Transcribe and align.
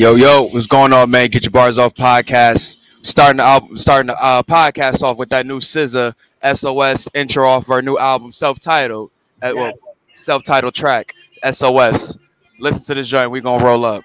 Yo, 0.00 0.14
yo, 0.14 0.44
what's 0.44 0.66
going 0.66 0.94
on, 0.94 1.10
man? 1.10 1.28
Get 1.28 1.44
your 1.44 1.50
bars 1.50 1.76
off 1.76 1.92
podcast. 1.92 2.78
Starting 3.02 3.36
the 3.36 3.42
album, 3.42 3.76
starting 3.76 4.06
the 4.06 4.16
uh, 4.18 4.42
podcast 4.42 5.02
off 5.02 5.18
with 5.18 5.28
that 5.28 5.44
new 5.44 5.60
SZA 5.60 6.14
SOS 6.54 7.06
intro 7.12 7.46
off 7.46 7.68
our 7.68 7.82
new 7.82 7.98
album, 7.98 8.32
self-titled, 8.32 9.10
uh, 9.42 9.52
well, 9.54 9.74
self-titled 10.14 10.72
track, 10.72 11.12
SOS. 11.52 12.16
Listen 12.58 12.82
to 12.82 12.94
this 12.94 13.08
joint. 13.08 13.30
We 13.30 13.42
gonna 13.42 13.62
roll 13.62 13.84
up. 13.84 14.02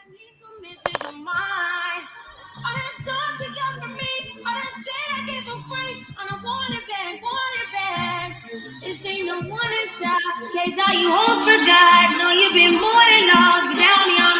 Case 10.54 10.76
you 10.76 11.10
hoes 11.10 11.40
forgot, 11.40 12.18
know 12.18 12.32
you've 12.32 12.54
been 12.54 12.82
more 12.82 12.92
than 12.92 13.28
lost, 13.28 13.68
but 13.68 13.78
down 13.80 14.08
the 14.08 14.22
arm 14.22 14.32
show. 14.34 14.35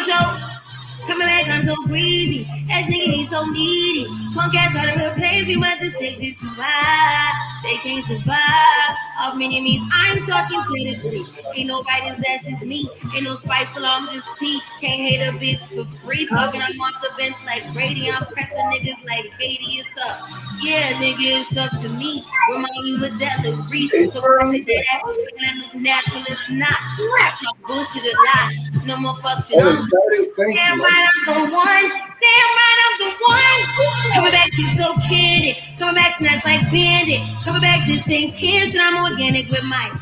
Coming 1.06 1.26
back, 1.26 1.48
I'm 1.48 1.64
so 1.66 1.76
greasy. 1.86 2.48
That 2.68 2.86
nigga, 2.86 3.12
he's 3.14 3.30
so 3.30 3.44
needy. 3.46 4.06
Punk 4.34 4.54
ass 4.54 4.72
try 4.72 4.92
to 4.94 5.12
replace 5.12 5.46
me, 5.46 5.56
but 5.56 5.78
the 5.80 5.90
stakes 5.90 6.20
is 6.20 6.36
too 6.40 6.48
high. 6.58 7.32
They 7.62 7.76
can't 7.78 8.04
survive. 8.04 8.96
Off 9.20 9.36
many 9.36 9.60
means, 9.60 9.88
I'm 9.92 10.26
talking 10.26 10.62
critically. 10.64 11.24
Ain't 11.54 11.68
no 11.68 11.82
writers, 11.84 12.22
that's 12.26 12.46
just 12.46 12.62
me. 12.62 12.90
Ain't 13.14 13.24
no 13.24 13.36
spiteful, 13.38 13.86
I'm 13.86 14.12
just 14.12 14.26
tea. 14.38 14.60
Can't 14.80 15.00
hate 15.00 15.20
a 15.20 15.32
bitch 15.32 15.60
for 15.68 15.86
free. 16.04 16.26
Talking, 16.26 16.60
I'm 16.60 16.80
off 16.80 17.00
the 17.02 17.10
bench 17.16 17.36
like 17.46 17.72
Brady. 17.72 18.10
I'm 18.10 18.26
pressing 18.26 18.56
niggas 18.56 19.04
like 19.06 19.24
Katie, 19.38 19.80
it's 19.80 19.88
up. 20.04 20.28
Yeah, 20.60 20.92
nigga, 20.94 21.40
it's 21.40 21.56
up 21.56 21.70
to 21.82 21.88
me. 21.88 22.24
Remind 22.50 22.84
you 22.84 23.04
of 23.04 23.18
that 23.20 23.42
little 23.42 23.62
brief. 23.64 23.90
So 23.92 24.20
that 24.20 24.84
ass 24.92 25.02
that 25.40 25.56
look 25.56 25.74
natural, 25.74 26.24
it's 26.28 26.50
not. 26.50 26.76
I 26.78 27.38
talk 27.42 27.58
bullshit 27.66 28.02
a 28.02 28.16
lot. 28.16 28.84
No 28.86 28.96
more 28.96 29.16
fuck 29.22 29.44
shit. 29.44 29.58
I'm 29.58 29.76
Damn 30.36 30.80
right, 30.80 31.08
I'm 31.26 31.50
the 31.50 31.54
one. 31.54 31.92
Damn 32.26 32.50
right, 32.58 32.78
I'm 32.84 32.96
the 33.02 33.10
one. 33.22 33.60
Coming 34.14 34.32
back, 34.32 34.52
she's 34.52 34.76
so 34.76 34.94
candid. 35.08 35.56
Coming 35.78 35.94
back, 35.94 36.18
snatch 36.18 36.44
like 36.44 36.62
bandit. 36.72 37.20
Coming 37.44 37.62
back, 37.62 37.86
this 37.86 38.08
ain't 38.10 38.34
cancer. 38.34 38.78
I'm 38.80 38.96
organic 38.96 39.48
with 39.50 39.62
my 39.62 39.92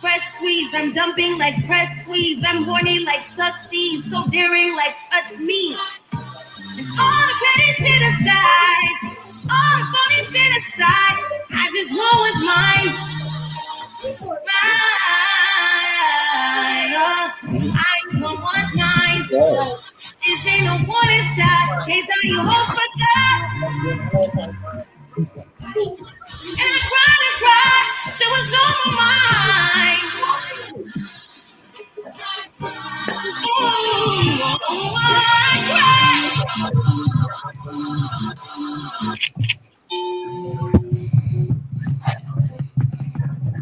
fresh 0.00 0.22
squeeze. 0.36 0.72
I'm 0.74 0.94
dumping 0.94 1.38
like 1.38 1.66
press 1.66 1.90
squeeze. 2.02 2.42
I'm 2.46 2.64
horny 2.64 3.00
like 3.00 3.22
suck 3.36 3.54
these. 3.70 4.04
So 4.10 4.26
daring 4.28 4.74
like 4.76 4.94
touch 5.10 5.38
me. 5.38 5.76
And 6.12 6.88
all 6.98 7.26
the 7.28 7.34
petty 7.42 7.72
shit 7.74 8.02
aside, 8.02 8.94
all 9.50 9.76
the 9.78 9.86
funny 9.92 10.20
shit 10.32 10.52
aside, 10.60 11.18
I 11.50 11.70
just 11.74 11.90
know 11.92 12.24
it's 12.28 12.40
mine. 12.44 12.92
Mine. 14.20 14.44
Oh, 16.96 17.24
I 17.76 17.94
just 18.10 18.22
want 18.22 18.40
what's 18.42 18.72
mine. 18.74 19.22
This 20.26 20.46
ain't 20.46 20.64
no 20.64 20.76
warning 20.86 21.24
shot. 21.36 21.86
Case 21.86 22.06
how 22.06 22.28
you 22.28 22.40
hope 22.42 22.68
forgot. 22.68 23.72
And 26.42 26.60
I 26.60 26.80
cried 26.90 27.22
and 27.28 27.38
cried 27.42 28.18
till 28.18 28.34
it's 28.38 28.54
on 28.62 28.94
my 28.96 29.02
mind. 29.02 30.02
Ooh, 33.44 34.58
oh, 34.70 34.94
I 34.96 36.34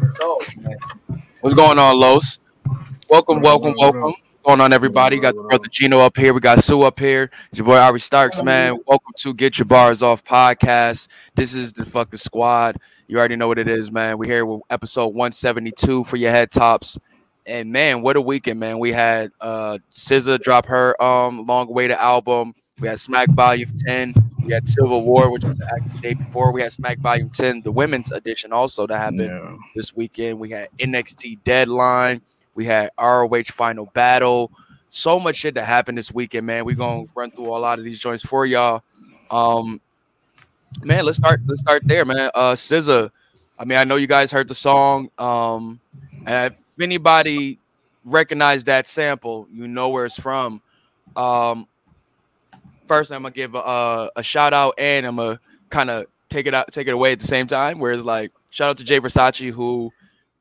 cried. 0.01 0.11
So, 0.17 0.39
what's 1.41 1.55
going 1.55 1.79
on, 1.79 1.99
Los? 1.99 2.39
Welcome, 3.09 3.41
welcome, 3.41 3.75
welcome. 3.79 4.13
Going 4.45 4.59
on, 4.59 4.73
everybody? 4.73 5.19
Got 5.19 5.35
the 5.35 5.43
brother 5.43 5.67
Gino 5.71 5.99
up 5.99 6.17
here. 6.17 6.33
We 6.33 6.41
got 6.41 6.61
Sue 6.63 6.81
up 6.81 6.99
here. 6.99 7.31
It's 7.49 7.59
your 7.59 7.65
boy 7.65 7.77
Ari 7.77 7.99
Starks, 8.01 8.43
man. 8.43 8.77
Welcome 8.87 9.13
to 9.19 9.33
Get 9.33 9.57
Your 9.57 9.65
Bars 9.65 10.03
Off 10.03 10.21
podcast. 10.25 11.07
This 11.33 11.53
is 11.53 11.71
the 11.71 11.85
fucking 11.85 12.19
squad. 12.19 12.77
You 13.07 13.17
already 13.19 13.37
know 13.37 13.47
what 13.47 13.57
it 13.57 13.69
is, 13.69 13.89
man. 13.89 14.17
We're 14.17 14.27
here 14.27 14.45
with 14.45 14.61
episode 14.69 15.07
172 15.07 16.03
for 16.03 16.17
your 16.17 16.31
head 16.31 16.51
tops. 16.51 16.97
And 17.45 17.71
man, 17.71 18.01
what 18.01 18.17
a 18.17 18.21
weekend, 18.21 18.59
man. 18.59 18.79
We 18.79 18.91
had 18.91 19.31
uh 19.39 19.77
SZA 19.93 20.41
drop 20.41 20.65
her 20.65 21.01
um 21.01 21.45
long 21.45 21.69
awaited 21.69 21.95
album. 21.97 22.53
We 22.79 22.89
had 22.89 22.99
Smack 22.99 23.29
Volume 23.29 23.71
10. 23.85 24.13
We 24.43 24.51
had 24.51 24.67
Civil 24.67 25.03
War, 25.03 25.31
which 25.31 25.45
was 25.45 25.55
the 25.55 25.81
day 26.01 26.15
before. 26.15 26.51
We 26.51 26.61
had 26.61 26.73
Smack 26.73 26.99
Volume 26.99 27.29
10, 27.29 27.61
the 27.61 27.71
women's 27.71 28.11
edition, 28.11 28.51
also 28.51 28.85
that 28.87 28.97
happened 28.97 29.21
Yeah. 29.21 29.55
this 29.73 29.95
weekend. 29.95 30.37
We 30.37 30.49
had 30.49 30.67
NXT 30.79 31.39
Deadline. 31.45 32.21
We 32.55 32.65
had 32.65 32.91
ROH 32.99 33.43
Final 33.51 33.85
Battle. 33.87 34.51
So 34.89 35.19
much 35.19 35.37
shit 35.37 35.55
that 35.55 35.65
happened 35.65 35.97
this 35.97 36.11
weekend, 36.11 36.45
man. 36.45 36.65
We're 36.65 36.75
gonna 36.75 37.05
run 37.15 37.31
through 37.31 37.47
a 37.47 37.57
lot 37.57 37.79
of 37.79 37.85
these 37.85 37.99
joints 37.99 38.23
for 38.23 38.45
y'all. 38.45 38.83
Um, 39.31 39.81
man, 40.83 41.05
let's 41.05 41.17
start. 41.17 41.41
Let's 41.47 41.61
start 41.61 41.83
there, 41.85 42.05
man. 42.05 42.29
Uh, 42.35 42.53
SZA. 42.53 43.09
I 43.57 43.65
mean, 43.65 43.77
I 43.77 43.83
know 43.83 43.95
you 43.95 44.07
guys 44.07 44.31
heard 44.31 44.47
the 44.47 44.55
song. 44.55 45.09
Um, 45.17 45.79
and 46.25 46.53
if 46.53 46.81
anybody 46.81 47.59
recognized 48.05 48.65
that 48.67 48.87
sample, 48.87 49.47
you 49.51 49.67
know 49.67 49.89
where 49.89 50.05
it's 50.05 50.19
from. 50.19 50.61
Um, 51.15 51.67
first, 52.87 53.11
I'm 53.11 53.23
gonna 53.23 53.33
give 53.33 53.55
a, 53.55 53.59
a, 53.59 54.09
a 54.17 54.23
shout 54.23 54.53
out, 54.53 54.75
and 54.77 55.05
I'm 55.05 55.15
gonna 55.15 55.39
kind 55.69 55.89
of 55.89 56.05
take 56.29 56.45
it 56.45 56.53
out, 56.53 56.71
take 56.71 56.87
it 56.87 56.93
away 56.93 57.13
at 57.13 57.19
the 57.19 57.27
same 57.27 57.47
time. 57.47 57.79
Whereas, 57.79 58.03
like, 58.03 58.31
shout 58.51 58.69
out 58.69 58.77
to 58.77 58.83
Jay 58.83 58.99
Versace, 58.99 59.51
who 59.51 59.91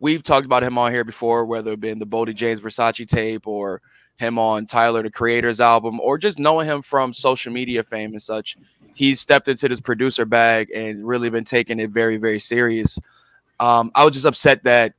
we've 0.03 0.23
talked 0.25 0.45
about 0.45 0.65
him 0.65 0.77
on 0.77 0.93
here 0.93 1.05
before, 1.05 1.47
whether 1.47 1.73
it 1.73 1.81
been 1.81 2.01
the 2.01 2.07
Boldy 2.07 2.35
James 2.35 2.61
Versace 2.61 3.09
tape 3.09 3.47
or 3.47 3.81
him 4.17 4.37
on 4.37 4.67
Tyler 4.67 5.03
the 5.03 5.11
Creator's 5.11 5.61
album, 5.61 6.01
or 6.01 6.19
just 6.19 6.41
knowing 6.41 6.67
him 6.67 6.83
from 6.83 7.13
social 7.15 7.53
media 7.53 7.85
fame 7.85 8.11
and 8.11 8.21
such. 8.21 8.59
He's 8.95 9.21
stepped 9.21 9.49
into 9.49 9.69
this 9.69 9.81
producer 9.81 10.27
bag 10.27 10.71
and 10.75 11.07
really 11.07 11.31
been 11.31 11.45
taking 11.45 11.79
it 11.79 11.91
very, 11.91 12.19
very 12.19 12.41
serious. 12.41 12.99
Um, 13.61 13.93
I 13.95 14.05
was 14.05 14.13
just 14.13 14.27
upset 14.27 14.65
that 14.65 14.95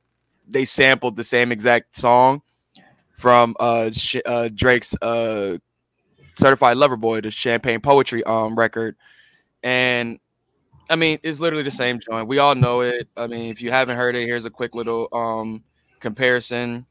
they 0.48 0.64
sampled 0.64 1.16
the 1.16 1.22
same 1.22 1.52
exact 1.52 1.96
song 1.96 2.42
from 3.18 3.54
uh, 3.60 3.90
Sh- 3.92 4.16
uh 4.24 4.48
Drake's 4.52 4.94
uh 5.00 5.58
Certified 6.36 6.78
Lover 6.78 6.96
Boy, 6.96 7.20
the 7.20 7.30
Champagne 7.30 7.80
Poetry 7.80 8.24
um 8.24 8.56
record, 8.56 8.96
and 9.62 10.18
I 10.90 10.96
mean 10.96 11.18
it's 11.22 11.40
literally 11.40 11.64
the 11.64 11.70
same 11.70 12.00
joint. 12.00 12.28
We 12.28 12.38
all 12.38 12.54
know 12.54 12.80
it. 12.80 13.08
I 13.16 13.26
mean, 13.26 13.50
if 13.50 13.60
you 13.60 13.70
haven't 13.70 13.96
heard 13.96 14.16
it, 14.16 14.26
here's 14.26 14.44
a 14.44 14.50
quick 14.50 14.74
little 14.74 15.08
um 15.12 15.64
comparison. 16.00 16.86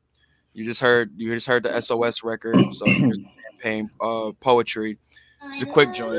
You 0.54 0.66
just 0.66 0.82
heard 0.82 1.12
you 1.16 1.34
just 1.34 1.48
heard 1.48 1.64
the 1.64 1.82
SOS 1.82 2.24
record, 2.24 2.56
so 2.74 2.86
here's 2.86 3.20
the 3.20 3.26
Champagne 3.52 3.90
uh 4.02 4.32
Poetry. 4.40 4.98
Just 5.52 5.64
a 5.64 5.66
quick 5.66 5.94
joint. 5.94 6.16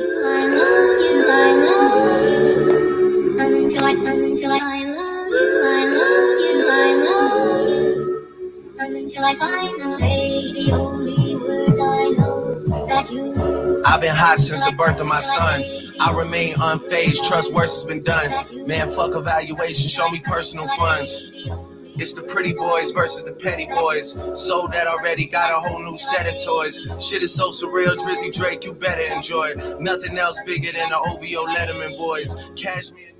Until 3.36 3.84
I, 3.84 3.90
until 3.92 4.52
I, 4.52 4.58
I 4.58 4.84
love 4.84 5.28
you, 5.28 5.62
I 5.64 5.84
love 5.86 6.38
you, 6.40 6.68
I 6.68 6.94
love 7.04 7.68
you. 7.68 8.98
Until 8.98 9.24
I 9.24 9.34
the 10.54 10.72
only 10.72 11.23
I've 13.86 14.00
been 14.00 14.16
hot 14.16 14.38
since 14.38 14.62
the 14.62 14.72
birth 14.72 15.00
of 15.00 15.06
my 15.06 15.20
son. 15.20 15.62
I 16.00 16.12
remain 16.12 16.54
unfazed, 16.54 17.26
trust 17.28 17.52
worse 17.52 17.74
has 17.74 17.84
been 17.84 18.02
done. 18.02 18.66
Man, 18.66 18.88
fuck 18.90 19.14
evaluation, 19.14 19.88
show 19.88 20.08
me 20.08 20.20
personal 20.20 20.68
funds. 20.68 21.22
It's 21.96 22.12
the 22.12 22.22
pretty 22.22 22.54
boys 22.54 22.90
versus 22.90 23.24
the 23.24 23.32
petty 23.32 23.66
boys. 23.66 24.12
Sold 24.34 24.72
that 24.72 24.86
already, 24.86 25.26
got 25.26 25.50
a 25.50 25.68
whole 25.68 25.82
new 25.82 25.96
set 25.98 26.26
of 26.26 26.42
toys. 26.42 26.80
Shit 26.98 27.22
is 27.22 27.34
so 27.34 27.50
surreal, 27.50 27.96
Drizzy 27.96 28.34
Drake, 28.34 28.64
you 28.64 28.74
better 28.74 29.02
enjoy 29.02 29.50
it. 29.50 29.80
Nothing 29.80 30.18
else 30.18 30.38
bigger 30.46 30.72
than 30.72 30.88
the 30.88 30.98
OVO 30.98 31.46
Letterman 31.54 31.96
boys. 31.98 32.34
Cashmere 32.56 33.13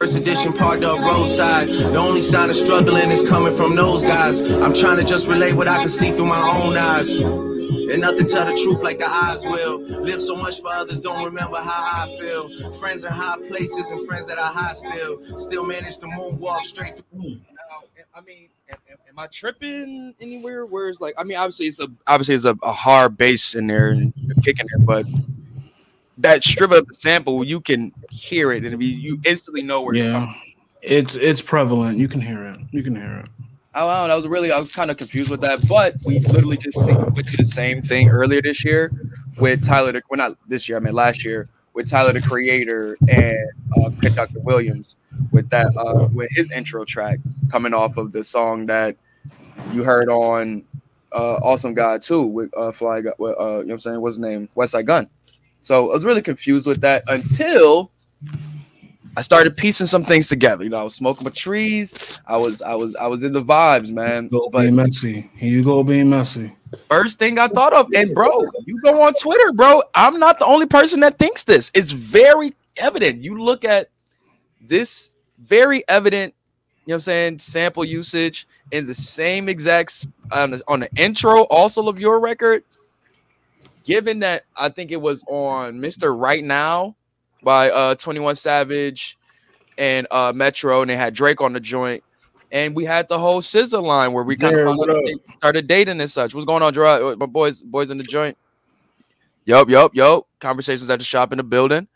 First 0.00 0.14
edition 0.14 0.52
parked 0.52 0.84
up 0.84 1.00
roadside. 1.00 1.68
The 1.70 1.96
only 1.96 2.22
sign 2.22 2.50
of 2.50 2.54
struggling 2.54 3.10
is 3.10 3.28
coming 3.28 3.56
from 3.56 3.74
those 3.74 4.04
guys. 4.04 4.40
I'm 4.40 4.72
trying 4.72 4.96
to 4.98 5.04
just 5.04 5.26
relate 5.26 5.54
what 5.54 5.66
I 5.66 5.78
can 5.78 5.88
see 5.88 6.12
through 6.12 6.26
my 6.26 6.40
own 6.56 6.76
eyes. 6.76 7.20
And 7.20 8.00
nothing 8.00 8.28
tell 8.28 8.46
the 8.46 8.54
truth 8.62 8.80
like 8.80 9.00
the 9.00 9.08
eyes 9.10 9.44
will. 9.44 9.80
Live 9.80 10.22
so 10.22 10.36
much 10.36 10.60
for 10.60 10.68
others, 10.68 11.00
don't 11.00 11.24
remember 11.24 11.56
how 11.56 12.04
I 12.06 12.16
feel. 12.16 12.72
Friends 12.78 13.02
in 13.02 13.10
high 13.10 13.38
places 13.48 13.90
and 13.90 14.06
friends 14.06 14.26
that 14.28 14.38
are 14.38 14.52
high 14.52 14.72
still. 14.72 15.20
Still 15.36 15.66
manage 15.66 15.98
to 15.98 16.06
moonwalk 16.06 16.62
straight 16.62 16.94
through. 17.10 17.30
Now, 17.30 17.88
I 18.14 18.20
mean, 18.20 18.50
am, 18.70 18.78
am- 18.88 18.98
am 19.08 19.18
I 19.18 19.26
tripping 19.26 20.14
anywhere? 20.20 20.64
Where 20.64 20.90
it's 20.90 21.00
like, 21.00 21.14
I 21.18 21.24
mean, 21.24 21.38
obviously 21.38 21.66
it's 21.66 21.80
a 21.80 21.88
obviously 22.06 22.36
it's 22.36 22.44
a, 22.44 22.56
a 22.62 22.72
hard 22.72 23.16
bass 23.16 23.56
in 23.56 23.66
there 23.66 23.88
and 23.88 24.14
kicking 24.44 24.66
it, 24.78 24.86
but 24.86 25.06
that 26.18 26.44
strip 26.44 26.70
of 26.72 26.86
the 26.86 26.94
sample, 26.94 27.44
you 27.44 27.60
can 27.60 27.92
hear 28.10 28.52
it 28.52 28.64
and 28.64 28.82
you- 28.82 28.88
you 28.96 29.20
instantly 29.24 29.62
know 29.62 29.82
where 29.82 29.94
it's 29.94 30.04
Yeah. 30.04 30.12
coming. 30.12 30.34
It's 30.82 31.16
it's 31.16 31.42
prevalent. 31.42 31.98
You 31.98 32.08
can 32.08 32.20
hear 32.20 32.42
it. 32.44 32.58
You 32.70 32.82
can 32.82 32.94
hear 32.94 33.24
it. 33.24 33.26
I 33.74 33.80
don't 33.80 33.88
know. 33.90 34.08
That 34.08 34.14
was 34.14 34.26
really 34.28 34.50
I 34.52 34.58
was 34.58 34.72
kind 34.72 34.90
of 34.90 34.96
confused 34.96 35.30
with 35.30 35.40
that, 35.42 35.66
but 35.68 35.94
we 36.04 36.18
literally 36.20 36.56
just 36.56 36.78
see, 36.84 36.92
went 36.92 37.14
through 37.16 37.36
the 37.44 37.44
same 37.46 37.82
thing 37.82 38.08
earlier 38.08 38.40
this 38.42 38.64
year 38.64 38.90
with 39.38 39.64
Tyler. 39.64 39.92
The, 39.92 40.02
well, 40.10 40.18
not 40.18 40.36
this 40.48 40.68
year. 40.68 40.78
I 40.78 40.80
mean 40.80 40.94
last 40.94 41.24
year 41.24 41.48
with 41.74 41.88
Tyler 41.90 42.12
the 42.12 42.20
Creator 42.20 42.96
and 43.08 43.38
uh, 43.76 43.90
Conductor 44.00 44.40
Williams 44.40 44.96
with 45.32 45.48
that 45.50 45.68
uh, 45.76 46.08
with 46.12 46.30
his 46.32 46.50
intro 46.52 46.84
track 46.84 47.18
coming 47.50 47.74
off 47.74 47.96
of 47.96 48.12
the 48.12 48.22
song 48.24 48.66
that 48.66 48.96
you 49.72 49.84
heard 49.84 50.08
on 50.08 50.64
uh, 51.12 51.34
awesome 51.42 51.74
guy 51.74 51.98
too 51.98 52.22
with 52.22 52.50
uh, 52.56 52.72
Fly. 52.72 53.00
Guy- 53.02 53.10
With, 53.18 53.34
uh, 53.38 53.42
you 53.42 53.48
know 53.48 53.56
what 53.58 53.72
I'm 53.74 53.78
saying? 53.80 54.00
What's 54.00 54.16
his 54.16 54.20
name? 54.24 54.48
Westside 54.56 54.86
Gunn. 54.86 55.08
So 55.60 55.90
I 55.90 55.94
was 55.94 56.04
really 56.04 56.22
confused 56.22 56.66
with 56.66 56.80
that 56.82 57.04
until 57.08 57.90
I 59.16 59.20
started 59.20 59.56
piecing 59.56 59.88
some 59.88 60.04
things 60.04 60.28
together. 60.28 60.62
You 60.62 60.70
know, 60.70 60.78
I 60.78 60.84
was 60.84 60.94
smoking 60.94 61.24
my 61.24 61.30
trees. 61.30 62.20
I 62.26 62.36
was, 62.36 62.62
I 62.62 62.74
was, 62.74 62.94
I 62.96 63.08
was 63.08 63.24
in 63.24 63.32
the 63.32 63.42
vibes, 63.42 63.90
man. 63.90 64.28
Go 64.28 64.48
But 64.48 64.62
being 64.62 64.76
messy. 64.76 65.30
Here 65.34 65.50
you 65.50 65.64
go 65.64 65.82
being 65.82 66.08
messy. 66.08 66.54
first 66.88 67.18
thing 67.18 67.38
I 67.38 67.48
thought 67.48 67.72
of, 67.72 67.88
and 67.94 68.14
bro, 68.14 68.44
you 68.64 68.80
go 68.82 69.02
on 69.02 69.14
Twitter, 69.14 69.52
bro. 69.52 69.82
I'm 69.94 70.20
not 70.20 70.38
the 70.38 70.44
only 70.46 70.66
person 70.66 71.00
that 71.00 71.18
thinks 71.18 71.42
this. 71.44 71.70
It's 71.74 71.90
very 71.90 72.52
evident. 72.76 73.22
You 73.22 73.42
look 73.42 73.64
at 73.64 73.90
this 74.60 75.12
very 75.40 75.82
evident, 75.88 76.34
you 76.86 76.92
know 76.92 76.94
what 76.94 76.96
I'm 76.96 77.00
saying, 77.00 77.38
sample 77.40 77.84
usage 77.84 78.46
in 78.70 78.86
the 78.86 78.94
same 78.94 79.48
exact 79.48 80.06
on 80.32 80.52
the, 80.52 80.62
on 80.68 80.80
the 80.80 80.90
intro 80.96 81.42
also 81.44 81.88
of 81.88 81.98
your 81.98 82.20
record. 82.20 82.62
Given 83.88 84.18
that 84.18 84.42
I 84.54 84.68
think 84.68 84.92
it 84.92 85.00
was 85.00 85.24
on 85.28 85.76
Mr. 85.76 86.14
Right 86.14 86.44
Now 86.44 86.94
by 87.42 87.70
uh 87.70 87.94
21 87.94 88.36
Savage 88.36 89.16
and 89.78 90.06
uh 90.10 90.30
Metro, 90.34 90.82
and 90.82 90.90
they 90.90 90.96
had 90.96 91.14
Drake 91.14 91.40
on 91.40 91.54
the 91.54 91.60
joint. 91.60 92.04
And 92.52 92.76
we 92.76 92.84
had 92.84 93.08
the 93.08 93.18
whole 93.18 93.40
SZA 93.40 93.82
line 93.82 94.12
where 94.12 94.24
we 94.24 94.36
kind 94.36 94.52
Jared, 94.52 94.68
of 94.68 95.20
started 95.38 95.66
dating 95.66 96.02
and 96.02 96.10
such. 96.10 96.34
What's 96.34 96.44
going 96.44 96.62
on, 96.62 96.74
Gerard? 96.74 97.18
My 97.18 97.24
boys, 97.24 97.62
boys 97.62 97.90
in 97.90 97.96
the 97.96 98.04
joint. 98.04 98.36
Yup, 99.46 99.70
yup, 99.70 99.94
yup. 99.94 100.26
Conversations 100.38 100.90
at 100.90 100.98
the 100.98 101.04
shop 101.06 101.32
in 101.32 101.38
the 101.38 101.42
building. 101.42 101.88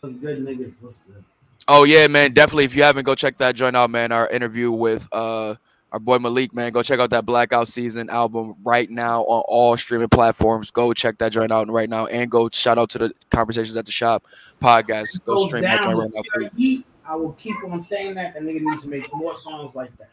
What's 0.00 0.16
good, 0.16 0.42
niggas? 0.42 0.80
What's 0.80 0.96
good? 0.96 1.22
Oh 1.68 1.84
yeah, 1.84 2.06
man. 2.06 2.32
Definitely. 2.32 2.64
If 2.64 2.74
you 2.74 2.82
haven't, 2.82 3.04
go 3.04 3.14
check 3.14 3.36
that 3.36 3.56
joint 3.56 3.76
out, 3.76 3.90
man. 3.90 4.10
Our 4.10 4.26
interview 4.30 4.70
with 4.70 5.06
uh 5.12 5.56
our 5.96 6.00
boy 6.00 6.18
Malik, 6.18 6.52
man. 6.52 6.72
Go 6.72 6.82
check 6.82 7.00
out 7.00 7.08
that 7.08 7.24
Blackout 7.24 7.68
Season 7.68 8.10
album 8.10 8.54
right 8.62 8.90
now 8.90 9.22
on 9.22 9.42
all 9.48 9.78
streaming 9.78 10.10
platforms. 10.10 10.70
Go 10.70 10.92
check 10.92 11.16
that 11.18 11.32
joint 11.32 11.50
out 11.50 11.70
right 11.70 11.88
now, 11.88 12.04
and 12.06 12.30
go 12.30 12.50
shout 12.52 12.76
out 12.76 12.90
to 12.90 12.98
the 12.98 13.14
Conversations 13.30 13.78
at 13.78 13.86
the 13.86 13.92
Shop 13.92 14.26
podcast. 14.60 15.24
Go 15.24 15.36
Goes 15.36 15.48
stream 15.48 15.62
that 15.62 15.82
joint 15.82 15.96
right 15.98 16.10
now. 16.12 16.48
Heat. 16.54 16.84
I 17.06 17.16
will 17.16 17.32
keep 17.32 17.56
on 17.64 17.80
saying 17.80 18.14
that. 18.16 18.34
The 18.34 18.40
nigga 18.40 18.60
needs 18.60 18.82
to 18.82 18.88
make 18.88 19.08
more 19.14 19.34
songs 19.34 19.74
like 19.74 19.96
that. 19.96 20.10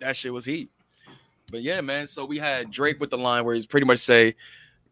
That 0.00 0.14
shit 0.14 0.30
was 0.30 0.44
heat. 0.44 0.68
But 1.50 1.62
yeah, 1.62 1.80
man. 1.80 2.06
So 2.06 2.26
we 2.26 2.38
had 2.38 2.70
Drake 2.70 3.00
with 3.00 3.08
the 3.08 3.16
line 3.16 3.46
where 3.46 3.54
he's 3.54 3.64
pretty 3.64 3.86
much 3.86 4.00
say, 4.00 4.34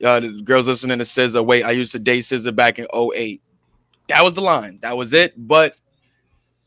uh, 0.03 0.21
the 0.21 0.41
girls 0.43 0.67
listening 0.67 0.99
to 0.99 1.05
SZA, 1.05 1.45
wait, 1.45 1.63
I 1.63 1.73
used 1.73 1.93
to 1.93 1.99
date 1.99 2.25
SZA 2.25 2.57
back 2.57 2.79
in 2.79 2.87
08. 2.95 3.43
That 4.09 4.25
was 4.25 4.33
the 4.33 4.41
line. 4.41 4.79
That 4.81 4.97
was 4.97 5.13
it. 5.13 5.35
But 5.37 5.77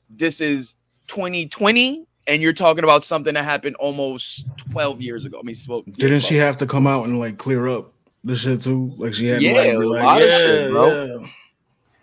this 0.09 0.39
is 0.39 0.75
2020, 1.07 2.05
and 2.27 2.41
you're 2.41 2.53
talking 2.53 2.83
about 2.83 3.03
something 3.03 3.33
that 3.35 3.43
happened 3.45 3.75
almost 3.77 4.45
12 4.71 5.01
years 5.01 5.25
ago. 5.25 5.39
I 5.39 5.43
mean, 5.43 5.55
well, 5.67 5.83
Didn't 5.97 6.21
she 6.21 6.35
have 6.37 6.57
to 6.59 6.65
come 6.65 6.87
out 6.87 7.05
and 7.05 7.19
like 7.19 7.37
clear 7.37 7.67
up 7.67 7.91
the 8.23 8.35
shit 8.35 8.61
too? 8.61 8.93
Like 8.97 9.13
she 9.13 9.27
had 9.27 9.39
to, 9.39 9.45
Yeah, 9.45 9.53
like, 9.53 9.73
a 9.73 9.79
be 9.79 9.85
like, 9.85 10.03
lot 10.03 10.21
of 10.21 10.27
yeah, 10.29 10.37
shit, 10.37 10.71
bro. 10.71 11.05
yeah. 11.21 11.27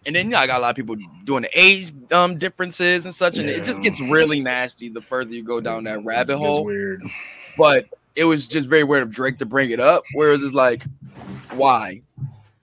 And 0.05 0.17
then 0.17 0.27
you 0.27 0.33
know, 0.33 0.39
I 0.39 0.47
got 0.49 0.59
a 0.59 0.63
lot 0.63 0.71
of 0.71 0.77
people 0.77 0.97
doing 1.25 1.43
the 1.43 1.51
age 1.55 1.93
um 2.11 2.37
differences 2.39 3.05
and 3.05 3.15
such, 3.15 3.39
and 3.39 3.49
it 3.49 3.65
just 3.65 3.83
gets 3.83 4.01
really 4.01 4.41
nasty 4.41 4.89
the 4.89 5.01
further 5.01 5.31
you 5.33 5.45
go 5.45 5.61
down 5.61 5.85
that 5.85 6.05
rabbit 6.05 6.33
It 6.33 6.39
gets 6.39 6.47
hole. 6.47 6.65
weird. 6.65 7.03
but 7.57 7.87
it 8.17 8.25
was 8.25 8.49
just 8.49 8.69
very 8.69 8.83
weird 8.85 9.03
of 9.05 9.11
Drake 9.11 9.39
to 9.39 9.47
bring 9.47 9.71
it 9.71 9.79
up. 9.81 10.03
Whereas 10.15 10.43
it's 10.43 10.55
like, 10.55 10.85
why? 11.53 12.03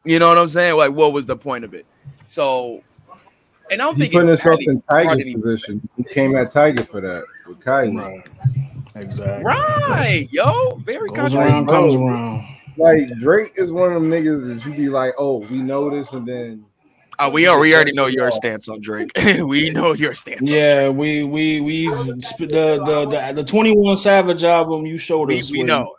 You 0.03 0.19
know 0.19 0.27
what 0.29 0.38
I'm 0.38 0.47
saying? 0.50 0.75
Like, 0.77 0.91
what 0.91 1.13
was 1.13 1.25
the 1.25 1.35
point 1.35 1.63
of 1.63 1.73
it? 1.73 1.85
So, 2.27 2.83
and 3.71 3.81
I 3.81 3.85
don't 3.85 3.95
He 3.95 4.01
think 4.03 4.13
put 4.13 4.27
himself 4.27 4.59
in 4.61 4.77
brought 4.79 5.06
Tyga's 5.06 5.21
any- 5.21 5.33
position. 5.35 5.89
He 5.97 6.03
came 6.03 6.35
at 6.35 6.51
Tiger 6.51 6.83
for 6.85 7.01
that 7.01 7.23
with 7.50 7.60
Kylie. 7.60 7.98
Right. 7.98 8.25
Exactly. 8.96 9.44
Right, 9.46 10.28
yo, 10.31 10.75
very 10.78 11.10
Goes 11.10 11.34
controversial. 11.34 11.40
around, 11.42 11.68
comes 11.68 11.94
around. 11.96 12.48
Like 12.78 13.07
Drake 13.19 13.54
is 13.57 13.72
one 13.72 13.92
of 13.94 14.01
them 14.01 14.10
niggas 14.10 14.48
that 14.62 14.66
you 14.69 14.75
be 14.75 14.90
like, 14.90 15.13
oh, 15.18 15.40
we 15.40 15.57
know 15.57 15.90
this, 15.90 16.12
and 16.13 16.25
then 16.28 16.66
Uh, 17.19 17.30
we 17.31 17.46
are, 17.48 17.60
we 17.60 17.75
already 17.75 17.92
know 17.92 18.07
your 18.07 18.31
stance 18.31 18.68
on 18.69 18.80
Drake. 18.81 19.12
we 19.44 19.69
know 19.69 19.94
your 19.94 20.16
stance. 20.16 20.42
on 20.42 20.48
Yeah, 20.48 20.88
we 20.90 21.24
we 21.24 21.60
we 21.62 21.86
sp- 22.24 22.50
the 22.50 22.81
the 22.86 23.06
the, 23.10 23.34
the 23.42 23.44
Twenty 23.44 23.75
One 23.75 23.98
Savage 23.98 24.44
album 24.44 24.86
you 24.86 24.98
showed 24.98 25.31
us. 25.31 25.52
we 25.52 25.63
was- 25.63 25.68
know. 25.68 25.95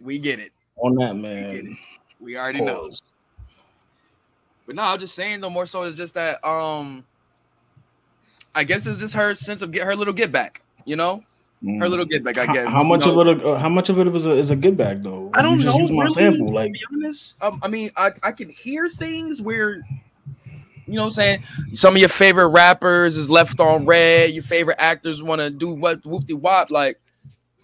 We 0.00 0.18
get 0.18 0.38
it. 0.40 0.52
on 0.76 0.94
that 0.96 1.14
We 1.14 1.22
get 1.22 1.30
it. 1.54 1.64
man. 1.64 1.78
We 2.20 2.36
already 2.36 2.60
know. 2.60 2.90
But 4.66 4.76
no, 4.76 4.82
I'm 4.82 4.98
just 4.98 5.14
saying 5.14 5.40
though. 5.40 5.50
More 5.50 5.66
so, 5.66 5.82
it's 5.82 5.96
just 5.96 6.14
that 6.14 6.44
um, 6.44 7.04
I 8.54 8.64
guess 8.64 8.86
it's 8.86 9.00
just 9.00 9.14
her 9.14 9.34
sense 9.34 9.62
of 9.62 9.70
get 9.72 9.84
her 9.84 9.96
little 9.96 10.12
get 10.14 10.30
back. 10.32 10.62
You 10.84 10.96
know, 10.96 11.22
her 11.80 11.88
little 11.88 12.04
get 12.04 12.24
back. 12.24 12.38
I 12.38 12.52
guess. 12.52 12.70
How, 12.72 12.82
you 12.82 12.88
much 12.88 13.06
know? 13.06 13.20
of 13.20 13.28
it? 13.38 13.44
uh, 13.46 13.56
How 13.56 13.68
much 13.68 13.88
of 13.88 13.98
it 13.98 14.08
is 14.08 14.26
a, 14.26 14.30
is 14.32 14.50
a 14.50 14.56
get 14.56 14.76
back 14.76 14.98
though? 15.00 15.30
I 15.34 15.42
don't 15.42 15.58
you 15.58 15.62
just 15.64 15.76
know. 15.76 15.80
Use 15.82 15.90
my 15.92 16.04
really, 16.04 16.14
sample. 16.14 16.52
Like 16.52 16.68
to 16.68 16.72
be 16.72 16.84
honest, 16.92 17.42
um, 17.42 17.60
I 17.62 17.68
mean, 17.68 17.90
I, 17.96 18.10
I 18.22 18.32
can 18.32 18.48
hear 18.48 18.88
things 18.88 19.40
where, 19.40 19.76
you 19.76 20.94
know, 20.94 21.02
what 21.02 21.04
I'm 21.06 21.10
saying 21.12 21.44
some 21.72 21.94
of 21.94 22.00
your 22.00 22.08
favorite 22.08 22.48
rappers 22.48 23.16
is 23.16 23.30
left 23.30 23.60
on 23.60 23.86
red. 23.86 24.32
Your 24.32 24.44
favorite 24.44 24.76
actors 24.80 25.22
want 25.22 25.40
to 25.40 25.50
do 25.50 25.68
what 25.70 26.04
whoop 26.04 26.26
de 26.26 26.34
wop. 26.34 26.70
Like 26.70 26.98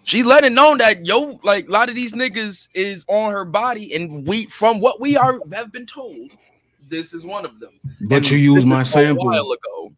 she 0.05 0.23
let 0.23 0.44
it 0.44 0.52
known 0.52 0.79
that 0.79 1.05
yo, 1.05 1.38
like 1.43 1.69
a 1.69 1.70
lot 1.73 1.88
of 1.88 1.94
these 1.94 2.12
niggas 2.14 2.69
is 2.75 3.05
on 3.08 3.32
her 3.32 3.44
body, 3.44 3.94
and 3.94 4.26
we 4.26 4.46
from 4.46 4.81
what 4.81 5.00
we 5.00 5.17
are 5.17 5.40
have 5.52 5.73
been 5.73 5.87
told, 5.87 6.31
this 6.88 7.12
is 7.12 7.26
one 7.26 7.44
of 7.44 7.58
them. 7.61 7.73
but 8.02 8.17
And 8.19 8.31
you 8.31 8.38
use 8.38 8.64
my 8.64 8.81
is 8.82 8.88
A 8.88 8.93
sample. 8.93 9.26
while 9.26 9.50
ago. 9.52 9.93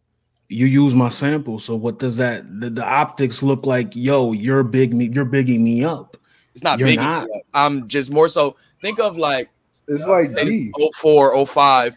You 0.50 0.66
use 0.66 0.94
my 0.94 1.08
sample. 1.08 1.58
So 1.60 1.76
what 1.76 1.98
does 2.00 2.16
that? 2.16 2.60
The, 2.60 2.70
the 2.70 2.84
optics 2.84 3.40
look 3.42 3.66
like? 3.66 3.94
Yo, 3.94 4.32
you're 4.32 4.64
big. 4.64 4.92
Me, 4.92 5.08
you're 5.12 5.24
bigging 5.24 5.62
me 5.62 5.84
up. 5.84 6.16
It's 6.54 6.64
not 6.64 6.78
You're 6.80 6.88
big. 6.88 6.98
not. 6.98 7.28
I'm 7.54 7.86
just 7.86 8.10
more 8.10 8.28
so. 8.28 8.56
Think 8.82 8.98
of 8.98 9.16
like 9.16 9.48
it's 9.86 10.04
like 10.04 10.34
D. 10.36 10.72
04, 10.96 11.46
05. 11.46 11.96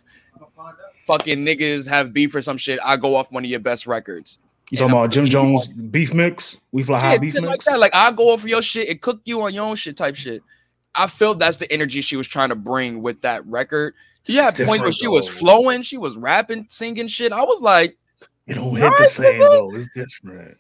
Fucking 1.08 1.40
niggas 1.40 1.88
have 1.88 2.14
beef 2.14 2.34
or 2.36 2.42
some 2.42 2.58
shit. 2.58 2.80
I 2.86 2.96
go 2.96 3.16
off 3.16 3.32
one 3.32 3.44
of 3.44 3.50
your 3.50 3.60
best 3.60 3.88
records. 3.88 4.40
You 4.70 4.78
talking 4.78 4.92
about 4.92 5.12
Jim 5.12 5.26
putting 5.26 5.50
you 5.54 5.60
Jones 5.60 5.68
beef 5.68 6.14
mix? 6.14 6.58
We 6.72 6.84
fly 6.84 7.00
high 7.00 7.18
beef 7.18 7.34
shit 7.34 7.42
like 7.44 7.52
mix. 7.52 7.66
that. 7.66 7.80
Like 7.80 7.94
I 7.96 8.12
go 8.12 8.30
over 8.32 8.48
your 8.48 8.62
shit 8.62 8.88
and 8.88 9.02
cook 9.02 9.22
you 9.26 9.42
on 9.42 9.54
your 9.54 9.66
own 9.66 9.76
shit 9.76 9.98
type 9.98 10.16
shit. 10.16 10.44
I 10.96 11.08
feel 11.08 11.34
that's 11.34 11.58
the 11.58 11.72
energy 11.72 12.02
she 12.02 12.16
was 12.16 12.28
trying 12.28 12.50
to 12.50 12.56
bring 12.56 13.02
with 13.02 13.20
that 13.22 13.46
record. 13.48 13.96
You 14.26 14.40
It's 14.40 14.58
had 14.58 14.68
points 14.68 14.84
where 14.84 14.92
she 14.92 15.08
was 15.08 15.28
flowing, 15.28 15.82
she 15.82 15.98
was 15.98 16.16
rapping, 16.16 16.68
singing 16.70 17.08
shit. 17.08 17.34
I 17.34 17.44
was 17.44 17.62
like, 17.62 17.98
It 18.48 18.56
don't 18.56 18.76
hit 18.76 18.92
the 18.98 19.08
same 19.08 19.40
though. 19.40 19.74
It's 19.76 19.88
different. 19.94 20.58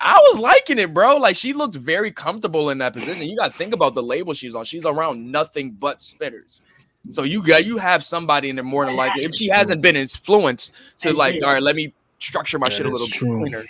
I 0.00 0.16
was 0.30 0.38
liking 0.38 0.78
it, 0.78 0.94
bro. 0.94 1.16
Like 1.18 1.36
she 1.36 1.52
looked 1.52 1.74
very 1.74 2.10
comfortable 2.10 2.70
in 2.70 2.78
that 2.78 2.94
position. 2.94 3.22
You 3.28 3.36
got 3.36 3.52
to 3.52 3.58
think 3.58 3.74
about 3.74 3.94
the 3.94 4.02
label 4.02 4.32
she's 4.32 4.54
on. 4.54 4.64
She's 4.64 4.84
around 4.86 5.30
nothing 5.30 5.72
but 5.72 5.98
spitters. 5.98 6.62
So 7.10 7.22
you 7.22 7.42
got 7.42 7.64
you 7.66 7.76
have 7.78 8.04
somebody 8.04 8.50
in 8.50 8.56
there 8.56 8.64
more 8.64 8.84
than 8.84 8.96
likely. 8.96 9.24
If 9.24 9.34
she 9.34 9.48
hasn't 9.48 9.82
been 9.82 9.96
influenced 9.96 10.72
to 10.98 11.12
like, 11.12 11.42
all 11.42 11.52
right, 11.52 11.62
let 11.62 11.76
me 11.76 11.92
structure 12.18 12.58
my 12.58 12.68
That 12.68 12.76
shit 12.76 12.86
a 12.86 12.90
little 12.90 13.06
true. 13.06 13.40
cleaner. 13.40 13.64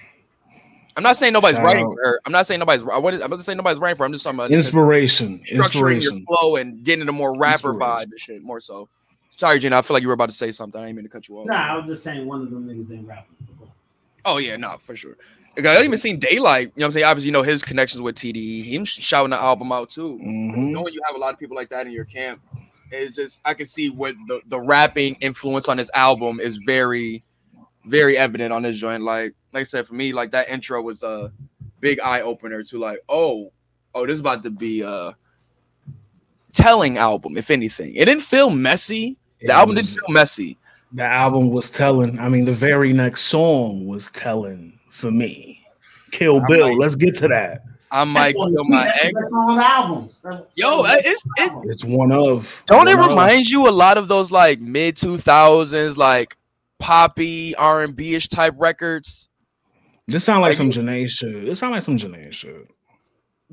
I'm 0.96 1.02
not 1.02 1.16
saying 1.16 1.32
nobody's 1.32 1.56
Shout 1.56 1.64
writing 1.64 1.86
out. 1.86 1.94
for 1.94 2.02
her. 2.02 2.20
I'm 2.26 2.32
not 2.32 2.46
saying 2.46 2.58
nobody's. 2.60 2.82
I 2.82 2.98
wasn't 2.98 3.22
I'm 3.22 3.30
not 3.30 3.40
saying 3.40 3.56
nobody's 3.56 3.80
writing 3.80 3.96
for. 3.96 4.02
Her. 4.04 4.06
I'm 4.06 4.12
just 4.12 4.24
talking 4.24 4.38
about 4.38 4.50
Inspiration. 4.50 5.38
structuring 5.40 5.52
your 5.52 5.64
Inspiration. 5.64 6.26
flow 6.26 6.56
and 6.56 6.84
getting 6.84 7.08
a 7.08 7.12
more 7.12 7.36
rapper 7.36 7.74
vibe 7.74 8.04
and 8.04 8.18
shit 8.18 8.42
more 8.42 8.60
so. 8.60 8.88
Sorry, 9.36 9.58
Gina. 9.58 9.78
I 9.78 9.82
feel 9.82 9.94
like 9.94 10.02
you 10.02 10.08
were 10.08 10.14
about 10.14 10.28
to 10.28 10.34
say 10.34 10.50
something. 10.50 10.80
I 10.80 10.86
didn't 10.86 10.96
mean 10.96 11.04
to 11.04 11.08
cut 11.10 11.28
you 11.28 11.38
off. 11.38 11.46
Nah, 11.46 11.54
I 11.74 11.76
was 11.76 11.86
just 11.86 12.02
saying 12.02 12.26
one 12.26 12.42
of 12.42 12.50
them 12.50 12.66
niggas 12.68 12.92
ain't 12.92 13.06
rapping. 13.08 13.36
Oh 14.24 14.38
yeah, 14.38 14.56
no, 14.56 14.76
for 14.78 14.96
sure. 14.96 15.16
I 15.58 15.62
didn't 15.62 15.84
even 15.84 15.98
seen 15.98 16.18
Daylight. 16.18 16.68
You 16.68 16.80
know 16.80 16.84
what 16.84 16.86
I'm 16.86 16.92
saying? 16.92 17.04
Obviously, 17.06 17.26
you 17.26 17.32
know 17.32 17.42
his 17.42 17.62
connections 17.62 18.00
with 18.00 18.14
TDE. 18.16 18.64
Him 18.64 18.84
shouting 18.84 19.30
the 19.30 19.36
album 19.36 19.72
out 19.72 19.90
too. 19.90 20.18
Mhm. 20.22 20.70
Knowing 20.70 20.94
you 20.94 21.00
have 21.06 21.16
a 21.16 21.18
lot 21.18 21.34
of 21.34 21.40
people 21.40 21.56
like 21.56 21.68
that 21.70 21.86
in 21.86 21.92
your 21.92 22.04
camp, 22.04 22.40
it's 22.92 23.16
just 23.16 23.40
I 23.44 23.54
can 23.54 23.66
see 23.66 23.90
what 23.90 24.14
the, 24.28 24.40
the 24.46 24.60
rapping 24.60 25.16
influence 25.20 25.68
on 25.68 25.76
this 25.76 25.90
album 25.94 26.38
is 26.40 26.56
very, 26.58 27.24
very 27.84 28.16
evident 28.16 28.52
on 28.52 28.62
this 28.62 28.76
joint. 28.76 29.02
Like, 29.02 29.34
like 29.52 29.62
I 29.62 29.64
said, 29.64 29.86
for 29.88 29.94
me, 29.94 30.12
like 30.12 30.30
that 30.30 30.48
intro 30.48 30.80
was 30.82 31.02
a 31.02 31.32
big 31.80 31.98
eye 32.00 32.20
opener 32.20 32.62
to 32.62 32.78
like, 32.78 33.00
oh, 33.08 33.52
oh, 33.94 34.06
this 34.06 34.14
is 34.14 34.20
about 34.20 34.42
to 34.44 34.50
be 34.50 34.82
a 34.82 35.16
telling 36.52 36.98
album, 36.98 37.36
if 37.36 37.50
anything. 37.50 37.94
It 37.96 38.04
didn't 38.06 38.22
feel 38.22 38.50
messy. 38.50 39.16
The 39.40 39.46
It 39.46 39.50
album 39.50 39.76
was- 39.76 39.86
didn't 39.94 40.06
feel 40.06 40.14
messy. 40.14 40.58
The 40.92 41.04
album 41.04 41.50
was 41.50 41.70
telling. 41.70 42.18
I 42.18 42.28
mean, 42.28 42.44
the 42.44 42.52
very 42.52 42.92
next 42.92 43.22
song 43.22 43.86
was 43.86 44.10
telling 44.10 44.78
for 44.90 45.10
me. 45.10 45.64
Kill 46.10 46.40
Bill. 46.48 46.68
like- 46.70 46.78
Let's 46.78 46.94
get 46.96 47.16
to 47.18 47.28
that. 47.28 47.62
I 47.92 48.04
might 48.04 48.34
That's 48.38 48.54
kill 48.54 48.64
my 48.68 48.84
that's 48.84 48.98
ex. 49.04 49.12
best 49.14 49.30
song 49.30 49.50
on 49.50 49.56
the 49.56 49.66
album. 49.66 50.10
Yo, 50.54 50.82
That's 50.84 51.06
it's- 51.06 51.24
it- 51.38 51.52
It's 51.64 51.84
one 51.84 52.12
of. 52.12 52.62
Don't 52.66 52.86
it 52.88 52.94
one 52.96 53.04
of. 53.04 53.10
remind 53.10 53.48
you 53.48 53.68
a 53.68 53.70
lot 53.70 53.98
of 53.98 54.06
those 54.08 54.30
like 54.30 54.60
mid 54.60 54.96
two 54.96 55.18
thousands 55.18 55.96
like 55.98 56.36
poppy 56.78 57.54
R 57.56 57.82
and 57.82 57.94
B 57.96 58.14
ish 58.14 58.28
type 58.28 58.54
records? 58.58 59.28
This 60.06 60.24
sound 60.24 60.42
like 60.42 60.50
Like 60.50 60.56
some 60.58 60.66
you- 60.66 60.72
Jhené 60.72 61.08
shit. 61.08 61.48
It 61.48 61.56
sound 61.56 61.72
like 61.72 61.82
some 61.82 61.96
Jhené 61.96 62.32
shit. 62.32 62.68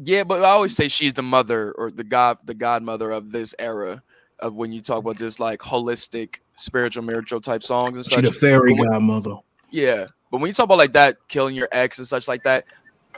Yeah, 0.04 0.24
but 0.24 0.44
I 0.44 0.50
always 0.50 0.76
say 0.76 0.88
she's 0.88 1.14
the 1.16 1.24
mother 1.24 1.72
or 1.72 1.90
the 1.92 2.04
god, 2.04 2.38
the 2.46 2.54
godmother 2.54 3.10
of 3.12 3.32
this 3.32 3.54
era 3.58 4.02
of 4.40 4.54
when 4.54 4.72
you 4.72 4.82
talk 4.82 5.00
about 5.00 5.18
just 5.18 5.40
like 5.40 5.60
holistic 5.62 6.36
spiritual 6.58 7.04
miracle 7.04 7.40
type 7.40 7.64
songs 7.64 7.98
and 7.98 8.06
She 8.06 8.16
such. 8.16 8.26
the 8.26 8.32
fairy 8.32 8.74
when- 8.74 8.90
godmother. 8.90 9.36
Yeah, 9.70 10.08
but 10.32 10.40
when 10.42 10.48
you 10.48 10.54
talk 10.54 10.66
about 10.66 10.78
like 10.78 10.94
that, 10.94 11.18
killing 11.28 11.56
your 11.56 11.68
ex 11.72 11.98
and 12.00 12.08
such 12.08 12.28
like 12.28 12.44
that, 12.44 12.66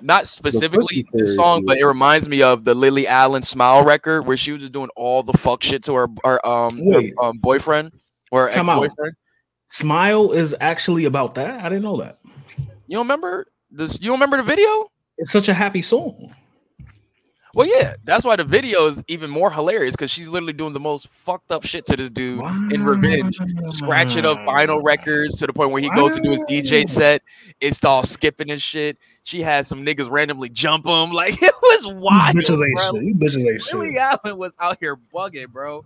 not 0.02 0.28
specifically 0.28 1.06
the 1.14 1.26
song, 1.26 1.66
but 1.66 1.78
it 1.78 1.86
reminds 1.86 2.28
me 2.30 2.42
of 2.42 2.64
the 2.64 2.74
Lily 2.74 3.06
Allen 3.08 3.44
Smile 3.44 3.84
record 3.84 4.26
where 4.26 4.38
she 4.38 4.52
was 4.54 4.62
just 4.62 4.74
doing 4.74 4.90
all 4.96 5.24
the 5.24 5.34
fuck 5.34 5.62
shit 5.62 5.84
to 5.84 5.94
her, 5.96 6.08
her 6.24 6.46
um, 6.48 6.82
her, 6.92 7.02
um 7.22 7.38
boyfriend 7.38 7.92
or 8.32 8.48
ex 8.50 8.66
boyfriend. 8.66 9.14
Smile 9.68 10.32
is 10.32 10.56
actually 10.60 11.06
about 11.06 11.36
that. 11.36 11.60
I 11.60 11.70
didn't 11.70 11.84
know 11.84 11.98
that. 12.02 12.20
You 12.88 12.98
don't 12.98 13.06
remember 13.06 13.48
this? 13.70 14.00
You 14.02 14.08
don't 14.08 14.16
remember 14.20 14.38
the 14.38 14.44
video? 14.44 14.90
It's 15.18 15.32
such 15.32 15.50
a 15.50 15.54
happy 15.54 15.82
song. 15.84 16.34
Well, 17.56 17.68
yeah, 17.68 17.96
that's 18.04 18.26
why 18.26 18.36
the 18.36 18.44
video 18.44 18.86
is 18.88 19.04
even 19.08 19.30
more 19.30 19.52
hilarious 19.52 19.96
because 19.96 20.12
she's 20.12 20.30
literally 20.30 20.54
doing 20.54 20.74
the 20.74 20.80
most 20.80 21.08
fucked 21.08 21.52
up 21.52 21.66
shit 21.66 21.86
to 21.88 21.98
this 21.98 22.10
dude 22.12 22.44
in 22.72 22.84
revenge, 22.84 23.38
scratching 23.70 24.24
up 24.26 24.38
vinyl 24.40 24.84
records 24.84 25.36
to 25.38 25.48
the 25.48 25.54
point 25.54 25.72
where 25.72 25.82
he 25.82 25.90
goes 25.90 26.14
to 26.16 26.22
do 26.22 26.30
his 26.32 26.42
DJ 26.42 26.88
set. 26.88 27.24
It's 27.60 27.84
all 27.84 28.04
skipping 28.04 28.52
and 28.52 28.62
shit. 28.62 28.98
She 29.24 29.42
has 29.42 29.68
some 29.68 29.84
niggas 29.86 30.10
randomly 30.10 30.50
jump 30.50 30.86
him. 30.86 31.12
Like 31.20 31.42
it 31.42 31.54
was 31.62 31.88
wild. 31.88 32.36
bitches 32.36 32.66
ain't 32.66 32.80
shit. 32.80 33.20
Bitches 33.20 33.46
ain't 33.52 33.74
Lily 33.74 33.92
shit. 33.94 33.98
Allen 33.98 34.38
was 34.38 34.54
out 34.60 34.78
here 34.80 34.96
bugging, 35.14 35.50
bro. 35.50 35.84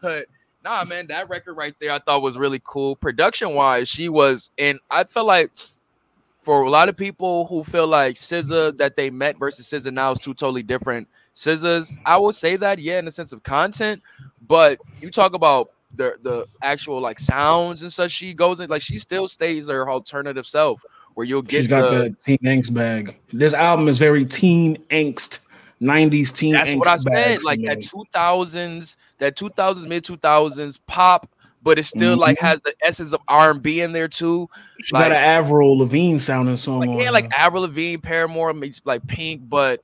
But 0.00 0.26
nah, 0.64 0.84
man, 0.84 1.08
that 1.08 1.28
record 1.28 1.54
right 1.54 1.74
there 1.80 1.92
I 1.92 1.98
thought 1.98 2.22
was 2.22 2.38
really 2.38 2.62
cool. 2.64 2.96
Production 2.96 3.54
wise, 3.54 3.88
she 3.88 4.08
was, 4.08 4.50
and 4.58 4.78
I 4.90 5.04
felt 5.04 5.26
like 5.26 5.50
for 6.50 6.62
a 6.62 6.68
lot 6.68 6.88
of 6.88 6.96
people 6.96 7.46
who 7.46 7.62
feel 7.62 7.86
like 7.86 8.16
SZA 8.16 8.76
that 8.78 8.96
they 8.96 9.08
met 9.08 9.38
versus 9.38 9.68
SZA 9.68 9.92
now 9.92 10.10
is 10.10 10.18
two 10.18 10.34
totally 10.34 10.64
different 10.64 11.06
SZAs. 11.36 11.96
I 12.04 12.16
would 12.16 12.34
say 12.34 12.56
that, 12.56 12.80
yeah, 12.80 12.98
in 12.98 13.04
the 13.04 13.12
sense 13.12 13.32
of 13.32 13.44
content, 13.44 14.02
but 14.48 14.80
you 15.00 15.12
talk 15.12 15.34
about 15.34 15.70
the 15.94 16.16
the 16.22 16.46
actual 16.60 17.00
like 17.00 17.20
sounds 17.20 17.82
and 17.82 17.92
such. 17.92 18.10
She 18.10 18.34
goes 18.34 18.58
in 18.58 18.68
like 18.68 18.82
she 18.82 18.98
still 18.98 19.28
stays 19.28 19.68
her 19.68 19.88
alternative 19.88 20.44
self, 20.44 20.82
where 21.14 21.24
you'll 21.24 21.40
get 21.40 21.58
She's 21.58 21.68
got 21.68 21.88
the. 21.88 21.98
that 21.98 22.24
teen 22.24 22.38
angst 22.38 22.74
bag. 22.74 23.16
This 23.32 23.54
album 23.54 23.86
is 23.86 23.98
very 23.98 24.24
teen 24.24 24.76
angst, 24.90 25.38
90s 25.80 26.34
teen 26.34 26.56
angst. 26.56 26.58
That's 26.58 26.74
what 26.74 26.88
I 26.88 26.96
said. 26.96 27.44
Like 27.44 27.60
that 27.66 27.80
two 27.80 28.02
thousands, 28.12 28.96
that 29.18 29.36
two 29.36 29.50
thousands, 29.50 29.86
mid 29.86 30.02
two 30.02 30.16
thousands 30.16 30.78
pop, 30.78 31.30
but 31.62 31.78
it 31.78 31.84
still 31.84 32.16
like 32.16 32.38
Mhm. 32.38 32.42
has 32.42 32.60
the 32.60 32.74
essence 32.82 33.12
of 33.12 33.20
R 33.28 33.50
and 33.50 33.62
B 33.62 33.80
in 33.82 33.92
there 33.92 34.08
too. 34.08 34.48
She 34.82 34.94
like- 34.94 35.04
got 35.04 35.12
an 35.12 35.18
Avril 35.18 35.78
Lavigne 35.78 36.18
sounding 36.18 36.56
song. 36.56 36.80
Like 36.80 36.90
on 36.90 36.98
yeah, 36.98 37.10
like. 37.10 37.30
Avril 37.36 37.62
Lavigne, 37.62 37.98
Paramore 37.98 38.52
meets 38.54 38.80
like 38.84 39.06
Pink, 39.06 39.42
but 39.48 39.82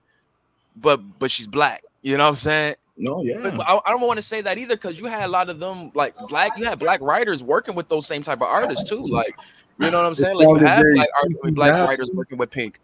but 0.76 1.00
but 1.18 1.30
she's 1.30 1.46
black. 1.46 1.82
You 2.02 2.16
know 2.16 2.24
what 2.24 2.30
I'm 2.30 2.36
saying? 2.36 2.74
no, 2.98 3.22
yeah. 3.22 3.36
But 3.42 3.68
I, 3.68 3.78
I 3.86 3.90
don't 3.90 4.00
want 4.00 4.16
to 4.16 4.22
say 4.22 4.40
that 4.40 4.56
either 4.56 4.74
because 4.74 4.98
you 4.98 5.04
had 5.06 5.24
a 5.24 5.28
lot 5.28 5.50
of 5.50 5.58
them 5.60 5.90
like 5.94 6.14
black. 6.28 6.56
You 6.56 6.64
had 6.64 6.78
black 6.78 7.00
writers 7.02 7.42
working 7.42 7.74
with 7.74 7.88
those 7.88 8.06
same 8.06 8.22
type 8.22 8.38
of 8.40 8.48
artists 8.48 8.88
too. 8.88 9.04
Like 9.06 9.34
you 9.78 9.90
know 9.90 9.98
what 9.98 10.06
I'm 10.06 10.12
It 10.12 10.16
saying? 10.16 10.36
Like 10.36 10.48
you 10.48 10.54
sounded 10.54 10.66
have 10.68 10.78
very 10.78 10.94
black, 10.94 11.08
art- 11.22 11.54
black 11.54 11.70
Dobson. 11.72 11.88
writers 11.88 12.10
working 12.14 12.38
with 12.38 12.50
Pink. 12.50 12.80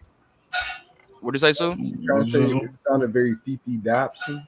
What 1.21 1.33
did 1.35 1.43
I 1.45 1.53
say, 1.53 1.53
Sue? 1.55 1.75
Trying 2.05 2.25
to 2.25 2.31
say 2.31 2.41
it 2.43 2.71
sounded 2.87 3.13
very 3.13 3.37
Fefe 3.47 3.83
Dobson. 3.83 4.47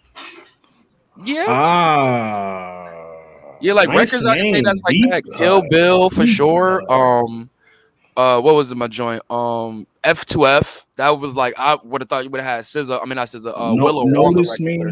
Yeah. 1.25 1.47
Ah. 1.49 3.04
Yeah, 3.65 3.73
like 3.73 3.89
nice 3.89 4.13
records 4.13 4.27
I 4.27 4.37
can 4.37 4.53
say 4.55 4.61
that's 4.63 4.83
like 4.85 4.93
Deep 4.93 5.11
that. 5.11 5.25
Kill 5.37 5.63
Bill 5.69 6.11
for 6.11 6.25
Deep 6.25 6.35
sure. 6.37 6.93
Um, 6.93 7.51
uh, 8.17 8.41
what 8.41 8.55
was 8.55 8.71
it? 8.71 8.77
My 8.77 8.87
joint. 8.89 9.23
Um, 9.31 9.87
F2F. 10.05 10.85
That 10.97 11.19
was 11.19 11.35
like 11.35 11.55
I 11.57 11.77
would 11.83 12.01
have 12.03 12.09
thought 12.09 12.25
you 12.25 12.31
would 12.31 12.41
have 12.41 12.49
had 12.57 12.65
SZA. 12.65 13.01
I 13.03 13.05
mean, 13.07 13.17
not 13.17 13.29
SZA. 13.29 13.53
Uh, 13.59 13.75
No- 13.75 13.85
Willow. 13.85 14.05
notice 14.05 14.61
me. 14.61 14.85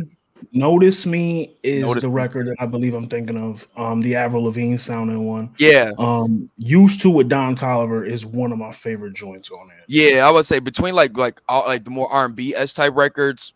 Notice 0.52 1.06
me 1.06 1.54
is 1.62 1.82
Notice 1.86 2.02
the 2.02 2.08
record 2.08 2.48
that 2.48 2.56
I 2.58 2.66
believe 2.66 2.94
I'm 2.94 3.06
thinking 3.08 3.36
of. 3.36 3.68
Um, 3.76 4.00
the 4.00 4.16
Avril 4.16 4.42
Lavigne 4.44 4.76
sounding 4.76 5.24
one. 5.24 5.50
Yeah, 5.58 5.92
Um, 5.98 6.50
used 6.56 7.00
to 7.02 7.10
with 7.10 7.28
Don 7.28 7.54
Toliver 7.54 8.04
is 8.04 8.26
one 8.26 8.50
of 8.50 8.58
my 8.58 8.72
favorite 8.72 9.14
joints 9.14 9.52
on 9.52 9.68
it. 9.70 9.84
yeah. 9.86 10.26
I 10.26 10.32
would 10.32 10.44
say 10.44 10.58
between 10.58 10.96
like 10.96 11.16
like 11.16 11.40
all, 11.48 11.64
like 11.66 11.84
the 11.84 11.90
more 11.90 12.10
R 12.12 12.24
and 12.24 12.34
B 12.34 12.56
s 12.56 12.72
type 12.72 12.96
records, 12.96 13.52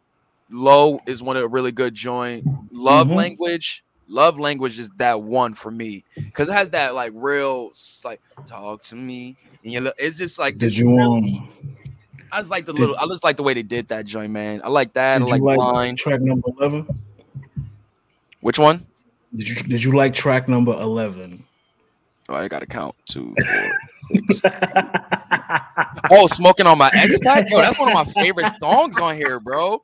Low 0.49 1.01
is 1.07 1.21
one 1.21 1.37
of 1.37 1.43
a 1.43 1.49
really 1.49 1.73
good 1.73 1.93
joint. 1.93 2.47
Love 2.71 3.09
Mhm. 3.09 3.17
Language. 3.17 3.83
Love 4.09 4.39
Language 4.39 4.79
is 4.79 4.91
that 4.99 5.21
one 5.21 5.55
for 5.55 5.71
me 5.71 6.05
because 6.17 6.49
it 6.49 6.53
has 6.53 6.71
that 6.71 6.95
like 6.95 7.13
real 7.15 7.73
like 8.05 8.21
talk 8.47 8.83
to 8.83 8.95
me 8.95 9.37
and 9.65 9.73
you 9.73 9.81
look. 9.81 9.95
It's 9.99 10.17
just 10.17 10.39
like 10.39 10.59
Did 10.59 10.77
you 10.77 10.97
really- 10.97 11.39
um? 11.39 11.49
I 12.33 12.41
just 12.41 12.51
like 12.51 12.67
the 12.67 12.73
did- 12.73 12.81
little. 12.81 12.97
I 12.97 13.07
just 13.07 13.23
like 13.25 13.37
the 13.37 13.43
way 13.43 13.55
they 13.55 13.63
did 13.63 13.89
that 13.89 14.05
joint, 14.07 14.33
man. 14.33 14.61
I 14.65 14.69
like 14.69 14.93
that. 14.95 15.23
I 15.23 15.25
like, 15.25 15.39
you 15.39 15.45
like 15.45 15.59
line. 15.59 15.97
track 15.97 16.21
number 16.21 16.49
eleven? 16.59 16.87
Which 18.41 18.59
one? 18.59 18.87
Did 19.35 19.49
you 19.49 19.55
did 19.57 19.83
you 19.85 19.97
like 19.97 20.13
track 20.15 20.49
number 20.49 20.73
eleven? 20.73 21.45
Oh, 22.29 22.35
I 22.35 22.49
gotta 22.49 22.67
count 22.67 22.95
two, 23.07 23.35
four, 23.37 24.21
six. 24.31 24.57
Oh, 26.11 26.27
smoking 26.27 26.67
on 26.67 26.79
my 26.79 26.91
X 26.93 27.19
pack. 27.21 27.49
Yo, 27.51 27.59
that's 27.59 27.79
one 27.79 27.89
of 27.89 27.95
my 27.95 28.05
favorite 28.21 28.53
songs 28.59 28.99
on 28.99 29.17
here, 29.17 29.39
bro. 29.41 29.81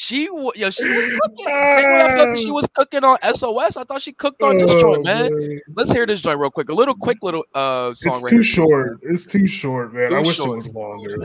She, 0.00 0.30
wa- 0.30 0.52
yo, 0.54 0.70
she 0.70 0.84
was 0.84 1.06
cooking. 1.20 1.46
Same 1.76 1.92
way 1.92 2.02
I 2.02 2.14
felt 2.14 2.28
that 2.28 2.38
she 2.38 2.52
was 2.52 2.68
cooking 2.72 3.02
on 3.02 3.18
SOS. 3.34 3.76
I 3.76 3.82
thought 3.82 4.00
she 4.00 4.12
cooked 4.12 4.40
on 4.44 4.56
this 4.56 4.72
joint, 4.80 5.04
man. 5.04 5.58
Let's 5.74 5.90
hear 5.90 6.06
this 6.06 6.20
joint 6.20 6.38
real 6.38 6.52
quick. 6.52 6.68
A 6.68 6.72
little 6.72 6.94
quick 6.94 7.18
little 7.20 7.42
uh 7.52 7.92
song. 7.94 8.12
It's 8.12 8.22
right 8.22 8.30
too 8.30 8.36
here. 8.36 8.44
short. 8.44 9.00
It's 9.02 9.26
too 9.26 9.48
short, 9.48 9.92
man. 9.92 10.10
Too 10.10 10.14
I 10.14 10.20
wish 10.20 10.36
short. 10.36 10.50
it 10.50 10.54
was 10.54 10.72
longer. 10.72 11.18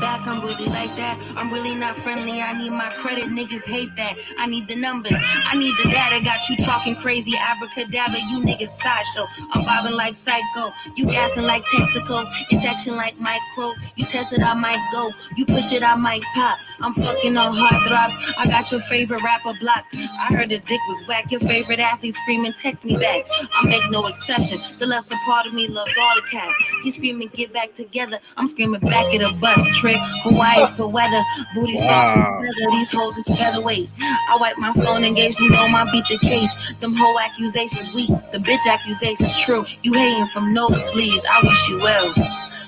Back, 0.00 0.26
I'm 0.26 0.40
really 0.40 0.64
like 0.64 0.96
that. 0.96 1.20
I'm 1.36 1.52
really 1.52 1.74
not 1.74 1.94
friendly. 1.94 2.40
I 2.40 2.56
need 2.56 2.70
my 2.70 2.88
credit. 2.88 3.24
Niggas 3.24 3.64
hate 3.64 3.94
that. 3.96 4.16
I 4.38 4.46
need 4.46 4.66
the 4.66 4.76
numbers. 4.76 5.12
I 5.44 5.58
need 5.58 5.74
the 5.76 5.90
data. 5.90 6.24
Got 6.24 6.48
you 6.48 6.56
talking 6.64 6.94
crazy. 6.96 7.36
Abracadabra. 7.36 8.18
You 8.30 8.40
niggas 8.40 8.70
sideshow. 8.80 9.26
I'm 9.52 9.62
bobbing 9.66 9.92
like 9.92 10.16
psycho. 10.16 10.72
You 10.96 11.04
gassing 11.04 11.42
like 11.42 11.62
Texaco. 11.66 12.24
Infection 12.50 12.96
like 12.96 13.20
micro. 13.20 13.74
You 13.96 14.06
test 14.06 14.32
it, 14.32 14.40
I 14.42 14.54
might 14.54 14.80
go. 14.90 15.12
You 15.36 15.44
push 15.44 15.70
it, 15.70 15.82
I 15.82 15.96
might 15.96 16.22
pop. 16.34 16.58
I'm 16.80 16.94
fucking 16.94 17.36
on 17.36 17.54
hard 17.54 17.89
throbs. 17.90 18.14
I 18.38 18.46
got 18.46 18.70
your 18.70 18.80
favorite 18.82 19.22
rapper 19.22 19.52
block. 19.60 19.84
I 19.94 20.26
heard 20.34 20.48
the 20.50 20.58
dick 20.58 20.80
was 20.88 21.02
whack. 21.08 21.30
Your 21.30 21.40
favorite 21.40 21.80
athlete 21.80 22.14
screaming, 22.14 22.52
text 22.54 22.84
me 22.84 22.96
back. 22.96 23.24
I 23.54 23.66
make 23.66 23.90
no 23.90 24.06
exception. 24.06 24.58
The 24.78 24.86
lesser 24.86 25.16
part 25.24 25.46
of 25.46 25.52
me 25.54 25.66
loves 25.68 25.92
all 26.00 26.14
the 26.14 26.22
cat. 26.30 26.52
He 26.84 26.90
screaming, 26.90 27.28
get 27.34 27.52
back 27.52 27.74
together. 27.74 28.20
I'm 28.36 28.46
screaming 28.46 28.80
back 28.80 29.14
at 29.14 29.22
a 29.22 29.34
bus 29.40 29.66
trick. 29.78 29.98
Hawaii 30.22 30.66
for 30.76 30.88
weather. 30.88 31.22
Booty 31.54 31.74
Wow. 31.76 32.14
soft 32.14 32.42
leather. 32.42 32.70
These 32.78 32.92
hoes 32.92 33.16
is 33.16 33.26
featherweight. 33.38 33.90
I 34.00 34.36
wipe 34.40 34.58
my 34.58 34.72
phone 34.74 35.04
and 35.04 35.16
gave 35.16 35.34
some 35.34 35.48
dome. 35.48 35.74
I 35.74 35.90
beat 35.90 36.04
the 36.08 36.18
case. 36.18 36.52
Them 36.80 36.94
whole 36.94 37.18
accusations 37.18 37.92
weak. 37.94 38.10
The 38.32 38.38
bitch 38.38 38.66
accusations 38.66 39.36
true. 39.40 39.64
You 39.82 39.92
hating 39.94 40.26
from 40.28 40.54
nosebleeds. 40.54 41.24
I 41.30 41.40
wish 41.42 41.68
you 41.68 41.78
well. 41.80 42.12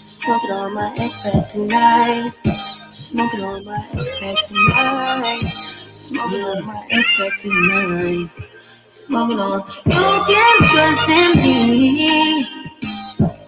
Smoke 0.00 0.42
it 0.44 0.50
on 0.52 0.74
my 0.74 0.94
ex 0.98 1.22
back 1.22 1.48
tonight. 1.48 2.40
Smoke 2.92 3.32
it 3.32 3.40
on 3.40 3.64
my 3.64 3.88
ex 3.94 4.48
tonight. 4.48 5.50
Smoke 5.94 6.32
it 6.32 6.42
on 6.42 6.66
my 6.66 6.86
ex 6.90 7.10
tonight. 7.40 8.28
Smoke 8.86 9.30
it 9.30 9.38
on. 9.40 9.60
You 9.86 10.24
can 10.26 10.56
trust 10.68 11.08
in 11.08 11.42
me. 11.42 12.46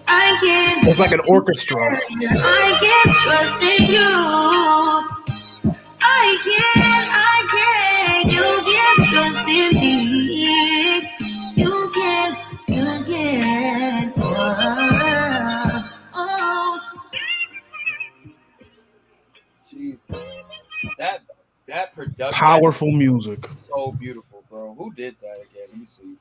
I 0.08 0.38
can. 0.40 0.88
It's 0.88 0.98
like 0.98 1.12
an 1.12 1.20
orchestra. 1.28 1.76
I 1.78 2.78
can 2.80 3.12
trust 3.12 3.62
in 3.62 3.92
you. 3.92 4.00
I 6.00 6.38
can, 6.42 7.04
I 7.12 7.44
can. 7.52 8.30
You 8.32 8.48
can 8.64 8.96
trust 9.12 9.46
in 9.46 9.74
me. 9.78 9.94
You 11.54 11.90
can, 11.94 12.36
you 12.66 13.04
can. 13.04 14.12
Oh, 14.16 14.93
That 20.98 21.22
that 21.66 21.94
production 21.94 22.32
Powerful 22.32 22.90
music. 22.90 23.46
so 23.68 23.92
beautiful, 23.92 24.44
bro. 24.50 24.74
Who 24.74 24.92
did 24.92 25.16
that 25.22 25.36
again? 25.36 25.68
Let 25.70 25.78
me 25.78 25.86
see. 25.86 26.14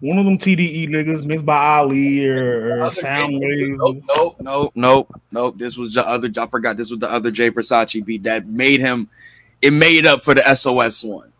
One 0.00 0.16
of 0.18 0.24
them 0.24 0.38
TDE 0.38 0.88
niggas 0.88 1.22
mixed 1.24 1.44
by 1.44 1.76
Ali 1.76 2.26
or, 2.26 2.84
or 2.86 2.90
Soundwave. 2.90 3.76
Nope, 3.76 4.02
nope, 4.08 4.36
nope, 4.40 4.72
nope, 4.74 5.20
nope. 5.30 5.58
This 5.58 5.76
was 5.76 5.92
the 5.92 6.06
other. 6.08 6.30
I 6.38 6.46
forgot. 6.46 6.78
This 6.78 6.90
was 6.90 7.00
the 7.00 7.10
other 7.12 7.30
Jay 7.30 7.50
Versace 7.50 8.02
beat 8.04 8.22
that 8.22 8.46
made 8.46 8.80
him. 8.80 9.08
It 9.60 9.72
made 9.74 10.06
up 10.06 10.22
for 10.24 10.34
the 10.34 10.54
SOS 10.54 11.04
one. 11.04 11.30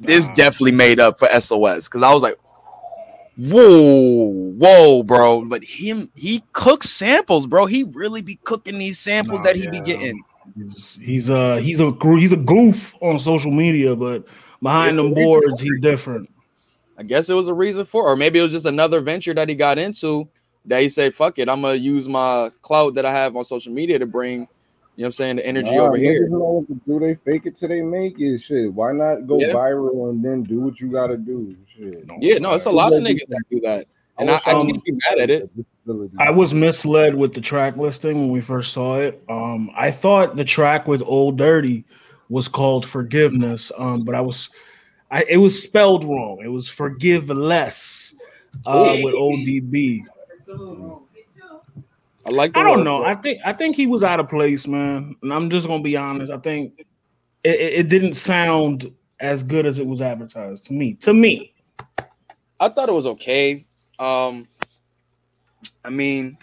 This 0.00 0.28
definitely 0.28 0.72
made 0.72 0.98
up 0.98 1.18
for 1.18 1.28
SOS 1.28 1.86
because 1.86 2.02
I 2.02 2.12
was 2.14 2.22
like, 2.22 2.38
whoa, 3.36 4.52
whoa, 4.56 5.02
bro. 5.02 5.44
But 5.44 5.62
him, 5.62 6.10
he 6.14 6.42
cooks 6.52 6.88
samples, 6.88 7.46
bro. 7.46 7.66
He 7.66 7.84
really 7.84 8.22
be 8.22 8.36
cooking 8.44 8.78
these 8.78 8.98
samples 8.98 9.38
Nah, 9.40 9.44
that 9.44 9.56
he 9.56 9.64
yeah. 9.64 9.70
be 9.70 9.80
getting. 9.80 10.22
He's 10.56 10.98
he's 11.00 11.28
a 11.28 11.60
he's 11.60 11.80
a 11.80 11.92
he's 12.18 12.32
a 12.32 12.36
goof 12.36 12.94
on 13.00 13.18
social 13.18 13.50
media, 13.50 13.96
but 13.96 14.24
behind 14.62 14.98
them 14.98 15.10
the 15.10 15.14
boards, 15.24 15.60
for 15.60 15.64
he's 15.64 15.80
different. 15.80 16.30
I 16.96 17.02
guess 17.02 17.28
it 17.28 17.34
was 17.34 17.48
a 17.48 17.54
reason 17.54 17.84
for, 17.86 18.04
or 18.04 18.14
maybe 18.16 18.38
it 18.38 18.42
was 18.42 18.52
just 18.52 18.66
another 18.66 19.00
venture 19.00 19.34
that 19.34 19.48
he 19.48 19.56
got 19.56 19.78
into 19.78 20.28
that 20.66 20.80
he 20.80 20.88
said, 20.88 21.14
"Fuck 21.14 21.38
it, 21.38 21.48
I'm 21.48 21.62
gonna 21.62 21.74
use 21.74 22.06
my 22.08 22.50
clout 22.62 22.94
that 22.94 23.04
I 23.04 23.10
have 23.10 23.34
on 23.36 23.44
social 23.44 23.72
media 23.72 23.98
to 23.98 24.06
bring." 24.06 24.46
You 24.96 25.02
know 25.02 25.06
what 25.06 25.06
I'm 25.06 25.12
saying? 25.12 25.36
The 25.36 25.46
energy 25.46 25.74
Nah, 25.74 25.86
over 25.86 25.96
here. 25.96 26.28
know 26.28 26.64
do. 26.86 27.00
They 27.00 27.16
fake 27.16 27.46
it 27.46 27.56
till 27.56 27.68
they 27.68 27.82
make 27.82 28.20
it. 28.20 28.38
Shit. 28.38 28.72
Why 28.72 28.92
not 28.92 29.26
go 29.26 29.40
Yeah. 29.40 29.52
viral 29.52 30.10
and 30.10 30.24
then 30.24 30.44
do 30.44 30.60
what 30.60 30.80
you 30.80 30.86
gotta 30.86 31.16
do? 31.16 31.56
Shit. 31.76 32.04
Yeah, 32.20 32.38
no, 32.38 32.52
it's 32.54 32.66
a 32.66 32.70
lot 32.70 32.92
of 32.92 33.02
niggas 33.02 33.26
that 33.28 33.42
do 33.50 33.58
that. 33.60 33.88
And 34.18 34.30
I, 34.30 34.34
wish 34.34 34.42
I 34.46 34.52
um, 34.52 34.66
can't 34.68 34.84
be 34.84 34.92
mad 34.92 35.18
at 35.20 35.30
it. 35.30 35.50
I 36.18 36.30
was 36.30 36.54
misled 36.54 37.14
with 37.14 37.34
the 37.34 37.40
track 37.40 37.76
listing 37.76 38.18
when 38.18 38.30
we 38.30 38.40
first 38.40 38.72
saw 38.72 39.00
it. 39.00 39.22
Um, 39.28 39.70
I 39.76 39.90
thought 39.90 40.36
the 40.36 40.44
track 40.44 40.86
with 40.86 41.02
Old 41.04 41.36
Dirty 41.36 41.84
was 42.28 42.48
called 42.48 42.86
Forgiveness, 42.86 43.70
um, 43.76 44.04
but 44.04 44.14
I 44.14 44.20
was, 44.20 44.48
I 45.10 45.24
it 45.28 45.36
was 45.38 45.60
spelled 45.60 46.04
wrong. 46.04 46.40
It 46.42 46.48
was 46.48 46.68
Forgiveless 46.68 48.14
uh, 48.64 48.96
with 49.02 49.14
ODB. 49.14 50.00
I 52.26 52.30
like. 52.30 52.54
The 52.54 52.60
I 52.60 52.62
don't 52.62 52.84
know. 52.84 53.04
I 53.04 53.14
think 53.14 53.40
I 53.44 53.52
think 53.52 53.76
he 53.76 53.86
was 53.86 54.02
out 54.02 54.20
of 54.20 54.28
place, 54.28 54.66
man. 54.66 55.16
And 55.22 55.32
I'm 55.32 55.50
just 55.50 55.66
gonna 55.66 55.82
be 55.82 55.96
honest. 55.96 56.32
I 56.32 56.38
think 56.38 56.86
it, 57.42 57.60
it, 57.60 57.72
it 57.80 57.88
didn't 57.88 58.14
sound 58.14 58.90
as 59.20 59.42
good 59.42 59.66
as 59.66 59.78
it 59.78 59.86
was 59.86 60.00
advertised 60.00 60.64
to 60.66 60.72
me. 60.72 60.94
To 60.94 61.12
me, 61.12 61.52
I 62.60 62.68
thought 62.68 62.88
it 62.88 62.92
was 62.92 63.06
okay. 63.06 63.66
Um, 63.98 64.48
I 65.84 65.90
mean, 65.90 66.36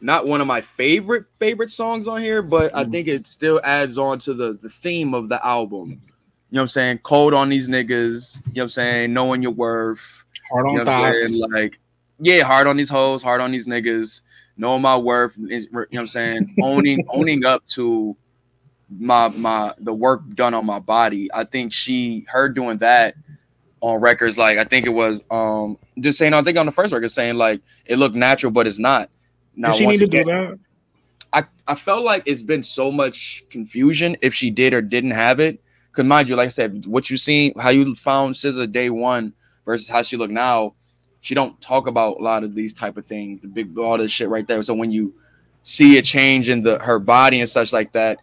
not 0.00 0.26
one 0.26 0.40
of 0.40 0.46
my 0.46 0.60
favorite 0.60 1.24
favorite 1.38 1.72
songs 1.72 2.08
on 2.08 2.20
here, 2.20 2.42
but 2.42 2.74
I 2.76 2.84
think 2.84 3.08
it 3.08 3.26
still 3.26 3.60
adds 3.64 3.98
on 3.98 4.18
to 4.20 4.34
the 4.34 4.58
the 4.60 4.68
theme 4.68 5.14
of 5.14 5.28
the 5.28 5.44
album. 5.44 5.90
You 5.90 5.96
know 6.58 6.60
what 6.60 6.60
I'm 6.62 6.68
saying? 6.68 6.98
Cold 6.98 7.34
on 7.34 7.48
these 7.48 7.68
niggas. 7.68 8.36
You 8.36 8.42
know 8.42 8.52
what 8.52 8.62
I'm 8.64 8.68
saying? 8.68 9.12
Knowing 9.12 9.42
your 9.42 9.52
worth. 9.52 10.24
hard 10.50 10.66
on 10.66 10.72
You 10.72 10.78
know 10.78 10.84
what 10.84 10.92
I'm 10.92 11.28
thoughts. 11.28 11.52
Like, 11.52 11.78
yeah, 12.20 12.42
hard 12.42 12.66
on 12.66 12.76
these 12.76 12.90
hoes, 12.90 13.22
hard 13.22 13.40
on 13.40 13.50
these 13.50 13.66
niggas, 13.66 14.20
knowing 14.56 14.82
my 14.82 14.96
worth, 14.96 15.36
you 15.36 15.48
know 15.48 15.86
what 15.90 16.00
I'm 16.00 16.06
saying? 16.06 16.54
Owning 16.62 17.04
owning 17.12 17.44
up 17.44 17.66
to 17.68 18.16
my 18.98 19.28
my 19.28 19.74
the 19.78 19.92
work 19.92 20.22
done 20.34 20.54
on 20.54 20.66
my 20.66 20.78
body. 20.78 21.28
I 21.32 21.44
think 21.44 21.72
she 21.72 22.24
her 22.28 22.48
doing 22.48 22.78
that 22.78 23.14
on 23.84 24.00
records, 24.00 24.38
like 24.38 24.56
I 24.56 24.64
think 24.64 24.86
it 24.86 24.90
was 24.90 25.22
um 25.30 25.76
just 26.00 26.18
saying 26.18 26.32
I 26.32 26.42
think 26.42 26.56
on 26.56 26.66
the 26.66 26.72
first 26.72 26.92
record 26.92 27.10
saying 27.10 27.36
like 27.36 27.60
it 27.84 27.96
looked 27.96 28.16
natural, 28.16 28.50
but 28.50 28.66
it's 28.66 28.78
not. 28.78 29.10
Now 29.54 29.72
Did 29.72 29.76
she 29.76 29.86
need 29.86 29.98
to 29.98 30.04
again, 30.04 30.26
do 30.26 30.32
that? 30.32 30.58
I, 31.34 31.44
I 31.68 31.74
felt 31.74 32.04
like 32.04 32.22
it's 32.26 32.42
been 32.42 32.62
so 32.62 32.90
much 32.90 33.44
confusion 33.50 34.16
if 34.22 34.32
she 34.32 34.50
did 34.50 34.72
or 34.72 34.80
didn't 34.80 35.10
have 35.10 35.38
it. 35.38 35.60
Cause 35.92 36.04
mind 36.04 36.28
you, 36.28 36.36
like 36.36 36.46
I 36.46 36.50
said, 36.50 36.86
what 36.86 37.10
you 37.10 37.16
seen, 37.16 37.52
how 37.58 37.68
you 37.68 37.94
found 37.94 38.34
SZA 38.34 38.72
day 38.72 38.88
one 38.90 39.32
versus 39.64 39.88
how 39.88 40.02
she 40.02 40.16
look 40.16 40.30
now, 40.30 40.74
she 41.20 41.34
don't 41.34 41.60
talk 41.60 41.86
about 41.86 42.18
a 42.18 42.22
lot 42.22 42.42
of 42.42 42.54
these 42.54 42.72
type 42.72 42.96
of 42.96 43.04
things, 43.04 43.42
the 43.42 43.48
big 43.48 43.76
all 43.78 43.98
this 43.98 44.10
shit 44.10 44.28
right 44.28 44.46
there. 44.48 44.62
So 44.62 44.74
when 44.74 44.90
you 44.90 45.14
see 45.62 45.98
a 45.98 46.02
change 46.02 46.48
in 46.48 46.62
the 46.62 46.78
her 46.78 46.98
body 46.98 47.40
and 47.40 47.48
such 47.48 47.72
like 47.72 47.92
that, 47.92 48.18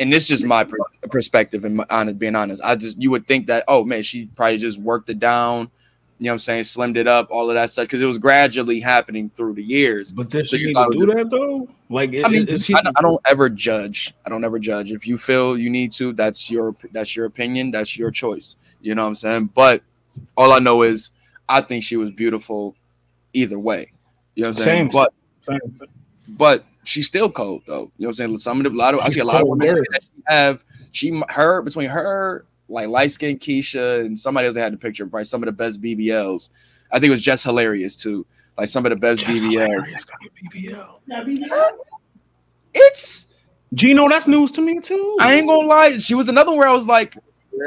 and 0.00 0.12
this 0.12 0.26
just 0.26 0.44
my 0.44 0.64
perspective 1.10 1.64
and 1.64 1.76
my, 1.76 1.86
honest, 1.90 2.18
being 2.18 2.36
honest, 2.36 2.62
I 2.64 2.76
just 2.76 3.00
you 3.00 3.10
would 3.10 3.26
think 3.26 3.46
that 3.46 3.64
oh 3.68 3.84
man, 3.84 4.02
she 4.02 4.26
probably 4.26 4.58
just 4.58 4.78
worked 4.78 5.08
it 5.10 5.18
down, 5.18 5.70
you 6.18 6.26
know 6.26 6.30
what 6.30 6.34
I'm 6.34 6.38
saying, 6.40 6.64
slimmed 6.64 6.96
it 6.96 7.06
up, 7.06 7.28
all 7.30 7.50
of 7.50 7.54
that 7.54 7.70
stuff, 7.70 7.86
because 7.86 8.00
it 8.00 8.06
was 8.06 8.18
gradually 8.18 8.80
happening 8.80 9.30
through 9.36 9.54
the 9.54 9.62
years. 9.62 10.12
But 10.12 10.30
did 10.30 10.46
So 10.46 10.56
she 10.56 10.66
need 10.66 10.74
to 10.74 10.88
do 10.92 10.98
was 10.98 11.14
that 11.14 11.30
though? 11.30 11.68
Like, 11.90 12.14
I 12.24 12.28
mean, 12.28 12.46
she? 12.58 12.74
I, 12.74 12.80
don't, 12.82 12.98
I 12.98 13.02
don't 13.02 13.20
ever 13.26 13.48
judge. 13.48 14.14
I 14.24 14.30
don't 14.30 14.44
ever 14.44 14.58
judge. 14.58 14.92
If 14.92 15.06
you 15.06 15.18
feel 15.18 15.58
you 15.58 15.70
need 15.70 15.92
to, 15.92 16.12
that's 16.12 16.50
your 16.50 16.74
that's 16.92 17.14
your 17.14 17.26
opinion. 17.26 17.70
That's 17.70 17.98
your 17.98 18.10
choice. 18.10 18.56
You 18.80 18.94
know 18.94 19.02
what 19.02 19.08
I'm 19.08 19.14
saying? 19.16 19.50
But 19.54 19.82
all 20.36 20.52
I 20.52 20.60
know 20.60 20.82
is 20.82 21.10
I 21.48 21.60
think 21.60 21.84
she 21.84 21.96
was 21.96 22.10
beautiful 22.10 22.74
either 23.32 23.58
way. 23.58 23.92
You 24.34 24.44
know 24.44 24.48
what 24.48 24.58
I'm 24.58 24.64
saying? 24.64 24.90
Same. 24.90 25.02
But 25.02 25.12
Same. 25.42 25.80
but 26.28 26.64
she's 26.84 27.06
still 27.06 27.30
cold 27.30 27.62
though. 27.66 27.90
You 27.98 28.04
know 28.04 28.08
what 28.08 28.08
I'm 28.08 28.14
saying? 28.14 28.38
Some 28.38 28.58
of 28.58 28.64
the 28.64 28.70
a 28.70 28.78
lot 28.78 28.94
of 28.94 29.00
I 29.00 29.10
see 29.10 29.20
a 29.20 29.24
lot 29.24 29.42
of 29.42 29.48
women 29.48 29.66
say 29.66 29.74
that 29.74 30.02
she 30.02 30.22
have 30.28 30.63
she 30.94 31.22
her 31.28 31.60
between 31.60 31.90
her 31.90 32.46
like 32.68 32.88
light 32.88 33.10
skinned 33.10 33.40
Keisha 33.40 34.04
and 34.04 34.18
somebody 34.18 34.46
else 34.46 34.54
that 34.54 34.62
had 34.62 34.72
the 34.72 34.78
picture, 34.78 35.04
right? 35.06 35.26
Some 35.26 35.42
of 35.42 35.46
the 35.46 35.52
best 35.52 35.82
BBLs. 35.82 36.50
I 36.92 36.98
think 36.98 37.08
it 37.08 37.10
was 37.10 37.20
just 37.20 37.44
hilarious 37.44 37.96
too. 37.96 38.24
Like 38.56 38.68
some 38.68 38.86
of 38.86 38.90
the 38.90 38.96
best 38.96 39.22
Just 39.26 39.42
BBLs. 39.42 39.50
hilarious, 39.50 40.04
got 40.04 40.18
your 40.22 40.70
BBL. 41.10 41.72
It's 42.74 43.26
Gino, 43.74 44.08
that's 44.08 44.28
news 44.28 44.52
to 44.52 44.62
me 44.62 44.78
too. 44.78 45.16
I 45.20 45.34
ain't 45.34 45.48
gonna 45.48 45.66
lie. 45.66 45.92
She 45.98 46.14
was 46.14 46.28
another 46.28 46.52
where 46.52 46.68
I 46.68 46.72
was 46.72 46.86
like 46.86 47.16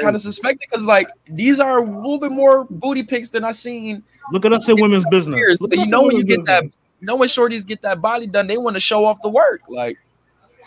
kind 0.00 0.16
of 0.16 0.22
suspected 0.22 0.66
because 0.70 0.86
like 0.86 1.08
these 1.28 1.60
are 1.60 1.78
a 1.78 1.84
little 1.84 2.18
bit 2.18 2.32
more 2.32 2.64
booty 2.64 3.02
pics 3.02 3.28
than 3.28 3.44
I 3.44 3.52
seen. 3.52 4.02
Look 4.32 4.46
at 4.46 4.52
us 4.54 4.68
in 4.68 4.76
women's 4.80 5.04
business. 5.10 5.36
Years. 5.36 5.60
Look 5.60 5.74
So 5.74 5.80
you 5.82 5.86
know 5.90 6.02
when 6.02 6.12
you 6.12 6.24
women's 6.24 6.46
get 6.46 6.46
that, 6.46 6.64
you 6.64 7.06
know 7.06 7.16
when 7.16 7.28
shorties 7.28 7.66
get 7.66 7.82
that 7.82 8.00
body 8.00 8.26
done, 8.26 8.46
they 8.46 8.56
want 8.56 8.74
to 8.76 8.80
show 8.80 9.04
off 9.04 9.20
the 9.22 9.28
work. 9.28 9.60
Like 9.68 9.98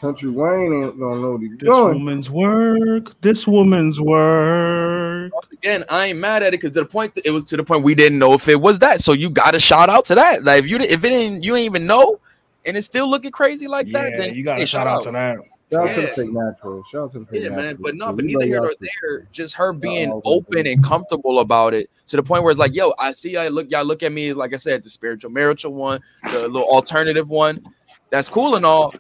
Country 0.02 0.32
Wayne 0.32 0.74
ain't 0.74 1.00
don't 1.00 1.22
know 1.22 1.34
what 1.34 1.42
he's 1.42 1.52
This 1.52 1.70
doing. 1.70 1.94
woman's 2.00 2.30
work. 2.32 3.22
This 3.22 3.46
woman's 3.46 4.02
work. 4.02 5.32
again, 5.52 5.86
I 5.90 6.08
ain't 6.08 6.18
mad 6.20 6.42
at 6.42 6.56
it 6.56 6.60
because 6.62 6.74
to 6.74 6.80
the 6.82 6.86
point 6.86 7.14
it 7.24 7.30
was 7.30 7.44
to 7.46 7.58
the 7.58 7.64
point 7.64 7.84
we 7.84 7.94
didn't 7.94 8.18
know 8.18 8.34
if 8.34 8.48
it 8.48 8.60
was 8.60 8.80
that. 8.80 9.02
So 9.02 9.14
you 9.14 9.30
got 9.30 9.52
to 9.52 9.60
shout 9.60 9.90
out 9.90 10.06
to 10.06 10.16
that. 10.16 10.44
Like 10.44 10.64
if 10.64 10.70
you 10.70 10.78
if 10.78 11.04
it 11.04 11.10
didn't, 11.10 11.44
you 11.44 11.56
ain't 11.56 11.66
even 11.66 11.86
know, 11.86 12.20
and 12.66 12.76
it's 12.76 12.88
still 12.88 13.08
looking 13.08 13.32
crazy 13.32 13.68
like 13.68 13.92
that. 13.92 14.14
Then 14.18 14.34
you 14.34 14.44
got 14.44 14.56
to 14.56 14.62
hey, 14.62 14.66
shout 14.66 14.88
out 14.88 15.04
to 15.04 15.12
that. 15.12 15.38
Shout 15.72 15.88
out 15.88 15.96
to 15.96 16.02
the 16.02 16.08
fake 16.08 16.32
natural. 16.34 16.84
Shout 16.92 17.04
out 17.04 17.12
to 17.14 17.20
the 17.20 17.26
fake 17.28 17.44
Yeah, 17.44 17.50
natural. 17.50 17.66
man. 17.66 17.78
But 17.80 17.96
no, 17.96 18.08
We 18.08 18.16
but 18.16 18.26
neither 18.26 18.46
here 18.46 18.56
y'all 18.56 18.64
nor 18.66 18.74
there. 18.80 19.28
Just 19.32 19.54
her 19.56 19.72
being 19.72 20.12
all 20.12 20.22
open 20.26 20.66
and 20.68 20.84
comfortable 20.84 21.40
about 21.40 21.74
it 21.76 21.90
to 22.08 22.18
the 22.18 22.24
point 22.24 22.44
where 22.44 22.52
it's 22.52 22.60
like, 22.60 22.74
yo, 22.74 22.92
I 23.00 23.12
see 23.14 23.34
y'all 23.34 23.50
look, 23.52 23.70
y'all 23.72 23.86
look 23.86 24.04
at 24.04 24.12
me, 24.12 24.34
like 24.34 24.54
I 24.54 24.58
said, 24.58 24.84
the 24.84 24.90
spiritual 24.90 25.32
marital 25.32 25.74
one, 25.74 26.02
the 26.32 26.42
little 26.48 26.68
alternative 26.68 27.30
one. 27.30 27.64
That's 28.10 28.28
cool 28.28 28.56
and 28.56 28.66
all, 28.66 28.94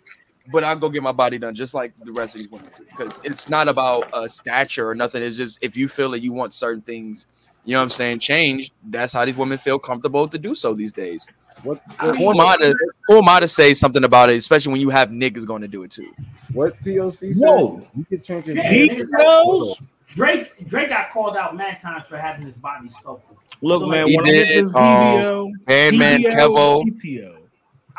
but 0.51 0.63
I'll 0.63 0.75
go 0.75 0.89
get 0.89 1.03
my 1.03 1.11
body 1.11 1.37
done 1.37 1.55
just 1.55 1.73
like 1.73 1.93
the 2.03 2.11
rest 2.11 2.35
of 2.35 2.39
these 2.39 2.49
women. 2.49 2.69
Because 2.89 3.13
it's 3.23 3.49
not 3.49 3.67
about 3.67 4.05
uh 4.13 4.27
stature 4.27 4.89
or 4.89 4.95
nothing. 4.95 5.23
It's 5.23 5.37
just 5.37 5.59
if 5.61 5.75
you 5.75 5.87
feel 5.87 6.11
that 6.11 6.21
you 6.21 6.33
want 6.33 6.53
certain 6.53 6.81
things, 6.81 7.27
you 7.65 7.73
know 7.73 7.79
what 7.79 7.83
I'm 7.83 7.89
saying, 7.89 8.19
change, 8.19 8.71
that's 8.89 9.13
how 9.13 9.25
these 9.25 9.35
women 9.35 9.57
feel 9.57 9.79
comfortable 9.79 10.27
to 10.27 10.37
do 10.37 10.55
so 10.55 10.73
these 10.73 10.91
days. 10.91 11.29
What 11.63 11.81
Who 11.99 12.31
am 12.31 12.39
I 12.39 12.57
to 12.57 12.75
who 13.07 13.17
am 13.17 13.29
I 13.29 13.39
to 13.39 13.47
say 13.47 13.73
something 13.73 14.03
about 14.03 14.29
it, 14.29 14.35
especially 14.35 14.71
when 14.71 14.81
you 14.81 14.89
have 14.89 15.09
niggas 15.09 15.45
going 15.45 15.61
to 15.61 15.67
do 15.67 15.83
it 15.83 15.91
too? 15.91 16.11
what 16.53 16.77
TOC 16.79 17.13
said? 17.15 17.35
Whoa. 17.37 17.87
You 17.95 18.05
can 18.05 18.21
change 18.21 18.47
your 18.47 18.57
Yeah, 18.57 18.71
He 18.71 19.03
knows. 19.09 19.81
Drake 20.07 20.53
Drake 20.67 20.89
got 20.89 21.09
called 21.09 21.37
out 21.37 21.55
mad 21.55 21.79
times 21.79 22.07
for 22.07 22.17
having 22.17 22.45
his 22.45 22.55
body 22.55 22.89
sculpted. 22.89 23.37
Look, 23.61 23.81
So, 23.81 23.87
man, 23.87 24.07
he 24.07 24.17
when 24.17 24.25
I 24.25 24.31
get 24.31 24.47
did, 24.47 24.65
this 24.65 24.75
um, 24.75 24.81
BBL, 24.81 25.51
Man, 25.67 25.97
man, 25.97 26.21
PBL, 26.23 26.31
Kevo. 26.33 26.83
PTO. 26.83 27.40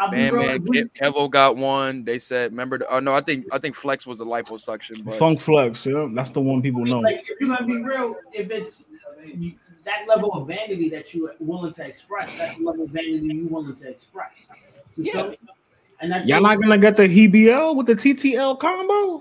I'll 0.03 0.11
Man, 0.11 0.33
real. 0.33 0.43
man, 0.43 0.65
we- 0.65 0.83
Kev, 0.83 0.91
Kevo 1.15 1.31
got 1.31 1.57
one. 1.57 2.05
They 2.05 2.19
said, 2.19 2.51
remember? 2.51 2.79
The, 2.79 2.93
oh 2.93 2.99
no, 2.99 3.15
I 3.15 3.21
think 3.21 3.47
I 3.53 3.59
think 3.59 3.77
Flex 3.77 4.07
was 4.07 4.21
a 4.21 4.25
liposuction, 4.25 5.05
but 5.05 5.15
Funk 5.15 5.39
Flex, 5.39 5.87
yeah, 5.87 6.09
that's 6.13 6.31
the 6.31 6.41
one 6.41 6.61
people 6.61 6.85
know. 6.85 7.01
Like, 7.01 7.21
if 7.21 7.41
you're 7.41 7.49
gonna 7.49 7.65
be 7.65 7.77
real, 7.77 8.17
if 8.33 8.51
it's 8.51 8.87
you, 9.25 9.53
that 9.85 10.07
level 10.09 10.33
of 10.33 10.49
vanity 10.49 10.89
that 10.89 11.15
you're 11.15 11.35
willing 11.39 11.73
to 11.75 11.87
express, 11.87 12.37
that's 12.37 12.57
the 12.57 12.65
level 12.65 12.85
of 12.85 12.91
vanity 12.91 13.21
you're 13.27 13.49
willing 13.49 13.75
to 13.77 13.89
express. 13.89 14.51
You 14.97 15.13
feel 15.13 15.31
me? 15.31 15.39
And 16.01 16.11
that 16.11 16.27
Y'all 16.27 16.41
not 16.41 16.61
gonna 16.61 16.79
get 16.79 16.97
the 16.97 17.05
HBL 17.05 17.77
with 17.77 17.87
the 17.87 17.95
TTL 17.95 18.59
combo? 18.59 19.19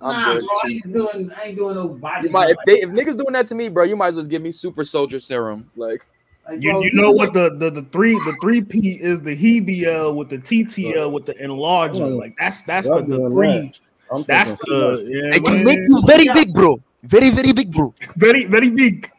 nah, 0.00 0.10
I'm 0.10 0.40
bro, 0.40 0.48
I 0.48 0.68
ain't 0.68 0.92
doing, 0.92 1.32
I 1.32 1.42
ain't 1.44 1.56
doing 1.56 1.74
no 1.74 1.88
body. 1.88 2.30
might, 2.30 2.50
if, 2.50 2.56
they, 2.66 2.80
if 2.80 2.90
niggas 2.90 3.18
doing 3.18 3.32
that 3.34 3.46
to 3.48 3.54
me, 3.54 3.68
bro, 3.68 3.84
you 3.84 3.96
might 3.96 4.08
as 4.08 4.16
well 4.16 4.24
give 4.24 4.40
me 4.40 4.50
super 4.50 4.86
soldier 4.86 5.20
serum. 5.20 5.70
Like, 5.76 6.06
Like, 6.48 6.62
You, 6.62 6.72
bro, 6.72 6.82
you 6.82 6.92
know 6.92 7.10
what 7.10 7.32
the, 7.32 7.50
the 7.56 7.70
the 7.70 7.82
three 7.82 8.14
the 8.14 8.36
three 8.40 8.60
P 8.60 8.98
is 9.00 9.20
the 9.20 9.34
HBL 9.34 10.14
with 10.14 10.28
the 10.28 10.38
TTL 10.38 11.10
with 11.10 11.26
the 11.26 11.34
enlarger. 11.34 12.18
Like 12.18 12.36
that's 12.38 12.62
that's 12.62 12.88
the, 12.88 13.02
the 13.02 13.16
three. 13.30 13.72
I'm 14.10 14.22
That's 14.24 14.52
thinking 14.52 14.78
the 14.78 14.96
too 14.96 15.04
yeah, 15.08 15.36
it 15.36 15.44
can 15.44 15.64
make 15.64 15.78
you 15.78 16.02
very 16.06 16.28
big, 16.28 16.52
bro. 16.52 16.80
Very, 17.04 17.30
very 17.30 17.52
big, 17.52 17.72
bro. 17.72 17.94
very 18.16 18.44
very 18.44 18.70
big. 18.70 19.10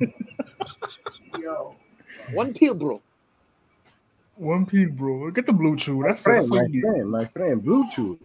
yo, 1.38 1.76
One 2.32 2.54
pill, 2.54 2.74
bro. 2.74 3.00
One 4.36 4.66
P, 4.66 4.86
bro. 4.86 5.30
Get 5.30 5.46
the 5.46 5.52
BlueChew. 5.52 6.04
That's, 6.04 6.22
friend, 6.22 6.38
that's 6.38 6.50
my 6.50 6.62
what 6.62 6.70
you 6.70 6.80
friend, 6.80 7.10
my 7.10 7.24
friend, 7.26 7.62
Bluetooth. 7.62 8.18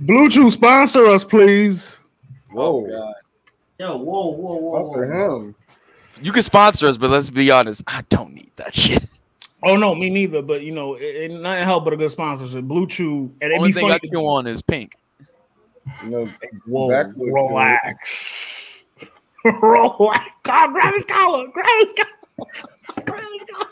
BlueChew 0.00 0.50
sponsor 0.50 1.06
us, 1.06 1.24
please. 1.24 1.98
Oh 2.54 2.80
Whoa, 2.80 2.90
god. 2.90 3.14
yo, 3.78 3.96
whoa, 3.96 4.32
whoa, 4.32 4.56
whoa, 4.56 4.82
sponsor 4.84 5.06
whoa. 5.06 5.36
him. 5.40 5.54
You 6.22 6.32
can 6.32 6.42
sponsor 6.42 6.86
us, 6.86 6.96
but 6.96 7.10
let's 7.10 7.28
be 7.30 7.50
honest, 7.50 7.82
I 7.86 8.02
don't 8.08 8.32
need 8.32 8.50
that 8.56 8.74
shit. 8.82 9.04
Oh 9.64 9.76
no, 9.76 9.94
me 9.94 10.10
neither. 10.10 10.42
But 10.42 10.62
you 10.62 10.72
know, 10.72 10.94
it, 10.94 11.02
it 11.02 11.30
nothing 11.32 11.64
help 11.64 11.84
but 11.84 11.92
a 11.92 11.96
good 11.96 12.10
sponsorship. 12.10 12.64
BlueChew, 12.64 13.30
and 13.40 13.42
it'd 13.42 13.58
Only 13.58 13.68
be 13.70 13.74
thing 13.74 13.84
I 13.86 13.98
funny. 13.98 14.00
can 14.00 14.10
on 14.26 14.46
is 14.46 14.62
pink. 14.62 14.96
You 16.04 16.10
know, 16.10 16.28
Whoa, 16.66 16.88
relax, 16.88 17.16
relax. 19.44 20.26
God, 20.44 20.72
grab 20.72 20.94
his 20.94 21.04
collar, 21.04 21.48
grab 21.48 21.66
his 21.80 21.92
collar, 21.92 22.48
grab 23.04 23.24
his 23.32 23.44
collar. 23.50 23.68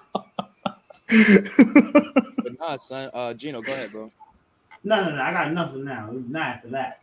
But 2.43 2.59
nah, 2.59 2.77
son. 2.77 3.11
Uh, 3.13 3.35
Gino, 3.35 3.61
go 3.63 3.73
ahead, 3.73 3.91
bro. 3.93 4.11
No, 4.85 5.05
no, 5.05 5.15
no, 5.17 5.23
I 5.23 5.33
got 5.33 5.53
nothing 5.53 5.85
now. 5.85 6.09
Not 6.29 6.47
after 6.57 6.69
that. 6.69 7.01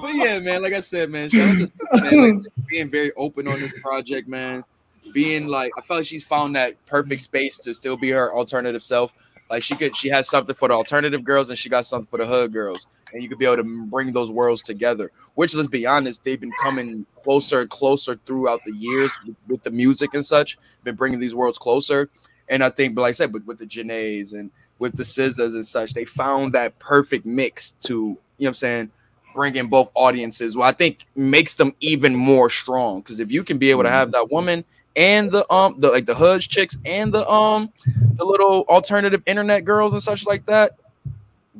But 0.00 0.14
yeah, 0.14 0.38
man, 0.38 0.62
like 0.62 0.72
I 0.72 0.80
said, 0.80 1.10
man, 1.10 1.30
shout 1.30 1.62
out 1.62 1.68
to 1.68 2.10
man, 2.10 2.42
like, 2.42 2.52
being 2.68 2.90
very 2.90 3.12
open 3.14 3.48
on 3.48 3.60
this 3.60 3.72
project, 3.80 4.28
man. 4.28 4.64
Being 5.12 5.46
like, 5.48 5.72
I 5.76 5.80
felt 5.82 6.00
like 6.00 6.06
she's 6.06 6.24
found 6.24 6.54
that 6.56 6.74
perfect 6.86 7.20
space 7.20 7.58
to 7.58 7.74
still 7.74 7.96
be 7.96 8.10
her 8.10 8.32
alternative 8.32 8.82
self. 8.82 9.14
Like 9.48 9.62
she 9.62 9.74
could, 9.74 9.96
she 9.96 10.08
has 10.08 10.28
something 10.28 10.54
for 10.54 10.68
the 10.68 10.74
alternative 10.74 11.24
girls 11.24 11.50
and 11.50 11.58
she 11.58 11.68
got 11.68 11.84
something 11.84 12.06
for 12.06 12.18
the 12.18 12.26
hood 12.26 12.52
girls, 12.52 12.86
and 13.12 13.22
you 13.22 13.28
could 13.28 13.38
be 13.38 13.44
able 13.44 13.56
to 13.56 13.86
bring 13.86 14.12
those 14.12 14.30
worlds 14.30 14.62
together. 14.62 15.10
Which, 15.34 15.54
let's 15.54 15.68
be 15.68 15.86
honest, 15.86 16.22
they've 16.22 16.40
been 16.40 16.52
coming 16.62 17.04
closer 17.24 17.60
and 17.60 17.70
closer 17.70 18.18
throughout 18.26 18.60
the 18.64 18.72
years 18.72 19.12
with, 19.26 19.36
with 19.48 19.62
the 19.62 19.70
music 19.70 20.14
and 20.14 20.24
such. 20.24 20.56
Been 20.84 20.94
bringing 20.94 21.18
these 21.18 21.34
worlds 21.34 21.58
closer, 21.58 22.08
and 22.48 22.62
I 22.62 22.70
think, 22.70 22.94
but 22.94 23.02
like 23.02 23.10
I 23.10 23.12
said, 23.12 23.32
with, 23.32 23.44
with 23.44 23.58
the 23.58 23.66
Jhenés 23.66 24.34
and 24.34 24.50
with 24.78 24.96
the 24.96 25.02
SZAs 25.02 25.54
and 25.54 25.66
such, 25.66 25.94
they 25.94 26.04
found 26.04 26.52
that 26.52 26.78
perfect 26.78 27.26
mix 27.26 27.72
to, 27.72 27.94
you 27.94 28.00
know, 28.00 28.16
what 28.36 28.48
I'm 28.48 28.54
saying, 28.54 28.90
bring 29.34 29.56
in 29.56 29.66
both 29.68 29.90
audiences. 29.94 30.56
Well, 30.56 30.68
I 30.68 30.72
think 30.72 31.06
makes 31.14 31.54
them 31.54 31.74
even 31.80 32.14
more 32.14 32.50
strong 32.50 33.00
because 33.00 33.20
if 33.20 33.30
you 33.30 33.44
can 33.44 33.58
be 33.58 33.70
able 33.70 33.84
to 33.84 33.90
have 33.90 34.12
that 34.12 34.30
woman 34.30 34.64
and 34.96 35.30
the 35.30 35.50
um 35.52 35.76
the 35.78 35.88
like 35.90 36.06
the 36.06 36.14
hoods 36.14 36.46
chicks 36.46 36.76
and 36.84 37.12
the 37.12 37.28
um 37.30 37.72
the 38.16 38.24
little 38.24 38.64
alternative 38.68 39.22
internet 39.26 39.64
girls 39.64 39.92
and 39.92 40.02
such 40.02 40.26
like 40.26 40.44
that, 40.46 40.72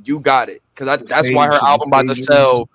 you 0.05 0.19
got 0.21 0.49
it. 0.49 0.63
Because 0.75 1.01
that's 1.07 1.33
why 1.33 1.47
her 1.47 1.59
album 1.63 1.89
about 1.89 2.07
to 2.07 2.17
sell 2.17 2.69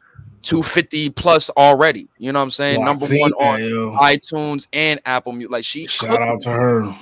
250 0.43 1.09
plus 1.11 1.49
already. 1.51 2.07
You 2.17 2.31
know 2.31 2.39
what 2.39 2.43
I'm 2.43 2.49
saying? 2.51 2.81
Well, 2.81 2.93
Number 2.93 3.19
one 3.19 3.31
that, 3.31 3.37
on 3.37 3.59
yo. 3.59 3.97
iTunes 3.97 4.67
and 4.73 4.99
Apple 5.05 5.31
Music. 5.33 5.51
Like 5.51 5.65
she 5.65 5.87
Shout 5.87 6.21
out 6.21 6.41
to 6.41 6.51
her. 6.51 6.97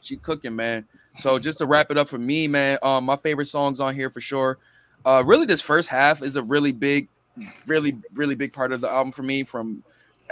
she 0.00 0.16
cooking, 0.18 0.54
man. 0.54 0.86
So 1.16 1.38
just 1.38 1.58
to 1.58 1.66
wrap 1.66 1.90
it 1.90 1.98
up 1.98 2.08
for 2.08 2.18
me, 2.18 2.48
man, 2.48 2.78
um, 2.82 3.04
my 3.04 3.16
favorite 3.16 3.46
songs 3.46 3.80
on 3.80 3.94
here 3.94 4.10
for 4.10 4.20
sure. 4.20 4.58
Uh, 5.04 5.22
really, 5.24 5.46
this 5.46 5.60
first 5.60 5.88
half 5.88 6.22
is 6.22 6.36
a 6.36 6.42
really 6.42 6.72
big, 6.72 7.08
really, 7.66 7.96
really 8.14 8.34
big 8.34 8.52
part 8.52 8.72
of 8.72 8.80
the 8.80 8.90
album 8.90 9.12
for 9.12 9.22
me. 9.22 9.44
From 9.44 9.82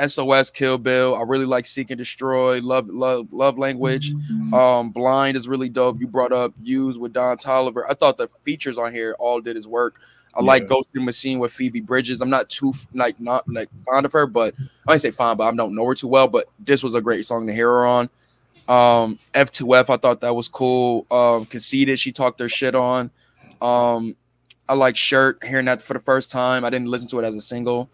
SOS, 0.07 0.51
Kill 0.51 0.79
Bill, 0.79 1.15
I 1.15 1.23
really 1.23 1.45
like 1.45 1.67
Seek 1.67 1.91
and 1.91 1.99
Destroy, 1.99 2.61
Love, 2.61 2.89
Love, 2.89 3.33
Love 3.33 3.59
Language. 3.59 4.15
Um, 4.55 4.91
Blind 4.91 5.37
is 5.37 5.49
really 5.49 5.69
dope. 5.69 6.01
You 6.01 6.07
brought 6.07 6.33
up 6.33 6.55
Use 6.63 6.99
with 6.99 7.13
Don 7.13 7.37
Toliver. 7.37 7.85
I 7.89 7.95
thought 7.95 8.17
the 8.17 8.29
features 8.29 8.79
on 8.79 8.93
here 8.93 9.15
all 9.19 9.41
did 9.41 9.57
his 9.57 9.67
work. 9.69 10.01
I 10.35 10.43
like 10.43 10.63
Yeah. 10.63 10.69
Ghost 10.69 10.89
in 10.95 11.05
Machine 11.05 11.41
with 11.41 11.53
Phoebe 11.53 11.81
Bridgers. 11.81 12.21
I'm 12.21 12.31
not 12.31 12.49
too 12.49 12.73
like 12.95 13.19
not 13.21 13.49
like 13.49 13.69
fond 13.85 14.07
of 14.07 14.13
her, 14.13 14.27
but 14.27 14.55
I 14.87 14.97
say 14.97 15.11
fine, 15.11 15.37
but 15.37 15.45
I 15.45 15.53
don't 15.55 15.75
know 15.75 15.85
her 15.87 15.95
too 15.95 16.07
well. 16.07 16.29
But 16.29 16.49
this 16.61 16.83
was 16.85 16.95
a 16.95 17.01
great 17.01 17.27
song 17.27 17.47
to 17.49 17.53
hear 17.53 17.69
her 17.69 17.85
on. 17.85 18.09
Um, 18.69 19.19
F2F, 19.35 19.91
I 19.91 19.97
thought 19.97 20.21
that 20.21 20.35
was 20.37 20.49
cool. 20.49 21.05
Um, 21.11 21.47
Conceited, 21.47 21.99
she 21.99 22.13
talked 22.13 22.39
her 22.39 22.49
shit 22.49 22.77
on. 22.77 23.11
Um, 23.61 24.15
I 24.71 24.75
like 24.75 24.95
Shirt, 24.95 25.43
hearing 25.45 25.65
that 25.65 25.83
for 25.83 25.95
the 25.95 26.01
first 26.01 26.31
time. 26.31 26.65
I 26.65 26.71
didn't 26.71 26.87
listen 26.87 27.09
to 27.09 27.19
it 27.19 27.25
as 27.25 27.35
a 27.35 27.41
single. 27.41 27.91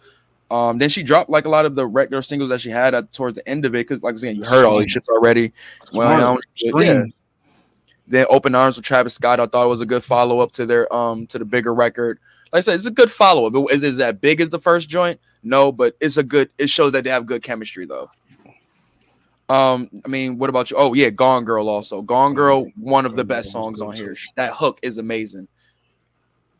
Um, 0.51 0.77
then 0.77 0.91
she 0.91 1.03
dropped 1.03 1.31
like 1.31 1.47
a 1.47 1.49
lot 1.49 1.65
of 1.65 1.75
the 1.75 1.87
regular 1.87 2.21
singles 2.21 2.51
that 2.51 2.61
she 2.61 2.69
had 2.69 2.95
at 2.95 3.13
towards 3.13 3.37
the 3.37 3.49
end 3.49 3.65
of 3.65 3.75
it 3.75 3.89
because, 3.89 4.03
like 4.03 4.15
I 4.15 4.19
saying, 4.19 4.37
you 4.37 4.45
heard 4.45 4.67
all 4.67 4.79
these 4.79 4.95
shits 4.95 5.09
already. 5.09 5.55
Well, 5.95 6.39
yeah. 6.75 7.05
Then 8.07 8.27
Open 8.29 8.55
Arms 8.55 8.77
with 8.77 8.85
Travis 8.85 9.15
Scott, 9.15 9.41
I 9.41 9.47
thought 9.47 9.65
it 9.65 9.71
was 9.71 9.81
a 9.81 9.87
good 9.87 10.05
follow 10.05 10.39
up 10.41 10.53
to 10.53 10.67
their 10.67 10.93
um 10.95 11.27
to 11.29 11.39
the 11.39 11.47
bigger 11.47 11.75
record. 11.75 12.21
Like 12.53 12.59
I 12.59 12.61
said, 12.61 12.75
it's 12.75 12.87
a 12.87 12.91
good 12.91 13.11
follow 13.11 13.47
up. 13.47 13.73
Is 13.73 13.83
is 13.83 13.97
that 13.97 14.21
big 14.21 14.43
as 14.43 14.51
the 14.51 14.61
first 14.61 14.91
joint? 14.91 15.19
No, 15.43 15.73
but 15.73 15.97
it's 15.99 16.19
a 16.19 16.23
good. 16.23 16.51
It 16.59 16.69
shows 16.69 16.93
that 16.93 17.05
they 17.05 17.11
have 17.11 17.25
good 17.25 17.43
chemistry 17.43 17.87
though. 17.87 18.11
Um, 19.49 19.89
I 20.05 20.09
mean, 20.09 20.39
what 20.39 20.51
about 20.51 20.71
you? 20.71 20.77
Oh 20.77 20.93
yeah, 20.93 21.11
Gone 21.11 21.45
Girl 21.45 21.69
also. 21.69 22.03
Gone 22.03 22.35
Girl, 22.35 22.71
one 22.77 23.07
of 23.07 23.17
the 23.17 23.25
best 23.25 23.51
songs 23.51 23.81
on 23.81 23.97
here. 23.97 24.15
That 24.35 24.53
hook 24.53 24.79
is 24.83 24.99
amazing. 24.99 25.49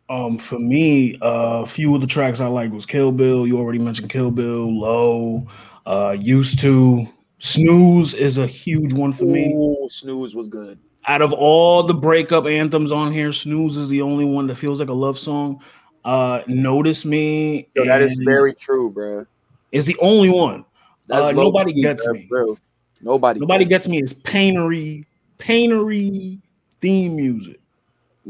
Um, 0.09 0.39
for 0.39 0.59
me, 0.59 1.19
uh, 1.21 1.63
a 1.63 1.67
few 1.67 1.95
of 1.95 2.01
the 2.01 2.07
tracks 2.07 2.41
I 2.41 2.47
like 2.47 2.71
was 2.73 2.87
Kill 2.87 3.11
Bill. 3.11 3.47
You 3.47 3.59
already 3.59 3.79
mentioned 3.79 4.09
Kill 4.11 4.31
Bill, 4.31 4.79
Low, 4.79 5.47
uh, 5.85 6.17
Used 6.19 6.61
to. 6.61 7.07
Snooze 7.39 8.15
is 8.15 8.39
a 8.39 8.47
huge 8.47 8.93
one 8.93 9.13
for 9.13 9.25
me. 9.25 9.53
Ooh, 9.53 9.89
Snooze 9.91 10.35
was 10.35 10.49
good. 10.49 10.79
Out 11.07 11.23
of 11.23 11.33
all 11.33 11.83
the 11.83 11.95
breakup 11.95 12.47
anthems 12.47 12.91
on 12.91 13.13
here, 13.13 13.33
Snooze 13.33 13.77
is 13.77 13.89
the 13.89 14.01
only 14.03 14.25
one 14.25 14.47
that 14.47 14.57
feels 14.57 14.81
like 14.81 14.89
a 14.89 14.95
love 14.95 15.19
song. 15.19 15.61
Uh, 16.05 16.43
Notice 16.47 17.05
Me 17.05 17.69
Yo, 17.75 17.85
that 17.85 18.01
is 18.01 18.19
very 18.25 18.55
true, 18.55 18.91
bro. 18.91 19.27
is 19.73 19.85
the 19.87 19.97
only 20.01 20.31
one. 20.31 20.65
Uh, 21.11 21.33
nobody 21.33 21.73
key, 21.73 21.83
gets 21.83 22.07
bruh, 22.07 22.13
me. 22.13 22.27
bro. 22.29 22.57
Nobody, 23.01 23.39
Nobody 23.41 23.65
gets 23.65 23.87
me 23.87 24.01
is 24.01 24.13
painery, 24.15 25.07
painery 25.39 26.41
theme 26.81 27.17
music. 27.17 27.61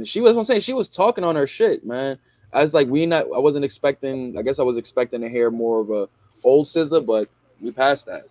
She 0.05 0.21
was 0.21 0.37
I'm 0.37 0.45
saying 0.45 0.61
she 0.61 0.73
was 0.75 0.89
talking 0.89 1.25
on 1.25 1.37
her 1.37 1.47
shit, 1.47 1.85
man. 1.87 2.19
I 2.53 2.63
was 2.63 2.75
like, 2.75 2.89
we 2.89 3.07
not. 3.07 3.25
I 3.35 3.39
wasn't 3.39 3.65
expecting. 3.65 4.37
I 4.39 4.43
guess 4.43 4.59
I 4.59 4.63
was 4.63 4.79
expecting 4.79 5.21
to 5.23 5.29
hear 5.29 5.51
more 5.51 5.81
of 5.81 5.91
a 5.91 6.09
old 6.45 6.67
SZA, 6.67 7.05
but 7.05 7.29
we 7.61 7.71
passed 7.71 8.07
that. 8.07 8.27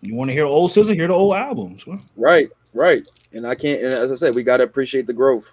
You 0.00 0.14
want 0.14 0.28
to 0.28 0.34
hear 0.34 0.44
old 0.44 0.70
SZA? 0.70 0.94
Hear 0.94 1.08
the 1.08 1.14
old 1.14 1.34
albums. 1.34 1.86
man. 1.86 2.00
Right, 2.16 2.50
right. 2.74 3.06
And 3.32 3.46
I 3.46 3.54
can't. 3.54 3.82
And 3.82 3.92
as 3.92 4.12
I 4.12 4.14
said, 4.14 4.34
we 4.34 4.42
gotta 4.42 4.64
appreciate 4.64 5.06
the 5.06 5.12
growth. 5.12 5.44
You 5.44 5.48
know 5.48 5.52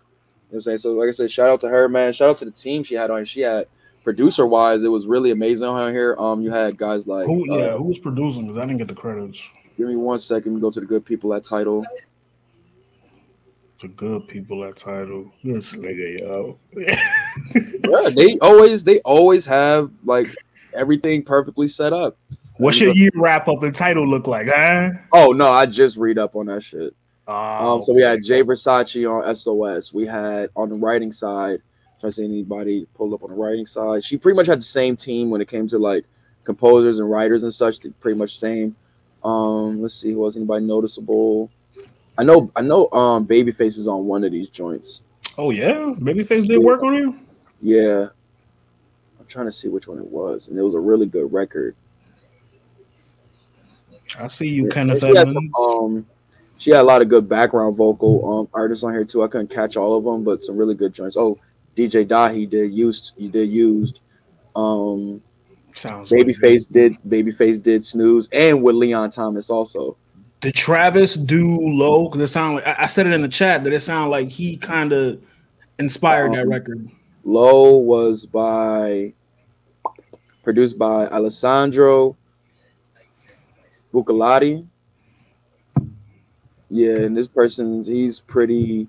what 0.49 0.57
I'm 0.57 0.61
saying? 0.61 0.77
So, 0.79 0.91
like 0.93 1.09
I 1.09 1.11
said, 1.11 1.31
shout 1.31 1.49
out 1.49 1.61
to 1.61 1.69
her, 1.69 1.89
man. 1.89 2.13
Shout 2.13 2.29
out 2.29 2.37
to 2.37 2.45
the 2.45 2.51
team 2.51 2.83
she 2.83 2.95
had 2.95 3.09
on. 3.09 3.25
She 3.25 3.41
had 3.41 3.67
producer 4.03 4.45
wise, 4.45 4.83
it 4.83 4.89
was 4.89 5.07
really 5.07 5.31
amazing 5.31 5.67
on 5.67 5.91
here. 5.93 6.15
Um, 6.19 6.41
you 6.41 6.51
had 6.51 6.77
guys 6.77 7.07
like. 7.07 7.25
Who? 7.25 7.51
uh, 7.51 7.57
Yeah, 7.57 7.77
who 7.77 7.83
was 7.83 7.99
producing? 7.99 8.43
Because 8.43 8.57
I 8.57 8.61
didn't 8.61 8.77
get 8.77 8.87
the 8.87 8.95
credits. 8.95 9.41
Give 9.77 9.87
me 9.87 9.95
one 9.95 10.19
second. 10.19 10.59
Go 10.59 10.69
to 10.69 10.79
the 10.79 10.85
good 10.85 11.03
people 11.05 11.33
at 11.33 11.43
Tidal. 11.43 11.85
The 13.83 13.89
good 13.89 14.29
people 14.29 14.63
at 14.63 14.77
Tidal. 14.77 15.29
This 15.43 15.75
nigga, 15.75 16.17
yo. 16.17 16.57
Yeah, 16.77 17.99
they 18.15 18.37
always 18.39 18.81
they 18.81 19.01
always 19.01 19.45
have 19.45 19.91
like 20.05 20.33
everything 20.73 21.21
perfectly 21.21 21.67
set 21.67 21.91
up. 21.91 22.17
What's 22.55 22.79
your 22.79 22.95
year 22.95 23.09
wrap 23.13 23.49
up 23.49 23.61
and 23.61 23.75
Tidal 23.75 24.07
look 24.07 24.25
like, 24.25 24.47
huh? 24.47 24.91
Oh 25.11 25.33
no, 25.33 25.51
I 25.51 25.65
just 25.65 25.97
read 25.97 26.17
up 26.17 26.37
on 26.37 26.45
that 26.45 26.63
shit. 26.63 26.95
Oh, 27.27 27.75
Um, 27.75 27.83
so 27.83 27.93
we 27.93 28.01
had 28.01 28.23
Jay 28.23 28.41
Versace 28.41 29.05
on 29.05 29.35
SOS. 29.35 29.93
We 29.93 30.05
had 30.05 30.49
on 30.55 30.69
the 30.69 30.75
writing 30.75 31.11
side. 31.11 31.61
Trying 31.99 32.11
to 32.11 32.15
see 32.15 32.23
anybody 32.23 32.87
pull 32.93 33.13
up 33.13 33.23
on 33.23 33.31
the 33.31 33.35
writing 33.35 33.65
side. 33.65 34.01
She 34.05 34.15
pretty 34.15 34.37
much 34.37 34.47
had 34.47 34.59
the 34.59 34.63
same 34.63 34.95
team 34.95 35.29
when 35.29 35.41
it 35.41 35.49
came 35.49 35.67
to 35.67 35.77
like 35.77 36.05
composers 36.45 36.99
and 36.99 37.11
writers 37.11 37.43
and 37.43 37.53
such. 37.53 37.79
Pretty 37.99 38.17
much 38.17 38.37
same. 38.37 38.77
Um, 39.25 39.81
let's 39.81 39.95
see, 39.95 40.13
was 40.13 40.37
anybody 40.37 40.63
noticeable? 40.63 41.51
I 42.17 42.23
know, 42.23 42.51
I 42.55 42.61
know. 42.61 42.89
Um, 42.91 43.25
Babyface 43.27 43.77
is 43.77 43.87
on 43.87 44.05
one 44.05 44.23
of 44.23 44.31
these 44.31 44.49
joints. 44.49 45.01
oh 45.37 45.49
yeah, 45.51 45.93
Babyface 45.97 46.47
did 46.47 46.59
work 46.59 46.83
on 46.83 46.93
you. 46.93 47.19
Yeah, 47.61 48.07
I'm 49.19 49.25
trying 49.27 49.45
to 49.47 49.51
see 49.51 49.67
which 49.69 49.87
one 49.87 49.97
it 49.97 50.05
was, 50.07 50.47
and 50.47 50.57
it 50.57 50.61
was 50.61 50.73
a 50.75 50.79
really 50.79 51.05
good 51.07 51.31
record. 51.33 51.75
I 54.19 54.27
see 54.27 54.47
you, 54.49 54.65
Yeah, 54.65 54.69
Kenneth 54.69 54.99
she 54.99 55.07
Evans. 55.17 55.33
some, 55.33 55.55
um, 55.55 56.05
she 56.57 56.69
had 56.71 56.81
a 56.81 56.83
lot 56.83 57.01
of 57.01 57.09
good 57.09 57.27
background 57.27 57.75
vocal 57.75 58.39
um 58.41 58.47
artists 58.53 58.83
on 58.83 58.93
here 58.93 59.05
too. 59.05 59.23
I 59.23 59.27
couldn't 59.27 59.49
catch 59.49 59.75
all 59.75 59.97
of 59.97 60.03
them, 60.03 60.23
but 60.23 60.43
some 60.43 60.55
really 60.57 60.75
good 60.75 60.93
joints. 60.93 61.17
Oh, 61.17 61.39
DJ 61.75 62.05
Dahi 62.07 62.47
did 62.49 62.71
used. 62.73 63.13
He 63.17 63.27
did 63.27 63.49
used. 63.49 64.01
Um, 64.55 65.21
Sounds 65.73 66.11
like 66.11 66.21
Babyface 66.27 66.71
did. 66.71 66.95
Babyface 67.07 67.61
did 67.63 67.83
snooze, 67.83 68.29
and 68.31 68.61
with 68.61 68.75
Leon 68.75 69.09
Thomas 69.09 69.49
also. 69.49 69.97
Did 70.43 70.55
Travis 70.55 71.15
do 71.15 71.57
low? 71.61 72.09
Because 72.09 72.29
it 72.29 72.33
sounded 72.33 72.55
like 72.65 72.77
I 72.77 72.83
I 72.83 72.85
said 72.85 73.07
it 73.07 73.13
in 73.13 73.21
the 73.21 73.29
chat 73.29 73.63
that 73.63 73.71
it 73.71 73.79
sounded 73.79 74.09
like 74.09 74.27
he 74.29 74.57
kind 74.57 74.91
of 74.91 75.21
inspired 75.79 76.33
that 76.33 76.41
Um, 76.43 76.49
record. 76.49 76.89
Low 77.23 77.77
was 77.77 78.25
by 78.25 79.13
produced 80.43 80.77
by 80.77 81.07
Alessandro 81.07 82.17
Bucalati. 83.93 84.67
Yeah, 86.69 86.99
and 86.99 87.15
this 87.15 87.27
person 87.29 87.81
he's 87.85 88.19
pretty 88.19 88.87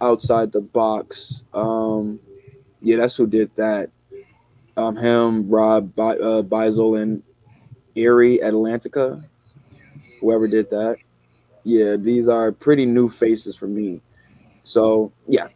outside 0.00 0.52
the 0.52 0.60
box. 0.60 1.42
Um, 1.52 2.20
yeah, 2.80 2.98
that's 2.98 3.16
who 3.16 3.26
did 3.26 3.50
that. 3.56 3.90
Um, 4.76 4.94
him, 4.94 5.48
Rob 5.50 5.92
Bi- 5.96 6.18
uh, 6.18 6.42
Bisel, 6.42 7.02
and 7.02 7.24
Erie 7.96 8.38
Atlantica. 8.38 9.24
Whoever 10.20 10.46
did 10.48 10.70
that. 10.70 10.96
Yeah, 11.64 11.96
these 11.96 12.28
are 12.28 12.52
pretty 12.52 12.86
new 12.86 13.08
faces 13.08 13.56
for 13.56 13.66
me. 13.66 14.00
So 14.64 15.12
yeah, 15.26 15.48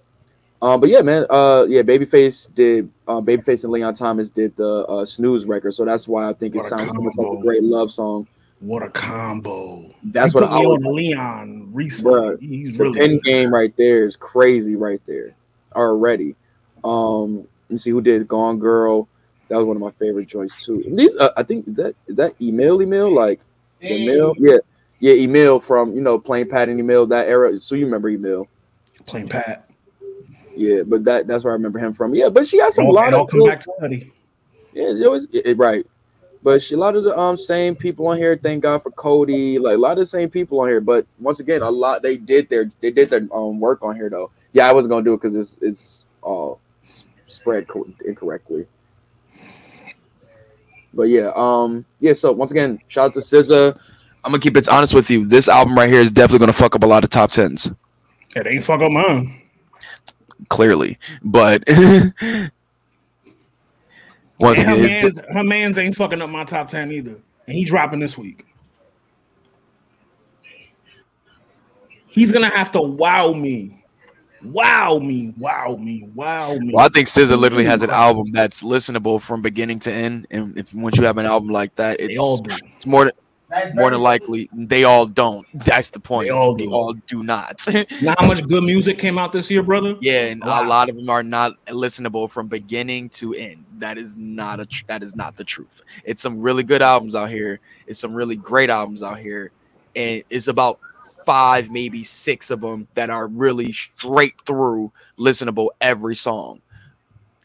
um, 0.62 0.81
but 0.81 0.90
yeah, 0.90 1.01
man. 1.01 1.27
Uh, 1.31 1.64
yeah, 1.68 1.83
Babyface 1.83 2.53
did. 2.55 2.90
Uh, 3.09 3.20
Babyface 3.20 3.64
and 3.64 3.73
Leon 3.73 3.94
Thomas 3.94 4.31
did 4.31 4.55
the 4.57 4.85
uh, 4.87 5.05
snooze 5.05 5.44
record, 5.44 5.73
so 5.75 5.85
that's 5.85 6.07
why 6.09 6.29
I 6.29 6.33
think 6.33 6.55
it 6.55 6.59
What 6.59 6.66
a 6.66 6.68
sounds 6.68 6.90
so 6.90 7.01
much 7.01 7.14
like 7.16 7.38
a 7.38 7.42
great 7.42 7.62
love 7.62 7.92
song. 7.92 8.27
What 8.61 8.83
a 8.83 8.90
combo! 8.90 9.87
That's 10.05 10.35
You 10.35 10.40
what 10.40 10.51
I 10.51 10.64
on 10.64 10.83
Leon 10.94 11.70
recently. 11.73 12.12
Bruh, 12.12 12.40
He's 12.40 12.77
The 12.77 12.85
really 12.85 12.99
good. 13.16 13.23
game 13.25 13.55
right 13.55 13.75
there 13.77 14.05
is 14.05 14.16
crazy, 14.16 14.77
right 14.77 15.01
there 15.07 15.35
already. 15.75 16.35
Um, 16.85 17.37
let 17.38 17.70
me 17.70 17.79
see 17.79 17.90
who 17.90 18.01
did 18.03 18.29
Gone 18.29 18.59
Girl. 18.59 19.09
That 19.49 19.57
was 19.57 19.64
one 19.64 19.77
of 19.77 19.83
my 19.83 19.92
favorite 19.92 20.29
joints 20.29 20.62
too. 20.64 20.83
And 20.87 20.99
these, 20.99 21.16
uh, 21.16 21.31
I 21.37 21.42
think 21.42 21.64
that 21.75 21.94
is 22.07 22.16
that 22.16 22.35
Emile 22.40 22.83
Emile 22.83 23.12
like 23.14 23.40
Hey, 23.81 24.03
Emile, 24.09 24.35
yeah, 24.38 24.59
yeah, 25.01 25.14
Emile 25.14 25.61
from 25.61 25.95
you 25.95 26.01
know 26.03 26.19
Plain 26.19 26.49
Pat 26.49 26.69
and 26.69 26.79
Emile 26.79 27.07
that 27.07 27.29
era. 27.29 27.59
So 27.61 27.75
you 27.75 27.85
remember 27.87 28.09
Emile, 28.11 28.47
Plain 29.07 29.29
Pat. 29.29 29.69
yeah. 30.55 30.83
But 30.87 31.05
that 31.05 31.27
that's 31.27 31.45
where 31.45 31.53
I 31.53 31.57
remember 31.57 31.79
him 31.79 31.95
from. 31.95 32.14
Yeah, 32.14 32.29
but 32.29 32.47
she 32.47 32.59
got 32.59 32.73
some 32.73 32.87
All, 32.87 32.93
lot 32.95 33.09
it 33.09 33.14
of 33.14 33.21
all 33.21 33.27
come 33.27 33.40
good- 33.40 33.49
back 33.49 33.61
to 33.61 33.73
Eddie. 33.83 34.12
Yeah, 34.73 34.90
it 34.90 35.05
always 35.07 35.27
it, 35.33 35.47
it- 35.47 35.59
right. 35.59 35.87
But 36.43 36.62
she, 36.62 36.75
a 36.75 36.79
lot 36.79 36.97
of 36.97 37.05
the 37.05 37.19
um 37.19 37.37
same 37.37 37.77
people 37.77 38.07
on 38.09 38.16
here. 38.16 38.35
Thank 38.43 38.62
God 38.62 38.83
for 38.83 38.90
Cody. 38.93 39.59
Like 39.59 39.75
a 39.75 39.79
lot 39.79 39.93
of 39.93 39.99
the 39.99 40.07
same 40.07 40.31
people 40.31 40.59
on 40.61 40.69
here. 40.69 40.81
But 40.81 41.07
once 41.19 41.38
again, 41.40 41.61
a 41.61 41.71
lot 41.71 42.01
they 42.03 42.16
did 42.16 42.49
their 42.49 42.71
they 42.81 42.90
did 42.90 43.11
their 43.11 43.27
um 43.33 43.61
work 43.61 43.83
on 43.83 43.95
here 43.97 44.09
though. 44.09 44.31
Yeah, 44.55 44.66
I 44.69 44.73
wasn't 44.73 44.90
gonna 44.90 45.05
do 45.05 45.12
it 45.14 45.21
because 45.21 45.37
it's 45.37 45.59
it's 45.61 46.05
all 46.23 46.59
s- 46.85 47.05
spread 47.29 47.69
co- 47.69 47.87
incorrectly. 48.07 48.66
But 50.92 51.05
yeah, 51.05 51.31
um, 51.37 51.85
yeah. 52.00 52.14
So 52.14 52.33
once 52.33 52.50
again, 52.50 52.81
shout 52.88 53.07
out 53.07 53.14
to 53.14 53.20
SZA. 53.20 53.79
I'm 54.24 54.33
gonna 54.33 54.42
keep 54.42 54.57
it 54.57 54.68
honest 54.68 54.92
with 54.92 55.09
you. 55.11 55.26
This 55.26 55.48
album 55.48 55.76
right 55.76 55.88
here 55.88 56.00
is 56.00 56.11
definitely 56.11 56.40
gonna 56.40 56.53
fuck 56.53 56.74
up 56.74 56.83
a 56.83 56.87
lot 56.87 57.05
of 57.05 57.11
top 57.11 57.31
tens. 57.31 57.70
It 58.37 58.46
ain't 58.46 58.64
fuck 58.64 58.83
up 58.83 58.90
mine. 58.90 59.40
Clearly, 60.48 60.98
but 61.22 61.62
once 64.38 64.61
her 64.61 64.74
again, 64.74 64.83
man's, 64.83 65.20
her 65.33 65.44
man's 65.44 65.79
ain't 65.79 65.94
fucking 65.94 66.20
up 66.20 66.31
my 66.31 66.44
top 66.44 66.68
ten 66.68 66.90
either, 66.90 67.16
and 67.46 67.57
he's 67.57 67.68
dropping 67.68 68.00
this 68.00 68.18
week. 68.18 68.44
He's 72.09 72.33
gonna 72.33 72.50
have 72.50 72.72
to 72.72 72.81
wow 72.81 73.33
me, 73.33 73.80
wow 74.44 74.98
me, 74.98 75.35
wow 75.38 75.76
me, 75.79 76.09
wow 76.14 76.55
me. 76.59 76.72
Well, 76.74 76.85
I 76.87 76.88
think 76.88 77.09
SZA 77.09 77.38
literally 77.38 77.64
has 77.66 77.83
an 77.83 77.90
album 77.90 78.33
that's 78.33 78.62
listenable 78.62 79.20
from 79.20 79.42
beginning 79.42 79.79
to 79.81 79.92
end, 79.92 80.26
and 80.31 80.57
if 80.59 80.72
once 80.74 80.96
you 80.96 81.05
have 81.05 81.18
an 81.18 81.26
album 81.26 81.50
like 81.50 81.74
that, 81.76 81.98
They 81.98 82.05
it's 82.05 82.20
all 82.20 82.38
do. 82.38 82.55
it's 82.76 82.87
more 82.87 83.05
than 83.07 83.12
That's 83.48 83.74
more 83.74 83.85
very 83.90 83.92
than 83.92 84.00
likely 84.03 84.48
they 84.53 84.85
all 84.85 85.07
don't. 85.07 85.44
That's 85.64 85.88
the 85.88 85.98
point. 86.00 86.26
They 86.29 86.31
all 86.31 86.55
They 86.55 86.66
do. 86.66 86.72
all 86.72 86.92
do 86.94 87.22
not. 87.22 87.61
Now, 88.03 88.14
how 88.18 88.26
much 88.26 88.46
good 88.46 88.62
music 88.62 88.98
came 88.98 89.18
out 89.18 89.33
this 89.33 89.50
year, 89.50 89.62
brother? 89.62 89.96
yeah, 90.00 90.26
and 90.26 90.42
a 90.42 90.62
lot 90.64 90.88
of 90.88 90.96
them 90.96 91.11
are 91.11 91.22
not 91.22 91.53
listenable 91.66 92.31
from 92.31 92.46
beginning 92.48 93.09
to 93.11 93.35
end. 93.35 93.64
That 93.79 93.98
is 93.98 94.16
not 94.16 94.61
a 94.61 94.66
tr- 94.66 94.85
that 94.87 95.03
is 95.03 95.14
not 95.16 95.37
the 95.37 95.44
truth. 95.44 95.83
It's 96.05 96.22
some 96.22 96.40
really 96.40 96.62
good 96.62 96.81
albums 96.83 97.14
out 97.16 97.31
here. 97.31 97.61
It's 97.87 97.98
some 97.98 98.14
really 98.14 98.37
great 98.37 98.70
albums 98.70 99.03
out 99.03 99.18
here, 99.18 99.50
and 99.96 100.22
it's 100.31 100.46
about 100.48 100.79
five, 101.24 101.70
maybe 101.70 102.04
six 102.04 102.50
of 102.50 102.61
them 102.61 102.87
that 102.94 103.11
are 103.11 103.26
really 103.26 103.72
straight 103.72 104.35
through 104.46 104.92
listenable 105.18 105.68
every 105.80 106.14
song. 106.14 106.61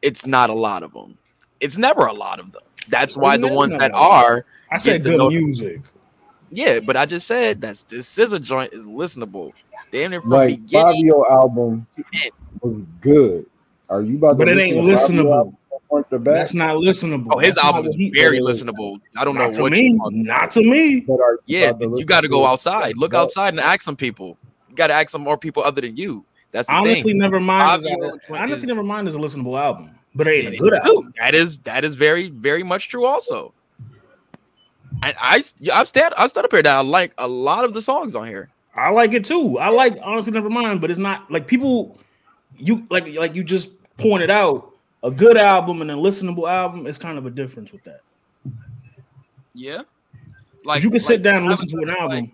It's 0.02 0.26
not 0.26 0.50
a 0.50 0.54
lot 0.54 0.84
of 0.84 0.94
them. 0.94 1.18
It's 1.60 1.78
never 1.78 2.06
a 2.06 2.14
lot 2.14 2.40
of 2.40 2.52
them. 2.52 2.62
That's 2.90 3.18
why 3.18 3.38
the 3.38 3.48
ones 3.48 3.76
that 3.78 3.92
are, 3.94 4.46
I 4.72 4.78
said 4.78 5.04
the 5.04 5.12
good 5.12 5.18
note- 5.18 5.30
music. 5.34 5.82
yeah. 6.52 6.80
But 6.80 6.98
I 6.98 7.06
just 7.06 7.26
said 7.28 7.62
that's 7.62 7.84
this 7.84 8.08
SZA 8.16 8.42
joint 8.42 8.74
is 8.74 8.86
listenable. 8.86 9.54
Damn 9.92 10.14
it, 10.14 10.22
from 10.22 10.30
Like 10.32 10.62
beginning. 10.62 10.86
Fabio 11.10 11.26
album 11.32 11.88
was 12.62 12.82
good. 13.02 13.46
Are 13.90 14.02
you 14.02 14.18
about 14.18 14.38
But 14.38 14.46
to 14.46 14.52
it 14.52 14.56
listen 14.56 14.78
ain't 14.78 14.88
to 14.88 15.24
listenable. 15.24 15.56
Album 15.96 16.10
front 16.10 16.10
to 16.10 16.20
back? 16.20 16.34
That's 16.36 16.54
not 16.54 16.76
listenable. 16.78 17.28
Oh, 17.32 17.40
his 17.40 17.56
That's 17.56 17.66
album 17.66 17.86
what 17.86 17.92
is 17.92 17.96
he- 17.98 18.12
very 18.12 18.40
listenable. 18.40 19.00
I 19.18 19.24
don't 19.26 19.36
Not 19.36 19.48
know 19.48 19.52
to 19.54 19.62
what 19.64 19.72
me. 19.72 19.90
you. 19.90 20.00
Not 20.12 20.52
to 20.52 20.62
me. 20.64 21.02
But 21.02 21.20
are 21.20 21.40
Yeah, 21.46 21.72
to 21.74 21.96
you 21.98 22.06
got 22.06 22.22
to 22.22 22.28
go 22.30 22.46
outside. 22.46 22.98
Look 22.98 23.12
back? 23.12 23.20
outside 23.22 23.50
and 23.54 23.60
ask 23.60 23.82
some 23.82 23.96
people. 23.96 24.38
You 24.70 24.76
got 24.76 24.88
to 24.88 24.94
ask 24.94 25.10
some 25.10 25.22
more 25.22 25.38
people 25.38 25.64
other 25.64 25.82
than 25.82 25.96
you. 25.98 26.24
That's 26.52 26.68
the 26.68 26.74
Honestly, 26.74 27.12
thing. 27.12 27.20
never 27.20 27.40
mind. 27.40 27.80
Is 27.80 27.86
Fabio 27.86 28.14
a, 28.30 28.34
honestly, 28.38 28.64
is- 28.64 28.68
never 28.68 28.84
mind 28.84 29.08
is 29.08 29.16
a 29.16 29.18
listenable 29.18 29.60
album, 29.60 29.92
but 30.16 30.28
it 30.28 30.46
ain't 30.46 30.54
a 30.56 30.58
good 30.58 30.74
it's 30.74 30.86
album. 30.86 31.14
That 31.18 31.36
is 31.36 31.58
that 31.60 31.84
is 31.84 31.96
very 31.96 32.30
very 32.30 32.64
much 32.64 32.88
true. 32.90 33.06
Also, 33.06 33.54
and 35.04 35.16
I 35.20 35.42
I 35.74 35.84
stand 35.84 36.14
I 36.18 36.28
stand 36.28 36.46
up 36.46 36.52
here 36.52 36.62
that 36.64 36.76
I 36.76 36.80
like 36.82 37.14
a 37.18 37.28
lot 37.28 37.66
of 37.66 37.74
the 37.74 37.82
songs 37.82 38.16
on 38.16 38.28
here. 38.28 38.50
I 38.76 38.90
like 38.90 39.14
it 39.14 39.26
too. 39.26 39.58
I 39.60 39.70
like 39.70 39.98
honestly, 40.02 40.32
never 40.34 40.50
mind, 40.50 40.82
but 40.82 40.90
it's 40.90 41.00
not 41.00 41.30
like 41.32 41.48
people. 41.48 42.00
You 42.58 42.88
like 42.90 43.08
like 43.10 43.36
you 43.36 43.44
just 43.44 43.70
pointed 43.98 44.30
out 44.30 44.72
a 45.06 45.12
good 45.12 45.38
album 45.38 45.82
and 45.82 45.92
a 45.92 45.94
listenable 45.94 46.50
album 46.52 46.88
is 46.88 46.98
kind 46.98 47.20
of 47.20 47.28
a 47.28 47.30
difference 47.30 47.72
with 47.72 47.84
that. 47.84 48.02
Yeah, 49.54 49.84
Like, 50.66 50.84
you 50.84 50.90
can 50.90 51.00
sit 51.00 51.22
down 51.22 51.36
and 51.36 51.48
listen 51.48 51.70
to 51.70 51.78
an 51.78 51.92
album. 51.92 52.22
Like, 52.22 52.32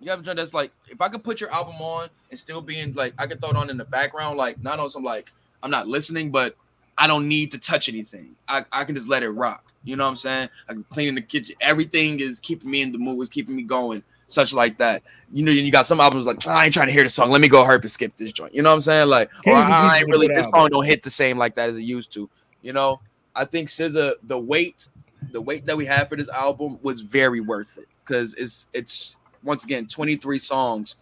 you 0.00 0.10
have 0.10 0.20
a 0.20 0.22
joint 0.22 0.36
that's 0.36 0.52
like 0.52 0.70
if 0.88 1.00
I 1.00 1.08
could 1.08 1.24
put 1.24 1.40
your 1.40 1.50
album 1.50 1.76
on 1.80 2.08
and 2.30 2.38
still 2.38 2.60
being 2.60 2.92
like 2.94 3.14
I 3.18 3.26
could 3.26 3.40
throw 3.40 3.50
it 3.50 3.56
on 3.56 3.70
in 3.70 3.76
the 3.76 3.84
background, 3.84 4.36
like 4.36 4.62
not 4.62 4.78
on 4.78 4.90
some 4.90 5.02
like 5.02 5.32
I'm 5.62 5.70
not 5.70 5.88
listening, 5.88 6.30
but 6.30 6.56
I 6.98 7.06
don't 7.06 7.26
need 7.26 7.52
to 7.52 7.58
touch 7.58 7.88
anything. 7.88 8.34
I, 8.48 8.64
I 8.72 8.84
can 8.84 8.94
just 8.94 9.08
let 9.08 9.22
it 9.22 9.30
rock. 9.30 9.64
You 9.84 9.96
know 9.96 10.04
what 10.04 10.10
I'm 10.10 10.16
saying? 10.16 10.48
I 10.68 10.74
can 10.74 10.84
clean 10.84 11.08
in 11.08 11.14
the 11.14 11.22
kitchen. 11.22 11.56
Everything 11.60 12.20
is 12.20 12.40
keeping 12.40 12.70
me 12.70 12.82
in 12.82 12.92
the 12.92 12.98
mood, 12.98 13.22
is 13.22 13.28
keeping 13.28 13.56
me 13.56 13.62
going, 13.62 14.02
such 14.28 14.52
like 14.52 14.78
that. 14.78 15.02
You 15.32 15.44
know, 15.44 15.50
you 15.50 15.70
got 15.72 15.86
some 15.86 16.00
albums 16.00 16.26
like 16.26 16.38
"Ah, 16.46 16.58
I 16.58 16.64
ain't 16.66 16.74
trying 16.74 16.86
to 16.86 16.92
hear 16.92 17.02
the 17.02 17.08
song. 17.08 17.30
Let 17.30 17.40
me 17.40 17.48
go 17.48 17.64
herp 17.64 17.80
and 17.80 17.90
skip 17.90 18.16
this 18.16 18.30
joint. 18.32 18.54
You 18.54 18.62
know 18.62 18.70
what 18.70 18.76
I'm 18.76 18.80
saying? 18.82 19.08
Like, 19.08 19.30
or 19.46 19.54
I 19.54 19.98
ain't 19.98 20.08
really 20.08 20.28
this 20.28 20.46
song 20.50 20.68
don't 20.70 20.84
hit 20.84 21.02
the 21.02 21.10
same 21.10 21.36
like 21.36 21.56
that 21.56 21.68
as 21.68 21.78
it 21.78 21.82
used 21.82 22.12
to. 22.12 22.30
You 22.62 22.72
know, 22.72 23.00
I 23.34 23.44
think 23.44 23.68
SZA, 23.68 24.14
the 24.24 24.38
weight, 24.38 24.88
the 25.32 25.40
weight 25.40 25.66
that 25.66 25.76
we 25.76 25.86
had 25.86 26.08
for 26.08 26.16
this 26.16 26.28
album 26.28 26.78
was 26.82 27.00
very 27.00 27.40
worth 27.40 27.78
it 27.78 27.88
because 28.04 28.34
it's 28.34 28.68
it's 28.72 29.16
once 29.42 29.64
again 29.64 29.86
23 29.86 30.38
songs 30.38 30.96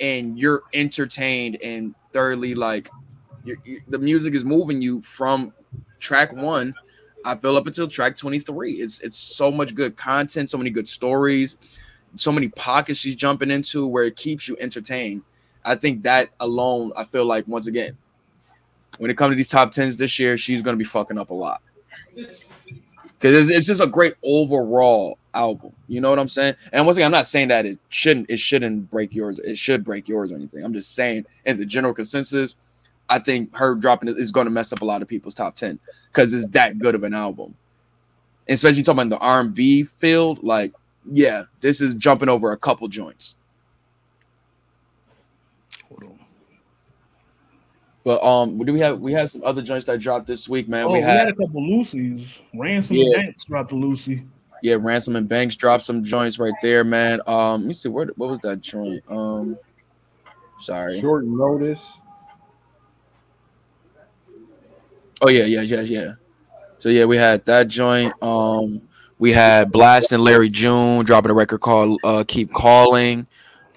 and 0.00 0.38
you're 0.38 0.62
entertained 0.74 1.58
and 1.62 1.94
thoroughly 2.12 2.54
like 2.54 2.90
you 3.44 3.56
you 3.64 3.80
the 3.88 3.98
music 3.98 4.34
is 4.34 4.44
moving 4.44 4.80
you 4.80 5.00
from 5.02 5.52
track 6.00 6.32
one 6.32 6.74
i 7.24 7.34
feel 7.34 7.56
up 7.56 7.66
until 7.66 7.88
track 7.88 8.16
23 8.16 8.74
it's 8.74 9.00
it's 9.00 9.18
so 9.18 9.50
much 9.50 9.74
good 9.74 9.96
content 9.96 10.48
so 10.48 10.58
many 10.58 10.70
good 10.70 10.88
stories 10.88 11.58
so 12.20 12.32
many 12.32 12.48
pockets 12.48 12.98
she's 12.98 13.16
jumping 13.16 13.50
into 13.50 13.86
where 13.86 14.04
it 14.04 14.16
keeps 14.16 14.48
you 14.48 14.56
entertained 14.60 15.22
i 15.64 15.74
think 15.74 16.02
that 16.02 16.30
alone 16.40 16.92
i 16.96 17.04
feel 17.04 17.24
like 17.24 17.46
once 17.48 17.66
again 17.66 17.96
when 18.98 19.10
it 19.10 19.16
comes 19.16 19.32
to 19.32 19.36
these 19.36 19.48
top 19.48 19.70
tens 19.70 19.96
this 19.96 20.18
year 20.18 20.36
she's 20.36 20.62
to 20.62 20.76
be 20.76 20.84
fucking 20.84 21.18
up 21.18 21.30
a 21.30 21.34
lot 21.34 21.62
because 22.14 23.48
it's, 23.48 23.50
it's 23.50 23.66
just 23.66 23.82
a 23.82 23.86
great 23.86 24.14
overall 24.22 25.18
album. 25.34 25.72
You 25.88 26.00
know 26.00 26.10
what 26.10 26.18
I'm 26.18 26.28
saying? 26.28 26.54
And 26.72 26.86
once 26.86 26.96
again, 26.96 27.06
I'm 27.06 27.12
not 27.12 27.26
saying 27.26 27.48
that 27.48 27.66
it 27.66 27.78
shouldn't 27.88 28.30
it 28.30 28.38
shouldn't 28.38 28.90
break 28.90 29.14
yours. 29.14 29.38
It 29.40 29.58
should 29.58 29.84
break 29.84 30.08
yours 30.08 30.32
or 30.32 30.36
anything. 30.36 30.64
I'm 30.64 30.72
just 30.72 30.94
saying 30.94 31.26
in 31.46 31.58
the 31.58 31.66
general 31.66 31.94
consensus, 31.94 32.56
I 33.08 33.18
think 33.18 33.54
her 33.56 33.74
dropping 33.74 34.08
it 34.08 34.18
is 34.18 34.30
going 34.30 34.46
to 34.46 34.50
mess 34.50 34.72
up 34.72 34.82
a 34.82 34.84
lot 34.84 35.02
of 35.02 35.08
people's 35.08 35.34
top 35.34 35.56
ten 35.56 35.78
because 36.12 36.32
it's 36.32 36.46
that 36.46 36.78
good 36.78 36.94
of 36.94 37.04
an 37.04 37.14
album. 37.14 37.54
Especially 38.48 38.82
talking 38.82 39.00
about 39.00 39.20
the 39.20 39.24
R&B 39.24 39.84
field, 39.84 40.42
like 40.42 40.72
yeah, 41.10 41.44
this 41.60 41.80
is 41.80 41.94
jumping 41.94 42.28
over 42.28 42.52
a 42.52 42.56
couple 42.56 42.88
joints. 42.88 43.36
Hold 45.88 46.04
on. 46.04 46.18
But 48.04 48.22
um, 48.22 48.58
do 48.58 48.72
we 48.72 48.80
have 48.80 49.00
we 49.00 49.12
had 49.12 49.28
some 49.28 49.42
other 49.44 49.62
joints 49.62 49.86
that 49.86 49.98
dropped 50.00 50.26
this 50.26 50.48
week, 50.48 50.68
man? 50.68 50.86
oh, 50.86 50.92
we 50.92 51.00
had 51.00 51.28
a 51.28 51.32
couple 51.34 51.62
Lucy's. 51.66 52.40
Ransom 52.54 52.96
Yeah. 52.96 53.04
and 53.04 53.14
Banks 53.14 53.44
dropped 53.44 53.72
a 53.72 53.76
Lucy. 53.76 54.24
Yeah, 54.62 54.76
Ransom 54.80 55.14
and 55.16 55.28
Banks 55.28 55.54
dropped 55.54 55.84
some 55.84 56.02
joints 56.02 56.38
right 56.38 56.54
there, 56.62 56.82
man. 56.84 57.20
Um, 57.26 57.60
let 57.60 57.66
me 57.68 57.72
see 57.72 57.88
where 57.88 58.06
what 58.16 58.28
was 58.30 58.40
that 58.40 58.60
joint? 58.60 59.02
Um, 59.08 59.56
sorry. 60.58 61.00
Short 61.00 61.24
notice. 61.24 62.00
Oh 65.20 65.28
yeah, 65.28 65.44
yeah, 65.44 65.62
yeah, 65.62 65.80
yeah. 65.80 66.12
So 66.78 66.88
yeah, 66.88 67.04
we 67.04 67.16
had 67.16 67.44
that 67.46 67.68
joint. 67.68 68.12
Um, 68.22 68.87
we 69.18 69.32
had 69.32 69.70
Blast 69.72 70.12
and 70.12 70.22
Larry 70.22 70.48
June 70.48 71.04
dropping 71.04 71.30
a 71.30 71.34
record 71.34 71.60
called 71.60 72.00
uh, 72.04 72.24
"Keep 72.26 72.52
Calling." 72.52 73.26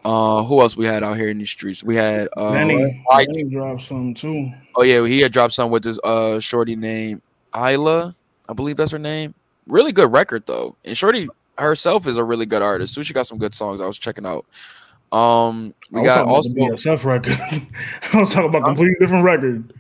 Uh, 0.04 0.42
who 0.44 0.60
else 0.62 0.76
we 0.76 0.86
had 0.86 1.04
out 1.04 1.16
here 1.18 1.30
in 1.30 1.38
the 1.38 1.46
streets? 1.46 1.84
We 1.84 1.96
had 1.96 2.28
uh, 2.36 2.52
Benny, 2.54 3.06
I- 3.12 3.26
Benny 3.26 3.44
dropped 3.44 3.84
some 3.84 4.14
too. 4.16 4.52
oh 4.76 4.82
yeah, 4.84 5.06
he 5.06 5.20
had 5.20 5.32
dropped 5.32 5.54
some 5.54 5.70
with 5.70 5.84
this 5.84 6.00
uh 6.04 6.40
shorty 6.40 6.76
named 6.76 7.22
Isla, 7.56 8.16
I 8.50 8.54
believe 8.54 8.78
that's 8.78 8.92
her 8.92 9.00
name. 9.00 9.36
Really 9.68 9.92
good 9.92 10.12
record 10.12 10.46
though, 10.48 10.76
and 10.86 10.98
shorty 10.98 11.30
herself 11.58 12.08
is 12.08 12.18
a 12.18 12.24
really 12.24 12.48
good 12.48 12.64
artist 12.64 12.96
too. 12.96 13.04
She 13.04 13.14
got 13.14 13.28
some 13.28 13.38
good 13.38 13.54
songs. 13.54 13.80
I 13.80 13.86
was 13.86 13.98
checking 14.00 14.26
out. 14.26 14.46
Um, 15.12 15.76
we 15.92 16.04
got 16.04 16.26
also 16.26 16.50
the 16.50 16.56
BSF 16.62 17.04
record. 17.06 17.38
I 18.14 18.20
was 18.20 18.34
talking 18.34 18.50
about 18.50 18.62
a 18.64 18.66
completely 18.66 18.96
different 19.00 19.24
record. 19.24 19.74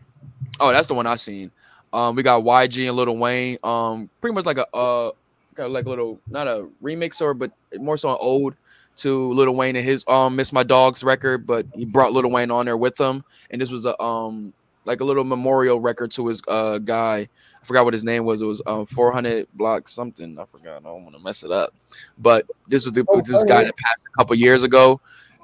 Oh, 0.60 0.72
that's 0.72 0.88
the 0.88 0.94
one 0.94 1.08
I 1.08 1.16
seen. 1.16 1.52
Um, 1.94 2.16
we 2.16 2.22
got 2.22 2.44
YG 2.44 2.88
and 2.88 2.96
Little 2.96 3.18
Wayne. 3.18 3.58
Um, 3.64 4.10
pretty 4.20 4.36
much 4.36 4.46
like 4.46 4.58
a 4.58 4.68
uh, 4.76 5.12
kind 5.56 5.68
of 5.68 5.74
like 5.74 5.86
a 5.86 5.90
little 5.90 6.20
not 6.28 6.48
a 6.48 6.68
remix 6.82 7.22
or 7.22 7.34
but 7.34 7.52
more 7.78 7.98
so 7.98 8.12
an 8.12 8.18
ode 8.22 8.56
to 8.98 9.32
Little 9.34 9.56
Wayne 9.56 9.76
and 9.76 9.86
his 9.86 10.04
um 10.08 10.36
Miss 10.36 10.52
My 10.52 10.64
Dogs 10.64 11.04
record, 11.04 11.46
but 11.48 11.66
he 11.74 11.86
brought 11.86 12.14
Little 12.14 12.32
Wayne 12.32 12.52
on 12.52 12.66
there 12.66 12.78
with 12.78 13.00
him, 13.00 13.24
and 13.50 13.62
this 13.62 13.72
was 13.72 13.86
a 13.86 14.00
um 14.02 14.54
like 14.86 15.00
a 15.00 15.04
little 15.04 15.24
memorial 15.24 15.80
record 15.80 16.12
to 16.12 16.28
his 16.28 16.42
uh 16.48 16.78
guy. 16.80 17.28
I 17.62 17.66
forgot 17.66 17.86
what 17.86 17.94
his 17.94 18.04
name 18.04 18.26
was. 18.26 18.42
It 18.42 18.46
was 18.46 18.62
um 18.66 18.86
400 18.86 19.48
block 19.54 19.88
something. 19.88 20.38
I 20.38 20.46
forgot. 20.46 20.78
I 20.78 20.90
don't 20.90 21.04
want 21.04 21.16
to 21.16 21.22
mess 21.22 21.44
it 21.44 21.52
up, 21.52 21.74
but 22.18 22.46
this 22.68 22.86
was 22.86 22.94
the 22.94 23.06
Oh, 23.08 23.22
this 23.22 23.44
guy 23.44 23.64
that 23.64 23.78
passed 23.78 24.06
a 24.14 24.18
couple 24.18 24.36
years 24.36 24.64
ago. 24.64 25.00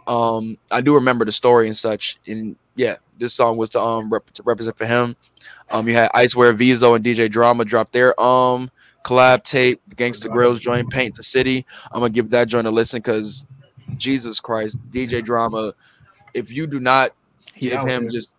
Um, 0.08 0.58
I 0.72 0.82
do 0.82 0.96
remember 0.96 1.26
the 1.26 1.32
story 1.32 1.68
and 1.68 1.76
such, 1.76 2.18
and 2.28 2.56
yeah, 2.76 2.96
this 3.18 3.34
song 3.34 3.58
was 3.58 3.70
to 3.72 3.82
um 3.82 4.12
rep- 4.12 4.32
to 4.32 4.44
represent 4.44 4.78
for 4.78 4.86
him. 4.86 5.16
Um, 5.70 5.88
you 5.88 5.96
had 5.96 6.12
Icewear, 6.12 6.58
Vezzo, 6.58 6.96
and 6.96 7.04
DJ 7.04 7.30
Drama 7.30 7.66
drop 7.66 7.92
their 7.92 8.20
um 8.20 8.72
collab 9.08 9.42
tape, 9.44 9.82
Gangsta 9.96 10.28
Grillz 10.28 10.60
joint, 10.60 10.90
Paint 10.90 11.16
the 11.16 11.24
City. 11.24 11.66
I'm 11.92 12.02
gonna 12.02 12.10
give 12.10 12.30
that 12.32 12.50
joint 12.50 12.68
a 12.68 12.72
listen 12.72 13.00
because 13.00 13.46
Jesus 13.96 14.42
Christ, 14.42 14.78
DJ 14.92 15.24
Drama, 15.24 15.74
if 16.34 16.52
you 16.52 16.68
do 16.68 16.82
not 16.82 17.12
give 17.58 17.82
him 17.84 18.10
just 18.10 18.34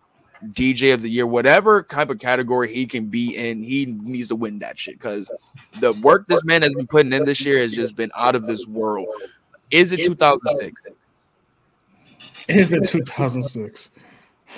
DJ 0.53 0.93
of 0.93 1.01
the 1.01 1.09
year, 1.09 1.25
whatever 1.25 1.81
type 1.81 2.11
of 2.11 2.19
category 2.19 2.71
he 2.71 2.85
can 2.85 3.07
be 3.07 3.35
in, 3.35 3.63
he 3.63 3.87
needs 3.87 4.27
to 4.27 4.35
win 4.35 4.59
that 4.59 4.77
shit 4.77 4.99
because 4.99 5.29
the 5.79 5.93
work 5.93 6.27
this 6.27 6.43
man 6.45 6.61
has 6.61 6.73
been 6.75 6.87
putting 6.87 7.11
in 7.13 7.25
this 7.25 7.43
year 7.43 7.57
has 7.57 7.73
just 7.73 7.95
been 7.95 8.11
out 8.15 8.35
of 8.35 8.45
this 8.45 8.67
world. 8.67 9.07
Is 9.71 9.91
it 9.91 10.03
2006? 10.03 10.85
Is 12.47 12.73
it 12.73 12.85
2006? 12.85 13.89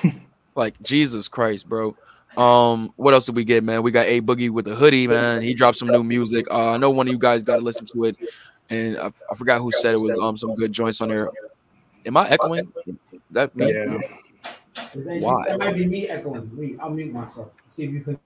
Like 0.53 0.81
Jesus 0.81 1.29
Christ, 1.29 1.69
bro. 1.69 1.95
Um, 2.37 2.93
what 2.95 3.13
else 3.13 3.25
did 3.25 3.35
we 3.35 3.43
get, 3.43 3.63
man? 3.63 3.83
We 3.83 3.91
got 3.91 4.07
a 4.07 4.21
boogie 4.21 4.49
with 4.49 4.67
a 4.67 4.75
hoodie, 4.75 5.07
man. 5.07 5.41
He 5.41 5.53
dropped 5.53 5.77
some 5.77 5.89
new 5.89 6.03
music. 6.03 6.45
Uh, 6.49 6.71
I 6.71 6.77
know 6.77 6.89
one 6.89 7.07
of 7.07 7.11
you 7.11 7.19
guys 7.19 7.43
got 7.43 7.57
to 7.57 7.61
listen 7.61 7.85
to 7.87 8.05
it, 8.05 8.17
and 8.69 8.97
I, 8.97 9.11
I 9.31 9.35
forgot 9.35 9.59
who 9.61 9.71
said 9.71 9.95
it 9.95 9.99
was 9.99 10.17
um 10.19 10.37
some 10.37 10.55
good 10.55 10.71
joints 10.71 11.01
on 11.01 11.09
there. 11.09 11.29
Am 12.05 12.17
I 12.17 12.29
echoing? 12.29 12.71
That 13.31 13.55
me? 13.55 13.73
Yeah. 13.73 13.99
Is 14.93 15.21
Why? 15.21 15.43
That 15.47 15.59
might 15.59 15.75
be 15.75 15.85
me 15.85 16.07
echoing. 16.07 16.49
Wait, 16.55 16.77
I'll 16.79 16.89
mute 16.89 17.13
myself. 17.13 17.51
See 17.65 17.83
if 17.83 17.91
you 17.91 18.01
can. 18.01 18.19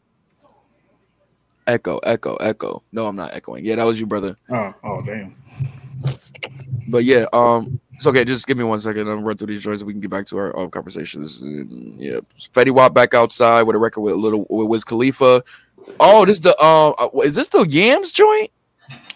Echo, 1.68 1.98
echo, 2.00 2.36
echo. 2.36 2.84
No, 2.92 3.08
I'm 3.08 3.16
not 3.16 3.34
echoing. 3.34 3.66
Yeah, 3.66 3.76
that 3.76 3.86
was 3.86 4.00
you, 4.00 4.06
brother. 4.06 4.38
Oh, 4.52 4.74
oh 4.84 5.02
damn. 5.02 5.36
But 6.88 7.04
yeah, 7.06 7.26
um, 7.34 7.80
it's 7.96 8.08
okay. 8.08 8.24
Just 8.26 8.48
give 8.48 8.58
me 8.58 8.64
one 8.64 8.80
second. 8.80 9.10
I'll 9.10 9.18
run 9.18 9.38
through 9.38 9.48
these 9.48 9.64
joints. 9.64 9.82
and 9.82 9.88
We 9.88 9.94
can 9.94 10.02
get 10.02 10.12
back 10.12 10.26
to 10.28 10.38
our, 10.38 10.56
our 10.56 10.70
conversations. 10.70 11.42
And, 11.42 12.00
yeah, 12.00 12.20
Fetty 12.54 12.72
Wap 12.72 12.94
back 12.94 13.14
outside 13.14 13.64
with 13.64 13.76
a 13.76 13.80
record 13.80 14.02
with 14.02 14.14
a 14.14 14.18
little 14.18 14.46
with 14.50 14.68
Wiz 14.68 14.84
Khalifa. 14.84 15.44
Oh, 16.00 16.26
this 16.26 16.40
the 16.40 16.50
um, 16.64 16.94
uh, 16.98 17.20
is 17.22 17.36
this 17.36 17.48
the 17.48 17.64
Yams 17.64 18.12
joint? 18.12 18.52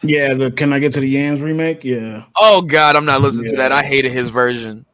Yeah, 0.01 0.33
the 0.33 0.51
Can 0.51 0.73
I 0.73 0.79
Get 0.79 0.93
to 0.93 0.99
the 0.99 1.09
Yams 1.09 1.41
remake? 1.41 1.83
Yeah. 1.83 2.23
Oh 2.39 2.61
God, 2.61 2.95
I'm 2.95 3.05
not 3.05 3.21
listening 3.21 3.49
to 3.51 3.57
that. 3.57 3.71
I 3.71 3.83
hated 3.83 4.11
his 4.11 4.29
version. 4.29 4.85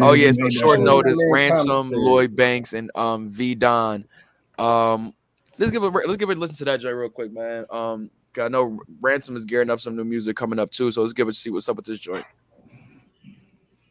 Oh 0.00 0.12
yeah, 0.12 0.30
so 0.32 0.48
short 0.48 0.78
that. 0.78 0.84
notice, 0.84 1.18
Ransom. 1.30 1.90
Lloyd 1.90 2.36
Banks, 2.36 2.72
and 2.72 2.90
um 2.94 3.28
V 3.28 3.54
Don. 3.54 4.04
Um, 4.58 5.14
let's 5.58 5.72
give 5.72 5.82
a 5.82 5.88
let's 5.88 6.16
give 6.16 6.30
it 6.30 6.36
a 6.36 6.40
listen 6.40 6.56
to 6.56 6.64
that 6.66 6.80
joint 6.80 6.94
real 6.94 7.08
quick, 7.08 7.32
man. 7.32 7.64
Um, 7.70 8.08
'cause 8.08 8.10
I 8.38 8.48
know 8.48 8.78
Ransom 9.00 9.36
is 9.36 9.44
gearing 9.44 9.70
up 9.70 9.80
some 9.80 9.96
new 9.96 10.04
music 10.04 10.36
coming 10.36 10.58
up 10.58 10.70
too, 10.70 10.90
so 10.90 11.02
let's 11.02 11.12
give 11.12 11.28
it 11.28 11.36
see 11.36 11.50
what's 11.50 11.68
up 11.68 11.76
with 11.76 11.84
this 11.84 11.98
joint. 11.98 12.24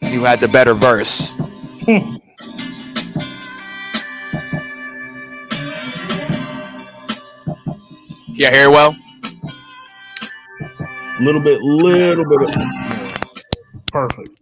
See 0.04 0.16
who 0.16 0.24
had 0.24 0.40
the 0.40 0.48
better 0.48 0.74
verse. 0.74 1.36
Can 1.86 2.20
Yeah, 8.34 8.52
hear 8.52 8.70
it 8.70 8.72
well. 8.72 8.96
A 11.20 11.22
little 11.22 11.42
bit, 11.42 11.62
little 11.62 12.26
bit. 12.26 12.42
Of. 12.50 13.84
Perfect. 13.92 14.41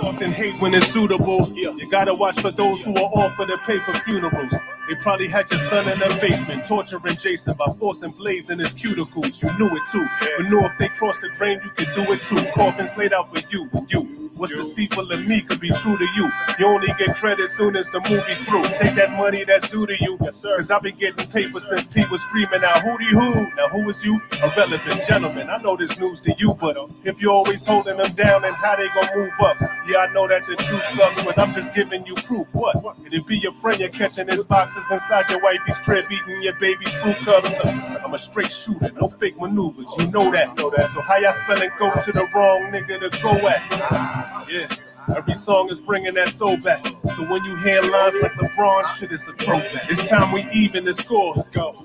Often 0.00 0.32
hate 0.32 0.60
when 0.60 0.74
it's 0.74 0.86
suitable. 0.92 1.48
You 1.54 1.88
gotta 1.90 2.14
watch 2.14 2.40
for 2.40 2.50
those 2.50 2.82
who 2.82 2.94
are 2.94 3.10
offered 3.14 3.48
to 3.48 3.58
pay 3.58 3.78
for 3.80 3.94
funerals. 4.00 4.52
They 4.88 4.94
probably 4.96 5.28
had 5.28 5.50
your 5.50 5.60
son 5.60 5.88
in 5.88 5.98
their 5.98 6.18
basement, 6.20 6.64
torturing 6.64 7.16
Jason 7.16 7.54
by 7.54 7.66
forcing 7.78 8.10
blades 8.10 8.50
in 8.50 8.58
his 8.58 8.74
cuticles. 8.74 9.42
You 9.42 9.56
knew 9.58 9.76
it 9.76 9.82
too. 9.90 10.06
But 10.36 10.48
knew 10.48 10.60
if 10.64 10.72
they 10.78 10.88
crossed 10.88 11.20
the 11.20 11.28
drain, 11.28 11.60
you 11.62 11.70
could 11.70 11.94
do 11.94 12.12
it 12.12 12.22
too. 12.22 12.44
Coffins 12.52 12.96
laid 12.96 13.12
out 13.12 13.34
for 13.34 13.40
you 13.50 13.68
you. 13.90 14.19
What's 14.40 14.54
deceitful 14.54 15.12
in 15.12 15.28
me 15.28 15.42
could 15.42 15.60
be 15.60 15.68
true 15.68 15.98
to 15.98 16.04
you. 16.16 16.32
You 16.58 16.66
only 16.66 16.94
get 16.98 17.14
credit 17.14 17.50
soon 17.50 17.76
as 17.76 17.90
the 17.90 18.00
movie's 18.08 18.38
through. 18.38 18.62
Take 18.72 18.94
that 18.94 19.10
money 19.10 19.44
that's 19.44 19.68
due 19.68 19.84
to 19.84 19.94
you. 20.02 20.16
Yes, 20.22 20.36
sir. 20.36 20.56
Cause 20.56 20.70
I've 20.70 20.82
been 20.82 20.96
getting 20.96 21.28
paper 21.28 21.60
since 21.60 21.86
P 21.86 22.06
was 22.10 22.22
screaming 22.22 22.64
out, 22.64 22.76
Hootie 22.76 23.10
Who? 23.10 23.54
Now, 23.54 23.68
who 23.68 23.86
is 23.90 24.02
you? 24.02 24.18
A 24.42 24.50
relevant 24.56 25.04
gentleman. 25.06 25.50
I 25.50 25.58
know 25.58 25.76
this 25.76 25.98
news 25.98 26.20
to 26.20 26.34
you, 26.38 26.54
but 26.54 26.78
uh, 26.78 26.86
if 27.04 27.20
you're 27.20 27.32
always 27.32 27.66
holding 27.66 27.98
them 27.98 28.14
down, 28.14 28.46
and 28.46 28.56
how 28.56 28.76
they 28.76 28.88
gonna 28.94 29.14
move 29.14 29.32
up? 29.40 29.60
Yeah, 29.86 29.98
I 29.98 30.12
know 30.14 30.26
that 30.26 30.46
the 30.46 30.56
truth 30.56 30.86
sucks, 30.86 31.22
but 31.22 31.38
I'm 31.38 31.52
just 31.52 31.74
giving 31.74 32.06
you 32.06 32.14
proof. 32.14 32.46
What? 32.52 32.80
Could 33.02 33.12
it 33.12 33.26
be 33.26 33.36
your 33.36 33.52
friend 33.52 33.78
you're 33.78 33.90
catching 33.90 34.26
his 34.26 34.42
boxes 34.42 34.90
inside 34.90 35.28
your 35.28 35.42
wifey's 35.42 35.76
crib, 35.76 36.06
eating 36.10 36.40
your 36.40 36.54
baby's 36.54 36.92
fruit 36.92 37.18
cups? 37.18 37.52
I'm 37.62 38.14
a 38.14 38.18
straight 38.18 38.50
shooter, 38.50 38.90
no 38.98 39.08
fake 39.08 39.38
maneuvers. 39.38 39.92
You 39.98 40.06
know 40.06 40.30
that. 40.32 40.56
know 40.56 40.70
that. 40.70 40.88
So 40.90 41.02
how 41.02 41.18
y'all 41.18 41.32
spelling 41.32 41.70
go 41.78 41.92
to 41.92 42.12
the 42.12 42.26
wrong 42.34 42.72
nigga 42.72 43.10
to 43.10 43.22
go 43.22 43.32
at? 43.46 44.29
Yeah. 44.48 44.68
Every 45.16 45.34
song 45.34 45.70
is 45.70 45.80
bringing 45.80 46.14
that 46.14 46.28
soul 46.28 46.56
back. 46.56 46.86
So 47.16 47.24
when 47.24 47.42
you 47.44 47.56
hear 47.56 47.82
lines 47.82 48.14
like 48.22 48.32
LeBron, 48.32 48.86
shit 48.96 49.10
is 49.10 49.26
a 49.26 49.32
throwback. 49.32 49.90
It's 49.90 50.06
time 50.08 50.30
we 50.30 50.48
even 50.52 50.84
the 50.84 50.94
score. 50.94 51.34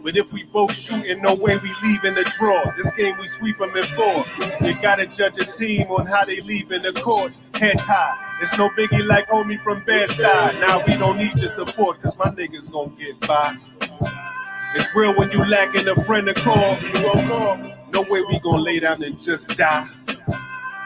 But 0.04 0.16
if 0.18 0.32
we 0.32 0.44
both 0.44 0.74
shooting, 0.76 1.22
no 1.22 1.34
way 1.34 1.58
we 1.58 1.74
leaving 1.82 2.14
the 2.14 2.24
draw. 2.38 2.72
This 2.78 2.92
game 2.92 3.18
we 3.18 3.26
sweep 3.28 3.58
them 3.58 3.76
in 3.76 3.84
four. 3.96 4.26
You 4.62 4.80
gotta 4.80 5.08
judge 5.08 5.40
a 5.40 5.46
team 5.46 5.90
on 5.90 6.06
how 6.06 6.26
they 6.26 6.42
leave 6.42 6.72
in 6.72 6.84
the 6.84 6.94
court. 6.94 7.34
Head 7.56 7.80
high. 7.80 8.38
It's 8.42 8.56
no 8.58 8.70
biggie 8.70 9.06
like 9.06 9.28
homie 9.28 9.60
from 9.64 9.84
Bed-Stuy. 9.86 10.60
Now 10.60 10.86
we 10.86 10.98
don't 10.98 11.18
need 11.18 11.40
your 11.40 11.50
support, 11.50 12.02
cause 12.02 12.18
my 12.18 12.26
niggas 12.26 12.70
gon' 12.70 12.94
get 12.96 13.20
by. 13.22 13.58
It's 14.76 14.94
real 14.94 15.16
when 15.16 15.32
you 15.32 15.44
lacking 15.46 15.88
a 15.88 15.96
friend 16.04 16.28
to 16.28 16.34
call. 16.34 16.78
No 17.92 18.02
way 18.02 18.22
we 18.22 18.40
gon' 18.40 18.62
lay 18.62 18.80
down 18.80 19.02
and 19.02 19.20
just 19.20 19.48
die. 19.58 19.88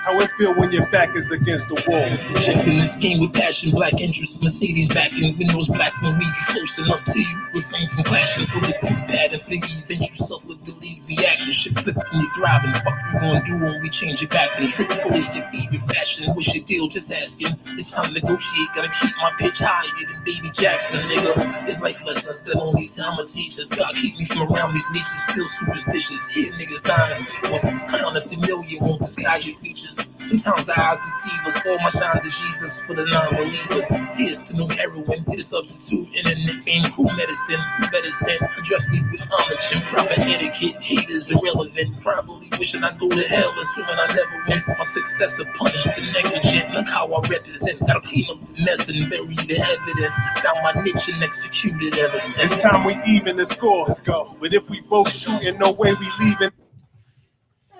How 0.09 0.19
it 0.21 0.31
feel 0.31 0.55
when 0.55 0.71
your 0.71 0.87
back 0.87 1.15
is 1.15 1.29
against 1.29 1.67
the 1.67 1.75
wall? 1.87 2.41
Shaping 2.41 2.79
this 2.79 2.95
game 2.95 3.19
with 3.19 3.31
passion, 3.31 3.69
black 3.69 3.93
interest, 3.93 4.41
Mercedes 4.41 4.89
backing, 4.89 5.37
windows 5.37 5.67
black 5.67 5.93
when 6.01 6.17
we 6.17 6.25
get 6.25 6.47
close 6.47 6.79
enough 6.79 7.05
to 7.05 7.19
you. 7.19 7.47
Refrain 7.53 7.87
from 7.89 8.03
clashing 8.05 8.47
for 8.47 8.59
the 8.59 8.73
truth 8.81 9.05
pattern, 9.05 9.39
for 9.39 9.51
the 9.51 9.57
event 9.57 10.09
you 10.09 10.15
suffer, 10.15 10.55
delete 10.65 11.07
reaction. 11.07 11.53
Shit 11.53 11.77
flip 11.77 11.95
when 11.95 12.21
you 12.23 12.29
thriving. 12.33 12.73
Fuck 12.81 12.99
you 13.13 13.19
gonna 13.19 13.45
do 13.45 13.57
when 13.59 13.83
we 13.83 13.89
change 13.91 14.23
it 14.23 14.31
back 14.31 14.59
and 14.59 14.67
trick 14.71 14.91
fully 14.93 15.29
your 15.31 15.47
feed 15.51 15.71
your 15.71 15.83
fashion. 15.83 16.33
What's 16.33 16.55
your 16.55 16.65
deal? 16.65 16.87
Just 16.87 17.11
asking. 17.11 17.55
It's 17.77 17.91
time 17.91 18.05
to 18.05 18.19
negotiate. 18.19 18.69
Gotta 18.73 18.91
keep 18.99 19.13
my 19.17 19.31
pitch 19.37 19.59
higher 19.59 19.91
than 20.11 20.23
Baby 20.23 20.49
Jackson, 20.55 21.01
nigga. 21.01 21.67
It's 21.67 21.81
life 21.81 22.03
lessons 22.03 22.41
that 22.41 22.55
only 22.55 22.87
time 22.87 23.15
will 23.17 23.27
teach 23.27 23.59
us. 23.59 23.69
God 23.69 23.93
keep 23.93 24.17
me 24.17 24.25
from 24.25 24.51
around 24.51 24.73
these 24.73 24.89
niches, 24.89 25.23
still 25.29 25.47
superstitious. 25.47 26.25
Hear 26.29 26.51
niggas 26.53 26.81
dying 26.81 27.15
in 27.15 27.23
sequence. 27.23 27.65
Kind 27.91 28.17
of 28.17 28.23
familiar, 28.23 28.79
won't 28.81 29.01
disguise 29.03 29.45
your 29.45 29.55
features. 29.59 29.98
Sometimes 30.27 30.69
I 30.69 30.95
deceive 30.95 31.55
us. 31.55 31.65
All 31.65 31.79
my 31.79 31.89
shines 31.89 32.23
is 32.23 32.33
Jesus 32.37 32.79
for 32.81 32.93
the 32.93 33.03
non-believers. 33.05 33.87
Here's 34.15 34.43
to 34.43 34.53
new 34.53 34.67
heroin. 34.67 35.23
Hit 35.27 35.39
a 35.39 35.43
substitute. 35.43 36.07
Internet 36.13 36.61
fame, 36.61 36.83
cool 36.91 37.05
medicine. 37.05 37.59
Who 37.77 37.89
better 37.89 38.11
sent? 38.11 38.41
Address 38.57 38.87
me 38.89 39.03
with 39.11 39.21
homage 39.21 39.71
and 39.71 39.83
proper 39.83 40.13
etiquette. 40.17 40.81
Haters 40.83 41.31
irrelevant. 41.31 41.99
Probably 42.01 42.47
wishing 42.59 42.83
I 42.83 42.95
go 42.97 43.09
to 43.09 43.23
hell, 43.23 43.53
assuming 43.59 43.95
I 43.97 44.07
never 44.07 44.43
went. 44.47 44.67
My 44.67 44.83
successor 44.83 45.45
punished 45.55 45.87
the 45.95 46.01
negligent. 46.13 46.73
Look 46.75 46.87
how 46.87 47.11
I 47.11 47.27
represent. 47.27 47.79
Gotta 47.79 48.01
clean 48.01 48.29
up 48.29 48.45
the 48.45 48.63
mess 48.63 48.87
and 48.87 49.09
bury 49.09 49.33
the 49.33 49.57
evidence. 49.59 50.15
Found 50.43 50.59
my 50.63 50.83
niche 50.83 51.09
and 51.09 51.23
executed 51.23 51.97
ever 51.97 52.19
since. 52.19 52.51
It's 52.51 52.61
time 52.61 52.85
we 52.85 53.01
even 53.11 53.35
the 53.35 53.45
score. 53.45 53.87
Let's 53.87 53.99
go. 53.99 54.35
But 54.39 54.53
if 54.53 54.69
we 54.69 54.81
both 54.81 55.11
shooting, 55.11 55.57
no 55.57 55.71
way 55.71 55.93
we 55.93 56.11
leaving. 56.19 56.51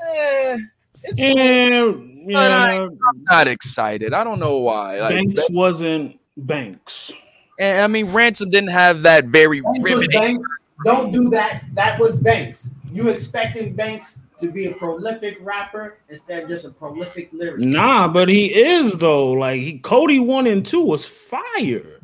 Eh, 0.02 0.58
it's 1.04 1.20
Yeah, 1.20 1.92
But 2.34 2.52
I, 2.52 2.74
am 2.76 3.00
not 3.30 3.48
excited. 3.48 4.14
I 4.14 4.24
don't 4.24 4.40
know 4.40 4.58
why. 4.58 5.00
Like, 5.00 5.16
Banks 5.16 5.44
wasn't 5.50 6.20
Banks. 6.38 7.12
and 7.60 7.82
I 7.82 7.88
mean, 7.88 8.12
Ransom 8.12 8.50
didn't 8.50 8.70
have 8.70 9.04
that 9.04 9.26
very 9.26 9.62
Banks 9.62 9.84
riveting. 9.84 10.22
Banks. 10.22 10.48
Don't 10.86 11.12
do 11.12 11.30
that. 11.30 11.64
That 11.74 12.00
was 12.00 12.16
Banks. 12.16 12.70
You 12.92 13.10
expecting 13.10 13.76
Banks 13.76 14.18
to 14.40 14.50
be 14.50 14.68
a 14.68 14.74
prolific 14.74 15.38
rapper 15.42 15.98
instead 16.10 16.44
of 16.44 16.50
just 16.50 16.66
a 16.66 16.70
prolific 16.70 17.32
lyricist? 17.32 17.72
Nah, 17.72 18.08
but 18.08 18.30
he 18.30 18.54
is 18.54 18.94
though. 18.94 19.32
Like 19.32 19.62
he 19.62 19.80
Cody 19.80 20.20
one 20.20 20.48
and 20.48 20.66
two 20.66 20.82
was 20.82 21.06
fire. 21.06 22.00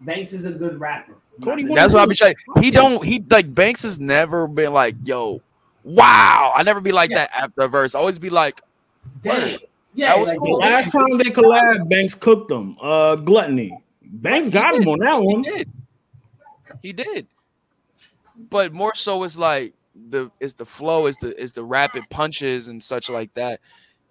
Banks 0.00 0.32
is 0.32 0.44
a 0.44 0.52
good 0.52 0.78
rapper. 0.78 1.14
Cody 1.42 1.64
That's 1.64 1.92
why 1.92 2.02
I 2.02 2.06
be 2.06 2.14
saying 2.14 2.36
he 2.60 2.70
don't. 2.70 3.04
He 3.04 3.24
like 3.30 3.52
Banks 3.54 3.82
has 3.82 3.98
never 3.98 4.46
been 4.46 4.72
like, 4.72 4.94
yo, 5.04 5.40
wow. 5.94 6.52
I 6.54 6.62
never 6.62 6.80
be 6.80 6.92
like 6.92 7.10
Yeah. 7.10 7.18
that 7.18 7.30
after 7.34 7.62
a 7.62 7.68
verse. 7.68 7.94
I 7.94 7.98
always 7.98 8.18
be 8.18 8.30
like, 8.30 8.60
Damn. 9.22 9.58
Yeah, 9.94 10.08
That 10.14 10.20
was 10.20 10.28
like 10.28 10.38
The 10.40 10.50
last 10.50 10.92
time 10.92 11.18
they 11.18 11.24
collabed, 11.24 11.88
Banks 11.88 12.14
cooked 12.14 12.48
them. 12.48 12.76
Uh, 12.80 13.16
Gluttony. 13.16 13.72
Banks 14.02 14.48
got 14.48 14.74
him 14.74 14.86
on 14.88 14.98
that 15.00 15.18
he 15.20 15.26
one. 15.26 15.42
did. 15.42 15.70
He 16.82 16.92
did. 16.92 17.26
But 18.50 18.72
more 18.72 18.94
so, 18.94 19.24
it's 19.24 19.36
like 19.36 19.74
the 20.10 20.30
it's 20.40 20.54
the 20.54 20.64
flow, 20.64 21.06
is 21.06 21.16
the 21.16 21.36
is 21.40 21.52
the 21.52 21.64
rapid 21.64 22.04
punches 22.10 22.68
and 22.68 22.80
such 22.82 23.08
like 23.10 23.32
that. 23.34 23.60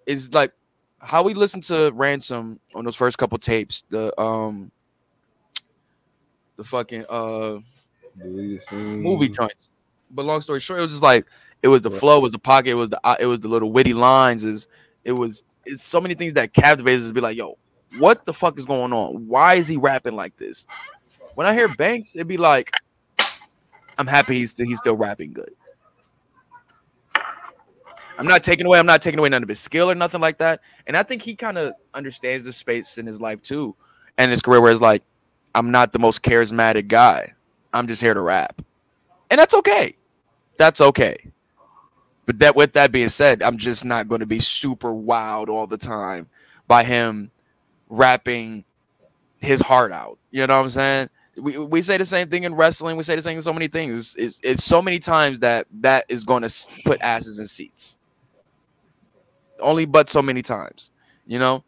Is 0.06 0.34
like 0.34 0.52
how 0.98 1.22
we 1.22 1.32
listened 1.32 1.62
to 1.64 1.90
Ransom 1.94 2.60
on 2.74 2.84
those 2.84 2.96
first 2.96 3.16
couple 3.16 3.38
tapes. 3.38 3.84
The 3.88 4.18
um 4.20 4.70
the 6.56 6.64
fucking 6.64 7.04
uh 7.08 7.58
movie 8.22 9.28
joints. 9.30 9.70
But 10.10 10.26
long 10.26 10.40
story 10.42 10.60
short, 10.60 10.78
it 10.80 10.82
was 10.82 10.90
just 10.90 11.02
like 11.02 11.26
it 11.62 11.68
was 11.68 11.82
the 11.82 11.90
Right. 11.90 12.00
flow, 12.00 12.18
it 12.18 12.22
was 12.22 12.32
the 12.32 12.38
pocket, 12.38 12.70
it 12.70 12.74
was 12.74 12.90
the 12.90 13.00
uh, 13.04 13.16
it 13.18 13.26
was 13.26 13.40
the 13.40 13.48
little 13.48 13.72
witty 13.72 13.94
lines. 13.94 14.44
Is 14.44 14.68
it 15.04 15.12
was 15.12 15.44
it's 15.64 15.84
so 15.84 16.00
many 16.00 16.14
things 16.14 16.32
that 16.34 16.52
captivates 16.52 17.02
us 17.02 17.08
to 17.08 17.14
be 17.14 17.20
like, 17.20 17.36
yo, 17.36 17.58
what 17.98 18.24
the 18.26 18.32
fuck 18.32 18.58
is 18.58 18.64
going 18.64 18.92
on? 18.92 19.26
Why 19.26 19.54
is 19.54 19.68
he 19.68 19.76
rapping 19.76 20.14
like 20.14 20.36
this? 20.36 20.66
When 21.34 21.46
I 21.46 21.54
hear 21.54 21.68
Banks, 21.68 22.16
it'd 22.16 22.26
be 22.28 22.36
like, 22.36 22.70
I'm 23.98 24.06
happy 24.06 24.34
he's 24.34 24.50
still 24.50 24.66
he's 24.66 24.78
still 24.78 24.96
rapping 24.96 25.32
good. 25.32 25.54
I'm 28.18 28.26
not 28.26 28.42
taking 28.42 28.66
away. 28.66 28.78
I'm 28.78 28.86
not 28.86 29.00
taking 29.00 29.18
away 29.20 29.28
none 29.28 29.42
of 29.44 29.48
his 29.48 29.60
skill 29.60 29.90
or 29.90 29.94
nothing 29.94 30.20
like 30.20 30.38
that. 30.38 30.60
And 30.88 30.96
I 30.96 31.04
think 31.04 31.22
he 31.22 31.36
kind 31.36 31.56
of 31.56 31.74
understands 31.94 32.44
the 32.44 32.52
space 32.52 32.98
in 32.98 33.06
his 33.06 33.20
life 33.20 33.40
too, 33.42 33.76
and 34.16 34.30
his 34.30 34.40
career 34.40 34.60
where 34.60 34.72
it's 34.72 34.80
like, 34.80 35.02
I'm 35.54 35.70
not 35.70 35.92
the 35.92 36.00
most 36.00 36.22
charismatic 36.22 36.88
guy. 36.88 37.32
I'm 37.72 37.86
just 37.86 38.02
here 38.02 38.14
to 38.14 38.20
rap, 38.20 38.60
and 39.30 39.38
that's 39.38 39.54
okay. 39.54 39.94
That's 40.56 40.80
okay. 40.80 41.30
But 42.28 42.40
that, 42.40 42.54
with 42.54 42.74
that 42.74 42.92
being 42.92 43.08
said, 43.08 43.42
I'm 43.42 43.56
just 43.56 43.86
not 43.86 44.06
going 44.06 44.20
to 44.20 44.26
be 44.26 44.38
super 44.38 44.92
wowed 44.92 45.48
all 45.48 45.66
the 45.66 45.78
time 45.78 46.28
by 46.66 46.84
him 46.84 47.30
rapping 47.88 48.64
his 49.38 49.62
heart 49.62 49.92
out. 49.92 50.18
You 50.30 50.46
know 50.46 50.58
what 50.58 50.64
I'm 50.64 50.68
saying? 50.68 51.08
We, 51.38 51.56
we 51.56 51.80
say 51.80 51.96
the 51.96 52.04
same 52.04 52.28
thing 52.28 52.44
in 52.44 52.54
wrestling. 52.54 52.98
We 52.98 53.02
say 53.02 53.16
the 53.16 53.22
same 53.22 53.36
in 53.36 53.42
so 53.42 53.54
many 53.54 53.66
things. 53.66 53.96
It's, 53.96 54.16
it's, 54.16 54.40
it's 54.42 54.62
so 54.62 54.82
many 54.82 54.98
times 54.98 55.38
that 55.38 55.68
that 55.80 56.04
is 56.10 56.24
going 56.24 56.42
to 56.42 56.68
put 56.84 57.00
asses 57.00 57.38
in 57.38 57.46
seats. 57.46 57.98
Only 59.58 59.86
but 59.86 60.10
so 60.10 60.20
many 60.20 60.42
times, 60.42 60.90
you 61.26 61.38
know. 61.38 61.64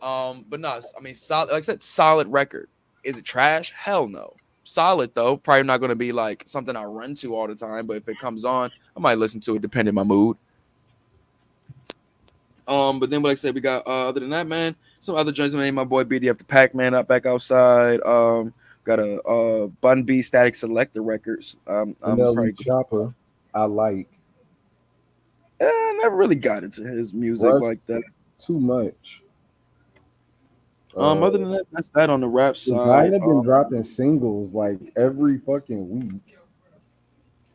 Um, 0.00 0.46
but 0.48 0.60
no, 0.60 0.80
I 0.96 1.00
mean, 1.02 1.12
solid. 1.12 1.50
Like 1.50 1.58
I 1.58 1.60
said, 1.60 1.82
solid 1.82 2.28
record. 2.28 2.70
Is 3.04 3.18
it 3.18 3.26
trash? 3.26 3.74
Hell 3.76 4.08
no. 4.08 4.36
Solid 4.68 5.14
though. 5.14 5.38
Probably 5.38 5.62
not 5.62 5.78
going 5.78 5.88
to 5.88 5.96
be 5.96 6.12
like 6.12 6.42
something 6.44 6.76
I 6.76 6.84
run 6.84 7.14
to 7.16 7.34
all 7.34 7.46
the 7.46 7.54
time. 7.54 7.86
But 7.86 7.96
if 7.96 8.06
it 8.06 8.18
comes 8.18 8.44
on, 8.44 8.70
I 8.94 9.00
might 9.00 9.16
listen 9.16 9.40
to 9.40 9.56
it 9.56 9.62
depending 9.62 9.92
on 9.92 9.94
my 9.94 10.14
mood. 10.14 10.36
Um, 12.66 13.00
but 13.00 13.08
then, 13.08 13.22
like 13.22 13.32
I 13.32 13.34
said, 13.36 13.54
we 13.54 13.62
got 13.62 13.86
uh, 13.86 14.10
other 14.10 14.20
than 14.20 14.28
that, 14.28 14.46
man, 14.46 14.76
some 15.00 15.14
other 15.14 15.32
joints. 15.32 15.54
Man, 15.54 15.74
my 15.74 15.84
boy 15.84 16.04
BDF 16.04 16.36
the 16.36 16.44
Pac 16.44 16.74
Man 16.74 16.92
up 16.92 17.08
back 17.08 17.24
outside. 17.24 18.02
Um, 18.02 18.52
got 18.84 18.98
a 18.98 19.22
uh 19.22 19.68
Bun 19.80 20.02
B 20.02 20.18
Statik 20.18 20.52
Selektah 20.52 20.96
Records. 20.96 21.60
Um, 21.66 21.96
I'm 22.02 22.16
probably 22.18 22.52
Chopper, 22.52 23.14
I 23.54 23.64
like 23.64 24.06
eh, 25.60 25.64
I 25.64 25.98
never 26.02 26.14
really 26.14 26.36
got 26.36 26.62
into 26.62 26.82
his 26.82 27.14
music 27.14 27.54
like 27.54 27.84
that. 27.86 28.02
too 28.38 28.60
much. 28.60 29.22
Um, 30.98 31.22
Uh, 31.22 31.26
other 31.26 31.38
than 31.38 31.50
that, 31.50 31.66
that's 31.72 31.88
that 31.90 32.10
on 32.10 32.20
the 32.20 32.28
rap 32.28 32.56
side. 32.56 33.12
Desiigner 33.12 33.20
been 33.20 33.36
Um, 33.38 33.42
dropping 33.42 33.84
singles 33.84 34.52
like 34.52 34.78
every 34.96 35.38
fucking 35.38 35.88
week. 35.88 36.36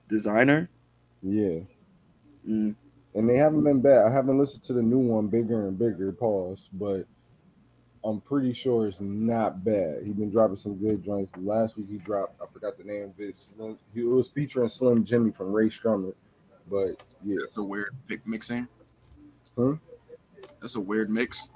Desiigner. 0.09 0.67
Yeah. 1.21 1.59
Mm. 2.47 2.75
And 3.15 3.29
they 3.29 3.37
haven't 3.37 3.63
been 3.63 3.81
bad. 3.81 4.05
I 4.05 4.11
haven't 4.11 4.37
listened 4.37 4.63
to 4.63 4.73
the 4.73 4.81
new 4.81 4.99
one, 4.99 5.27
bigger 5.27 5.67
and 5.67 5.77
bigger. 5.77 6.11
Pause, 6.11 6.69
but 6.73 7.05
I'm 8.03 8.19
pretty 8.21 8.53
sure 8.53 8.87
it's 8.87 8.99
not 8.99 9.63
bad. 9.63 10.03
He's 10.03 10.15
been 10.15 10.31
dropping 10.31 10.57
some 10.57 10.75
good 10.75 11.03
joints. 11.03 11.31
Last 11.37 11.77
week 11.77 11.87
he 11.89 11.97
dropped, 11.97 12.41
I 12.41 12.45
forgot 12.51 12.77
the 12.77 12.83
name 12.83 13.03
of 13.03 13.19
it. 13.19 13.35
Slim, 13.35 13.77
he 13.93 14.03
was 14.03 14.27
featuring 14.27 14.67
Slim 14.67 15.05
Jxmmi 15.05 15.35
from 15.35 15.53
Rae 15.53 15.69
Sremmurd. 15.69 16.15
But 16.69 16.95
yeah, 17.23 17.37
That's 17.41 17.57
a 17.57 17.63
weird 17.63 17.95
pick 18.07 18.25
mixing. 18.27 18.67
Huh? 19.57 19.75
That's 20.59 20.75
a 20.75 20.81
weird 20.81 21.09
mix. 21.09 21.49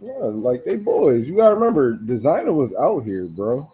Yeah, 0.00 0.12
like 0.12 0.64
they 0.64 0.76
boys. 0.76 1.28
You 1.28 1.36
gotta 1.36 1.54
remember, 1.54 1.96
Desiigner 1.96 2.54
was 2.54 2.72
out 2.74 3.04
here, 3.04 3.26
bro. 3.26 3.70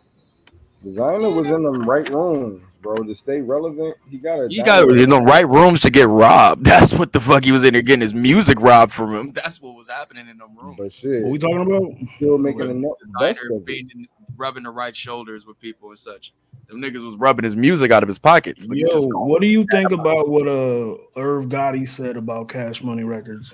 Desiigner 0.85 1.35
was 1.35 1.49
in 1.49 1.63
them 1.63 1.89
right 1.89 2.09
rooms, 2.09 2.63
bro. 2.83 2.97
To 2.97 3.15
stay 3.15 3.41
relevant, 3.41 3.97
he 4.11 4.19
gotta. 4.19 4.47
You 4.51 4.65
got 4.65 4.89
in 4.89 5.11
the 5.11 5.21
right 5.21 5.47
rooms 5.49 5.81
to 5.83 5.91
get 5.91 6.09
robbed. 6.09 6.65
That's 6.65 6.93
what 6.93 7.13
the 7.13 7.21
fuck 7.21 7.45
he 7.45 7.53
was 7.53 7.65
in 7.65 7.73
there 7.75 7.83
getting 7.83 8.01
his 8.01 8.15
music 8.15 8.61
robbed 8.61 8.93
from 8.93 9.15
him. 9.15 9.33
That's 9.33 9.61
what 9.61 9.75
was 9.75 9.89
happening 9.89 10.29
in 10.29 10.39
them 10.39 10.57
rooms. 10.57 10.77
But 10.79 10.93
shit, 10.93 11.23
What 11.23 11.31
we 11.33 11.39
talking 11.39 11.61
about? 11.61 11.93
still 12.17 12.39
making 12.39 12.69
the 12.69 12.75
no- 12.75 12.97
best 13.21 13.41
Desiigner 13.41 13.57
of 13.57 13.65
being 13.67 13.91
in, 13.95 14.07
rubbing 14.37 14.63
the 14.65 14.71
right 14.71 14.97
shoulders 14.97 15.47
with 15.47 15.59
people 15.61 15.91
and 15.91 15.99
such. 15.99 16.33
Them 16.69 16.81
niggas 16.81 17.05
was 17.05 17.17
rubbing 17.17 17.45
his 17.45 17.55
music 17.57 17.91
out 17.91 18.03
of 18.03 18.09
his 18.09 18.19
pockets. 18.19 18.67
Yo, 18.71 18.89
what 19.09 19.43
do 19.43 19.47
you 19.47 19.67
think 19.71 19.91
about 19.93 20.29
what 20.31 20.49
uh 20.49 20.97
Irv 21.17 21.47
Gotti 21.47 21.87
said 21.87 22.17
about 22.17 22.49
Cash 22.49 22.83
Money 22.83 23.05
Records? 23.05 23.53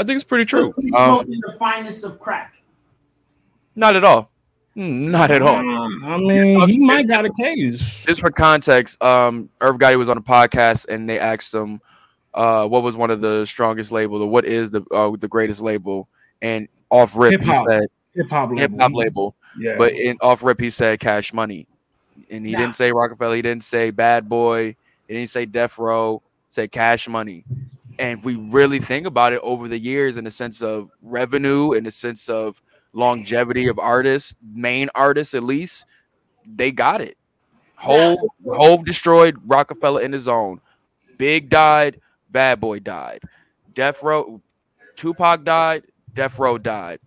I 0.00 0.04
think 0.04 0.16
it's 0.16 0.24
pretty 0.24 0.46
true. 0.46 0.72
He's 0.80 0.94
Um, 0.96 1.16
smoking 1.16 1.40
the 1.46 1.56
finest 1.58 2.04
of 2.04 2.18
crack. 2.18 2.62
not 3.76 3.94
at 3.96 4.04
all. 4.04 4.30
Mm, 4.76 5.10
Not 5.10 5.30
at 5.32 5.42
all. 5.42 5.56
I 5.56 6.16
mean, 6.16 6.68
he 6.68 6.78
might 6.78 7.06
got 7.08 7.24
a 7.26 7.30
case. 7.34 7.80
just 8.06 8.20
for 8.20 8.30
context, 8.30 9.02
um, 9.02 9.50
Irv 9.60 9.78
Gotti 9.78 9.98
was 9.98 10.08
on 10.08 10.16
a 10.16 10.22
podcast 10.22 10.88
and 10.88 11.08
they 11.08 11.18
asked 11.18 11.52
him, 11.52 11.80
uh, 12.34 12.66
what 12.68 12.82
was 12.84 12.96
one 12.96 13.10
of 13.10 13.20
the 13.20 13.44
strongest 13.46 13.90
labels 13.90 14.22
or 14.22 14.28
what 14.28 14.44
is 14.46 14.70
the 14.70 14.82
uh, 14.92 15.10
the 15.18 15.26
greatest 15.28 15.60
label? 15.60 16.08
And 16.40 16.68
off 16.88 17.16
rip, 17.16 17.32
he 17.40 17.46
Hip-hop. 17.46 17.64
said 17.68 17.82
Hip 18.14 18.30
hop 18.30 18.56
hip 18.56 18.70
hop 18.78 18.92
label, 18.94 19.34
Yeah, 19.58 19.74
but 19.76 19.92
in 19.92 20.16
off 20.22 20.42
rip, 20.44 20.60
he 20.60 20.70
said 20.70 21.00
Cash 21.00 21.32
Money, 21.34 21.66
and 22.30 22.46
he 22.46 22.52
Nah. 22.52 22.58
didn't 22.60 22.76
say 22.76 22.92
Rockefeller, 22.92 23.34
he 23.36 23.42
didn't 23.42 23.64
say 23.64 23.90
Bad 23.90 24.28
Boy, 24.28 24.76
he 25.08 25.14
didn't 25.14 25.30
say 25.30 25.44
Death 25.46 25.76
Row, 25.78 26.22
he 26.48 26.52
said 26.54 26.70
Cash 26.72 27.08
Money. 27.08 27.44
And 28.00 28.18
if 28.18 28.24
we 28.24 28.34
really 28.34 28.80
think 28.80 29.06
about 29.06 29.34
it 29.34 29.40
over 29.42 29.68
the 29.68 29.78
years, 29.78 30.16
in 30.16 30.24
the 30.24 30.30
sense 30.30 30.62
of 30.62 30.90
revenue, 31.02 31.72
in 31.72 31.84
the 31.84 31.90
sense 31.90 32.30
of 32.30 32.60
longevity 32.94 33.68
of 33.68 33.78
artists, 33.78 34.34
main 34.54 34.88
artists 34.94 35.34
at 35.34 35.42
least, 35.42 35.84
they 36.46 36.72
got 36.72 37.02
it. 37.02 37.18
Hove, 37.74 38.18
Hove 38.46 38.84
destroyed 38.84 39.36
Rockefeller 39.44 40.00
in 40.00 40.12
his 40.12 40.28
own. 40.28 40.60
Big 41.18 41.50
died, 41.50 42.00
Bad 42.30 42.58
Boy 42.58 42.78
died. 42.78 43.20
Death 43.74 44.02
Row, 44.02 44.40
Tupac 44.96 45.44
died, 45.44 45.84
Death 46.14 46.38
Row 46.38 46.56
died. 46.56 47.00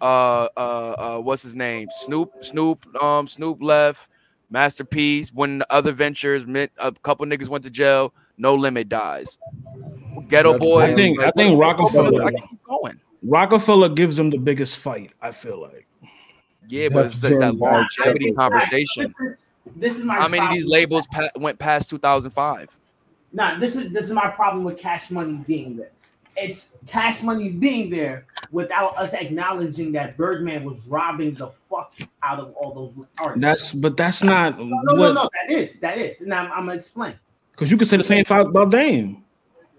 Uh, 0.00 0.48
uh, 0.56 0.58
uh, 0.58 1.18
what's 1.20 1.42
his 1.42 1.54
name? 1.54 1.88
Snoop, 2.02 2.30
Snoop, 2.42 2.86
um, 3.02 3.26
Snoop 3.26 3.62
left. 3.62 4.08
Master 4.50 4.84
P. 4.84 5.26
When 5.32 5.58
the 5.58 5.72
other 5.72 5.92
ventures, 5.92 6.46
meant 6.46 6.70
a 6.78 6.92
couple 6.92 7.26
niggas 7.26 7.48
went 7.48 7.64
to 7.64 7.70
jail. 7.70 8.12
No 8.36 8.54
limit 8.54 8.88
dies. 8.88 9.38
Geto 10.28 10.58
Boys. 10.58 10.90
I 10.90 10.94
think- 10.94 11.20
I 11.20 11.30
think 11.32 11.58
Rockefeller- 11.60 12.24
I 12.24 12.30
keep 12.32 12.64
going. 12.64 13.00
Rockefeller 13.22 13.88
gives 13.88 14.18
him 14.18 14.30
the 14.30 14.38
biggest 14.38 14.78
fight. 14.78 15.12
I 15.22 15.32
feel 15.32 15.60
like. 15.60 15.86
Yeah, 16.68 16.88
but 16.88 17.06
it's, 17.06 17.14
it's 17.24 17.38
that 17.38 17.40
That's 17.40 17.52
Jim 17.52 17.58
longevity 17.58 18.24
Jones. 18.26 18.36
conversation. 18.38 19.02
This 19.04 19.20
is 19.20 19.48
this 19.76 19.98
is 19.98 20.04
my 20.04 20.14
How 20.16 20.28
many 20.28 20.46
of 20.46 20.52
these 20.52 20.66
labels 20.66 21.06
pa- 21.06 21.30
went 21.36 21.58
past 21.58 21.88
2005? 21.90 22.68
Nah, 23.32 23.58
this 23.58 23.76
is 23.76 23.92
this 23.92 24.04
is 24.04 24.12
my 24.12 24.28
problem 24.28 24.64
with 24.64 24.76
Cash 24.78 25.10
Money 25.10 25.42
being 25.46 25.76
there. 25.76 25.90
It's 26.36 26.68
Cash 26.86 27.22
Money's 27.22 27.54
being 27.54 27.90
there 27.90 28.26
without 28.50 28.96
us 28.98 29.12
acknowledging 29.14 29.92
that 29.92 30.16
Birdman 30.16 30.64
was 30.64 30.80
robbing 30.86 31.34
the 31.34 31.48
fuck 31.48 31.94
out 32.22 32.40
of 32.40 32.52
all 32.54 32.74
those 32.74 33.06
artists. 33.18 33.40
That's 33.40 33.72
but 33.72 33.96
that's 33.96 34.22
not 34.22 34.58
no, 34.58 34.64
no, 34.64 34.94
what 34.96 35.14
no, 35.14 35.28
that 35.32 35.50
is 35.54 35.76
that 35.80 35.96
is. 35.98 36.20
And 36.20 36.32
I'm, 36.34 36.50
I'm 36.52 36.66
gonna 36.66 36.74
explain. 36.74 37.14
because 37.52 37.70
you 37.70 37.76
can 37.76 37.86
say 37.86 37.96
the 37.96 38.04
same 38.04 38.24
thing 38.24 38.38
about 38.40 38.70
Dame. 38.70 39.23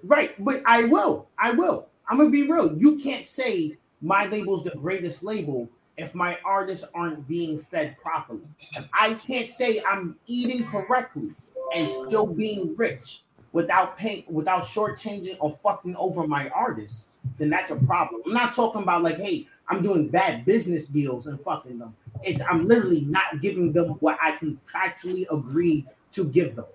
Right, 0.08 0.44
but 0.44 0.62
I 0.66 0.84
will. 0.84 1.28
I 1.40 1.52
will. 1.52 1.88
I'm 2.08 2.18
gonna 2.18 2.30
be 2.30 2.50
real. 2.50 2.78
You 2.78 2.96
can't 2.98 3.26
say 3.26 3.78
my 4.02 4.26
label's 4.28 4.64
the 4.64 4.76
greatest 4.76 5.24
label 5.24 5.68
if 5.98 6.14
my 6.14 6.38
artists 6.46 6.86
aren't 6.94 7.28
being 7.28 7.58
fed 7.58 7.98
properly. 8.02 8.48
If 8.74 8.88
I 8.94 9.16
can't 9.16 9.50
say 9.50 9.82
I'm 9.88 10.18
eating 10.28 10.66
correctly 10.66 11.34
and 11.74 11.90
still 11.90 12.28
being 12.28 12.76
rich 12.76 13.24
without 13.54 13.98
paying, 13.98 14.26
without 14.28 14.64
shortchanging 14.64 15.38
or 15.40 15.50
fucking 15.50 15.96
over 15.96 16.28
my 16.28 16.50
artists, 16.50 17.08
then 17.40 17.50
that's 17.50 17.72
a 17.72 17.76
problem. 17.76 18.22
I'm 18.28 18.34
not 18.34 18.54
talking 18.54 18.84
about 18.84 19.02
like, 19.02 19.18
hey, 19.18 19.48
I'm 19.70 19.82
doing 19.82 20.10
bad 20.10 20.46
business 20.46 20.86
deals 20.88 21.26
and 21.26 21.42
fucking 21.42 21.80
them. 21.80 21.96
It's 22.24 22.42
I'm 22.42 22.68
literally 22.68 23.02
not 23.02 23.42
giving 23.42 23.72
them 23.72 23.92
what 24.02 24.20
I 24.22 24.34
contractually 24.34 25.26
agreed 25.32 25.88
to 26.12 26.26
give 26.26 26.56
them. 26.56 26.66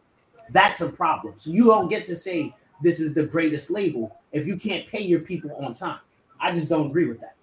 That's 0.51 0.81
a 0.81 0.89
problem. 0.89 1.35
So 1.37 1.51
you 1.51 1.67
don't 1.67 1.89
get 1.89 2.05
to 2.07 2.17
say 2.17 2.55
this 2.83 3.01
is 3.01 3.15
the 3.15 3.25
greatest 3.25 3.71
label 3.71 4.17
if 4.33 4.47
you 4.47 4.57
can't 4.57 4.87
pay 4.87 5.01
your 5.03 5.21
people 5.21 5.55
on 5.57 5.75
time. 5.75 6.01
I 6.41 6.53
just 6.53 6.69
don't 6.69 6.87
agree 6.87 7.07
with 7.07 7.21
that. 7.21 7.35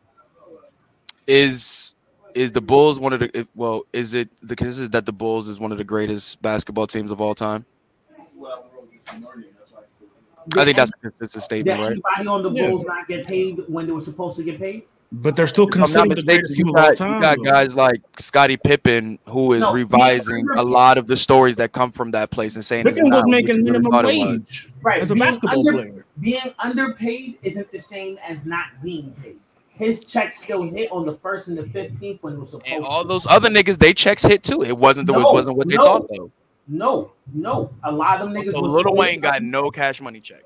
Is 1.28 1.96
is 2.34 2.52
the 2.52 2.62
Bulls 2.62 3.00
one 3.00 3.14
of 3.14 3.20
the 3.20 3.48
well? 3.56 3.84
Is 3.94 4.14
it 4.14 4.30
the 4.44 4.56
consensus 4.56 4.90
that 4.90 5.06
the 5.06 5.12
Bulls 5.12 5.48
is 5.48 5.60
one 5.60 5.72
of 5.72 5.78
the 5.78 5.84
greatest 5.84 6.42
basketball 6.42 6.88
teams 6.88 7.12
of 7.12 7.20
all 7.20 7.36
time? 7.36 7.66
I 10.56 10.64
think 10.64 10.78
that's 10.78 10.92
a 10.92 11.02
consistent 11.02 11.32
Did 11.34 11.42
statement, 11.44 11.80
right? 11.80 11.92
anybody 11.92 12.28
on 12.28 12.44
the 12.44 12.52
Yeah. 12.52 12.70
Bulls 12.70 12.86
not 12.86 13.08
get 13.08 13.28
paid 13.28 13.60
when 13.68 13.86
they 13.86 13.92
were 13.92 14.02
supposed 14.02 14.38
to 14.38 14.44
get 14.44 14.58
paid? 14.60 14.84
But 15.12 15.38
they're 15.38 15.48
still 15.48 15.68
If 15.70 15.76
I'm 15.76 15.82
considered 15.84 16.10
the 16.10 16.16
mistaken, 16.16 16.36
greatest 16.42 16.58
team 16.58 16.68
you 16.68 16.74
of 16.74 16.78
all 16.80 16.88
got, 16.90 16.98
time. 16.98 17.16
you 17.16 17.22
got 17.22 17.44
guys 17.46 17.76
like 17.78 18.02
Scottie 18.20 18.58
Pippen 18.58 19.18
who 19.30 19.54
is 19.54 19.62
No, 19.62 19.72
revising 19.72 20.46
yeah, 20.54 20.62
a 20.62 20.64
lot 20.64 20.98
of 20.98 21.08
the 21.08 21.16
stories 21.16 21.56
that 21.56 21.72
come 21.72 21.92
from 21.92 22.12
that 22.12 22.30
place 22.30 22.56
and 22.56 22.66
saying 22.66 22.86
it's 22.88 22.98
Pippen 22.98 23.12
was 23.12 23.22
not 23.24 23.30
making 23.30 23.48
you 23.48 23.54
really 23.56 23.72
minimum 23.72 23.92
thought 23.94 24.04
was. 24.06 24.14
wage 24.16 24.70
Right. 24.82 25.02
as 25.02 25.12
a 25.12 25.14
being 25.14 25.26
basketball 25.26 25.60
under- 25.60 25.72
player. 25.72 26.06
Being 26.20 26.54
underpaid 26.60 27.38
isn't 27.42 27.72
the 27.72 27.80
same 27.80 28.18
as 28.28 28.46
not 28.46 28.66
being 28.84 29.12
paid. 29.24 29.38
His 29.70 30.02
checks 30.02 30.42
still 30.44 30.64
hit 30.64 30.92
on 30.92 31.06
the 31.06 31.14
first 31.14 31.48
and 31.48 31.58
the 31.58 31.64
fifteenth 31.70 32.22
when 32.24 32.34
it 32.34 32.40
was 32.40 32.50
supposed 32.50 32.68
And 32.68 32.84
to. 32.84 32.90
all 32.90 33.06
those 33.06 33.26
other 33.28 33.50
niggas, 33.50 33.78
they 33.78 33.94
checks 33.94 34.24
hit 34.24 34.44
too. 34.44 34.62
It 34.64 34.78
wasn't 34.78 35.08
the 35.08 35.14
No, 35.14 35.30
it 35.30 35.34
wasn't 35.34 35.56
what 35.56 35.70
they 35.70 35.76
no. 35.76 35.84
thought 35.84 36.08
though. 36.10 36.32
No, 36.68 37.12
no. 37.34 37.70
A 37.86 37.92
lot 37.92 38.20
of 38.20 38.28
them 38.34 38.36
niggas 38.44 38.52
So 38.52 38.60
was 38.62 38.74
Little 38.74 38.92
owed- 38.92 38.98
Wayne 39.00 39.22
got 39.22 39.42
no 39.42 39.72
cash 39.72 40.02
money 40.02 40.20
check. 40.20 40.44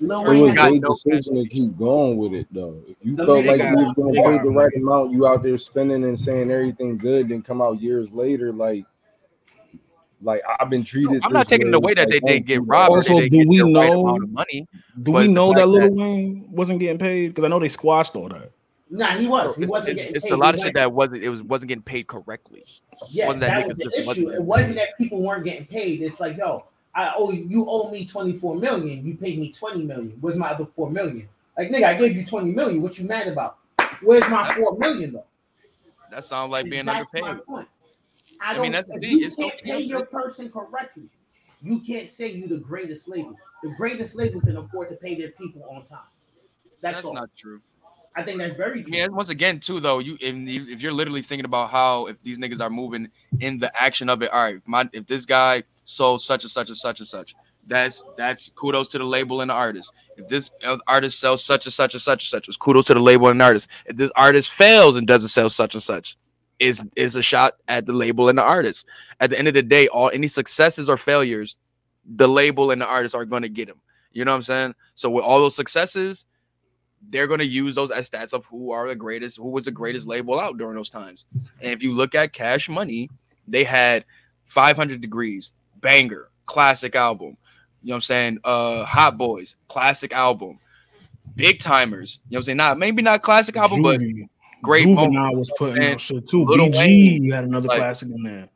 Lil 0.00 0.30
It 0.30 0.40
was 0.40 0.52
got 0.54 0.70
their 0.70 0.80
no 0.80 0.88
decision 0.94 1.34
to 1.42 1.48
keep 1.48 1.76
going 1.78 2.16
with 2.16 2.32
it 2.32 2.46
though. 2.50 2.76
If 2.88 2.96
you 3.02 3.14
The 3.16 3.26
felt 3.26 3.44
like 3.44 3.60
you 3.60 3.74
was 3.74 3.94
gonna 3.96 4.12
pay 4.38 4.42
the 4.42 4.50
right 4.50 4.72
amount, 4.76 5.12
you 5.12 5.26
out 5.26 5.42
there 5.42 5.58
spending 5.58 6.04
and 6.04 6.18
saying 6.18 6.50
everything 6.50 6.96
good, 6.98 7.28
then 7.28 7.42
come 7.42 7.60
out 7.62 7.80
years 7.80 8.10
later 8.12 8.52
like 8.52 8.84
Like 10.22 10.40
I've 10.60 10.70
been 10.70 10.84
treated. 10.84 11.20
I'm 11.24 11.32
not 11.32 11.48
taking 11.48 11.66
it 11.68 11.70
way, 11.72 11.76
away 11.76 11.94
that 11.94 12.08
they 12.08 12.20
didn't 12.20 12.46
get 12.46 12.64
robbed. 12.66 12.92
or 12.92 12.96
Also, 12.98 13.14
they 13.18 13.28
do 13.28 13.38
didn't 13.38 13.48
we 13.48 13.56
get 13.56 13.64
the 13.66 13.72
right 13.74 13.88
know- 13.90 14.06
amount 14.06 14.22
of 14.24 14.30
money? 14.30 14.68
Do 15.02 15.12
we 15.12 15.26
know 15.28 15.48
that 15.52 15.58
fact 15.58 15.68
Lil 15.68 15.90
Wayne 15.94 16.44
wasn't 16.50 16.78
getting 16.80 16.98
paid? 16.98 17.28
Because 17.28 17.44
I 17.44 17.48
know 17.48 17.58
they 17.58 17.68
squashed 17.68 18.14
all 18.14 18.28
that. 18.28 18.50
Nah, 18.88 19.06
he 19.16 19.26
was. 19.26 19.56
He 19.56 19.62
It's, 19.64 19.70
wasn't 19.72 19.92
it's- 19.92 20.04
getting 20.04 20.16
it's 20.16 20.26
paid. 20.26 20.32
a 20.34 20.36
lot 20.36 20.54
of 20.54 20.60
shit 20.60 20.74
that 20.74 20.92
wasn't 20.92 21.22
it 21.24 21.28
was 21.28 21.42
wasn't 21.42 21.68
getting 21.70 21.82
paid 21.82 22.06
correctly. 22.06 22.64
Yeah, 23.10 23.26
wasn't 23.26 23.40
that, 23.40 23.58
that 23.58 23.66
was 23.66 23.76
the 23.78 23.88
issue. 23.98 24.06
wasn't 24.06 24.34
It 24.34 24.42
wasn't 24.44 24.76
that 24.76 24.88
people 24.96 25.20
weren't 25.22 25.44
getting 25.44 25.66
paid. 25.66 26.02
It's 26.02 26.20
like, 26.20 26.36
yo, 26.36 26.66
I 26.94 27.12
owe 27.16 27.30
you 27.30 27.46
you 27.48 27.66
owe 27.68 27.90
me 27.90 28.04
24 28.04 28.56
million. 28.56 29.04
You 29.04 29.16
paid 29.16 29.38
me 29.38 29.50
20 29.52 29.82
million. 29.84 30.16
Where's 30.20 30.36
my 30.36 30.50
other 30.50 30.66
four 30.66 30.90
million? 30.90 31.28
Like, 31.56 31.70
nigga, 31.70 31.84
I 31.84 31.94
gave 31.94 32.16
you 32.16 32.24
20 32.24 32.50
million. 32.50 32.82
What 32.82 32.98
you 32.98 33.06
mad 33.06 33.28
about? 33.28 33.58
Where's 34.02 34.28
my 34.28 34.52
four 34.54 34.76
million 34.78 35.12
though? 35.14 35.24
That 36.10 36.24
sounds 36.24 36.50
like 36.50 36.68
being 36.68 36.84
that's 36.84 37.14
my 37.14 37.20
underpaid. 37.20 37.46
point. 37.46 37.68
I 38.40 38.56
I 38.56 38.58
mean, 38.58 38.72
that's 38.72 38.88
the 38.88 38.96
if 38.96 39.00
thing, 39.00 39.18
you 39.18 39.26
it's 39.26 39.36
can't 39.36 39.62
pay 39.62 39.80
your 39.80 40.04
person 40.06 40.50
correctly, 40.50 41.08
you 41.62 41.78
can't 41.78 42.08
say 42.08 42.30
you 42.30 42.48
the 42.48 42.58
greatest 42.58 43.08
label. 43.08 43.36
The 43.62 43.70
greatest 43.70 44.16
label 44.16 44.40
can 44.40 44.56
afford 44.56 44.88
to 44.88 44.96
pay 44.96 45.14
their 45.14 45.30
people 45.30 45.62
on 45.70 45.84
time. 45.84 46.00
That's, 46.80 46.96
That's 46.96 47.04
all. 47.06 47.14
not 47.14 47.30
true. 47.38 47.60
I 48.14 48.22
think 48.22 48.38
that's 48.38 48.56
very 48.56 48.82
true. 48.82 48.94
Yeah, 48.94 49.06
once 49.06 49.30
again, 49.30 49.60
too, 49.60 49.80
though, 49.80 50.00
you 50.00 50.18
if, 50.20 50.34
if 50.68 50.80
you're 50.82 50.92
literally 50.92 51.22
thinking 51.22 51.44
about 51.44 51.70
how 51.70 52.06
if 52.06 52.20
these 52.22 52.38
niggas 52.38 52.60
are 52.60 52.68
moving 52.68 53.08
in 53.40 53.58
the 53.58 53.72
action 53.80 54.08
of 54.10 54.22
it, 54.22 54.32
all 54.32 54.42
right, 54.42 54.56
if 54.56 54.66
my 54.66 54.88
if 54.92 55.06
this 55.06 55.24
guy 55.24 55.62
sold 55.84 56.22
such 56.22 56.44
and 56.44 56.50
such 56.50 56.68
and 56.68 56.76
such 56.76 57.00
and 57.00 57.08
such, 57.08 57.34
that's 57.66 58.02
that's 58.16 58.48
kudos 58.50 58.88
to 58.88 58.98
the 58.98 59.04
label 59.04 59.40
and 59.40 59.50
the 59.50 59.54
artist. 59.54 59.92
If 60.16 60.28
this 60.28 60.50
artist 60.86 61.20
sells 61.20 61.44
such 61.44 61.66
and 61.66 61.72
such 61.72 61.94
and 61.94 62.02
such 62.02 62.24
and 62.24 62.28
such, 62.28 62.48
it's 62.48 62.56
kudos 62.56 62.86
to 62.86 62.94
the 62.94 63.00
label 63.00 63.28
and 63.28 63.40
the 63.40 63.44
artist. 63.44 63.68
If 63.86 63.96
this 63.96 64.10
artist 64.16 64.50
fails 64.50 64.96
and 64.96 65.06
doesn't 65.06 65.28
sell 65.28 65.50
such 65.50 65.74
and 65.74 65.82
such, 65.82 66.16
is 66.58 66.82
is 66.96 67.16
a 67.16 67.22
shot 67.22 67.54
at 67.68 67.86
the 67.86 67.92
label 67.92 68.28
and 68.28 68.38
the 68.38 68.42
artist. 68.42 68.86
At 69.20 69.30
the 69.30 69.38
end 69.38 69.48
of 69.48 69.54
the 69.54 69.62
day, 69.62 69.88
all 69.88 70.10
any 70.10 70.26
successes 70.26 70.88
or 70.88 70.96
failures, 70.96 71.56
the 72.04 72.28
label 72.28 72.70
and 72.70 72.80
the 72.80 72.86
artist 72.86 73.14
are 73.14 73.24
going 73.24 73.42
to 73.42 73.48
get 73.48 73.68
them. 73.68 73.80
You 74.12 74.24
know 74.24 74.32
what 74.32 74.36
I'm 74.36 74.42
saying? 74.42 74.74
So 74.94 75.10
with 75.10 75.24
all 75.24 75.38
those 75.38 75.56
successes, 75.56 76.26
they're 77.10 77.26
going 77.26 77.40
to 77.40 77.46
use 77.46 77.74
those 77.74 77.90
as 77.90 78.10
stats 78.10 78.32
of 78.32 78.44
who 78.46 78.70
are 78.70 78.88
the 78.88 78.94
greatest, 78.94 79.38
who 79.38 79.48
was 79.48 79.64
the 79.64 79.70
greatest 79.70 80.06
label 80.06 80.38
out 80.38 80.58
during 80.58 80.76
those 80.76 80.90
times. 80.90 81.24
And 81.60 81.72
if 81.72 81.82
you 81.82 81.94
look 81.94 82.14
at 82.14 82.32
Cash 82.32 82.68
Money, 82.68 83.10
they 83.48 83.64
had 83.64 84.04
500 84.44 85.00
Degrees, 85.00 85.52
banger, 85.82 86.30
classic 86.46 86.96
album. 86.96 87.36
You 87.82 87.88
know 87.88 87.92
what 87.92 87.96
I'm 87.96 88.00
saying? 88.02 88.38
Uh, 88.44 88.84
Hot 88.84 89.18
Boys, 89.18 89.56
classic 89.68 90.12
album. 90.14 90.58
Big 91.34 91.58
Tymers. 91.58 92.18
You 92.28 92.34
know 92.34 92.36
what 92.36 92.38
I'm 92.38 92.42
saying? 92.44 92.56
Not 92.58 92.78
maybe 92.78 93.02
not 93.02 93.22
classic 93.22 93.56
album, 93.56 93.82
but 93.82 94.00
great 94.62 94.86
Juvenile 94.86 95.08
moment. 95.10 95.38
was 95.38 95.48
you 95.48 95.54
know 95.66 95.72
putting 95.72 95.84
out 95.92 96.00
shit 96.00 96.26
too. 96.26 96.44
Lil 96.44 96.68
BG 96.68 96.76
Wayne, 96.78 97.30
had 97.30 97.44
another 97.44 97.68
like- 97.68 97.78
classic 97.78 98.08
in 98.10 98.22
there. 98.22 98.48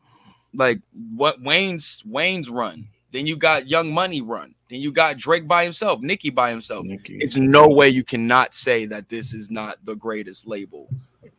like 0.55 0.81
what 1.15 1.41
Wayne's 1.43 2.03
Wayne's 2.07 2.49
run. 2.49 2.89
Then 3.13 3.27
you 3.27 3.37
got 3.37 3.69
Young 3.69 3.93
Money 3.93 4.21
run. 4.21 4.55
Then 4.69 4.81
you 4.81 4.91
got 4.93 5.17
Drake 5.17 5.47
by 5.47 5.63
himself, 5.65 6.01
Nicki 6.01 6.29
by 6.29 6.51
himself. 6.51 6.85
Nicki. 6.85 7.19
It's 7.21 7.37
no 7.37 7.69
way 7.69 7.89
you 7.89 8.03
cannot 8.03 8.53
say 8.53 8.85
that 8.87 9.09
this 9.09 9.33
is 9.33 9.49
not 9.51 9.79
the 9.85 9.95
greatest 9.95 10.47
label. 10.47 10.89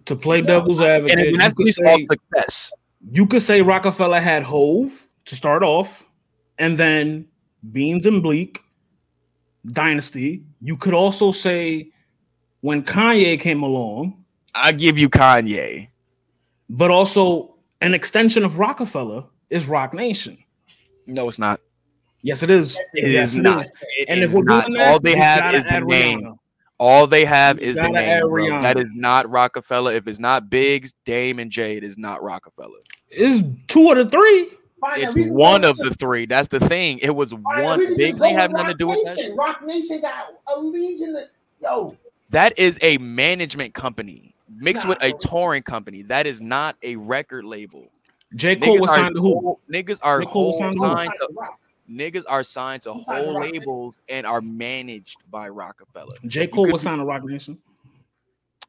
To 0.06 0.16
play 0.16 0.42
devil's 0.42 0.82
advocate, 0.82 1.34
you 1.34 1.38
that's 1.38 1.78
all 1.80 1.98
success. 2.06 2.72
you 3.12 3.28
could 3.28 3.42
say 3.42 3.62
Rockefeller 3.62 4.22
had 4.22 4.44
Hove 4.44 5.07
to 5.28 5.36
start 5.36 5.64
off, 5.64 6.06
and 6.58 6.78
then 6.78 7.28
Beans 7.72 8.06
and 8.06 8.22
Bleek, 8.24 8.60
Dynasty. 9.68 10.44
You 10.62 10.78
could 10.78 10.94
also 10.94 11.32
say 11.32 11.92
when 12.62 12.84
Kanye 12.84 13.40
came 13.40 13.64
along, 13.64 14.24
I 14.56 14.72
give 14.72 14.98
you 14.98 15.10
Kanye. 15.10 15.90
but 16.70 16.90
also 16.92 17.56
an 17.82 17.94
extension 17.94 18.44
of 18.44 18.58
Rockefeller 18.58 19.24
is 19.50 19.68
Roc 19.68 19.94
Nation. 19.94 20.38
No, 21.06 21.28
it's 21.28 21.40
not. 21.40 21.62
Yes, 22.24 22.42
it 22.44 22.50
is. 22.50 22.76
It 22.94 23.12
yes, 23.12 23.30
is 23.34 23.38
it 23.38 23.42
not. 23.44 23.66
is. 23.66 23.76
It 23.98 24.10
And 24.10 24.22
is 24.22 24.32
if 24.32 24.38
we're 24.38 24.44
not. 24.44 24.66
doing 24.66 24.78
that, 24.80 24.88
all 24.94 25.00
they 25.00 25.16
have 25.16 25.54
is 25.54 25.64
the 25.64 25.80
name. 25.82 26.22
Rihanna. 26.22 26.38
All 26.80 27.08
they 27.08 27.26
have 27.26 27.60
is 27.60 27.76
the 27.76 27.88
name. 27.88 27.96
add 27.96 28.22
bro. 28.22 28.44
Rihanna. 28.44 28.62
That 28.62 28.78
is 28.80 28.88
not 28.94 29.30
Rockefeller. 29.30 29.94
If 29.94 30.08
it's 30.08 30.20
not 30.20 30.50
Biggs, 30.50 30.94
Dame, 31.06 31.40
and 31.40 31.50
Jay, 31.52 31.78
it 31.78 31.84
is 31.84 31.98
not 31.98 32.22
Rockefeller. 32.24 32.80
It's 33.10 33.48
two 33.68 33.92
of 33.92 33.98
the 33.98 34.10
three. 34.10 34.50
Fine, 34.80 35.02
It's 35.02 35.16
one 35.32 35.64
of 35.64 35.78
the 35.78 35.94
three. 35.96 36.26
That's 36.26 36.48
the 36.48 36.60
thing. 36.60 37.00
It 37.00 37.10
was 37.16 37.32
fine, 37.32 37.64
one. 37.64 37.80
big 37.80 37.88
can 37.88 37.88
just 37.88 37.98
Biggs 37.98 38.20
go 38.20 38.26
ain't 38.28 38.38
have 38.38 38.52
nothing 38.52 38.68
to 38.68 38.74
do 38.76 38.88
Roc 38.88 38.98
with 38.98 39.16
that. 39.16 39.36
Roc 39.36 39.62
Nation 39.66 40.02
got 40.02 40.28
a 40.56 40.60
legion. 40.60 41.16
Of, 41.16 41.24
yo, 41.62 41.98
That 42.30 42.58
is 42.60 42.78
a 42.82 42.98
management 43.00 43.74
company 43.74 44.36
mixed 44.60 44.84
Nah, 44.84 44.90
with 44.90 44.98
a 45.02 45.14
touring 45.28 45.64
company. 45.64 46.04
That 46.04 46.28
is 46.28 46.42
not 46.42 46.76
a 46.84 46.96
record 46.96 47.44
label. 47.46 47.92
J. 48.36 48.56
Cole 48.56 48.76
Niggas 48.78 48.82
was 48.82 48.90
signed 48.92 49.16
to 49.16 49.22
who? 49.22 49.28
whole- 49.34 49.60
Niggas 49.72 50.00
are 50.04 50.20
J. 50.22 50.26
Cole 50.28 50.48
was 50.48 50.58
whole 50.58 50.60
signed 50.60 50.74
to 50.74 50.80
signed 50.80 51.12
to, 51.22 51.30
Roc. 51.36 51.60
niggas 51.90 52.24
are 52.28 52.44
signed 52.44 52.82
to 52.84 52.94
Who 52.94 53.02
signed 53.02 53.18
to 53.20 53.24
whole 53.24 53.34
Roc 53.36 53.44
Nation? 53.46 53.60
labels 53.62 54.02
and 54.10 54.28
are 54.28 54.42
managed 54.42 55.24
by 55.32 55.50
Rockefeller. 55.50 56.18
J. 56.28 56.48
Cole 56.48 56.72
was 56.72 56.82
be- 56.82 56.86
signed 56.86 57.00
to 57.00 57.06
Roc 57.06 57.24
Nation. 57.24 57.58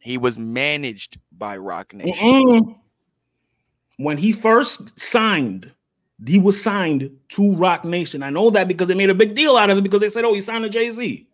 He 0.01 0.17
was 0.17 0.39
managed 0.39 1.19
by 1.37 1.57
Roc 1.59 1.93
Nation. 1.93 2.29
Mm-mm. 2.29 2.77
When 3.99 4.17
he 4.17 4.31
first 4.33 4.99
signed, 4.99 5.73
he 6.27 6.39
was 6.39 6.61
signed 6.61 7.11
to 7.31 7.55
Roc 7.55 7.85
Nation. 7.85 8.23
I 8.23 8.31
know 8.31 8.51
that 8.51 8.69
because 8.69 8.89
they 8.89 8.95
made 8.95 9.11
a 9.11 9.14
big 9.14 9.35
deal 9.35 9.57
out 9.57 9.71
of 9.71 9.79
it 9.79 9.83
because 9.83 10.01
they 10.01 10.09
said, 10.09 10.25
"Oh, 10.25 10.35
he 10.35 10.41
signed 10.41 10.64
to 10.64 10.71
Jay 10.71 10.91
Z." 10.91 11.27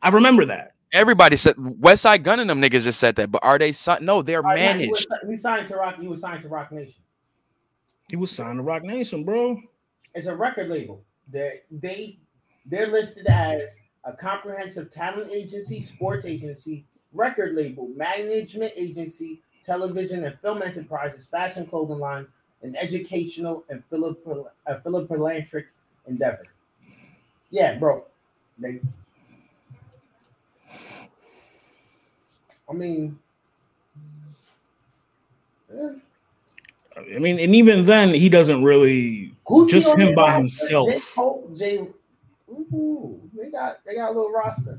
I 0.00 0.08
remember 0.08 0.44
that. 0.46 0.74
Everybody 0.92 1.36
said 1.36 1.56
Westside 1.56 2.22
Gunn 2.22 2.40
and 2.40 2.50
them 2.50 2.60
niggas 2.60 2.82
just 2.82 3.00
said 3.00 3.16
that, 3.16 3.30
but 3.30 3.42
are 3.42 3.58
they 3.58 3.72
signed? 3.72 4.04
No, 4.04 4.20
they're 4.22 4.44
Oh, 4.44 4.52
yeah, 4.54 4.72
he, 4.74 4.86
managed. 4.86 4.90
was, 4.90 5.14
he 5.26 5.36
signed 5.36 5.66
to 5.68 5.76
Rock. 5.76 5.98
He 5.98 6.06
was 6.08 6.20
signed 6.20 6.42
to 6.42 6.48
Roc 6.48 6.70
Nation. 6.72 7.02
He 8.08 8.16
was 8.16 8.30
signed 8.30 8.58
to 8.58 8.62
Roc 8.62 8.82
Nation, 8.82 9.24
bro. 9.24 9.58
It's 10.14 10.26
a 10.26 10.34
record 10.34 10.68
label. 10.68 11.02
They 11.30 11.60
they 11.70 12.18
they're 12.66 12.88
listed 12.88 13.26
as 13.26 13.78
a 14.04 14.12
comprehensive 14.12 14.90
talent 14.90 15.30
agency, 15.32 15.80
sports 15.80 16.26
agency, 16.26 16.84
record 17.12 17.54
label, 17.54 17.88
management 17.96 18.72
agency, 18.76 19.40
television 19.64 20.24
and 20.24 20.38
film 20.40 20.60
enterprises, 20.62 21.26
fashion 21.26 21.64
clothing 21.66 21.98
line, 22.00 22.26
an 22.62 22.76
educational 22.76 23.64
and 23.68 23.82
philip 23.90 24.26
a 24.66 24.80
philanthropic 24.80 25.66
endeavor. 26.06 26.46
Yeah, 27.50 27.78
bro. 27.78 28.04
They. 28.58 28.80
I 32.68 32.72
mean, 32.72 33.18
eh, 35.74 35.90
I 36.96 37.18
mean, 37.18 37.38
and 37.38 37.54
even 37.54 37.84
then, 37.84 38.14
he 38.14 38.28
doesn't 38.28 38.62
really. 38.62 39.34
Gucci 39.46 39.68
Just 39.70 39.98
him 39.98 40.14
by 40.14 40.22
roster. 40.22 40.38
himself. 40.38 41.16
J. 41.54 41.88
Ooh, 42.50 43.20
they 43.36 43.50
got 43.50 43.84
they 43.84 43.94
got 43.94 44.10
a 44.10 44.12
little 44.12 44.32
roster. 44.32 44.78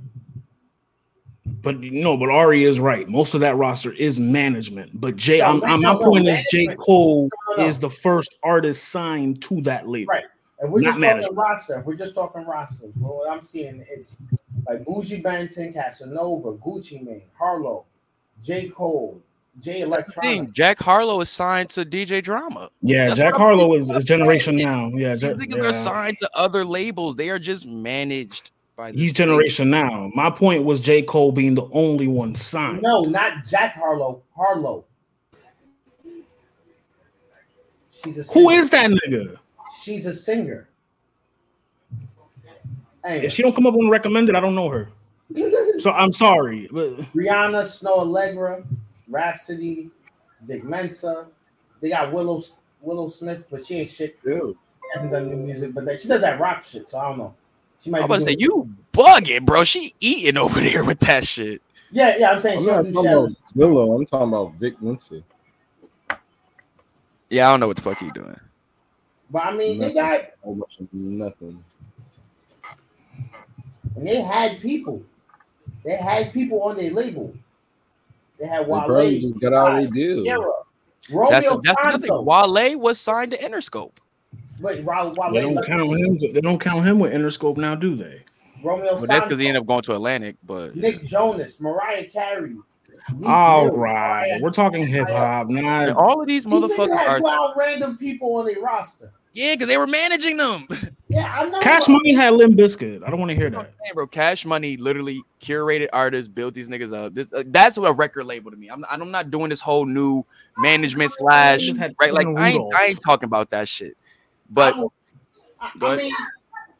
But 1.64 1.80
no, 1.80 2.18
but 2.18 2.30
Ari 2.30 2.66
is 2.66 2.80
right. 2.80 3.08
Most 3.10 3.34
of 3.34 3.40
that 3.42 3.56
roster 3.56 3.94
is 3.94 4.20
management. 4.20 5.00
But 5.00 5.16
Jay, 5.16 5.40
No, 5.40 5.46
I'm, 5.46 5.64
I'm- 5.64 5.82
my 5.82 5.96
point 5.96 6.28
is, 6.28 6.46
J. 6.52 6.68
Cole 6.76 7.30
No, 7.50 7.56
no, 7.58 7.64
no. 7.64 7.70
is 7.70 7.80
the 7.80 7.90
first 7.90 8.38
artist 8.44 8.90
signed 8.90 9.42
to 9.44 9.62
that 9.62 9.88
label. 9.88 10.10
Right. 10.12 10.26
If 10.60 10.70
we're 10.70 10.82
Not 10.82 10.90
just 10.90 11.00
management. 11.00 11.26
talking 11.36 11.38
roster, 11.38 11.80
if 11.80 11.86
we're 11.86 11.96
just 11.96 12.16
talking 12.16 12.46
roster, 12.46 12.88
bro, 12.96 13.16
what 13.16 13.30
I'm 13.32 13.42
seeing 13.42 13.84
it's 13.90 14.22
like 14.68 14.84
Buju 14.86 15.24
Banton, 15.24 15.74
Casanova, 15.74 16.54
Gucci 16.58 17.02
Mane, 17.04 17.24
Harlow, 17.38 17.86
J. 18.42 18.70
Cole, 18.70 19.22
J. 19.60 19.74
Thing, 19.74 19.82
Electronic. 19.84 20.52
Jack 20.54 20.80
Harlow 20.80 21.20
is 21.22 21.30
signed 21.30 21.70
to 21.72 21.86
DJ 21.86 22.24
Drama. 22.24 22.70
Yeah, 22.82 23.08
That's 23.08 23.20
Jack 23.20 23.36
Harlow 23.36 23.76
is, 23.76 23.90
is 23.90 24.04
generation 24.04 24.56
now. 24.56 24.90
Yeah, 24.96 25.14
These 25.14 25.22
Jack, 25.22 25.34
niggas 25.36 25.60
are 25.60 25.66
yeah. 25.66 25.72
signed 25.72 26.18
to 26.20 26.30
other 26.34 26.64
labels. 26.66 27.16
They 27.16 27.30
are 27.30 27.40
just 27.40 27.66
managed 27.66 28.52
by. 28.52 28.52
This 28.52 28.63
he's 28.78 28.96
label. 29.12 29.14
generation 29.14 29.70
now. 29.70 30.12
My 30.16 30.30
point 30.30 30.64
was 30.64 30.80
J. 30.82 31.02
Cole 31.02 31.32
being 31.32 31.56
the 31.56 31.68
only 31.72 32.08
one 32.08 32.36
signed. 32.36 32.82
No, 32.82 33.02
not 33.02 33.46
Jack 33.46 33.76
Harlow. 33.76 34.24
Harlow. 34.36 34.86
She's 37.92 38.18
a 38.18 38.22
Who 38.34 38.50
singer. 38.50 38.54
is 38.60 38.70
that 38.72 38.90
nigga? 38.92 39.38
She's 39.82 40.06
a 40.06 40.14
singer. 40.14 40.70
Hey, 43.06 43.26
If 43.26 43.34
she 43.34 43.42
don't 43.42 43.54
come 43.56 43.68
up 43.68 43.74
on 43.76 43.90
recommended, 43.90 44.36
I 44.36 44.40
don't 44.40 44.56
know 44.56 44.70
her. 44.70 44.90
So 45.80 45.92
I'm 45.92 46.12
sorry. 46.12 46.70
But 46.72 46.92
Rihanna, 47.16 47.64
Snoh 47.64 48.00
Aalegra, 48.06 48.66
Rhapsody, 49.10 49.90
Vic 50.48 50.64
Mensa. 50.64 51.28
They 51.82 51.90
got 51.90 52.12
Willow 52.12 52.42
Willow 52.82 53.08
Smith, 53.10 53.46
but 53.50 53.66
she 53.66 53.76
ain't 53.80 53.90
shit. 53.90 54.22
Dude, 54.24 54.56
She 54.56 54.90
hasn't 54.94 55.12
done 55.12 55.30
new 55.30 55.38
music, 55.38 55.74
but 55.74 55.86
that, 55.86 56.02
she 56.02 56.08
does 56.08 56.22
that 56.22 56.40
rock 56.40 56.64
shit. 56.64 56.90
So 56.90 56.98
I 57.00 57.10
don't 57.10 57.18
know. 57.18 57.34
She 57.84 57.90
might. 57.90 58.00
I'm 58.00 58.06
about 58.06 58.16
to 58.16 58.22
say 58.22 58.36
doing- 58.36 58.40
you 58.40 58.76
bugging, 58.94 59.46
bro. 59.46 59.64
She 59.66 59.94
eating 60.00 60.38
over 60.38 60.62
there 60.62 60.84
with 60.86 61.00
that 61.00 61.28
shit. 61.28 61.62
Yeah, 61.92 62.16
yeah. 62.18 62.32
I'm 62.32 62.40
saying 62.40 62.60
I'm 62.60 62.64
she 62.64 62.70
don't 62.70 62.94
talking 62.94 63.08
about. 63.12 63.32
Willow. 63.56 63.92
I'm 63.94 64.06
talking 64.06 64.30
about 64.30 64.54
Vic 64.56 64.76
Lindsay. 64.82 65.24
Yeah, 67.30 67.48
I 67.48 67.52
don't 67.52 67.60
know 67.60 67.68
what 67.68 67.76
the 67.76 67.82
fuck 67.82 67.98
he 67.98 68.10
doing. 68.12 68.40
But 69.30 69.46
I 69.46 69.54
mean, 69.56 69.80
they 69.80 69.94
got 69.94 70.22
Whole 70.44 70.56
bunch 70.56 70.80
of 70.80 70.88
nothing. 70.94 71.64
and 73.96 74.08
they 74.08 74.22
had 74.22 74.60
people. 74.60 75.02
They 75.84 75.96
had 75.98 76.32
people 76.32 76.62
on 76.62 76.78
their 76.78 76.92
label. 76.92 77.34
They 78.40 78.48
had 78.48 78.66
They 78.66 78.70
Wale, 78.72 79.20
just 79.20 79.42
got 79.42 79.54
out 79.54 79.84
of 79.84 79.92
their 79.92 79.94
deal. 79.94 80.24
Ciara, 80.24 80.52
That's, 81.10 81.12
Romeo 81.12 81.32
that's 81.32 81.64
the 81.64 81.74
thing. 82.00 82.02
Santos. 82.10 82.26
Wale 82.26 82.78
was 82.80 83.00
signed 83.00 83.32
to 83.32 83.38
Interscope. 83.38 83.98
Wait, 84.64 84.84
Wale, 84.84 85.14
Wale, 85.16 85.34
They 85.34 85.42
don't 85.42 85.56
let- 85.56 85.66
count 85.68 85.96
him. 85.98 86.18
They 86.34 86.42
don't 86.42 86.60
count 86.60 86.86
him 86.86 86.98
with 87.00 87.14
Interscope 87.14 87.58
now, 87.58 87.76
do 87.76 87.96
they? 87.96 88.24
Romeo 88.64 88.98
But 88.98 89.10
that's 89.10 89.26
because 89.26 89.42
he 89.42 89.48
ended 89.48 89.62
up 89.62 89.68
going 89.68 89.82
to 89.84 89.94
Atlantic. 89.94 90.38
But 90.44 90.76
Nick 90.76 91.04
Jonas, 91.04 91.60
Mariah 91.60 92.06
Carey. 92.06 92.56
Meek 93.18 93.28
All 93.28 93.66
Mill, 93.66 93.76
right, 93.76 94.30
Mariah- 94.30 94.40
we're 94.42 94.50
talking 94.52 94.88
hip 94.88 95.10
hop, 95.10 95.48
and 95.50 95.62
not. 95.62 95.90
all 95.90 96.22
of 96.22 96.28
these 96.28 96.46
These 96.46 96.54
motherfuckers 96.54 96.96
had 96.98 97.08
are 97.08 97.20
wild 97.22 97.54
random 97.58 97.98
people 97.98 98.38
on 98.38 98.46
their 98.46 98.62
roster. 98.62 99.12
yeah, 99.34 99.56
because 99.56 99.68
they 99.68 99.78
were 99.78 99.88
managing 99.88 100.38
them. 100.38 100.68
Yeah, 101.10 101.32
I 101.32 101.48
know. 101.48 101.60
Cash 101.60 101.88
Money 101.90 102.14
had 102.16 102.34
Limp 102.34 102.56
Bizkit. 102.56 103.06
I 103.06 103.12
don't 103.12 103.20
want 103.20 103.30
to 103.30 103.36
hear 103.36 103.44
You 103.44 103.50
know 103.52 103.58
what 103.58 103.66
that. 103.68 103.74
I'm 103.74 103.86
saying, 103.86 103.94
bro. 103.94 104.08
Cash 104.08 104.46
Money 104.46 104.78
literally 104.78 105.22
curated 105.40 105.90
artists, 105.94 106.28
built 106.28 106.56
these 106.56 106.68
niggas 106.68 106.92
up. 106.92 107.14
This 107.14 107.32
uh, 107.34 107.44
that's 107.48 107.78
what 107.78 107.88
a 107.88 107.94
record 107.94 108.26
label 108.26 108.50
to 108.50 108.58
me. 108.58 108.70
I'm 108.70 108.84
I'm 108.90 109.12
not 109.12 109.30
doing 109.30 109.50
this 109.50 109.62
whole 109.62 109.86
new 109.86 110.26
management 110.58 111.12
slash 111.12 111.70
right. 112.02 112.12
Like 112.14 112.26
I 112.36 112.50
ain't, 112.52 112.74
I 112.74 112.86
ain't 112.86 113.00
talking 113.06 113.28
about 113.28 113.52
that 113.52 113.68
shit. 113.68 113.96
But 114.54 114.76
I, 115.60 115.72
I, 115.82 115.94
I 115.94 115.96
mean, 115.96 116.14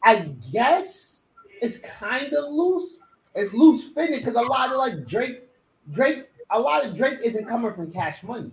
I 0.04 0.16
guess 0.52 1.24
it's 1.60 1.78
kind 1.78 2.32
of 2.32 2.50
loose. 2.50 3.00
It's 3.34 3.52
loose 3.52 3.88
fitting 3.88 4.18
because 4.18 4.36
a 4.36 4.42
lot 4.42 4.70
of 4.70 4.78
like 4.78 5.06
Drake, 5.06 5.42
Drake, 5.90 6.28
a 6.50 6.60
lot 6.60 6.84
of 6.86 6.96
Drake 6.96 7.18
isn't 7.22 7.46
coming 7.46 7.72
from 7.72 7.90
Cash 7.90 8.22
Money. 8.22 8.52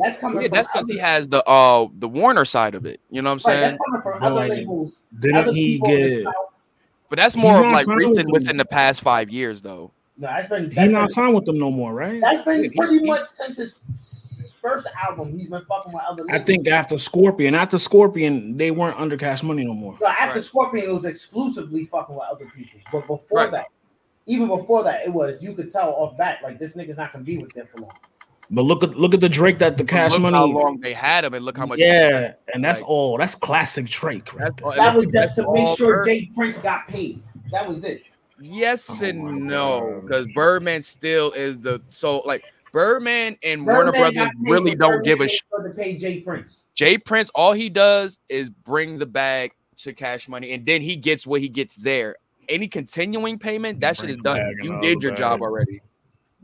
That's 0.00 0.16
coming 0.16 0.42
yeah, 0.42 0.48
from 0.48 0.56
that's 0.56 0.70
because 0.70 0.90
he 0.90 0.98
has 0.98 1.28
the 1.28 1.42
uh 1.44 1.86
the 1.98 2.08
Warner 2.08 2.44
side 2.44 2.74
of 2.74 2.86
it. 2.86 3.00
You 3.10 3.22
know 3.22 3.30
what 3.30 3.44
I'm 3.46 3.52
right, 3.52 3.60
saying? 3.60 3.70
that's 3.70 3.84
coming 3.84 4.02
from 4.02 4.20
But, 4.20 4.32
other 4.32 4.48
labels. 4.48 5.04
Didn't 5.20 5.36
other 5.36 5.52
he 5.52 5.74
people 5.74 5.88
get? 5.88 6.24
But 7.08 7.18
that's 7.18 7.36
more 7.36 7.64
of 7.64 7.72
like 7.72 7.86
recent 7.86 8.30
within 8.30 8.56
the 8.56 8.64
past 8.64 9.02
five 9.02 9.30
years, 9.30 9.60
though. 9.60 9.92
No, 10.16 10.28
that's 10.28 10.48
been 10.48 10.70
He 10.70 10.76
that's 10.76 10.90
not 10.90 11.00
been, 11.02 11.08
signed 11.10 11.34
with 11.34 11.44
them 11.44 11.58
no 11.58 11.70
more, 11.70 11.94
right? 11.94 12.20
that's 12.20 12.42
been 12.42 12.70
pretty 12.72 13.04
much 13.04 13.28
since 13.28 13.56
his 13.56 13.74
first 14.62 14.86
album. 15.02 15.36
He's 15.36 15.48
been 15.48 15.64
fucking 15.64 15.92
with 15.92 16.02
other. 16.08 16.24
I 16.28 16.32
labels. 16.34 16.46
think 16.46 16.68
after 16.68 16.96
Scorpion, 16.98 17.54
after 17.54 17.78
Scorpion, 17.78 18.56
they 18.56 18.70
weren't 18.70 18.98
under 18.98 19.16
Cash 19.16 19.42
Money 19.42 19.64
no 19.64 19.74
more. 19.74 19.96
No, 20.00 20.06
after 20.06 20.34
Right. 20.38 20.42
Scorpion, 20.42 20.84
it 20.88 20.92
was 20.92 21.04
exclusively 21.04 21.84
fucking 21.84 22.14
with 22.14 22.24
other 22.30 22.46
people. 22.54 22.80
But 22.92 23.06
before 23.06 23.38
Right. 23.38 23.50
that, 23.50 23.66
even 24.26 24.46
before 24.48 24.82
that, 24.84 25.04
it 25.04 25.12
was 25.12 25.42
you 25.42 25.52
could 25.52 25.70
tell 25.70 25.90
off 25.90 26.16
bat 26.16 26.38
like 26.42 26.58
this 26.58 26.74
nigga's 26.76 26.96
not 26.96 27.12
gonna 27.12 27.24
be 27.24 27.38
with 27.38 27.52
them 27.52 27.66
for 27.66 27.78
long. 27.80 27.92
But 28.50 28.62
look 28.62 28.84
at 28.84 28.96
look 28.98 29.14
at 29.14 29.20
the 29.20 29.28
Drake 29.28 29.58
that 29.60 29.78
the 29.78 29.84
Cash 29.84 30.12
look 30.12 30.20
Money. 30.22 30.36
how 30.36 30.44
long 30.44 30.78
they 30.80 30.92
had 30.92 31.24
him, 31.24 31.32
and 31.34 31.44
look 31.44 31.56
how 31.56 31.64
much. 31.66 31.78
yeah, 31.78 32.32
and 32.52 32.62
that's 32.62 32.80
like- 32.80 32.88
all. 32.90 33.16
That's 33.16 33.34
classic 33.34 33.86
Drake. 33.86 34.32
Right 34.34 34.50
That's 34.50 34.62
all- 34.62 34.72
That 34.74 34.94
was 34.94 35.10
just 35.12 35.34
to 35.36 35.52
make 35.52 35.76
sure 35.76 35.96
Bird- 36.00 36.04
J. 36.06 36.30
Prince 36.34 36.58
got 36.58 36.86
paid. 36.86 37.20
That 37.50 37.66
was 37.66 37.84
it. 37.84 38.02
Yes 38.40 39.00
Oh 39.02 39.06
and 39.06 39.46
no, 39.46 40.00
because 40.02 40.26
Birdman 40.34 40.82
still 40.82 41.30
is 41.32 41.58
the 41.60 41.80
so 41.90 42.18
like 42.26 42.44
Birdman 42.72 43.36
and 43.42 43.64
Birdman 43.64 43.92
Warner 43.92 44.12
Brothers 44.12 44.28
really 44.40 44.74
don't 44.74 45.04
give 45.04 45.20
a 45.20 45.24
Birdman 45.24 45.28
sh- 45.28 45.32
ain't 45.32 45.62
gonna 45.62 45.74
pay 45.74 45.96
J. 45.96 46.20
Prince. 46.20 46.66
J. 46.74 46.98
Prince, 46.98 47.30
all 47.34 47.52
he 47.52 47.68
does 47.68 48.18
is 48.28 48.48
bring 48.50 48.98
the 48.98 49.06
bag 49.06 49.52
to 49.78 49.92
Cash 49.92 50.28
Money, 50.28 50.52
and 50.52 50.64
then 50.64 50.80
he 50.80 50.96
gets 50.96 51.26
what 51.26 51.40
he 51.40 51.48
gets 51.48 51.76
there. 51.76 52.16
Any 52.48 52.68
continuing 52.68 53.38
payment, 53.38 53.80
that 53.80 53.96
shit 53.96 54.06
Bring 54.06 54.16
is 54.16 54.22
done. 54.22 54.56
You 54.62 54.80
did 54.80 54.98
the 54.98 55.06
your 55.06 55.14
job 55.14 55.42
already. 55.42 55.80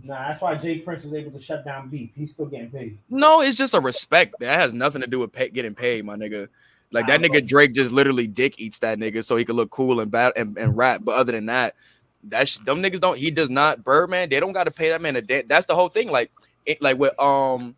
Nah, 0.03 0.29
that's 0.29 0.41
why 0.41 0.55
J. 0.55 0.79
Prince 0.79 1.05
was 1.05 1.14
able 1.14 1.33
to 1.33 1.39
shut 1.39 1.64
down 1.64 1.89
beef. 1.89 2.11
He's 2.14 2.31
still 2.31 2.47
getting 2.47 2.70
paid. 2.70 2.99
No, 3.11 3.43
it's 3.43 3.59
just 3.59 3.74
a 3.74 3.81
respect. 3.81 4.37
That 4.39 4.59
has 4.59 4.72
nothing 4.72 5.01
to 5.01 5.09
do 5.09 5.18
with 5.18 5.33
pay, 5.33 5.49
getting 5.49 5.74
paid, 5.74 6.05
my 6.05 6.14
nigga. 6.14 6.49
Like 6.91 7.07
that 7.09 7.20
nigga 7.20 7.47
Drake 7.47 7.74
just 7.74 7.93
literally 7.93 8.26
dick 8.26 8.59
eats 8.59 8.79
that 8.79 8.99
nigga 8.99 9.22
so 9.22 9.37
he 9.37 9.45
could 9.45 9.57
look 9.57 9.70
cool 9.70 10.01
and 10.01 10.11
bad 10.11 10.33
and, 10.37 10.57
and 10.57 10.76
rap. 10.76 11.03
But 11.05 11.16
other 11.16 11.33
than 11.33 11.47
that, 11.47 11.74
that's 12.25 12.59
them 12.61 12.83
niggas 12.83 13.01
don't. 13.01 13.19
He 13.19 13.31
does 13.31 13.51
not. 13.51 13.85
Birdman, 13.85 14.29
they 14.29 14.41
don't 14.41 14.53
got 14.53 14.64
to 14.64 14.71
pay 14.71 14.91
that 14.91 15.01
man 15.01 15.16
a 15.16 15.23
day. 15.23 15.43
That's 15.47 15.66
the 15.66 15.75
whole 15.75 15.89
thing. 15.89 16.11
Like, 16.11 16.31
it, 16.66 16.81
like 16.83 16.99
with 16.99 17.19
um 17.21 17.77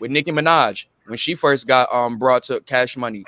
with 0.00 0.10
Nicki 0.10 0.32
Minaj 0.32 0.86
when 1.06 1.18
she 1.18 1.34
first 1.34 1.66
got 1.66 1.92
um 1.92 2.18
brought 2.18 2.42
to 2.44 2.60
Cash 2.60 2.96
Money, 2.96 3.24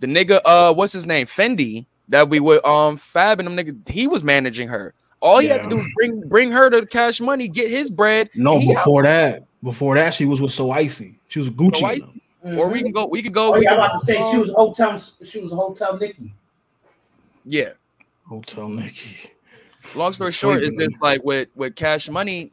the 0.00 0.06
nigga 0.06 0.40
uh 0.44 0.72
what's 0.74 0.92
his 0.92 1.06
name 1.06 1.26
Fendi 1.26 1.86
that 2.08 2.28
we 2.28 2.40
with 2.40 2.64
um 2.66 2.96
Fab 2.96 3.40
and 3.40 3.46
them 3.46 3.56
nigga 3.56 3.88
he 3.88 4.06
was 4.06 4.22
managing 4.22 4.68
her. 4.68 4.94
All 5.20 5.38
he 5.38 5.46
had 5.46 5.62
to 5.62 5.68
do 5.68 5.76
was 5.76 5.86
bring 5.94 6.28
bring 6.28 6.50
her 6.50 6.68
to 6.70 6.84
Cash 6.86 7.20
Money, 7.20 7.48
get 7.48 7.70
his 7.70 7.90
bread. 7.90 8.28
No, 8.34 8.58
He 8.58 8.74
out. 8.74 8.78
before 8.78 9.02
that, 9.04 9.44
before 9.62 9.94
that, 9.94 10.12
she 10.14 10.24
was 10.24 10.40
with 10.40 10.52
So 10.52 10.72
Icy. 10.72 11.18
She 11.28 11.38
was 11.38 11.48
Gucci. 11.50 11.76
So 11.76 11.84
with 11.84 11.92
Icy? 11.92 12.00
them. 12.00 12.20
Or 12.58 12.68
we 12.68 12.82
can 12.82 12.90
go. 12.90 13.06
We 13.06 13.22
can 13.22 13.32
go. 13.32 13.54
Oh 13.54 13.58
we 13.58 13.64
yeah, 13.64 13.74
I'm 13.74 13.78
about 13.78 13.92
to 13.92 13.98
say 14.00 14.14
she 14.30 14.36
was 14.36 14.50
hotel. 14.50 14.98
She 14.98 15.40
was 15.40 15.52
hotel 15.52 15.96
Nikki. 15.96 16.34
Yeah. 17.44 17.70
Hotel 18.28 18.68
Nikki. 18.68 19.30
Long 19.94 20.12
story 20.12 20.32
short, 20.32 20.62
it's 20.62 20.72
on 20.72 20.78
just 20.78 21.02
like 21.02 21.22
with 21.24 21.48
with 21.54 21.76
Cash 21.76 22.08
Money. 22.08 22.52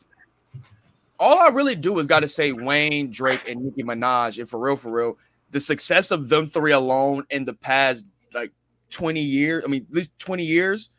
All 1.19 1.39
I 1.39 1.49
really 1.49 1.75
do 1.75 1.99
is 1.99 2.07
got 2.07 2.21
to 2.21 2.27
say 2.27 2.51
Wayne, 2.51 3.11
Drake, 3.11 3.47
and 3.47 3.61
Nicki 3.61 3.84
Minaj, 3.84 4.39
and 4.39 4.49
for 4.49 4.59
real, 4.59 4.77
for 4.77 4.91
real, 4.91 5.17
the 5.51 5.59
success 5.59 6.11
of 6.11 6.30
them 6.30 6.47
three 6.47 6.71
alone 6.71 7.23
in 7.30 7.45
the 7.45 7.53
past 7.53 8.07
like 8.34 8.51
twenty 8.89 9.21
years. 9.21 9.63
I 9.65 9.69
mean, 9.69 9.86
at 9.89 9.95
least 9.95 10.17
twenty 10.19 10.43
years 10.43 10.91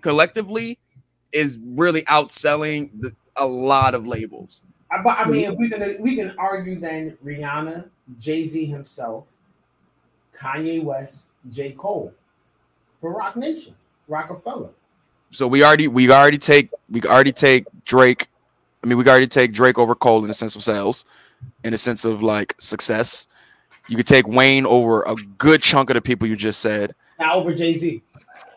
collectively 0.00 0.78
is 1.32 1.58
really 1.62 2.02
outselling 2.02 2.90
the, 3.00 3.14
a 3.36 3.46
lot 3.46 3.94
of 3.94 4.06
labels. 4.06 4.62
I, 4.90 5.02
but 5.02 5.18
I 5.18 5.28
mean, 5.28 5.56
we 5.56 5.68
can 5.68 5.96
we 6.00 6.16
can 6.16 6.34
argue 6.38 6.80
then 6.80 7.16
Rihanna, 7.24 7.88
Jay 8.18 8.46
Z 8.46 8.64
himself, 8.64 9.26
Kanye 10.32 10.82
West, 10.82 11.30
J 11.50 11.72
Cole, 11.72 12.12
for 13.00 13.12
Rock 13.12 13.36
Nation, 13.36 13.74
Rockefeller. 14.08 14.70
So 15.30 15.46
we 15.46 15.64
already 15.64 15.88
we 15.88 16.10
already 16.10 16.38
take 16.38 16.70
we 16.90 17.02
already 17.02 17.32
take 17.32 17.66
Drake. 17.84 18.28
I 18.82 18.86
mean, 18.86 18.98
we 18.98 19.04
already 19.04 19.26
take 19.26 19.52
Drake 19.52 19.78
over 19.78 19.94
Cole 19.94 20.22
in 20.22 20.28
the 20.28 20.34
sense 20.34 20.54
of 20.54 20.62
sales, 20.62 21.04
in 21.64 21.72
the 21.72 21.78
sense 21.78 22.04
of 22.04 22.22
like 22.22 22.54
success. 22.58 23.26
You 23.88 23.96
could 23.96 24.06
take 24.06 24.26
Wayne 24.26 24.66
over 24.66 25.02
a 25.02 25.14
good 25.38 25.62
chunk 25.62 25.90
of 25.90 25.94
the 25.94 26.00
people 26.00 26.26
you 26.26 26.36
just 26.36 26.60
said. 26.60 26.94
Now 27.18 27.34
over 27.34 27.52
Jay 27.52 27.74
Z. 27.74 28.02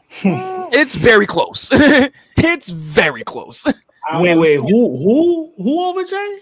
Hmm. 0.10 0.68
It's 0.72 0.96
very 0.96 1.26
close. 1.26 1.70
it's 1.72 2.70
very 2.70 3.24
close. 3.24 3.66
Wait, 4.14 4.38
wait, 4.38 4.56
who, 4.56 4.98
who, 4.98 5.54
who 5.58 5.84
over 5.84 6.04
Jay? 6.04 6.40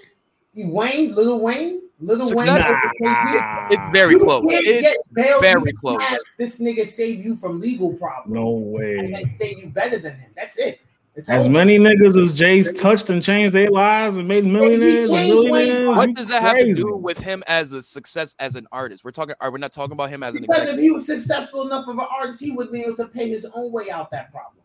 Wayne, 0.56 1.14
Little 1.14 1.42
Wayne, 1.42 1.82
Little 2.00 2.28
Success. 2.28 2.48
Wayne. 2.48 2.74
over 2.74 2.94
Jay-Z. 3.02 3.40
It's 3.72 3.98
very 3.98 4.14
you 4.14 4.20
close. 4.20 4.46
Can't 4.46 4.66
It's 4.68 4.82
get 4.82 4.98
bail. 5.14 5.42
very 5.42 5.74
close. 5.74 6.02
have 6.04 6.20
This 6.38 6.60
nigga 6.60 6.86
save 6.86 7.26
you 7.26 7.36
from 7.36 7.60
legal 7.60 7.94
problems. 7.96 8.34
No 8.36 8.50
way. 8.50 8.98
And 8.98 9.14
way. 9.14 9.24
then 9.24 9.34
say 9.36 9.56
you 9.58 9.68
better 9.70 9.98
than 9.98 10.16
him. 10.16 10.32
That's 10.36 10.58
it. 10.58 10.80
It's 11.16 11.28
As 11.30 11.46
over. 11.46 11.54
many 11.54 11.80
niggas 11.80 12.22
as 12.22 12.32
Jay's 12.32 12.72
touched 12.74 13.10
and 13.10 13.24
changed 13.24 13.52
their 13.52 13.72
lives 13.72 14.18
and 14.20 14.28
made 14.28 14.46
millionaires 14.46 15.10
and 15.10 15.28
millionaires. 15.28 15.88
what 15.98 16.14
does 16.14 16.28
that 16.28 16.44
have 16.44 16.60
to 16.60 16.76
do 16.76 16.96
with 16.96 17.18
him 17.18 17.44
as 17.48 17.74
a 17.74 17.82
success 17.82 18.36
as 18.38 18.56
an 18.56 18.68
artist? 18.72 19.04
We're 19.04 19.10
talking. 19.10 19.34
Are 19.42 19.50
we 19.50 19.60
not 19.60 19.72
talking 19.72 19.94
about 19.94 20.12
him 20.12 20.22
as 20.22 20.36
an 20.36 20.42
Because 20.42 20.70
if 20.70 20.78
he 20.80 20.92
was 20.92 21.08
successful 21.08 21.66
enough 21.66 21.88
of 21.88 21.98
an 21.98 22.06
artist, 22.16 22.40
he 22.40 22.52
would 22.52 22.72
be 22.72 22.82
able 22.82 22.98
to 22.98 23.08
pay 23.08 23.28
his 23.28 23.48
own 23.56 23.72
way 23.72 23.90
out 23.90 24.12
that 24.12 24.32
problem. 24.32 24.64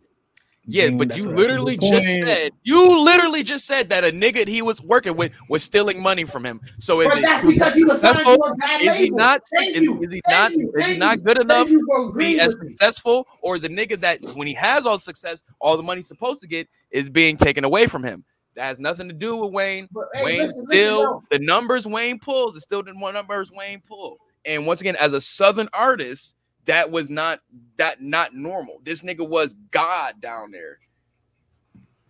Yeah, 0.65 0.91
but 0.91 1.17
you 1.17 1.25
a- 1.25 1.29
that's 1.29 1.35
a 1.35 1.37
literally 1.37 1.77
just 1.77 2.07
point. 2.09 2.25
said 2.25 2.53
you 2.63 3.01
literally 3.01 3.43
just 3.43 3.67
said 3.67 3.89
that 3.89 4.05
a 4.05 4.09
nigga 4.09 4.47
he 4.47 4.63
was 4.63 4.81
working 4.83 5.17
with 5.17 5.33
was 5.49 5.65
stealing 5.65 6.01
money 6.01 6.25
from 6.25 6.45
him. 6.47 6.61
So 6.79 7.01
is 7.01 7.09
But 7.09 7.19
it 7.19 7.23
that's 7.23 7.45
because 7.45 7.75
he 7.75 7.83
was 7.85 8.01
signed 8.01 8.19
to 8.19 8.33
a 8.35 8.55
bad 8.57 8.81
Is 8.81 8.97
he 8.97 9.11
not? 9.11 9.43
Thank 9.57 9.77
Is, 9.77 9.83
you. 9.83 10.01
is 10.03 10.13
he 10.13 10.23
Thank 10.29 10.53
not? 10.53 10.53
you. 10.53 10.73
Is 10.77 10.85
he 10.85 10.91
Thank 10.91 10.99
not 10.99 11.19
you. 11.19 11.25
good 11.25 11.39
enough 11.41 11.69
to 11.69 12.13
be 12.17 12.39
as 12.39 12.53
successful, 12.53 13.27
or 13.43 13.57
is 13.57 13.65
a 13.65 13.69
nigga 13.69 14.01
that 14.03 14.21
when 14.35 14.47
he 14.47 14.55
has 14.55 14.87
all 14.87 14.99
success, 15.01 15.43
all 15.61 15.77
the 15.77 15.83
money 15.83 15.99
he's 15.99 16.09
supposed 16.09 16.41
to 16.43 16.47
get 16.47 16.69
is 16.93 17.11
being 17.11 17.37
taken 17.37 17.65
away 17.65 17.87
from 17.89 18.05
him? 18.05 18.25
That 18.55 18.65
has 18.67 18.79
nothing 18.79 19.09
to 19.09 19.15
do 19.15 19.37
with 19.37 19.53
Wayne. 19.53 19.89
But, 19.91 20.09
hey, 20.15 20.25
Wayne 20.25 20.39
listen, 20.43 20.65
listen, 20.65 20.79
still 20.79 21.01
yo. 21.01 21.23
the 21.31 21.39
numbers 21.41 21.87
Wayne 21.87 22.19
pulls 22.21 22.55
is 22.55 22.63
still 22.63 22.83
the 22.83 22.93
numbers 22.93 23.51
Wayne 23.51 23.83
pull. 23.85 24.19
And 24.45 24.67
once 24.67 24.81
again, 24.81 24.95
as 24.97 25.13
a 25.13 25.21
Southern 25.21 25.69
artist, 25.73 26.37
that 26.67 26.91
was 26.91 27.11
not 27.11 27.41
that 27.77 28.03
not 28.03 28.35
normal. 28.35 28.81
This 28.85 29.03
nigga 29.03 29.27
was 29.27 29.55
God 29.71 30.21
down 30.21 30.51
there 30.51 30.79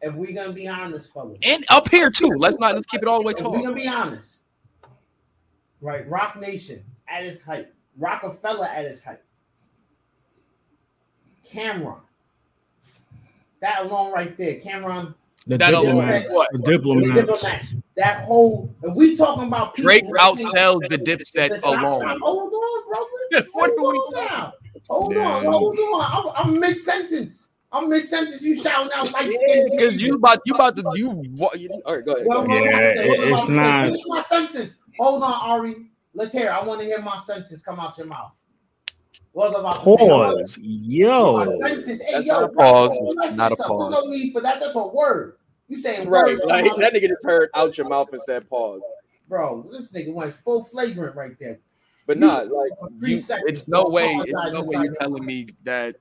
If 0.01 0.15
we're 0.15 0.33
gonna 0.33 0.53
be 0.53 0.69
honest, 0.69 1.13
fellas, 1.13 1.39
and 1.43 1.65
up 1.71 1.89
here 1.89 2.11
too. 2.11 2.31
Let's 2.37 2.59
not 2.59 2.75
let's 2.75 2.87
keep 2.87 3.03
it 3.03 3.09
all 3.09 3.19
the 3.21 3.25
way 3.27 3.33
if 3.37 3.43
we're 3.43 3.63
gonna 3.63 3.75
be 3.75 3.89
honest, 3.89 4.45
right? 5.81 6.09
Rock 6.09 6.41
Nation 6.41 6.83
at 7.09 7.25
its 7.25 7.41
height, 7.41 7.69
Rockefeller 7.97 8.67
at 8.67 8.85
its 8.85 9.01
height, 9.01 9.21
Cam'ron. 11.49 12.01
That 13.61 13.83
alone 13.85 14.13
right 14.13 14.37
there, 14.37 14.59
Cam'ron, 14.61 15.15
The 15.47 15.57
That 15.59 15.73
alone, 15.73 15.97
diplomats. 15.97 16.35
what? 16.35 16.49
The 16.53 16.59
the 16.59 17.13
diplomats. 17.15 17.77
Diplomats. 17.95 18.19
That 18.19 18.25
whole, 18.27 18.75
if 18.83 18.95
we 18.95 19.15
talking 19.17 19.45
about 19.49 19.75
people, 19.75 19.89
Drake 19.91 20.05
right 20.09 20.13
now- 20.15 20.33
outsells 20.35 20.89
the 20.89 20.99
Dipset 20.99 21.51
Listen, 21.51 21.69
alone. 21.79 22.01
stop. 22.01 22.19
Hold 22.21 22.53
on, 22.53 22.83
brother. 22.89 23.49
What 23.53 23.71
hold 23.79 23.93
we- 23.93 23.99
on 23.99 24.25
now. 24.27 24.53
Hold 24.89 25.15
Yeah. 25.15 25.37
on, 25.37 25.45
hold 25.45 25.79
on. 25.79 26.35
I'm, 26.37 26.47
I'm 26.55 26.61
mid 26.61 26.77
sentence. 26.77 27.49
I'm 27.75 27.89
mid 27.89 28.05
sentence. 28.05 28.43
You 28.43 28.61
shouting 28.61 28.91
out 28.95 29.11
light 29.13 29.31
skin. 29.33 29.69
Because 29.71 30.03
you 30.03 30.17
about 30.17 30.41
you 30.45 30.55
about 30.55 30.77
to 30.77 30.85
you 30.95 31.09
what 31.37 31.59
you 31.59 31.71
all 31.87 31.97
right, 31.97 32.05
go 32.05 32.13
ahead. 32.13 32.27
Well, 32.27 32.45
Go 32.45 32.53
ahead. 32.53 32.65
Yeah, 32.65 33.03
like 33.03 33.09
what 33.09 33.21
it- 33.21 33.33
it's 33.33 33.45
about 33.45 33.55
not- 33.55 33.85
Finish 33.87 34.01
my 34.07 34.23
sentence. 34.23 34.77
Hold 34.99 35.23
on, 35.23 35.33
Ari. 35.33 35.77
Let's 36.15 36.33
hear. 36.33 36.47
it. 36.49 36.51
I 36.51 36.63
want 36.63 36.81
to 36.81 36.87
hear 36.87 37.01
my 37.01 37.17
sentence 37.17 37.63
come 37.63 37.81
out 37.81 37.97
your 37.97 38.07
mouth. 38.07 38.33
What 39.33 39.59
about 39.59 39.83
to 39.83 39.97
say? 39.97 40.05
I 40.05 40.05
wanna- 40.13 40.37
Pause. 40.41 40.59
Yo. 40.61 41.37
My 41.39 41.45
sentence. 41.47 42.03
Hey, 42.03 42.13
That's 42.13 42.27
yo, 42.27 42.35
not 42.41 42.43
a 42.45 42.49
pause. 42.49 42.89
bro, 42.89 43.07
It's 43.07 43.17
let's 43.17 43.37
not 43.37 43.53
a 43.53 43.57
say 43.57 43.63
something. 43.63 43.77
pause. 43.79 43.93
No 44.05 44.11
need 44.11 44.33
for 44.35 44.41
that. 44.43 44.61
That's 44.61 44.75
a 44.75 44.87
word. 44.87 45.37
You 45.73 45.79
saying 45.79 46.07
Right, 46.07 46.39
like 46.45 46.71
from 46.71 46.83
that 46.83 46.93
nigga 46.93 47.09
just 47.09 47.25
heard 47.25 47.49
out 47.55 47.79
your 47.79 47.89
mouth 47.89 48.13
and 48.13 48.21
said 48.23 48.47
pause. 48.47 48.83
bro? 49.27 49.67
This 49.73 49.91
nigga 49.91 50.13
went 50.13 50.35
full 50.35 50.63
flagrant 50.63 51.17
right 51.17 51.35
there. 51.41 51.59
But 52.07 52.19
You- 52.19 52.27
not 52.27 52.49
like 52.53 52.73
for 52.79 52.91
three 53.01 53.13
you, 53.13 53.17
seconds, 53.17 53.51
it's 53.51 53.69
no 53.69 53.89
way. 53.89 54.15
It's 54.27 54.33
no 54.33 54.61
way 54.61 54.85
you're 54.85 54.95
telling 54.97 55.25
me 55.25 55.49
that 55.65 55.97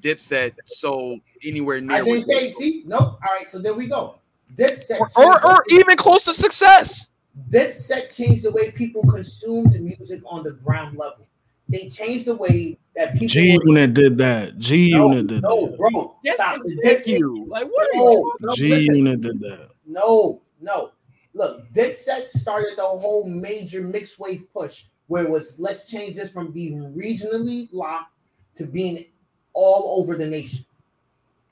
Dipset 0.00 0.52
sold 0.66 1.20
anywhere 1.42 1.80
near 1.80 1.96
I 1.96 2.04
didn't 2.04 2.16
what 2.18 2.26
say. 2.26 2.50
See, 2.50 2.82
nope. 2.84 3.00
All 3.00 3.18
right, 3.34 3.48
so 3.48 3.58
there 3.58 3.72
we 3.72 3.86
go. 3.86 4.16
Dipset 4.56 5.00
or, 5.00 5.08
or, 5.16 5.46
or 5.46 5.64
even 5.70 5.96
close 5.96 6.22
to 6.24 6.34
success. 6.34 7.12
Dipset 7.48 8.14
changed 8.14 8.42
the 8.42 8.50
way 8.50 8.72
people 8.72 9.02
consume 9.04 9.64
the 9.72 9.78
music 9.78 10.20
on 10.26 10.44
the 10.44 10.52
ground 10.52 10.98
level. 10.98 11.26
They 11.70 11.88
changed 11.88 12.26
the 12.26 12.34
way 12.34 12.76
that 12.96 13.12
people. 13.12 13.26
G 13.28 13.58
Unit 13.64 13.94
did 13.94 14.18
that. 14.18 14.58
G 14.58 14.90
no, 14.90 15.10
Unit 15.10 15.26
did 15.26 15.42
that. 15.42 15.48
no, 15.48 15.66
that. 15.66 15.78
bro, 15.78 16.16
Yes, 16.24 16.36
stop. 16.36 16.60
The 16.62 16.78
did 16.82 16.98
Dipset, 16.98 17.18
you. 17.18 17.46
Like 17.48 17.66
what 17.66 17.88
are 17.94 17.98
no, 17.98 18.10
you? 18.12 18.32
no, 18.40 18.54
G 18.54 18.68
listen, 18.68 18.96
Unit 18.96 19.20
did 19.20 19.40
that. 19.40 19.68
no, 19.86 20.42
no. 20.60 20.90
Look, 21.34 21.70
Dipset 21.72 22.30
started 22.30 22.74
the 22.76 22.82
whole 22.84 23.28
major 23.28 23.82
mixed 23.82 24.18
wave 24.18 24.44
push 24.52 24.84
where 25.08 25.24
it 25.24 25.30
was 25.30 25.56
let's 25.58 25.90
change 25.90 26.16
this 26.16 26.30
from 26.30 26.52
being 26.52 26.94
regionally 26.96 27.68
locked 27.72 28.12
to 28.56 28.66
being 28.66 29.04
all 29.52 30.00
over 30.00 30.16
the 30.16 30.26
nation. 30.26 30.64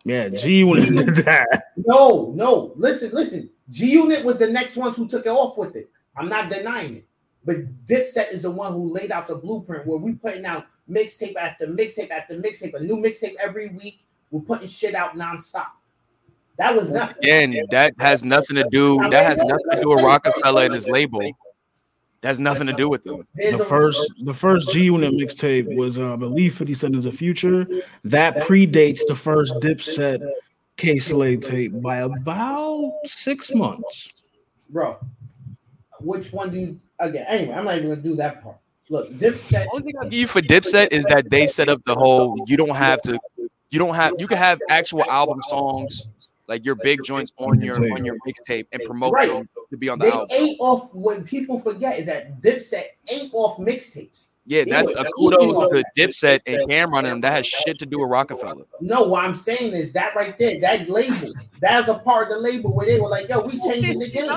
Yeah, 0.05 0.29
G 0.29 0.59
Unit 0.59 0.89
did 0.97 1.17
that. 1.27 1.65
No, 1.77 2.33
no. 2.35 2.73
Listen, 2.77 3.11
listen. 3.13 3.51
G 3.71 3.93
Unit 3.93 4.25
was 4.25 4.39
the 4.39 4.47
next 4.49 4.77
ones 4.77 4.97
who 4.97 5.07
took 5.09 5.27
it 5.27 5.31
off 5.31 5.57
with 5.57 5.77
it. 5.77 5.91
I'm 6.17 6.29
not 6.29 6.51
denying 6.51 6.97
it. 6.97 7.07
But 7.45 7.87
Dipset 7.87 8.33
is 8.33 8.43
the 8.43 8.51
one 8.51 8.73
who 8.73 8.93
laid 8.93 9.11
out 9.11 9.27
the 9.27 9.37
blueprint 9.37 9.87
where 9.87 9.99
we 9.99 10.13
putting 10.15 10.45
out 10.45 10.67
mixtape 10.91 11.37
after 11.37 11.67
mixtape 11.67 12.11
after 12.11 12.37
mixtape, 12.37 12.75
a 12.75 12.81
new 12.81 12.97
mixtape 12.97 13.35
every 13.43 13.69
week. 13.69 14.07
We're 14.31 14.41
putting 14.41 14.67
shit 14.67 14.95
out 14.95 15.17
nonstop. 15.17 15.67
That 16.59 16.75
was 16.75 16.93
nothing. 16.93 17.17
Again, 17.19 17.67
that 17.71 17.95
has 17.99 18.25
nothing 18.25 18.57
to 18.57 18.65
do. 18.71 18.99
That 19.11 19.27
has 19.27 19.37
nothing 19.39 19.71
to 19.73 19.81
do 19.81 19.89
with 19.91 20.03
Rockefeller 20.03 20.65
and 20.65 20.75
his 20.75 20.89
label. 20.89 21.21
That 22.21 22.29
has 22.29 22.41
nothing 22.41 22.67
to 22.69 22.73
do 22.73 22.89
with 22.89 23.03
them. 23.05 23.27
The 23.35 23.65
first 23.69 24.13
the 24.25 24.35
first 24.35 24.71
G 24.71 24.85
Unit 24.85 25.13
mixtape 25.13 25.75
was 25.77 25.99
uh, 25.99 26.13
I 26.13 26.17
believe 26.17 26.55
50 26.57 26.75
Cent 26.75 26.97
is 26.97 27.05
the 27.05 27.13
future. 27.13 27.67
That 28.05 28.39
predates 28.39 29.01
the 29.07 29.15
first 29.15 29.55
Dipset 29.57 30.25
Kay 30.77 30.99
Slay 30.99 31.37
tape 31.37 31.81
by 31.83 31.99
about 31.99 32.93
six 33.05 33.55
months. 33.55 34.13
bro. 34.71 34.99
Which 36.01 36.33
one 36.33 36.51
do 36.51 36.59
you 36.59 36.81
again? 36.99 37.25
Anyway, 37.29 37.55
I'm 37.55 37.65
not 37.65 37.77
even 37.77 37.89
gonna 37.91 38.01
do 38.01 38.17
that 38.17 38.43
part. 38.43 38.57
Look, 38.91 39.13
Dipset. 39.13 39.65
The 39.65 39.71
only 39.73 39.85
thing 39.85 39.95
I'll 39.99 40.09
give 40.09 40.21
you 40.21 40.27
for 40.27 40.41
Dipset 40.43 40.89
is 40.91 41.05
that 41.07 41.31
they 41.31 41.47
set 41.47 41.69
up 41.69 41.81
the 41.87 41.95
whole. 41.95 42.45
You 42.47 42.57
don't 42.57 42.75
have 42.75 43.01
to. 43.03 43.19
You 43.71 43.79
don't 43.79 43.95
have. 43.95 44.13
You 44.19 44.27
can 44.27 44.39
have 44.39 44.61
actual 44.69 45.05
album 45.05 45.41
songs, 45.49 46.09
like 46.49 46.65
your 46.65 46.75
big 46.75 47.03
joints 47.03 47.33
on 47.39 47.61
your 47.61 47.77
on 47.93 48.05
your 48.05 48.17
mixtape, 48.27 48.67
and 48.73 48.83
promote 48.85 49.15
Right. 49.15 49.29
them 49.29 49.49
to 49.71 49.77
be 49.77 49.89
on 49.89 49.99
the 49.99 50.07
They 50.07 50.11
album. 50.11 50.29
ate 50.33 50.57
off 50.61 50.93
what 50.93 51.25
people 51.25 51.59
forget 51.59 51.99
is 51.99 52.07
that 52.07 52.43
Dipset 52.43 52.85
ate 53.09 53.31
off 53.33 53.57
mixtapes. 53.59 54.29
Yeah, 54.45 54.65
that's 54.67 54.93
were 54.93 55.01
a 55.01 55.05
eating 55.21 55.39
kudos 55.39 55.57
off 55.57 55.71
to 55.71 55.85
Dipset 55.97 56.41
and 56.47 56.69
Cam'ron, 56.69 57.11
and 57.11 57.23
that 57.23 57.33
has 57.33 57.47
shit 57.47 57.79
to 57.79 57.87
do 57.87 58.01
with 58.01 58.11
Rockefeller. 58.11 58.65
No, 58.81 59.03
what 59.03 59.25
I'm 59.25 59.35
saying 59.35 59.73
is 59.73 59.93
that 59.93 60.17
right 60.17 60.37
there, 60.37 60.61
that 60.61 60.89
label, 60.89 61.33
that's 61.61 61.89
a 61.89 61.99
part 62.01 62.25
of 62.25 62.31
the 62.31 62.39
label 62.39 62.75
where 62.75 62.87
they 62.87 62.99
were 62.99 63.09
like, 63.09 63.29
yo, 63.29 63.41
we 63.41 63.61
changing 63.61 64.01
the 64.01 64.11
game. 64.11 64.37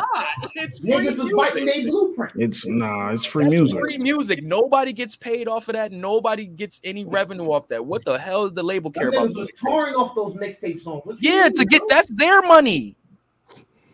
It's 0.53 0.79
Niggas 0.79 1.17
was 1.17 1.33
biting 1.35 1.65
their 1.65 1.89
blueprint. 1.89 2.33
It's 2.35 2.67
nah, 2.67 3.09
it's 3.09 3.25
free 3.25 3.45
That's 3.45 3.59
music. 3.59 3.79
free 3.79 3.97
music. 3.97 4.43
Nobody 4.43 4.93
gets 4.93 5.15
paid 5.15 5.47
off 5.47 5.69
of 5.69 5.73
that. 5.73 5.91
Nobody 5.91 6.45
gets 6.45 6.79
any 6.83 7.03
revenue 7.05 7.51
off 7.51 7.67
that. 7.69 7.83
What 7.83 8.05
the 8.05 8.19
hell 8.19 8.45
does 8.45 8.53
the 8.53 8.63
label 8.63 8.91
care 8.91 9.09
about? 9.09 9.29
niggas 9.29 9.35
was 9.35 9.51
touring 9.55 9.95
off 9.95 10.13
those 10.15 10.35
mixtape 10.35 10.77
songs. 10.77 11.01
What 11.03 11.19
Yeah, 11.19 11.45
mean, 11.45 11.53
to 11.53 11.65
get 11.65 11.79
bro? 11.79 11.87
that's 11.89 12.09
their 12.13 12.43
money. 12.43 12.95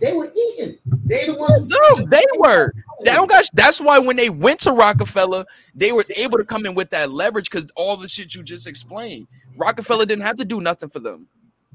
They 0.01 0.13
were 0.13 0.33
eating. 0.35 0.77
They 1.05 1.27
the 1.27 1.35
ones 1.35 1.71
who 1.71 1.97
No, 1.99 2.05
they 2.07 2.25
were. 2.37 2.73
They 3.03 3.11
don't 3.11 3.29
got. 3.29 3.45
That's 3.53 3.79
why 3.79 3.99
when 3.99 4.15
they 4.15 4.29
went 4.29 4.59
to 4.61 4.71
Rockefeller, 4.71 5.45
they 5.75 5.91
were 5.91 6.05
able 6.15 6.37
to 6.37 6.45
come 6.45 6.65
in 6.65 6.75
with 6.75 6.89
that 6.91 7.11
leverage 7.11 7.49
because 7.49 7.65
all 7.75 7.97
the 7.97 8.07
shit 8.07 8.35
you 8.35 8.43
just 8.43 8.67
explained. 8.67 9.27
Rockefeller 9.55 10.05
didn't 10.05 10.23
have 10.23 10.37
to 10.37 10.45
do 10.45 10.61
nothing 10.61 10.89
for 10.89 10.99
them. 10.99 11.27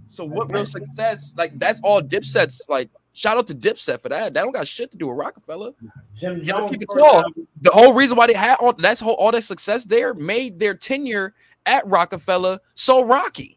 So 0.09 0.25
what 0.25 0.53
real 0.53 0.67
success? 0.67 1.35
Like 1.37 1.59
that's 1.59 1.81
all 1.83 2.01
Dipset's. 2.01 2.63
Like 2.69 2.89
shout 3.13 3.37
out 3.37 3.47
to 3.49 3.55
Dipset 3.55 4.01
for 4.01 4.09
that. 4.09 4.35
That 4.35 4.43
don't 4.43 4.53
got 4.53 4.69
shit 4.69 4.91
to 4.93 4.99
do 4.99 5.09
with 5.09 5.17
Rockefeller. 5.17 5.73
Jim 6.15 6.43
Jones. 6.43 6.71
keep 6.71 6.83
it 6.83 6.91
small. 6.91 7.25
The 7.63 7.71
whole 7.71 7.93
reason 7.93 8.17
why 8.17 8.27
they 8.27 8.35
had 8.35 8.57
all 8.57 8.73
that's 8.73 9.01
whole 9.01 9.15
all 9.15 9.33
that 9.33 9.43
success 9.43 9.85
there 9.85 10.15
made 10.15 10.59
their 10.59 10.75
tenure 10.75 11.35
at 11.67 11.87
Rockefeller 11.87 12.61
so 12.75 13.05
rocky 13.05 13.56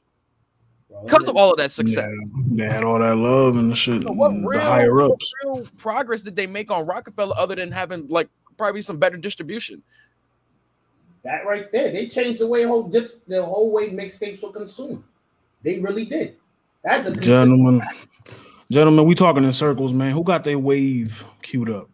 because 1.04 1.28
of 1.28 1.36
all 1.36 1.52
of 1.52 1.58
that 1.58 1.72
success. 1.72 2.10
Yeah, 2.52 2.68
they 2.68 2.74
had 2.74 2.84
all 2.84 3.00
that 3.00 3.16
love 3.16 3.56
and 3.58 3.72
the 3.72 3.76
shit. 3.76 4.04
So 4.04 4.12
what 4.12 4.32
the 4.34 4.48
real, 4.48 4.60
higher 4.60 4.94
what 4.96 5.20
real 5.44 5.68
progress 5.78 6.24
did 6.24 6.36
they 6.36 6.48
make 6.48 6.72
on 6.72 6.86
Rockefeller 6.86 7.36
other 7.38 7.56
than 7.56 7.72
having 7.72 8.08
like 8.08 8.28
probably 8.58 8.82
some 8.82 8.98
better 8.98 9.18
distribution? 9.18 9.84
That 11.24 11.46
right 11.46 11.72
there, 11.72 11.92
they 11.92 12.08
changed 12.08 12.40
the 12.40 12.48
way 12.48 12.64
whole 12.64 12.84
dips, 12.84 13.18
the 13.28 13.44
whole 13.44 13.72
way 13.72 13.90
mixtapes 13.90 14.42
were 14.42 14.52
consumed. 14.52 15.04
They 15.64 15.80
really 15.80 16.06
did. 16.06 16.38
That's 16.84 17.06
a 17.06 17.12
consistent- 17.12 17.50
Gentlemen, 17.50 17.82
gentlemen, 18.72 19.06
we 19.06 19.16
talking 19.16 19.44
in 19.44 19.52
circles, 19.54 19.92
man. 19.92 20.12
Who 20.14 20.24
got 20.24 20.44
their 20.44 20.58
wave 20.58 21.24
queued 21.42 21.70
up? 21.70 21.90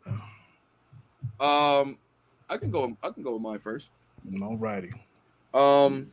Um, 1.40 1.98
I 2.50 2.58
can 2.58 2.70
go. 2.72 2.96
I 3.04 3.10
can 3.10 3.24
go 3.24 3.34
with 3.34 3.42
mine 3.42 3.60
first. 3.60 3.90
Alrighty. 4.32 4.94
Um, 5.54 6.12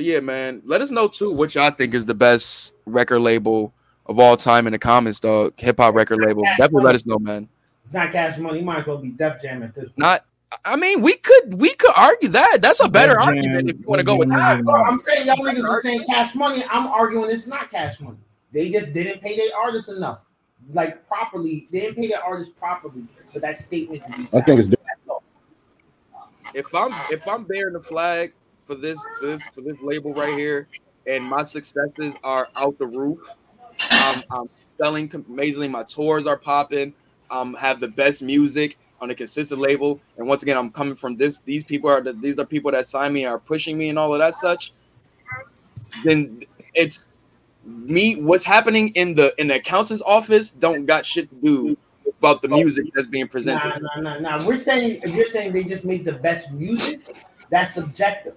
but 0.00 0.06
yeah, 0.06 0.20
man, 0.20 0.62
let 0.64 0.80
us 0.80 0.90
know 0.90 1.08
too 1.08 1.30
what 1.30 1.54
y'all 1.54 1.70
think 1.70 1.92
is 1.92 2.06
the 2.06 2.14
best 2.14 2.72
record 2.86 3.20
label 3.20 3.74
of 4.06 4.18
all 4.18 4.34
time 4.34 4.66
in 4.66 4.72
the 4.72 4.78
comments, 4.78 5.20
dog. 5.20 5.52
Hip 5.60 5.76
hop 5.76 5.94
record 5.94 6.24
label. 6.24 6.42
Definitely 6.56 6.84
let 6.84 6.94
us 6.94 7.04
know, 7.04 7.18
man. 7.18 7.46
It's 7.82 7.92
not 7.92 8.10
cash 8.10 8.38
money. 8.38 8.60
You 8.60 8.64
might 8.64 8.78
as 8.78 8.86
well 8.86 8.96
be 8.96 9.10
Def 9.10 9.42
Jam 9.42 9.62
at 9.62 9.74
this. 9.74 9.92
Not. 9.98 10.24
I 10.64 10.76
mean, 10.76 11.02
we 11.02 11.16
could 11.16 11.52
we 11.52 11.74
could 11.74 11.92
argue 11.94 12.30
that. 12.30 12.62
That's 12.62 12.82
a 12.82 12.88
better 12.88 13.12
Def 13.12 13.24
Jam- 13.24 13.28
argument 13.28 13.68
if 13.68 13.78
you 13.78 13.84
want 13.84 13.98
to 13.98 14.06
go 14.06 14.16
with 14.16 14.30
that. 14.30 14.56
Jam- 14.56 14.64
Bro, 14.64 14.84
I'm 14.84 14.98
saying 14.98 15.26
y'all 15.26 15.36
niggas 15.36 15.68
are 15.68 15.80
saying 15.82 16.04
cash 16.06 16.34
money. 16.34 16.64
I'm 16.70 16.86
arguing 16.86 17.30
it's 17.30 17.46
not 17.46 17.68
cash 17.68 18.00
money. 18.00 18.16
They 18.52 18.70
just 18.70 18.94
didn't 18.94 19.20
pay 19.20 19.36
their 19.36 19.54
artists 19.54 19.90
enough, 19.90 20.24
like 20.72 21.06
properly. 21.06 21.68
They 21.70 21.80
didn't 21.80 21.96
pay 21.96 22.06
their 22.06 22.24
artists 22.24 22.54
properly 22.58 23.04
for 23.34 23.40
that 23.40 23.58
statement 23.58 24.04
to 24.04 24.12
be. 24.12 24.30
I 24.32 24.40
think 24.40 24.60
it's 24.60 24.68
That's 24.68 24.80
if 26.54 26.74
I'm 26.74 26.94
if 27.10 27.20
I'm 27.28 27.44
bearing 27.44 27.74
the 27.74 27.82
flag 27.82 28.32
for 28.70 28.76
this 28.76 29.04
for 29.18 29.26
this 29.26 29.42
for 29.52 29.60
this 29.62 29.76
label 29.82 30.14
right 30.14 30.38
here, 30.38 30.68
and 31.06 31.24
my 31.24 31.42
successes 31.42 32.14
are 32.22 32.48
out 32.54 32.78
the 32.78 32.86
roof, 32.86 33.28
I'm, 33.90 34.48
selling 34.78 35.10
amazingly. 35.28 35.66
My 35.68 35.82
tours 35.82 36.26
are 36.26 36.38
popping. 36.38 36.94
Um, 37.32 37.54
have 37.54 37.80
the 37.80 37.88
best 37.88 38.22
music 38.22 38.78
on 39.00 39.10
a 39.10 39.14
consistent 39.14 39.60
label, 39.60 40.00
and 40.18 40.26
once 40.26 40.42
again, 40.44 40.56
I'm 40.56 40.70
coming 40.70 40.94
from 40.94 41.16
this. 41.16 41.38
These 41.44 41.64
people 41.64 41.90
are 41.90 42.00
the, 42.00 42.12
these 42.12 42.38
are 42.38 42.46
people 42.46 42.70
that 42.70 42.88
sign 42.88 43.12
me, 43.12 43.24
are 43.24 43.38
pushing 43.38 43.76
me, 43.76 43.88
and 43.88 43.98
all 43.98 44.14
of 44.14 44.20
that 44.20 44.36
such. 44.36 44.72
Then 46.04 46.44
it's 46.72 47.18
me. 47.64 48.22
What's 48.22 48.44
happening 48.44 48.90
in 48.90 49.16
the 49.16 49.34
in 49.40 49.48
the 49.48 49.56
accountant's 49.56 50.02
office 50.02 50.50
don't 50.50 50.86
got 50.86 51.04
shit 51.04 51.28
to 51.28 51.36
do 51.36 51.76
about 52.20 52.40
the 52.40 52.48
music 52.48 52.86
that's 52.94 53.08
being 53.08 53.26
presented. 53.26 53.80
Nah, 53.82 54.00
nah, 54.00 54.18
nah. 54.18 54.46
We're 54.46 54.56
saying 54.56 55.00
if 55.02 55.12
you're 55.12 55.26
saying 55.26 55.52
they 55.52 55.64
just 55.64 55.84
make 55.84 56.04
the 56.04 56.14
best 56.14 56.52
music, 56.52 57.00
that's 57.50 57.74
subjective. 57.74 58.36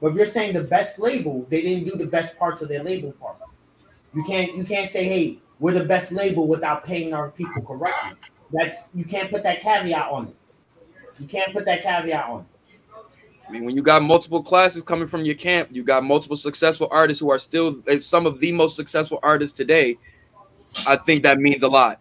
But 0.00 0.08
if 0.08 0.16
you're 0.16 0.26
saying 0.26 0.54
the 0.54 0.62
best 0.62 0.98
label, 0.98 1.46
they 1.48 1.62
didn't 1.62 1.84
do 1.84 1.96
the 1.96 2.06
best 2.06 2.36
parts 2.36 2.62
of 2.62 2.68
their 2.68 2.82
label 2.82 3.12
part. 3.12 3.36
You 4.14 4.22
can't 4.24 4.56
you 4.56 4.64
can't 4.64 4.88
say, 4.88 5.04
hey, 5.04 5.38
we're 5.58 5.72
the 5.72 5.84
best 5.84 6.12
label 6.12 6.46
without 6.46 6.84
paying 6.84 7.14
our 7.14 7.30
people 7.30 7.62
correctly. 7.62 8.18
That's 8.52 8.90
you 8.94 9.04
can't 9.04 9.30
put 9.30 9.42
that 9.42 9.60
caveat 9.60 10.10
on 10.10 10.28
it. 10.28 10.36
You 11.18 11.26
can't 11.26 11.52
put 11.52 11.64
that 11.66 11.82
caveat 11.82 12.28
on 12.28 12.40
it. 12.40 12.46
I 13.48 13.52
mean, 13.52 13.64
when 13.64 13.76
you 13.76 13.82
got 13.82 14.02
multiple 14.02 14.42
classes 14.42 14.82
coming 14.82 15.06
from 15.06 15.24
your 15.24 15.36
camp, 15.36 15.68
you 15.70 15.84
got 15.84 16.02
multiple 16.02 16.36
successful 16.36 16.88
artists 16.90 17.20
who 17.20 17.30
are 17.30 17.38
still 17.38 17.80
eh, 17.86 18.00
some 18.00 18.26
of 18.26 18.40
the 18.40 18.52
most 18.52 18.74
successful 18.74 19.20
artists 19.22 19.56
today. 19.56 19.98
I 20.86 20.96
think 20.96 21.22
that 21.22 21.38
means 21.38 21.62
a 21.62 21.68
lot. 21.68 22.00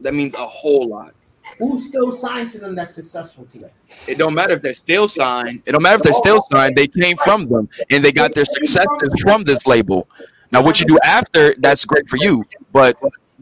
That 0.00 0.14
means 0.14 0.34
a 0.34 0.46
whole 0.46 0.88
lot. 0.88 1.14
Who's 1.58 1.86
still 1.86 2.12
signed 2.12 2.50
to 2.50 2.58
them 2.58 2.74
that's 2.74 2.94
successful 2.94 3.44
today? 3.46 3.70
It 4.06 4.18
don't 4.18 4.34
matter 4.34 4.54
if 4.54 4.62
they're 4.62 4.74
still 4.74 5.08
signed. 5.08 5.62
It 5.64 5.72
don't 5.72 5.82
matter 5.82 5.96
if 5.96 6.02
they're 6.02 6.12
still 6.12 6.38
oh. 6.38 6.48
signed. 6.52 6.76
They 6.76 6.86
came 6.86 7.16
from 7.16 7.48
them, 7.48 7.68
and 7.90 8.04
they 8.04 8.12
got 8.12 8.34
their 8.34 8.44
successes 8.44 9.20
from 9.22 9.44
this 9.44 9.66
label. 9.66 10.08
Now, 10.52 10.62
what 10.62 10.80
you 10.80 10.86
do 10.86 10.98
after, 11.02 11.54
that's 11.58 11.84
great 11.84 12.08
for 12.08 12.18
you. 12.18 12.44
But 12.72 12.98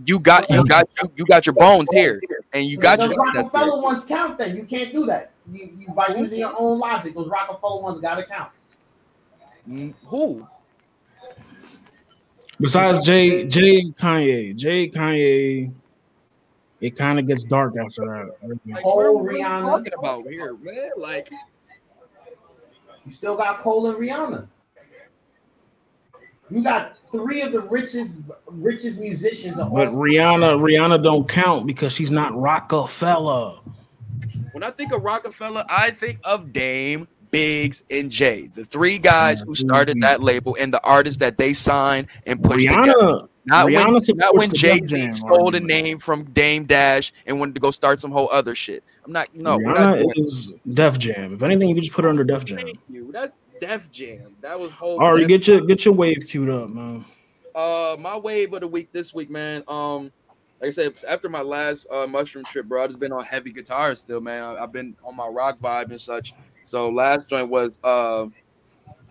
you 0.07 0.19
got 0.21 0.49
you 0.49 0.67
got 0.67 0.89
you, 1.03 1.11
you 1.17 1.25
got 1.25 1.47
your 1.47 1.55
bones 1.55 1.89
here, 1.93 2.21
and 2.53 2.67
you 2.67 2.79
got 2.79 3.01
your 3.01 3.13
success. 3.13 3.51
Rockefeller 3.53 3.83
ones 3.83 4.05
count. 4.05 4.39
Then 4.39 4.57
you 4.57 4.65
can't 4.65 4.93
do 4.93 5.07
that. 5.07 5.33
You, 5.51 5.71
you 5.77 5.89
by 5.93 6.15
using 6.17 6.39
your 6.39 6.55
own 6.57 6.79
logic, 6.79 7.15
those 7.15 7.29
Rockefeller 7.29 7.83
ones 7.83 7.99
got 7.99 8.19
to 8.19 8.25
count. 8.25 8.51
Mm, 9.69 9.95
who? 10.07 10.47
Besides 12.61 13.05
Jay, 13.05 13.47
Jay 13.47 13.85
Kanye, 14.01 14.55
Jay 14.55 14.89
Kanye, 14.89 15.73
it 16.85 16.97
kind 16.97 17.19
of 17.19 17.27
gets 17.27 17.45
dark 17.45 17.75
after 17.83 18.05
that. 18.43 18.59
Like, 18.67 18.83
Cole, 18.83 18.97
what 18.97 19.31
are 19.31 19.35
we 19.35 19.41
Rihanna. 19.41 19.61
talking 19.63 19.93
about 19.99 20.27
here, 20.29 20.55
man? 20.61 20.91
Like, 20.99 21.31
You 23.07 23.11
still 23.11 23.37
got 23.37 23.59
Cole 23.61 23.87
and 23.91 23.97
Rihanna. 23.99 24.47
You 26.51 26.63
got 26.63 26.99
three 27.11 27.41
of 27.41 27.53
the 27.53 27.63
richest 27.63 28.13
richest 28.49 28.99
musicians 28.99 29.59
of 29.59 29.71
all 29.71 29.77
But 29.77 29.85
time. 29.87 29.95
Rihanna, 29.95 30.59
Rihanna 30.61 31.03
don't 31.03 31.27
count 31.27 31.67
because 31.67 31.95
she's 31.95 32.11
not 32.11 32.39
Rockefeller. 32.39 33.61
When 34.53 34.63
I 34.63 34.71
think 34.71 34.93
of 34.93 35.03
Rockefeller, 35.03 35.65
I 35.71 35.91
think 35.91 36.19
of 36.25 36.53
Dame, 36.53 37.09
Biggs, 37.35 37.83
and 37.91 38.11
Jay, 38.11 38.47
the 38.55 38.65
three 38.65 38.99
guys 38.99 39.41
who 39.41 39.55
started 39.55 40.01
that 40.01 40.23
label 40.23 40.57
and 40.61 40.73
the 40.73 40.81
artists 40.85 41.19
that 41.19 41.37
they 41.37 41.53
signed 41.53 42.07
and 42.27 42.43
pushed 42.43 42.69
together. 42.69 42.93
Rihanna, 42.93 43.29
Not 43.47 43.67
Rihanna 43.67 44.09
when, 44.09 44.17
not 44.17 44.37
when 44.37 44.53
Jay 44.55 44.79
Z 44.81 45.11
stole 45.11 45.51
the 45.51 45.61
name 45.61 45.99
from 45.99 46.25
Dame 46.31 46.65
Dash 46.65 47.13
and 47.27 47.41
wanted 47.41 47.55
to 47.57 47.61
go 47.61 47.71
start 47.71 48.01
some 48.01 48.11
whole 48.13 48.29
other 48.31 48.55
shit. 48.55 48.85
I'm 49.05 49.13
not. 49.13 49.35
No, 49.35 49.59
we're 49.59 49.75
not 49.75 49.99
is 50.17 50.55
Def 50.73 50.99
Jam. 50.99 51.35
If 51.35 51.43
anything, 51.43 51.69
you 51.69 51.75
can 51.75 51.83
just 51.83 51.95
put 51.95 52.05
her 52.05 52.09
under 52.11 52.25
Def 52.25 52.45
Jam. 52.45 52.59
Thank 52.59 52.79
you. 52.89 53.11
That's 53.13 53.33
Def 53.61 53.91
Jam. 53.91 54.37
That 54.41 54.59
was 54.59 54.71
whole. 54.73 55.01
All 55.01 55.13
right, 55.15 55.21
Def- 55.21 55.29
get 55.29 55.49
your 55.49 55.61
get 55.63 55.85
your 55.85 55.95
wave 55.95 56.27
queued 56.29 56.49
up, 56.49 56.71
man. 56.71 57.05
uh, 57.55 57.97
my 57.99 58.17
wave 58.17 58.53
of 58.53 58.61
the 58.61 58.69
week 58.69 58.93
this 58.93 59.13
week, 59.13 59.29
man. 59.31 59.63
Um, 59.69 60.13
like 60.61 60.69
I 60.69 60.71
said, 60.71 60.95
after 61.09 61.29
my 61.29 61.43
last 61.43 61.87
uh, 61.93 62.07
mushroom 62.07 62.45
trip, 62.47 62.67
bro, 62.67 62.85
I 62.85 62.87
just 62.87 62.99
been 62.99 63.13
on 63.13 63.25
heavy 63.25 63.53
guitar 63.53 63.95
still, 63.95 64.21
man. 64.21 64.57
I've 64.57 64.73
been 64.73 64.97
on 65.05 65.17
my 65.17 65.27
rock 65.27 65.59
vibe 65.59 65.91
and 65.91 66.01
such. 66.01 66.33
So 66.65 66.89
last 66.89 67.29
joint 67.29 67.49
was 67.49 67.79
uh, 67.85 68.27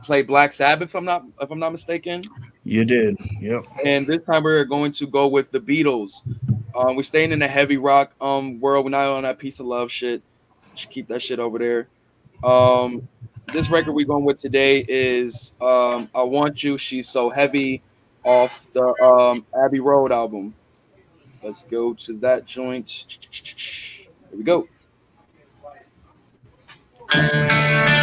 play 0.04 0.22
Black 0.24 0.54
Sabbath. 0.54 0.89
If 0.89 0.95
I'm 0.95 1.06
not, 1.06 1.24
if 1.41 1.51
I'm 1.51 1.60
not 1.60 1.72
mistaken. 1.72 2.24
You 2.64 2.86
did. 2.86 3.18
Yep. 3.39 3.64
And 3.86 4.08
this 4.08 4.24
time 4.24 4.43
we're 4.43 4.64
going 4.66 4.91
to 4.93 5.08
go 5.08 5.28
with 5.28 5.51
the 5.51 5.60
Beatles. 5.60 6.22
Um, 6.76 6.95
we're 6.95 7.04
staying 7.04 7.32
in 7.32 7.39
the 7.39 7.47
heavy 7.47 7.78
rock 7.78 8.14
um 8.22 8.60
world. 8.60 8.86
We're 8.86 8.91
not 8.91 9.06
on 9.08 9.24
that 9.24 9.38
piece 9.38 9.60
of 9.60 9.66
love 9.66 9.91
shit. 9.91 10.22
Should 10.76 10.89
keep 10.89 11.08
that 11.10 11.22
shit 11.22 11.39
over 11.39 11.60
there. 11.60 11.88
Um, 12.43 13.08
this 13.54 13.70
record 13.70 13.93
we're 13.93 14.08
going 14.08 14.26
with 14.26 14.41
today 14.41 14.86
is 14.88 15.54
um 15.62 16.10
I 16.16 16.24
Want 16.24 16.64
You, 16.64 16.78
She's 16.78 17.08
So 17.08 17.30
Heavy 17.30 17.84
off 18.24 18.68
the 18.74 18.86
um 19.04 19.45
Abbey 19.64 19.80
Road 19.80 20.12
album. 20.12 20.56
Let's 21.43 21.64
go 21.64 21.93
to 21.93 22.14
that 22.20 22.45
joint. 22.45 23.28
Here 24.30 24.38
we 24.38 24.43
go. 24.43 24.68
She's 27.14 28.03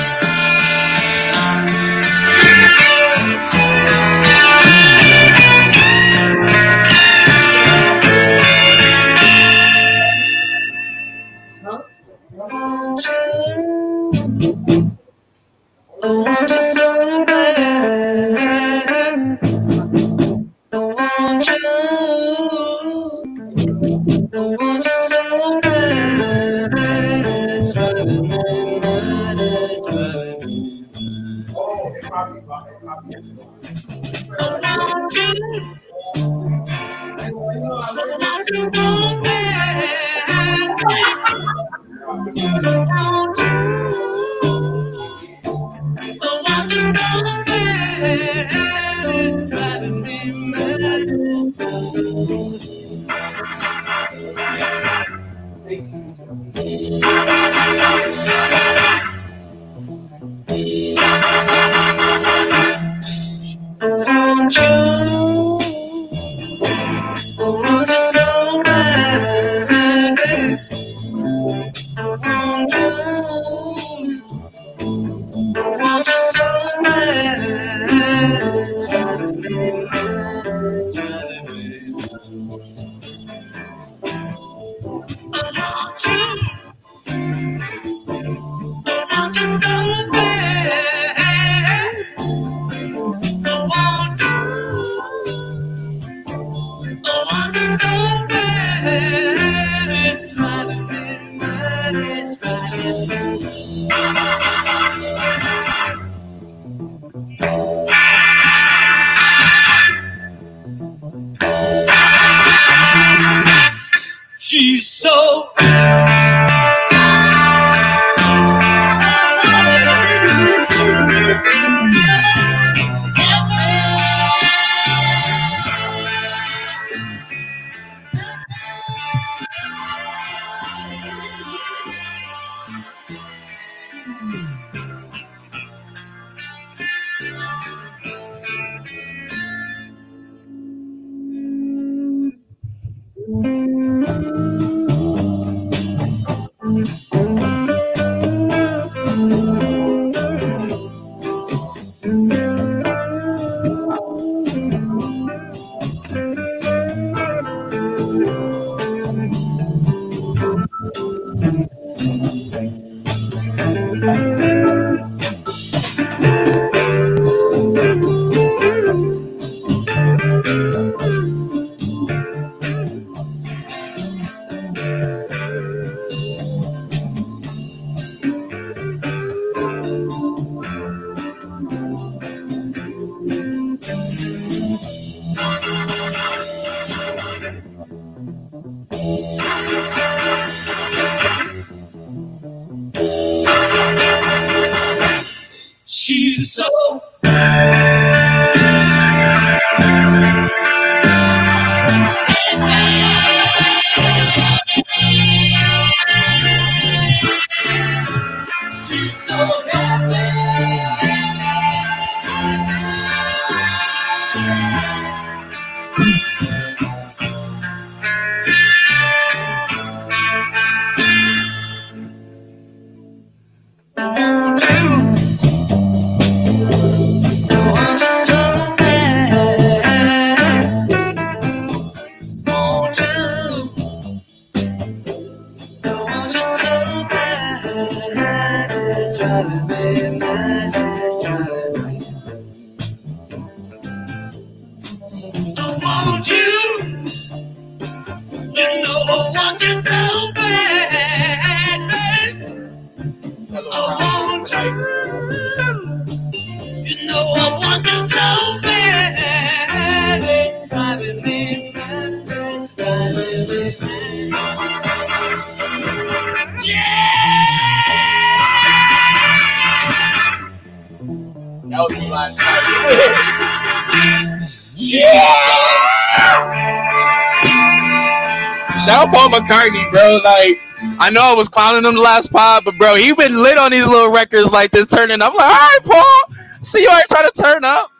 Like, 280.18 280.60
I 280.98 281.10
know 281.10 281.22
I 281.22 281.34
was 281.34 281.48
clowning 281.48 281.84
him 281.84 281.94
the 281.94 282.00
last 282.00 282.32
pod, 282.32 282.64
but 282.64 282.76
bro, 282.78 282.96
he 282.96 283.12
been 283.12 283.42
lit 283.42 283.58
on 283.58 283.70
these 283.70 283.86
little 283.86 284.10
records 284.10 284.50
like 284.50 284.70
this, 284.70 284.86
turning 284.86 285.20
up. 285.22 285.32
I'm 285.32 285.36
like, 285.36 285.46
all 285.46 285.52
right, 285.52 285.78
Paul. 285.84 286.36
See 286.62 286.82
you 286.82 286.88
already 286.88 287.06
trying 287.10 287.30
to 287.30 287.42
turn 287.42 287.64
up. 287.64 287.90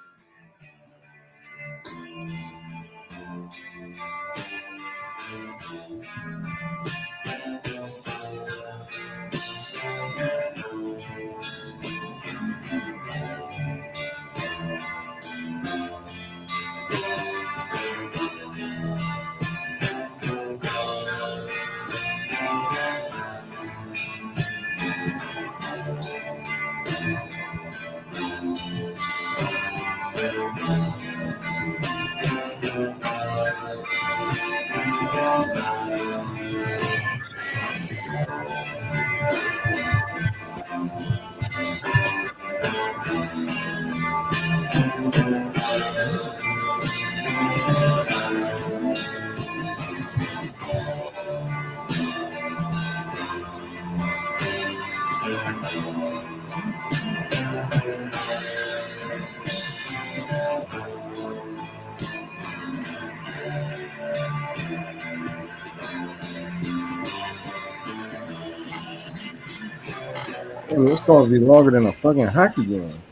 Damn, 71.11 71.22
this 71.22 71.28
song 71.28 71.30
be 71.30 71.38
longer 71.38 71.70
than 71.72 71.86
a 71.86 71.92
fucking 71.92 72.26
hockey 72.26 72.66
game. 72.66 73.02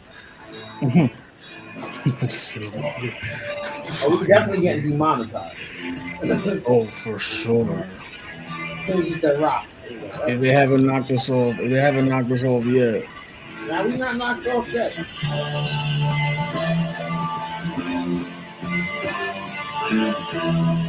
Oh, 4.00 4.18
we 4.20 4.26
definitely 4.26 4.62
getting 4.62 4.90
demonetized. 4.90 5.60
oh, 6.68 6.88
for 7.02 7.18
sure. 7.18 7.88
Soon 8.86 9.02
as 9.02 9.08
you 9.08 9.14
said 9.14 9.40
rock. 9.40 9.66
If 9.88 10.40
they 10.40 10.52
haven't 10.52 10.86
knocked 10.86 11.10
us 11.12 11.28
off, 11.30 11.58
if 11.58 11.70
they 11.70 11.78
haven't 11.78 12.08
knocked 12.08 12.30
us 12.30 12.44
off 12.44 12.64
yet, 12.64 13.04
Now 13.66 13.86
we 13.86 13.96
not 13.96 14.16
knocked 14.16 14.46
off 14.46 14.68
yet. 14.68 14.94
Wait, 19.90 20.87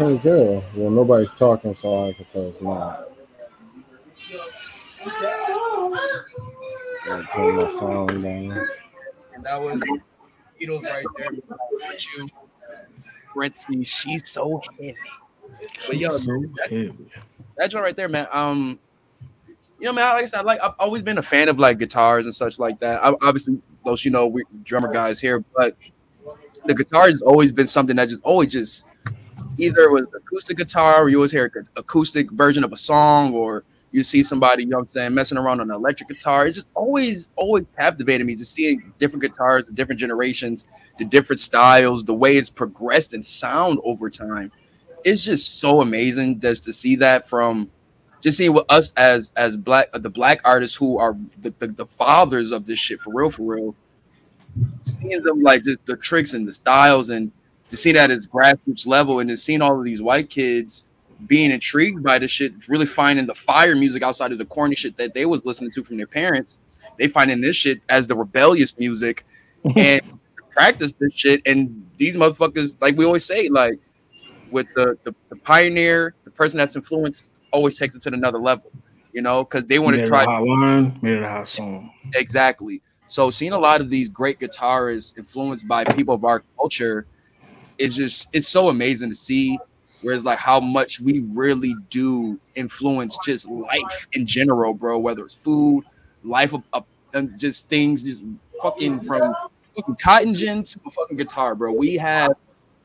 can't 0.00 0.22
tell. 0.22 0.64
Well, 0.74 0.90
nobody's 0.90 1.30
talking, 1.32 1.74
so 1.74 2.08
I 2.08 2.12
can 2.14 2.24
tell 2.24 2.48
it's 2.48 2.62
not. 2.62 3.08
Gotta 7.06 7.26
turn 7.32 7.56
my 7.56 7.70
sound 7.72 8.22
down. 8.22 8.68
And 9.34 9.44
that 9.44 9.60
was 9.60 9.80
Beatles 10.60 10.82
right 10.84 11.04
there. 11.18 11.30
With 11.30 12.06
you. 12.16 12.28
Parentheses, 13.32 13.86
she's 13.86 14.30
so 14.30 14.62
heavy. 14.78 14.96
But 15.86 15.98
yo, 15.98 16.16
so 16.16 16.32
that, 16.56 16.96
that 17.58 17.70
joint 17.70 17.84
right 17.84 17.96
there, 17.96 18.08
man. 18.08 18.26
Um, 18.32 18.78
you 19.78 19.86
know, 19.86 19.92
man, 19.92 20.14
like 20.14 20.22
I 20.22 20.26
said, 20.26 20.42
like 20.42 20.60
I've 20.62 20.74
always 20.78 21.02
been 21.02 21.18
a 21.18 21.22
fan 21.22 21.48
of 21.48 21.58
like 21.58 21.78
guitars 21.78 22.24
and 22.24 22.34
such 22.34 22.58
like 22.58 22.80
that. 22.80 23.04
I, 23.04 23.14
obviously, 23.22 23.60
those 23.84 24.04
you 24.04 24.10
know, 24.10 24.26
we 24.26 24.44
drummer 24.64 24.92
guys 24.92 25.20
here, 25.20 25.44
but 25.54 25.76
the 26.64 26.74
guitar 26.74 27.06
has 27.06 27.22
always 27.22 27.52
been 27.52 27.66
something 27.66 27.96
that 27.96 28.08
just 28.08 28.22
always 28.22 28.52
just 28.52 28.86
either 29.60 29.82
it 29.82 29.92
was 29.92 30.06
acoustic 30.14 30.56
guitar 30.56 31.02
or 31.02 31.08
you 31.08 31.16
always 31.16 31.32
hear 31.32 31.50
an 31.54 31.68
acoustic 31.76 32.30
version 32.30 32.64
of 32.64 32.72
a 32.72 32.76
song 32.76 33.34
or 33.34 33.64
you 33.92 34.02
see 34.02 34.22
somebody, 34.22 34.62
you 34.62 34.68
know 34.68 34.78
what 34.78 34.82
I'm 34.82 34.88
saying, 34.88 35.14
messing 35.14 35.36
around 35.36 35.60
on 35.60 35.70
an 35.70 35.76
electric 35.76 36.08
guitar. 36.08 36.46
It 36.46 36.52
just 36.52 36.68
always, 36.74 37.30
always 37.36 37.64
captivated 37.76 38.26
me 38.26 38.36
just 38.36 38.54
seeing 38.54 38.92
different 38.98 39.22
guitars, 39.22 39.66
different 39.68 40.00
generations, 40.00 40.68
the 40.98 41.04
different 41.04 41.40
styles, 41.40 42.04
the 42.04 42.14
way 42.14 42.36
it's 42.36 42.50
progressed 42.50 43.14
in 43.14 43.22
sound 43.22 43.80
over 43.84 44.08
time. 44.08 44.52
It's 45.04 45.24
just 45.24 45.58
so 45.58 45.80
amazing 45.80 46.40
just 46.40 46.64
to 46.64 46.72
see 46.72 46.96
that 46.96 47.28
from 47.28 47.70
just 48.20 48.38
seeing 48.38 48.52
what 48.52 48.66
us 48.68 48.92
as 48.94 49.32
as 49.36 49.56
black 49.56 49.88
the 49.94 50.10
black 50.10 50.42
artists 50.44 50.76
who 50.76 50.98
are 50.98 51.16
the, 51.40 51.54
the, 51.58 51.68
the 51.68 51.86
fathers 51.86 52.52
of 52.52 52.66
this 52.66 52.78
shit 52.78 53.00
for 53.00 53.12
real, 53.14 53.30
for 53.30 53.42
real. 53.42 53.74
Seeing 54.80 55.22
them 55.22 55.42
like 55.42 55.64
just 55.64 55.84
the 55.86 55.96
tricks 55.96 56.34
and 56.34 56.46
the 56.46 56.52
styles 56.52 57.10
and 57.10 57.32
to 57.70 57.76
see 57.76 57.92
that 57.92 58.10
as 58.10 58.26
grassroots 58.26 58.86
level 58.86 59.20
and 59.20 59.30
then 59.30 59.36
seeing 59.36 59.62
all 59.62 59.78
of 59.78 59.84
these 59.84 60.02
white 60.02 60.28
kids 60.28 60.84
being 61.26 61.50
intrigued 61.50 62.02
by 62.02 62.18
this 62.18 62.30
shit, 62.30 62.68
really 62.68 62.86
finding 62.86 63.26
the 63.26 63.34
fire 63.34 63.76
music 63.76 64.02
outside 64.02 64.32
of 64.32 64.38
the 64.38 64.44
corny 64.44 64.74
shit 64.74 64.96
that 64.96 65.14
they 65.14 65.26
was 65.26 65.44
listening 65.44 65.70
to 65.72 65.84
from 65.84 65.96
their 65.96 66.06
parents. 66.06 66.58
They 66.98 67.08
finding 67.08 67.40
this 67.40 67.56
shit 67.56 67.80
as 67.88 68.06
the 68.06 68.16
rebellious 68.16 68.78
music 68.78 69.24
and 69.76 70.00
practice 70.50 70.92
this 70.92 71.12
shit. 71.14 71.42
And 71.46 71.88
these 71.96 72.16
motherfuckers, 72.16 72.76
like 72.80 72.96
we 72.96 73.04
always 73.04 73.24
say, 73.24 73.48
like 73.48 73.78
with 74.50 74.66
the, 74.74 74.98
the, 75.04 75.14
the 75.28 75.36
pioneer, 75.36 76.14
the 76.24 76.30
person 76.30 76.58
that's 76.58 76.76
influenced 76.76 77.32
always 77.52 77.78
takes 77.78 77.94
it 77.94 78.02
to 78.02 78.12
another 78.12 78.38
level, 78.38 78.70
you 79.12 79.22
know, 79.22 79.44
because 79.44 79.66
they 79.66 79.78
want 79.78 79.96
to 79.96 80.06
try 80.06 80.24
hot 80.24 80.42
line, 80.42 80.98
made 81.02 81.18
it 81.18 81.22
a 81.22 81.28
hot 81.28 81.48
song. 81.48 81.92
Exactly. 82.14 82.82
So 83.06 83.30
seeing 83.30 83.52
a 83.52 83.58
lot 83.58 83.80
of 83.80 83.90
these 83.90 84.08
great 84.08 84.38
guitarists 84.38 85.16
influenced 85.18 85.66
by 85.66 85.84
people 85.84 86.14
of 86.14 86.24
our 86.24 86.44
culture 86.56 87.06
is 87.80 87.96
just 87.96 88.28
it's 88.32 88.46
so 88.46 88.68
amazing 88.68 89.10
to 89.10 89.16
see. 89.16 89.58
Whereas 90.02 90.24
like 90.24 90.38
how 90.38 90.60
much 90.60 91.00
we 91.00 91.20
really 91.32 91.74
do 91.90 92.38
influence 92.54 93.18
just 93.24 93.48
life 93.48 94.06
in 94.12 94.26
general, 94.26 94.72
bro. 94.72 94.98
Whether 94.98 95.24
it's 95.24 95.34
food, 95.34 95.84
life, 96.24 96.54
of, 96.72 96.84
and 97.12 97.38
just 97.38 97.68
things, 97.68 98.02
just 98.02 98.22
fucking 98.62 99.00
from 99.00 99.34
fucking 99.76 99.96
cotton 99.96 100.34
gin 100.34 100.62
to 100.62 100.80
a 100.86 100.90
fucking 100.90 101.16
guitar, 101.16 101.54
bro. 101.54 101.72
We 101.72 101.96
have 101.96 102.32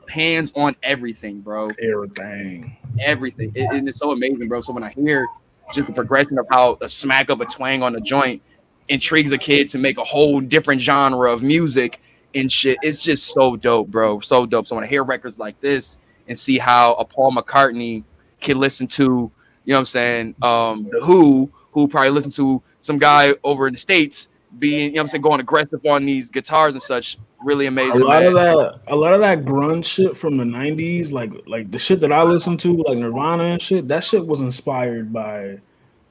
hands 0.10 0.52
on 0.56 0.76
everything, 0.84 1.42
bro 1.42 1.72
Everything. 1.82 2.78
everything. 3.00 3.52
It, 3.56 3.72
and 3.72 3.88
it's 3.88 3.98
so 4.00 4.12
amazing, 4.12 4.48
bro. 4.50 4.62
So 4.62 4.74
when 4.74 4.84
I 4.84 4.90
hear 4.92 5.26
just 5.74 5.88
the 5.88 5.94
progression 5.94 6.38
of 6.38 6.46
how 6.50 6.78
a 6.82 6.90
smack 6.90 7.30
of 7.30 7.42
a 7.42 7.46
twang 7.46 7.82
on 7.82 7.96
a 7.96 8.02
joint 8.02 8.42
intrigues 8.88 9.32
a 9.32 9.38
kid 9.38 9.70
to 9.70 9.78
make 9.80 9.98
a 9.98 10.04
whole 10.04 10.40
different 10.42 10.80
genre 10.82 11.32
of 11.32 11.42
music 11.44 12.02
and 12.36 12.52
shit. 12.52 12.78
It's 12.84 13.02
just 13.02 13.34
so 13.34 13.56
dope, 13.56 13.88
bro. 13.88 14.20
So 14.20 14.46
dope. 14.46 14.68
So 14.68 14.76
when 14.76 14.84
I 14.84 14.88
hear 14.88 15.04
records 15.04 15.40
like 15.40 15.60
this 15.62 16.00
and 16.28 16.38
see 16.38 16.58
how 16.58 16.94
a 16.96 17.06
Paul 17.06 17.32
McCartney 17.32 18.04
can 18.42 18.60
listen 18.60 18.88
to, 18.88 19.04
you 19.04 19.72
know 19.72 19.76
what 19.76 19.80
I'm 19.80 19.86
saying, 19.86 20.36
um, 20.42 20.84
the 20.92 21.04
Who, 21.04 21.50
who 21.72 21.88
probably 21.88 22.12
listen 22.12 22.32
to 22.32 22.62
some 22.82 22.98
guy 23.00 23.34
over 23.44 23.68
in 23.68 23.74
the 23.74 23.80
States 23.80 24.30
being, 24.60 24.90
you 24.90 24.96
know 24.96 25.00
what 25.00 25.02
I'm 25.02 25.08
saying, 25.10 25.22
going 25.22 25.40
aggressive 25.40 25.86
on 25.86 26.06
these 26.06 26.30
guitars 26.30 26.76
and 26.76 26.84
such. 26.84 27.18
Really 27.44 27.68
amazing. 27.68 28.02
A 28.02 28.06
lot 28.06 28.24
man. 28.24 28.28
of 28.28 28.34
that, 28.36 28.80
a 28.88 28.96
lot 28.96 29.14
of 29.14 29.20
that 29.20 29.46
grunge 29.46 29.86
shit 29.86 30.18
from 30.18 30.38
the 30.38 30.44
'90s, 30.44 31.12
like 31.12 31.32
like 31.46 31.70
the 31.70 31.78
shit 31.78 32.00
that 32.00 32.12
I 32.12 32.24
listened 32.24 32.60
to, 32.62 32.82
like 32.88 32.98
Nirvana 32.98 33.44
and 33.44 33.62
shit. 33.62 33.88
That 33.88 34.04
shit 34.04 34.26
was 34.26 34.42
inspired 34.42 35.14
by 35.14 35.60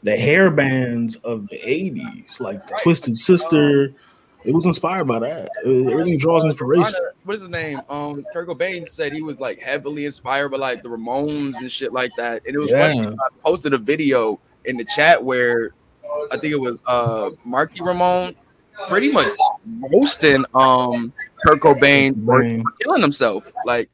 the 0.04 0.16
hair 0.16 0.50
bands 0.50 1.16
of 1.16 1.48
the 1.48 1.56
'80s, 1.56 2.38
like 2.38 2.64
the 2.68 2.78
Twisted 2.82 3.16
Sister. 3.16 3.94
It 4.44 4.52
was 4.52 4.66
inspired 4.66 5.04
by 5.04 5.18
that. 5.20 5.50
It- 5.64 5.90
Everything 5.90 6.18
draws 6.18 6.44
inspiration. 6.44 6.94
What 7.24 7.34
is 7.34 7.40
his 7.40 7.50
name? 7.50 7.80
Um, 7.88 8.24
Kurt 8.32 8.46
Cobain 8.48 8.86
said 8.88 9.12
he 9.12 9.22
was 9.22 9.40
like 9.40 9.58
heavily 9.58 10.04
inspired 10.04 10.50
by 10.50 10.58
like 10.58 10.82
the 10.82 10.88
Ramones 10.90 11.60
and 11.60 11.70
shit 11.72 11.92
like 11.92 12.10
that. 12.18 12.42
And 12.46 12.54
it 12.54 12.58
was 12.58 12.70
funny. 12.70 13.00
I 13.06 13.28
posted 13.40 13.72
a 13.72 13.78
video 13.78 14.38
in 14.66 14.76
the 14.76 14.84
chat 14.84 15.22
where 15.22 15.72
I 16.30 16.36
think 16.36 16.52
it 16.52 16.60
was 16.60 16.78
uh 16.86 17.30
Marky 17.46 17.80
Ramone 17.82 18.34
pretty 18.88 19.10
much 19.10 19.28
roasting 19.90 20.44
um 20.54 21.12
Kurt 21.46 21.60
Cobain 21.60 22.14
for 22.64 22.70
killing 22.82 23.00
himself. 23.02 23.50
Like 23.64 23.88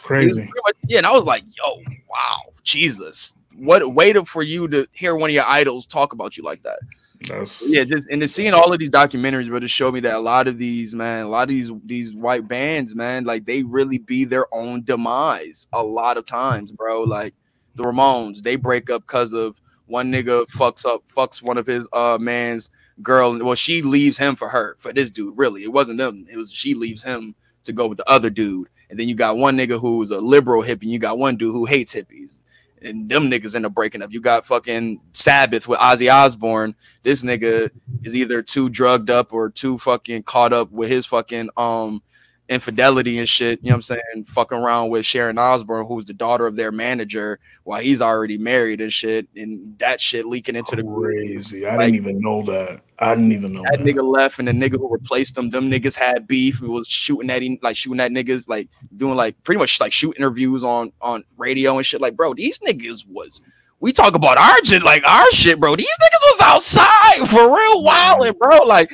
Crazy. 0.00 0.42
much- 0.42 0.76
yeah, 0.86 0.98
and 0.98 1.06
I 1.06 1.12
was 1.12 1.24
like, 1.24 1.44
yo, 1.56 1.76
wow, 2.08 2.52
Jesus. 2.62 3.34
What 3.56 3.94
way 3.94 4.12
to 4.12 4.24
for 4.24 4.42
you 4.42 4.68
to 4.68 4.86
hear 4.92 5.16
one 5.16 5.30
of 5.30 5.34
your 5.34 5.46
idols 5.46 5.84
talk 5.86 6.12
about 6.12 6.36
you 6.36 6.44
like 6.44 6.62
that? 6.62 6.78
That's 7.26 7.62
yeah, 7.68 7.84
just 7.84 8.08
and 8.10 8.22
to 8.22 8.28
seeing 8.28 8.54
all 8.54 8.72
of 8.72 8.78
these 8.78 8.90
documentaries, 8.90 9.50
but 9.50 9.60
to 9.60 9.68
showed 9.68 9.94
me 9.94 10.00
that 10.00 10.14
a 10.14 10.20
lot 10.20 10.46
of 10.46 10.56
these 10.56 10.94
man, 10.94 11.24
a 11.24 11.28
lot 11.28 11.44
of 11.44 11.48
these 11.48 11.72
these 11.84 12.14
white 12.14 12.46
bands, 12.46 12.94
man, 12.94 13.24
like 13.24 13.44
they 13.44 13.64
really 13.64 13.98
be 13.98 14.24
their 14.24 14.46
own 14.54 14.84
demise 14.84 15.66
a 15.72 15.82
lot 15.82 16.16
of 16.16 16.24
times, 16.24 16.70
bro. 16.70 17.02
Like 17.02 17.34
the 17.74 17.82
Ramones, 17.82 18.42
they 18.42 18.56
break 18.56 18.88
up 18.88 19.02
because 19.02 19.32
of 19.32 19.60
one 19.86 20.12
nigga 20.12 20.46
fucks 20.46 20.86
up, 20.86 21.02
fucks 21.08 21.42
one 21.42 21.58
of 21.58 21.66
his 21.66 21.88
uh 21.92 22.18
man's 22.20 22.70
girl. 23.02 23.42
Well, 23.44 23.56
she 23.56 23.82
leaves 23.82 24.16
him 24.16 24.36
for 24.36 24.48
her, 24.48 24.76
for 24.78 24.92
this 24.92 25.10
dude. 25.10 25.36
Really, 25.36 25.64
it 25.64 25.72
wasn't 25.72 25.98
them. 25.98 26.26
It 26.30 26.36
was 26.36 26.52
she 26.52 26.74
leaves 26.74 27.02
him 27.02 27.34
to 27.64 27.72
go 27.72 27.88
with 27.88 27.98
the 27.98 28.08
other 28.08 28.30
dude. 28.30 28.68
And 28.90 28.98
then 28.98 29.08
you 29.08 29.14
got 29.14 29.36
one 29.36 29.56
nigga 29.56 29.80
who's 29.80 30.10
a 30.10 30.18
liberal 30.18 30.62
hippie, 30.62 30.82
and 30.82 30.92
you 30.92 30.98
got 30.98 31.18
one 31.18 31.36
dude 31.36 31.52
who 31.52 31.66
hates 31.66 31.92
hippies. 31.92 32.42
And 32.82 33.08
them 33.08 33.30
niggas 33.30 33.54
end 33.54 33.66
up 33.66 33.74
breaking 33.74 34.02
up. 34.02 34.12
You 34.12 34.20
got 34.20 34.46
fucking 34.46 35.00
Sabbath 35.12 35.66
with 35.66 35.78
Ozzy 35.78 36.12
Osbourne. 36.12 36.74
This 37.02 37.22
nigga 37.22 37.70
is 38.02 38.14
either 38.14 38.42
too 38.42 38.68
drugged 38.68 39.10
up 39.10 39.32
or 39.32 39.50
too 39.50 39.78
fucking 39.78 40.24
caught 40.24 40.52
up 40.52 40.70
with 40.70 40.90
his 40.90 41.06
fucking 41.06 41.50
um 41.56 42.02
infidelity 42.48 43.18
and 43.18 43.28
shit. 43.28 43.60
You 43.62 43.70
know 43.70 43.76
what 43.76 43.90
I'm 43.90 43.98
saying? 44.14 44.24
Fucking 44.24 44.58
around 44.58 44.90
with 44.90 45.04
Sharon 45.04 45.38
Osbourne, 45.38 45.86
who's 45.86 46.04
the 46.06 46.14
daughter 46.14 46.46
of 46.46 46.56
their 46.56 46.72
manager, 46.72 47.38
while 47.64 47.80
he's 47.80 48.00
already 48.00 48.38
married 48.38 48.80
and 48.80 48.92
shit. 48.92 49.28
And 49.36 49.78
that 49.78 50.00
shit 50.00 50.26
leaking 50.26 50.56
into 50.56 50.76
the 50.76 50.82
group. 50.82 51.04
crazy. 51.14 51.66
I 51.66 51.76
Like- 51.76 51.92
didn't 51.92 52.06
even 52.06 52.18
know 52.20 52.42
that. 52.42 52.80
I 52.98 53.14
didn't 53.14 53.32
even 53.32 53.52
know 53.52 53.62
That 53.62 53.78
that. 53.78 53.86
nigga 53.86 54.02
left, 54.02 54.38
and 54.40 54.48
the 54.48 54.52
nigga 54.52 54.72
who 54.78 54.88
replaced 54.92 55.36
them, 55.36 55.50
them 55.50 55.70
niggas 55.70 55.94
had 55.94 56.26
beef 56.26 56.60
and 56.60 56.70
was 56.70 56.88
shooting 56.88 57.30
at 57.30 57.42
him, 57.42 57.58
like 57.62 57.76
shooting 57.76 58.00
at 58.00 58.10
niggas, 58.10 58.48
like 58.48 58.68
doing 58.96 59.14
like 59.16 59.40
pretty 59.44 59.58
much 59.60 59.78
like 59.80 59.92
shoot 59.92 60.16
interviews 60.18 60.64
on 60.64 60.90
on 61.00 61.22
radio 61.36 61.76
and 61.76 61.86
shit. 61.86 62.00
Like, 62.00 62.16
bro, 62.16 62.34
these 62.34 62.58
niggas 62.60 63.06
was 63.08 63.40
we 63.80 63.92
talk 63.92 64.16
about 64.16 64.36
our 64.38 64.56
shit, 64.64 64.82
like 64.82 65.06
our 65.06 65.30
shit, 65.30 65.60
bro. 65.60 65.76
These 65.76 65.86
niggas 65.86 66.24
was 66.24 66.40
outside 66.42 67.28
for 67.28 67.54
real 67.54 67.84
wilding, 67.84 68.32
bro. 68.36 68.64
Like, 68.66 68.92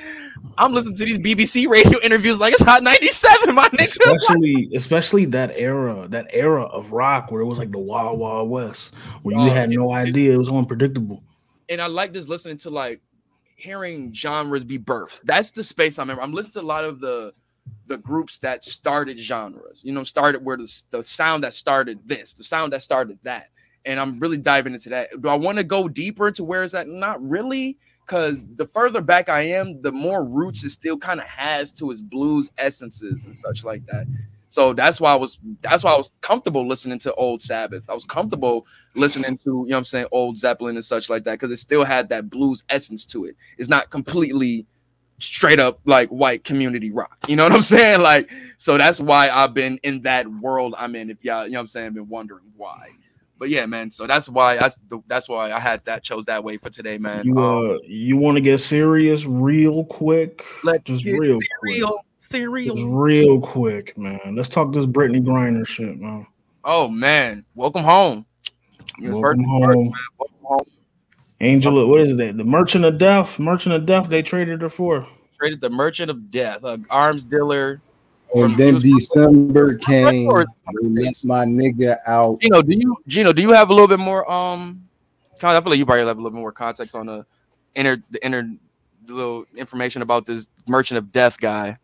I'm 0.59 0.73
listening 0.73 0.95
to 0.97 1.05
these 1.05 1.19
BBC 1.19 1.69
radio 1.69 1.99
interviews, 2.01 2.41
like 2.41 2.53
it's 2.53 2.63
hot 2.63 2.83
97, 2.83 3.55
my 3.55 3.69
nigga. 3.69 3.83
especially 3.83 4.71
especially 4.75 5.25
that 5.27 5.53
era, 5.55 6.07
that 6.09 6.27
era 6.31 6.65
of 6.65 6.93
rock 6.93 7.31
where 7.31 7.41
it 7.41 7.47
was 7.47 7.59
like 7.59 7.73
the 7.73 7.79
Wild 7.79 8.19
Wild 8.19 8.49
West, 8.49 8.95
where 9.23 9.37
you 9.37 9.51
had 9.51 9.71
no 9.71 9.93
idea 9.93 10.33
it 10.33 10.39
was 10.39 10.49
unpredictable. 10.49 11.23
and 11.69 11.81
I 11.81 11.87
like 11.87 12.13
just 12.13 12.29
listening 12.29 12.59
to 12.59 12.71
like 12.71 13.01
hearing 13.57 14.13
genres 14.13 14.65
be 14.65 14.79
birthed. 14.79 15.23
That's 15.23 15.51
the 15.51 15.65
space 15.65 15.99
I'm 15.99 16.11
in. 16.11 16.19
I'm 16.19 16.33
listening 16.33 16.63
to 16.63 16.67
a 16.67 16.71
lot 16.71 16.85
of 16.85 17.01
the 17.01 17.33
the 17.87 17.97
groups 17.99 18.39
that 18.39 18.65
started 18.65 19.19
genres. 19.19 19.83
You 19.85 19.93
know, 19.93 20.05
started 20.05 20.45
where 20.45 20.57
the, 20.57 20.83
the 20.91 21.03
sound 21.03 21.45
that 21.45 21.55
started 21.55 22.01
this, 22.07 22.33
the 22.33 22.45
sound 22.45 22.73
that 22.73 22.83
started 22.83 23.19
that. 23.23 23.49
And 23.87 24.01
I'm 24.01 24.19
really 24.19 24.39
diving 24.39 24.73
into 24.73 24.89
that. 24.91 25.11
Do 25.21 25.29
I 25.29 25.35
want 25.35 25.59
to 25.59 25.65
go 25.65 25.89
deeper 25.89 26.29
into 26.29 26.45
where 26.45 26.63
is 26.63 26.73
that? 26.73 26.89
Not 26.89 27.23
really, 27.27 27.79
because 28.05 28.45
the 28.57 28.67
further 28.67 29.01
back 29.01 29.29
I 29.29 29.43
am, 29.43 29.81
the 29.83 29.93
more 29.93 30.25
roots 30.25 30.65
it 30.65 30.71
still 30.71 30.99
kind 30.99 31.21
of 31.21 31.27
has 31.27 31.73
to 31.75 31.91
its 31.91 32.01
blues 32.01 32.51
essences 32.59 33.25
and 33.25 33.35
such 33.35 33.65
like 33.65 33.85
that. 33.87 34.07
So 34.49 34.73
that's 34.73 35.01
why 35.01 35.13
I 35.13 35.17
was 35.17 35.39
that's 35.63 35.83
why 35.83 35.93
I 35.93 35.97
was 35.97 36.13
comfortable 36.21 36.67
listening 36.67 37.01
to 37.01 37.15
old 37.15 37.43
Sabbath. 37.43 37.91
I 37.91 37.95
was 37.95 38.05
comfortable 38.05 38.67
listening 38.95 39.37
to, 39.39 39.45
you 39.45 39.53
know 39.53 39.63
what 39.63 39.79
I'm 39.79 39.85
saying, 39.85 40.07
old 40.13 40.39
Zeppelin 40.39 40.77
and 40.77 40.85
such 40.85 41.11
like 41.11 41.25
that, 41.25 41.33
because 41.33 41.51
it 41.51 41.57
still 41.57 41.83
had 41.83 42.09
that 42.11 42.31
blues 42.31 42.63
essence 42.69 43.05
to 43.07 43.25
it. 43.25 43.35
It's 43.59 43.69
not 43.69 43.91
completely 43.91 44.65
straight 45.19 45.59
up 45.59 45.81
like 45.87 46.09
white 46.11 46.45
community 46.45 46.93
rock. 46.93 47.17
You 47.27 47.37
know 47.37 47.45
what 47.45 47.53
I'm 47.53 47.63
saying? 47.77 48.01
Like, 48.01 48.31
so 48.57 48.79
that's 48.79 49.01
why 49.01 49.29
I've 49.29 49.55
been 49.55 49.79
in 49.83 50.03
that 50.03 50.29
world 50.29 50.75
I'm 50.79 50.95
in. 50.95 51.11
If 51.11 51.25
y'all, 51.25 51.47
you 51.47 51.53
know 51.53 51.59
what 51.59 51.63
I'm 51.63 51.67
saying, 51.69 51.95
been 51.95 52.09
wondering 52.09 52.45
why. 52.57 52.91
But 53.45 53.51
yeah, 53.51 53.67
man. 53.67 53.91
So 53.91 54.07
that's 54.07 54.27
why 54.27 54.57
that's 54.57 54.79
the, 54.89 55.03
that's 55.07 55.29
why 55.29 55.53
I 55.53 55.61
had 55.61 55.85
that 55.85 56.03
chose 56.03 56.25
that 56.25 56.43
way 56.43 56.57
for 56.57 56.71
today, 56.71 56.97
man. 56.97 57.27
You 57.27 57.39
Um, 57.39 57.71
uh, 57.73 57.79
you 57.87 58.17
want 58.17 58.39
to 58.39 58.41
get 58.41 58.57
serious 58.57 59.27
real 59.27 59.85
quick? 59.85 60.47
Let's 60.63 60.83
just 60.85 61.05
real 61.05 61.39
quick. 61.61 61.83
real, 62.41 62.75
Just 62.75 62.87
real 62.87 63.39
quick, 63.43 63.99
man. 63.99 64.35
Let's 64.35 64.49
talk 64.49 64.73
this 64.73 64.87
Brittney 64.87 65.23
Griner 65.23 65.67
shit, 65.67 66.01
man. 66.01 66.27
Oh 66.65 66.89
man, 66.89 67.45
welcome 67.55 67.85
home. 67.85 68.25
Welcome 68.99 69.21
first- 69.21 69.41
home. 69.47 69.93
Welcome 70.19 70.37
home. 70.43 70.67
Angela, 71.41 71.87
what 71.87 72.01
is 72.01 72.13
it? 72.13 72.39
The 72.39 72.45
Merchant 72.45 72.87
of 72.87 72.97
Death. 72.97 73.39
Merchant 73.39 73.75
of 73.75 73.85
Death. 73.85 74.09
They 74.09 74.23
traded 74.23 74.63
her 74.63 74.71
for. 74.71 75.07
Traded 75.39 75.61
the 75.61 75.69
Merchant 75.69 76.11
of 76.11 76.31
Death, 76.31 76.65
a 76.65 76.81
arms 76.89 77.27
dealer. 77.27 77.83
And 78.35 78.57
then 78.57 78.81
December 78.81 79.77
came. 79.77 80.27
Let 80.27 80.45
my 81.25 81.45
nigga 81.45 81.99
out. 82.07 82.41
Gino, 82.41 82.63
do 82.63 82.77
you 82.77 82.97
Gino, 83.07 83.33
do 83.33 83.41
you 83.41 83.53
have 83.53 83.71
a 83.71 83.73
little 83.73 83.89
bit 83.89 84.01
more 84.01 84.31
um 84.31 84.85
I 85.43 85.61
feel 85.61 85.71
like 85.71 85.79
you 85.79 85.85
probably 85.85 86.07
have 86.07 86.17
a 86.17 86.21
little 86.21 86.31
bit 86.31 86.41
more 86.41 86.53
context 86.53 86.95
on 86.95 87.07
the 87.07 87.27
inner 87.75 88.03
the 88.11 88.25
inner 88.25 88.51
the 89.07 89.15
little 89.15 89.45
information 89.55 90.03
about 90.03 90.27
this 90.27 90.49
merchant 90.67 90.99
of 90.99 91.13
death 91.13 91.39
guy. 91.39 91.79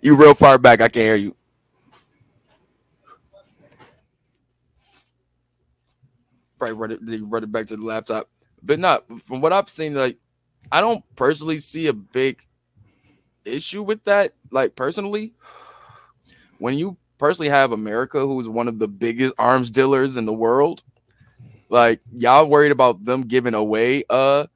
You 0.00 0.14
real 0.14 0.34
far 0.34 0.58
back, 0.58 0.80
I 0.80 0.88
can 0.88 1.02
hear 1.02 1.16
you. 1.16 1.36
Probably 6.58 6.74
run 6.74 6.90
it, 6.92 7.04
they 7.04 7.18
run 7.18 7.44
it 7.44 7.52
back 7.52 7.66
to 7.66 7.76
the 7.76 7.84
laptop. 7.84 8.28
But 8.62 8.78
not 8.78 9.04
from 9.22 9.40
what 9.40 9.52
I've 9.52 9.68
seen, 9.68 9.94
like 9.94 10.16
I 10.72 10.80
don't 10.80 11.04
personally 11.14 11.58
see 11.58 11.88
a 11.88 11.92
big 11.92 12.42
issue 13.54 13.82
with 13.82 14.04
that. 14.04 14.32
Like 14.50 14.76
personally, 14.76 15.32
when 16.58 16.74
you 16.74 16.96
personally 17.18 17.48
have 17.48 17.72
America, 17.72 18.20
who's 18.20 18.48
one 18.48 18.68
of 18.68 18.78
the 18.78 18.88
biggest 18.88 19.34
arms 19.38 19.70
dealers 19.70 20.16
in 20.16 20.26
the 20.26 20.32
world, 20.32 20.82
like 21.68 22.00
y'all 22.14 22.46
worried 22.46 22.72
about 22.72 23.04
them 23.04 23.22
giving 23.22 23.54
away 23.54 24.04
uh 24.08 24.46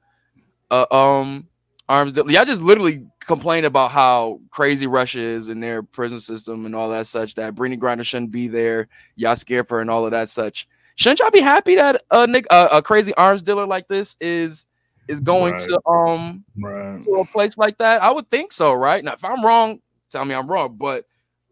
uh 0.71 0.85
um 0.91 1.47
arms 1.87 2.13
deal- 2.13 2.29
y'all 2.31 2.45
just 2.45 2.61
literally 2.61 3.05
complain 3.19 3.65
about 3.65 3.91
how 3.91 4.39
crazy 4.49 4.87
Russia 4.87 5.19
is 5.21 5.49
in 5.49 5.59
their 5.59 5.83
prison 5.83 6.19
system 6.19 6.65
and 6.65 6.75
all 6.75 6.89
that 6.89 7.07
such 7.07 7.35
that 7.35 7.55
Brittney 7.55 7.79
Griner 7.79 8.03
shouldn't 8.03 8.31
be 8.31 8.47
there. 8.47 8.87
Y'all 9.15 9.35
scared 9.35 9.67
for 9.67 9.81
and 9.81 9.89
all 9.89 10.05
of 10.05 10.11
that 10.11 10.29
such. 10.29 10.67
Shouldn't 10.95 11.19
y'all 11.19 11.31
be 11.31 11.41
happy 11.41 11.75
that 11.75 12.03
a 12.11 12.43
a, 12.49 12.67
a 12.77 12.81
crazy 12.81 13.13
arms 13.15 13.41
dealer 13.41 13.65
like 13.65 13.87
this 13.87 14.15
is 14.19 14.67
is 15.07 15.21
going 15.21 15.53
Right. 15.53 15.61
to 15.61 15.81
um 15.87 16.43
Right. 16.61 17.03
to 17.03 17.11
a 17.15 17.25
place 17.25 17.57
like 17.57 17.77
that? 17.79 18.01
I 18.01 18.11
would 18.11 18.29
think 18.29 18.51
so, 18.51 18.73
right? 18.73 19.03
Now, 19.03 19.13
if 19.13 19.23
I'm 19.23 19.43
wrong, 19.45 19.79
tell 20.09 20.25
me 20.25 20.33
I'm 20.35 20.47
wrong, 20.47 20.75
but 20.77 21.05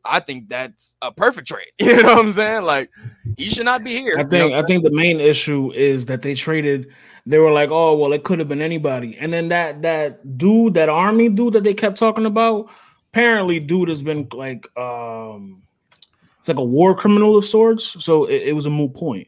I 0.03 0.19
think 0.19 0.49
that's 0.49 0.95
a 1.01 1.11
perfect 1.11 1.47
trade. 1.47 1.67
You 1.79 2.01
know 2.03 2.15
what 2.15 2.25
I'm 2.25 2.33
saying? 2.33 2.63
Like 2.63 2.89
he 3.37 3.49
should 3.49 3.65
not 3.65 3.83
be 3.83 3.91
here. 3.99 4.15
I 4.17 4.21
you 4.21 4.29
think 4.29 4.51
know? 4.51 4.59
I 4.59 4.63
think 4.63 4.83
the 4.83 4.91
main 4.91 5.19
issue 5.19 5.71
is 5.73 6.05
that 6.07 6.21
they 6.21 6.33
traded. 6.33 6.87
They 7.25 7.37
were 7.37 7.51
like, 7.51 7.69
oh 7.71 7.95
well, 7.95 8.13
it 8.13 8.23
could 8.23 8.39
have 8.39 8.47
been 8.47 8.61
anybody. 8.61 9.17
And 9.17 9.31
then 9.31 9.49
that 9.49 9.81
that 9.83 10.37
dude, 10.37 10.73
that 10.73 10.89
army 10.89 11.29
dude 11.29 11.53
that 11.53 11.63
they 11.63 11.73
kept 11.73 11.97
talking 11.97 12.25
about, 12.25 12.69
apparently, 13.09 13.59
dude 13.59 13.89
has 13.89 14.01
been 14.01 14.27
like, 14.33 14.67
um, 14.77 15.61
it's 16.39 16.47
like 16.47 16.57
a 16.57 16.63
war 16.63 16.95
criminal 16.95 17.37
of 17.37 17.45
sorts. 17.45 18.03
So 18.03 18.25
it, 18.25 18.43
it 18.47 18.53
was 18.53 18.65
a 18.65 18.71
moot 18.71 18.93
point. 18.95 19.27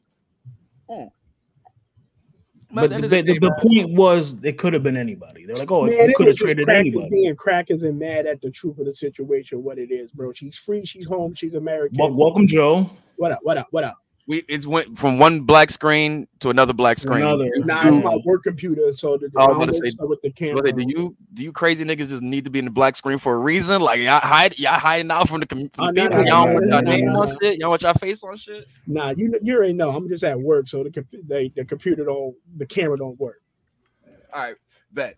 But 2.73 2.89
But 2.89 3.01
the, 3.01 3.07
the 3.07 3.07
the, 3.07 3.19
of 3.19 3.25
the 3.25 3.33
the, 3.39 3.69
point 3.69 3.91
was 3.97 4.35
it 4.43 4.57
could 4.57 4.73
have 4.73 4.83
been 4.83 4.97
anybody. 4.97 5.45
They're 5.45 5.55
like, 5.55 5.71
oh, 5.71 5.85
Man, 5.85 5.93
it 6.09 6.15
could 6.15 6.27
have 6.27 6.33
was 6.33 6.37
traded 6.39 6.65
crackers 6.65 6.79
anybody. 6.79 7.09
being 7.11 7.35
crackers 7.35 7.83
and 7.83 7.99
mad 7.99 8.25
at 8.25 8.41
the 8.41 8.49
truth 8.51 8.79
of 8.79 8.85
the 8.85 8.95
situation, 8.95 9.63
what 9.63 9.77
it 9.77 9.91
is, 9.91 10.11
bro. 10.11 10.33
She's 10.33 10.57
free, 10.57 10.83
she's 10.85 11.05
home, 11.07 11.33
she's 11.35 11.55
American. 11.55 11.97
Wel- 11.99 12.13
welcome, 12.13 12.47
Joe. 12.47 12.89
What 13.17 13.31
up? 13.31 13.39
What 13.43 13.57
up? 13.57 13.67
What 13.71 13.83
up? 13.83 13.97
We 14.25 14.43
it's 14.47 14.65
went 14.65 14.97
from 14.97 15.19
one 15.19 15.41
black 15.41 15.69
screen 15.69 16.27
to 16.39 16.49
another 16.49 16.71
black 16.71 16.97
screen. 16.97 17.23
Another. 17.23 17.49
Nah, 17.57 17.87
it's 17.87 18.03
my 18.03 18.17
work 18.23 18.43
computer, 18.43 18.93
so 18.95 19.17
the, 19.17 19.27
the 19.27 19.37
oh, 19.37 19.43
I 19.43 19.47
was 19.49 19.57
gonna 19.57 19.73
say, 19.73 19.89
with 19.99 20.21
the 20.21 20.31
camera. 20.31 20.71
Do 20.71 20.85
you 20.87 21.17
do 21.33 21.43
you 21.43 21.51
crazy 21.51 21.83
niggas 21.83 22.07
just 22.07 22.23
need 22.23 22.45
to 22.45 22.49
be 22.49 22.59
in 22.59 22.65
the 22.65 22.71
black 22.71 22.95
screen 22.95 23.17
for 23.17 23.35
a 23.35 23.37
reason? 23.37 23.81
Like 23.81 23.99
y'all 23.99 24.21
hide 24.21 24.57
y'all 24.57 24.79
hiding 24.79 25.11
out 25.11 25.27
from 25.27 25.41
the, 25.41 25.45
com- 25.45 25.69
from 25.73 25.89
Oh, 25.89 25.91
the 25.91 26.01
ah, 26.01 26.07
nah, 26.07 26.09
people. 26.09 26.23
nah, 26.23 26.29
y'all 26.29 26.47
nah, 26.47 26.53
want 26.53 26.67
y'all 26.69 26.81
name 26.81 27.09
on 27.09 27.37
shit. 27.41 27.59
Y'all 27.59 27.69
want 27.69 27.81
y'all 27.81 27.93
face 27.95 28.23
on 28.23 28.37
shit. 28.37 28.65
Nah, 28.87 29.13
you 29.17 29.37
you 29.41 29.55
already 29.55 29.73
know. 29.73 29.89
I'm 29.89 30.07
just 30.07 30.23
at 30.23 30.39
work, 30.39 30.69
so 30.69 30.85
the 30.85 30.91
comp- 30.91 31.27
they, 31.27 31.49
the 31.49 31.65
computer 31.65 32.05
don't, 32.05 32.33
the 32.55 32.65
camera 32.65 32.97
don't 32.97 33.19
work. 33.19 33.41
All 34.33 34.41
right, 34.41 34.55
bet. 34.93 35.17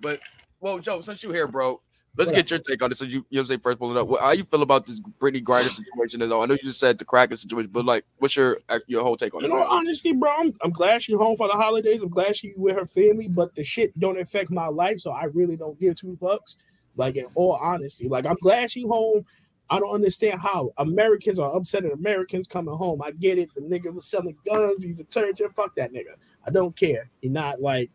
But 0.00 0.20
well, 0.60 0.78
Joe, 0.78 1.02
since 1.02 1.22
you 1.22 1.30
here, 1.30 1.46
bro, 1.46 1.82
let's 2.16 2.32
get 2.32 2.50
your 2.50 2.58
take 2.60 2.82
on 2.82 2.90
this. 2.90 2.98
So 2.98 3.04
you, 3.04 3.10
you 3.10 3.18
know 3.18 3.24
what 3.30 3.40
I'm 3.40 3.46
saying? 3.46 3.60
First, 3.60 3.78
pull 3.78 3.96
it 3.96 4.00
up. 4.00 4.20
How 4.20 4.32
you 4.32 4.44
feel 4.44 4.62
about 4.62 4.86
this 4.86 5.00
Brittney 5.20 5.42
Griner 5.42 5.70
situation? 5.70 6.22
At 6.22 6.32
all? 6.32 6.42
I 6.42 6.46
know 6.46 6.54
you 6.54 6.60
just 6.62 6.80
said 6.80 6.98
the 6.98 7.04
cracker 7.04 7.36
situation, 7.36 7.70
but 7.72 7.84
like, 7.84 8.04
what's 8.18 8.36
your 8.36 8.58
uh, 8.68 8.80
your 8.86 9.02
whole 9.02 9.16
take 9.16 9.34
on 9.34 9.40
You 9.42 9.46
it? 9.46 9.50
know, 9.50 9.64
honestly, 9.64 10.12
bro, 10.12 10.30
I'm, 10.30 10.52
I'm 10.62 10.70
glad 10.70 11.02
she's 11.02 11.18
home 11.18 11.36
for 11.36 11.48
the 11.48 11.54
holidays. 11.54 12.02
I'm 12.02 12.08
glad 12.08 12.36
she's 12.36 12.56
with 12.56 12.76
her 12.76 12.86
family, 12.86 13.28
but 13.28 13.54
the 13.54 13.64
shit 13.64 13.98
don't 13.98 14.18
affect 14.18 14.50
my 14.50 14.66
life, 14.68 15.00
so 15.00 15.12
I 15.12 15.24
really 15.24 15.56
don't 15.56 15.78
give 15.78 15.96
two 15.96 16.16
fucks. 16.20 16.56
Like 16.96 17.16
in 17.16 17.26
all 17.34 17.58
honesty, 17.60 18.08
like 18.08 18.26
I'm 18.26 18.38
glad 18.40 18.70
she 18.70 18.82
home. 18.82 19.24
I 19.68 19.80
don't 19.80 19.94
understand 19.94 20.40
how 20.40 20.70
Americans 20.78 21.40
are 21.40 21.54
upset 21.56 21.84
at 21.84 21.92
Americans 21.92 22.46
coming 22.46 22.74
home. 22.74 23.02
I 23.02 23.10
get 23.10 23.36
it. 23.36 23.50
The 23.54 23.62
nigga 23.62 23.92
was 23.92 24.06
selling 24.06 24.36
guns. 24.46 24.84
He's 24.84 25.00
a 25.00 25.04
turgid. 25.04 25.50
Fuck 25.56 25.74
that 25.74 25.92
nigga. 25.92 26.14
I 26.46 26.50
don't 26.50 26.76
care. 26.76 27.10
He 27.20 27.28
not 27.28 27.60
like. 27.60 27.90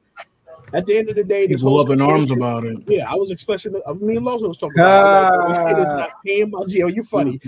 At 0.74 0.86
the 0.86 0.98
end 0.98 1.10
of 1.10 1.16
the 1.16 1.24
day, 1.24 1.48
this 1.48 1.62
People 1.62 1.82
up 1.82 1.90
in 1.90 2.02
arms 2.02 2.32
about 2.32 2.66
it. 2.66 2.78
Yeah, 2.88 3.12
I 3.12 3.16
was 3.16 3.32
expressing. 3.32 3.80
I 3.88 3.94
mean, 3.94 4.24
Lozo 4.24 4.48
was 4.48 4.58
talking 4.58 4.80
about. 4.80 5.50
Like, 5.50 5.76
this 5.76 5.90
kid 5.90 5.98
not 5.98 6.12
paying 6.26 6.50
my 6.52 6.66
jail. 6.68 6.90
You 6.90 7.04
funny. 7.04 7.40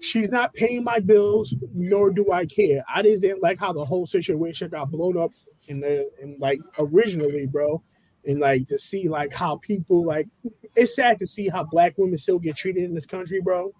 She's 0.00 0.30
not 0.30 0.54
paying 0.54 0.84
my 0.84 1.00
bills, 1.00 1.54
nor 1.74 2.10
do 2.10 2.30
I 2.32 2.46
care. 2.46 2.84
I 2.92 3.02
just 3.02 3.22
didn't 3.22 3.42
like 3.42 3.58
how 3.58 3.72
the 3.72 3.84
whole 3.84 4.06
situation 4.06 4.68
got 4.68 4.90
blown 4.90 5.16
up 5.16 5.32
in 5.66 5.80
the 5.80 6.10
in 6.20 6.36
like 6.38 6.60
originally, 6.78 7.46
bro. 7.46 7.82
And 8.24 8.40
like 8.40 8.66
to 8.68 8.78
see 8.78 9.08
like 9.08 9.32
how 9.32 9.56
people 9.56 10.04
like 10.04 10.28
it's 10.76 10.94
sad 10.94 11.18
to 11.18 11.26
see 11.26 11.48
how 11.48 11.64
black 11.64 11.94
women 11.96 12.18
still 12.18 12.38
get 12.38 12.56
treated 12.56 12.84
in 12.84 12.94
this 12.94 13.06
country, 13.06 13.40
bro, 13.40 13.72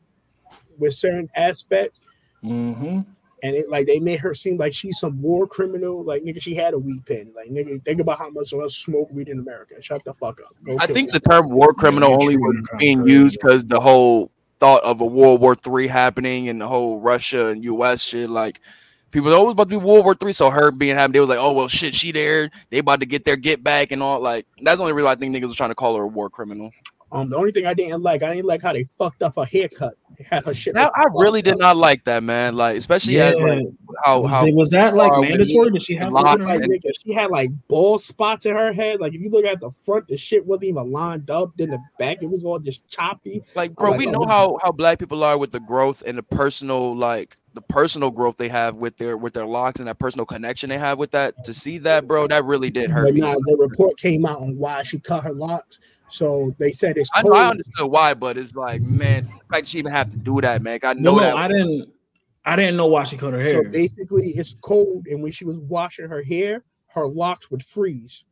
with 0.79 0.95
certain 0.95 1.29
aspects. 1.37 2.01
Mm-hmm. 2.43 3.01
And 3.43 3.55
it 3.55 3.69
like 3.69 3.86
they 3.86 4.01
made 4.01 4.20
her 4.20 4.35
seem 4.35 4.56
like 4.56 4.73
she's 4.73 4.98
some 4.98 5.20
war 5.23 5.47
criminal. 5.47 6.02
Like 6.02 6.24
nigga, 6.24 6.43
she 6.43 6.55
had 6.55 6.74
a 6.74 6.78
weed 6.78 7.05
pen. 7.06 7.32
Like 7.36 7.51
nigga, 7.51 7.82
think 7.85 8.01
about 8.01 8.19
how 8.19 8.31
much 8.31 8.52
of 8.52 8.60
us 8.60 8.77
smoke 8.77 9.09
weed 9.12 9.28
in 9.28 9.39
America. 9.39 9.81
Shut 9.81 10.05
the 10.05 10.15
fuck 10.15 10.40
up. 10.40 10.55
Go 10.65 10.77
I 10.78 10.86
kill 10.86 10.94
think 10.94 11.12
the 11.12 11.20
term 11.20 11.48
war 11.51 11.73
criminal 11.73 12.12
only 12.20 12.36
was 12.36 12.56
being 12.78 13.06
used 13.06 13.39
because 13.40 13.65
the 13.65 13.81
whole 13.81 14.31
thought 14.60 14.82
of 14.85 15.01
a 15.01 15.06
World 15.06 15.40
War 15.40 15.55
Three 15.55 15.86
happening 15.86 16.48
and 16.48 16.60
the 16.60 16.69
whole 16.69 17.01
Russia 17.01 17.48
and 17.48 17.62
U.S. 17.65 18.02
shit. 18.02 18.28
Like 18.28 18.60
people 19.10 19.32
oh, 19.32 19.36
always 19.36 19.52
about 19.52 19.65
to 19.65 19.70
be 19.70 19.77
World 19.77 20.05
War 20.05 20.15
Three, 20.15 20.32
so 20.32 20.51
her 20.51 20.70
being 20.70 20.97
happened, 20.97 21.15
they 21.15 21.20
was 21.20 21.28
like, 21.28 21.39
oh 21.39 21.52
well, 21.52 21.69
shit, 21.69 21.94
she 21.94 22.12
there. 22.12 22.51
They 22.70 22.78
about 22.78 23.01
to 23.01 23.06
get 23.06 23.24
their 23.24 23.36
get 23.36 23.62
back 23.62 23.93
and 23.93 24.02
all. 24.02 24.20
Like 24.20 24.47
that's 24.60 24.78
the 24.78 24.82
only 24.82 24.94
reason 24.94 25.09
I 25.09 25.15
think 25.15 25.35
niggas 25.35 25.48
was 25.48 25.56
trying 25.56 25.70
to 25.70 25.74
call 25.74 25.97
her 25.97 26.05
a 26.05 26.09
war 26.09 26.31
criminal. 26.31 26.70
Um, 27.11 27.31
the 27.31 27.37
only 27.37 27.53
thing 27.53 27.65
I 27.65 27.73
didn't 27.75 28.03
like, 28.03 28.23
I 28.23 28.35
didn't 28.35 28.47
like 28.47 28.61
how 28.63 28.73
they 28.73 28.85
fucked 28.85 29.23
up 29.23 29.37
her 29.37 29.45
haircut. 29.45 29.95
They 30.19 30.25
had 30.25 30.45
her 30.45 30.53
shit. 30.53 30.75
Now, 30.75 30.85
like 30.85 30.93
I 30.97 31.05
really 31.15 31.41
fucked 31.41 31.45
did 31.45 31.55
up. 31.55 31.61
not 31.61 31.77
like 31.79 32.05
that, 32.05 32.23
man. 32.23 32.55
Like 32.55 32.77
especially 32.77 33.19
as 33.21 33.39
like 33.41 33.67
how 34.05 34.21
was, 34.21 34.31
how 34.31 34.51
was 34.51 34.71
that 34.71 34.95
like 34.95 35.13
mandatory? 35.21 35.71
Did 35.71 35.83
she 35.83 35.95
have 35.95 36.13
locks 36.13 36.45
Like, 36.45 36.61
and- 36.61 36.71
nigga, 36.71 36.91
she 37.03 37.13
had 37.13 37.31
like 37.31 37.51
bald 37.69 38.03
spots 38.03 38.45
in 38.45 38.55
her 38.55 38.73
head. 38.73 39.01
Like 39.01 39.15
if 39.15 39.21
you 39.21 39.31
look 39.31 39.47
at 39.47 39.61
the 39.61 39.71
front, 39.71 40.09
the 40.09 40.17
shit 40.17 40.45
wasn't 40.45 40.65
even 40.65 40.93
lined 40.93 41.31
up. 41.31 41.53
Then 41.57 41.71
the 41.71 41.79
back, 41.99 42.23
it 42.23 42.29
was 42.29 42.45
all 42.45 42.59
just 42.59 42.89
choppy. 42.91 43.43
like 43.55 43.75
bro 43.75 43.93
like, 43.93 43.99
we 43.99 44.07
oh, 44.09 44.11
know 44.11 44.25
how 44.27 44.59
how 44.63 44.73
black 44.73 44.99
people 44.99 45.25
are 45.25 45.39
with 45.39 45.53
the 45.53 45.61
growth 45.61 46.03
and 46.07 46.19
the 46.19 46.23
personal 46.23 46.95
like 46.95 47.39
the 47.55 47.63
personal 47.63 48.11
growth 48.11 48.37
they 48.37 48.49
have 48.49 48.75
with 48.77 48.97
their 48.99 49.17
with 49.17 49.33
their 49.33 49.47
locks 49.47 49.81
and 49.81 49.89
that 49.89 49.99
personal 49.99 50.27
connection 50.27 50.69
they 50.69 50.79
have 50.79 50.99
with 50.99 51.11
that 51.13 51.43
to 51.45 51.55
see 51.55 51.79
that 51.79 52.07
bro 52.07 52.27
that 52.29 52.45
really 52.45 52.71
did 52.71 52.91
hurt 52.91 53.07
But 53.07 53.15
me 53.15 53.21
now 53.21 53.35
the 53.35 53.57
report 53.59 53.97
came 53.99 54.27
out 54.27 54.41
on 54.41 54.57
why 54.59 54.83
she 54.83 54.99
cut 54.99 55.25
her 55.25 55.33
locks. 55.33 55.79
So 56.11 56.55
they 56.59 56.73
said 56.73 56.97
it's 56.97 57.11
I 57.15 57.23
know. 57.23 57.33
I 57.35 57.49
understood 57.49 57.91
why 57.91 58.15
but 58.15 58.37
it's 58.37 58.55
like 58.55 58.83
man 58.83 59.25
the 59.25 59.55
fact 59.55 59.67
she 59.67 59.79
even 59.79 59.93
have 59.93 60.11
to 60.11 60.17
do 60.17 60.41
that 60.41 60.63
man 60.63 60.79
I 60.83 60.95
know 60.95 61.03
No, 61.03 61.17
no, 61.17 61.21
that 61.21 61.37
I 61.37 61.49
didn't. 61.49 61.93
I 62.45 62.57
didn't 62.57 62.77
know 62.79 62.87
why 62.87 63.05
she 63.05 63.17
cut 63.19 63.35
her 63.35 63.41
hair. 63.41 63.51
So 63.51 63.63
basically, 63.71 64.31
it's 64.31 64.55
cold, 64.55 65.07
and 65.07 65.23
when 65.23 65.33
she 65.33 65.45
was 65.45 65.59
washing 65.59 66.09
her 66.09 66.23
hair, 66.23 66.65
her 66.95 67.07
locks 67.07 67.51
would 67.51 67.63
freeze. 67.63 68.25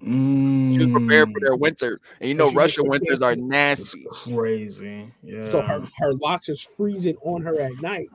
she 0.00 0.78
was 0.78 0.88
prepared 0.88 1.28
for 1.32 1.40
Mm, 1.40 1.44
their 1.44 1.56
winter 1.56 2.00
and 2.20 2.28
you 2.28 2.34
know 2.34 2.48
she 2.48 2.56
was 2.56 2.62
Russia 2.64 2.82
winters 2.82 3.20
are 3.20 3.32
it. 3.32 3.38
nasty 3.38 4.06
crazy. 4.10 5.06
Yeah. 5.22 5.44
So 5.44 5.62
her, 5.62 5.80
her 5.98 6.14
locks 6.14 6.48
is 6.48 6.62
freezing 6.62 7.16
on 7.24 7.42
her 7.42 7.60
at 7.60 7.72
night. 7.80 8.08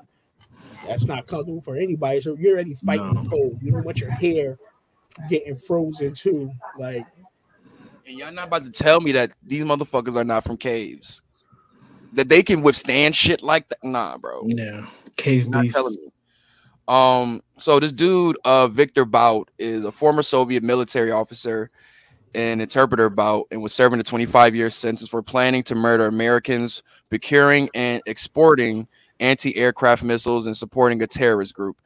That's 0.88 1.08
not 1.08 1.28
comfortable 1.28 1.62
for 1.62 1.76
anybody. 1.76 2.22
So 2.22 2.36
you're 2.38 2.56
already 2.56 2.76
fighting 2.86 3.14
No. 3.16 3.22
the 3.24 3.30
cold. 3.30 3.60
You 3.62 3.72
don't 3.72 3.84
want 3.86 4.02
your 4.02 4.12
hair 4.12 4.58
getting 5.30 5.56
frozen 5.56 6.14
too. 6.14 6.52
Like 6.78 7.06
and 8.10 8.18
y'all 8.18 8.32
not 8.32 8.48
about 8.48 8.64
to 8.66 8.72
tell 8.72 9.00
me 9.00 9.14
that 9.14 9.32
these 9.46 9.64
motherfuckers 9.64 10.16
are 10.16 10.26
not 10.26 10.44
from 10.44 10.58
caves 10.58 11.22
that 12.12 12.28
they 12.28 12.44
can 12.44 12.62
withstand 12.62 13.16
shit 13.16 13.42
like 13.42 13.70
that 13.70 13.78
nah 13.84 14.18
bro 14.18 14.44
yeah. 14.48 14.86
Cave 15.20 15.50
not 15.50 15.64
beast. 15.64 15.76
telling 15.76 15.96
me. 15.96 16.12
Um, 16.88 17.42
so 17.58 17.80
this 17.80 17.92
dude, 17.92 18.38
uh, 18.46 18.68
Victor 18.68 19.06
Bout, 19.06 19.52
is 19.60 19.84
a 19.84 19.92
former 19.92 20.24
Soviet 20.24 20.64
military 20.64 21.12
officer 21.12 21.70
and 22.34 22.62
interpreter 22.62 23.10
Bout, 23.10 23.48
and 23.52 23.62
was 23.62 23.74
serving 23.74 24.00
a 24.00 24.04
25 24.04 24.56
year 24.56 24.70
sentence 24.70 25.10
for 25.10 25.22
planning 25.22 25.62
to 25.64 25.76
murder 25.76 26.08
Americans, 26.08 26.82
procuring 27.10 27.70
and 27.76 28.02
exporting 28.06 28.88
anti-aircraft 29.20 30.04
missiles, 30.04 30.48
and 30.48 30.56
supporting 30.56 31.02
a 31.04 31.08
terrorist 31.08 31.54
group. 31.54 31.78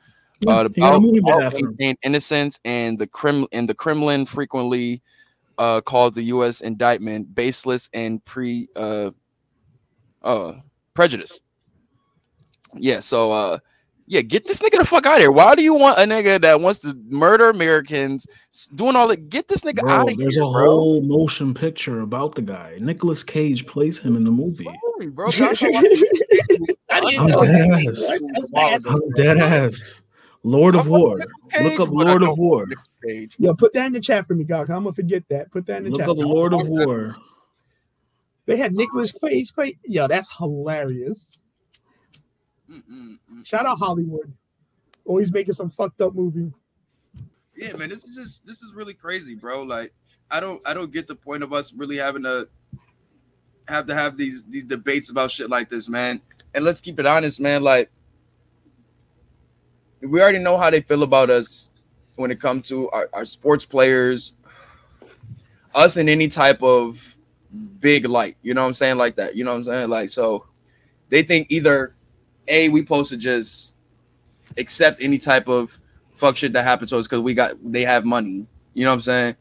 Uh, 0.47 0.63
the 0.63 0.71
he 0.73 0.81
got 0.81 0.89
a 0.89 0.99
Bout 0.99 1.01
movie 1.01 1.21
made 1.21 1.31
Bout 1.31 1.43
after 1.43 1.59
him. 1.59 1.65
maintained 1.79 1.97
innocence, 2.03 2.59
and 2.63 2.99
the 2.99 3.07
Kremlin 3.07 3.47
and 3.51 3.67
the 3.67 3.73
Kremlin 3.73 4.25
frequently 4.25 5.01
uh, 5.57 5.81
called 5.81 6.15
the 6.15 6.23
U.S. 6.23 6.61
indictment 6.61 7.33
baseless 7.33 7.89
and 7.93 8.23
pre 8.25 8.67
uh, 8.75 9.11
uh, 10.21 10.53
prejudice. 10.93 11.39
Yeah, 12.75 12.99
so 13.01 13.31
uh 13.31 13.59
yeah, 14.05 14.21
get 14.21 14.45
this 14.45 14.61
nigga 14.61 14.77
the 14.79 14.85
fuck 14.85 15.05
out 15.05 15.15
of 15.15 15.19
here. 15.21 15.31
Why 15.31 15.55
do 15.55 15.63
you 15.63 15.73
want 15.73 15.97
a 15.97 16.01
nigga 16.01 16.41
that 16.41 16.59
wants 16.59 16.79
to 16.79 16.93
murder 17.07 17.49
Americans 17.49 18.27
doing 18.75 18.95
all 18.95 19.07
that? 19.07 19.29
Get 19.29 19.47
this 19.47 19.61
nigga 19.61 19.79
Bro, 19.81 19.91
out 19.91 20.01
of 20.01 20.17
there's 20.17 20.17
here, 20.17 20.25
There's 20.25 20.37
a 20.37 20.51
bro. 20.51 20.65
whole 20.65 21.01
motion 21.01 21.53
picture 21.53 22.01
about 22.01 22.35
the 22.35 22.41
guy. 22.41 22.77
Nicolas 22.81 23.23
Cage 23.23 23.65
plays 23.65 23.97
him 23.97 24.15
in 24.17 24.23
the 24.23 24.31
movie. 24.31 24.67
Holy, 24.83 25.07
bro. 25.07 25.27
I 25.31 25.53
didn't 27.01 27.33
I'm 27.33 27.45
dead 27.45 27.87
ass. 27.87 28.85
I'm 28.87 29.09
dead 29.15 29.37
ass. 29.37 30.02
Lord 30.43 30.75
of 30.75 30.87
War. 30.87 31.17
Look 31.17 31.21
up 31.21 31.29
Cage, 31.51 31.77
but 31.77 32.07
I 32.07 32.09
Lord 32.09 32.23
of 32.23 32.37
War. 32.37 32.67
fuck 32.67 32.77
with 33.03 33.31
Yo, 33.37 33.53
put 33.55 33.73
that 33.73 33.87
in 33.87 33.93
the 33.93 33.99
chat 33.99 34.25
for 34.25 34.35
me, 34.35 34.43
God. 34.43 34.67
'cause 34.67 34.75
I'm 34.75 34.83
gonna 34.83 34.93
forget 34.93 35.27
that. 35.29 35.51
Put 35.51 35.65
that 35.67 35.77
in 35.77 35.91
the 35.91 35.97
chat. 35.97 36.07
Look 36.07 36.17
chat. 36.17 36.25
up 36.25 36.29
Lord 36.29 36.53
of 36.53 36.67
War. 36.67 37.15
They 38.45 38.57
had 38.57 38.73
Nicolas 38.73 39.13
Cage 39.13 39.53
play. 39.53 39.77
Yo, 39.85 40.07
that's 40.07 40.35
hilarious. 40.37 41.45
Mm-mm, 42.69 43.19
mm. 43.31 43.45
Shout 43.45 43.65
out 43.65 43.77
Hollywood. 43.77 44.33
Always 45.05 45.31
making 45.31 45.53
some 45.53 45.69
fucked 45.69 46.01
up 46.01 46.13
movie. 46.13 46.51
Yeah, 47.55 47.73
man, 47.75 47.89
this 47.89 48.03
is 48.03 48.15
just 48.15 48.45
this 48.45 48.61
is 48.61 48.73
really 48.73 48.93
crazy, 48.93 49.35
bro. 49.35 49.63
Like, 49.63 49.93
I 50.31 50.39
don't 50.39 50.61
I 50.65 50.73
don't 50.73 50.91
get 50.91 51.07
the 51.07 51.15
point 51.15 51.43
of 51.43 51.53
us 51.53 51.71
really 51.73 51.97
having 51.97 52.23
to 52.23 52.47
have 53.67 53.85
to 53.87 53.95
have 53.95 54.17
these 54.17 54.43
these 54.49 54.63
debates 54.65 55.09
about 55.09 55.31
shit 55.31 55.49
like 55.49 55.69
this, 55.69 55.87
man. 55.87 56.21
And 56.53 56.65
let's 56.65 56.81
keep 56.81 56.99
it 56.99 57.05
honest, 57.05 57.39
man. 57.39 57.63
Like, 57.63 57.91
we 60.03 60.21
already 60.21 60.39
know 60.39 60.57
how 60.57 60.69
they 60.69 60.81
feel 60.81 61.03
about 61.03 61.29
us 61.29 61.69
when 62.15 62.31
it 62.31 62.39
comes 62.39 62.67
to 62.69 62.89
our, 62.91 63.09
our 63.13 63.25
sports 63.25 63.65
players, 63.65 64.33
us 65.73 65.97
in 65.97 66.09
any 66.09 66.27
type 66.27 66.61
of 66.61 67.15
big 67.79 68.05
light. 68.05 68.37
You 68.41 68.53
know 68.53 68.61
what 68.61 68.67
I'm 68.67 68.73
saying? 68.73 68.97
Like 68.97 69.15
that. 69.15 69.35
You 69.35 69.43
know 69.43 69.51
what 69.51 69.57
I'm 69.57 69.63
saying? 69.63 69.89
Like, 69.89 70.09
so 70.09 70.45
they 71.09 71.23
think 71.23 71.47
either 71.49 71.95
a 72.47 72.69
we 72.69 72.81
supposed 72.81 73.09
to 73.11 73.17
just 73.17 73.75
accept 74.57 75.01
any 75.01 75.17
type 75.17 75.47
of 75.47 75.77
fuck 76.15 76.35
shit 76.35 76.53
that 76.53 76.63
happened 76.63 76.89
to 76.89 76.97
us 76.97 77.07
because 77.07 77.21
we 77.21 77.33
got 77.33 77.53
they 77.63 77.81
have 77.83 78.05
money. 78.05 78.45
You 78.73 78.85
know 78.85 78.91
what 78.91 78.95
I'm 78.95 79.01
saying? 79.01 79.35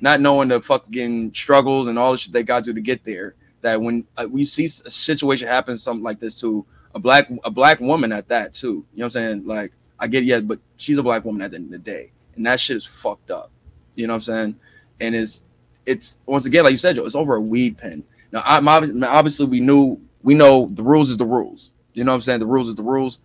Not 0.00 0.20
knowing 0.20 0.48
the 0.48 0.60
fucking 0.60 1.32
struggles 1.32 1.86
and 1.86 1.98
all 1.98 2.12
the 2.12 2.18
shit 2.18 2.32
they 2.32 2.42
got 2.42 2.64
to 2.64 2.72
to 2.72 2.80
get 2.80 3.04
there. 3.04 3.34
That 3.62 3.80
when 3.80 4.04
uh, 4.16 4.26
we 4.28 4.44
see 4.44 4.64
a 4.64 4.68
situation 4.68 5.48
happen, 5.48 5.76
something 5.76 6.04
like 6.04 6.18
this 6.18 6.38
to 6.40 6.66
a 6.94 6.98
black 6.98 7.28
a 7.44 7.50
black 7.50 7.80
woman 7.80 8.12
at 8.12 8.28
that 8.28 8.52
too. 8.52 8.66
You 8.66 8.98
know 8.98 9.04
what 9.04 9.04
I'm 9.04 9.10
saying? 9.10 9.46
Like 9.46 9.72
I 9.98 10.06
get 10.06 10.22
it, 10.22 10.26
yeah, 10.26 10.40
but 10.40 10.58
she's 10.76 10.98
a 10.98 11.02
black 11.02 11.24
woman 11.24 11.42
at 11.42 11.50
the 11.50 11.56
end 11.56 11.66
of 11.66 11.70
the 11.72 11.78
day, 11.78 12.12
and 12.36 12.44
that 12.46 12.60
shit 12.60 12.76
is 12.76 12.86
fucked 12.86 13.30
up. 13.30 13.50
You 13.96 14.06
know 14.06 14.12
what 14.14 14.16
I'm 14.16 14.22
saying? 14.22 14.56
And 15.00 15.14
it's 15.14 15.44
it's 15.86 16.18
once 16.26 16.46
again 16.46 16.64
like 16.64 16.72
you 16.72 16.76
said, 16.76 16.96
Joe, 16.96 17.04
it's 17.04 17.14
over 17.14 17.36
a 17.36 17.40
weed 17.40 17.78
pen. 17.78 18.02
Now, 18.32 18.42
I'm 18.44 18.64
obvi- 18.64 19.06
obviously 19.06 19.46
we 19.46 19.60
knew 19.60 20.00
we 20.22 20.34
know 20.34 20.66
the 20.70 20.82
rules 20.82 21.10
is 21.10 21.16
the 21.16 21.26
rules. 21.26 21.70
You 21.92 22.04
know 22.04 22.12
what 22.12 22.16
I'm 22.16 22.22
saying? 22.22 22.40
The 22.40 22.46
rules 22.46 22.68
is 22.68 22.74
the 22.74 22.82
rules, 22.82 23.20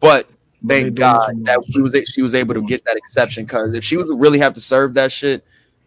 but 0.00 0.28
thank 0.66 0.84
doing 0.84 0.94
God 0.94 1.44
that 1.44 1.60
she 1.70 1.80
was 1.80 1.94
she 2.12 2.22
was 2.22 2.34
able 2.34 2.54
to 2.54 2.62
get 2.62 2.84
that 2.86 2.96
exception 2.96 3.44
because 3.44 3.74
if 3.74 3.84
she 3.84 3.96
was 3.96 4.10
really 4.12 4.38
have 4.38 4.54
to 4.54 4.60
serve 4.60 4.94
that 4.94 5.12
shit, 5.12 5.44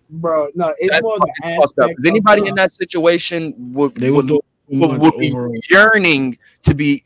Bro, 0.09 0.49
no, 0.55 0.73
it's 0.77 0.89
that's 0.91 1.03
more 1.03 1.17
the 1.19 1.33
fucking 1.41 1.59
fucked 1.59 1.79
up. 1.79 1.83
aspect. 1.83 1.89
Because 1.89 2.05
anybody 2.05 2.41
of, 2.43 2.47
in 2.47 2.55
that 2.55 2.71
situation 2.71 3.53
would 3.73 3.95
They 3.95 4.09
were 4.09 4.23
would, 4.23 4.31
would, 4.69 5.01
would 5.01 5.17
be 5.17 5.33
over. 5.33 5.51
yearning 5.69 6.37
to 6.63 6.73
be 6.73 7.03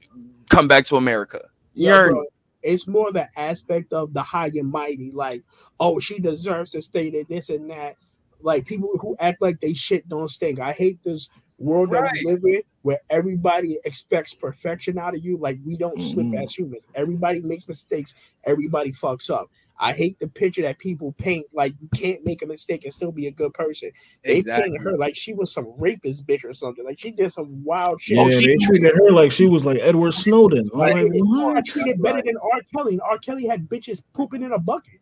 come 0.49 0.67
back 0.67 0.83
to 0.85 0.97
America. 0.97 1.39
Yeah, 1.73 2.05
Yearn. 2.05 2.25
Bro, 2.61 2.71
it's 2.73 2.87
more 2.87 3.11
the 3.11 3.27
aspect 3.37 3.93
of 3.93 4.13
the 4.13 4.23
high 4.23 4.47
and 4.47 4.71
mighty, 4.71 5.11
like, 5.13 5.43
oh, 5.79 5.99
she 5.99 6.19
deserves 6.19 6.71
to 6.71 6.81
stay 6.81 7.07
in 7.07 7.25
this 7.29 7.49
and 7.49 7.69
that. 7.69 7.95
Like 8.41 8.65
people 8.65 8.89
who 8.99 9.15
act 9.19 9.41
like 9.41 9.59
they 9.59 9.73
shit 9.73 10.07
don't 10.09 10.29
stink. 10.29 10.59
I 10.59 10.71
hate 10.71 10.99
this 11.03 11.29
world 11.59 11.91
that 11.91 12.01
Right. 12.01 12.11
we 12.25 12.31
live 12.31 12.43
in 12.43 12.61
where 12.81 12.99
everybody 13.09 13.77
expects 13.85 14.33
perfection 14.33 14.97
out 14.97 15.15
of 15.15 15.23
you. 15.23 15.37
Like 15.37 15.59
we 15.63 15.77
don't 15.77 16.01
slip 16.01 16.25
Mhm. 16.27 16.43
as 16.43 16.55
humans. 16.55 16.83
Everybody 16.95 17.41
makes 17.41 17.67
mistakes, 17.67 18.15
everybody 18.43 18.91
fucks 18.91 19.29
up. 19.29 19.49
I 19.83 19.93
hate 19.93 20.19
the 20.19 20.27
picture 20.27 20.61
that 20.61 20.77
people 20.77 21.13
paint 21.13 21.47
like 21.53 21.73
you 21.81 21.89
can't 21.95 22.23
make 22.23 22.43
a 22.43 22.45
mistake 22.45 22.83
and 22.85 22.93
still 22.93 23.11
be 23.11 23.25
a 23.25 23.31
good 23.31 23.51
person. 23.55 23.89
They 24.23 24.37
Exactly. 24.37 24.65
painted 24.73 24.83
her 24.83 24.95
like 24.95 25.15
she 25.15 25.33
was 25.33 25.51
some 25.51 25.73
rapist 25.77 26.27
bitch 26.27 26.45
or 26.45 26.53
something. 26.53 26.85
Like 26.85 26.99
she 26.99 27.09
did 27.09 27.31
some 27.33 27.63
wild 27.63 27.99
shit. 27.99 28.17
Yeah, 28.17 28.29
she- 28.29 28.45
they 28.45 28.57
treated 28.57 28.93
her 28.95 29.11
like 29.11 29.31
she 29.31 29.47
was 29.47 29.65
like 29.65 29.79
Edward 29.81 30.11
Snowden. 30.13 30.69
I'm 30.71 30.79
Like, 30.79 30.93
like, 30.95 31.05
I 31.05 31.17
what? 31.17 31.65
treated 31.65 31.99
better 31.99 32.21
than 32.23 32.37
R. 32.37 32.61
Kelly. 32.71 32.93
And 32.93 33.01
R. 33.01 33.17
Kelly 33.17 33.47
had 33.47 33.67
bitches 33.67 34.03
pooping 34.13 34.43
in 34.43 34.51
a 34.51 34.59
bucket. 34.59 34.99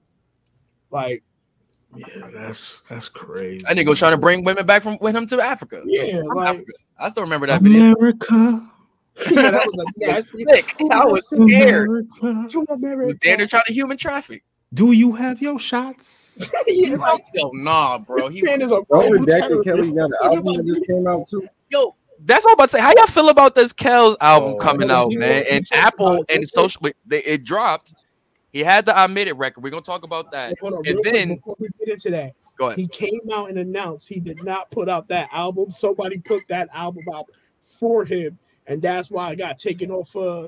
Like, 0.91 1.23
Yeah, 1.95 2.30
that's 2.34 2.81
that's 2.89 3.10
crazy. 3.10 3.64
That 3.68 3.76
nigga 3.76 3.88
was 3.89 3.99
trying 3.99 4.14
to 4.14 4.18
bring 4.18 4.43
women 4.45 4.65
back 4.65 4.81
from 4.84 4.97
with 5.01 5.15
him 5.15 5.26
to 5.27 5.41
Africa. 5.41 5.81
yeah, 5.85 6.19
From 6.19 6.38
like 6.38 6.47
Africa. 6.49 6.72
I 6.99 7.10
still 7.10 7.23
remember 7.23 7.47
that 7.47 7.61
video. 7.61 7.93
America. 7.95 8.31
yeah, 9.31 9.51
that 9.51 9.65
was 9.65 9.76
like, 9.76 9.88
yeah, 9.97 10.15
I 10.15 10.22
Sick. 10.22 10.76
I 10.91 11.06
was 11.06 11.26
scared. 11.27 11.89
America. 11.89 12.07
to 12.22 12.47
He 12.49 12.57
was 12.57 12.68
America. 12.69 13.19
down 13.22 13.38
there 13.39 13.47
trying 13.47 13.64
to 13.68 13.73
human 13.73 13.97
traffic. 13.97 14.43
Do 14.73 14.91
you 14.91 15.13
have 15.13 15.41
your 15.41 15.59
shots? 15.59 16.49
yeah, 16.67 16.95
like, 16.95 17.25
Yo, 17.33 17.49
nah, 17.53 17.97
bro. 17.97 18.17
this 18.17 18.27
He, 18.33 18.41
man 18.43 18.61
is 18.61 18.71
a 18.71 18.81
Bro, 18.81 19.09
global 19.09 19.25
Redacted 19.25 19.63
terrorist. 19.63 19.63
Kelly 19.63 19.89
got 19.91 20.05
an 20.05 20.13
album 20.23 20.53
that 20.57 20.65
just 20.67 20.85
came 20.85 21.07
out 21.07 21.27
too. 21.27 21.47
yo, 21.69 21.95
that's 22.25 22.45
what 22.45 22.51
I'm 22.51 22.53
about 22.55 22.63
to 22.65 22.69
say. 22.69 22.81
How 22.81 22.93
y'all 22.95 23.07
feel 23.07 23.29
about 23.29 23.55
this 23.55 23.73
Kel's 23.73 24.15
album 24.21 24.53
Oh, 24.53 24.57
coming 24.57 24.91
out, 24.91 25.11
man? 25.13 25.43
talk- 25.43 25.51
And 25.53 25.67
Apple 25.73 26.07
about 26.13 26.25
and 26.29 26.43
it. 26.43 26.49
social, 26.49 26.87
they, 27.05 27.23
it 27.23 27.43
dropped. 27.43 27.93
He 28.51 28.59
had 28.59 28.85
the 28.85 28.95
I 28.97 29.07
Made 29.07 29.27
It 29.27 29.37
record. 29.37 29.63
We're 29.63 29.69
gonna 29.71 29.81
talk 29.81 30.03
about 30.03 30.31
that. 30.31 30.57
Hold 30.59 30.73
on, 30.73 30.79
And 30.79 30.87
real 30.95 31.01
quick 31.01 31.13
then- 31.13 31.35
before 31.35 31.55
we 31.59 31.67
get 31.79 31.89
into 31.93 32.09
that, 32.11 32.33
Go 32.57 32.67
ahead. 32.67 32.77
he 32.79 32.87
came 32.87 33.21
out 33.33 33.49
and 33.49 33.57
announced 33.57 34.07
he 34.09 34.19
did 34.19 34.43
not 34.43 34.69
put 34.69 34.87
out 34.89 35.07
that 35.07 35.29
album. 35.31 35.71
Somebody 35.71 36.19
put 36.19 36.47
that 36.49 36.69
album 36.73 37.05
out 37.13 37.25
for 37.59 38.05
him, 38.05 38.37
and 38.67 38.81
that's 38.81 39.09
why 39.09 39.29
I 39.29 39.35
got 39.35 39.57
taken 39.57 39.89
off 39.89 40.15
uh, 40.15 40.47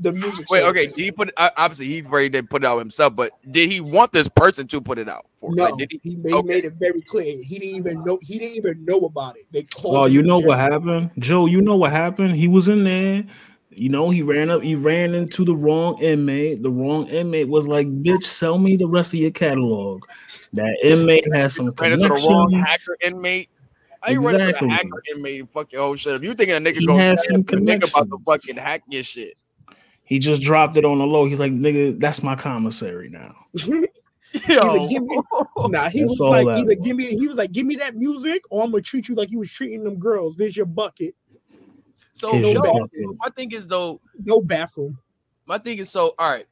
the 0.00 0.12
music. 0.12 0.50
Wait, 0.50 0.62
okay. 0.64 0.86
Did 0.86 0.98
he 0.98 1.12
put 1.12 1.28
it? 1.28 1.34
uh, 1.36 1.50
Obviously, 1.56 1.86
he 1.86 2.02
already 2.04 2.28
didn't 2.30 2.50
put 2.50 2.64
it 2.64 2.66
out 2.66 2.78
himself, 2.78 3.14
but 3.14 3.32
did 3.50 3.70
he 3.70 3.80
want 3.80 4.12
this 4.12 4.28
person 4.28 4.66
to 4.68 4.80
put 4.80 4.98
it 4.98 5.08
out? 5.08 5.26
For? 5.36 5.54
No, 5.54 5.64
Like, 5.64 5.76
did 5.76 5.92
he? 5.92 6.00
he, 6.02 6.16
made, 6.16 6.32
Okay. 6.34 6.48
made 6.48 6.64
it 6.64 6.72
very 6.78 7.02
clear. 7.02 7.42
He 7.42 7.58
didn't 7.58 7.76
even 7.76 8.04
know. 8.04 8.18
He 8.22 8.38
didn't 8.38 8.56
even 8.56 8.84
know 8.84 9.00
about 9.00 9.36
it. 9.36 9.46
They 9.52 9.62
called. 9.64 9.96
Oh, 9.96 10.04
you 10.06 10.22
know 10.22 10.38
jail. 10.40 10.48
what 10.48 10.58
happened, 10.58 11.10
Joe? 11.18 11.46
You 11.46 11.60
know 11.60 11.76
what 11.76 11.92
happened? 11.92 12.36
He 12.36 12.48
was 12.48 12.68
in 12.68 12.84
there. 12.84 13.24
You 13.72 13.88
know, 13.88 14.10
he 14.10 14.22
ran 14.22 14.50
up. 14.50 14.62
He 14.62 14.74
ran 14.74 15.14
into 15.14 15.44
the 15.44 15.54
wrong 15.54 15.96
inmate. 16.02 16.62
The 16.62 16.70
wrong 16.70 17.06
inmate 17.06 17.48
was 17.48 17.68
like, 17.68 17.86
"Bitch, 18.02 18.24
sell 18.24 18.58
me 18.58 18.76
the 18.76 18.88
rest 18.88 19.14
of 19.14 19.20
your 19.20 19.30
catalog." 19.30 20.02
That 20.54 20.76
inmate 20.82 21.32
has 21.32 21.54
some 21.54 21.72
Ran 21.78 21.92
into 21.92 22.08
the 22.08 22.14
wrong 22.28 22.50
hacker 22.50 22.96
inmate. 23.02 23.48
I 24.02 24.12
ain't 24.12 24.22
run 24.22 24.34
into 24.34 24.48
Exactly. 24.48 24.68
the 24.68 24.74
hacker 24.74 25.02
inmate 25.14 25.40
and 25.40 25.50
fuck 25.50 25.70
your 25.72 25.82
whole 25.82 25.94
shit 25.96 26.14
up. 26.14 26.22
You 26.22 26.34
thinking 26.34 26.56
a 26.56 26.58
nigga 26.58 26.78
He 26.78 26.86
goes 26.86 26.98
has 26.98 27.24
some 27.28 27.36
a 27.36 27.44
nigga 27.44 27.88
about 27.88 28.08
to 28.10 28.16
connections. 28.16 28.22
fucking 28.26 28.56
hack 28.56 28.82
your 28.88 29.02
shit? 29.02 29.34
He 30.10 30.18
just 30.18 30.42
dropped 30.42 30.76
it 30.76 30.84
on 30.84 30.98
the 30.98 31.06
low. 31.06 31.24
He's 31.24 31.38
like, 31.38 31.52
"Nigga, 31.52 31.98
that's 31.98 32.20
my 32.22 32.34
commissary 32.34 33.08
now." 33.08 33.34
Either 34.48 34.88
give 34.88 35.02
me, 35.04 35.20
nah, 35.56 35.88
he 35.88 36.00
That's 36.02 36.18
was 36.18 36.20
like, 36.20 36.46
that 36.46 36.58
either 36.60 36.74
give 36.76 36.96
me, 36.96 37.16
he 37.16 37.26
was 37.26 37.36
like, 37.36 37.50
give 37.50 37.66
me 37.66 37.74
that 37.76 37.96
music, 37.96 38.42
or 38.50 38.62
I'm 38.62 38.70
gonna 38.70 38.80
treat 38.82 39.08
you 39.08 39.14
like 39.16 39.30
you 39.30 39.40
was 39.40 39.50
treating 39.50 39.82
them 39.82 39.98
girls. 39.98 40.36
There's 40.36 40.56
your 40.56 40.66
bucket, 40.66 41.16
So, 42.12 42.32
Here's 42.34 42.46
yo, 42.46 42.52
your 42.52 42.62
bucket. 42.62 42.90
my 43.18 43.28
thing 43.30 43.50
is 43.52 43.66
though, 43.66 44.00
no 44.24 44.40
bathroom. 44.40 44.98
my 45.46 45.58
thing 45.58 45.78
is 45.78 45.90
so. 45.90 46.14
All 46.18 46.30
right, 46.30 46.46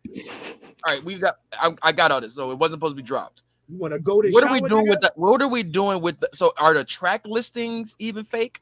all 0.86 0.94
right. 0.94 1.04
We 1.04 1.18
got. 1.18 1.36
I, 1.60 1.74
I 1.82 1.92
got 1.92 2.10
all 2.10 2.20
this. 2.20 2.34
So 2.34 2.50
it 2.50 2.58
wasn't 2.58 2.78
supposed 2.78 2.96
to 2.96 3.02
be 3.02 3.06
dropped. 3.06 3.44
You 3.68 3.78
want 3.78 3.92
to 3.92 4.00
go 4.00 4.22
to? 4.22 4.30
What 4.30 4.44
are 4.44 4.52
we 4.52 4.60
doing 4.60 4.88
with 4.88 5.00
that? 5.02 5.16
What 5.16 5.40
are 5.40 5.48
we 5.48 5.62
doing 5.62 6.00
with? 6.02 6.18
The, 6.18 6.28
so 6.34 6.52
are 6.58 6.74
the 6.74 6.84
track 6.84 7.26
listings 7.26 7.94
even 8.00 8.24
fake? 8.24 8.60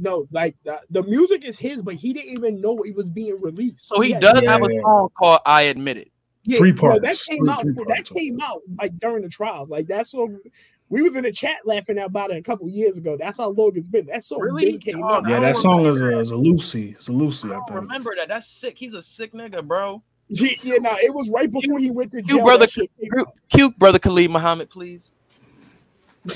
No, 0.00 0.26
like 0.30 0.56
the, 0.64 0.80
the 0.90 1.02
music 1.02 1.44
is 1.44 1.58
his, 1.58 1.82
but 1.82 1.94
he 1.94 2.12
didn't 2.12 2.32
even 2.32 2.60
know 2.60 2.78
it 2.84 2.94
was 2.94 3.10
being 3.10 3.40
released. 3.40 3.84
So 3.86 4.00
he 4.00 4.12
had- 4.12 4.22
does 4.22 4.42
Yeah, 4.42 4.52
have 4.52 4.62
a 4.62 4.80
song 4.80 5.08
called 5.18 5.40
"I 5.44 5.62
Admit 5.62 5.96
It." 5.98 6.12
Yeah, 6.44 6.58
Three 6.58 6.72
bro, 6.72 6.98
that 7.00 7.16
came 7.28 7.40
Three- 7.40 7.50
out. 7.50 7.62
three 7.62 7.74
that 7.88 8.04
came 8.04 8.40
out 8.40 8.62
like 8.78 8.98
during 9.00 9.22
the 9.22 9.28
trials. 9.28 9.70
Like 9.70 9.86
that's 9.88 10.10
so. 10.12 10.28
we 10.88 11.02
was 11.02 11.14
in 11.16 11.24
the 11.24 11.32
chat 11.32 11.56
laughing 11.66 11.98
about 11.98 12.30
it 12.30 12.36
a 12.38 12.42
couple 12.42 12.66
years 12.70 12.96
ago. 12.96 13.16
That's 13.20 13.36
how 13.38 13.50
long 13.50 13.72
it's 13.74 13.88
been. 13.88 14.06
That 14.06 14.24
song 14.24 14.40
Really? 14.40 14.78
came 14.78 15.02
Oh, 15.02 15.14
out. 15.16 15.28
Yeah, 15.28 15.40
that 15.40 15.56
song 15.56 15.84
is 15.84 16.00
a, 16.00 16.18
is 16.18 16.30
a 16.30 16.36
Lucy. 16.36 16.92
It's 16.96 17.08
a 17.08 17.12
Lucy, 17.12 17.48
I 17.48 17.50
I 17.50 17.54
don't 17.56 17.66
think. 17.66 17.80
remember 17.80 18.14
that. 18.16 18.28
That's 18.28 18.46
sick. 18.48 18.78
He's 18.78 18.94
a 18.94 19.02
sick 19.02 19.32
nigga, 19.34 19.66
bro. 19.66 20.02
Yeah, 20.30 20.50
yeah, 20.62 20.76
no, 20.80 20.90
it 21.02 21.12
was 21.14 21.30
right 21.30 21.50
before 21.50 21.78
he 21.78 21.90
went 21.90 22.10
to 22.12 22.18
You 22.18 22.22
jail. 22.36 22.44
brother, 22.44 22.66
that 22.66 22.72
cute, 22.72 22.90
cute 23.48 23.78
brother 23.78 23.98
Khalid 23.98 24.30
Muhammad, 24.30 24.68
please. 24.70 25.12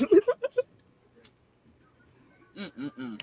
Mm-mm-mm. 2.56 3.20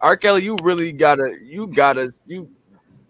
R. 0.00 0.16
Kelly, 0.16 0.42
you 0.42 0.56
really 0.62 0.92
gotta, 0.92 1.36
you 1.42 1.66
gotta, 1.66 2.12
you, 2.26 2.48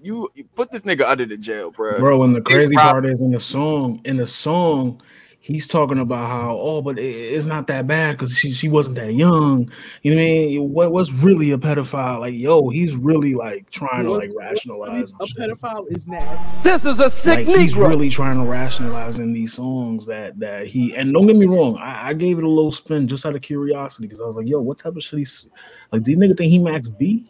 you, 0.03 0.31
you 0.35 0.45
put 0.55 0.71
this 0.71 0.83
nigga 0.83 1.09
under 1.09 1.27
the 1.27 1.37
jail, 1.37 1.71
bro. 1.71 1.99
Bro, 1.99 2.23
and 2.25 2.35
the 2.35 2.41
crazy 2.41 2.75
part 2.75 3.07
is 3.07 3.23
in 3.23 3.31
the 3.31 3.41
song, 3.41 4.01
in 4.05 4.17
the 4.17 4.27
song, 4.27 5.01
he's 5.43 5.67
talking 5.67 5.99
about 5.99 6.29
how, 6.29 6.57
oh, 6.61 6.83
but 6.83 6.99
it's 6.99 7.47
not 7.47 7.67
that 7.67 7.87
bad 7.87 8.13
because 8.13 8.37
she, 8.37 8.51
she 8.53 8.69
wasn't 8.69 8.97
that 8.97 9.15
young. 9.15 9.71
You 10.03 10.15
know 10.15 10.21
what 10.21 10.23
I 10.23 10.31
mean? 10.33 10.73
What 10.73 10.93
what's 10.93 11.11
really 11.11 11.51
a 11.51 11.59
pedophile? 11.59 12.21
Like, 12.21 12.35
yo, 12.35 12.69
he's 12.69 12.95
really 12.95 13.35
like 13.35 13.69
trying 13.71 14.05
to 14.05 14.13
like 14.13 14.31
rationalize. 14.37 15.13
A 15.13 15.15
and 15.21 15.29
shit. 15.29 15.39
pedophile 15.39 15.91
is 15.91 16.07
nasty. 16.07 16.47
This 16.63 16.85
is 16.85 17.01
a 17.01 17.11
sick 17.11 17.49
Like 17.49 17.59
he's 17.59 17.77
really 17.77 18.11
trying 18.11 18.39
to 18.43 18.49
rationalize 18.49 19.19
in 19.19 19.33
these 19.33 19.55
songs 19.55 20.07
that 20.07 20.39
that 20.39 20.67
he 20.67 20.95
and 20.95 21.13
don't 21.13 21.27
get 21.27 21.37
me 21.37 21.47
wrong, 21.47 21.77
I, 21.79 22.11
I 22.11 22.13
gave 22.13 22.39
it 22.39 22.45
a 22.45 22.49
little 22.49 22.73
spin 22.73 23.09
just 23.09 23.25
out 23.27 23.35
of 23.35 23.43
curiosity 23.43 24.07
because 24.07 24.21
I 24.21 24.27
was 24.27 24.37
like, 24.37 24.47
yo, 24.47 24.61
what 24.61 24.79
type 24.79 24.95
of 24.97 25.03
shit 25.03 25.19
he's 25.19 25.49
like? 25.91 26.03
Do 26.03 26.11
you 26.11 26.17
nigga 26.19 26.37
think 26.37 26.51
he 26.51 26.59
Max 26.59 26.89
B? 26.89 27.27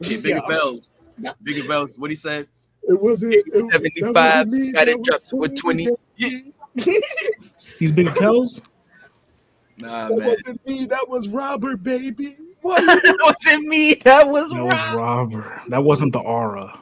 Yeah, 0.00 0.16
Bigger 0.22 0.28
Yeah. 0.36 0.40
bells, 0.48 0.90
bigger 1.42 1.66
bells. 1.68 1.98
What 1.98 2.10
he 2.10 2.16
said? 2.16 2.48
It 2.84 2.98
wasn't 3.00 3.34
it, 3.34 3.44
that 3.52 3.72
75, 3.72 4.14
wasn't 4.14 4.50
me, 4.52 4.72
got 4.72 4.88
it 4.88 4.98
was 4.98 5.06
dropped 5.08 5.30
with 5.34 5.58
20. 5.58 5.88
He's 7.78 7.92
Big 7.92 8.08
toes? 8.14 8.60
Nah, 9.78 10.08
That 10.08 10.18
man. 10.18 10.28
wasn't 10.28 10.66
me. 10.66 10.86
That 10.86 11.08
was 11.08 11.28
Robert, 11.28 11.82
baby. 11.82 12.36
that 12.62 13.18
wasn't 13.22 13.66
me. 13.68 13.94
That 14.04 14.26
was 14.28 14.50
That 14.50 14.62
was 14.64 14.94
Robert. 14.96 15.60
That 15.68 15.84
wasn't 15.84 16.12
the 16.12 16.18
aura. 16.18 16.78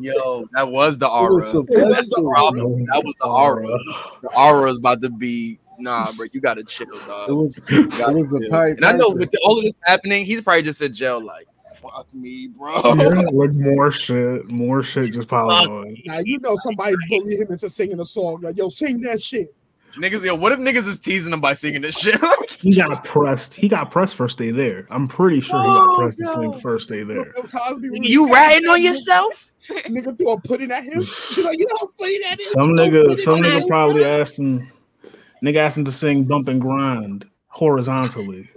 Yo, 0.00 0.46
that 0.52 0.68
was 0.68 0.98
the 0.98 1.08
aura. 1.08 1.34
was 1.34 1.52
That's 1.52 2.08
the 2.08 2.32
problem. 2.34 2.76
That 2.92 3.02
was 3.04 3.14
the 3.20 3.28
aura. 3.28 3.66
The 4.22 4.28
aura 4.36 4.70
is 4.70 4.78
about 4.78 5.00
to 5.02 5.10
be 5.10 5.58
nah, 5.78 6.06
bro. 6.16 6.26
You 6.32 6.40
gotta 6.40 6.62
chill, 6.62 6.86
It 6.94 7.06
dog. 7.06 7.30
was, 7.30 7.56
it 7.56 7.70
was 7.70 8.40
chill. 8.40 8.50
pipe. 8.50 8.76
And 8.76 8.84
I 8.84 8.92
know 8.92 9.08
with 9.10 9.30
the, 9.32 9.38
all 9.44 9.58
of 9.58 9.64
this 9.64 9.74
happening, 9.82 10.24
he's 10.24 10.40
probably 10.42 10.62
just 10.62 10.80
in 10.80 10.92
jail. 10.94 11.22
Like, 11.22 11.48
fuck 11.90 12.12
me, 12.14 12.48
bro. 12.48 12.80
Oh, 12.84 12.94
yeah, 12.94 13.22
like 13.32 13.52
more 13.52 13.90
shit, 13.90 14.48
more 14.50 14.82
shit 14.82 15.12
just 15.12 15.28
piling 15.28 15.70
on. 15.70 15.96
Now 16.04 16.18
you 16.24 16.38
know 16.40 16.56
somebody 16.56 16.94
bullied 17.08 17.40
him 17.40 17.50
into 17.50 17.68
singing 17.68 18.00
a 18.00 18.04
song 18.04 18.40
like, 18.42 18.56
"Yo, 18.56 18.68
sing 18.68 19.00
that 19.02 19.20
shit." 19.20 19.54
Niggas, 19.96 20.22
yo, 20.24 20.34
what 20.34 20.52
if 20.52 20.58
niggas 20.58 20.86
is 20.86 20.98
teasing 20.98 21.32
him 21.32 21.40
by 21.40 21.54
singing 21.54 21.82
this 21.82 21.98
shit? 21.98 22.20
He 22.58 22.74
got 22.74 23.04
pressed. 23.04 23.54
He 23.54 23.68
got 23.68 23.90
pressed 23.90 24.16
first 24.16 24.38
day 24.38 24.50
there. 24.50 24.86
I'm 24.90 25.06
pretty 25.06 25.40
sure 25.40 25.60
he 25.60 25.68
got 25.68 25.88
oh, 25.88 25.96
pressed 25.98 26.18
to 26.18 26.26
sing 26.26 26.58
first 26.58 26.88
day 26.88 27.02
there. 27.02 27.32
Cosby, 27.32 27.90
you 28.02 28.32
ratting 28.32 28.66
on 28.66 28.82
yourself? 28.82 29.50
Nigga 29.68 30.16
threw 30.16 30.30
a 30.30 30.40
pudding 30.40 30.72
at 30.72 30.82
him. 30.82 31.02
She's 31.02 31.44
like, 31.44 31.58
you 31.58 31.66
know 31.66 31.76
how 31.78 31.86
funny 31.98 32.18
that 32.22 32.40
is. 32.40 32.52
Some 32.52 32.74
Throw 32.74 32.86
nigga, 32.86 33.18
some 33.18 33.44
at 33.44 33.52
nigga 33.52 33.60
him. 33.60 33.68
probably 33.68 34.04
asked 34.04 34.38
him. 34.38 34.72
Nigga 35.44 35.56
asked 35.56 35.76
him 35.76 35.84
to 35.84 35.92
sing 35.92 36.24
"Bump 36.24 36.48
and 36.48 36.60
Grind" 36.60 37.28
horizontally. 37.48 38.48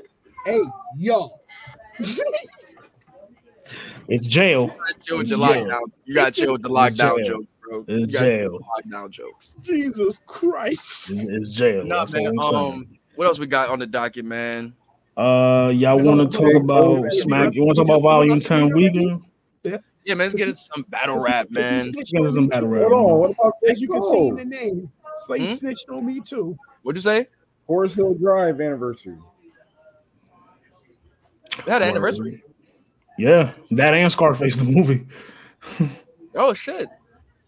Hey, 0.46 0.60
yo. 0.96 1.30
It's 4.10 4.28
jail. 4.28 4.64
You 4.64 4.68
gotta 4.68 5.00
chill 5.02 5.18
with 5.20 5.28
your 5.30 5.40
Yeah. 5.40 5.46
lockdown. 5.48 5.82
You 6.06 6.16
gotta 6.16 6.32
chill 6.32 6.52
with 6.54 6.62
the 6.64 6.70
lockdown 6.70 7.18
jail. 7.18 7.26
jokes, 7.26 7.48
bro. 7.62 7.86
It's 7.88 7.90
You 8.12 8.14
gotta 8.14 8.26
jail. 8.26 8.52
with 8.54 8.62
the 8.62 8.90
lockdown 8.98 9.10
jokes. 9.12 9.56
Jesus 9.62 10.20
Christ. 10.26 11.10
It's, 11.12 11.30
it's 11.30 11.50
jail. 11.52 11.86
Nah, 11.86 12.00
That's 12.06 12.14
all 12.16 12.22
man. 12.24 12.32
I'm 12.40 12.54
saying. 12.54 12.74
Um, 12.74 12.88
what 13.16 13.28
else 13.28 13.40
we 13.40 13.48
got 13.48 13.70
on 13.70 13.80
the 13.80 13.86
docket, 13.88 14.26
man? 14.26 14.74
Uh, 15.16 15.72
y'all 15.76 16.00
want 16.00 16.32
to 16.32 16.38
talk 16.38 16.54
about 16.54 17.12
Smack? 17.14 17.54
You 17.54 17.66
want 17.66 17.76
to 17.76 17.82
talk 17.84 17.90
about 17.90 18.02
Volume 18.02 18.40
Ten 18.40 18.74
Weekend? 18.74 19.22
Yeah, 19.64 19.78
Yeah, 20.06 20.14
man. 20.16 20.28
Let's 20.28 20.36
get 20.36 20.48
into 20.48 20.60
some 20.60 20.86
battle 20.90 21.20
rap, 21.20 21.48
Because 21.50 21.68
he 21.68 21.76
man. 21.76 21.92
Let's 21.96 22.12
get 22.12 22.20
into 22.22 22.32
some 22.34 22.48
battle 22.48 22.70
rap. 22.70 22.84
Hold 22.84 22.94
on. 22.94 23.20
What 23.20 23.32
about 23.32 23.54
As 23.68 23.82
you 23.82 23.90
can 23.90 24.02
see 24.02 24.28
in 24.28 24.36
the 24.36 24.46
name. 24.46 24.92
Slade 25.26 25.42
Hmm? 25.42 25.48
snitched 25.48 25.90
on 25.90 26.06
me 26.06 26.22
too. 26.22 26.58
What'd 26.84 26.98
you 26.98 27.02
say? 27.02 27.28
Forest 27.68 27.96
Hill 27.96 28.14
Drive 28.16 28.62
anniversary. 28.62 29.18
They 31.66 31.72
had 31.72 31.82
an 31.82 31.90
anniversary. 31.90 32.42
Yeah, 33.20 33.52
that 33.72 33.94
and 33.94 34.10
Scarface 34.12 34.56
the 34.56 34.64
movie. 34.64 35.06
Oh 36.36 36.54
shit. 36.54 36.88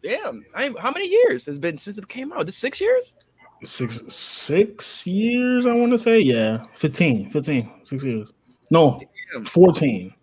Damn. 0.03 0.45
I 0.53 0.73
how 0.79 0.91
many 0.91 1.07
years 1.07 1.45
has 1.45 1.57
been 1.57 1.77
since 1.77 1.97
it 1.97 2.07
came 2.09 2.33
out? 2.33 2.45
This 2.45 2.57
six 2.57 2.81
years? 2.81 3.15
Six 3.63 4.01
six 4.13 5.07
years, 5.07 5.65
I 5.65 5.73
want 5.73 5.91
to 5.93 5.97
say. 5.97 6.19
Yeah, 6.19 6.65
15, 6.75 7.29
15, 7.29 7.71
six 7.83 8.03
years. 8.03 8.27
No, 8.69 8.99
Damn. 9.33 9.45
14. 9.45 10.13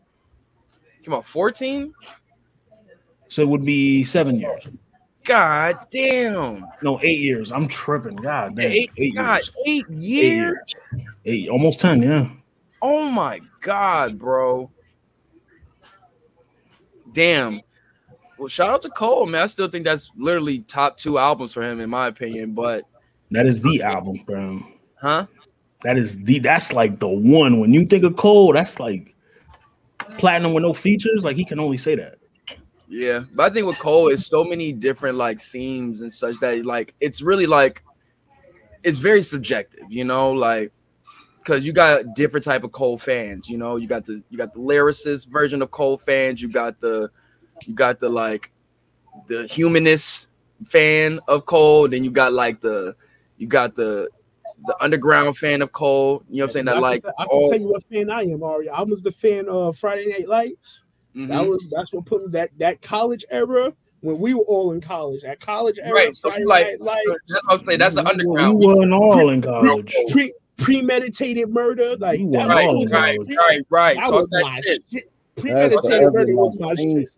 Come 1.05 1.15
on, 1.15 1.23
14? 1.23 1.95
So 3.29 3.43
it 3.43 3.49
would 3.49 3.65
be 3.65 4.05
seven 4.05 4.39
years. 4.39 4.69
God 5.25 5.79
damn. 5.91 6.67
No, 6.83 6.99
eight 7.03 7.21
years. 7.21 7.53
I'm 7.53 7.69
tripping. 7.69 8.17
God 8.17 8.57
damn. 8.57 8.71
Eight, 8.71 8.91
Eight 8.99 9.15
God, 9.15 9.37
years. 9.37 9.51
eight 9.67 9.87
Eight 9.89 9.95
years? 9.95 10.75
years. 10.93 11.03
Eight, 11.25 11.49
almost 11.49 11.81
ten. 11.81 12.03
Yeah. 12.03 12.29
Oh 12.83 13.11
my 13.11 13.41
god, 13.61 14.19
bro. 14.19 14.71
Damn. 17.13 17.61
Well, 18.39 18.49
shout 18.49 18.71
out 18.71 18.83
to 18.83 18.91
Cole, 18.91 19.27
man. 19.27 19.43
I 19.43 19.47
still 19.47 19.69
think 19.69 19.85
that's 19.85 20.11
literally 20.17 20.61
top 20.61 20.97
two 20.97 21.19
albums 21.19 21.53
for 21.53 21.63
him, 21.63 21.81
in 21.81 21.91
my 21.91 22.07
opinion. 22.07 22.53
But 22.53 22.85
That 23.31 23.47
is 23.47 23.61
the 23.61 23.83
album 23.83 24.19
for 24.25 24.37
him. 24.37 24.65
huh? 25.01 25.27
That 25.83 25.97
is 25.97 26.23
the. 26.25 26.39
That's 26.39 26.73
like 26.73 26.99
the 26.99 27.09
one. 27.09 27.61
When 27.61 27.73
you 27.73 27.87
think 27.87 28.05
of 28.05 28.17
Cole, 28.17 28.53
that's 28.53 28.79
like 28.81 29.15
platinum 30.19 30.53
with 30.53 30.63
no 30.63 30.73
features. 30.73 31.25
Like 31.25 31.37
he 31.37 31.45
can 31.45 31.61
only 31.61 31.79
say 31.79 31.95
that. 31.97 32.17
Yeah, 32.89 33.25
but 33.35 33.51
I 33.51 33.55
think 33.55 33.67
with 33.67 33.79
Cole, 33.79 34.09
it's 34.09 34.27
so 34.27 34.43
many 34.45 34.73
different 34.73 35.17
like 35.17 35.41
themes 35.41 36.01
and 36.01 36.13
such 36.13 36.37
that 36.41 36.65
like 36.65 36.95
it's 37.01 37.21
really 37.23 37.47
like 37.47 37.83
it's 38.83 38.99
very 38.99 39.23
subjective, 39.23 39.85
you 39.89 40.05
know, 40.05 40.33
like 40.33 40.73
because 41.49 41.65
you 41.65 41.73
got 41.73 42.15
different 42.15 42.45
type 42.45 42.63
of 42.63 42.73
Cole 42.73 42.99
fans. 42.99 43.49
You 43.49 43.57
know, 43.57 43.77
you 43.77 43.89
got 43.89 44.05
the 44.05 44.23
you 44.29 44.37
got 44.37 44.53
the 44.53 44.61
lyricist 44.61 45.29
version 45.29 45.63
of 45.63 45.71
Cole 45.71 45.97
fans. 45.97 46.43
You 46.43 46.49
got 46.49 46.79
the 46.81 47.11
you 47.67 47.75
got 47.75 48.01
the 48.01 48.09
like 48.11 48.51
the 49.29 49.47
humanist 49.47 50.29
fan 50.67 51.21
of 51.27 51.47
Cole. 51.47 51.89
Then 51.89 52.05
you 52.05 52.11
got 52.11 52.35
like 52.35 52.61
the 52.61 52.95
you 53.39 53.47
got 53.47 53.75
the 53.77 54.11
the 54.67 54.77
underground 54.83 55.39
fan 55.39 55.63
of 55.63 55.73
Cole. 55.73 56.23
You 56.29 56.39
know 56.39 56.45
what 56.45 56.49
I'm 56.49 56.53
saying? 56.53 56.65
That 56.67 56.73
I 56.73 56.75
can 56.75 56.83
like 56.83 57.03
t- 57.03 57.09
I 57.19 57.23
can 57.25 57.29
all 57.31 57.49
tell 57.51 57.59
you 57.61 57.69
what 57.71 57.85
fan 57.91 58.11
I 58.11 58.23
am, 58.25 58.43
Ari. 58.43 58.69
I 58.69 58.83
was 58.83 59.03
the 59.03 59.13
fan 59.13 59.49
of 59.49 59.79
Friday 59.79 60.07
Night 60.07 60.29
Lights. 60.29 60.85
That 61.15 61.29
Mhm. 61.29 61.49
was 61.49 61.65
that's 61.71 61.93
what 61.95 62.05
put 62.05 62.23
me 62.23 62.29
that 62.33 62.51
that 62.59 62.83
college 62.83 63.25
era 63.31 63.73
when 64.03 64.19
we 64.19 64.35
were 64.35 64.43
all 64.45 64.73
in 64.73 64.81
college. 64.83 65.23
That 65.23 65.41
college 65.41 65.79
era, 65.83 65.93
Right, 65.95 66.15
so 66.15 66.29
Friday 66.29 66.45
like- 66.45 66.67
Night 66.67 66.81
Lights, 66.81 67.09
that's 67.29 67.43
what 67.47 67.59
I'm 67.61 67.65
saying. 67.65 67.79
That's 67.79 67.95
the 67.95 68.07
underground. 68.07 68.59
We 68.59 68.67
underground. 68.67 68.91
weren't 68.91 68.93
all 68.93 69.31
in 69.31 69.43
college. 69.43 69.95
pre 70.13 70.33
premeditated 70.59 71.49
murder, 71.49 71.97
like 71.97 72.21
that, 72.33 72.49
Right, 72.49 72.67
was 72.67 72.91
in 72.91 72.97
right, 72.97 73.17
college. 73.17 73.37
right, 73.39 73.63
right. 73.71 73.97
that 73.97 74.11
Talk 74.11 74.23
was 74.23 74.31
that 74.31 74.43
my 74.43 74.61
shit. 74.63 74.85
shit. 74.93 75.05
Premeditated 75.37 76.13
murder 76.13 76.37
was 76.37 76.59
my 76.59 76.75
shit. 76.75 77.09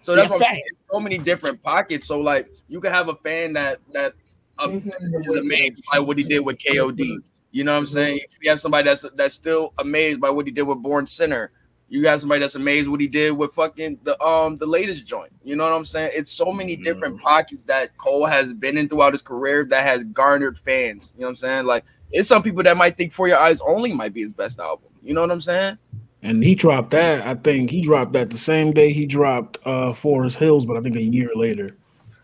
So 0.00 0.14
that's 0.14 0.30
Yeah, 0.30 0.36
what 0.36 0.36
I'm 0.36 0.40
saying. 0.40 0.62
facts. 0.62 0.62
It's 0.70 0.88
so 0.90 1.00
many 1.00 1.18
different 1.18 1.62
pockets. 1.62 2.06
So 2.06 2.20
like 2.20 2.48
you 2.68 2.80
can 2.80 2.92
have 2.92 3.08
a 3.08 3.16
fan 3.16 3.52
that 3.54 3.80
that 3.92 4.14
um, 4.58 4.82
is 5.24 5.34
amazed 5.34 5.84
by 5.92 5.98
what 5.98 6.16
he 6.16 6.24
did 6.24 6.40
with 6.40 6.58
KOD. 6.58 7.18
You 7.50 7.64
know 7.64 7.72
what 7.72 7.78
I'm 7.78 7.86
saying? 7.86 8.20
You 8.40 8.50
have 8.50 8.60
somebody 8.60 8.88
that's 8.88 9.04
that's 9.16 9.34
still 9.34 9.72
amazed 9.78 10.20
by 10.20 10.30
what 10.30 10.46
he 10.46 10.52
did 10.52 10.62
with 10.62 10.78
Born 10.82 11.06
Sinner. 11.06 11.50
You 11.90 12.02
got 12.02 12.20
somebody 12.20 12.40
that's 12.40 12.54
amazed 12.54 12.88
what 12.88 13.00
he 13.00 13.06
did 13.06 13.30
with 13.30 13.54
fucking 13.54 13.98
the 14.04 14.22
um 14.22 14.58
the 14.58 14.66
latest 14.66 15.06
joint. 15.06 15.32
You 15.42 15.56
know 15.56 15.64
what 15.64 15.72
I'm 15.72 15.84
saying? 15.86 16.12
It's 16.14 16.30
so 16.30 16.52
many 16.52 16.76
different 16.76 17.20
pockets 17.20 17.62
that 17.64 17.96
Cole 17.96 18.26
has 18.26 18.52
been 18.52 18.76
in 18.76 18.88
throughout 18.88 19.12
his 19.14 19.22
career 19.22 19.64
that 19.70 19.84
has 19.84 20.04
garnered 20.04 20.58
fans. 20.58 21.14
You 21.16 21.22
know 21.22 21.26
what 21.26 21.30
I'm 21.30 21.36
saying? 21.36 21.66
Like 21.66 21.84
it's 22.10 22.28
some 22.28 22.42
people 22.42 22.62
that 22.62 22.76
might 22.76 22.96
think 22.96 23.12
For 23.12 23.28
Your 23.28 23.38
Eyes 23.38 23.60
Only 23.60 23.92
might 23.92 24.14
be 24.14 24.22
his 24.22 24.32
best 24.32 24.58
album. 24.58 24.88
You 25.02 25.14
know 25.14 25.20
what 25.20 25.30
I'm 25.30 25.40
saying? 25.40 25.78
And 26.22 26.42
he 26.42 26.54
dropped 26.54 26.90
that. 26.90 27.26
I 27.26 27.34
think 27.34 27.70
he 27.70 27.80
dropped 27.80 28.12
that 28.12 28.30
the 28.30 28.38
same 28.38 28.72
day 28.72 28.92
he 28.92 29.06
dropped 29.06 29.58
uh 29.64 29.92
Forest 29.92 30.36
Hills, 30.36 30.66
but 30.66 30.76
I 30.76 30.80
think 30.80 30.96
a 30.96 31.02
year 31.02 31.30
later. 31.34 31.76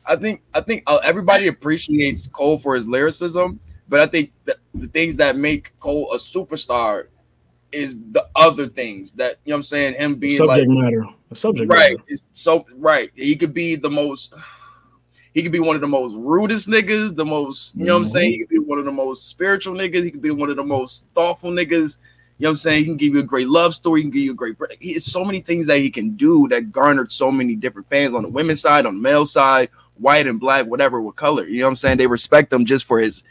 I 0.07 0.17
think 0.17 0.43
I 0.53 0.61
think 0.61 0.83
uh, 0.87 0.99
everybody 1.03 1.49
appreciates 1.49 2.27
Cole 2.27 2.59
for 2.59 2.75
his 2.75 2.87
lyricism, 2.87 3.61
but 3.89 4.01
I 4.01 4.07
think 4.07 4.33
that 4.45 4.57
the 4.75 4.89
things 4.89 5.17
that 5.17 5.37
make 5.37 5.73
Cole 5.81 6.13
a 6.13 6.19
superstar 6.19 7.07
is 7.73 7.99
the 8.13 8.27
other 8.37 8.69
things 8.69 9.13
that 9.13 9.39
you 9.45 9.51
know 9.51 9.57
what 9.57 9.59
I'm 9.59 9.63
saying. 9.65 9.95
Him 9.95 10.17
being 10.17 10.37
subject 10.37 10.69
like 10.69 10.79
matter. 10.79 11.07
The 11.31 11.37
subject 11.37 11.71
right, 11.71 11.97
matter. 11.97 12.21
so 12.33 12.65
right. 12.77 13.11
He 13.15 13.37
could 13.37 13.55
be 13.55 13.77
the 13.77 13.91
most. 13.91 14.35
He 15.35 15.43
could 15.43 15.53
be 15.53 15.61
one 15.61 15.75
of 15.75 15.83
the 15.83 15.89
most 15.89 16.15
rudest 16.15 16.69
niggas, 16.69 17.17
the 17.17 17.25
most, 17.25 17.75
you 17.75 17.85
know 17.85 17.95
what 17.95 17.99
I'm 17.99 18.05
mm-hmm. 18.05 18.11
saying? 18.13 18.31
He 18.31 18.39
could 18.39 18.49
be 18.49 18.59
one 18.61 18.79
of 18.79 18.85
the 18.85 18.93
most 18.93 19.29
spiritual 19.29 19.75
niggas. 19.75 20.05
He 20.05 20.13
could 20.13 20.23
be 20.23 20.31
one 20.31 20.49
of 20.49 20.57
the 20.57 20.63
most 20.63 21.07
thoughtful 21.13 21.51
niggas. 21.51 21.99
You 22.39 22.45
know 22.45 22.49
what 22.49 22.51
I'm 22.51 22.57
saying? 22.57 22.79
He 22.81 22.85
can 22.85 22.97
give 22.97 23.15
you 23.15 23.21
a 23.21 23.25
great 23.25 23.49
love 23.49 23.75
story. 23.75 24.01
He 24.01 24.05
can 24.05 24.11
give 24.13 24.23
you 24.23 24.31
a 24.31 24.35
great. 24.35 24.57
He 24.79 24.93
has 24.95 25.05
so 25.05 25.25
many 25.25 25.41
things 25.41 25.67
that 25.67 25.79
he 25.79 25.91
can 25.91 26.17
do 26.17 26.47
that 26.49 26.73
garnered 26.73 27.11
so 27.11 27.33
many 27.33 27.57
different 27.57 27.89
fans 27.89 28.15
on 28.15 28.23
the 28.23 28.29
women's 28.29 28.61
side, 28.61 28.87
on 28.87 28.95
the 28.95 29.01
male 29.01 29.25
side, 29.25 29.71
white 29.99 30.27
and 30.27 30.39
black, 30.39 30.67
whatever, 30.67 31.01
what 31.01 31.17
color. 31.17 31.47
You 31.47 31.61
know 31.61 31.67
what 31.67 31.71
I'm 31.71 31.77
saying? 31.77 31.99
They 31.99 32.07
respect 32.07 32.53
him 32.53 32.65
just 32.65 32.85
for 32.85 33.01
his, 33.01 33.25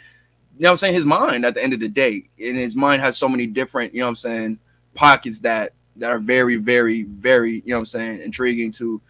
you 0.57 0.63
know 0.63 0.69
what 0.69 0.71
I'm 0.71 0.77
saying, 0.77 0.93
his 0.95 1.05
mind 1.05 1.45
at 1.45 1.53
the 1.53 1.63
end 1.63 1.73
of 1.73 1.79
the 1.79 1.87
day. 1.87 2.27
And 2.41 2.57
his 2.57 2.75
mind 2.75 3.01
has 3.01 3.17
so 3.17 3.29
many 3.29 3.45
different, 3.45 3.93
you 3.93 3.99
know 3.99 4.07
what 4.07 4.11
I'm 4.11 4.15
saying, 4.17 4.59
pockets 4.93 5.39
that 5.41 5.73
that 5.97 6.09
are 6.09 6.19
very, 6.19 6.55
very, 6.55 7.03
very, 7.03 7.55
you 7.55 7.61
know 7.67 7.75
what 7.75 7.81
I'm 7.81 7.85
saying, 7.85 8.21
intriguing 8.21 8.71
to 8.73 9.01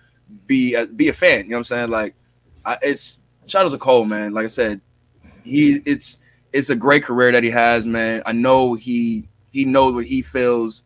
be 0.48 0.76
a, 0.76 0.86
be 0.86 1.10
a 1.10 1.14
fan. 1.14 1.46
You 1.46 1.52
know 1.52 1.56
what 1.56 1.60
I'm 1.60 1.64
saying? 1.66 1.90
Like, 1.90 2.16
I, 2.66 2.78
it's 2.82 3.20
shadows 3.46 3.74
to 3.74 3.78
Cole, 3.78 4.06
man. 4.06 4.34
Like 4.34 4.46
I 4.46 4.48
said, 4.48 4.82
he 5.44 5.82
it's 5.86 6.20
it's 6.52 6.70
a 6.70 6.76
great 6.76 7.04
career 7.04 7.32
that 7.32 7.44
he 7.44 7.50
has, 7.50 7.86
man. 7.86 8.22
I 8.26 8.32
know 8.32 8.74
he 8.74 9.28
he 9.52 9.66
knows 9.66 9.94
what 9.94 10.06
he 10.06 10.22
feels. 10.22 10.84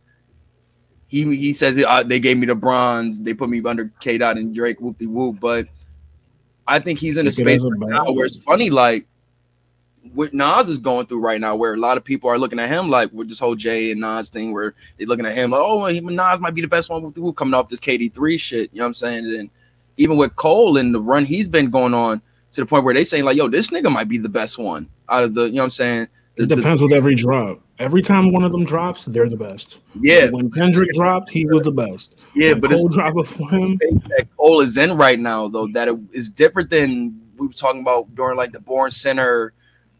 He 1.07 1.23
he 1.35 1.53
says 1.53 1.79
uh, 1.79 2.03
they 2.03 2.19
gave 2.19 2.37
me 2.37 2.45
the 2.45 2.55
bronze, 2.55 3.19
they 3.19 3.33
put 3.33 3.49
me 3.49 3.61
under 3.65 3.91
K 3.99 4.17
Dot 4.17 4.37
and 4.37 4.53
Drake, 4.53 4.81
whoop 4.81 4.97
de 4.97 5.05
whoop. 5.05 5.39
But 5.39 5.67
I 6.67 6.79
think 6.79 6.99
he's 6.99 7.17
in 7.17 7.27
a 7.27 7.31
space 7.31 7.63
right 7.63 7.89
now 7.89 8.11
where 8.11 8.25
it's 8.25 8.35
funny, 8.35 8.69
like 8.69 9.07
what 10.13 10.33
Nas 10.33 10.69
is 10.69 10.79
going 10.79 11.05
through 11.05 11.19
right 11.19 11.39
now, 11.39 11.55
where 11.55 11.73
a 11.73 11.77
lot 11.77 11.97
of 11.97 12.03
people 12.03 12.29
are 12.29 12.37
looking 12.37 12.59
at 12.59 12.69
him 12.69 12.89
like 12.89 13.11
with 13.13 13.29
this 13.29 13.39
whole 13.39 13.55
Jay 13.55 13.91
and 13.91 14.01
Nas 14.01 14.29
thing, 14.29 14.53
where 14.53 14.73
they're 14.97 15.07
looking 15.07 15.25
at 15.25 15.35
him 15.35 15.51
like, 15.51 15.61
oh, 15.61 15.87
Nas 15.87 16.39
might 16.39 16.55
be 16.55 16.61
the 16.61 16.67
best 16.67 16.89
one 16.89 17.01
whoop 17.01 17.13
de 17.13 17.21
whoop 17.21 17.35
coming 17.37 17.53
off 17.53 17.69
this 17.69 17.79
KD3 17.79 18.39
shit. 18.39 18.69
You 18.73 18.79
know 18.79 18.85
what 18.85 18.87
I'm 18.87 18.93
saying? 18.95 19.25
And 19.25 19.49
even 19.97 20.17
with 20.17 20.35
Cole 20.35 20.77
and 20.77 20.93
the 20.93 21.01
run 21.01 21.25
he's 21.25 21.49
been 21.49 21.69
going 21.69 21.93
on 21.93 22.21
to 22.53 22.61
the 22.61 22.65
point 22.65 22.83
where 22.85 22.93
they 22.93 23.03
saying 23.03 23.25
like, 23.25 23.37
yo, 23.37 23.47
this 23.47 23.69
nigga 23.69 23.91
might 23.91 24.07
be 24.07 24.17
the 24.17 24.29
best 24.29 24.57
one 24.57 24.87
out 25.09 25.23
of 25.23 25.33
the, 25.33 25.43
you 25.43 25.53
know 25.53 25.57
what 25.59 25.63
I'm 25.65 25.69
saying? 25.71 26.07
The- 26.35 26.43
It 26.43 26.49
the- 26.49 26.55
depends 26.55 26.81
with 26.81 26.93
every 26.93 27.15
drop. 27.15 27.59
Every 27.79 28.01
time 28.01 28.31
one 28.31 28.43
of 28.43 28.51
them 28.51 28.65
drops, 28.65 29.05
they're 29.05 29.29
the 29.29 29.35
best. 29.37 29.77
yeah, 29.99 30.29
When 30.29 30.49
Kendrick 30.49 30.91
dropped, 30.93 31.29
he 31.29 31.45
was 31.45 31.61
the 31.61 31.71
best. 31.71 32.15
yeah, 32.35 32.53
When 32.53 32.61
but 32.61 32.71
Cole 32.71 32.85
it's 32.87 33.15
before 33.15 33.49
him. 33.51 33.77
that 33.77 34.27
Cole 34.35 34.61
is 34.61 34.77
in 34.77 34.97
right 34.97 35.19
now, 35.19 35.47
though, 35.47 35.67
that 35.73 35.87
it 35.87 35.95
is 36.11 36.27
different 36.31 36.71
than 36.71 37.19
we 37.37 37.45
were 37.45 37.53
talking 37.53 37.81
about 37.81 38.13
during 38.15 38.35
like 38.35 38.51
the 38.51 38.59
Born 38.59 38.89
Sinner, 38.89 39.53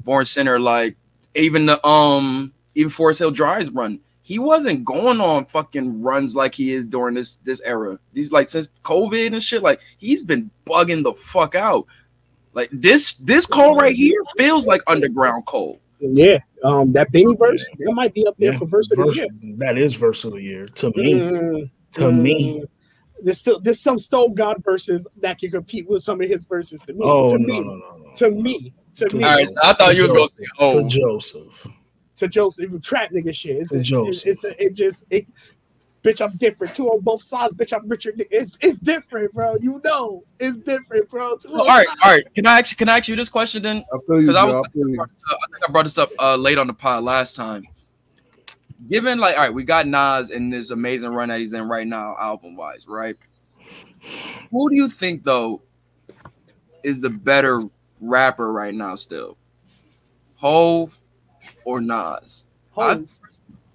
Born 0.04 0.26
Sinner, 0.26 0.60
like 0.60 0.96
even 1.36 1.68
the 1.68 1.86
um 1.88 2.52
even 2.74 2.90
Forest 2.90 3.20
Hill 3.20 3.30
Drives 3.30 3.70
run. 3.70 4.00
He 4.28 4.40
wasn't 4.40 4.84
going 4.84 5.22
on 5.22 5.46
fucking 5.46 6.02
runs 6.02 6.36
like 6.36 6.54
he 6.54 6.74
is 6.74 6.86
during 6.86 7.16
this 7.16 7.36
this 7.46 7.62
era. 7.62 7.98
He's 8.14 8.30
like 8.30 8.50
since 8.50 8.68
COVID 8.84 9.32
and 9.32 9.42
shit, 9.42 9.64
like 9.64 9.80
he's 9.98 10.22
been 10.22 10.52
bugging 10.66 11.02
the 11.02 11.14
fuck 11.14 11.56
out. 11.56 11.86
Like 12.52 12.68
this 12.74 13.14
this 13.22 13.46
Cole 13.46 13.78
right 13.78 13.96
here 13.96 14.20
feels 14.38 14.68
like 14.68 14.82
underground 14.88 15.46
Cole. 15.46 15.80
Yeah, 16.02 16.40
um, 16.66 16.92
that 16.92 17.10
Benny 17.14 17.38
verse 17.38 17.66
that 17.80 17.94
might 17.94 18.14
be 18.14 18.28
up 18.28 18.36
there 18.38 18.52
Yeah, 18.52 18.58
for 18.60 18.66
verse 18.66 18.92
of 18.92 18.98
the 18.98 19.06
verse- 19.06 19.16
year. 19.16 19.28
that 19.60 19.78
is 19.78 19.94
verse 19.94 20.26
of 20.26 20.34
the 20.34 20.42
year 20.42 20.66
to 20.66 20.92
me. 20.98 21.14
Mm, 21.14 21.70
To 21.94 22.12
me. 22.12 22.60
mm. 22.60 22.68
There's 23.24 23.38
still 23.38 23.62
there's 23.62 23.80
some 23.80 23.98
Stone 23.98 24.34
God 24.34 24.62
verses 24.62 25.08
that 25.22 25.40
can 25.40 25.52
compete 25.52 25.88
with 25.90 26.04
some 26.04 26.20
of 26.22 26.28
his 26.28 26.44
verses 26.44 26.82
to 26.82 26.92
me. 26.92 27.00
Oh 27.02 27.32
to 27.32 27.40
no, 27.40 27.48
me, 27.48 27.62
no, 27.62 27.76
no, 27.78 27.98
no. 28.08 28.14
to 28.16 28.32
me, 28.32 28.74
to 28.96 29.08
To 29.08 29.18
me, 29.18 29.24
All 29.24 29.36
right, 29.38 29.48
I 29.64 29.72
thought 29.72 29.96
you 29.96 30.02
were 30.06 30.14
gonna 30.14 30.28
say, 30.28 30.44
To 30.44 30.52
oh, 30.60 30.86
Joseph. 30.86 31.66
To 32.18 32.28
Joseph 32.28 32.82
trap 32.82 33.12
nigga 33.12 33.34
shit. 33.34 33.58
It's, 33.58 33.72
To 33.72 33.80
it's, 33.80 33.90
Joseph. 33.90 34.28
it's, 34.28 34.44
it's, 34.44 34.62
it 34.62 34.76
just 34.76 35.06
it, 35.10 35.28
bitch, 36.04 36.22
I'm 36.26 36.36
different. 36.38 36.74
Two 36.76 36.88
on 36.90 37.02
both 37.02 37.22
sides, 37.22 37.54
bitch, 37.54 37.76
I'm 37.76 37.88
Richard. 37.88 38.24
It's 38.32 38.58
it's 38.62 38.80
different, 38.80 39.34
bro. 39.34 39.56
You 39.58 39.82
know, 39.84 40.24
it's 40.40 40.58
different, 40.58 41.10
bro. 41.10 41.38
Two 41.38 41.54
all 41.54 41.62
on 41.62 41.68
right, 41.68 41.88
sides. 41.88 42.00
all 42.04 42.12
right. 42.12 42.34
Can 42.36 42.46
I 42.48 42.58
actually 42.58 42.78
can 42.78 42.90
I 42.90 42.98
ask 42.98 43.08
you 43.08 43.16
this 43.16 43.30
question 43.30 43.64
then? 43.64 43.84
I 43.94 43.98
Because 44.08 44.30
I 44.36 44.46
bro. 44.46 44.48
was 44.48 44.56
I. 44.56 44.60
I 44.60 45.48
think 45.52 45.70
I 45.70 45.72
brought 45.72 45.84
this 45.84 45.98
up 45.98 46.12
uh, 46.20 46.36
late 46.36 46.58
on 46.58 46.68
the 46.68 46.74
pod 46.74 47.04
last 47.04 47.36
time. 47.36 47.64
Given 48.90 49.18
like, 49.20 49.36
all 49.36 49.42
right, 49.42 49.54
we 49.54 49.64
got 49.64 49.88
Nas 49.88 50.30
in 50.30 50.50
this 50.50 50.70
amazing 50.70 51.10
run 51.10 51.30
that 51.30 51.40
he's 51.40 51.54
in 51.54 51.68
right 51.68 51.88
now, 51.88 52.16
album 52.20 52.56
wise, 52.56 52.88
right? 52.88 53.16
Who 54.52 54.70
do 54.70 54.76
you 54.76 54.88
think 54.88 55.24
though 55.24 55.62
is 56.84 57.00
the 57.00 57.10
better 57.10 57.64
rapper 58.00 58.54
right 58.54 58.74
now? 58.74 58.96
Still, 58.96 59.36
Hove 60.36 60.98
or 61.68 61.82
Nas? 61.82 62.46
Hove. 62.72 63.10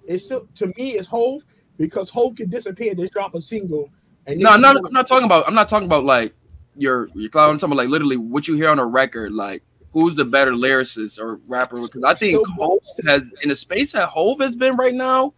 It's 0.07 0.25
still 0.25 0.47
to 0.55 0.67
me, 0.77 0.93
it's 0.93 1.07
Hove 1.07 1.43
because 1.77 2.09
Hove 2.09 2.35
can 2.35 2.49
disappear 2.49 2.89
and 2.91 2.99
just 2.99 3.13
drop 3.13 3.35
a 3.35 3.41
single. 3.41 3.89
And 4.25 4.39
No, 4.39 4.53
then- 4.53 4.61
no, 4.61 4.69
I'm 4.85 4.93
not 4.93 5.05
talking 5.07 5.25
about. 5.25 5.47
I'm 5.47 5.53
not 5.53 5.69
talking 5.69 5.85
about 5.85 6.03
like 6.03 6.33
your 6.75 7.07
your 7.13 7.29
cloud. 7.29 7.49
I'm 7.51 7.57
talking 7.57 7.73
about 7.73 7.83
like 7.83 7.89
literally 7.89 8.17
what 8.17 8.47
you 8.47 8.55
hear 8.55 8.69
on 8.69 8.79
a 8.79 8.85
record. 8.85 9.31
Like, 9.31 9.61
who's 9.91 10.15
the 10.15 10.25
better 10.25 10.51
lyricist 10.53 11.19
or 11.19 11.39
rapper? 11.47 11.79
Because 11.81 12.03
I 12.03 12.15
think 12.15 12.41
Still 12.45 12.55
Hove 12.55 12.79
has 13.05 13.31
in 13.43 13.51
a 13.51 13.55
space 13.55 13.91
that 13.91 14.09
Hove 14.09 14.39
has 14.41 14.55
been 14.55 14.75
right 14.75 14.93
now. 14.93 15.33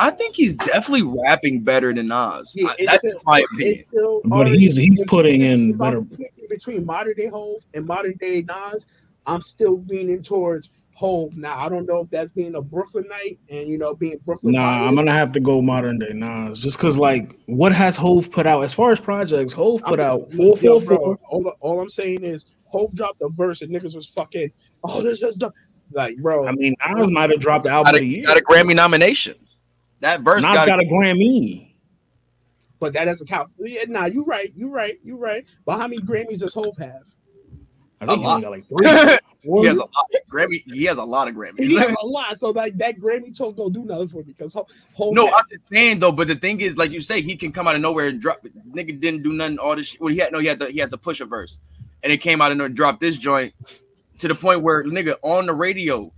I 0.00 0.10
think 0.10 0.36
he's 0.36 0.54
definitely 0.54 1.02
rapping 1.02 1.62
better 1.64 1.92
than 1.92 2.06
Nas. 2.06 2.54
Yeah, 2.56 2.68
I- 2.68 2.74
it's 2.78 2.86
that's 2.86 2.98
still- 3.00 3.20
my 3.26 3.42
opinion. 3.52 4.20
But 4.24 4.46
he's 4.48 4.76
he's 4.76 5.02
putting 5.06 5.40
in 5.40 5.72
better. 5.72 6.02
between 6.48 6.86
modern 6.86 7.14
day 7.16 7.26
Hove 7.26 7.64
and 7.74 7.84
modern 7.84 8.16
day 8.20 8.42
Nas. 8.46 8.86
I'm 9.26 9.42
still 9.42 9.82
leaning 9.88 10.22
towards 10.22 10.70
Hove. 10.98 11.36
Now 11.36 11.56
I 11.64 11.68
don't 11.68 11.86
know 11.86 12.00
if 12.00 12.10
that's 12.10 12.32
being 12.32 12.56
a 12.56 12.60
Brooklynite 12.60 13.38
and 13.48 13.68
you 13.68 13.78
know 13.78 13.94
being 13.94 14.18
Brooklyn. 14.26 14.54
Nah, 14.54 14.88
I'm 14.88 14.96
gonna 14.96 15.12
have 15.12 15.30
to 15.32 15.40
go 15.40 15.62
modern 15.62 16.00
day 16.00 16.12
Nas, 16.12 16.60
just 16.60 16.76
cause 16.80 16.96
like 16.98 17.30
what 17.46 17.70
has 17.72 17.96
Hove 17.96 18.32
put 18.32 18.48
out 18.48 18.64
as 18.64 18.74
far 18.74 18.90
as 18.90 18.98
projects? 18.98 19.52
Hove 19.52 19.80
put 19.84 20.00
I'm- 20.00 20.10
out 20.10 20.32
four 20.32 20.56
yo, 20.58 20.80
four 20.80 20.80
bro, 20.80 20.96
four. 20.96 21.18
All, 21.28 21.52
all 21.60 21.80
I'm 21.80 21.88
saying 21.88 22.24
is 22.24 22.46
Hove 22.66 22.92
dropped 22.96 23.22
a 23.22 23.28
verse 23.28 23.62
and 23.62 23.72
niggas 23.72 23.94
was 23.94 24.08
fucking. 24.10 24.50
Oh, 24.82 25.00
this 25.00 25.22
is 25.22 25.36
the 25.36 25.52
like, 25.92 26.16
bro. 26.18 26.48
I 26.48 26.52
mean, 26.52 26.74
Nas 26.88 27.10
might 27.12 27.30
have 27.30 27.38
dropped 27.38 27.62
the 27.64 27.70
album 27.70 27.92
Got 27.92 27.94
of 27.94 28.00
a, 28.02 28.04
the 28.04 28.10
year. 28.16 28.24
got 28.24 28.36
a 28.36 28.42
Grammy 28.42 28.74
nomination. 28.74 29.36
That 30.00 30.22
verse 30.22 30.42
Nas 30.42 30.50
got, 30.50 30.66
got 30.66 30.80
a 30.80 30.84
Grammy. 30.84 31.74
but 32.80 32.92
that 32.94 33.04
doesn't 33.04 33.28
count. 33.28 33.50
Yeah, 33.58 33.82
nah, 33.86 34.06
you 34.06 34.24
right, 34.24 34.52
you 34.56 34.68
right, 34.68 34.98
you 35.04 35.16
right. 35.16 35.46
But 35.64 35.78
how 35.78 35.86
many 35.86 36.02
Grammys 36.02 36.40
does 36.40 36.54
Hove 36.54 36.76
have? 36.78 37.02
I 38.00 38.06
think 38.06 38.18
A 38.18 38.20
he 38.20 38.26
lot. 38.26 38.34
only 38.34 38.42
got 38.42 38.50
like 38.50 38.66
three. 38.66 39.18
he 39.42 39.66
has 39.66 39.76
a 39.76 39.80
lot. 39.80 39.88
of 39.88 40.30
Grammy. 40.30 40.62
He 40.72 40.84
has 40.84 40.98
a 40.98 41.04
lot 41.04 41.28
of 41.28 41.34
Grammys. 41.34 41.58
He 41.64 41.76
has 41.76 41.94
a 42.02 42.06
lot, 42.06 42.38
so 42.38 42.50
like 42.50 42.76
that 42.78 42.98
Grammy 42.98 43.36
talk 43.36 43.56
don't 43.56 43.72
do 43.72 43.84
nothing 43.84 44.08
for 44.08 44.18
me 44.18 44.34
because. 44.36 44.54
Hove 44.94 45.14
No, 45.14 45.26
I'm 45.26 45.44
just 45.50 45.68
saying 45.68 46.00
though. 46.00 46.12
But 46.12 46.28
the 46.28 46.34
thing 46.34 46.60
is, 46.60 46.76
like 46.76 46.90
you 46.90 47.00
say, 47.00 47.20
he 47.20 47.36
can 47.36 47.52
come 47.52 47.68
out 47.68 47.74
of 47.74 47.80
nowhere 47.80 48.06
and 48.06 48.20
drop. 48.20 48.44
Nigga 48.72 48.98
didn't 49.00 49.22
do 49.22 49.32
nothing. 49.32 49.58
All 49.58 49.76
this. 49.76 49.88
Shit. 49.88 50.00
Well, 50.00 50.12
he 50.12 50.18
had 50.18 50.32
no. 50.32 50.40
He 50.40 50.46
had 50.46 50.58
the. 50.58 50.70
He 50.70 50.78
had 50.78 50.90
the 50.90 50.98
push 50.98 51.20
a 51.20 51.24
verse, 51.24 51.58
and 52.02 52.12
it 52.12 52.18
came 52.18 52.40
out 52.40 52.52
and 52.52 52.74
dropped 52.74 53.00
this 53.00 53.16
joint 53.16 53.54
to 54.18 54.28
the 54.28 54.34
point 54.34 54.62
where 54.62 54.84
nigga 54.84 55.14
on 55.22 55.46
the 55.46 55.54
radio, 55.54 56.12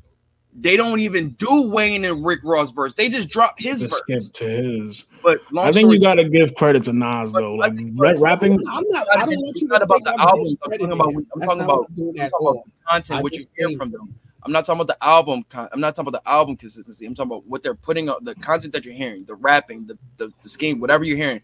they 0.59 0.77
don't 0.77 1.01
even 1.01 1.31
do 1.31 1.63
Wayne 1.63 2.05
and 2.05 2.25
Rick 2.25 2.41
Ross 2.43 2.71
verse. 2.71 2.93
They 2.93 3.09
just 3.09 3.29
drop 3.29 3.55
his 3.59 3.81
to 3.81 3.89
verse. 3.89 3.99
skip 3.99 4.23
to 4.35 4.45
his. 4.49 5.05
But 5.23 5.41
long 5.53 5.69
I 5.69 5.73
think 5.73 5.93
you 5.93 6.01
got 6.01 6.15
to 6.15 6.29
give 6.29 6.55
credit 6.55 6.85
to 6.85 6.93
Nas 6.93 7.33
though. 7.33 7.55
Like 7.55 7.75
but- 7.97 8.19
rapping, 8.19 8.55
I'm 8.69 8.85
not. 8.89 9.07
I 9.11 9.23
I 9.23 9.27
don't 9.27 9.37
want 9.41 9.61
you 9.61 9.69
not 9.69 9.79
to 9.79 9.85
about 9.85 10.05
the 10.05 10.13
I'm 10.15 10.21
album. 10.21 10.45
I'm 10.65 10.71
talking 10.71 10.93
about. 10.93 11.09
I'm 11.09 11.27
That's 11.37 11.47
talking 11.47 11.63
about. 11.63 11.87
I'm 11.89 11.95
doing 11.95 12.15
I'm 12.19 12.25
at 12.25 12.31
talking 12.31 12.49
about 12.49 12.65
the 12.65 12.71
content. 12.89 13.19
I 13.19 13.23
What 13.23 13.33
you 13.35 13.45
hear 13.57 13.71
from 13.77 13.91
them. 13.93 14.15
I'm 14.43 14.53
not 14.53 14.65
talking 14.65 14.81
about 14.81 14.99
the 14.99 15.07
album. 15.07 15.45
I'm 15.55 15.81
not 15.81 15.95
talking 15.95 16.09
about 16.09 16.25
the 16.25 16.31
album 16.31 16.57
consistency. 16.57 17.07
I'm 17.07 17.15
talking 17.15 17.31
about 17.33 17.47
what 17.47 17.63
they're 17.63 17.75
putting 17.75 18.09
out. 18.09 18.25
The 18.25 18.35
content 18.37 18.73
that 18.73 18.85
you're 18.85 18.95
hearing, 18.95 19.25
the 19.27 19.35
rapping, 19.35 19.87
the 19.87 19.99
the, 20.17 20.33
the 20.43 20.49
scheme, 20.49 20.81
whatever 20.81 21.05
you're 21.05 21.17
hearing. 21.17 21.43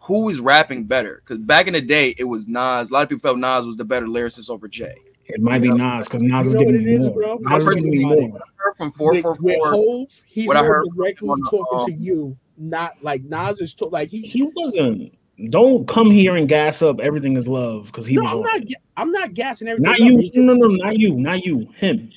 Who 0.00 0.28
is 0.28 0.38
rapping 0.38 0.84
better? 0.84 1.22
Because 1.24 1.38
back 1.42 1.66
in 1.66 1.72
the 1.72 1.80
day, 1.80 2.14
it 2.18 2.24
was 2.24 2.46
Nas. 2.46 2.90
A 2.90 2.92
lot 2.92 3.02
of 3.04 3.08
people 3.08 3.22
felt 3.22 3.38
Nas 3.38 3.66
was 3.66 3.78
the 3.78 3.84
better 3.84 4.06
lyricist 4.06 4.50
over 4.50 4.68
Jay. 4.68 4.96
It 5.26 5.40
might 5.40 5.62
be 5.62 5.70
Nas 5.70 6.06
because 6.08 6.22
Nas 6.22 6.46
You 6.46 6.52
is 6.52 6.54
know 6.54 6.58
what 6.60 6.66
giving 6.66 6.82
it 6.82 6.84
me 6.84 6.92
is, 6.94 7.06
more. 7.06 7.14
bro? 7.14 7.38
Nas 7.40 7.62
is 7.62 7.68
I'm 7.68 7.74
giving 7.74 7.90
me 7.90 8.04
more. 8.04 8.38
I 8.40 8.42
heard 8.56 8.76
from 8.76 8.92
four 8.92 9.12
with, 9.12 9.22
four 9.22 9.36
with 9.40 9.56
four. 9.58 9.70
Hove, 9.70 10.08
he's 10.26 10.48
what 10.48 10.56
more 10.56 10.64
heard 10.64 10.86
directly 10.96 11.28
on 11.30 11.40
the, 11.40 11.50
talking 11.50 11.86
to 11.86 11.92
um, 11.98 12.00
you, 12.02 12.36
not 12.56 13.02
like 13.02 13.22
Nas 13.24 13.60
is 13.60 13.74
to, 13.74 13.86
like 13.86 14.08
he. 14.10 14.22
He 14.22 14.42
wasn't. 14.42 15.16
Don't 15.50 15.88
come 15.88 16.10
here 16.10 16.36
and 16.36 16.48
gas 16.48 16.80
up. 16.80 17.00
Everything 17.00 17.36
is 17.36 17.48
love 17.48 17.86
because 17.86 18.06
he 18.06 18.16
No, 18.16 18.22
was. 18.22 18.32
I'm 18.32 18.40
not. 18.40 18.70
it. 18.70 18.74
I'm 18.96 19.10
not 19.12 19.34
gassing 19.34 19.66
everything. 19.68 19.90
Not 19.90 19.98
you. 19.98 20.18
He's- 20.18 20.36
No, 20.36 20.54
no, 20.54 20.66
no, 20.68 20.76
not 20.84 20.96
you. 20.98 21.14
Not 21.16 21.44
you. 21.44 21.68
Him. 21.76 22.10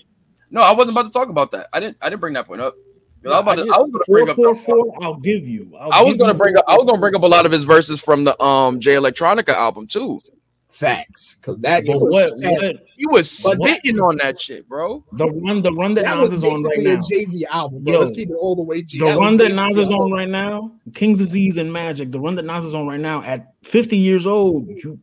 No, 0.52 0.62
I 0.62 0.72
wasn't 0.72 0.92
about 0.96 1.08
to 1.08 1.12
talk 1.12 1.30
about 1.30 1.52
that. 1.52 1.68
I 1.74 1.80
didn't. 1.80 1.98
I 2.02 2.10
didn't 2.10 2.22
bring 2.22 2.34
that 2.36 2.46
point 2.48 2.62
up. 2.62 2.76
'Cause 3.24 3.34
I 3.34 3.40
was 3.40 3.46
No, 3.46 3.52
about 3.54 3.60
I 3.60 3.64
to. 3.66 3.74
I 3.74 3.80
was 3.80 3.92
gonna 3.92 4.04
Four 4.06 4.16
bring 4.16 4.30
up. 4.30 4.36
four 4.36 4.56
four. 4.56 5.04
I'll 5.04 5.16
give 5.16 5.48
you. 5.48 5.76
I'll 5.80 5.92
I 5.92 6.04
was 6.04 6.14
give 6.16 6.20
gonna 6.20 6.36
bring 6.36 6.56
up. 6.56 6.66
I 6.68 6.78
was 6.78 6.86
gonna 6.86 7.00
bring 7.00 7.16
up 7.16 7.24
a 7.24 7.28
lot 7.28 7.48
of 7.48 7.52
his 7.52 7.64
verses 7.64 8.00
from 8.00 8.24
the 8.24 8.40
um 8.42 8.80
Jay 8.80 8.94
Electronica 8.94 9.50
album 9.50 9.88
too. 9.88 10.22
Facts, 10.70 11.36
because 11.36 11.58
that 11.60 11.86
But 11.86 11.96
nigga 11.96 12.00
what? 12.02 12.12
was 12.12 12.44
fat. 12.44 12.62
What? 12.62 12.76
He 12.98 13.06
was 13.08 13.42
But 13.44 13.58
what- 13.58 13.70
spitting 13.72 14.00
on 14.02 14.18
that 14.18 14.40
shit, 14.40 14.68
bro. 14.68 15.04
The 15.14 15.28
run. 15.30 15.62
The 15.62 15.72
run 15.72 15.94
that, 15.94 16.04
That 16.04 16.18
Nas 16.18 16.34
was 16.34 16.44
is 16.44 16.44
on 16.44 16.62
right 16.64 16.80
now. 16.80 17.02
Jay 17.10 17.24
Z 17.26 17.46
album, 17.52 17.84
bro. 17.84 17.94
Yo, 17.94 18.00
Let's 18.02 18.12
keep 18.12 18.30
it 18.30 18.36
all 18.36 18.56
the 18.56 18.64
way 18.64 18.82
G. 18.82 19.00
The 19.00 19.06
was 19.06 19.16
run 19.16 19.38
that 19.38 19.46
basically 19.46 19.68
Nas 19.68 19.78
is 19.78 19.90
on 19.90 20.12
right 20.12 20.28
now, 20.30 20.72
King's 20.94 21.20
Disease 21.20 21.56
and 21.58 21.72
Magic. 21.72 22.12
The 22.12 22.20
run 22.20 22.36
that 22.36 22.44
Nas 22.46 22.66
is 22.66 22.76
on 22.76 22.86
right 22.86 23.00
now 23.00 23.24
at 23.24 23.54
50 23.64 23.96
years 23.96 24.28
old. 24.28 24.68
You, 24.68 25.00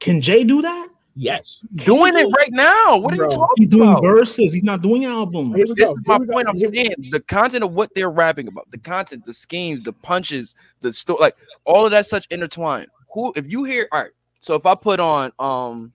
can 0.00 0.20
Jay 0.20 0.44
do 0.44 0.60
that? 0.62 0.88
Yes, 1.18 1.64
Doing 1.86 2.12
it 2.14 2.26
right 2.36 2.50
now. 2.52 2.98
What 2.98 3.14
are 3.14 3.16
Bro, 3.16 3.30
you 3.30 3.36
talking 3.36 3.54
He's 3.56 3.68
doing 3.68 3.88
about? 3.88 4.02
verses. 4.02 4.52
He's 4.52 4.62
not 4.62 4.82
doing 4.82 5.06
albums. 5.06 5.56
Here 5.56 5.64
we 5.66 5.72
This 5.74 5.86
go. 5.88 5.94
is 5.94 5.98
Here 6.04 6.08
my 6.08 6.18
we 6.18 6.26
point. 6.26 6.46
I'm 6.46 6.58
saying 6.58 6.92
the 7.10 7.20
content 7.20 7.64
of 7.64 7.72
what 7.72 7.94
they're 7.94 8.10
rapping 8.10 8.48
about, 8.48 8.70
the 8.70 8.76
content, 8.76 9.24
the 9.24 9.32
schemes, 9.32 9.80
the 9.80 9.94
punches, 9.94 10.54
the 10.82 10.92
story, 10.92 11.18
like 11.22 11.34
all 11.64 11.86
of 11.86 11.90
that 11.92 12.04
such 12.04 12.26
intertwined. 12.30 12.88
Who, 13.14 13.32
if 13.34 13.46
you 13.50 13.64
hear, 13.64 13.88
all 13.92 14.02
right. 14.02 14.10
So 14.46 14.54
if 14.54 14.64
I 14.64 14.76
put 14.76 15.00
on, 15.00 15.32
um, 15.40 15.92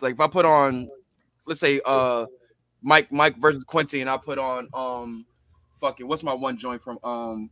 like 0.00 0.14
if 0.14 0.20
I 0.20 0.28
put 0.28 0.44
on, 0.44 0.88
let's 1.44 1.58
say, 1.58 1.80
uh, 1.84 2.26
Mike, 2.82 3.10
Mike 3.10 3.36
versus 3.38 3.64
Quincy, 3.64 4.00
and 4.00 4.08
I 4.08 4.16
put 4.16 4.38
on, 4.38 4.68
um, 4.74 5.26
fucking, 5.80 6.06
what's 6.06 6.22
my 6.22 6.32
one 6.32 6.56
joint 6.56 6.80
from, 6.84 7.00
um, 7.02 7.50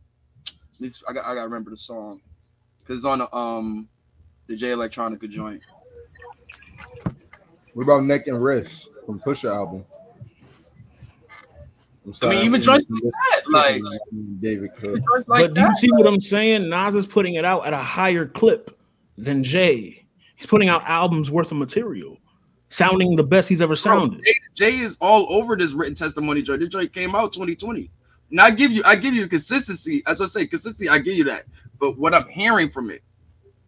this 0.79 1.03
I 1.09 1.11
got, 1.11 1.25
I 1.25 1.35
got 1.35 1.41
to 1.41 1.47
remember 1.47 1.71
the 1.71 1.75
song 1.75 2.21
because 2.79 2.99
it's 2.99 3.05
on 3.05 3.19
the, 3.19 3.35
um, 3.35 3.89
the 4.47 4.55
Jay 4.55 4.69
Electronica 4.69 5.29
joint. 5.29 5.61
What 7.73 7.83
about 7.83 8.05
Neck 8.05 8.27
and 8.27 8.41
Wrist 8.41 8.87
from 9.05 9.19
Pusha 9.19 9.53
album? 9.53 9.83
I'm 12.05 12.13
I 12.21 12.29
mean, 12.29 12.45
even 12.45 12.55
I'm 12.55 12.61
joints 12.61 12.85
like 12.89 13.01
that, 13.11 13.41
like 13.49 13.81
David 14.39 14.69
Cook. 14.79 15.01
like 15.27 15.47
but 15.47 15.53
do 15.53 15.59
you 15.59 15.67
that, 15.67 15.75
see 15.75 15.91
what 15.91 16.07
I'm 16.07 16.21
saying? 16.21 16.69
Nas 16.69 16.95
is 16.95 17.05
putting 17.05 17.33
it 17.33 17.43
out 17.43 17.67
at 17.67 17.73
a 17.73 17.83
higher 17.83 18.25
clip 18.25 18.79
than 19.17 19.43
Jay. 19.43 19.98
He's 20.39 20.45
putting 20.45 20.69
out 20.69 20.83
albums 20.85 21.29
worth 21.29 21.51
of 21.51 21.57
material, 21.57 22.17
sounding 22.69 23.17
the 23.17 23.23
best 23.23 23.49
he's 23.49 23.59
ever 23.59 23.71
Bro, 23.71 23.75
sounded. 23.75 24.23
Jay, 24.23 24.35
Jay 24.55 24.79
is 24.79 24.97
all 25.01 25.27
over 25.29 25.57
this 25.57 25.73
written 25.73 25.95
testimony 25.95 26.41
joint. 26.41 26.61
This 26.61 26.69
joint 26.69 26.93
came 26.93 27.13
out 27.13 27.33
2020. 27.33 27.91
And 28.31 28.39
I 28.39 28.49
give 28.51 28.71
you, 28.71 28.81
I 28.85 28.95
give 28.95 29.13
you 29.13 29.27
consistency. 29.27 30.01
As 30.07 30.21
I 30.21 30.27
say, 30.27 30.47
consistency, 30.47 30.87
I 30.87 30.99
give 30.99 31.15
you 31.15 31.25
that. 31.25 31.43
But 31.77 31.97
what 31.97 32.15
I'm 32.15 32.29
hearing 32.29 32.69
from 32.69 32.89
it, 32.89 33.03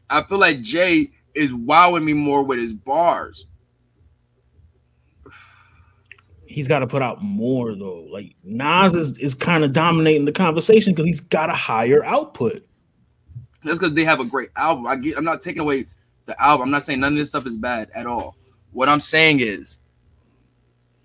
I 0.09 0.23
feel 0.23 0.37
like 0.37 0.61
Jay 0.61 1.11
is 1.35 1.53
wowing 1.53 2.05
me 2.05 2.13
more 2.13 2.41
with 2.41 2.57
his 2.57 2.73
bars. 2.73 3.47
He's 6.45 6.69
got 6.69 6.79
to 6.79 6.87
put 6.87 7.01
out 7.01 7.21
more 7.21 7.75
though. 7.75 8.07
Like 8.09 8.33
Nas 8.45 8.95
is, 8.95 9.17
is 9.17 9.33
kind 9.33 9.65
of 9.65 9.73
dominating 9.73 10.23
the 10.23 10.31
conversation 10.31 10.93
because 10.93 11.05
he's 11.05 11.19
got 11.19 11.49
a 11.49 11.53
higher 11.53 12.05
output. 12.05 12.65
That's 13.65 13.77
because 13.77 13.93
they 13.93 14.05
have 14.05 14.21
a 14.21 14.25
great 14.25 14.51
album. 14.55 14.87
I 14.87 14.95
get, 14.95 15.17
I'm 15.17 15.25
not 15.25 15.41
taking 15.41 15.61
away 15.61 15.87
the 16.25 16.41
album. 16.41 16.65
I'm 16.65 16.71
not 16.71 16.83
saying 16.83 16.99
none 16.99 17.13
of 17.13 17.17
this 17.17 17.29
stuff 17.29 17.45
is 17.45 17.57
bad 17.57 17.89
at 17.95 18.05
all. 18.05 18.35
What 18.71 18.89
I'm 18.89 19.01
saying 19.01 19.39
is 19.39 19.79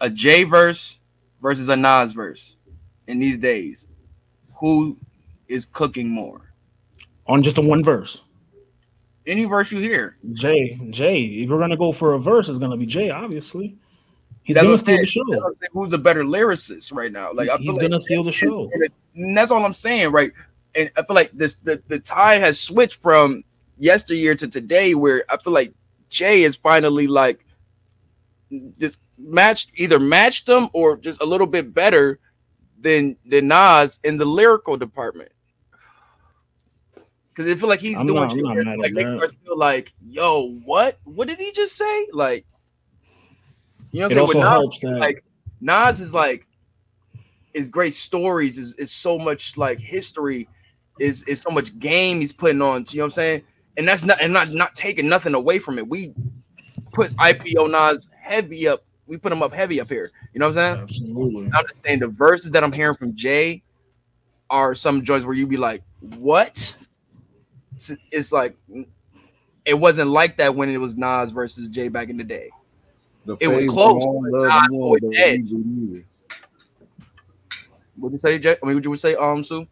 a 0.01 0.11
J 0.11 0.45
verse 0.45 0.99
versus 1.43 1.69
a 1.69 1.77
Nas 1.77 2.13
verse 2.13 2.57
in 3.07 3.19
these 3.19 3.39
days. 3.39 3.89
Who 4.55 4.97
is 5.49 5.67
cooking 5.67 6.11
more? 6.11 6.47
on 7.29 7.43
just 7.43 7.59
a 7.59 7.61
one 7.61 7.83
verse. 7.83 8.23
Any 9.27 9.45
verse 9.45 9.73
you 9.73 9.81
hear. 9.81 10.17
Jay, 10.33 10.81
Jay. 10.91 11.23
If 11.23 11.51
we're 11.51 11.59
gonna 11.59 11.77
go 11.77 11.93
for 11.93 12.15
a 12.15 12.19
verse, 12.19 12.49
it's 12.49 12.59
gonna 12.59 12.77
be 12.77 12.87
Jay. 12.87 13.11
Obviously, 13.11 13.77
he's 14.45 14.55
That's 14.55 14.65
gonna 14.65 14.79
steal 14.79 14.99
the 14.99 15.07
show. 15.07 15.25
That's 15.29 15.43
what 15.43 15.47
I'm 15.49 15.55
saying. 15.61 15.71
Who's 15.73 15.93
a 15.93 15.99
better 15.99 16.25
lyricist 16.25 16.93
right 16.93 17.11
now? 17.11 17.31
Like 17.33 17.51
I 17.51 17.57
He's 17.57 17.67
feel 17.67 17.75
like 17.75 17.83
gonna 17.83 18.01
steal 18.01 18.23
the 18.23 18.33
show. 18.33 18.71
And, 18.73 18.89
and 19.17 19.37
that's 19.37 19.51
all 19.51 19.65
I'm 19.65 19.73
saying, 19.73 20.13
right? 20.13 20.33
And 20.77 20.91
I 20.97 21.03
feel 21.03 21.17
like 21.17 21.33
this 21.33 21.55
the, 21.55 21.83
the 21.89 21.99
tide 21.99 22.41
has 22.41 22.61
switched 22.61 23.01
from 23.03 23.43
yesteryear 23.79 24.35
to 24.37 24.49
today, 24.49 24.95
where 24.95 25.25
I 25.29 25.37
feel 25.39 25.53
like 25.53 25.73
Jay 26.09 26.43
is 26.43 26.57
finally 26.57 27.07
like 27.07 27.45
just 28.79 28.99
matched 29.19 29.73
either 29.77 29.99
matched 29.99 30.47
them 30.47 30.69
or 30.73 30.97
just 30.97 31.21
a 31.21 31.27
little 31.27 31.47
bit 31.47 31.75
better 31.75 32.19
than 32.81 33.17
than 33.27 33.49
Nas 33.49 33.99
in 34.05 34.17
the 34.19 34.25
lyrical 34.25 34.77
department. 34.77 35.33
Cause 37.35 37.47
I 37.47 37.55
feel 37.57 37.69
like 37.69 37.81
he's 37.81 37.99
I'm 37.99 38.07
doing 38.07 38.21
not- 38.21 38.35
not 38.35 38.55
where, 38.55 38.65
mad 38.65 38.73
at 38.75 38.79
like 38.79 38.95
they 38.95 39.05
that. 39.05 39.23
are 39.23 39.29
still 39.29 39.59
like, 39.59 39.93
yo, 40.07 40.53
what? 40.65 40.99
What 41.05 41.29
did 41.29 41.39
he 41.39 41.53
just 41.53 41.77
say? 41.77 42.07
Like, 42.13 42.47
you 43.93 44.01
know 44.01 44.09
what 44.09 44.19
I'm 44.19 44.29
saying? 44.33 44.45
Nas, 44.45 44.81
that 44.81 44.99
like 44.99 45.25
Nas 45.61 46.01
is 46.01 46.15
like 46.15 46.47
is 47.53 47.69
great 47.69 47.93
stories, 47.95 48.57
is 48.57 48.75
is 48.75 48.91
so 48.91 49.19
much 49.19 49.57
like 49.59 49.79
history, 49.79 50.49
is 50.99 51.25
is 51.25 51.43
so 51.43 51.51
much 51.51 51.79
game 51.79 52.21
he's 52.21 52.33
putting 52.33 52.63
on. 52.63 52.87
You 52.89 52.99
know 52.99 53.05
what 53.05 53.07
I'm 53.07 53.11
saying? 53.11 53.43
And 53.77 53.87
that's 53.87 54.05
not 54.05 54.21
and 54.21 54.33
not 54.33 54.51
not 54.51 54.75
taking 54.75 55.09
nothing 55.09 55.35
away 55.35 55.59
from 55.59 55.79
it. 55.79 55.87
We 55.87 56.15
put 56.93 57.15
IPO 57.17 57.71
Nas 57.71 58.09
heavy 58.19 58.69
up. 58.69 58.81
We 59.07 59.17
put 59.17 59.33
him 59.33 59.43
up 59.43 59.53
heavy 59.53 59.81
up 59.81 59.89
here. 59.89 60.11
You 60.33 60.41
know 60.41 60.49
what 60.49 60.59
I'm 60.59 60.75
saying? 60.75 60.83
absolutely. 60.83 61.51
I'm 61.55 61.67
just 61.69 61.83
saying 61.85 62.01
the 62.01 62.09
verses 62.09 62.51
that 62.53 62.65
I'm 62.65 62.73
hearing 62.73 62.97
from 62.97 63.15
Jay 63.15 63.63
are 64.51 64.75
some 64.75 65.05
joints 65.05 65.27
where 65.27 65.35
you 65.35 65.47
be 65.47 65.57
like, 65.57 65.83
what? 66.01 66.77
It's, 67.77 67.93
it's 68.11 68.33
like 68.33 68.57
it 69.65 69.75
wasn't 69.75 70.11
like 70.11 70.37
that 70.39 70.55
when 70.55 70.71
it 70.71 70.79
was 70.79 70.97
Nas 70.97 71.31
versus 71.33 71.69
Jay 71.69 71.89
back 71.89 72.09
in 72.09 72.17
the 72.17 72.25
day. 72.25 72.51
The 73.27 73.37
It 73.41 73.49
was 73.49 73.65
close, 73.67 74.03
I'm 74.03 74.09
on, 74.09 74.31
but 74.31 74.39
love 74.39 74.49
not 74.49 74.71
more, 74.71 74.85
always 74.85 75.03
don't 75.03 75.15
edge. 75.17 75.51
leave 75.51 75.67
it 75.67 75.95
either. 75.95 76.05
What 77.97 78.13
you 78.13 78.19
say, 78.19 78.39
Jay? 78.39 78.57
I 78.63 78.67
mean, 78.67 78.77
what 78.77 78.85
you 78.85 78.97
say, 78.97 79.15
um, 79.17 79.43
Sue? 79.43 79.67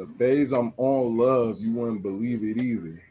The 0.00 0.06
phase 0.18 0.52
I'm 0.52 0.72
on, 0.78 1.18
love, 1.18 1.60
you 1.60 1.72
wouldn't 1.72 2.00
believe 2.00 2.42
it 2.42 2.56
either. 2.56 3.02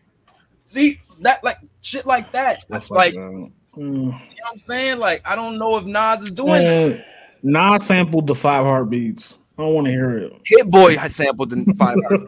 See 0.66 1.00
that 1.20 1.44
like 1.44 1.60
shit 1.82 2.08
like 2.08 2.32
that. 2.32 2.62
Stuff 2.62 2.90
like, 2.90 3.14
like 3.14 3.14
you 3.14 3.52
know 3.78 4.10
what 4.10 4.52
I'm 4.52 4.58
saying? 4.58 4.98
Like, 4.98 5.22
I 5.24 5.36
don't 5.36 5.60
know 5.60 5.78
if 5.78 5.86
Nas 5.86 6.24
is 6.24 6.32
doing 6.32 6.64
that. 6.64 7.06
Man, 7.44 7.72
Nas 7.72 7.86
sampled 7.86 8.26
the 8.26 8.34
five 8.34 8.66
heartbeats. 8.66 9.38
I 9.60 9.62
don't 9.62 9.76
want 9.76 9.86
to 9.86 9.92
hear 9.92 10.18
it. 10.18 10.34
Hit 10.46 10.72
Boy 10.72 10.98
I 11.00 11.08
sampled 11.10 11.52
the 11.52 11.72
five 11.78 11.96
hours. 12.10 12.28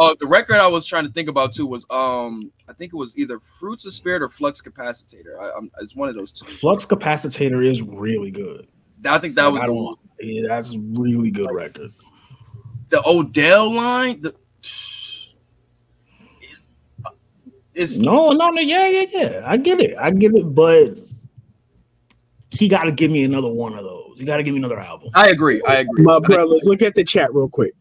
oh, 0.00 0.16
the 0.20 0.26
record 0.26 0.56
I 0.56 0.66
was 0.66 0.84
trying 0.84 1.06
to 1.06 1.12
think 1.12 1.28
about 1.28 1.52
too 1.52 1.66
was 1.66 1.86
um 1.90 2.50
I 2.68 2.72
think 2.72 2.92
it 2.92 2.96
was 2.96 3.16
either 3.16 3.38
Fruits 3.38 3.86
of 3.86 3.92
Spirit 3.92 4.20
or 4.20 4.30
Flux 4.30 4.60
Capacitator. 4.60 5.38
I, 5.40 5.56
I'm, 5.56 5.70
it's 5.80 5.94
one 5.94 6.08
of 6.08 6.16
those 6.16 6.32
two. 6.32 6.44
Flux 6.44 6.84
Capacitator 6.84 7.64
is 7.64 7.82
really 7.82 8.32
good. 8.32 8.66
I 9.04 9.18
think 9.18 9.34
that 9.36 9.52
was 9.52 9.62
the 9.62 9.72
one. 9.72 9.96
Yeah, 10.20 10.48
that's 10.48 10.74
a 10.74 10.78
really 10.78 11.30
good 11.30 11.50
record. 11.52 11.92
The 12.88 13.06
Odell 13.06 13.72
line. 13.72 14.22
The, 14.22 14.34
is, 16.40 16.70
is 17.74 18.00
No, 18.00 18.30
no, 18.30 18.50
no, 18.50 18.60
yeah, 18.60 18.86
yeah, 18.86 19.04
yeah. 19.10 19.42
I 19.44 19.56
get 19.56 19.80
it. 19.80 19.96
I 19.98 20.10
get 20.10 20.34
it, 20.34 20.54
but 20.54 20.96
he 22.50 22.68
got 22.68 22.84
to 22.84 22.92
give 22.92 23.10
me 23.10 23.24
another 23.24 23.48
one 23.48 23.74
of 23.74 23.84
those. 23.84 24.14
He 24.16 24.24
got 24.24 24.38
to 24.38 24.42
give 24.42 24.54
me 24.54 24.60
another 24.60 24.80
album. 24.80 25.10
I 25.14 25.28
agree. 25.28 25.62
I 25.68 25.76
agree. 25.76 26.04
My 26.04 26.18
brothers, 26.18 26.64
look 26.64 26.82
at 26.82 26.94
the 26.94 27.04
chat 27.04 27.34
real 27.34 27.48
quick. 27.48 27.74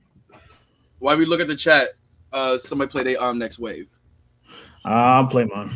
While 0.99 1.17
we 1.17 1.25
look 1.25 1.39
at 1.39 1.47
the 1.47 1.55
chat, 1.55 1.89
uh, 2.33 2.57
somebody 2.57 2.91
play 2.91 3.03
their 3.03 3.23
um 3.23 3.39
next 3.39 3.59
wave. 3.59 3.87
I'll 4.83 5.27
play 5.27 5.45
mine. 5.45 5.75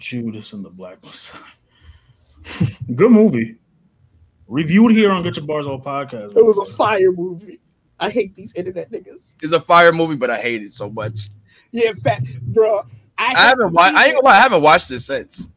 Judas 0.00 0.52
and 0.52 0.64
the 0.64 0.70
Black 0.70 1.02
Messiah. 1.04 1.40
Good 2.96 3.10
movie. 3.12 3.56
Reviewed 4.48 4.92
here 4.92 5.12
on 5.12 5.22
Get 5.22 5.36
Your 5.36 5.46
Bars 5.46 5.66
All 5.66 5.80
podcast. 5.80 6.36
It 6.36 6.44
was 6.44 6.58
a 6.58 6.64
fire 6.76 7.12
movie. 7.12 7.58
I 8.00 8.10
hate 8.10 8.34
these 8.34 8.54
internet 8.54 8.90
niggas. 8.90 9.36
It's 9.42 9.52
a 9.52 9.60
fire 9.60 9.92
movie, 9.92 10.16
but 10.16 10.30
I 10.30 10.38
hate 10.40 10.62
it 10.62 10.72
so 10.72 10.90
much. 10.90 11.28
Yeah, 11.70 11.92
fat 12.02 12.22
bro. 12.42 12.80
I, 13.18 13.26
I 13.26 13.34
haven't. 13.34 13.72
watched. 13.74 13.94
I 13.94 14.04
ain't 14.06 14.14
gonna 14.14 14.24
lie. 14.26 14.38
I 14.38 14.40
haven't 14.40 14.62
watched 14.62 14.90
it 14.90 15.00
since. 15.00 15.48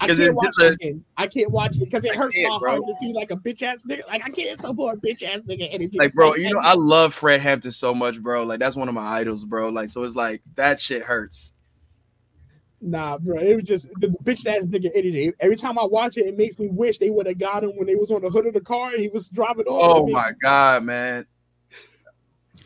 I 0.00 0.08
'cause 0.08 0.16
can't 0.16 0.30
it's 0.30 0.34
watch 0.34 0.54
it 0.58 0.72
again. 0.74 1.04
I 1.16 1.26
can't 1.28 1.50
watch 1.52 1.76
it 1.76 1.80
because 1.84 2.04
it 2.04 2.12
I 2.14 2.18
hurts 2.18 2.36
my 2.42 2.58
bro. 2.58 2.70
heart 2.72 2.82
to 2.88 2.94
see 2.94 3.12
like 3.12 3.30
a 3.30 3.36
bitch 3.36 3.62
ass 3.62 3.86
nigga. 3.88 4.04
Like 4.08 4.22
I 4.24 4.30
can't 4.30 4.58
support 4.60 4.98
a 4.98 5.00
bitch 5.00 5.22
ass 5.22 5.42
nigga 5.48 5.68
energy. 5.70 5.96
Like, 5.96 6.12
bro, 6.12 6.34
you 6.34 6.52
know, 6.52 6.58
I 6.60 6.74
love 6.74 7.14
Fred 7.14 7.40
Hampton 7.40 7.70
so 7.70 7.94
much, 7.94 8.20
bro. 8.20 8.42
Like, 8.42 8.58
that's 8.58 8.74
one 8.74 8.88
of 8.88 8.94
my 8.94 9.02
idols, 9.06 9.44
bro. 9.44 9.68
Like, 9.68 9.88
so 9.88 10.02
it's 10.02 10.16
like 10.16 10.42
that 10.56 10.80
shit 10.80 11.04
hurts. 11.04 11.52
Nah, 12.84 13.16
bro. 13.18 13.38
It 13.38 13.54
was 13.54 13.64
just 13.64 13.88
the, 14.00 14.08
the 14.08 14.18
bitch 14.24 14.44
ass 14.44 14.64
nigga 14.66 14.90
energy. 14.94 15.32
Every 15.38 15.54
time 15.56 15.78
I 15.78 15.84
watch 15.84 16.16
it, 16.16 16.22
it 16.26 16.36
makes 16.36 16.58
me 16.58 16.68
wish 16.68 16.98
they 16.98 17.10
would 17.10 17.26
have 17.26 17.38
got 17.38 17.62
him 17.62 17.70
when 17.76 17.86
they 17.86 17.94
was 17.94 18.10
on 18.10 18.22
the 18.22 18.28
hood 18.28 18.46
of 18.46 18.54
the 18.54 18.60
car 18.60 18.90
and 18.90 18.98
he 18.98 19.08
was 19.08 19.28
driving 19.28 19.66
over. 19.68 20.00
Oh 20.00 20.06
me. 20.06 20.12
my 20.12 20.32
god, 20.42 20.82
man. 20.84 21.24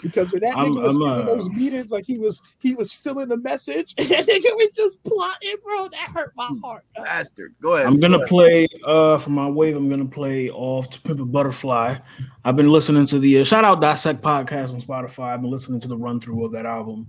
Because 0.03 0.31
when 0.33 0.43
that 0.43 0.57
I'm- 0.57 0.67
nigga 0.73 0.83
was 0.83 0.97
I'm, 0.97 1.03
giving 1.03 1.23
uh, 1.23 1.35
those 1.35 1.49
meetings, 1.51 1.91
like 1.91 2.05
he 2.07 2.19
was 2.19 2.43
he 2.61 2.75
was 2.75 2.93
filling 2.93 3.29
the 3.29 3.37
message, 3.39 3.95
and 3.99 4.07
that 4.09 4.27
nigga 4.27 4.55
was 4.55 4.71
just 4.75 5.03
plotting, 5.05 5.55
bro. 5.63 5.89
That 5.89 6.11
hurt 6.15 6.33
my 6.37 6.51
heart. 6.63 6.85
dog. 6.95 7.05
Bastard. 7.07 7.55
Go 7.63 7.75
ahead. 7.75 7.87
I'm 7.87 7.99
gonna 7.99 8.19
Go 8.19 8.23
ahead. 8.25 8.29
play 8.29 8.69
uh 8.87 9.19
for 9.19 9.31
my 9.31 9.49
wave. 9.49 9.75
I'm 9.77 9.89
gonna 9.89 10.05
play 10.05 10.51
off 10.51 10.91
to 10.91 11.01
Pimp 11.01 11.21
a 11.21 11.25
Butterfly. 11.25 11.97
I've 12.45 12.57
been 12.57 12.71
listening 12.71 13.07
to 13.07 13.19
the 13.19 13.41
uh, 13.41 13.45
shout 13.45 13.65
out 13.65 13.81
Dissect 13.81 14.21
podcast 14.23 14.73
on 14.73 14.81
Spotify. 14.81 15.35
I've 15.35 15.41
been 15.43 15.51
listening 15.51 15.81
to 15.81 15.89
the 15.89 15.97
run 15.97 16.21
through 16.21 16.45
of 16.45 16.53
that 16.53 16.67
album. 16.67 17.09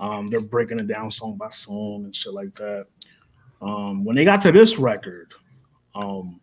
Um, 0.00 0.30
they're 0.30 0.40
breaking 0.40 0.80
it 0.80 0.86
down 0.86 1.10
song 1.10 1.36
by 1.36 1.50
song 1.50 2.04
and 2.04 2.16
shit 2.16 2.32
like 2.32 2.54
that. 2.54 2.86
Um, 3.62 4.04
when 4.04 4.16
they 4.16 4.24
got 4.24 4.40
to 4.42 4.52
this 4.52 4.78
record, 4.78 5.32
um, 5.94 6.40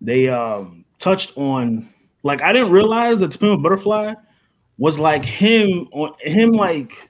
they 0.00 0.28
um 0.28 0.84
touched 0.98 1.36
on 1.36 1.88
like 2.22 2.42
I 2.42 2.52
didn't 2.52 2.70
realize 2.70 3.20
that 3.20 3.38
Pimp 3.38 3.62
Butterfly 3.62 4.14
was 4.78 4.98
like 4.98 5.24
him 5.24 5.88
on 5.92 6.12
him 6.20 6.52
like 6.52 7.08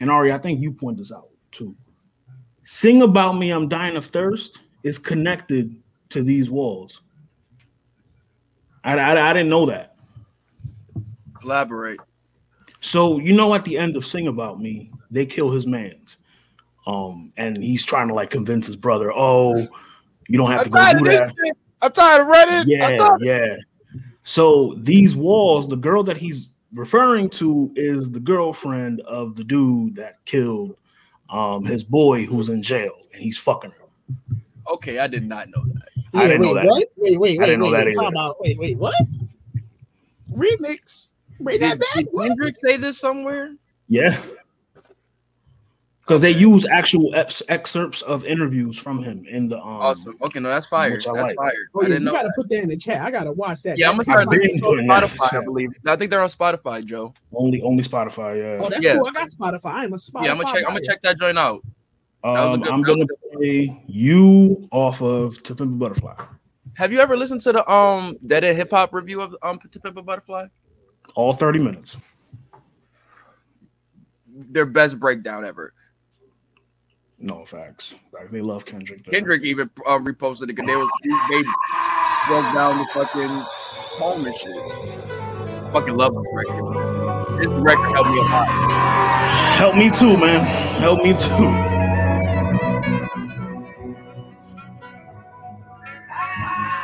and 0.00 0.10
Ari, 0.10 0.32
I 0.32 0.38
think 0.38 0.60
you 0.60 0.72
point 0.72 0.96
this 0.96 1.12
out 1.12 1.28
too. 1.50 1.76
Sing 2.64 3.02
About 3.02 3.32
Me, 3.32 3.50
I'm 3.50 3.68
Dying 3.68 3.96
of 3.96 4.06
Thirst 4.06 4.60
is 4.82 4.98
connected 4.98 5.74
to 6.10 6.22
these 6.22 6.48
walls. 6.48 7.02
I, 8.84 8.96
I, 8.96 9.30
I 9.30 9.32
didn't 9.32 9.50
know 9.50 9.66
that. 9.66 9.96
Elaborate. 11.42 12.00
So, 12.80 13.18
you 13.18 13.34
know, 13.34 13.54
at 13.54 13.64
the 13.64 13.76
end 13.76 13.96
of 13.96 14.06
Sing 14.06 14.28
About 14.28 14.60
Me, 14.60 14.90
they 15.10 15.26
kill 15.26 15.50
his 15.50 15.66
mans. 15.66 16.18
Um, 16.86 17.32
and 17.36 17.62
he's 17.62 17.84
trying 17.84 18.08
to 18.08 18.14
like 18.14 18.30
convince 18.30 18.66
his 18.66 18.76
brother, 18.76 19.12
oh, 19.14 19.54
you 20.28 20.38
don't 20.38 20.50
have 20.50 20.64
to 20.64 20.70
go 20.70 20.92
do 20.98 21.04
that. 21.04 21.34
I'm 21.82 21.92
tired 21.92 22.22
of 22.22 22.26
running. 22.26 22.68
Yeah, 22.68 23.16
yeah. 23.20 23.56
So 24.22 24.74
these 24.78 25.16
walls, 25.16 25.68
the 25.68 25.76
girl 25.76 26.02
that 26.04 26.16
he's 26.16 26.50
referring 26.72 27.28
to 27.30 27.72
is 27.74 28.10
the 28.10 28.20
girlfriend 28.20 29.00
of 29.02 29.34
the 29.34 29.44
dude 29.44 29.96
that 29.96 30.24
killed 30.24 30.76
um 31.30 31.64
his 31.64 31.84
boy 31.84 32.24
who's 32.24 32.48
in 32.48 32.62
jail 32.62 32.92
and 33.12 33.22
he's 33.22 33.38
fucking 33.38 33.70
her. 33.70 34.36
Okay, 34.68 34.98
I 34.98 35.06
did 35.06 35.24
not 35.24 35.48
know 35.48 35.64
that. 35.74 35.88
I 36.14 36.26
didn't 36.28 36.40
wait, 36.40 36.46
know 36.46 36.54
that. 36.54 36.66
What? 36.66 36.88
Wait, 36.96 37.18
wait, 37.18 37.38
I 37.38 37.40
wait, 37.40 37.46
didn't 37.46 37.60
know 37.60 37.72
wait. 37.72 37.72
that 37.72 37.86
wait. 37.86 38.08
About 38.08 38.36
wait, 38.40 38.58
wait, 38.58 38.78
what? 38.78 38.94
Remix. 40.32 41.10
Bring 41.40 41.60
that 41.60 41.78
Did, 41.78 41.80
back. 41.80 41.94
did 41.96 42.08
What? 42.10 42.28
Kendrick 42.28 42.54
say 42.56 42.76
this 42.76 42.98
somewhere? 42.98 43.54
Yeah. 43.88 44.20
Because 46.10 46.22
they 46.22 46.32
use 46.32 46.66
actual 46.66 47.14
ex- 47.14 47.40
excerpts 47.48 48.02
of 48.02 48.24
interviews 48.24 48.76
from 48.76 49.00
him 49.00 49.24
in 49.30 49.46
the 49.46 49.58
um 49.58 49.62
Awesome. 49.80 50.16
Okay, 50.22 50.40
no, 50.40 50.48
that's 50.48 50.66
fire. 50.66 50.90
That's 50.90 51.06
I 51.06 51.12
like. 51.12 51.36
fire. 51.36 51.52
Oh, 51.72 51.82
I 51.82 51.82
yeah, 51.84 51.88
didn't 51.90 52.02
you 52.02 52.10
gotta 52.10 52.26
that. 52.26 52.34
put 52.34 52.48
that 52.48 52.62
in 52.64 52.68
the 52.68 52.76
chat. 52.76 53.00
I 53.00 53.12
gotta 53.12 53.30
watch 53.30 53.62
that. 53.62 53.78
Yeah, 53.78 53.90
I'm 53.90 53.92
gonna 53.94 54.02
start 54.02 54.20
I've 54.22 54.28
been 54.30 54.40
looking 54.40 54.64
on 54.64 54.74
doing 54.74 54.86
that. 54.88 55.04
Spotify. 55.04 55.40
I 55.40 55.44
believe. 55.44 55.70
I 55.86 55.94
think 55.94 56.10
they're 56.10 56.20
on 56.20 56.28
Spotify, 56.28 56.84
Joe. 56.84 57.14
only 57.32 57.62
only 57.62 57.84
Spotify, 57.84 58.36
yeah. 58.38 58.64
Oh, 58.64 58.68
that's 58.68 58.84
Yeah. 58.84 58.94
cool. 58.96 59.06
I 59.06 59.12
got 59.12 59.28
Spotify. 59.28 59.72
I'm 59.72 59.92
a 59.92 59.96
Spotify. 59.98 60.24
Yeah, 60.24 60.30
I'm 60.32 60.36
gonna 60.38 60.52
check. 60.52 60.64
I'm 60.66 60.74
gonna 60.74 60.84
check 60.84 61.00
that 61.02 61.16
joint 61.20 61.38
out. 61.38 61.60
was 62.24 62.36
a 62.36 62.54
Um, 62.56 62.60
good- 62.60 62.72
I'm 62.72 62.82
gonna 62.82 63.02
a 63.04 63.06
good 63.06 63.18
play 63.32 63.84
you 63.86 64.68
off 64.72 65.02
of 65.02 65.40
To 65.44 65.54
Pimp 65.54 65.70
a 65.70 65.74
Butterfly. 65.74 66.14
Have 66.74 66.90
you 66.90 66.98
ever 66.98 67.16
listened 67.16 67.42
to 67.42 67.52
the 67.52 67.70
um 67.70 68.16
Dead 68.26 68.42
End 68.42 68.56
Hip 68.56 68.70
Hop 68.72 68.92
review 68.92 69.20
of 69.20 69.36
um 69.44 69.60
To 69.60 69.78
Pimp 69.78 69.96
a 69.96 70.02
Butterfly? 70.02 70.46
All 71.14 71.32
30 71.32 71.60
minutes. 71.60 71.96
Their 74.26 74.66
best 74.66 74.98
breakdown 74.98 75.44
ever. 75.44 75.72
No 77.22 77.44
facts. 77.44 77.94
Like, 78.12 78.30
they 78.30 78.40
love 78.40 78.64
Kendrick. 78.64 79.04
Kendrick 79.04 79.42
even 79.42 79.68
um, 79.86 80.06
reposted 80.06 80.44
it 80.44 80.46
because 80.46 80.66
they 80.66 80.74
was 80.74 80.88
they 81.04 81.42
broke 82.26 82.54
down 82.54 82.78
the 82.78 82.86
fucking 82.94 83.28
poem 83.98 84.24
and 84.24 84.34
shit. 84.34 84.56
Fucking 85.70 85.96
love 85.96 86.14
this 86.14 86.26
record. 86.32 87.38
This 87.38 87.48
record 87.48 87.92
helped 87.92 88.10
me 88.10 88.18
a 88.18 88.22
lot. 88.22 88.48
Help 89.58 89.76
me 89.76 89.90
too, 89.90 90.16
man. 90.16 90.46
Help 90.80 91.02
me 91.02 91.12
too. 91.12 91.50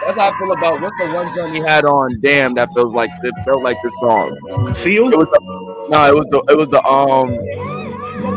That's 0.05 0.19
how 0.19 0.31
I 0.31 0.39
feel 0.39 0.53
about 0.53 0.83
what's 0.83 0.97
the 0.99 1.13
one 1.15 1.35
joint 1.35 1.55
he 1.55 1.61
had 1.61 1.87
on 1.87 2.21
Damn 2.21 2.53
that 2.55 2.69
feels 2.75 2.93
like 2.93 3.11
it 3.23 3.35
felt 3.47 3.63
like 3.63 3.79
the 3.83 3.91
song. 4.01 4.75
Feel? 4.75 5.11
It 5.11 5.19
was 5.19 5.29
the, 5.33 5.87
no, 5.89 6.07
it 6.07 6.15
was 6.15 6.29
the 6.31 6.45
it 6.53 6.57
was 6.59 6.71
the 6.71 6.85
um 6.85 7.86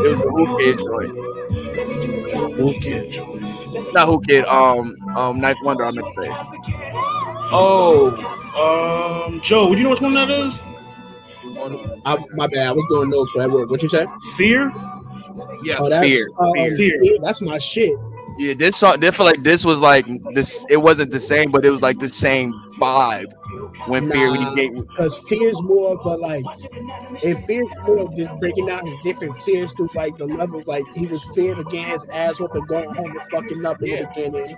it 0.06 0.18
was 0.18 0.22
the 0.22 0.32
Who 0.36 0.58
Kid 0.60 0.80
joint. 0.80 2.56
Who 2.56 2.74
kid? 2.80 3.94
Not 3.94 4.08
Who 4.08 4.22
Kid, 4.22 4.46
um 4.46 4.96
um 5.16 5.40
Ninth 5.40 5.58
Wonder 5.64 5.86
I 5.86 5.92
meant 5.92 6.08
to 6.08 6.14
say. 6.24 6.30
Oh, 7.52 9.26
um, 9.28 9.42
Joe, 9.42 9.68
would 9.70 9.78
you 9.78 9.84
know 9.84 9.90
which 9.92 10.02
one 10.02 10.14
that 10.14 10.30
is? 10.30 10.60
I, 12.06 12.18
my 12.36 12.48
bad. 12.48 12.68
I 12.68 12.72
was 12.72 12.86
doing 12.90 13.10
notes 13.10 13.32
for 13.32 13.40
that 13.40 13.50
work. 13.50 13.70
What 13.70 13.82
you 13.82 13.88
say? 13.90 14.06
Fear? 14.38 14.72
Yeah, 15.64 15.78
Oh, 15.80 15.90
that's 15.90 16.06
fear. 16.06 16.28
uh, 16.40 16.52
fear. 16.76 17.00
Fear. 17.02 17.18
That's 17.24 17.42
my 17.42 17.58
shit. 17.58 17.94
Yeah, 18.38 18.54
this 18.54 18.78
song 18.78 19.00
they 19.00 19.12
feel 19.12 19.26
like 19.26 19.42
this 19.44 19.66
was 19.66 19.80
like 19.80 20.06
this 20.34 20.66
it 20.70 20.78
wasn't 20.78 21.12
the 21.12 21.20
same, 21.20 21.52
but 21.52 21.66
it 21.66 21.72
was 21.72 21.82
like 21.82 22.00
the 22.00 22.08
same 22.08 22.54
vibe 22.80 23.34
when 23.88 24.10
fear 24.10 24.32
when 24.32 24.42
Nah. 24.42 24.50
he 24.52 24.56
gave 24.56 24.74
Because 24.88 25.18
fear's 25.30 25.62
more 25.62 25.94
of 25.94 26.06
a 26.06 26.16
like, 26.18 26.46
and 27.26 27.46
fear's 27.46 27.70
more 27.88 28.00
of 28.00 28.16
just 28.16 28.38
breaking 28.40 28.68
down 28.68 28.86
his 28.86 29.02
different 29.04 29.36
fears 29.44 29.74
through 29.74 29.90
like 29.96 30.18
the 30.18 30.26
levels. 30.26 30.68
Like 30.68 30.86
he 30.96 31.08
was 31.08 31.24
feared 31.36 31.58
to 31.58 31.64
get 31.66 31.88
his 31.88 32.06
ass 32.14 32.40
whooped 32.40 32.56
and 32.56 32.68
going 32.68 32.94
home 32.94 33.12
and 33.12 33.22
fucking 33.32 33.66
up 33.66 33.82
in 33.82 33.88
Yeah. 33.88 34.02
the 34.02 34.08
beginning, 34.16 34.56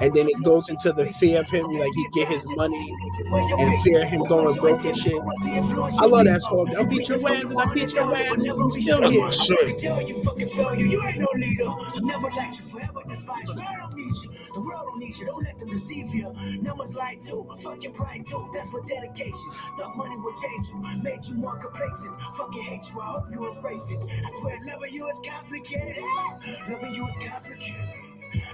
and 0.00 0.14
then 0.14 0.28
it 0.28 0.42
goes 0.44 0.68
into 0.68 0.92
the 0.92 1.06
fear 1.06 1.40
of 1.40 1.48
him, 1.50 1.66
like 1.72 1.92
he 1.94 2.06
get 2.14 2.28
his 2.28 2.44
money 2.56 2.92
and 3.32 3.82
fear 3.82 4.02
of 4.02 4.08
him 4.08 4.22
going 4.24 4.54
broke 4.60 4.84
and 4.84 4.96
shit. 4.96 5.14
I 5.14 6.06
love 6.06 6.24
that 6.26 6.42
song. 6.42 6.74
I 6.76 6.84
beat 6.84 7.08
your 7.08 7.18
ass 7.30 7.50
and 7.50 7.58
I 7.60 7.74
beat 7.74 7.92
your 7.94 8.14
ass 8.14 8.32
and 8.32 8.42
you 8.44 8.70
still 8.70 9.00
That's 9.00 9.12
my 9.14 9.20
here. 9.20 9.32
shit. 9.32 9.78
tell 9.78 10.02
you 10.08 10.22
fucking 10.22 10.48
failure. 10.48 10.86
You 10.86 11.02
ain't 11.06 11.18
no 11.18 11.26
leader. 11.34 11.70
Never 12.02 12.30
liked 12.30 12.56
you, 12.58 12.64
forever 12.64 13.00
despise 13.08 13.44
you. 13.48 13.60
I 13.60 13.76
don't 13.80 13.94
need 13.96 14.16
you. 14.22 14.30
The 14.54 14.60
world 14.60 14.82
don't 14.86 14.98
need 14.98 15.16
you. 15.18 15.26
Don't 15.26 15.44
let 15.44 15.58
them 15.58 15.70
deceive 15.70 16.14
you. 16.14 16.32
Numbers 16.62 16.94
lie 16.94 17.18
too. 17.22 17.46
Fuck 17.60 17.82
your 17.82 17.92
pride 17.92 18.23
too. 18.24 18.48
That's 18.52 18.68
what 18.72 18.86
dedication. 18.86 19.50
Thought 19.78 19.96
money 19.96 20.16
would 20.16 20.34
change 20.36 20.68
you. 20.68 21.02
Made 21.02 21.24
you 21.26 21.34
more 21.36 21.56
complacent. 21.56 22.20
Fucking 22.20 22.62
hate 22.62 22.84
you. 22.92 23.00
I 23.00 23.04
hope 23.06 23.26
you 23.30 23.52
embrace 23.52 23.90
it. 23.90 24.00
I 24.04 24.40
swear 24.40 24.58
loving 24.66 24.92
you 24.92 25.08
is 25.08 25.20
complicated. 25.24 26.02
Loving 26.68 26.94
you 26.94 27.06
is 27.06 27.16
complicated. 27.16 28.00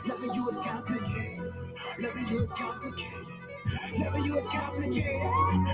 Loving 0.07 0.35
you 0.35 0.49
is 0.49 0.57
complicated. 0.57 1.53
Loving 1.99 2.27
you 2.29 2.43
is 2.43 2.53
complicated. 2.53 3.27
Loving 3.99 4.25
you 4.25 4.39
is 4.39 4.47
complicated. 4.47 5.31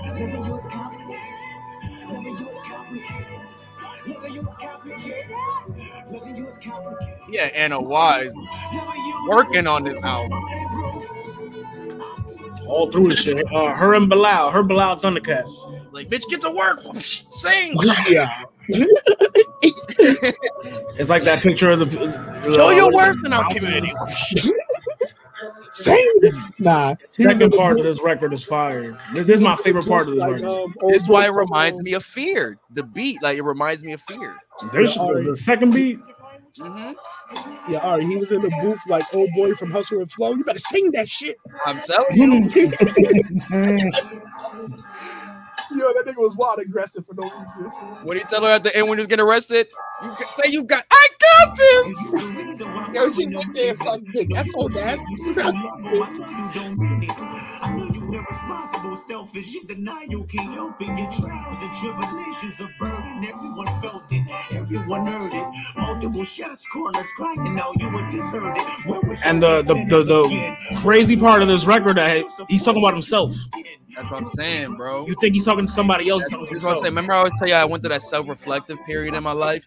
Loving 0.07 0.45
you 0.45 0.55
is 0.55 0.65
complicated. 0.65 1.19
Loving 2.09 2.37
you 2.37 2.49
is 2.49 2.59
complicated. 2.61 3.41
Loving 4.07 4.33
you 4.33 4.41
is 4.41 4.55
complicated. 4.55 5.35
Loving 6.11 6.35
you 6.35 6.47
is 6.47 6.57
complicated. 6.57 7.19
yeah 7.29 7.43
Anna 7.53 7.79
Wise 7.79 8.31
working 9.29 9.67
on 9.67 9.83
this 9.83 10.01
album. 10.03 10.41
All 12.67 12.91
through 12.91 13.09
the 13.09 13.15
shit. 13.15 13.45
Uh, 13.53 13.73
her 13.73 13.93
and 13.95 14.09
Bilal, 14.09 14.51
her 14.51 14.63
Bilal 14.63 14.97
Thundercats. 14.99 15.49
Like, 15.93 16.09
bitch, 16.09 16.23
get 16.29 16.41
to 16.41 16.51
work. 16.51 16.79
Sing. 16.97 17.75
Yeah. 18.09 18.43
It's 20.99 21.09
like 21.09 21.23
that 21.23 21.41
picture 21.41 21.71
of 21.71 21.79
the. 21.79 21.89
Show 22.53 22.67
uh, 22.67 22.71
your 22.71 22.91
what 22.91 23.09
is 23.09 23.15
worth 23.15 23.17
it? 23.17 23.25
in 23.25 23.33
our 23.33 23.49
community. 23.49 23.93
Same. 25.73 25.97
Nah. 26.59 26.95
he 27.15 27.27
was 27.27 27.39
in 27.39 27.49
Second 27.49 27.51
part 27.53 27.77
of 27.79 27.85
this 27.85 28.01
record 28.01 28.33
is 28.33 28.43
fire. 28.43 28.97
This, 29.13 29.25
this 29.27 29.35
is 29.35 29.41
my 29.41 29.55
favorite 29.57 29.85
part 29.87 30.07
of 30.07 30.13
this 30.13 30.19
like, 30.19 30.33
record. 30.35 30.47
um, 30.49 30.73
This 30.89 31.03
is 31.03 31.09
why 31.09 31.27
it 31.27 31.33
reminds 31.33 31.79
me 31.81 31.93
of 31.93 32.03
Fear. 32.03 32.57
The 32.71 32.83
beat, 32.83 33.21
like 33.21 33.37
it 33.37 33.43
reminds 33.43 33.83
me 33.83 33.91
of 33.93 34.01
Fear. 34.01 34.35
There's 34.73 34.95
yeah, 34.95 35.03
Ari. 35.03 35.25
the 35.25 35.35
second 35.35 35.73
beat. 35.73 35.99
Hmm 36.59 36.91
Yeah, 37.67 37.79
all 37.79 37.97
right. 37.97 38.03
he 38.03 38.17
was 38.17 38.31
in 38.31 38.41
the 38.41 38.51
booth 38.61 38.79
like 38.87 39.05
old 39.13 39.29
boy 39.35 39.55
from 39.55 39.71
Hustle 39.71 39.99
and 39.99 40.11
Flow. 40.11 40.33
You 40.33 40.43
better 40.43 40.59
sing 40.59 40.91
that 40.93 41.09
shit. 41.09 41.39
I'm 41.65 41.79
telling 41.81 42.15
you. 42.15 42.49
Yo, 45.71 45.93
that 45.93 46.03
nigga 46.07 46.17
was 46.17 46.35
wild 46.35 46.59
aggressive 46.59 47.05
for 47.05 47.13
no 47.15 47.23
reason. 47.23 47.71
What 48.01 48.13
do 48.13 48.19
you 48.19 48.25
tell 48.25 48.43
her 48.43 48.49
at 48.51 48.63
the 48.63 48.75
end 48.75 48.87
when 48.89 48.97
you 48.99 49.07
getting 49.07 49.25
arrested? 49.25 49.67
You 50.01 50.15
ca- 50.15 50.25
say 50.31 50.51
you 50.51 50.63
got. 50.63 50.85
I 50.91 51.07
got 51.19 51.57
this. 51.57 52.13
Yo, 52.93 53.09
she 53.09 53.27
went 53.27 53.53
there 53.53 53.69
and 53.69 53.77
sucked 53.77 54.11
dick. 54.13 54.29
That's 54.33 54.51
so 54.51 54.69
nasty. 54.73 55.35
I 58.29 58.47
know 58.47 58.55
irresponsible, 58.57 58.97
selfish, 58.97 59.51
you 59.51 59.63
deny 59.63 60.05
you 60.09 60.23
can't 60.25 60.53
help 60.53 60.81
it. 60.81 60.87
Your 60.87 61.11
trials 61.11 61.57
and 61.61 61.75
tribulations 61.77 62.61
are 62.61 62.69
burden. 62.79 63.25
Everyone 63.25 63.67
felt 63.81 64.11
it, 64.11 64.25
everyone 64.51 65.05
heard 65.07 65.33
it. 65.33 65.45
Multiple 65.75 66.23
shots, 66.23 66.65
corners 66.67 67.07
crying 67.15 67.59
out, 67.59 67.79
you 67.79 67.89
were 67.89 68.09
deserted. 68.11 68.63
Where 68.85 69.01
was 69.01 69.21
And 69.25 69.41
your 69.41 69.63
the 69.63 69.73
the, 69.73 70.03
the, 70.03 70.03
the 70.03 70.77
crazy 70.81 71.17
part 71.17 71.41
of 71.41 71.47
this 71.47 71.65
record 71.65 71.97
that 71.97 72.25
he's 72.49 72.63
talking 72.63 72.81
about 72.81 72.93
himself. 72.93 73.35
That's 73.95 74.11
what 74.11 74.23
I'm 74.23 74.29
saying, 74.29 74.75
bro. 74.75 75.07
You 75.07 75.15
think 75.19 75.33
he's 75.33 75.45
talking 75.45 75.65
to 75.65 75.71
somebody 75.71 76.09
else? 76.09 76.21
He's 76.29 76.49
That's 76.49 76.63
what 76.63 76.71
I'm 76.71 76.77
saying. 76.77 76.85
Remember, 76.85 77.13
I 77.13 77.17
always 77.17 77.33
tell 77.39 77.47
you 77.47 77.55
I 77.55 77.65
went 77.65 77.81
through 77.81 77.89
that 77.89 78.03
self-reflective 78.03 78.83
period 78.85 79.15
in 79.15 79.23
my 79.23 79.31
life. 79.31 79.65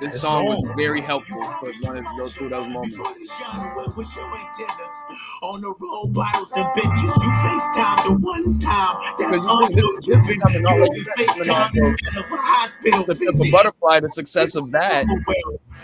This 0.00 0.20
song 0.20 0.46
was 0.46 0.70
very 0.76 1.00
helpful 1.00 1.40
for 1.42 1.70
wanting 1.82 2.04
to 2.04 2.10
go 2.18 2.26
through 2.26 2.50
those 2.50 2.68
moments. 2.70 2.96
They 2.96 3.24
shine, 3.24 3.74
where 3.74 3.86
was 3.96 4.14
your 4.16 4.26
antennas? 4.26 4.96
On 5.42 5.60
the 5.62 5.72
road, 5.80 6.12
bottles 6.12 6.52
and 6.56 6.66
bitches. 6.66 7.22
You 7.22 7.30
FaceTime 7.30 7.83
the 8.04 8.18
one 8.20 8.58
time. 8.58 8.96
That's 9.18 9.30
Because 9.36 9.46
all 9.46 9.62
you 9.62 9.68
you 9.70 9.74
think 9.76 9.96
this, 9.96 10.06
this 10.06 10.16
giving. 10.16 10.36
is 10.36 10.42
coming 10.42 10.66
out 10.66 10.80
like 10.80 10.90
You 10.96 11.04
this 11.04 11.30
is 11.38 11.46
FaceTime 11.46 11.70
instead 11.76 12.24
of 12.24 12.30
a 12.30 12.36
hospital 12.36 13.04
the 13.04 13.14
visit. 13.14 13.32
Pimp 13.34 13.46
a 13.46 13.50
butterfly, 13.50 14.00
the 14.00 14.10
success 14.10 14.54
of 14.54 14.70
that, 14.72 15.04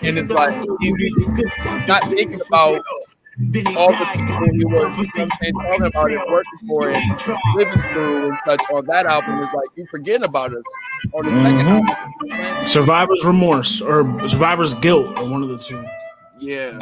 and 0.02 0.18
it's 0.18 0.31
like 0.31 0.55
he's 0.81 1.86
not 1.89 2.05
thinking 2.05 2.40
about 2.48 2.81
all 3.77 3.90
the 3.90 4.06
people 4.12 4.39
he 4.52 4.64
was 4.64 4.64
you 4.64 4.68
know 4.68 4.85
I'm 4.89 5.31
saying, 5.40 5.55
talking 5.55 5.86
about 5.86 6.10
and 6.10 6.31
working 6.31 6.59
for 6.68 6.90
and 6.90 7.20
living 7.56 7.81
through 7.93 8.28
and 8.31 8.39
such 8.44 8.60
on 8.72 8.85
that 8.86 9.06
album 9.06 9.39
is 9.39 9.47
like 9.47 9.68
you 9.77 9.86
forgetting 9.90 10.24
about 10.24 10.52
us 10.52 10.62
on 11.14 11.24
the 11.24 11.43
second 11.43 11.66
Mhm. 11.66 11.89
album. 12.48 12.68
Survivor's 12.68 13.24
remorse 13.24 13.81
or 13.81 14.02
survivor's 14.28 14.74
guilt, 14.74 15.18
or 15.20 15.31
one 15.31 15.43
of 15.43 15.48
the 15.48 15.59
two. 15.59 15.82
Yeah. 16.39 16.78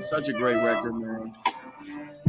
Such 0.00 0.28
a 0.28 0.32
great 0.32 0.56
record, 0.56 0.94
man. 0.94 1.32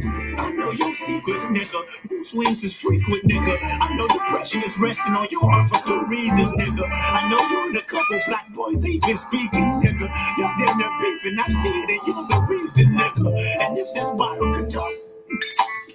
I 0.04 0.52
know 0.52 0.72
your 0.72 0.94
secrets, 0.96 1.44
nigga. 1.46 2.12
Mood 2.12 2.28
swings 2.28 2.64
is 2.64 2.74
frequent, 2.74 3.24
nigga. 3.26 3.58
I 3.62 3.96
know 3.96 4.08
depression 4.08 4.64
is 4.64 4.78
resting 4.80 5.14
on 5.14 5.28
your 5.32 5.42
heart 5.42 5.70
for 5.70 5.88
two 5.88 6.06
reasons, 6.08 6.50
nigga. 6.52 6.88
I 6.92 7.30
know 7.30 7.40
you 7.50 7.68
and 7.68 7.78
a 7.78 7.82
couple 7.82 8.20
black 8.28 8.54
boys 8.54 8.86
ain't 8.86 9.04
been 9.04 9.18
speaking, 9.18 9.66
nigga. 9.82 10.08
Y'all 10.38 10.54
damn 10.58 10.78
near 10.78 10.92
beefing. 11.02 11.40
I 11.40 11.48
see 11.48 11.70
it, 11.70 11.90
and 11.90 12.08
you're 12.08 12.28
the 12.28 12.48
reason, 12.48 12.86
nigga. 12.94 13.62
And 13.62 13.78
if 13.78 13.94
this 13.94 14.10
bottle 14.12 14.54
could 14.56 14.70
talk, 14.70 14.92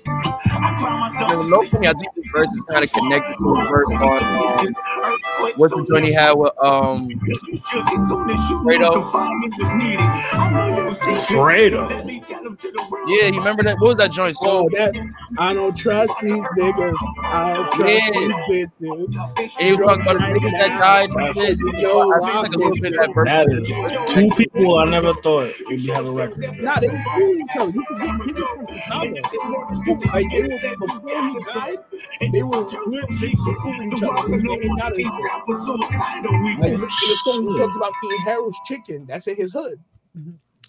I 0.06 0.76
cry 0.78 0.98
myself 1.00 1.30
You 1.30 1.36
know, 1.36 1.42
no 1.42 1.58
sleep. 1.60 1.72
funny, 1.72 1.88
I 1.88 1.92
think 1.92 2.14
this 2.14 2.24
verse 2.34 2.48
is 2.52 2.64
kind 2.70 2.84
of 2.84 2.92
connected 2.92 3.32
to 3.32 3.44
the 3.44 3.66
verse 3.70 3.86
on 3.88 4.24
um, 4.24 5.54
what's 5.56 5.74
the 5.74 5.86
joint 5.88 6.04
he 6.06 6.12
had 6.12 6.32
with 6.32 6.52
um 6.62 7.08
Fredo? 8.64 9.02
Fredo. 11.28 11.88
Yeah, 13.08 13.26
you 13.28 13.38
remember 13.38 13.62
that? 13.64 13.76
What 13.78 13.88
was 13.88 13.96
that 13.98 14.12
joint? 14.12 14.36
So 14.36 14.50
Oh, 14.50 14.68
that 14.70 14.94
I 15.38 15.52
don't 15.54 15.76
trust 15.76 16.14
these 16.22 16.44
niggas. 16.56 16.96
I 17.24 17.54
don't 17.54 17.72
trust 17.72 17.92
Yeah. 17.92 18.10
these 18.48 18.68
bitches. 18.78 19.58
he 19.60 19.70
was 19.72 19.78
talking 19.80 20.02
about 20.02 20.18
the 20.18 20.24
niggas 20.26 20.58
that 20.58 20.68
died. 20.78 21.10
and 21.10 21.34
shit. 21.34 21.58
Yo, 21.80 22.10
I 22.12 22.20
think 22.20 22.42
like 22.42 22.52
a 22.52 22.58
little 22.58 22.76
bit 22.80 22.94
of 22.94 23.00
that 23.00 23.14
verse. 23.14 23.28
That 23.28 23.48
is 23.48 24.12
two 24.12 24.28
people 24.36 24.78
I 24.78 24.84
never 24.90 25.14
thought 25.14 25.52
would 25.68 25.80
have 25.86 26.06
a 26.06 26.12
record. 26.12 26.60
Nah, 26.60 26.78
they 26.80 26.88
knew 26.88 27.44
each 27.44 27.56
other. 27.60 27.70
You 27.72 27.84
can 27.84 27.96
get 27.98 28.14
he 28.26 28.32
was 28.32 28.46
from 28.46 29.91
Chicago. 30.00 30.16
Like 30.18 30.30
they 30.30 30.42
were 30.42 30.76
before 30.86 31.28
he 31.28 31.44
died, 31.52 32.32
they 32.32 32.42
were 32.42 32.64
good 32.64 33.06
big 33.20 33.36
recruiting 33.46 33.92
each 33.92 34.02
other. 34.02 34.28
They 34.28 34.32
was 34.32 34.42
getting 34.42 34.80
out 34.80 34.92
of 34.92 34.98
his 34.98 35.06
Like 35.06 36.70
in 36.70 36.76
the 36.76 37.18
song 37.24 37.42
he 37.42 37.58
talks 37.58 37.76
about 37.76 37.92
eating 38.04 38.18
Harold's 38.24 38.58
chicken. 38.66 39.06
That's 39.06 39.26
in 39.26 39.36
his 39.36 39.52
hood. 39.52 39.78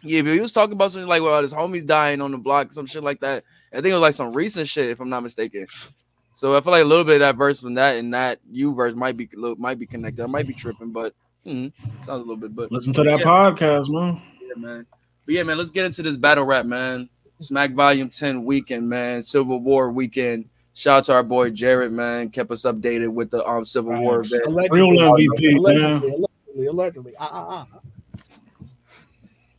Yeah, 0.05 0.21
but 0.21 0.33
he 0.33 0.41
was 0.41 0.51
talking 0.51 0.73
about 0.73 0.91
something 0.91 1.07
like 1.07 1.21
well, 1.21 1.41
his 1.41 1.53
homies 1.53 1.85
dying 1.85 2.21
on 2.21 2.31
the 2.31 2.37
block, 2.37 2.73
some 2.73 2.85
shit 2.85 3.03
like 3.03 3.21
that. 3.21 3.43
I 3.71 3.77
think 3.77 3.87
it 3.87 3.93
was 3.93 4.01
like 4.01 4.13
some 4.13 4.33
recent 4.33 4.67
shit, 4.67 4.89
if 4.89 4.99
I'm 4.99 5.09
not 5.09 5.23
mistaken. 5.23 5.65
So 6.33 6.55
I 6.55 6.61
feel 6.61 6.71
like 6.71 6.83
a 6.83 6.87
little 6.87 7.05
bit 7.05 7.15
of 7.15 7.19
that 7.21 7.35
verse 7.35 7.59
from 7.59 7.75
that 7.75 7.97
and 7.97 8.13
that 8.13 8.39
you 8.51 8.73
verse 8.73 8.95
might 8.95 9.15
be 9.15 9.29
might 9.57 9.79
be 9.79 9.85
connected. 9.85 10.23
I 10.23 10.27
might 10.27 10.47
be 10.47 10.53
tripping, 10.53 10.91
but 10.91 11.13
hmm, 11.45 11.67
sounds 12.05 12.09
a 12.09 12.13
little 12.15 12.37
bit. 12.37 12.55
But 12.55 12.71
Listen 12.71 12.91
to 12.93 13.03
that 13.03 13.19
Yeah. 13.19 13.25
podcast, 13.25 13.89
man. 13.89 14.21
Yeah, 14.41 14.53
man. 14.57 14.85
But 15.25 15.35
yeah, 15.35 15.43
man, 15.43 15.57
let's 15.57 15.71
get 15.71 15.85
into 15.85 16.01
this 16.01 16.17
battle 16.17 16.43
rap, 16.43 16.65
man. 16.65 17.09
Smack 17.43 17.71
Volume 17.73 18.09
10 18.09 18.43
weekend, 18.43 18.89
man. 18.89 19.21
Civil 19.21 19.61
War 19.61 19.91
weekend. 19.91 20.49
Shout 20.73 20.99
out 20.99 21.03
to 21.05 21.13
our 21.13 21.23
boy 21.23 21.49
Jared, 21.51 21.91
man. 21.91 22.29
Kept 22.29 22.49
us 22.51 22.63
updated 22.63 23.09
with 23.09 23.29
the 23.29 23.45
um 23.47 23.65
Civil 23.65 23.99
War 23.99 24.23
Facts. 24.23 24.33
event. 24.33 24.47
Allegedly, 24.47 24.79
Real 24.79 24.89
MVP, 24.89 25.57
allegedly, 25.57 25.83
man. 25.83 26.01
allegedly, 26.01 26.65
allegedly. 26.65 27.13
Ah, 27.19 27.29
ah, 27.31 27.67
ah. 27.71 27.79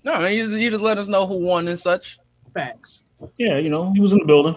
No, 0.02 0.18
man, 0.20 0.34
you 0.34 0.44
just, 0.44 0.56
you 0.56 0.70
just 0.70 0.82
let 0.82 0.98
us 0.98 1.06
know 1.06 1.26
who 1.26 1.46
won 1.46 1.68
and 1.68 1.78
such. 1.78 2.18
Facts. 2.52 3.06
Yeah, 3.38 3.58
you 3.58 3.70
know, 3.70 3.92
he 3.92 4.00
was 4.00 4.12
in 4.12 4.18
the 4.18 4.24
building. 4.24 4.56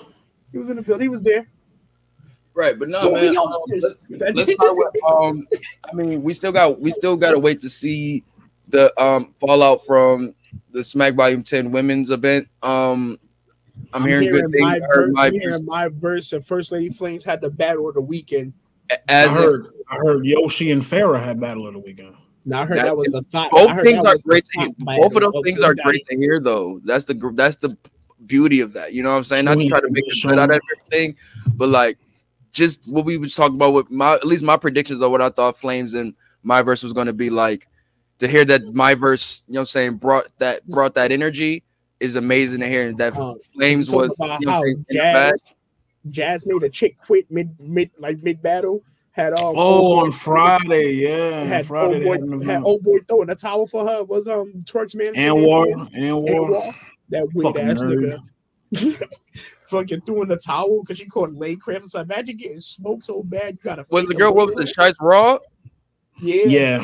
He 0.51 0.57
was 0.57 0.69
in 0.69 0.75
the 0.75 0.81
building. 0.81 1.05
He 1.05 1.09
was 1.09 1.21
there. 1.21 1.47
Right, 2.53 2.77
but 2.77 2.89
no, 2.89 3.11
man. 3.13 3.37
um, 3.37 3.49
let's, 3.69 3.97
let's 4.09 4.53
start 4.53 4.75
with 4.75 5.03
um. 5.07 5.47
I 5.89 5.93
mean, 5.93 6.23
we 6.23 6.33
still 6.33 6.51
got 6.51 6.81
we 6.81 6.89
still 6.89 7.15
got 7.15 7.31
to 7.31 7.39
wait 7.39 7.59
to 7.59 7.69
see 7.69 8.23
the 8.69 8.91
um 9.01 9.35
fallout 9.39 9.85
from 9.85 10.33
the 10.71 10.83
Smack 10.83 11.13
Volume 11.13 11.43
10 11.43 11.71
women's 11.71 12.11
event. 12.11 12.47
Um, 12.63 13.17
I'm, 13.93 14.03
hearing, 14.05 14.29
good 14.29 14.51
things. 14.51 14.61
My 14.61 14.75
I 14.75 14.79
heard 14.79 15.07
verse, 15.07 15.13
my 15.13 15.29
hearing 15.29 15.65
my 15.65 15.87
verse, 15.89 16.33
and 16.33 16.45
First 16.45 16.71
Lady 16.71 16.89
Flames 16.89 17.23
had 17.23 17.41
the 17.41 17.49
battle 17.49 17.87
of 17.87 17.95
the 17.95 18.01
weekend. 18.01 18.53
as 19.07 19.29
I 19.29 19.33
heard, 19.33 19.67
I 19.89 19.95
heard 19.97 20.25
Yoshi 20.25 20.71
and 20.71 20.81
Farah 20.81 21.23
had 21.23 21.39
battle 21.39 21.67
of 21.67 21.73
the 21.73 21.79
weekend. 21.79 22.15
Now 22.45 22.61
I 22.61 22.65
heard 22.65 22.77
That 22.77 22.85
that, 22.85 22.97
was 22.97 23.07
is- 23.07 23.13
the 23.13 23.21
thought. 23.23 23.51
both 23.51 23.81
things 23.83 24.03
are 24.05 24.15
great 24.25 24.45
to 24.45 24.59
hear. 24.61 24.69
Both 24.79 25.05
of 25.07 25.13
battle 25.13 25.31
those 25.33 25.43
things 25.43 25.61
are 25.61 25.75
the 25.75 25.83
great 25.83 26.05
to 26.09 26.17
hear, 26.17 26.39
though. 26.39 26.79
That's 26.85 27.05
the 27.05 27.31
that's 27.35 27.57
the 27.57 27.77
beauty 28.25 28.61
of 28.61 28.73
that. 28.73 28.93
You 28.93 29.03
know 29.03 29.11
what 29.11 29.17
I'm 29.17 29.23
saying? 29.25 29.45
Not 29.45 29.55
to 29.55 29.59
Sweet. 29.61 29.69
try 29.69 29.79
to 29.81 29.89
make 29.89 30.05
a 30.05 30.27
good 30.27 30.39
out 30.39 30.49
of 30.51 30.59
everything, 30.89 31.15
but 31.55 31.69
like 31.69 31.97
just 32.51 32.91
what 32.91 33.05
we 33.05 33.17
was 33.17 33.35
talking 33.35 33.55
about 33.55 33.73
with 33.73 33.91
my 33.91 34.13
at 34.15 34.25
least 34.25 34.43
my 34.43 34.57
predictions 34.57 35.01
of 35.01 35.11
what 35.11 35.21
I 35.21 35.29
thought 35.29 35.59
Flames 35.59 35.93
and 35.93 36.13
my 36.43 36.61
verse 36.61 36.81
was 36.83 36.93
going 36.93 37.07
to 37.07 37.13
be 37.13 37.29
like. 37.29 37.67
To 38.19 38.27
hear 38.27 38.43
that 38.45 38.73
my 38.73 38.95
verse, 38.95 39.43
you 39.47 39.53
know, 39.53 39.59
what 39.59 39.61
I'm 39.61 39.65
saying 39.67 39.93
brought 39.95 40.25
that 40.39 40.65
brought 40.67 40.95
that 40.95 41.11
energy 41.11 41.63
is 41.99 42.15
amazing 42.15 42.59
to 42.61 42.67
hear. 42.67 42.87
And 42.87 42.97
That 42.97 43.15
Um, 43.15 43.37
Flames 43.53 43.93
was 43.93 44.17
you 44.19 44.25
know, 44.27 44.33
how 44.33 44.39
what 44.39 44.47
I'm 44.47 44.63
saying, 44.63 44.75
in 44.75 44.79
the 44.89 44.97
bag. 44.97 45.33
Jazz, 45.33 45.53
Jazz 46.09 46.47
made 46.47 46.63
a 46.63 46.69
chick 46.69 46.97
quit 46.97 47.29
mid 47.29 47.49
mid 47.59 47.91
like 47.99 48.23
mid 48.23 48.41
battle. 48.41 48.81
Had 49.11 49.33
um 49.33 49.39
Oh, 49.55 49.57
old 49.57 49.99
on 49.99 50.09
boy- 50.09 50.15
Friday, 50.15 50.91
yeah. 50.93 51.41
on 51.41 51.45
had 51.47 51.65
Friday, 51.67 51.95
old 51.95 52.03
they 52.03 52.09
had 52.09 52.19
an 52.21 52.37
boy 52.39 52.45
had 52.45 52.63
old 52.63 52.83
boy 52.83 52.97
throwing 53.07 53.29
a 53.29 53.35
towel 53.35 53.65
for 53.67 53.87
her 53.87 54.03
was 54.03 54.27
um 54.27 54.51
Twerk's 54.65 54.95
man 54.95 55.15
and 55.15 55.35
War, 55.35 55.67
and 55.67 55.87
and 55.93 56.15
War. 56.21 56.49
War 56.51 56.73
that 57.09 57.27
weird 57.33 57.55
Fucking 57.55 57.69
ass 57.69 57.83
nerd. 57.83 58.19
nigga. 58.73 59.03
Fucking 59.69 60.01
threw 60.01 60.21
in 60.23 60.29
the 60.29 60.37
towel 60.37 60.81
because 60.81 60.97
she 60.97 61.05
caught 61.05 61.33
leg 61.33 61.59
cramps. 61.59 61.85
It's 61.85 61.93
like, 61.95 62.05
imagine 62.05 62.37
getting 62.37 62.59
smoked 62.59 63.03
so 63.03 63.21
bad 63.23 63.53
you 63.55 63.59
gotta. 63.63 63.85
Was 63.91 64.07
the 64.07 64.13
girl 64.13 64.33
bullet. 64.33 64.55
with 64.55 64.67
the 64.67 64.73
Shice 64.73 64.95
Raw? 65.01 65.39
Yeah. 66.19 66.45
Yeah, 66.45 66.83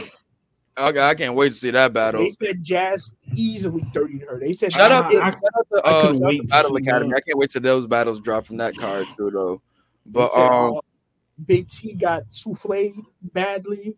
Okay, 0.75 0.99
I 1.01 1.13
can't 1.13 1.35
wait 1.35 1.49
to 1.49 1.55
see 1.55 1.69
that 1.71 1.93
battle. 1.93 2.21
They 2.21 2.31
said 2.31 2.63
Jazz 2.63 3.15
easily 3.35 3.85
dirtied 3.93 4.23
her. 4.23 4.39
They 4.39 4.53
said 4.53 4.73
Shout 4.73 4.89
she 4.89 4.93
out, 4.93 5.09
did- 5.11 5.19
shout 5.21 5.33
out 5.35 5.67
to, 5.71 5.81
I 5.85 5.89
uh, 5.91 6.01
couldn't 6.01 6.17
shout 6.17 6.27
wait 6.27 6.37
to 6.37 6.41
to 6.43 6.47
Battle 6.47 6.75
Academy. 6.77 7.09
that. 7.11 7.17
I 7.17 7.21
can't 7.21 7.37
wait 7.37 7.49
till 7.51 7.61
those 7.61 7.85
battles 7.87 8.19
drop 8.19 8.45
from 8.47 8.57
that 8.57 8.75
card 8.75 9.05
too, 9.15 9.29
though. 9.31 9.61
they 10.05 10.11
But 10.11 10.27
said, 10.31 10.49
um, 10.51 10.75
uh, 10.77 10.79
Big 11.45 11.67
T 11.67 11.93
got 11.93 12.23
souffled 12.31 13.05
badly. 13.21 13.95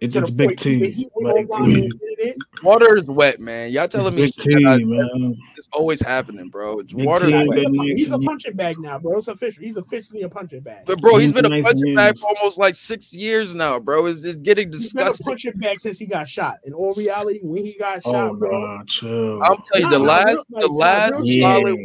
it's, 0.00 0.14
to 0.14 0.20
it's 0.20 0.30
Big 0.30 0.48
point 0.48 0.58
T. 0.60 0.90
he 0.90 1.08
went 1.16 1.36
Like, 1.36 1.50
online 1.50 1.74
and 1.74 1.92
admitted 1.92 2.18
it. 2.18 2.36
water 2.62 2.96
is 2.96 3.04
wet, 3.04 3.40
man. 3.40 3.72
Y'all 3.72 3.88
telling 3.88 4.16
it's 4.18 4.36
me 4.38 4.54
Big 4.54 4.56
T, 4.58 4.84
man. 4.84 5.36
It's 5.66 5.76
always 5.76 6.00
happening, 6.00 6.48
bro. 6.48 6.78
It's 6.78 6.94
water. 6.94 7.26
T, 7.26 7.32
is 7.34 7.46
Nah, 7.46 7.46
wet. 7.48 7.58
he's, 7.58 7.66
a, 7.66 7.82
he's 7.96 8.12
a 8.12 8.18
punching 8.18 8.54
bag 8.56 8.76
now, 8.78 8.98
bro. 8.98 9.16
It's 9.18 9.28
official. 9.28 9.62
He's 9.64 9.76
officially 9.76 10.22
a 10.22 10.28
punching 10.28 10.60
bag. 10.60 10.84
But 10.86 11.00
bro, 11.00 11.14
he's 11.16 11.24
He's 11.26 11.32
been 11.32 11.46
a 11.46 11.48
nice 11.48 11.64
punching 11.64 11.88
and 11.88 11.96
bag 11.96 12.16
for 12.18 12.28
almost 12.28 12.58
like 12.58 12.74
six 12.76 13.12
years 13.12 13.54
now, 13.54 13.80
bro. 13.80 14.06
It's, 14.06 14.22
it's 14.24 14.40
getting 14.40 14.70
disgusting. 14.70 14.76
He's 14.78 14.92
been 14.92 15.02
a 15.02 15.10
disgusting. 15.10 15.52
punching 15.52 15.60
bag 15.60 15.80
since 15.80 15.98
he 15.98 16.06
got 16.06 16.28
shot. 16.28 16.58
In 16.64 16.72
all 16.72 16.92
reality, 16.94 17.40
when 17.42 17.64
he 17.64 17.76
got 17.78 18.00
Oh, 18.04 18.12
shot, 18.12 18.38
bro, 18.38 18.60
nah, 18.76 18.84
chill. 18.86 19.42
I'm 19.42 19.56
telling 19.72 19.90
you, 19.90 19.90
the 19.90 19.98
Nah, 19.98 20.04
nah, 20.04 20.12
last, 20.12 20.26
real- 20.26 20.44
the 20.50 20.54
like, 20.54 20.70
nah, 20.70 20.76
last 20.76 21.12
real 21.14 21.24
yeah. 21.26 21.54
solid, 21.56 21.76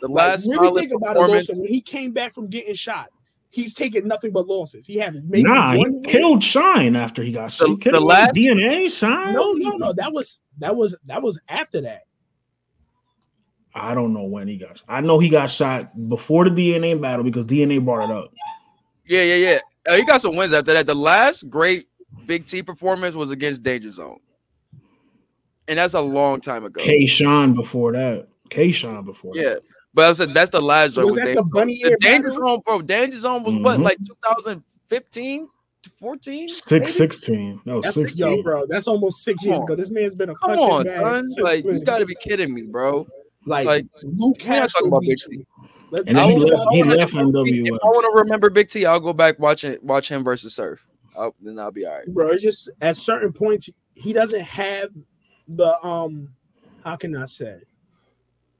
The 0.00 0.08
Like, 0.08 0.10
last 0.10 0.46
really 0.48 0.56
solid 0.66 0.80
think 0.80 0.92
about 0.94 1.10
it, 1.16 1.20
performance. 1.20 1.48
Lawson. 1.48 1.62
When 1.62 1.72
he 1.72 1.80
came 1.80 2.12
back 2.12 2.32
from 2.34 2.48
getting 2.48 2.74
shot, 2.74 3.10
he's 3.50 3.72
taken 3.72 4.06
nothing 4.08 4.32
but 4.32 4.46
losses. 4.48 4.86
He 4.86 4.96
had 4.96 5.14
maybe 5.30 5.44
Nah, 5.44 5.72
he 5.72 5.78
one 5.78 5.92
win. 5.92 6.02
killed 6.02 6.42
Shine 6.42 6.96
after 6.96 7.22
he 7.22 7.30
got 7.32 7.50
shot. 7.52 7.66
The- 7.66 7.70
He 7.74 7.76
killed 7.78 7.94
the 7.94 8.00
last- 8.00 8.34
DNA 8.34 8.90
Shine. 8.90 9.32
No, 9.34 9.52
no, 9.52 9.70
no. 9.76 9.92
That 9.92 10.12
was 10.12 10.40
that 10.58 10.74
was 10.76 10.96
that 11.06 11.22
was 11.22 11.40
after 11.48 11.80
that. 11.82 12.02
I 13.78 13.94
don't 13.94 14.14
know 14.14 14.22
when 14.24 14.48
he 14.48 14.56
got. 14.56 14.80
I 14.88 15.02
know 15.02 15.18
he 15.18 15.28
got 15.28 15.50
shot 15.50 16.08
before 16.08 16.48
the 16.48 16.50
DNA 16.50 16.98
battle 17.00 17.22
because 17.24 17.44
DNA 17.44 17.84
brought 17.84 18.08
it 18.08 18.10
up. 18.10 18.32
Yeah, 19.06 19.22
yeah, 19.22 19.34
yeah. 19.34 19.58
Uh, 19.86 19.96
he 19.96 20.04
got 20.04 20.20
some 20.22 20.34
wins 20.34 20.52
after 20.54 20.72
that. 20.72 20.86
The 20.86 20.94
last 20.94 21.48
great 21.50 21.86
Big 22.26 22.46
T 22.46 22.62
performance 22.62 23.14
was 23.14 23.30
against 23.30 23.62
Danger 23.62 23.90
Zone, 23.90 24.18
and 25.68 25.78
that's 25.78 25.94
a 25.94 26.00
long 26.00 26.40
time 26.40 26.64
ago. 26.64 26.82
K 26.82 27.06
Shine 27.06 27.52
before 27.52 27.92
that. 27.92 28.26
K 28.48 28.72
Shine 28.72 29.04
before 29.04 29.34
that. 29.34 29.42
Yeah, 29.42 29.54
but 29.94 30.08
I 30.08 30.12
said 30.14 30.30
that's 30.30 30.50
the 30.50 30.62
last 30.62 30.94
joint. 30.94 31.06
Was 31.08 31.16
with 31.16 31.24
that 31.24 31.26
Danger 31.26 31.42
the 31.42 31.48
bunny 31.52 31.76
Zone. 31.76 31.90
ear 31.90 31.96
The 32.00 32.06
Danger 32.06 32.28
battle? 32.30 32.46
Zone, 32.48 32.60
bro. 32.64 32.82
Danger 32.82 33.18
Zone 33.18 33.42
was 33.44 33.54
what, 33.56 33.78
Mhm. 33.78 33.84
like 33.84 33.98
2015 34.24 35.48
to 35.82 35.90
14? 36.00 36.48
Six 36.48 36.94
sixteen. 36.94 37.60
That 37.66 37.74
was 37.76 37.84
That's 37.84 37.94
sixteen. 37.94 38.36
yo, 38.38 38.42
bro. 38.42 38.66
That's 38.66 38.88
almost 38.88 39.22
six 39.22 39.42
Come 39.42 39.48
years 39.50 39.58
on. 39.60 39.64
ago. 39.66 39.76
This 39.76 39.90
man's 39.90 40.14
been 40.16 40.30
a 40.30 40.34
Come 40.36 40.56
punching 40.56 40.64
on, 40.72 40.84
bag 40.84 41.04
son. 41.28 41.44
Like 41.44 41.64
you 41.64 41.84
got 41.84 41.98
to 41.98 42.06
be 42.06 42.14
kidding 42.16 42.52
me, 42.54 42.62
bro. 42.62 43.06
Like, 43.46 43.66
like, 43.66 43.86
Luke 44.02 44.36
We're 44.40 44.44
Castro 44.46 44.80
talking 44.80 44.88
about 44.88 45.02
Big 45.02 45.16
T. 45.18 45.46
Let- 45.90 46.08
And 46.08 46.16
then 46.16 46.24
I 46.24 46.30
he 46.32 46.38
will- 46.38 46.48
left. 46.48 46.60
I 46.70 46.74
He 46.74 46.78
wanna- 46.82 46.94
left 46.96 47.12
If 47.12 47.18
NWA. 47.18 47.78
I 47.82 47.86
want 47.86 48.04
to 48.16 48.22
remember 48.22 48.50
Big 48.50 48.68
T, 48.68 48.84
I'll 48.86 49.00
go 49.00 49.12
back 49.12 49.38
watch 49.38 49.64
it, 49.64 49.82
watch 49.84 50.08
him 50.10 50.24
versus 50.24 50.54
Surf. 50.54 50.84
I'll, 51.18 51.34
then 51.40 51.58
I'll 51.58 51.70
be 51.70 51.86
all 51.86 51.94
right. 51.94 52.06
bro. 52.08 52.28
It's 52.28 52.42
just 52.42 52.70
at 52.80 52.96
certain 52.96 53.32
points 53.32 53.70
he 53.94 54.12
doesn't 54.12 54.42
have 54.42 54.88
the 55.48 55.78
um. 55.84 56.30
How 56.84 56.96
can 56.96 57.16
I 57.16 57.26
say? 57.26 57.60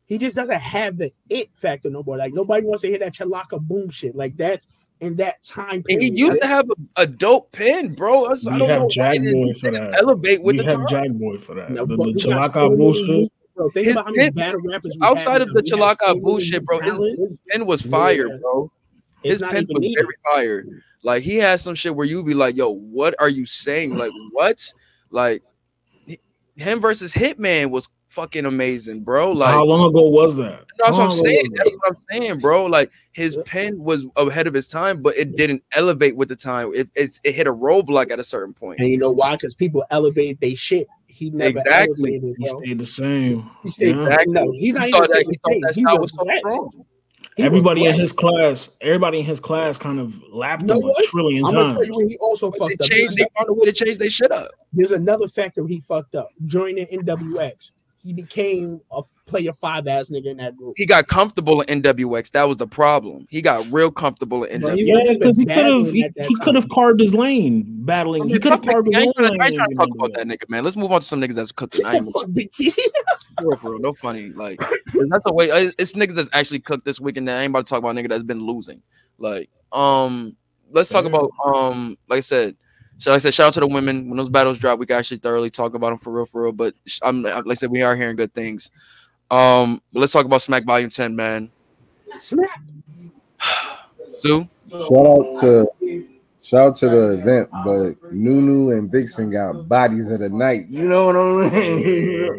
He 0.06 0.18
just 0.18 0.36
doesn't 0.36 0.54
have 0.54 0.96
the 0.96 1.10
it 1.28 1.48
factor 1.54 1.90
no 1.90 2.02
more. 2.04 2.16
Like 2.16 2.32
nobody 2.32 2.64
wants 2.66 2.82
to 2.82 2.88
hear 2.88 2.98
that 3.00 3.12
chalaka 3.12 3.60
boom 3.60 3.90
shit 3.90 4.14
like 4.16 4.36
that 4.38 4.62
in 5.00 5.16
that 5.16 5.42
time 5.42 5.82
And 5.90 6.00
he 6.00 6.10
used 6.12 6.40
to 6.40 6.48
have 6.48 6.66
a, 6.96 7.02
a 7.02 7.06
dope 7.06 7.52
pin, 7.52 7.92
bro. 7.94 8.22
That's- 8.22 8.46
I 8.46 8.52
We 8.52 8.58
don't 8.60 8.68
have 8.70 8.78
know 8.78 8.84
why 8.84 8.88
Jack 9.18 9.22
Boy 9.22 9.52
for 9.60 9.70
that. 9.72 9.94
elevate 10.00 10.42
with 10.42 10.56
we 10.56 10.62
the 10.62 10.70
have 10.70 10.76
time. 10.78 10.86
Jack 10.88 11.10
Boy 11.10 11.38
for 11.38 11.54
that. 11.56 11.70
No, 11.70 11.84
the 11.84 11.96
the 11.96 12.02
Chalaka 12.14 12.52
so 12.54 12.64
many 12.70 12.76
bullshit. 12.76 13.32
Bro, 13.56 13.70
think 13.70 13.86
His 13.86 13.94
about 13.94 14.06
how 14.06 14.12
many 14.12 14.30
battle 14.30 14.60
rappers 14.60 14.96
we 15.00 15.06
Outside 15.06 15.40
of 15.40 15.48
the 15.48 15.62
Chalaka 15.62 16.20
bullshit, 16.22 16.64
bro, 16.64 16.78
his, 16.80 16.98
his 17.18 17.38
pin 17.48 17.66
was 17.66 17.82
fire, 17.82 18.28
Yeah. 18.28 18.36
bro. 18.40 18.70
His 19.22 19.40
pin 19.40 19.66
was 19.68 19.80
needed. 19.80 20.04
very 20.04 20.14
fire. 20.34 20.64
Like 21.02 21.22
he 21.22 21.36
had 21.36 21.60
some 21.60 21.74
shit 21.74 21.94
where 21.94 22.06
you 22.06 22.22
be 22.22 22.34
like, 22.34 22.56
"Yo, 22.56 22.68
what 22.70 23.14
are 23.18 23.28
you 23.28 23.46
saying? 23.46 23.96
Like 23.96 24.12
what? 24.32 24.72
Like 25.10 25.42
him 26.56 26.80
versus 26.80 27.12
Hitman 27.14 27.70
was 27.70 27.88
fucking 28.08 28.46
amazing, 28.46 29.02
bro. 29.04 29.32
Like 29.32 29.50
How 29.50 29.64
long 29.64 29.88
ago 29.90 30.02
was 30.08 30.36
that? 30.36 30.64
That's 30.78 30.96
what 30.96 31.04
I'm 31.04 31.10
saying. 31.10 31.44
That's 31.56 31.70
what 31.70 31.90
I'm 31.90 31.96
saying, 32.10 32.38
bro. 32.40 32.66
Like 32.66 32.90
his 33.12 33.36
pen 33.46 33.78
was 33.78 34.06
ahead 34.16 34.46
of 34.46 34.54
his 34.54 34.66
time, 34.66 35.02
but 35.02 35.16
it 35.16 35.36
didn't 35.36 35.62
elevate 35.72 36.16
with 36.16 36.28
the 36.28 36.36
time. 36.36 36.72
It 36.74 36.88
it, 36.94 37.20
it 37.24 37.34
hit 37.34 37.46
a 37.46 37.52
roadblock 37.52 38.10
at 38.10 38.18
a 38.18 38.24
certain 38.24 38.54
point. 38.54 38.80
And 38.80 38.88
you 38.88 38.98
know 38.98 39.12
why? 39.12 39.32
Because 39.36 39.54
people 39.54 39.84
elevated 39.90 40.40
their 40.40 40.56
shit. 40.56 40.86
He 41.16 41.30
never 41.30 41.58
Exactly. 41.60 42.14
elevated, 42.16 42.36
He 42.38 42.46
stayed 42.46 42.78
the 42.78 42.86
same. 42.86 43.50
He 43.62 43.68
stayed, 43.68 43.96
Yeah. 43.96 44.06
Exactly. 44.06 44.32
No, 44.34 44.50
he's 44.52 44.74
not 44.74 44.82
He 44.84 44.88
even 44.90 45.00
that- 45.02 45.16
he 45.18 45.24
the 45.24 45.34
thought 45.42 45.52
same. 45.52 45.60
that 45.62 45.74
He 45.74 45.80
style 45.82 45.98
was 46.00 46.12
so 46.12 46.24
regressed. 46.24 46.84
He 47.36 47.42
Everybody 47.42 47.84
in 47.84 47.94
his 47.94 48.12
class, 48.12 48.70
everybody 48.80 49.18
in 49.18 49.24
his 49.26 49.40
class 49.40 49.76
kind 49.76 49.98
of 50.00 50.14
lapped 50.32 50.62
You 50.62 50.68
know 50.68 50.80
him 50.80 50.88
a 50.98 51.02
trillion 51.04 51.44
I'm 51.44 51.52
gonna 51.52 51.64
tell 51.66 51.74
times. 51.76 51.86
you 51.88 51.92
what 51.94 52.08
he 52.08 52.16
also 52.18 52.50
But 52.50 52.58
fucked 52.60 52.78
they 52.78 52.84
up. 52.84 52.90
changed. 52.90 53.16
They 53.18 53.26
found 53.36 53.48
a 53.50 53.52
way 53.52 53.66
to 53.66 53.72
change 53.72 53.98
their 53.98 54.08
shit 54.08 54.32
up. 54.32 54.50
There's 54.72 54.92
another 54.92 55.28
factor 55.28 55.66
he 55.66 55.80
fucked 55.80 56.14
up. 56.14 56.28
Joining 56.46 56.86
NWX, 56.86 57.72
he 58.06 58.12
became 58.12 58.80
a 58.92 59.02
player 59.26 59.52
five 59.52 59.88
ass 59.88 60.10
nigga 60.10 60.26
in 60.26 60.36
that 60.36 60.56
group. 60.56 60.74
He 60.76 60.86
got 60.86 61.08
comfortable 61.08 61.62
in 61.62 61.82
NWX. 61.82 62.30
That 62.30 62.44
was 62.44 62.56
the 62.56 62.66
problem. 62.66 63.26
He 63.30 63.42
got 63.42 63.66
real 63.72 63.90
comfortable 63.90 64.44
in 64.44 64.60
Bro, 64.60 64.70
NWX. 64.70 64.76
he 64.76 64.84
Yeah, 64.86 65.12
because 65.14 65.36
he 65.36 65.44
could 65.44 65.56
have 65.66 65.90
he, 65.90 66.08
he 66.28 66.34
could 66.36 66.54
have 66.54 66.68
carved 66.68 67.00
his 67.00 67.12
lane 67.12 67.64
battling. 67.84 68.22
I 68.22 68.26
he 68.28 68.38
could 68.38 68.52
have 68.52 68.62
carved 68.62 68.86
his 68.86 68.96
ain't 68.96 69.08
own 69.08 69.12
trying, 69.16 69.30
I 69.30 69.32
ain't 69.32 69.40
lane. 69.40 69.58
trying 69.58 69.70
to 69.70 69.74
talk 69.74 69.88
about 69.92 70.12
that 70.14 70.26
nigga, 70.28 70.48
man. 70.48 70.62
Let's 70.62 70.76
move 70.76 70.92
on 70.92 71.00
to 71.00 71.06
some 71.06 71.20
niggas 71.20 71.34
that's 71.34 71.50
cooked. 71.50 71.74
He 71.74 71.82
I 71.84 72.00
"Fuck 72.00 72.28
Big 72.32 72.52
for 72.54 73.48
real, 73.48 73.56
for 73.56 73.70
real, 73.72 73.80
no 73.80 73.92
funny. 73.94 74.28
Like 74.28 74.60
that's 74.60 75.24
the 75.24 75.32
way. 75.32 75.50
uh, 75.50 75.72
It's 75.76 75.94
niggas 75.94 76.14
that's 76.14 76.30
actually 76.32 76.60
cooked 76.60 76.84
this 76.84 77.00
weekend. 77.00 77.28
I 77.28 77.42
ain't 77.42 77.50
about 77.50 77.66
to 77.66 77.70
talk 77.70 77.80
about 77.80 77.98
a 77.98 78.00
nigga 78.00 78.08
that's 78.08 78.22
been 78.22 78.46
losing. 78.46 78.82
Like, 79.18 79.50
um, 79.72 80.36
let's 80.70 80.90
talk 80.90 81.06
about 81.06 81.32
um, 81.44 81.98
like 82.08 82.18
I 82.18 82.20
said. 82.20 82.56
So 82.98 83.10
like 83.10 83.16
I 83.16 83.18
said, 83.18 83.34
shout 83.34 83.48
out 83.48 83.54
to 83.54 83.60
the 83.60 83.66
women. 83.66 84.08
When 84.08 84.16
those 84.16 84.30
battles 84.30 84.58
drop, 84.58 84.78
we 84.78 84.86
can 84.86 84.96
actually 84.96 85.18
thoroughly 85.18 85.50
talk 85.50 85.74
about 85.74 85.90
them 85.90 85.98
for 85.98 86.12
real, 86.12 86.26
for 86.26 86.42
real. 86.44 86.52
But 86.52 86.74
I'm 87.02 87.22
like 87.22 87.44
I 87.50 87.54
said, 87.54 87.70
we 87.70 87.82
are 87.82 87.94
hearing 87.94 88.16
good 88.16 88.32
things. 88.32 88.70
Um, 89.30 89.82
but 89.92 90.00
let's 90.00 90.12
talk 90.12 90.24
about 90.24 90.42
Smack 90.42 90.64
Volume 90.64 90.90
Ten, 90.90 91.14
man. 91.14 91.50
Smack. 92.18 92.60
Sue, 94.18 94.48
Shout 94.70 95.06
out 95.06 95.40
to 95.40 95.66
shout 96.42 96.60
out 96.68 96.76
to 96.76 96.88
the 96.88 97.10
event, 97.20 97.48
but 97.64 98.12
Nunu 98.12 98.70
and 98.70 98.90
Vixen 98.90 99.30
got 99.30 99.68
bodies 99.68 100.10
of 100.10 100.20
the 100.20 100.28
night. 100.28 100.66
You 100.68 100.88
know 100.88 101.06
what 101.06 101.16
I 101.16 101.50
mean? 101.50 102.32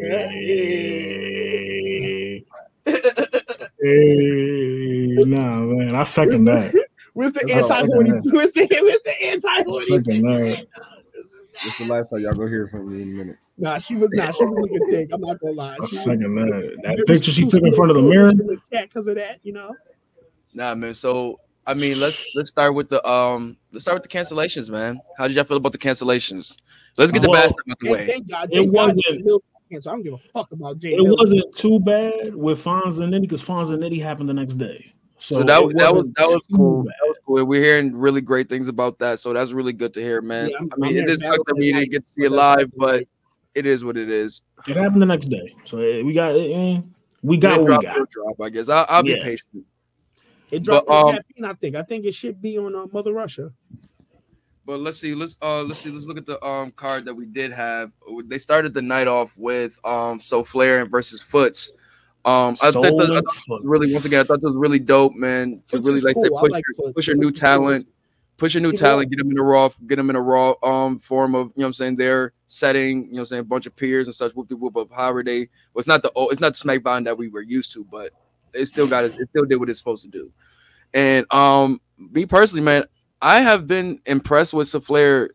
Hey, 3.80 5.16
nah, 5.20 5.60
man, 5.60 5.94
I 5.94 6.02
second 6.02 6.44
that. 6.46 6.74
Where's 7.18 7.32
the 7.32 7.40
anti 7.52 7.74
I 7.74 7.84
horny? 7.84 8.10
got. 8.12 8.22
Where's 8.26 8.52
the 8.52 8.68
where's 8.80 9.02
the 9.02 9.24
anti 9.24 9.48
I 9.48 9.62
horny? 9.66 9.86
second 9.86 10.22
that. 10.22 10.66
It's 11.66 11.78
the 11.78 11.84
lifestyle. 11.86 12.20
Y'all 12.20 12.32
go 12.34 12.46
hear 12.46 12.68
from 12.68 12.88
me 12.94 13.02
in 13.02 13.08
a 13.08 13.12
minute. 13.12 13.36
Nah, 13.56 13.78
she 13.78 13.96
was 13.96 14.08
nah, 14.12 14.30
she 14.30 14.44
was 14.44 14.56
looking 14.56 14.88
thick. 14.88 15.08
I'm 15.12 15.20
not 15.20 15.40
gonna 15.40 15.52
lie. 15.54 15.76
She 15.88 15.96
second 15.96 16.32
that. 16.36 16.76
That 16.84 16.96
picture 17.08 17.30
was 17.30 17.34
she 17.34 17.44
took 17.46 17.60
in 17.64 17.74
front 17.74 17.90
of 17.90 17.96
the 17.96 18.02
mirror. 18.02 18.30
because 18.70 19.08
of 19.08 19.16
that, 19.16 19.40
you 19.42 19.52
know. 19.52 19.74
nah, 20.54 20.76
man. 20.76 20.94
So 20.94 21.40
I 21.66 21.74
mean, 21.74 21.98
let's 21.98 22.24
let's 22.36 22.50
start 22.50 22.74
with 22.76 22.88
the 22.88 23.04
um, 23.04 23.56
let's 23.72 23.84
start 23.84 23.96
with 24.00 24.08
the 24.08 24.16
cancellations, 24.16 24.70
man. 24.70 25.00
How 25.16 25.26
did 25.26 25.34
y'all 25.34 25.44
feel 25.44 25.56
about 25.56 25.72
the 25.72 25.78
cancellations? 25.78 26.56
Let's 26.96 27.10
get 27.10 27.22
the 27.22 27.30
Well, 27.30 27.42
bad 27.42 27.50
stuff 27.50 27.64
out 27.68 27.78
the 27.80 27.90
way. 27.90 28.06
thank 28.06 28.30
God. 28.30 28.48
It 28.52 28.58
Thank 28.58 28.72
God 28.72 28.86
wasn't- 28.86 29.04
Jay 29.04 29.76
I 29.76 29.78
don't 29.80 30.02
give 30.02 30.14
a 30.14 30.18
fuck 30.32 30.50
about 30.52 30.78
Jay 30.78 30.94
It 30.94 31.02
Hill. 31.02 31.14
wasn't 31.16 31.54
too 31.56 31.78
bad 31.80 32.34
with 32.34 32.64
Fonz 32.64 33.02
and 33.02 33.12
Nitty 33.12 33.22
because 33.22 33.44
Fonz 33.44 33.68
and 33.70 33.82
Nitty 33.82 34.00
happened 34.00 34.28
the 34.28 34.34
next 34.34 34.54
day. 34.54 34.94
So, 35.18 35.34
So, 35.34 35.42
that 35.42 35.46
that 35.76 35.94
was 35.94 36.06
that 36.16 36.26
was 36.28 36.46
cool. 36.54 36.84
bad. 36.84 36.94
That 37.28 37.32
was 37.32 37.40
cool. 37.40 37.46
We're 37.46 37.62
hearing 37.62 37.96
really 37.96 38.20
great 38.20 38.48
things 38.48 38.68
about 38.68 38.98
that. 39.00 39.18
So 39.18 39.32
that's 39.32 39.52
really 39.52 39.72
good 39.72 39.92
to 39.94 40.00
hear, 40.00 40.20
man. 40.22 40.50
Yeah, 40.50 40.56
I'm- 40.58 40.70
mean, 40.78 40.96
I'm 40.98 41.04
it 41.04 41.06
just 41.06 41.22
sucks 41.22 41.38
that 41.46 41.54
we 41.56 41.72
didn't 41.72 41.90
get 41.90 42.04
to 42.06 42.10
see 42.10 42.24
it 42.24 42.30
live, 42.32 42.70
but 42.76 43.04
it 43.54 43.66
is 43.66 43.84
what 43.84 43.96
it 43.96 44.08
is. 44.08 44.42
It 44.66 44.76
happened 44.76 45.02
the 45.02 45.06
next 45.06 45.26
day. 45.26 45.54
So 45.64 45.78
eh, 45.78 46.02
we 46.02 46.12
got 46.14 46.32
eh, 46.34 46.80
we 47.22 47.36
got 47.36 47.60
When 47.62 47.72
what 47.72 47.72
it 47.72 47.78
we 47.78 47.84
got. 47.84 47.96
it'll 47.96 48.06
drop. 48.06 48.40
I 48.40 48.48
guess 48.50 48.68
I'll, 48.68 48.86
I'll 48.88 49.02
be 49.02 49.10
Yeah. 49.10 49.22
patient. 49.22 49.64
It 50.50 50.62
dropped 50.62 50.86
But, 50.86 50.94
on 50.94 51.08
um, 51.08 51.16
caffeine, 51.16 51.44
I 51.44 51.52
think. 51.54 51.76
I 51.76 51.82
think 51.82 52.04
it 52.06 52.14
should 52.14 52.40
be 52.40 52.56
on 52.58 52.74
uh, 52.74 52.86
Mother 52.90 53.12
Russia. 53.12 53.52
But 54.64 54.80
let's 54.80 54.98
see. 54.98 55.14
Let's 55.14 55.36
uh 55.42 55.62
let's 55.62 55.80
see. 55.80 55.90
Let's 55.90 56.04
look 56.06 56.18
at 56.18 56.26
the 56.26 56.42
um 56.44 56.70
card 56.72 57.04
that 57.06 57.14
we 57.14 57.26
did 57.26 57.52
have. 57.52 57.90
They 58.26 58.38
started 58.38 58.74
the 58.74 58.82
night 58.82 59.08
off 59.08 59.36
with 59.38 59.78
um 59.84 60.20
so 60.20 60.44
Flair 60.44 60.80
and 60.82 60.90
versus 60.90 61.20
Foots. 61.20 61.72
Um, 62.28 62.56
I 62.60 62.70
Soul 62.70 62.82
think 62.82 63.00
I 63.00 63.06
thought 63.06 63.16
it 63.16 63.24
was 63.24 63.36
Foots. 63.46 63.64
really 63.64 63.92
once 63.92 64.04
again 64.04 64.20
I 64.20 64.24
thought 64.24 64.42
it 64.42 64.46
was 64.46 64.56
really 64.56 64.78
dope, 64.78 65.14
man. 65.14 65.62
To 65.68 65.76
Foots 65.76 65.86
really 65.86 66.00
like 66.00 66.16
say 66.16 66.28
cool. 66.28 66.38
I 66.38 66.40
push 66.42 66.50
like 66.52 66.64
your, 66.78 66.92
push 66.92 67.06
your 67.06 67.16
new 67.16 67.28
Foots 67.28 67.38
is 67.38 67.42
cool. 67.42 67.48
talent, 67.48 67.88
push 68.36 68.54
your 68.54 68.60
new 68.60 68.70
He 68.70 68.76
talent, 68.76 69.10
get 69.10 69.16
them 69.16 69.30
in 69.30 69.38
a 69.38 69.42
raw, 69.42 69.70
get 69.86 69.96
them 69.96 70.10
in 70.10 70.16
a 70.16 70.20
raw 70.20 70.54
um 70.62 70.98
form 70.98 71.34
of 71.34 71.46
you 71.48 71.60
know 71.60 71.64
what 71.64 71.66
I'm 71.68 71.72
saying 71.72 71.96
their 71.96 72.32
setting. 72.46 73.04
You 73.06 73.12
know 73.12 73.16
what 73.16 73.20
I'm 73.20 73.26
saying 73.26 73.40
a 73.40 73.44
bunch 73.44 73.66
of 73.66 73.74
peers 73.76 74.08
and 74.08 74.14
such. 74.14 74.32
Whoop 74.34 74.48
de 74.48 74.56
whoop 74.56 74.76
of 74.76 74.90
however 74.90 75.22
they. 75.22 75.48
Well, 75.72 75.80
it's 75.80 75.88
not 75.88 76.02
the 76.02 76.12
old, 76.12 76.32
it's 76.32 76.40
not 76.40 76.54
the 76.54 76.68
Smackdown 76.68 77.04
that 77.04 77.16
we 77.16 77.28
were 77.28 77.42
used 77.42 77.72
to, 77.72 77.84
but 77.84 78.12
it 78.52 78.66
still 78.66 78.86
got 78.86 79.04
it. 79.04 79.14
It 79.18 79.28
still 79.28 79.44
did 79.46 79.56
what 79.56 79.70
it's 79.70 79.78
supposed 79.78 80.02
to 80.02 80.10
do. 80.10 80.30
And 80.94 81.26
um, 81.32 81.80
me 81.98 82.26
personally, 82.26 82.64
man, 82.64 82.84
I 83.22 83.40
have 83.40 83.66
been 83.66 84.00
impressed 84.06 84.54
with 84.54 84.68
Flair 84.84 85.30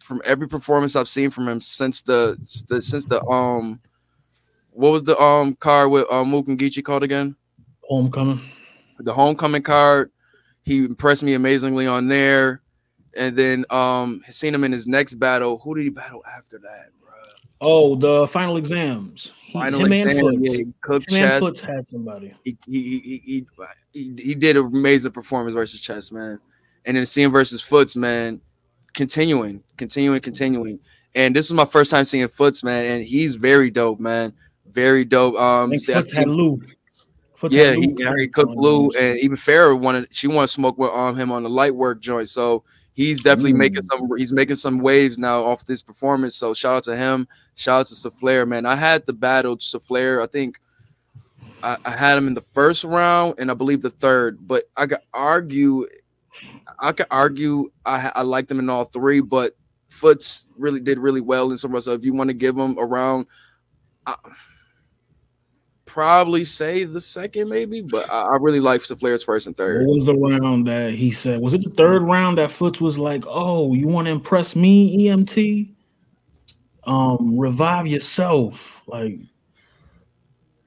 from 0.00 0.22
every 0.24 0.48
performance 0.48 0.96
I've 0.96 1.08
seen 1.08 1.28
from 1.30 1.46
him 1.46 1.60
since 1.60 2.00
the, 2.00 2.36
the 2.68 2.80
since 2.80 3.04
the 3.04 3.22
um 3.26 3.80
what 4.78 4.92
was 4.92 5.02
the 5.02 5.18
um 5.20 5.56
card 5.56 5.90
with 5.90 6.06
um 6.10 6.30
Mook 6.30 6.46
and 6.46 6.56
Geechee 6.56 6.84
called 6.84 7.02
again? 7.02 7.34
Homecoming. 7.82 8.40
The 9.00 9.12
homecoming 9.12 9.62
card. 9.62 10.12
He 10.62 10.84
impressed 10.84 11.24
me 11.24 11.34
amazingly 11.34 11.86
on 11.86 12.06
there. 12.06 12.62
And 13.16 13.36
then 13.36 13.64
um 13.70 14.22
seen 14.28 14.54
him 14.54 14.62
in 14.62 14.70
his 14.70 14.86
next 14.86 15.14
battle. 15.14 15.58
Who 15.58 15.74
did 15.74 15.82
he 15.82 15.88
battle 15.88 16.22
after 16.36 16.58
that, 16.58 16.90
bro? 17.00 17.10
Oh, 17.60 17.96
the 17.96 18.28
final 18.28 18.56
exams. 18.56 19.32
Final 19.52 19.84
him 19.84 19.92
exam, 19.92 20.26
and 20.26 20.46
Foots. 20.46 20.58
yeah, 21.10 21.24
him 21.24 21.32
and. 21.32 21.40
Foots 21.40 21.60
had 21.60 21.88
somebody. 21.88 22.34
He 22.44 22.56
he, 22.66 22.80
he 22.80 23.22
he 23.24 23.46
he 23.92 24.22
he 24.22 24.34
did 24.36 24.56
an 24.56 24.66
amazing 24.66 25.10
performance 25.10 25.54
versus 25.54 25.80
Chess, 25.80 26.12
man. 26.12 26.38
And 26.84 26.96
then 26.96 27.04
seeing 27.04 27.32
versus 27.32 27.60
Foots, 27.60 27.96
man, 27.96 28.40
continuing, 28.94 29.64
continuing, 29.76 30.20
continuing. 30.20 30.78
And 31.16 31.34
this 31.34 31.50
was 31.50 31.56
my 31.56 31.64
first 31.64 31.90
time 31.90 32.04
seeing 32.04 32.28
Foots, 32.28 32.62
man, 32.62 32.84
and 32.92 33.04
he's 33.04 33.34
very 33.34 33.70
dope, 33.70 33.98
man. 33.98 34.32
Very 34.72 35.04
dope. 35.04 35.36
Um, 35.36 35.70
I 35.72 35.76
think 35.76 35.82
see, 35.82 36.16
had 36.16 36.28
Lou. 36.28 36.60
Yeah, 37.50 37.74
he, 37.74 37.86
Lou 37.86 37.94
yeah, 37.98 38.12
he 38.16 38.26
cooked 38.26 38.48
cooked 38.48 38.58
Lou, 38.58 38.90
and 38.90 39.18
even 39.20 39.36
Farrah 39.36 39.78
wanted 39.78 40.08
she 40.10 40.26
wanted 40.26 40.48
to 40.48 40.52
smoke 40.52 40.78
with 40.78 40.90
um 40.90 41.16
him 41.16 41.30
on 41.30 41.42
the 41.42 41.48
light 41.50 41.74
work 41.74 42.00
joint. 42.00 42.28
So 42.28 42.64
he's 42.94 43.20
definitely 43.20 43.52
Mm. 43.52 43.58
making 43.58 43.82
some 43.84 44.08
he's 44.16 44.32
making 44.32 44.56
some 44.56 44.78
waves 44.78 45.18
now 45.18 45.44
off 45.44 45.64
this 45.64 45.82
performance. 45.82 46.34
So 46.36 46.52
shout 46.52 46.76
out 46.76 46.84
to 46.84 46.96
him, 46.96 47.28
shout 47.54 47.80
out 47.80 47.86
to 47.86 47.94
Saflair, 47.94 48.46
man. 48.46 48.66
I 48.66 48.74
had 48.74 49.06
the 49.06 49.12
battle 49.12 49.56
Saflair, 49.56 50.22
I 50.22 50.26
think 50.26 50.60
I, 51.62 51.76
I 51.84 51.90
had 51.90 52.18
him 52.18 52.26
in 52.26 52.34
the 52.34 52.40
first 52.40 52.84
round 52.84 53.34
and 53.38 53.50
I 53.50 53.54
believe 53.54 53.82
the 53.82 53.90
third, 53.90 54.46
but 54.46 54.64
I 54.76 54.86
could 54.86 55.00
argue, 55.14 55.86
I 56.80 56.92
could 56.92 57.06
argue 57.10 57.70
I 57.86 58.12
I 58.16 58.22
liked 58.22 58.48
them 58.48 58.58
in 58.58 58.68
all 58.70 58.84
three, 58.84 59.20
but 59.20 59.56
Foots 59.90 60.46
really 60.58 60.80
did 60.80 60.98
really 60.98 61.20
well 61.20 61.50
in 61.50 61.56
some. 61.56 61.70
Of 61.70 61.78
us. 61.78 61.86
So 61.86 61.92
if 61.92 62.04
you 62.04 62.12
want 62.12 62.28
to 62.28 62.34
give 62.34 62.56
him 62.58 62.78
around, 62.78 63.26
I, 64.06 64.14
probably 65.88 66.44
say 66.44 66.84
the 66.84 67.00
second 67.00 67.48
maybe, 67.48 67.80
but 67.80 68.08
I, 68.10 68.20
I 68.20 68.36
really 68.36 68.60
like 68.60 68.82
Flair's 68.82 69.22
first 69.22 69.46
and 69.46 69.56
third. 69.56 69.86
What 69.86 69.94
was 69.94 70.04
the 70.04 70.14
round 70.14 70.68
that 70.68 70.92
he 70.92 71.10
said? 71.10 71.40
Was 71.40 71.54
it 71.54 71.64
the 71.64 71.70
third 71.70 72.02
round 72.02 72.38
that 72.38 72.50
Foots 72.52 72.80
was 72.80 72.98
like, 72.98 73.24
"Oh, 73.26 73.74
you 73.74 73.88
want 73.88 74.06
to 74.06 74.12
impress 74.12 74.54
me, 74.54 75.08
EMT? 75.08 75.74
Um, 76.84 77.36
revive 77.36 77.86
yourself." 77.86 78.82
Like 78.86 79.18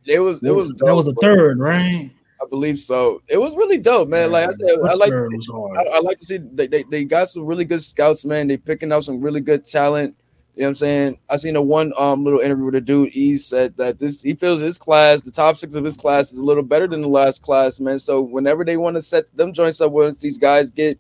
It 0.06 0.20
was 0.20 0.42
it 0.44 0.52
was 0.52 0.74
that 0.80 0.96
was 0.96 1.06
dope, 1.06 1.22
third, 1.22 1.60
right? 1.60 2.12
I 2.42 2.46
believe 2.50 2.80
so. 2.80 3.22
It 3.28 3.38
was 3.38 3.56
really 3.56 3.78
dope, 3.78 4.10
man. 4.10 4.32
Like 4.32 4.50
I 4.50 4.52
said, 4.52 4.72
I 4.72 4.94
like 4.96 5.16
see. 5.16 5.54
I, 5.54 5.98
I 5.98 6.00
like 6.02 6.18
to 6.18 6.26
see 6.26 6.40
they, 6.54 6.66
they 6.66 6.84
they 6.90 7.06
got 7.06 7.30
some 7.30 7.46
really 7.46 7.66
good 7.66 7.82
scouts, 7.82 8.26
man. 8.26 8.48
They 8.48 8.58
picking 8.58 8.92
up 8.92 9.04
some 9.04 9.22
really 9.22 9.42
good 9.42 9.64
talent. 9.64 10.16
You 10.62 10.66
know 10.66 10.68
what 10.68 10.72
I'm 10.74 10.76
saying? 10.76 11.20
I 11.28 11.38
seen 11.38 11.56
a 11.56 11.62
one 11.62 11.92
um 11.98 12.24
little 12.24 12.40
interview 12.40 12.66
with 12.66 12.76
a 12.76 12.82
dude. 12.82 13.12
He 13.12 13.36
said 13.36 13.76
that 13.78 13.98
this 13.98 14.22
he 14.22 14.36
feels 14.36 14.60
his 14.62 14.78
class, 14.78 15.20
the 15.20 15.32
top 15.32 15.58
six 15.58 15.74
of 15.74 15.84
his 15.84 15.98
class, 15.98 16.32
is 16.32 16.38
a 16.38 16.44
little 16.44 16.62
better 16.62 16.86
than 16.86 17.02
the 17.02 17.08
last 17.08 17.42
class, 17.42 17.80
man. 17.80 17.98
So 17.98 18.22
whenever 18.22 18.64
they 18.64 18.78
want 18.78 18.96
to 18.96 19.02
set 19.02 19.36
them 19.36 19.54
joints 19.54 19.82
up, 19.82 19.92
once 19.92 20.20
these 20.22 20.38
guys 20.38 20.70
get 20.70 21.00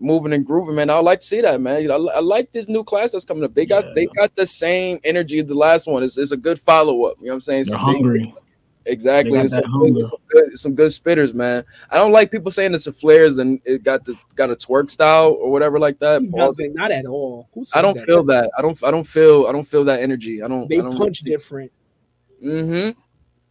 moving 0.00 0.32
and 0.32 0.44
grooving, 0.44 0.74
man, 0.74 0.90
I 0.90 0.98
like 0.98 1.20
to 1.20 1.26
see 1.26 1.40
that, 1.40 1.60
man. 1.60 1.88
I, 1.88 1.94
I 1.94 2.18
like 2.18 2.50
this 2.50 2.68
new 2.68 2.82
class 2.82 3.12
that's 3.12 3.24
coming 3.24 3.44
up. 3.44 3.54
They 3.54 3.64
got 3.64 3.94
they 3.94 4.06
got 4.06 4.34
the 4.34 4.44
same 4.44 4.98
energy 5.04 5.38
of 5.38 5.46
the 5.46 5.54
last 5.54 5.86
one. 5.86 6.02
It's, 6.02 6.18
it's 6.18 6.32
a 6.32 6.36
good 6.36 6.58
follow 6.60 7.04
up. 7.04 7.14
You 7.20 7.26
know 7.26 7.30
what 7.30 7.34
I'm 7.34 7.40
saying? 7.42 7.64
They're 7.68 7.76
They- 7.76 7.82
hungry. 7.84 8.34
They 8.34 8.45
got 8.86 9.44
It's 9.44 9.54
some, 9.54 9.64
hunger. 9.64 9.92
good, 9.92 10.06
some, 10.06 10.18
good, 10.28 10.58
some 10.58 10.74
good 10.74 10.90
spitters, 10.90 11.34
man. 11.34 11.64
I 11.90 11.96
don't 11.96 12.12
like 12.12 12.30
people 12.30 12.50
saying 12.50 12.74
it's 12.74 12.86
a 12.86 12.92
flares 12.92 13.38
and 13.38 13.60
it 13.64 13.82
got 13.82 14.04
the 14.04 14.14
got 14.34 14.50
a 14.50 14.54
twerk 14.54 14.90
style 14.90 15.36
or 15.40 15.50
whatever 15.50 15.78
like 15.78 15.98
that. 15.98 16.22
He 16.22 16.28
Pause. 16.28 16.58
doesn't, 16.58 16.74
not 16.74 16.90
at 16.90 17.06
all. 17.06 17.48
I 17.74 17.82
don't 17.82 17.96
that? 17.96 18.06
feel 18.06 18.24
that. 18.24 18.50
I 18.58 18.62
don't. 18.62 18.82
I 18.84 18.90
don't 18.90 19.06
feel. 19.06 19.46
I 19.48 19.52
don't 19.52 19.66
feel 19.66 19.84
that 19.84 20.00
energy. 20.00 20.42
I 20.42 20.48
don't. 20.48 20.68
They 20.68 20.78
I 20.78 20.82
don't 20.82 20.96
punch 20.96 21.20
different. 21.20 21.72
Mm-hmm. 22.44 22.98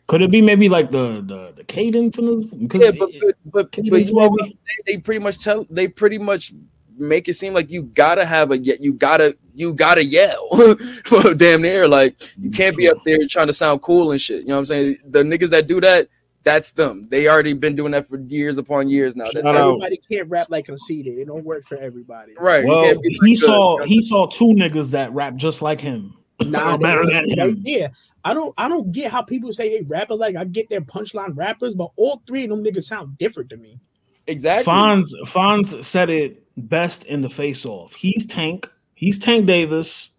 Could 0.07 0.21
it 0.21 0.29
be 0.29 0.41
maybe 0.41 0.69
like 0.69 0.91
the 0.91 1.23
the, 1.25 1.53
the 1.57 1.63
cadence 1.63 2.17
in 2.19 2.27
his 2.27 2.45
because 2.45 2.81
Yeah, 2.81 2.91
but 2.91 3.09
but 3.19 3.35
but, 3.45 3.71
but 3.71 3.77
you 3.83 3.91
know, 3.91 4.37
they, 4.37 4.93
they 4.93 4.97
pretty 4.97 5.19
much 5.23 5.43
tell. 5.43 5.65
They 5.69 5.87
pretty 5.87 6.19
much 6.19 6.53
make 6.97 7.27
it 7.27 7.33
seem 7.33 7.53
like 7.53 7.71
you 7.71 7.83
gotta 7.83 8.25
have 8.25 8.51
a 8.51 8.57
yet. 8.57 8.81
You 8.81 8.93
gotta 8.93 9.37
you 9.53 9.73
gotta 9.73 10.03
yell. 10.03 10.47
Damn 11.37 11.61
near 11.61 11.87
like 11.87 12.15
you 12.37 12.49
can't 12.51 12.75
be 12.75 12.87
up 12.89 12.97
there 13.05 13.19
trying 13.29 13.47
to 13.47 13.53
sound 13.53 13.81
cool 13.81 14.11
and 14.11 14.19
shit. 14.21 14.41
You 14.41 14.47
know 14.47 14.55
what 14.55 14.59
I'm 14.59 14.65
saying? 14.65 14.97
The 15.07 15.23
niggas 15.23 15.49
that 15.49 15.67
do 15.67 15.79
that. 15.81 16.07
That's 16.43 16.73
them. 16.73 17.07
They 17.09 17.27
already 17.27 17.53
been 17.53 17.75
doing 17.75 17.91
that 17.93 18.07
for 18.07 18.19
years 18.19 18.59
upon 18.59 18.87
years 18.87 19.15
now. 19.15 19.23
That, 19.25 19.33
Shout 19.33 19.43
that- 19.45 19.55
out. 19.55 19.67
Everybody 19.69 19.99
can't 20.11 20.29
rap 20.29 20.47
like 20.51 20.65
conceited. 20.65 21.17
It 21.17 21.25
don't 21.25 21.43
work 21.43 21.63
for 21.65 21.75
everybody. 21.75 22.33
right. 22.39 22.63
well, 22.63 22.83
can't 22.83 22.99
he 23.03 23.17
like 23.19 23.29
the- 23.31 23.35
saw 23.47 23.83
he 23.85 24.03
saw 24.03 24.27
two 24.27 24.49
niggas 24.49 24.91
that 24.91 25.11
rap 25.11 25.35
just 25.37 25.61
like 25.61 25.81
him. 25.81 26.13
Nah, 26.45 26.77
better 26.77 27.03
they- 27.05 27.13
than 27.13 27.39
right 27.39 27.49
him. 27.49 27.63
there. 27.63 27.91
I 28.23 28.33
don't 28.35 28.53
I 28.59 28.67
don't 28.69 28.91
get 28.91 29.11
how 29.11 29.21
people 29.23 29.53
say 29.53 29.69
they 29.75 29.83
rap 29.85 30.11
it 30.11 30.15
like 30.15 30.35
I 30.35 30.43
get 30.43 30.69
their 30.69 30.81
punchline 30.81 31.35
rappers, 31.35 31.73
but 31.73 31.89
all 31.95 32.21
three 32.27 32.43
of 32.43 32.49
them 32.51 32.63
niggas 32.63 32.83
sound 32.83 33.17
different 33.17 33.49
to 33.51 33.57
me. 33.57 33.79
Exactly. 34.27 34.71
Fonz 34.71 35.07
Fonz 35.25 35.83
said 35.83 36.09
it 36.09 36.43
best 36.57 37.05
in 37.05 37.21
the 37.21 37.29
face 37.29 37.65
off. 37.65 37.93
He's 37.93 38.25
Tank. 38.25 38.69
He's 38.93 39.19
Tank 39.19 39.45
Davis. 39.45 40.11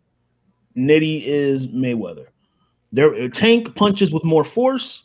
Nitty 0.77 1.23
is 1.25 1.69
Mayweather. 1.69 2.27
There 2.93 3.29
Tank 3.29 3.75
punches 3.75 4.13
with 4.13 4.25
more 4.25 4.45
force. 4.45 5.05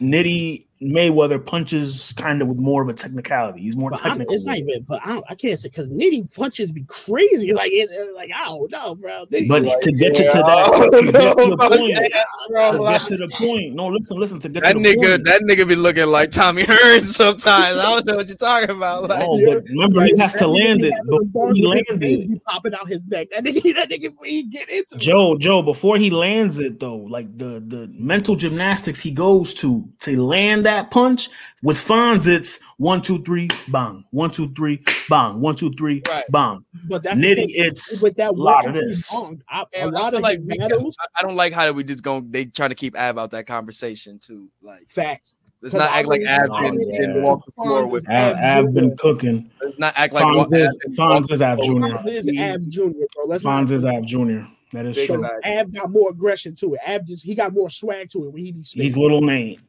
Nitty 0.00 0.66
Mayweather 0.82 1.44
punches 1.44 2.12
kind 2.16 2.42
of 2.42 2.48
with 2.48 2.58
more 2.58 2.82
of 2.82 2.88
a 2.88 2.92
technicality. 2.92 3.60
He's 3.62 3.76
more 3.76 3.90
But 3.90 4.00
technical. 4.00 4.34
it's 4.34 4.44
not 4.46 4.58
even. 4.58 4.82
But 4.82 5.00
I 5.04 5.08
don't. 5.10 5.24
I 5.30 5.34
can't 5.36 5.58
say 5.60 5.68
because 5.68 5.88
Nitty 5.88 6.34
punches 6.34 6.72
be 6.72 6.84
crazy. 6.84 7.52
Like 7.62 7.70
it. 7.72 7.90
Like 8.16 8.30
I 8.34 8.44
don't 8.46 8.70
know, 8.70 8.94
bro. 8.96 9.26
Nitty, 9.26 9.48
But 9.48 9.62
like, 9.62 9.80
to 9.80 9.92
get 9.92 10.18
you 10.18 10.24
to 10.32 10.38
that, 10.38 10.90
to 10.92 11.02
get 11.02 11.06
to 11.06 11.12
the 11.12 11.12
know 11.12 11.34
point, 11.34 11.58
that, 11.60 12.24
bro. 12.48 12.72
to 12.72 12.98
get 12.98 13.06
to 13.06 13.16
the 13.16 13.28
point. 13.28 13.74
No, 13.74 13.86
listen, 13.88 14.18
listen. 14.18 14.40
To 14.40 14.48
get 14.48 14.62
That 14.64 14.72
to 14.72 14.78
the 14.78 14.84
nigga, 14.84 15.10
point. 15.10 15.24
that 15.26 15.40
nigga 15.42 15.68
be 15.68 15.74
looking 15.76 16.06
like 16.06 16.30
Tommy 16.30 16.62
Hearns 16.64 17.06
sometimes. 17.12 17.78
I 17.78 17.92
don't 17.92 18.06
know 18.06 18.16
what 18.16 18.26
you're 18.28 18.36
talking 18.36 18.74
about. 18.74 19.04
Like, 19.08 19.20
No, 19.20 19.38
but 19.46 19.64
remember 19.68 20.02
he 20.04 20.16
has 20.18 20.34
to 20.34 20.46
land 20.48 20.82
it 20.82 20.92
having 20.92 21.06
them 21.10 21.24
before 21.26 21.52
he 21.54 21.64
with 21.66 21.78
his 21.86 21.88
lands 22.00 22.24
it. 22.24 22.28
Be 22.30 22.40
popping 22.46 22.74
out 22.74 22.88
his 22.88 23.06
neck. 23.06 23.28
That 23.30 23.44
nigga. 23.44 23.62
That 23.74 23.90
nigga. 23.90 24.12
He 24.24 24.42
get 24.44 24.68
into 24.68 24.96
it. 24.96 24.98
Joe, 25.00 25.36
Joe, 25.38 25.62
before 25.62 25.96
he 25.98 26.10
lands 26.10 26.58
it 26.58 26.80
though, 26.80 26.96
like 26.96 27.36
the 27.38 27.62
the 27.66 27.88
mental 27.92 28.34
gymnastics 28.36 28.98
he 28.98 29.10
goes 29.12 29.54
to 29.54 29.88
to 30.00 30.20
land 30.20 30.64
that 30.64 30.71
punch 30.90 31.28
with 31.62 31.76
Fonz, 31.76 32.26
it's 32.26 32.58
one, 32.78 33.02
two, 33.02 33.22
three, 33.22 33.48
bang, 33.68 34.04
one, 34.10 34.30
two, 34.30 34.52
three, 34.54 34.82
bang, 35.08 35.40
one, 35.40 35.54
two, 35.54 35.72
three, 35.74 36.02
Right. 36.08 36.24
bang. 36.30 36.64
But 36.88 37.02
that's 37.02 37.20
Nitty, 37.20 37.34
thing. 37.36 37.50
it's 37.50 38.00
With 38.00 38.16
that 38.16 38.30
a 38.30 38.32
lot 38.32 38.66
of 38.66 38.74
this. 38.74 39.06
song, 39.06 39.42
I, 39.48 39.64
a 39.74 39.82
I 39.82 39.84
lot 39.84 40.14
of 40.14 40.20
like 40.22 40.38
battles. 40.46 40.96
I 41.00 41.06
I 41.20 41.22
don't 41.26 41.36
like 41.36 41.52
how 41.52 41.70
we 41.72 41.84
just 41.84 42.02
going. 42.02 42.30
They 42.30 42.46
trying 42.46 42.70
to 42.70 42.74
keep 42.74 42.96
Av 42.96 43.18
out 43.18 43.30
that 43.32 43.46
conversation 43.46 44.18
too. 44.18 44.48
Like, 44.62 44.88
Facts. 44.88 45.36
let's 45.60 45.72
'Cause 45.74 45.80
not 45.80 45.90
act 45.92 46.08
like 46.08 46.20
really- 46.20 46.32
Av 46.32 46.50
I 46.50 46.62
didn't, 46.64 46.76
really 46.78 46.92
didn't 46.92 47.12
think 47.14 47.24
walk 47.24 47.44
the 47.46 47.52
floor 47.52 47.92
with. 47.92 48.08
Av, 48.10 48.34
Av 48.36 48.66
Av 48.66 48.74
been 48.74 48.96
cooking. 48.96 49.50
Let's 49.62 49.78
not 49.78 49.92
act 49.96 50.14
like 50.14 50.24
Fonz 50.24 50.52
is 50.52 50.76
Fonz 50.98 51.30
is 51.30 51.38
the 51.38 51.46
Av 51.46 51.58
Jr. 51.58 51.72
Fonz 51.72 52.06
is 52.06 52.28
Av. 52.28 52.54
Av 52.54 52.60
Junior, 52.68 53.06
bro. 53.14 53.26
Let's 53.26 53.44
Fonz 53.44 53.70
is 53.70 53.84
Av 53.84 54.04
Jr. 54.04 54.46
That 54.72 54.86
is 54.86 54.96
Big 54.96 55.06
true. 55.06 55.20
facts. 55.22 55.46
Av 55.46 55.70
got 55.72 55.90
more 55.90 56.10
aggression 56.10 56.54
to 56.56 56.74
it. 56.74 56.80
Av 56.88 57.06
just 57.06 57.26
he 57.26 57.34
got 57.34 57.52
more 57.52 57.68
swag 57.68 58.08
to 58.10 58.24
it 58.24 58.32
when 58.32 58.42
he 58.42 58.52
be 58.52 58.62
He's 58.62 58.96
little 58.96 59.20
Nate. 59.20 59.60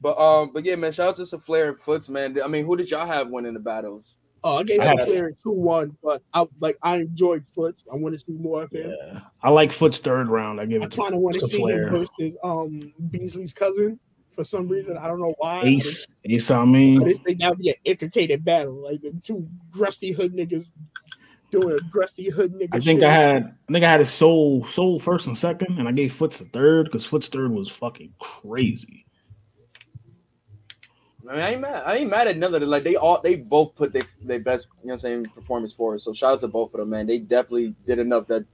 But 0.00 0.18
um, 0.18 0.52
but 0.52 0.64
yeah, 0.64 0.76
man, 0.76 0.92
shout 0.92 1.08
out 1.08 1.16
to 1.16 1.26
some 1.26 1.40
Flair 1.40 1.68
and 1.68 1.80
Foots, 1.80 2.08
man. 2.08 2.38
I 2.42 2.46
mean, 2.46 2.64
who 2.64 2.76
did 2.76 2.90
y'all 2.90 3.06
have 3.06 3.28
winning 3.28 3.54
the 3.54 3.60
battles? 3.60 4.14
Oh, 4.44 4.58
I 4.58 4.62
gave 4.62 4.80
I 4.80 4.96
some 4.96 5.32
two 5.42 5.50
one, 5.50 5.96
but 6.02 6.22
I 6.32 6.46
like 6.60 6.78
I 6.82 6.98
enjoyed 6.98 7.44
Foots. 7.44 7.84
I 7.92 7.96
want 7.96 8.14
to 8.14 8.20
see 8.20 8.32
more 8.32 8.62
of 8.62 8.70
him. 8.70 8.94
Yeah. 8.96 9.20
I 9.42 9.50
like 9.50 9.72
Foot's 9.72 9.98
third 9.98 10.28
round. 10.28 10.60
I 10.60 10.66
give 10.66 10.82
I 10.82 10.86
it 10.86 10.92
to, 10.92 11.00
kind 11.00 11.14
of 11.14 11.20
want 11.20 11.34
to 11.34 11.40
to 11.40 11.46
see 11.46 11.62
him 11.62 11.90
versus 11.90 12.36
um 12.44 12.92
Beasley's 13.10 13.52
cousin 13.52 13.98
for 14.30 14.44
some 14.44 14.68
reason. 14.68 14.96
I 14.96 15.08
don't 15.08 15.18
know 15.18 15.34
why. 15.38 15.62
Ace, 15.64 16.06
Ace, 16.24 16.50
I 16.52 16.64
mean, 16.64 17.02
this 17.02 17.18
thing 17.18 17.38
that 17.38 17.50
would 17.50 17.58
be 17.58 17.70
an 17.70 17.74
entertaining 17.84 18.40
battle, 18.40 18.84
like 18.84 19.00
the 19.00 19.12
two 19.20 19.48
grusty 19.70 20.14
hood 20.14 20.32
niggas 20.32 20.72
doing 21.50 21.76
a 21.76 21.82
grusty 21.96 22.32
hood 22.32 22.52
nigga. 22.54 22.68
I 22.70 22.78
think 22.78 23.00
shit. 23.00 23.08
I 23.08 23.12
had 23.12 23.42
I 23.68 23.72
think 23.72 23.84
I 23.84 23.90
had 23.90 24.00
his 24.00 24.10
soul 24.10 24.64
soul 24.66 25.00
first 25.00 25.26
and 25.26 25.36
second, 25.36 25.80
and 25.80 25.88
I 25.88 25.92
gave 25.92 26.12
Foots 26.12 26.38
the 26.38 26.44
third 26.44 26.84
because 26.84 27.04
Foots 27.04 27.26
third 27.26 27.50
was 27.50 27.68
fucking 27.68 28.14
crazy. 28.20 29.04
I 31.28 31.32
mean, 31.32 31.40
I 31.42 31.52
ain't 31.52 31.60
mad. 31.60 31.82
I 31.84 31.96
ain't 31.96 32.10
mad 32.10 32.26
at 32.26 32.38
none 32.38 32.54
of 32.54 32.60
them. 32.60 32.70
Like 32.70 32.84
they 32.84 32.96
all, 32.96 33.20
they 33.20 33.36
both 33.36 33.74
put 33.74 33.92
their 33.92 34.06
their 34.22 34.40
best, 34.40 34.68
you 34.82 34.88
know, 34.88 34.94
what 34.94 34.94
I'm 34.94 35.00
saying, 35.00 35.26
performance 35.26 35.72
forward. 35.72 36.00
So 36.00 36.12
shout 36.12 36.34
out 36.34 36.40
to 36.40 36.48
both 36.48 36.72
of 36.74 36.80
them, 36.80 36.90
man. 36.90 37.06
They 37.06 37.18
definitely 37.18 37.74
did 37.86 37.98
enough 37.98 38.26
that, 38.28 38.46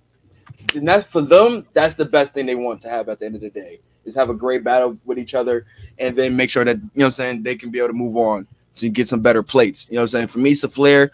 and 0.75 0.87
that's 0.87 1.07
for 1.11 1.23
them. 1.23 1.67
That's 1.73 1.95
the 1.95 2.05
best 2.05 2.35
thing 2.35 2.47
they 2.47 2.57
want 2.57 2.83
to 2.83 2.89
have 2.89 3.09
at 3.09 3.21
the 3.21 3.27
end 3.27 3.37
of 3.37 3.41
the 3.43 3.51
day 3.51 3.81
is 4.05 4.15
have 4.15 4.29
a 4.29 4.35
great 4.35 4.65
battle 4.65 4.99
with 5.05 5.19
each 5.19 5.35
other, 5.35 5.67
and 5.99 6.17
then 6.17 6.37
make 6.37 6.51
sure 6.51 6.65
that 6.65 6.77
you 6.77 6.83
know, 6.83 6.89
what 6.95 7.07
I'm 7.07 7.11
saying, 7.13 7.43
they 7.45 7.55
can 7.55 7.71
be 7.71 7.79
able 7.79 7.89
to 7.89 7.95
move 7.95 8.17
on 8.17 8.47
to 8.77 8.89
get 8.89 9.09
some 9.09 9.21
better 9.21 9.43
plates. 9.43 9.87
You 9.89 9.95
know, 9.95 10.01
what 10.01 10.05
I'm 10.05 10.09
saying. 10.09 10.27
For 10.29 10.39
me, 10.41 10.55
Flair, 10.55 11.13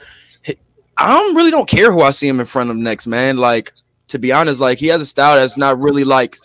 I 0.96 1.08
don't 1.08 1.34
really 1.34 1.50
don't 1.50 1.68
care 1.68 1.92
who 1.92 2.00
I 2.00 2.10
see 2.10 2.28
him 2.28 2.40
in 2.40 2.46
front 2.46 2.70
of 2.70 2.76
next, 2.76 3.06
man. 3.06 3.36
Like 3.36 3.72
to 4.08 4.18
be 4.18 4.32
honest, 4.32 4.60
like 4.60 4.78
he 4.78 4.86
has 4.88 5.02
a 5.02 5.06
style 5.06 5.38
that's 5.38 5.56
not 5.56 5.78
really 5.78 6.04
like 6.04 6.36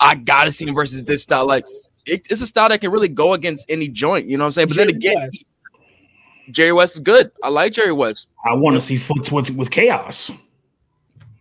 I 0.00 0.14
gotta 0.14 0.50
see 0.50 0.66
him 0.66 0.74
versus 0.74 1.04
this 1.04 1.22
style. 1.22 1.46
Like 1.46 1.64
it, 2.06 2.26
it's 2.30 2.40
a 2.42 2.46
style 2.46 2.68
that 2.68 2.80
can 2.80 2.90
really 2.90 3.08
go 3.08 3.32
against 3.34 3.70
any 3.70 3.88
joint. 3.88 4.26
You 4.26 4.36
know 4.38 4.44
what 4.44 4.48
I'm 4.48 4.52
saying? 4.52 4.68
But 4.68 4.76
then 4.76 4.86
Jerry 4.88 4.96
again, 4.98 5.14
West. 5.22 5.44
Jerry 6.50 6.72
West 6.72 6.94
is 6.96 7.00
good. 7.00 7.30
I 7.42 7.48
like 7.48 7.72
Jerry 7.72 7.92
West. 7.92 8.30
I 8.44 8.54
want 8.54 8.74
to 8.74 8.80
see 8.80 8.96
Foots 8.98 9.30
with 9.30 9.50
with 9.50 9.70
chaos. 9.70 10.30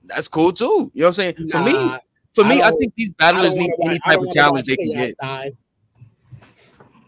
That's 0.05 0.27
cool 0.27 0.53
too. 0.53 0.91
You 0.93 1.01
know 1.01 1.07
what 1.07 1.07
I'm 1.07 1.13
saying? 1.13 1.35
For 1.51 1.63
me, 1.63 1.71
for 2.35 2.43
I 2.43 2.49
me, 2.49 2.61
I, 2.61 2.69
don't- 2.69 2.79
think 2.79 2.93
these 2.95 3.09
I 3.11 3.31
battlers 3.31 3.55
need 3.55 3.71
any 3.81 3.91
watch- 3.93 3.99
type 4.05 4.19
of 4.19 4.33
challenge 4.33 4.65
they 4.67 4.75
can 4.75 4.91
get. 4.91 5.17
die. 5.17 5.51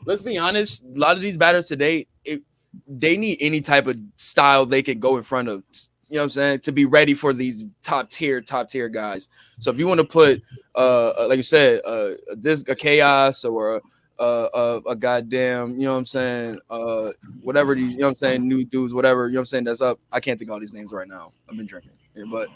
Let's 0.05 0.21
be 0.21 0.38
honest. 0.38 0.84
A 0.84 0.99
lot 0.99 1.15
of 1.15 1.21
these 1.21 1.38
batters 1.38 1.67
today, 1.67 2.07
it, 2.25 2.41
they 2.88 3.15
need 3.15 3.38
any 3.39 3.61
type 3.61 3.88
of 3.88 3.97
style 4.17 4.65
they 4.65 4.81
can 4.81 4.99
go 4.99 5.15
in 5.17 5.23
front 5.23 5.47
of. 5.47 5.63
You 6.09 6.15
know 6.15 6.21
what 6.21 6.23
I'm 6.25 6.30
saying? 6.31 6.59
To 6.61 6.71
be 6.71 6.85
ready 6.85 7.13
for 7.13 7.34
these 7.34 7.63
top 7.81 8.09
tier, 8.09 8.41
top 8.41 8.67
tier 8.67 8.89
guys. 8.89 9.30
So 9.59 9.71
if 9.71 9.77
you 9.77 9.88
want 9.88 9.99
to 9.99 10.05
put, 10.05 10.41
uh, 10.75 11.09
uh, 11.09 11.27
like 11.30 11.38
you 11.38 11.43
said, 11.43 11.81
uh, 11.85 12.11
this 12.35 12.63
a 12.67 12.75
chaos 12.75 13.45
or 13.45 13.81
a, 14.19 14.25
a, 14.25 14.81
a 14.88 14.95
goddamn, 14.95 15.77
you 15.77 15.84
know 15.84 15.93
what 15.93 15.99
I'm 15.99 16.05
saying? 16.05 16.59
Uh, 16.69 17.11
whatever 17.41 17.75
these, 17.75 17.93
you 17.93 17.99
know 17.99 18.07
what 18.07 18.11
I'm 18.11 18.15
saying? 18.15 18.47
New 18.47 18.65
dudes, 18.65 18.93
whatever, 18.93 19.27
you 19.27 19.34
know 19.34 19.39
what 19.39 19.41
I'm 19.41 19.45
saying? 19.47 19.63
That's 19.63 19.81
up. 19.81 19.99
I 20.11 20.19
can't 20.19 20.38
think 20.38 20.51
all 20.51 20.59
these 20.59 20.73
names 20.73 20.91
right 20.91 21.07
now. 21.07 21.31
I've 21.49 21.57
been 21.57 21.65
drinking, 21.65 21.91
but 22.30 22.47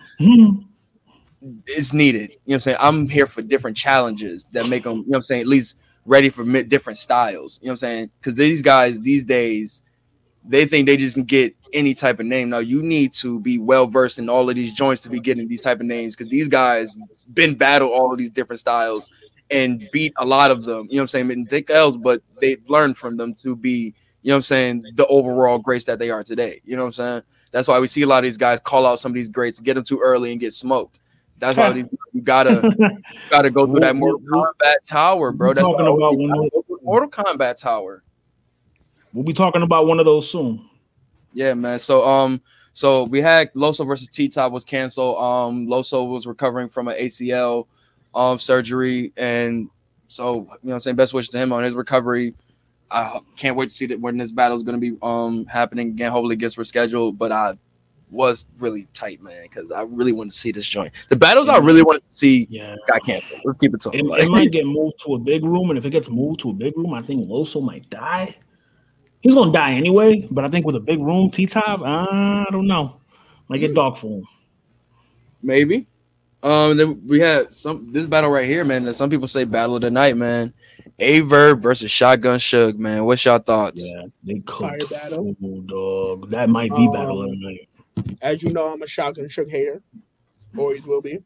it's 1.65 1.93
needed. 1.93 2.31
You 2.31 2.35
know 2.35 2.39
what 2.45 2.55
I'm 2.55 2.59
saying? 2.61 2.77
I'm 2.79 3.09
here 3.09 3.27
for 3.27 3.41
different 3.41 3.77
challenges 3.77 4.45
that 4.51 4.67
make 4.67 4.83
them, 4.83 4.97
you 4.97 5.03
know 5.03 5.05
what 5.09 5.15
I'm 5.17 5.21
saying, 5.23 5.41
at 5.41 5.47
least 5.47 5.75
ready 6.05 6.29
for 6.29 6.43
different 6.63 6.97
styles. 6.97 7.59
You 7.61 7.67
know 7.67 7.71
what 7.71 7.73
I'm 7.73 7.77
saying? 7.77 8.11
Because 8.19 8.35
these 8.35 8.61
guys 8.61 9.01
these 9.01 9.23
days, 9.23 9.83
they 10.47 10.65
think 10.65 10.87
they 10.87 10.97
just 10.97 11.15
can 11.15 11.23
get 11.23 11.55
any 11.73 11.93
type 11.93 12.19
of 12.19 12.25
name. 12.25 12.49
Now 12.49 12.59
you 12.59 12.81
need 12.81 13.13
to 13.13 13.39
be 13.39 13.57
well 13.59 13.87
versed 13.87 14.19
in 14.19 14.29
all 14.29 14.49
of 14.49 14.55
these 14.55 14.71
joints 14.73 15.01
to 15.01 15.09
be 15.09 15.19
getting 15.19 15.47
these 15.47 15.61
type 15.61 15.79
of 15.79 15.85
names 15.85 16.15
because 16.15 16.31
these 16.31 16.47
guys 16.47 16.95
been 17.33 17.55
battle 17.55 17.89
all 17.89 18.11
of 18.11 18.17
these 18.17 18.29
different 18.29 18.59
styles 18.59 19.11
and 19.51 19.87
beat 19.91 20.13
a 20.17 20.25
lot 20.25 20.51
of 20.51 20.63
them. 20.63 20.87
You 20.89 20.95
know 20.97 21.01
what 21.01 21.03
I'm 21.03 21.07
saying? 21.07 21.31
And 21.31 21.49
take 21.49 21.69
L's, 21.69 21.97
but 21.97 22.21
they 22.41 22.57
learned 22.67 22.97
from 22.97 23.17
them 23.17 23.33
to 23.35 23.55
be, 23.55 23.93
you 24.23 24.29
know 24.29 24.33
what 24.33 24.37
I'm 24.37 24.41
saying, 24.43 24.83
the 24.95 25.05
overall 25.07 25.57
greats 25.57 25.85
that 25.85 25.99
they 25.99 26.09
are 26.09 26.23
today. 26.23 26.61
You 26.65 26.75
know 26.75 26.81
what 26.83 26.87
I'm 26.87 26.93
saying? 26.93 27.21
That's 27.51 27.67
why 27.67 27.79
we 27.79 27.87
see 27.87 28.01
a 28.01 28.07
lot 28.07 28.19
of 28.19 28.23
these 28.23 28.37
guys 28.37 28.59
call 28.59 28.85
out 28.85 28.99
some 28.99 29.11
of 29.11 29.15
these 29.15 29.29
greats, 29.29 29.59
get 29.59 29.75
them 29.75 29.83
too 29.83 29.99
early 30.03 30.31
and 30.31 30.39
get 30.39 30.53
smoked. 30.53 30.99
That's 31.39 31.57
why 31.57 31.71
these, 31.71 31.85
you 32.13 32.21
gotta 32.21 32.61
gotta 33.29 33.49
go 33.51 33.67
through 33.67 33.81
that 33.81 33.95
Mortal 33.95 34.19
Kombat 34.21 34.75
tower, 34.83 35.31
bro. 35.31 35.49
That's 35.49 35.59
talking 35.59 35.85
about 35.85 36.13
you 36.13 36.17
one 36.19 36.29
gotta 36.29 36.41
of- 36.47 36.51
go 36.51 36.61
through 36.63 36.77
the 36.79 36.83
Mortal 36.85 37.09
Kombat 37.09 37.57
tower. 37.57 38.03
We'll 39.13 39.23
be 39.25 39.33
talking 39.33 39.61
about 39.61 39.87
one 39.87 39.99
of 39.99 40.05
those 40.05 40.29
soon. 40.29 40.67
Yeah, 41.33 41.53
man. 41.53 41.79
So 41.79 42.03
um, 42.05 42.41
so 42.73 43.03
we 43.05 43.21
had 43.21 43.51
Loso 43.53 43.85
versus 43.85 44.07
T 44.07 44.27
Top 44.29 44.51
was 44.51 44.63
canceled. 44.63 45.17
Um, 45.21 45.67
Loso 45.67 46.07
was 46.09 46.25
recovering 46.27 46.69
from 46.69 46.87
an 46.87 46.95
ACL 46.97 47.67
um 48.15 48.39
surgery, 48.39 49.13
and 49.17 49.69
so 50.07 50.33
you 50.33 50.39
know 50.39 50.47
what 50.61 50.73
I'm 50.75 50.79
saying 50.79 50.95
best 50.95 51.13
wishes 51.13 51.29
to 51.31 51.37
him 51.37 51.51
on 51.53 51.63
his 51.63 51.73
recovery. 51.73 52.33
I 52.89 53.19
can't 53.35 53.57
wait 53.57 53.69
to 53.69 53.75
see 53.75 53.85
that 53.87 53.99
when 53.99 54.15
this 54.17 54.31
battle 54.31 54.55
is 54.57 54.63
going 54.63 54.79
to 54.79 54.91
be 54.91 54.97
um 55.01 55.45
happening 55.45 55.89
again. 55.89 56.11
Hopefully, 56.11 56.35
it 56.35 56.39
gets 56.39 56.55
rescheduled. 56.55 57.17
But 57.17 57.31
I 57.31 57.57
was 58.09 58.45
really 58.59 58.87
tight, 58.93 59.21
man, 59.21 59.43
because 59.43 59.71
I 59.71 59.81
really 59.81 60.13
want 60.13 60.31
to 60.31 60.37
see 60.37 60.51
this 60.51 60.65
joint. 60.65 60.93
The 61.09 61.17
battles 61.17 61.49
I 61.49 61.57
really 61.57 61.83
wanted 61.83 62.05
to 62.05 62.13
see 62.13 62.47
Yeah. 62.49 62.73
got 62.87 63.03
canceled. 63.05 63.41
Let's 63.43 63.57
keep 63.57 63.73
it 63.73 63.77
It, 63.77 63.79
talking. 63.81 64.09
it 64.17 64.29
might 64.29 64.51
get 64.53 64.65
moved 64.65 65.01
to 65.05 65.15
a 65.15 65.19
big 65.19 65.43
room, 65.43 65.69
and 65.69 65.77
if 65.77 65.83
it 65.83 65.89
gets 65.89 66.09
moved 66.09 66.39
to 66.41 66.51
a 66.51 66.53
big 66.53 66.77
room, 66.77 66.93
I 66.93 67.01
think 67.01 67.27
Loso 67.27 67.61
might 67.61 67.89
die. 67.89 68.35
He's 69.27 69.35
gonna 69.35 69.51
die 69.51 69.73
anyway, 69.73 70.25
but 70.31 70.45
I 70.45 70.47
think 70.47 70.65
with 70.65 70.77
a 70.77 70.79
big 70.79 71.01
room, 71.01 71.29
T 71.29 71.45
top, 71.47 71.81
I 71.83 72.45
don't 72.49 72.65
know. 72.65 72.95
Might 73.49 73.57
get 73.57 73.75
dark 73.75 73.97
for 73.97 74.19
him. 74.19 74.23
Maybe. 75.43 75.85
Um, 76.43 76.77
then 76.77 77.05
we 77.05 77.19
had 77.19 77.51
some 77.51 77.91
this 77.91 78.05
battle 78.05 78.29
right 78.29 78.47
here, 78.47 78.63
man. 78.63 78.85
That 78.85 78.93
some 78.93 79.09
people 79.09 79.27
say 79.27 79.43
battle 79.43 79.75
of 79.75 79.81
the 79.81 79.91
night, 79.91 80.15
man. 80.15 80.53
Aye 80.97 81.19
Verb 81.25 81.61
versus 81.61 81.91
Shotgun 81.91 82.39
Suge, 82.39 82.77
man. 82.77 83.03
What's 83.03 83.25
your 83.25 83.37
thoughts? 83.39 83.85
Yeah, 83.85 84.03
they 84.23 84.41
Fire 84.47 84.77
cooked 84.79 84.91
battle. 84.91 85.35
fool, 85.41 85.61
dog. 85.63 86.29
That 86.31 86.49
might 86.49 86.71
be 86.71 86.87
Um, 86.87 86.93
battle 86.93 87.23
of 87.23 87.29
the 87.31 87.35
night. 87.35 87.67
As 88.21 88.41
you 88.41 88.53
know, 88.53 88.71
I'm 88.71 88.81
a 88.81 88.87
shotgun 88.87 89.25
Suge 89.25 89.51
hater. 89.51 89.81
Always 90.57 90.87
will 90.87 91.01
be. 91.01 91.19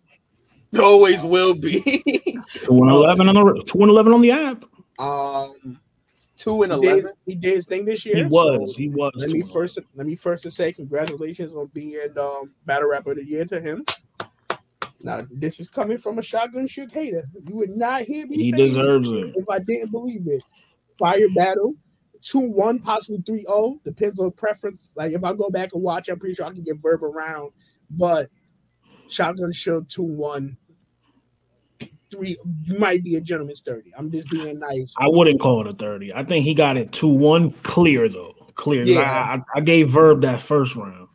Always 0.79 1.23
will 1.23 1.53
be. 1.53 1.81
Two 2.51 2.81
and 2.81 2.89
eleven 2.89 3.27
on 3.29 3.35
the 3.35 3.63
two 3.63 3.79
and 3.81 3.91
eleven 3.91 4.11
on 4.11 4.21
the 4.21 4.31
app. 4.31 4.65
Um, 4.97 5.79
Two 6.41 6.63
and 6.63 6.73
he 6.73 6.79
did, 6.79 6.91
eleven. 6.91 7.11
he 7.27 7.35
did 7.35 7.55
his 7.55 7.67
thing 7.67 7.85
this 7.85 8.03
year. 8.03 8.15
He 8.15 8.23
was. 8.23 8.73
so 8.73 8.77
he 8.79 8.89
was. 8.89 9.11
let 9.15 9.29
me 9.29 9.41
two 9.43 9.47
first 9.47 9.77
let 9.93 10.07
me 10.07 10.15
first 10.15 10.51
say 10.51 10.73
congratulations 10.73 11.53
on 11.53 11.67
being 11.67 12.07
um, 12.19 12.51
battle 12.65 12.89
rapper 12.89 13.11
of 13.11 13.17
the 13.17 13.25
year 13.25 13.45
to 13.45 13.61
him. 13.61 13.85
Now 15.01 15.21
this 15.29 15.59
is 15.59 15.67
coming 15.67 15.99
from 15.99 16.17
a 16.17 16.23
shotgun 16.23 16.65
Suge 16.65 16.91
hater. 16.91 17.27
You 17.47 17.57
would 17.57 17.69
not 17.69 18.01
hear 18.01 18.25
me. 18.25 18.37
He 18.37 18.51
say 18.51 18.57
this 18.57 18.71
deserves 18.71 19.11
it. 19.11 19.33
if 19.35 19.47
I 19.51 19.59
didn't 19.59 19.91
believe 19.91 20.23
it. 20.25 20.43
Fire 20.97 21.27
battle, 21.35 21.75
2 22.23 22.39
1, 22.39 22.79
possibly 22.79 23.21
3 23.23 23.41
0. 23.41 23.79
Depends 23.83 24.19
on 24.19 24.31
preference. 24.31 24.93
Like 24.95 25.11
if 25.11 25.23
I 25.23 25.33
go 25.33 25.51
back 25.51 25.73
and 25.73 25.83
watch, 25.83 26.09
I'm 26.09 26.17
pretty 26.17 26.33
sure 26.33 26.47
I 26.47 26.53
can 26.53 26.63
get 26.63 26.81
verb 26.81 27.03
around. 27.03 27.51
But 27.91 28.29
Shotgun 29.09 29.51
Suge 29.51 29.87
2 29.89 30.01
1. 30.01 30.57
Three 32.11 32.37
might 32.79 33.03
be 33.03 33.15
a 33.15 33.21
gentleman's 33.21 33.61
30. 33.61 33.91
I'm 33.97 34.11
just 34.11 34.29
being 34.29 34.59
nice. 34.59 34.93
I 34.99 35.07
wouldn't 35.07 35.39
call 35.39 35.61
it 35.61 35.67
a 35.67 35.73
30. 35.73 36.13
I 36.13 36.23
think 36.23 36.43
he 36.43 36.53
got 36.53 36.77
it 36.77 36.91
2 36.91 37.07
1 37.07 37.51
clear, 37.63 38.09
though. 38.09 38.35
Clear. 38.55 38.83
Yeah. 38.83 38.99
I, 38.99 39.35
I, 39.35 39.41
I 39.55 39.61
gave 39.61 39.89
Verb 39.89 40.21
that 40.21 40.41
first 40.41 40.75
round. 40.75 41.07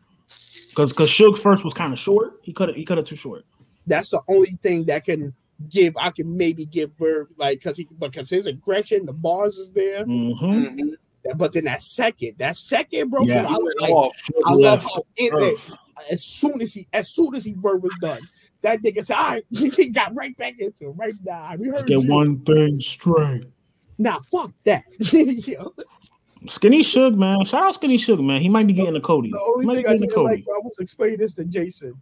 Because 0.70 0.92
because 0.92 1.10
Suge 1.10 1.38
first 1.38 1.64
was 1.64 1.72
kind 1.72 1.92
of 1.94 1.98
short. 1.98 2.34
He 2.42 2.52
cut 2.52 2.68
it, 2.68 2.76
he 2.76 2.84
cut 2.84 2.98
it 2.98 3.06
too 3.06 3.16
short. 3.16 3.44
That's 3.86 4.10
the 4.10 4.20
only 4.28 4.50
thing 4.62 4.84
that 4.86 5.04
can 5.06 5.32
give 5.70 5.96
I 5.98 6.10
can 6.10 6.36
maybe 6.36 6.66
give 6.66 6.92
verb 6.98 7.28
like 7.38 7.58
because 7.60 7.78
he 7.78 7.88
because 7.98 8.28
his 8.28 8.46
aggression, 8.46 9.06
the 9.06 9.14
bars 9.14 9.56
is 9.56 9.72
there. 9.72 10.04
Mm-hmm. 10.04 10.90
But 11.36 11.54
then 11.54 11.64
that 11.64 11.82
second, 11.82 12.34
that 12.38 12.58
second, 12.58 13.10
bro, 13.10 13.20
'cause 13.20 13.28
Yeah. 13.28 13.46
I, 13.46 13.56
like, 13.80 14.12
I 14.44 14.52
love 14.52 14.84
left 14.84 14.84
how 14.84 15.06
in 15.16 15.34
earth. 15.34 15.74
as 16.10 16.22
soon 16.22 16.60
as 16.60 16.74
he 16.74 16.86
as 16.92 17.08
soon 17.08 17.34
as 17.34 17.44
he 17.44 17.54
verb 17.54 17.82
was 17.82 17.96
done, 18.02 18.20
that 18.62 18.82
nigga 18.82 19.04
said, 19.04 19.16
all 19.16 19.28
right, 19.30 19.44
he 19.50 19.90
got 19.90 20.14
right 20.14 20.36
back 20.36 20.54
into 20.58 20.88
it. 20.90 20.94
Right 20.96 21.14
now. 21.24 21.54
We 21.58 21.68
Let's 21.70 21.82
heard 21.82 21.88
get 21.88 22.02
you. 22.02 22.12
one 22.12 22.40
thing 22.44 22.80
straight. 22.80 23.44
Nah, 23.98 24.18
fuck 24.30 24.52
that. 24.64 24.82
Skinny 26.48 26.80
Suge, 26.82 27.16
man. 27.16 27.44
Shout 27.44 27.62
out 27.62 27.74
Skinny 27.74 27.96
Suge, 27.98 28.24
man. 28.24 28.40
He 28.40 28.48
might 28.48 28.66
be 28.66 28.72
getting 28.72 28.94
a 28.96 29.00
Cody. 29.00 29.30
the 29.30 29.40
only 29.40 29.66
might 29.66 29.76
thing 29.76 29.86
I 29.86 29.92
getting 29.92 30.02
a 30.04 30.06
didn't 30.06 30.14
Cody. 30.14 30.34
like, 30.36 30.44
I 30.48 30.58
was 30.62 30.78
explaining 30.78 31.18
this 31.18 31.34
to 31.34 31.44
Jason. 31.44 31.94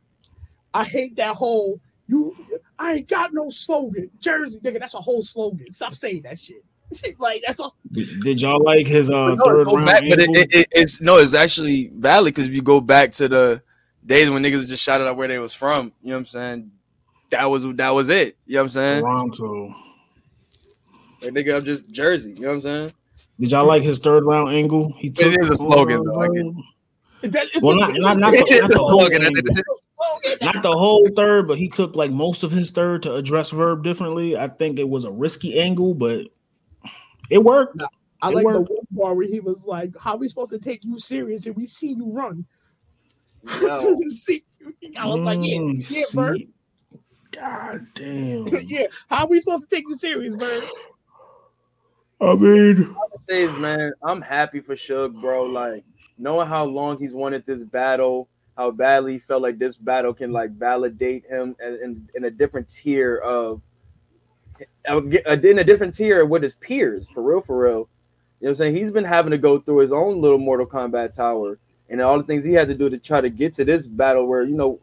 I 0.73 0.85
hate 0.85 1.17
that 1.17 1.37
whole 1.37 1.81
you 2.09 2.37
I 2.79 2.95
ain't 2.95 3.09
got 3.09 3.33
no 3.33 3.49
slogan. 3.49 4.11
Jersey, 4.19 4.59
nigga, 4.61 4.81
that's 4.81 4.95
a 4.95 4.99
whole 4.99 5.23
slogan. 5.23 5.73
Stop 5.73 5.95
saying 5.95 6.23
that 6.23 6.39
shit. 6.39 6.63
like 7.19 7.43
that's 7.47 7.61
all. 7.61 7.77
Did, 7.93 8.23
did 8.23 8.41
y'all 8.43 8.63
like 8.63 8.87
his 8.87 9.09
uh, 9.11 9.35
No, 9.37 9.45
third 9.45 9.69
round? 9.69 9.87
back, 9.87 10.03
but 10.09 10.21
it, 10.21 10.29
it, 10.37 10.55
it- 10.55 10.69
it's 10.73 11.01
no, 11.01 11.17
it's 11.19 11.33
actually 11.35 11.91
valid 11.95 12.35
because 12.35 12.49
if 12.49 12.55
you 12.55 12.61
go 12.63 12.81
back 12.81 13.13
to 13.13 13.29
the 13.29 13.63
days 14.07 14.31
when 14.31 14.43
niggas 14.43 14.67
just 14.67 14.83
shouted 14.83 15.07
out 15.07 15.17
where 15.17 15.29
they 15.29 15.39
was 15.39 15.55
from, 15.55 15.93
you 16.03 16.09
know 16.11 16.15
what 16.15 16.21
I'm 16.21 16.27
saying? 16.27 16.71
That 17.31 17.45
was 17.47 17.65
that 17.77 17.91
was 17.91 18.09
it. 18.09 18.37
You 18.47 18.57
know 18.57 18.61
what 18.61 18.65
I'm 18.65 18.69
saying? 18.69 19.03
Toronto. 19.03 19.75
Like 21.23 21.33
nigga, 21.33 21.57
I'm 21.57 21.65
just 21.65 21.91
Jersey. 21.91 22.31
You 22.33 22.43
know 22.43 22.49
what 22.49 22.55
I'm 22.55 22.61
saying? 22.63 22.93
Did 23.41 23.51
y'all 23.51 23.67
like 23.67 23.83
his 23.83 23.99
third 23.99 24.25
round 24.25 24.55
angle? 24.55 24.93
He 24.97 25.11
took 25.11 25.37
is 25.41 25.51
a 25.51 25.55
slogan, 25.57 26.05
though, 26.05 26.21
I 26.21 26.27
it. 27.23 27.33
that, 27.33 27.45
it's 27.53 27.63
Well, 27.63 27.73
a, 27.77 27.81
not, 27.81 27.93
not, 27.95 28.19
not, 28.19 28.33
the, 28.33 28.59
not 28.61 28.71
the 28.71 28.79
whole 28.79 29.01
slogan. 29.01 29.23
not 30.43 30.63
the 30.63 30.73
whole 30.73 31.09
third, 31.17 31.49
but 31.49 31.59
he 31.59 31.69
took 31.69 31.97
like 31.97 32.13
most 32.13 32.45
of 32.45 32.53
his 32.53 32.71
third 32.71 33.03
to 33.05 33.15
address 33.15 33.51
Verb 33.51 33.83
differently. 33.83 34.37
I 34.37 34.49
think 34.49 34.79
it 34.79 34.89
was 34.89 35.05
a 35.05 35.11
risky 35.11 35.59
angle, 35.59 35.95
but 35.95 36.27
it 37.31 37.39
worked. 37.39 37.83
I 38.23 38.31
It 38.31 38.35
like 38.37 38.45
the 38.45 38.61
worked. 38.61 38.71
one 38.71 38.87
bar 38.93 39.15
where 39.15 39.27
he 39.27 39.41
was 39.41 39.65
like, 39.65 39.97
"How 39.99 40.17
we 40.17 40.29
supposed 40.29 40.51
to 40.51 40.59
take 40.59 40.85
you 40.85 40.99
serious 40.99 41.47
if 41.47 41.57
we 41.57 41.67
see 41.67 41.95
you 41.95 42.13
run?" 42.13 42.47
No. 43.63 43.97
see, 44.11 44.43
I 44.99 45.07
was 45.07 45.21
like, 45.21 45.41
"Yeah, 45.43 45.59
Mm, 45.59 45.91
yeah, 45.91 46.03
Bird. 46.15 46.37
see? 46.39 46.49
God 47.33 47.87
damn. 47.95 48.47
yeah. 48.67 48.87
How 49.09 49.25
are 49.25 49.29
we 49.29 49.41
supposed 49.41 49.69
to 49.69 49.75
take 49.75 49.85
you 49.89 49.95
serious, 49.95 50.37
Bird?" 50.37 50.65
I 52.21 52.35
mean, 52.37 52.97
say 53.29 53.43
is, 53.43 53.57
man, 53.59 53.93
I'm 54.03 54.23
happy 54.23 54.61
for 54.61 54.77
Suge, 54.77 55.21
bro. 55.21 55.45
Like 55.45 55.85
knowing 56.19 56.47
how 56.47 56.65
long 56.65 56.99
he's 56.99 57.13
wanted 57.13 57.45
this 57.47 57.65
battle, 57.65 58.29
how 58.57 58.71
badly 58.71 59.15
he 59.15 59.19
felt 59.21 59.43
like 59.43 59.59
this 59.59 59.77
battle 59.77 60.15
can 60.15 60.33
like 60.33 60.51
validate 60.53 61.25
him 61.27 61.57
in, 61.65 61.79
in, 61.83 62.09
in 62.15 62.25
a 62.25 62.31
different 62.31 62.69
tier 62.69 63.17
of 63.19 63.61
uh, 64.89 65.03
in 65.03 65.59
a 65.59 65.65
different 65.65 65.95
tier 65.95 66.25
with 66.25 66.43
his 66.43 66.55
peers, 66.55 67.07
for 67.13 67.23
real, 67.23 67.41
for 67.43 67.59
real. 67.59 67.89
You 68.41 68.49
know 68.49 68.51
what 68.51 68.51
I'm 68.51 68.55
saying? 68.57 68.77
He's 68.77 68.93
been 68.93 69.05
having 69.05 69.31
to 69.31 69.39
go 69.39 69.59
through 69.59 69.79
his 69.79 69.93
own 69.93 70.21
little 70.21 70.39
Mortal 70.39 70.67
Kombat 70.67 71.15
tower 71.15 71.59
and 71.95 72.03
all 72.03 72.19
the 72.19 72.25
things 72.25 72.45
he 72.45 72.53
had 72.53 72.67
to 72.67 72.75
do 72.75 72.91
to 72.91 72.99
try 72.99 73.21
to 73.21 73.31
get 73.31 73.53
to 73.55 73.65
this 73.65 73.87
battle 73.87 74.27
where, 74.27 74.43
you 74.43 74.57
know, 74.57 74.81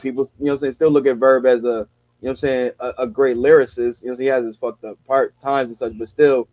people, 0.00 0.30
you 0.38 0.46
know 0.46 0.52
what 0.52 0.54
I'm 0.54 0.58
saying, 0.58 0.72
still 0.74 0.90
look 0.90 1.06
at 1.06 1.16
Verb 1.16 1.44
as 1.44 1.64
a, 1.64 1.68
you 1.68 1.72
know 1.74 1.86
what 2.20 2.30
I'm 2.30 2.36
saying, 2.36 2.70
a, 2.78 2.90
a 2.98 3.06
great 3.08 3.36
lyricist. 3.36 4.04
You 4.04 4.10
know, 4.10 4.16
he 4.16 4.26
has 4.26 4.44
his 4.44 4.56
fucked 4.56 4.84
up 4.84 4.96
part 5.04 5.34
times 5.40 5.70
and 5.70 5.76
such, 5.76 5.98
but 5.98 6.08
still, 6.08 6.46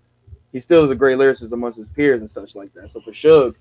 he 0.52 0.60
still 0.60 0.84
is 0.84 0.90
a 0.90 0.96
great 0.96 1.20
lyricist 1.20 1.52
amongst 1.52 1.78
his 1.78 1.90
peers 1.90 2.22
and 2.22 2.30
such 2.30 2.56
like 2.56 2.74
that. 2.74 2.90
So 2.90 3.02
for 3.02 3.12
Suge, 3.12 3.54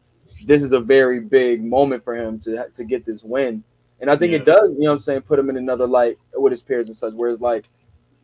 this 0.46 0.62
is 0.62 0.72
a 0.72 0.80
very 0.80 1.20
big 1.20 1.62
moment 1.62 2.02
for 2.02 2.16
him 2.16 2.40
to 2.40 2.66
to 2.74 2.84
get 2.84 3.04
this 3.04 3.22
win. 3.22 3.62
And 4.00 4.10
I 4.10 4.16
think 4.16 4.32
it 4.32 4.46
does, 4.46 4.70
you 4.70 4.84
know 4.84 4.90
what 4.90 4.94
I'm 4.94 5.00
saying, 5.00 5.22
put 5.22 5.38
him 5.38 5.50
in 5.50 5.58
another 5.58 5.86
light 5.86 6.16
with 6.32 6.52
his 6.52 6.62
peers 6.62 6.86
and 6.86 6.96
such. 6.96 7.12
Whereas 7.12 7.42
like, 7.42 7.68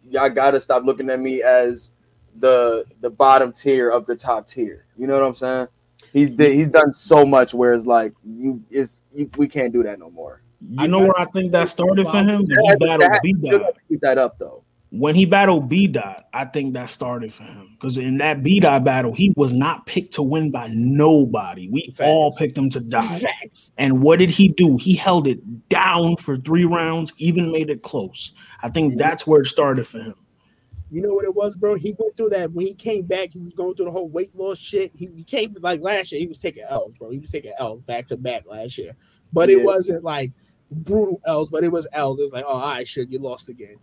y'all 0.08 0.30
gotta 0.30 0.62
stop 0.62 0.84
looking 0.84 1.10
at 1.10 1.20
me 1.20 1.42
as 1.42 1.90
the 2.38 2.86
the 3.02 3.10
bottom 3.10 3.52
tier 3.52 3.90
of 3.90 4.06
the 4.06 4.16
top 4.16 4.46
tier. 4.46 4.86
You 4.96 5.08
know 5.08 5.20
what 5.20 5.26
I'm 5.26 5.34
saying? 5.34 5.68
He's 6.14 6.30
did, 6.30 6.54
he's 6.54 6.68
done 6.68 6.92
so 6.92 7.26
much 7.26 7.52
where 7.52 7.74
it's 7.74 7.86
like 7.86 8.14
you 8.24 8.62
is 8.70 9.00
we 9.36 9.48
can't 9.48 9.72
do 9.72 9.82
that 9.82 9.98
no 9.98 10.10
more. 10.10 10.42
you 10.66 10.86
know 10.86 11.00
where 11.00 11.18
I 11.18 11.24
think 11.26 11.50
that 11.52 11.68
started 11.68 12.06
for 12.06 12.22
him? 12.22 12.44
When 12.48 12.70
he 12.70 12.76
battled 12.76 13.00
that- 13.00 13.20
B 13.22 13.32
dot. 13.32 13.76
keep 13.88 14.00
that 14.00 14.16
up 14.16 14.38
though. 14.38 14.62
When 14.96 15.16
he 15.16 15.24
battled 15.24 15.68
B 15.68 15.88
Dot, 15.88 16.28
I 16.32 16.44
think 16.44 16.74
that 16.74 16.88
started 16.88 17.32
for 17.32 17.42
him. 17.42 17.70
Because 17.72 17.96
in 17.96 18.18
that 18.18 18.44
B 18.44 18.60
Dot 18.60 18.84
battle, 18.84 19.12
he 19.12 19.34
was 19.34 19.52
not 19.52 19.86
picked 19.86 20.14
to 20.14 20.22
win 20.22 20.52
by 20.52 20.70
nobody. 20.72 21.68
We 21.68 21.92
all 21.98 22.32
picked 22.38 22.56
him 22.56 22.70
to 22.70 22.78
die. 22.78 23.00
Facts. 23.00 23.72
And 23.76 24.02
what 24.02 24.20
did 24.20 24.30
he 24.30 24.46
do? 24.46 24.76
He 24.76 24.94
held 24.94 25.26
it 25.26 25.68
down 25.68 26.16
for 26.18 26.36
three 26.36 26.64
rounds, 26.64 27.12
even 27.16 27.50
made 27.50 27.70
it 27.70 27.82
close. 27.82 28.34
I 28.62 28.70
think 28.70 28.92
mm-hmm. 28.92 28.98
that's 29.00 29.26
where 29.26 29.40
it 29.40 29.46
started 29.46 29.84
for 29.88 29.98
him. 29.98 30.14
You 30.94 31.02
know 31.02 31.12
what 31.12 31.24
it 31.24 31.34
was, 31.34 31.56
bro? 31.56 31.74
He 31.74 31.94
went 31.98 32.16
through 32.16 32.30
that 32.30 32.52
when 32.52 32.66
he 32.66 32.74
came 32.74 33.04
back. 33.04 33.32
He 33.32 33.40
was 33.40 33.52
going 33.52 33.74
through 33.74 33.86
the 33.86 33.90
whole 33.90 34.08
weight 34.08 34.34
loss 34.34 34.58
shit. 34.58 34.92
He, 34.94 35.06
he 35.14 35.24
came 35.24 35.54
like 35.60 35.80
last 35.80 36.12
year. 36.12 36.20
He 36.20 36.28
was 36.28 36.38
taking 36.38 36.62
L's, 36.68 36.96
bro. 36.96 37.10
He 37.10 37.18
was 37.18 37.30
taking 37.30 37.52
L's 37.58 37.80
back 37.82 38.06
to 38.06 38.16
back 38.16 38.44
last 38.46 38.78
year, 38.78 38.94
but 39.32 39.50
it 39.50 39.56
wasn't 39.64 40.04
like 40.04 40.32
brutal 40.70 41.20
L's. 41.26 41.50
But 41.50 41.64
it 41.64 41.72
was 41.72 41.88
L's. 41.92 42.20
It's 42.20 42.32
like, 42.32 42.44
oh, 42.46 42.58
I 42.58 42.84
should 42.84 43.10
you 43.12 43.18
lost 43.18 43.48
again. 43.48 43.76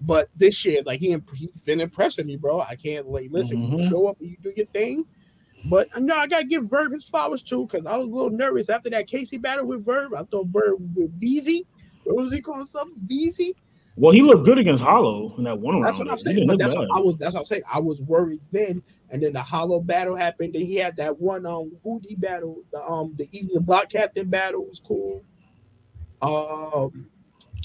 But 0.00 0.28
this 0.36 0.64
year, 0.64 0.82
like 0.86 1.00
he 1.00 1.12
imp- 1.12 1.34
he's 1.34 1.50
been 1.52 1.80
impressing 1.80 2.26
me, 2.26 2.36
bro. 2.36 2.60
I 2.60 2.76
can't 2.76 3.06
like 3.08 3.28
listen. 3.30 3.62
You 3.62 3.76
Mhm. 3.78 3.88
show 3.90 4.06
up, 4.06 4.18
and 4.20 4.30
you 4.30 4.36
do 4.42 4.52
your 4.56 4.66
thing. 4.66 5.04
But 5.66 5.88
you 5.96 6.02
know, 6.02 6.16
I 6.16 6.26
gotta 6.26 6.44
give 6.44 6.68
Verb 6.70 6.92
his 6.92 7.04
flowers 7.04 7.42
too, 7.42 7.66
because 7.66 7.86
I 7.86 7.96
was 7.96 8.06
a 8.06 8.10
little 8.10 8.30
nervous 8.30 8.68
after 8.70 8.90
that 8.90 9.06
Casey 9.06 9.38
battle 9.38 9.66
with 9.66 9.84
Verb. 9.84 10.12
I 10.14 10.22
thought 10.24 10.48
Verb 10.48 10.76
with 10.96 11.18
VZ, 11.20 11.66
what 12.04 12.16
was 12.16 12.32
he 12.32 12.40
calling 12.42 12.66
something? 12.66 12.96
VZ? 13.06 13.54
Well, 13.96 14.12
he 14.12 14.22
looked 14.22 14.44
good 14.44 14.58
against 14.58 14.82
Hollow 14.82 15.34
in 15.38 15.44
that 15.44 15.58
one 15.58 15.74
round. 15.74 15.86
That's 15.86 15.98
what 15.98 16.10
I'm 16.10 16.18
saying. 16.18 16.46
But 16.46 16.58
that's 16.58 16.74
bad. 16.74 16.88
what 16.88 16.98
I 16.98 17.00
was. 17.00 17.16
That's 17.18 17.34
what 17.34 17.40
I'm 17.40 17.46
saying. 17.46 17.62
I 17.72 17.78
was 17.78 18.02
worried 18.02 18.40
then, 18.50 18.82
and 19.10 19.22
then 19.22 19.32
the 19.32 19.42
hollow 19.42 19.80
battle 19.80 20.16
happened. 20.16 20.56
and 20.56 20.64
he 20.64 20.76
had 20.76 20.96
that 20.96 21.20
one 21.20 21.46
um 21.46 21.70
Woody 21.84 22.16
battle. 22.16 22.62
The 22.72 22.82
um 22.82 23.14
the 23.16 23.26
Eazy 23.28 23.52
the 23.54 23.60
Block 23.60 23.88
Captain 23.90 24.28
battle 24.28 24.64
was 24.64 24.80
cool. 24.80 25.22
Um, 26.22 27.08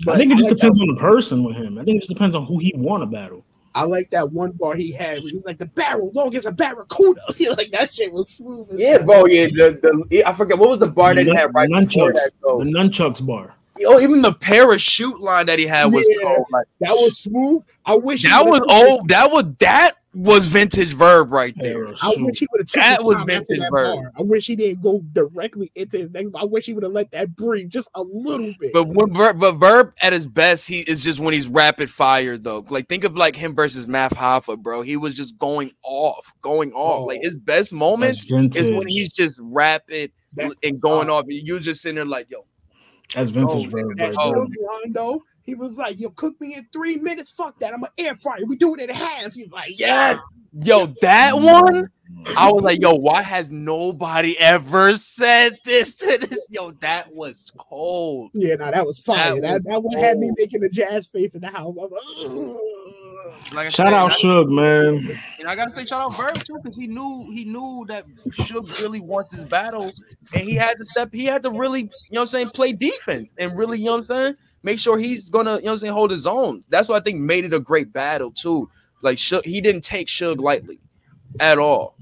I 0.08 0.18
think 0.18 0.32
it 0.32 0.38
just 0.38 0.50
like 0.50 0.58
depends 0.58 0.78
that, 0.78 0.84
on 0.84 0.94
the 0.94 1.02
person 1.02 1.44
with 1.44 1.56
him. 1.56 1.78
I 1.78 1.84
think 1.84 1.98
it 1.98 2.00
just 2.02 2.12
depends 2.12 2.36
on 2.36 2.46
who 2.46 2.60
he 2.60 2.74
want 2.76 3.02
to 3.04 3.08
battle. 3.08 3.44
I 3.76 3.84
like 3.84 4.10
that 4.12 4.32
one 4.32 4.52
bar 4.52 4.76
he 4.76 4.92
had. 4.92 5.20
Where 5.20 5.30
he 5.30 5.36
was 5.36 5.46
like 5.46 5.58
the 5.58 5.66
barrel 5.66 6.12
long 6.14 6.36
as 6.36 6.46
a 6.46 6.52
barracuda. 6.52 7.22
like 7.58 7.72
that 7.72 7.92
shit 7.92 8.12
was 8.12 8.30
smooth. 8.30 8.70
as 8.72 8.80
Yeah, 8.80 9.00
bro. 9.00 9.26
Yeah, 9.26 9.48
the, 9.48 10.04
the 10.10 10.24
I 10.26 10.34
forget 10.34 10.58
what 10.58 10.70
was 10.70 10.80
the 10.80 10.88
bar 10.88 11.16
that 11.16 11.26
he 11.26 11.34
had 11.34 11.54
right 11.54 11.70
nun- 11.70 11.86
before 11.86 12.12
nunchucks, 12.12 12.14
that. 12.14 12.32
Though. 12.42 12.60
the 12.60 12.66
nunchucks 12.66 13.26
bar. 13.26 13.56
Oh, 13.86 14.00
even 14.00 14.22
the 14.22 14.34
parachute 14.34 15.20
line 15.22 15.46
that 15.48 15.60
he 15.60 15.66
had 15.68 15.86
was 15.86 16.08
Yeah. 16.10 16.24
cold. 16.26 16.48
Like 16.52 16.68
That 16.82 16.94
was 16.94 17.18
smooth. 17.20 17.64
I 17.86 17.96
wish 17.96 18.24
that 18.24 18.46
was 18.46 18.62
old. 18.70 19.08
That 19.10 19.32
was 19.32 19.46
that 19.60 19.94
was 20.14 20.48
vintage 20.48 20.94
verb 20.94 21.32
right 21.32 21.54
there. 21.60 21.88
I 22.02 22.14
wish 22.18 22.40
he 22.40 22.48
would 22.52 22.62
have 22.62 22.68
took 22.68 22.82
That 22.82 23.04
was 23.04 23.22
vintage 23.24 23.60
that 23.60 23.70
verb. 23.72 23.96
bar. 24.02 24.12
I 24.18 24.24
wish 24.24 24.48
he 24.48 24.56
didn't 24.56 24.82
go 24.82 25.02
directly 25.14 25.72
into 25.76 26.00
his 26.00 26.10
next. 26.10 26.30
I 26.36 26.46
wish 26.46 26.66
he 26.66 26.74
would 26.74 26.82
have 26.84 26.92
let 26.92 27.12
that 27.12 27.36
breathe 27.36 27.70
just 27.70 27.90
a 27.94 28.02
little 28.02 28.54
bit. 28.60 28.74
But 28.74 28.88
when 28.88 29.14
Verb, 29.14 29.40
but 29.40 29.54
Verb 29.54 29.94
at 30.02 30.12
his 30.12 30.26
best, 30.26 30.68
he 30.68 30.80
is 30.82 31.04
just 31.04 31.20
when 31.20 31.34
he's 31.36 31.48
rapid 31.48 31.92
fire 31.92 32.38
though. 32.38 32.66
Like 32.70 32.90
think 32.90 33.04
of 33.04 33.16
like 33.16 33.36
him 33.36 33.54
versus 33.56 33.86
Math 33.88 34.16
Hoffa, 34.16 34.58
bro. 34.58 34.82
He 34.82 34.98
was 34.98 35.14
just 35.16 35.38
going 35.38 35.72
off, 35.84 36.34
going 36.42 36.74
off. 36.74 37.08
Like 37.08 37.20
oh, 37.22 37.26
his 37.26 37.38
best 37.38 37.72
moments 37.72 38.26
is 38.30 38.68
when 38.70 38.88
he's 38.88 39.14
just 39.14 39.38
rapid 39.42 40.12
That- 40.34 40.54
and 40.64 40.82
going 40.82 41.10
uh, 41.10 41.14
off. 41.14 41.26
And 41.26 41.34
you 41.48 41.60
just 41.60 41.82
sitting 41.84 41.96
there 41.98 42.06
like, 42.06 42.28
yo, 42.32 42.46
That's 43.14 43.32
vintage 43.32 43.68
Oh, 43.68 43.70
verb 43.70 43.98
that 43.98 44.16
right 44.16 44.48
Rondo, 44.86 45.24
he 45.44 45.56
was 45.56 45.78
like, 45.78 46.00
"Yo, 46.00 46.10
cook 46.10 46.40
me 46.40 46.56
in 46.56 46.68
three 46.72 46.98
minutes. 46.98 47.32
Fuck 47.32 47.60
that. 47.60 47.74
I'm 47.74 47.84
an 47.84 47.90
air 47.98 48.16
fryer. 48.16 48.46
We 48.46 48.56
do 48.56 48.76
it 48.76 48.82
in 48.82 48.90
half." 48.90 49.34
He's 49.34 49.50
like, 49.50 49.78
"Yeah." 49.78 50.20
Yo, 50.54 50.88
that 51.02 51.36
one. 51.36 51.90
I 52.38 52.52
was 52.52 52.64
like, 52.64 52.82
yo, 52.82 52.96
why 52.96 53.22
has 53.22 53.50
nobody 53.52 54.38
ever 54.40 54.98
said 54.98 55.58
this 55.64 55.94
to 55.96 56.18
this? 56.18 56.40
Yo, 56.50 56.72
that 56.82 57.14
was 57.14 57.52
cold. 57.58 58.32
Yeah, 58.34 58.56
no, 58.56 58.72
that 58.72 58.86
was 58.86 59.00
fire. 59.00 59.36
That 59.36 59.42
That, 59.42 59.54
was 59.54 59.64
that, 59.66 59.84
one 59.84 59.98
had 59.98 60.18
me 60.18 60.32
making 60.38 60.64
a 60.64 60.70
jazz 60.70 61.08
face 61.08 61.36
in 61.36 61.42
the 61.42 61.48
house. 61.48 61.78
I 61.78 61.82
was 61.82 61.92
like, 61.92 63.54
Like 63.54 63.68
I 63.68 63.70
Shout 63.70 63.88
said, 63.88 63.94
out 63.94 64.12
I- 64.12 64.16
Suge, 64.16 64.50
man. 64.50 65.20
And 65.40 65.48
I 65.48 65.56
gotta 65.56 65.74
say 65.74 65.86
shout 65.86 66.02
out 66.02 66.16
Verb 66.18 66.36
too, 66.44 66.58
because 66.62 66.76
he 66.78 66.88
knew 66.88 67.30
he 67.32 67.46
knew 67.46 67.86
that 67.88 68.06
Suge 68.32 68.82
really 68.82 69.00
wants 69.00 69.32
his 69.32 69.46
battle, 69.46 69.90
and 70.34 70.44
he 70.44 70.56
had 70.56 70.78
to 70.78 70.86
step, 70.86 71.10
he 71.14 71.26
had 71.26 71.42
to 71.44 71.52
really, 71.52 71.82
you 71.84 71.90
know 72.12 72.20
what 72.20 72.22
I'm 72.22 72.28
saying, 72.28 72.50
play 72.50 72.74
defense 72.74 73.34
and 73.38 73.58
really, 73.58 73.80
you 73.80 73.86
know 73.86 73.92
what 73.94 73.98
I'm 74.00 74.04
saying, 74.06 74.34
make 74.64 74.80
sure 74.80 74.98
he's 74.98 75.30
gonna, 75.30 75.52
you 75.56 75.62
know 75.62 75.64
what 75.66 75.72
I'm 75.74 75.78
saying, 75.78 75.94
hold 75.94 76.12
his 76.12 76.28
own. 76.28 76.64
That's 76.70 76.90
what 76.90 77.02
I 77.02 77.04
think 77.04 77.22
made 77.22 77.46
it 77.46 77.54
a 77.54 77.60
great 77.60 77.94
battle 77.94 78.30
too. 78.32 78.70
Like 79.02 79.18
Suge, 79.18 79.46
he 79.46 79.62
didn't 79.62 79.84
take 79.84 80.08
Suge 80.08 80.40
lightly 80.40 80.80
at 81.40 81.58
all. 81.58 81.96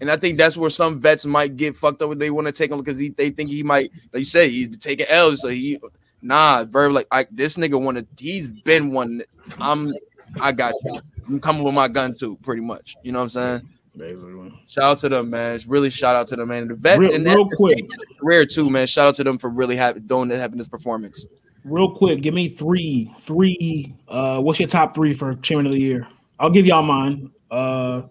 And 0.00 0.10
I 0.10 0.16
think 0.16 0.36
that's 0.38 0.56
where 0.56 0.70
some 0.70 0.98
vets 1.00 1.24
might 1.24 1.56
get 1.56 1.76
fucked 1.76 2.02
up 2.02 2.18
they 2.18 2.30
want 2.30 2.46
to 2.46 2.52
take 2.52 2.70
him 2.70 2.78
because 2.78 3.00
he, 3.00 3.10
they 3.10 3.30
think 3.30 3.48
he 3.48 3.62
might, 3.62 3.90
like 4.12 4.20
you 4.20 4.24
say, 4.24 4.50
he's 4.50 4.76
taking 4.76 5.06
L's. 5.08 5.40
So 5.40 5.48
he, 5.48 5.78
nah, 6.20 6.64
Verb, 6.64 6.92
like 6.92 7.06
I, 7.10 7.26
this 7.30 7.56
nigga 7.56 7.80
wanted, 7.80 8.06
he's 8.18 8.50
been 8.50 8.90
one. 8.90 9.22
I'm, 9.58 9.92
I 10.40 10.52
got 10.52 10.74
you. 10.84 11.00
I'm 11.26 11.40
coming 11.40 11.62
with 11.62 11.74
my 11.74 11.88
gun 11.88 12.12
too, 12.12 12.36
pretty 12.42 12.60
much. 12.60 12.96
You 13.02 13.12
know 13.12 13.20
what 13.20 13.24
I'm 13.24 13.28
saying? 13.30 13.60
Basically. 13.96 14.52
Shout 14.66 14.84
out 14.84 14.98
to 14.98 15.08
them, 15.08 15.30
man. 15.30 15.60
Really 15.66 15.88
shout 15.88 16.16
out 16.16 16.26
to 16.28 16.36
them, 16.36 16.48
man. 16.48 16.68
The 16.68 16.74
vets 16.74 16.98
Real- 16.98 17.14
and 17.14 17.24
real 17.24 17.48
quick. 17.48 17.88
career 18.18 18.44
too, 18.44 18.68
man. 18.68 18.86
Shout 18.86 19.06
out 19.06 19.14
to 19.16 19.24
them 19.24 19.38
for 19.38 19.48
really 19.48 19.76
having 19.76 20.06
doing 20.06 20.28
that, 20.30 20.38
having 20.38 20.58
this 20.58 20.68
performance. 20.68 21.26
Real 21.64 21.94
quick, 21.94 22.20
give 22.20 22.34
me 22.34 22.48
three, 22.48 23.10
three. 23.20 23.94
Uh, 24.06 24.38
what's 24.40 24.60
your 24.60 24.68
top 24.68 24.94
three 24.94 25.14
for 25.14 25.34
chairman 25.36 25.66
of 25.66 25.72
the 25.72 25.80
year? 25.80 26.06
I'll 26.38 26.50
give 26.50 26.66
y'all 26.66 26.82
mine. 26.82 27.30
Uh, 27.50 28.02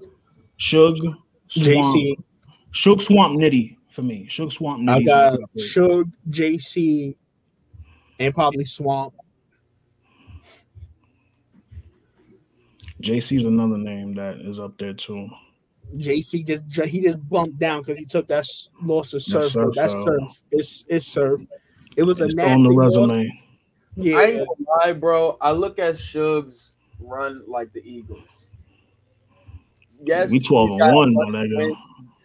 Suge, 0.59 0.97
Swamp, 0.97 1.17
JC. 1.49 2.17
Suge, 2.73 3.01
Swamp, 3.01 3.37
Nitty 3.37 3.77
for 3.89 4.01
me. 4.01 4.27
Suge, 4.29 4.53
Swamp, 4.53 4.81
Nitty. 4.81 4.95
I 4.95 5.01
got 5.03 5.33
my 5.33 5.37
top 5.37 5.49
three. 5.51 5.61
Suge, 5.61 6.11
JC, 6.29 7.15
and 8.19 8.33
probably 8.33 8.65
Swamp. 8.65 9.13
JC's 13.01 13.45
another 13.45 13.77
name 13.77 14.15
that 14.15 14.37
is 14.37 14.59
up 14.59 14.77
there 14.77 14.93
too. 14.93 15.29
JC 15.97 16.47
just 16.47 16.65
ju- 16.67 16.85
he 16.85 17.01
just 17.01 17.19
bumped 17.29 17.59
down 17.59 17.81
because 17.81 17.97
he 17.97 18.05
took 18.05 18.27
that 18.29 18.47
loss 18.81 19.13
of 19.13 19.21
surf. 19.21 19.43
surf 19.43 19.73
That's 19.75 19.93
surf. 19.93 20.41
It's 20.51 20.85
it's 20.87 21.05
surf. 21.05 21.41
It 21.95 22.03
was 22.03 22.21
a 22.21 22.25
It's 22.25 22.35
nasty 22.35 22.51
on 22.53 22.63
the 22.63 22.69
loss. 22.69 23.25
Resume. 23.97 24.11
Yeah, 24.11 24.17
I 24.17 24.23
ain't 24.25 24.47
gonna 24.47 24.69
lie, 24.85 24.93
bro. 24.93 25.37
I 25.41 25.51
look 25.51 25.79
at 25.79 25.97
Suge's 25.99 26.73
run 26.99 27.43
like 27.47 27.71
the 27.73 27.81
Eagles. 27.87 28.27
Yes, 30.05 30.31
we 30.31 30.39
twelve 30.39 30.69
and 30.71 30.93
one, 30.93 31.13
my 31.13 31.23
one 31.25 31.33
nigga. 31.33 31.75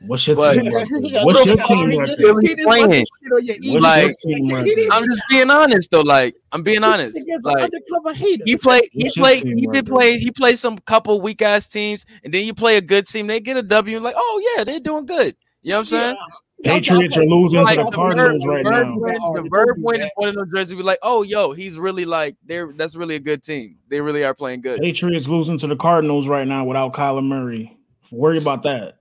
What's 0.06 0.26
your 0.28 0.36
But- 0.36 0.54
team 0.54 0.64
He 0.66 0.70
record? 0.74 1.12
got 1.12 1.26
What's 1.26 1.44
your 1.46 1.56
team 1.56 1.90
He 1.90 1.98
record? 1.98 2.18
just- 2.18 2.38
he 2.40 2.48
didn't 2.48 2.66
want 2.66 2.78
playing. 2.86 2.90
this 2.90 3.08
shit 3.20 3.32
on 3.32 3.44
your 3.44 3.56
What's 3.56 3.66
ego. 3.66 3.78
Like- 3.80 4.02
your 4.02 4.12
team 4.36 4.44
He 4.44 4.52
record? 4.52 4.64
didn't- 4.66 4.92
I'm 4.92 5.04
just 5.04 5.22
being 5.28 5.50
honest 5.50 5.90
though. 5.90 6.00
Like 6.02 6.36
I'm 6.52 6.62
being 6.62 6.84
honest. 6.84 7.16
Niggas 7.16 7.42
Like 7.42 7.64
undercover 7.64 8.14
haters. 8.14 8.48
he 8.50 8.56
played, 8.56 8.88
he 8.92 9.04
What's 9.04 9.16
your 9.16 9.24
played, 9.24 9.42
he 9.44 9.54
did 9.54 9.68
record? 9.68 9.86
play. 9.88 10.18
He 10.18 10.30
played 10.30 10.58
some 10.58 10.78
couple 10.78 11.20
weak 11.20 11.42
ass 11.42 11.68
teams, 11.68 12.06
and 12.24 12.32
then 12.32 12.46
you 12.46 12.54
play 12.54 12.76
a 12.76 12.80
good 12.80 13.06
team. 13.06 13.26
They 13.26 13.40
get 13.40 13.56
a 13.56 13.62
W. 13.62 13.98
Like 14.00 14.14
oh 14.16 14.54
yeah, 14.56 14.64
they're 14.64 14.80
doing 14.80 15.04
good. 15.06 15.34
You 15.62 15.70
know 15.72 15.76
what 15.78 15.80
I'm 15.80 15.86
saying? 15.86 16.16
Patriots 16.64 17.16
are 17.16 17.24
losing 17.24 17.62
Like 17.62 17.78
to 17.78 17.84
the 17.84 17.90
the 17.90 17.96
Cardinals 17.96 18.44
Verb, 18.44 18.52
right 18.52 18.64
the 18.64 18.70
Verb 18.70 18.88
now. 18.88 18.96
win, 18.98 19.14
the 19.44 19.48
Verb 19.48 19.76
do 19.76 19.82
win 19.82 20.00
that. 20.00 20.06
in 20.06 20.10
one 20.16 20.28
of 20.30 20.34
those 20.34 20.48
jerseys. 20.54 20.76
Be 20.76 20.82
like, 20.82 20.98
oh, 21.02 21.22
yo, 21.22 21.52
he's 21.52 21.78
really 21.78 22.04
like, 22.04 22.36
they're 22.44 22.72
that's 22.72 22.96
really 22.96 23.14
a 23.14 23.20
good 23.20 23.42
team. 23.44 23.76
They 23.88 24.00
really 24.00 24.24
are 24.24 24.34
playing 24.34 24.62
good. 24.62 24.80
Patriots 24.80 25.28
losing 25.28 25.56
to 25.58 25.66
the 25.68 25.76
Cardinals 25.76 26.26
right 26.26 26.46
now 26.46 26.64
without 26.64 26.92
Kyler 26.94 27.24
Murray. 27.24 27.76
Worry 28.10 28.38
about 28.38 28.64
that. 28.64 28.96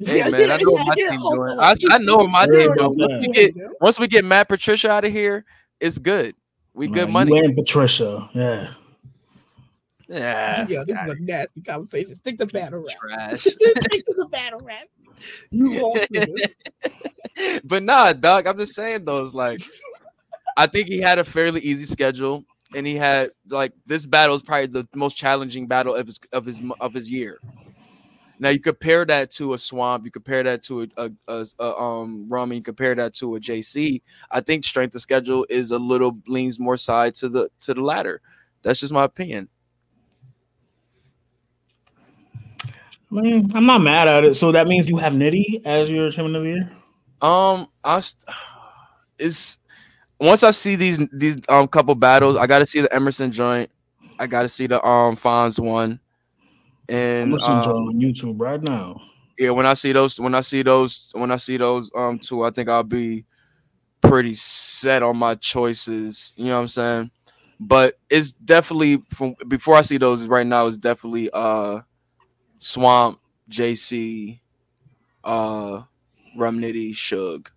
Hey 0.00 0.18
Yeah, 0.18 0.28
man, 0.30 0.50
I 0.50 0.56
know 0.56 0.58
yeah, 0.58 0.66
what 0.66 0.86
my 0.88 0.94
yeah, 0.96 1.10
team's 1.10 1.22
doing. 1.32 1.58
I, 1.60 1.74
I 1.90 1.98
know 1.98 2.16
what 2.16 2.30
my 2.30 2.46
team 2.46 2.74
doing. 2.74 2.98
Once 2.98 3.26
we 3.26 3.32
get 3.32 3.54
once 3.80 3.98
we 4.00 4.08
get 4.08 4.24
Matt 4.24 4.48
Patricia 4.48 4.90
out 4.90 5.04
of 5.04 5.12
here, 5.12 5.44
it's 5.78 5.98
good. 5.98 6.34
We 6.74 6.88
good 6.88 7.06
Nah, 7.06 7.12
money. 7.12 7.36
You 7.36 7.44
and 7.44 7.54
Patricia. 7.54 8.28
Yeah. 8.34 8.70
Yeah, 10.08 10.66
Yeah, 10.68 10.84
this 10.86 10.98
is 11.00 11.06
a 11.06 11.14
nasty 11.20 11.62
conversation. 11.62 12.14
Stick 12.14 12.36
to 12.38 12.46
battle 12.46 12.84
rap. 13.08 13.36
Stick 13.36 13.56
to 13.58 14.14
the 14.18 14.26
battle 14.30 14.60
rap. 14.60 14.88
You 15.50 15.80
wrong 15.80 16.00
for 16.00 16.20
this. 16.20 17.60
but 17.64 17.82
nah, 17.82 18.12
dog. 18.12 18.46
I'm 18.46 18.58
just 18.58 18.74
saying 18.74 19.04
those. 19.04 19.34
Like, 19.34 19.60
I 20.56 20.66
think 20.66 20.88
he 20.88 21.00
had 21.00 21.18
a 21.18 21.24
fairly 21.24 21.60
easy 21.60 21.86
schedule, 21.86 22.44
and 22.74 22.86
he 22.86 22.96
had 22.96 23.30
like 23.48 23.72
this 23.86 24.06
battle 24.06 24.36
is 24.36 24.42
probably 24.42 24.66
the 24.66 24.88
most 24.94 25.16
challenging 25.16 25.66
battle 25.66 25.94
of 25.94 26.06
his 26.06 26.20
of 26.32 26.46
his 26.46 26.62
of 26.80 26.94
his 26.94 27.10
year. 27.10 27.40
Now 28.38 28.48
you 28.48 28.60
compare 28.60 29.04
that 29.06 29.30
to 29.32 29.54
a 29.54 29.58
swamp, 29.58 30.04
you 30.04 30.10
compare 30.10 30.42
that 30.42 30.62
to 30.64 30.82
a, 30.82 30.88
a, 30.96 31.10
a, 31.28 31.46
a 31.60 31.76
um 31.78 32.26
rum, 32.28 32.52
you 32.52 32.62
compare 32.62 32.94
that 32.94 33.14
to 33.14 33.36
a 33.36 33.40
JC. 33.40 34.02
I 34.30 34.40
think 34.40 34.64
strength 34.64 34.94
of 34.94 35.00
schedule 35.02 35.46
is 35.48 35.70
a 35.70 35.78
little 35.78 36.18
leans 36.26 36.58
more 36.58 36.76
side 36.76 37.14
to 37.16 37.28
the 37.28 37.48
to 37.62 37.74
the 37.74 37.80
latter. 37.80 38.20
That's 38.62 38.80
just 38.80 38.92
my 38.92 39.04
opinion. 39.04 39.48
I 43.16 43.20
mean, 43.20 43.50
I'm 43.54 43.66
not 43.66 43.78
mad 43.78 44.08
at 44.08 44.24
it. 44.24 44.34
So 44.34 44.52
that 44.52 44.66
means 44.66 44.88
you 44.88 44.96
have 44.96 45.12
Nitty 45.12 45.64
as 45.64 45.90
your 45.90 46.10
chairman 46.10 46.34
of 46.36 46.42
the 46.42 46.48
year? 46.48 46.72
Um, 47.20 47.68
I 47.82 48.00
st- 48.00 48.24
it's 49.18 49.58
once 50.20 50.42
I 50.42 50.50
see 50.50 50.76
these 50.76 51.00
these 51.12 51.38
um 51.48 51.68
couple 51.68 51.94
battles, 51.94 52.36
I 52.36 52.46
got 52.46 52.58
to 52.58 52.66
see 52.66 52.80
the 52.80 52.92
Emerson 52.92 53.32
joint. 53.32 53.70
I 54.18 54.26
got 54.26 54.42
to 54.42 54.48
see 54.48 54.66
the 54.66 54.84
um 54.84 55.16
Fonz 55.16 55.58
one, 55.58 56.00
and 56.88 57.34
it 57.34 57.42
um, 57.42 57.60
on 57.60 57.94
YouTube 58.00 58.40
right 58.40 58.60
now. 58.60 59.00
yeah, 59.38 59.50
when 59.50 59.66
I 59.66 59.74
see 59.74 59.92
those, 59.92 60.18
when 60.20 60.34
I 60.34 60.40
see 60.40 60.62
those, 60.62 61.10
when 61.14 61.30
I 61.30 61.36
see 61.36 61.56
those 61.56 61.90
um 61.94 62.18
two, 62.18 62.42
I 62.42 62.50
think 62.50 62.68
I'll 62.68 62.82
be 62.82 63.24
pretty 64.02 64.34
set 64.34 65.02
on 65.02 65.16
my 65.16 65.34
choices. 65.36 66.32
You 66.36 66.46
know 66.46 66.56
what 66.56 66.62
I'm 66.62 66.68
saying? 66.68 67.10
But 67.60 67.94
it's 68.10 68.32
definitely 68.32 68.98
from 68.98 69.34
before 69.48 69.76
I 69.76 69.82
see 69.82 69.98
those 69.98 70.26
right 70.26 70.46
now. 70.46 70.66
It's 70.66 70.76
definitely 70.76 71.30
uh 71.32 71.80
Swamp, 72.58 73.20
JC, 73.50 74.40
uh 75.22 75.82
Rum 76.36 76.60
Nitty, 76.60 76.90
Suge. 76.90 77.48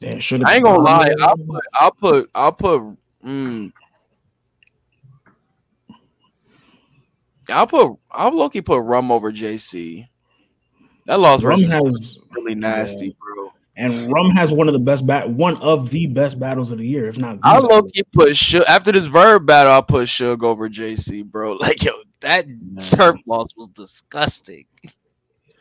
Yeah, 0.00 0.18
should 0.18 0.42
I 0.44 0.56
ain't 0.56 0.64
gonna 0.64 0.82
lie. 0.82 1.14
I'll 1.20 1.36
put, 1.36 1.64
I'll 1.74 1.92
put, 1.92 2.30
I'll 2.34 2.52
put, 2.52 2.82
mm, 3.24 3.72
I'll 7.48 7.66
put, 7.66 7.98
I'll 8.10 8.36
low 8.36 8.50
key 8.50 8.62
put 8.62 8.80
Rum 8.80 9.12
over 9.12 9.30
JC. 9.30 10.08
That 11.06 11.20
loss 11.20 11.42
Rum 11.42 11.60
versus 11.60 11.72
has 11.72 12.18
really 12.30 12.54
nasty, 12.54 13.16
bro. 13.20 13.52
And 13.76 14.12
Rum 14.12 14.30
has 14.30 14.52
one 14.52 14.68
of 14.68 14.74
the 14.74 14.80
best 14.80 15.06
bat 15.06 15.30
one 15.30 15.56
of 15.58 15.90
the 15.90 16.06
best 16.06 16.38
battles 16.38 16.70
of 16.70 16.78
the 16.78 16.86
year, 16.86 17.08
if 17.08 17.18
not 17.18 17.42
the 17.44 17.46
I'll 17.46 17.62
best. 17.62 17.72
low 17.72 17.82
key 17.82 18.02
put 18.12 18.30
Suge 18.30 18.64
after 18.66 18.92
this 18.92 19.06
verb 19.06 19.46
battle. 19.46 19.72
I'll 19.72 19.82
put 19.82 20.08
Suge 20.08 20.42
over 20.42 20.68
JC, 20.68 21.24
bro. 21.24 21.54
Like 21.60 21.82
yo, 21.82 21.92
that 22.20 22.46
turf 22.80 23.16
loss 23.26 23.48
was 23.56 23.68
disgusting. 23.68 24.66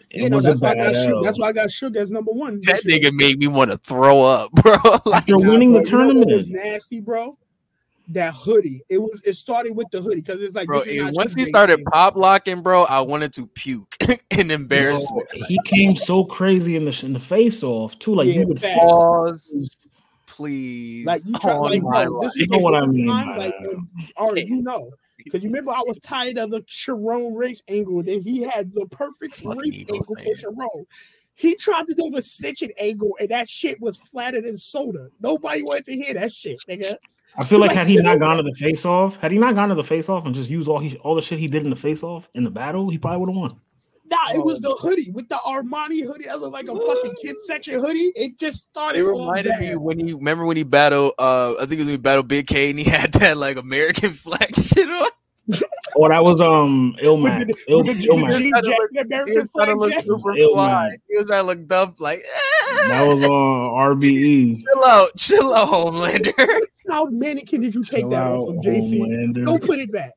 It 0.09 0.23
You 0.23 0.29
know, 0.29 0.41
that's 0.41 0.59
why 0.59 0.71
I 0.71 0.75
got 0.75 0.93
Suge. 0.93 1.23
That's 1.23 1.39
why 1.39 1.47
I 1.49 1.51
got 1.53 1.67
Suge 1.69 1.95
as 1.95 2.11
number 2.11 2.31
one. 2.31 2.59
That 2.65 2.83
this 2.83 2.85
nigga 2.85 3.11
made 3.13 3.39
me 3.39 3.47
want 3.47 3.71
to 3.71 3.77
throw 3.77 4.21
up, 4.23 4.51
bro. 4.55 4.75
like, 5.05 5.29
After 5.29 5.37
winning 5.39 5.73
Bro, 5.73 5.83
the 5.83 5.89
you 5.89 5.97
know 5.97 6.13
what 6.13 6.17
tournament. 6.17 6.31
was 6.31 6.49
nasty, 6.49 6.99
bro. 7.01 7.37
That 8.13 8.33
hoodie. 8.33 8.81
It 8.89 8.99
was 8.99 9.21
it 9.25 9.33
started 9.33 9.75
with 9.75 9.87
the 9.91 10.01
hoodie 10.01 10.21
because 10.21 10.41
it's 10.41 10.55
like 10.55 10.67
Bro, 10.67 10.79
this 10.79 10.87
is 10.87 11.03
not 11.03 11.13
once 11.13 11.33
he 11.33 11.45
started 11.45 11.77
Jay-Z. 11.77 11.89
pop 11.91 12.15
locking, 12.15 12.61
bro, 12.61 12.83
I 12.83 13.01
wanted 13.01 13.33
to 13.33 13.47
puke 13.47 13.97
in 14.29 14.51
embarrassment. 14.51 15.27
He 15.47 15.59
came 15.65 15.95
so 15.95 16.23
crazy 16.23 16.75
in 16.75 16.85
the 16.85 17.01
in 17.03 17.13
the 17.13 17.19
face 17.19 17.63
off 17.63 17.97
too. 17.99 18.15
Like 18.15 18.27
Yeah, 18.27 18.41
you 18.41 18.47
would 18.47 18.59
facts. 18.59 18.79
Pause, 18.79 19.77
please. 20.25 21.05
Like 21.05 21.25
you 21.25 21.33
oh, 21.35 21.39
try, 21.39 21.53
on 21.53 21.71
like 21.71 21.83
my 21.83 22.05
bro, 22.05 22.21
this 22.21 22.35
life. 22.35 22.41
is 22.43 22.49
know 22.49 22.57
what 22.57 22.75
I 22.75 22.85
mean 22.85 23.07
time, 23.07 23.37
Like, 23.37 23.55
all 24.17 24.33
right, 24.33 24.45
you 24.45 24.61
know, 24.61 24.91
because 25.17 25.43
you 25.43 25.49
remember 25.49 25.71
I 25.71 25.83
was 25.85 25.99
tired 25.99 26.37
of 26.37 26.51
the 26.51 26.63
Sharon 26.67 27.35
race 27.35 27.63
angle. 27.67 28.03
Then 28.03 28.21
he 28.21 28.41
had 28.41 28.73
the 28.73 28.85
perfect 28.87 29.35
Fucking 29.35 29.59
race 29.59 29.73
Eagles 29.73 29.99
angle 29.99 30.15
fan. 30.15 30.25
for 30.25 30.37
Sharon. 30.37 30.85
He 31.35 31.55
tried 31.55 31.87
to 31.87 31.93
do 31.93 32.09
the 32.09 32.19
snitching 32.19 32.71
angle, 32.77 33.15
and 33.19 33.29
that 33.29 33.49
shit 33.49 33.81
was 33.81 33.97
flatter 33.97 34.41
than 34.41 34.57
soda. 34.57 35.09
Nobody 35.19 35.63
wanted 35.63 35.85
to 35.85 35.95
hear 35.95 36.13
that 36.13 36.31
shit, 36.31 36.59
nigga. 36.69 36.97
I 37.37 37.45
feel 37.45 37.59
like 37.59 37.69
Like, 37.69 37.77
had 37.77 37.87
he 37.87 37.95
not 37.95 38.19
gone 38.19 38.37
to 38.37 38.43
the 38.43 38.53
face 38.53 38.85
off, 38.85 39.15
had 39.17 39.31
he 39.31 39.37
not 39.37 39.55
gone 39.55 39.69
to 39.69 39.75
the 39.75 39.83
face 39.83 40.09
off 40.09 40.25
and 40.25 40.35
just 40.35 40.49
used 40.49 40.67
all 40.67 40.79
he 40.79 40.97
all 40.97 41.15
the 41.15 41.21
shit 41.21 41.39
he 41.39 41.47
did 41.47 41.63
in 41.63 41.69
the 41.69 41.75
face 41.75 42.03
off 42.03 42.29
in 42.35 42.43
the 42.43 42.49
battle, 42.49 42.89
he 42.89 42.97
probably 42.97 43.19
would 43.19 43.29
have 43.29 43.35
won. 43.37 43.55
Nah, 44.09 44.17
it 44.35 44.43
was 44.43 44.61
Oh. 44.65 44.69
the 44.69 44.75
hoodie 44.81 45.09
with 45.11 45.29
the 45.29 45.35
Armani 45.45 46.05
hoodie. 46.05 46.25
That 46.25 46.41
looked 46.41 46.51
like 46.51 46.67
a 46.67 46.75
fucking 46.75 47.15
kid 47.21 47.37
section 47.39 47.79
hoodie. 47.79 48.11
It 48.15 48.37
just 48.37 48.63
started. 48.63 48.99
It 48.99 49.03
all 49.05 49.19
reminded 49.29 49.57
me 49.59 49.75
when 49.77 49.97
he 50.05 50.11
remember 50.13 50.45
when 50.45 50.57
he 50.57 50.63
battled 50.63 51.13
uh 51.17 51.53
I 51.53 51.59
think 51.61 51.73
it 51.73 51.77
was 51.79 51.85
when 51.87 51.93
he 51.93 51.97
battled 51.97 52.27
Big 52.27 52.47
K 52.47 52.71
and 52.71 52.77
he 52.79 52.83
had 52.89 53.13
that 53.13 53.37
like 53.37 53.55
American 53.57 54.11
flag 54.11 54.53
shit 54.55 54.89
on. 54.89 55.07
Oh, 55.95 56.07
that 56.07 56.23
was 56.23 56.39
um 56.39 56.91
with 56.93 57.01
Ilmac. 57.01 57.47
the, 57.47 57.55
Il, 57.67 57.83
with 57.83 57.97
the 58.01 58.07
Ilmac. 58.07 58.37
jean 58.37 58.51
Trying 58.51 58.63
to 58.63 58.69
jacket, 58.69 59.09
look- 59.09 59.27
He 59.29 59.37
was 59.37 59.51
trying 59.51 59.67
to 59.67 59.75
look 59.75 60.03
super 60.03 60.37
Ill 60.37 60.53
fly. 60.53 60.67
man. 60.89 60.97
He 61.09 61.17
was 61.17 61.25
trying 61.25 61.41
to 61.41 61.47
look 61.47 61.67
dumb 61.67 61.95
like 61.99 62.23
That 62.87 63.05
was 63.07 63.23
on 63.23 63.97
RBE. 63.99 64.61
chill 64.63 64.85
out, 64.85 65.09
chill 65.17 65.53
out, 65.53 65.67
Homelander. 65.67 66.61
How 66.89 67.05
mannequin 67.05 67.61
did 67.61 67.75
you 67.75 67.83
take 67.83 68.01
Chill 68.01 68.09
that 68.11 68.21
out, 68.23 68.37
off 68.39 68.47
from 68.47 68.61
JC? 68.61 68.99
Homelander. 68.99 69.45
Don't 69.45 69.63
put 69.63 69.79
it 69.79 69.91
back. 69.91 70.11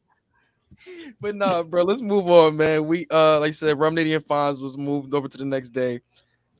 But 1.20 1.34
nah, 1.36 1.62
bro, 1.62 1.82
let's 1.82 2.02
move 2.02 2.28
on, 2.28 2.56
man. 2.56 2.86
We 2.86 3.06
uh 3.10 3.40
like 3.40 3.48
I 3.48 3.52
said, 3.52 3.78
Rum 3.78 3.96
Nitty 3.96 4.14
and 4.14 4.24
Fonz 4.26 4.60
was 4.60 4.76
moved 4.78 5.14
over 5.14 5.26
to 5.28 5.38
the 5.38 5.44
next 5.44 5.70
day. 5.70 6.00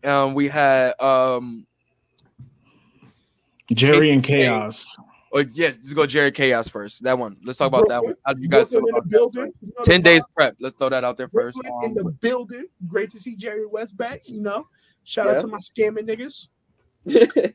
Um 0.02 0.34
we 0.34 0.48
had 0.48 0.98
um 1.00 1.66
Jerry 3.72 4.10
and 4.10 4.22
Chaos. 4.24 4.86
Oh 5.34 5.44
yes, 5.52 5.76
let's 5.76 5.92
go 5.92 6.06
Jerry 6.06 6.32
Chaos 6.32 6.68
first. 6.68 7.02
That 7.02 7.18
one. 7.18 7.36
Let's 7.44 7.58
talk 7.58 7.68
about 7.68 7.88
that 7.88 8.02
one. 8.02 8.14
How 8.24 8.32
did 8.32 8.42
you 8.42 8.48
guys 8.48 8.70
Brooklyn 8.70 8.94
feel 8.94 8.96
in 9.02 9.10
the 9.10 9.16
about 9.18 9.32
that? 9.32 9.32
building. 9.42 9.52
You 9.60 9.72
know 9.76 9.84
10 9.84 10.00
days 10.02 10.22
prep. 10.34 10.56
Let's 10.60 10.74
throw 10.76 10.88
that 10.88 11.04
out 11.04 11.16
there 11.16 11.28
first. 11.28 11.58
Brooklyn 11.60 11.90
in 11.92 11.98
Um, 11.98 12.04
the 12.06 12.10
building. 12.12 12.66
Great 12.86 13.10
to 13.10 13.20
see 13.20 13.36
Jerry 13.36 13.66
West 13.66 13.96
back. 13.96 14.28
You 14.28 14.40
know, 14.40 14.68
shout 15.04 15.28
out 15.28 15.38
to 15.40 15.46
my 15.46 15.58
scamming 15.58 16.08
niggas. 16.08 16.48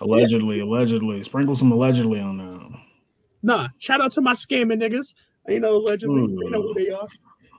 Allegedly, 0.00 0.60
allegedly. 0.60 1.22
Sprinkle 1.24 1.56
some 1.56 1.72
allegedly 1.72 2.20
on 2.20 2.36
that. 2.38 2.78
Nah, 3.42 3.68
shout 3.78 4.00
out 4.00 4.12
to 4.12 4.20
my 4.20 4.32
scamming 4.34 4.80
niggas. 4.82 5.14
You 5.48 5.60
know, 5.60 5.76
allegedly, 5.76 6.22
Hmm. 6.22 6.38
you 6.42 6.50
know 6.50 6.62
who 6.62 6.74
they 6.74 6.90
are. 6.90 7.06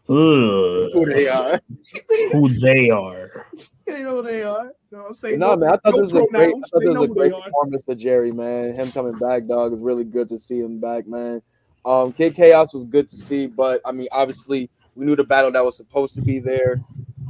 Ugh, 0.09 0.89
Who 0.93 1.05
they 1.05 1.27
are. 1.27 1.61
who 2.31 2.49
they 2.49 2.89
are. 2.89 3.47
You 3.87 4.03
know 4.03 4.15
who 4.17 4.23
they 4.23 4.43
are. 4.43 4.65
You 4.65 4.97
know 4.97 4.97
what 4.99 5.07
I'm 5.07 5.13
saying? 5.13 5.39
No, 5.39 5.55
man, 5.55 5.69
I 5.69 5.71
thought 5.77 5.95
no 5.95 6.01
this 6.01 6.13
was 6.13 6.23
a 6.23 6.27
great, 6.31 6.47
I 6.47 6.51
thought 6.51 6.79
this 6.79 6.97
was 6.97 7.09
a 7.09 7.13
great 7.13 7.33
are. 7.33 7.41
performance 7.41 7.83
for 7.85 7.95
Jerry, 7.95 8.31
man. 8.31 8.73
Him 8.75 8.91
coming 8.91 9.13
back, 9.13 9.47
dog, 9.47 9.73
is 9.73 9.79
really 9.81 10.03
good 10.03 10.29
to 10.29 10.37
see 10.39 10.59
him 10.59 10.79
back, 10.79 11.07
man. 11.07 11.41
Um, 11.85 12.11
Kid 12.13 12.35
Chaos 12.35 12.73
was 12.73 12.85
good 12.85 13.09
to 13.09 13.17
see, 13.17 13.47
but 13.47 13.81
I 13.85 13.91
mean, 13.91 14.07
obviously, 14.11 14.69
we 14.95 15.05
knew 15.05 15.15
the 15.15 15.23
battle 15.23 15.51
that 15.51 15.63
was 15.63 15.77
supposed 15.77 16.15
to 16.15 16.21
be 16.21 16.39
there 16.39 16.81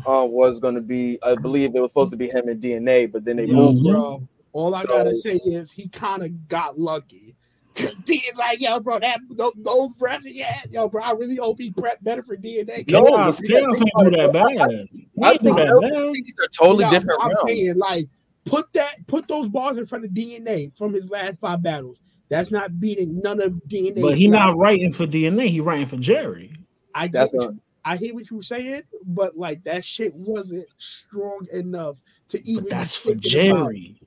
um, 0.06 0.32
was 0.32 0.60
going 0.60 0.76
to 0.76 0.82
be. 0.82 1.20
I 1.24 1.36
believe 1.36 1.76
it 1.76 1.80
was 1.80 1.92
supposed 1.92 2.12
to 2.12 2.18
be 2.18 2.28
him 2.30 2.48
and 2.48 2.62
DNA, 2.62 3.12
but 3.12 3.24
then 3.24 3.38
they 3.38 3.46
Yo, 3.46 3.54
moved. 3.74 3.86
it. 3.88 3.92
bro. 3.92 4.28
All 4.54 4.74
I 4.76 4.82
So- 4.84 4.88
gotta 4.88 5.16
say 5.16 5.36
is 5.46 5.72
he 5.72 5.88
kind 5.88 6.24
of 6.24 6.48
got 6.48 6.80
lucky. 6.80 7.36
Cause 7.78 8.00
D 8.00 8.22
like, 8.38 8.60
yo, 8.60 8.80
bro, 8.80 9.00
that 9.00 9.20
those, 9.30 9.54
those 9.58 9.94
reps 10.00 10.26
he 10.26 10.40
had, 10.40 10.70
yo, 10.72 10.90
bro, 10.90 11.04
I 11.04 11.12
really 11.12 11.36
hope 11.36 11.60
he 11.60 11.72
prepped 11.72 12.02
better 12.04 12.24
for 12.24 12.36
DNA. 12.36 12.88
No, 12.90 13.04
Chaos, 13.06 13.40
but 13.40 13.48
Chaos 13.50 13.80
think 13.80 13.92
ain't 14.00 14.12
do 14.12 14.18
that 14.18 14.34
bad. 14.34 14.88
He 14.92 15.08
I 15.24 15.32
ain't 15.32 15.42
do 15.42 15.46
think 15.46 15.58
that 15.58 15.68
that- 15.68 15.82
bad. 15.94 16.14
These 16.14 16.34
are 16.42 16.48
totally 16.48 16.86
No, 16.86 16.92
different 16.92 17.20
I'm 17.22 17.28
rounds. 17.28 17.42
saying 17.46 17.78
like 17.78 18.06
put 18.46 18.72
that 18.74 18.96
put 19.08 19.28
those 19.28 19.50
bars 19.50 19.78
in 19.78 19.86
front 19.86 20.06
of 20.06 20.12
DNA 20.12 20.76
from 20.78 20.94
his 20.94 21.10
last 21.10 21.40
five 21.42 21.62
battles. 21.62 22.00
That's 22.30 22.52
not 22.52 22.80
beating 22.80 23.22
none 23.22 23.42
of 23.42 23.54
DNA. 23.68 24.02
But 24.02 24.18
he 24.18 24.28
not 24.28 24.58
writing 24.58 24.92
for 24.92 25.06
DNA. 25.08 25.48
He 25.50 25.62
writing 25.62 25.86
for 25.86 25.98
Jerry. 25.98 26.54
I 26.96 27.08
get 27.08 27.14
That's 27.14 27.34
what 27.34 27.54
you, 27.54 27.62
I 27.86 27.96
hear 27.96 28.14
what 28.14 28.30
you're 28.30 28.42
saying, 28.42 28.82
but 29.06 29.38
like 29.38 29.64
that 29.64 29.86
shit 29.86 30.14
wasn't 30.16 30.68
strong 30.78 31.46
enough 31.54 32.02
to 32.30 32.42
even. 32.50 32.64
But 32.64 32.72
that's 32.72 32.96
for 32.96 33.16
Jerry. 33.16 33.52
about. 34.00 34.07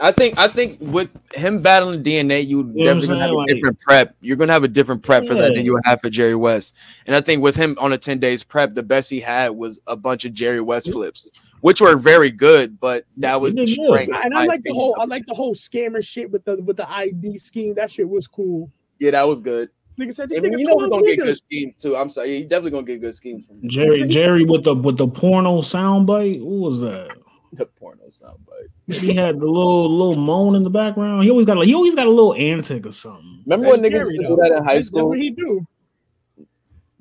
Jerry. 0.00 0.08
I 0.08 0.12
think 0.12 0.38
I 0.38 0.48
think 0.48 0.78
with 0.80 1.08
him 1.34 1.60
battling 1.62 2.02
DNA, 2.02 2.46
you 2.46 2.58
You 2.58 2.64
know 2.64 2.72
what 2.72 2.90
I'm 2.90 2.98
definitely 3.00 3.06
gonna 3.08 3.20
have 3.20 3.30
saying? 3.30 3.42
a 3.42 3.54
different 3.54 3.80
prep. 3.80 4.16
You're 4.20 4.36
gonna 4.36 4.52
have 4.52 4.64
a 4.64 4.68
different 4.68 5.02
prep 5.02 5.26
for 5.26 5.34
that 5.34 5.54
than 5.54 5.64
you 5.64 5.74
would 5.74 5.82
have 5.84 6.00
for 6.00 6.10
Jerry 6.10 6.34
West. 6.34 6.74
And 7.06 7.14
I 7.14 7.20
think 7.20 7.42
with 7.42 7.56
him 7.56 7.76
on 7.80 7.92
a 7.92 7.98
10 7.98 8.18
days 8.18 8.42
prep, 8.42 8.74
the 8.74 8.82
best 8.82 9.10
he 9.10 9.20
had 9.20 9.50
was 9.50 9.80
a 9.86 9.96
bunch 9.96 10.24
of 10.24 10.32
Jerry 10.32 10.60
West 10.60 10.90
flips, 10.90 11.30
which 11.60 11.80
were 11.80 11.96
very 11.96 12.30
good, 12.30 12.80
but 12.80 13.04
that 13.18 13.40
was 13.40 13.54
the 13.54 13.66
strength. 13.66 14.14
And 14.24 14.34
I 14.34 14.42
I 14.42 14.46
like 14.46 14.62
the 14.62 14.72
whole 14.72 14.96
I 14.98 15.04
like 15.04 15.26
the 15.26 15.34
whole 15.34 15.54
scammer 15.54 16.04
shit 16.04 16.30
with 16.30 16.44
the 16.44 16.62
with 16.62 16.76
the 16.76 16.90
ID 16.90 17.38
scheme. 17.38 17.74
That 17.74 17.90
shit 17.90 18.08
was 18.08 18.26
cool. 18.26 18.70
Yeah, 18.98 19.12
that 19.12 19.22
was 19.28 19.40
good. 19.40 19.70
Nigga 19.98 20.14
said 20.14 20.28
this 20.30 20.38
And 20.38 20.46
nigga 20.46 20.58
you 20.58 20.64
know 20.64 20.76
we're 20.76 20.86
12 20.88 21.02
gonna 21.02 21.16
get 21.16 21.24
good 21.24 21.36
schemes 21.36 21.76
too. 21.78 21.96
I'm 21.96 22.08
sorry, 22.08 22.38
you 22.38 22.42
definitely 22.44 22.70
gonna 22.70 22.86
get 22.86 23.00
good 23.02 23.14
schemes 23.14 23.44
Jerry, 23.66 24.08
Jerry 24.08 24.44
with 24.44 24.64
the 24.64 24.74
with 24.74 24.96
the 24.96 25.06
porno 25.06 25.60
soundbite. 25.60 26.40
What 26.42 26.70
was 26.70 26.80
that? 26.80 27.10
The 27.52 27.66
porno 27.66 28.04
soundbite. 28.08 28.94
He 28.94 29.14
had 29.14 29.40
the 29.40 29.46
little 29.46 29.90
little 29.90 30.22
moan 30.22 30.54
in 30.54 30.62
the 30.62 30.70
background. 30.70 31.24
He 31.24 31.30
always 31.30 31.46
got 31.46 31.56
like 31.56 31.66
he 31.66 31.74
always 31.74 31.94
got 31.96 32.06
a 32.06 32.10
little 32.10 32.34
antic 32.34 32.86
or 32.86 32.92
something. 32.92 33.42
Remember 33.44 33.66
That's 33.66 33.80
when 33.82 33.90
niggas 33.90 33.94
Jerry, 33.94 34.14
used 34.14 34.22
to 34.22 34.28
do 34.28 34.36
that 34.36 34.52
in 34.52 34.64
high 34.64 34.74
That's, 34.74 34.86
that's 34.86 34.86
school? 34.86 35.08
what 35.08 35.18
he 35.18 35.30
do. 35.30 35.66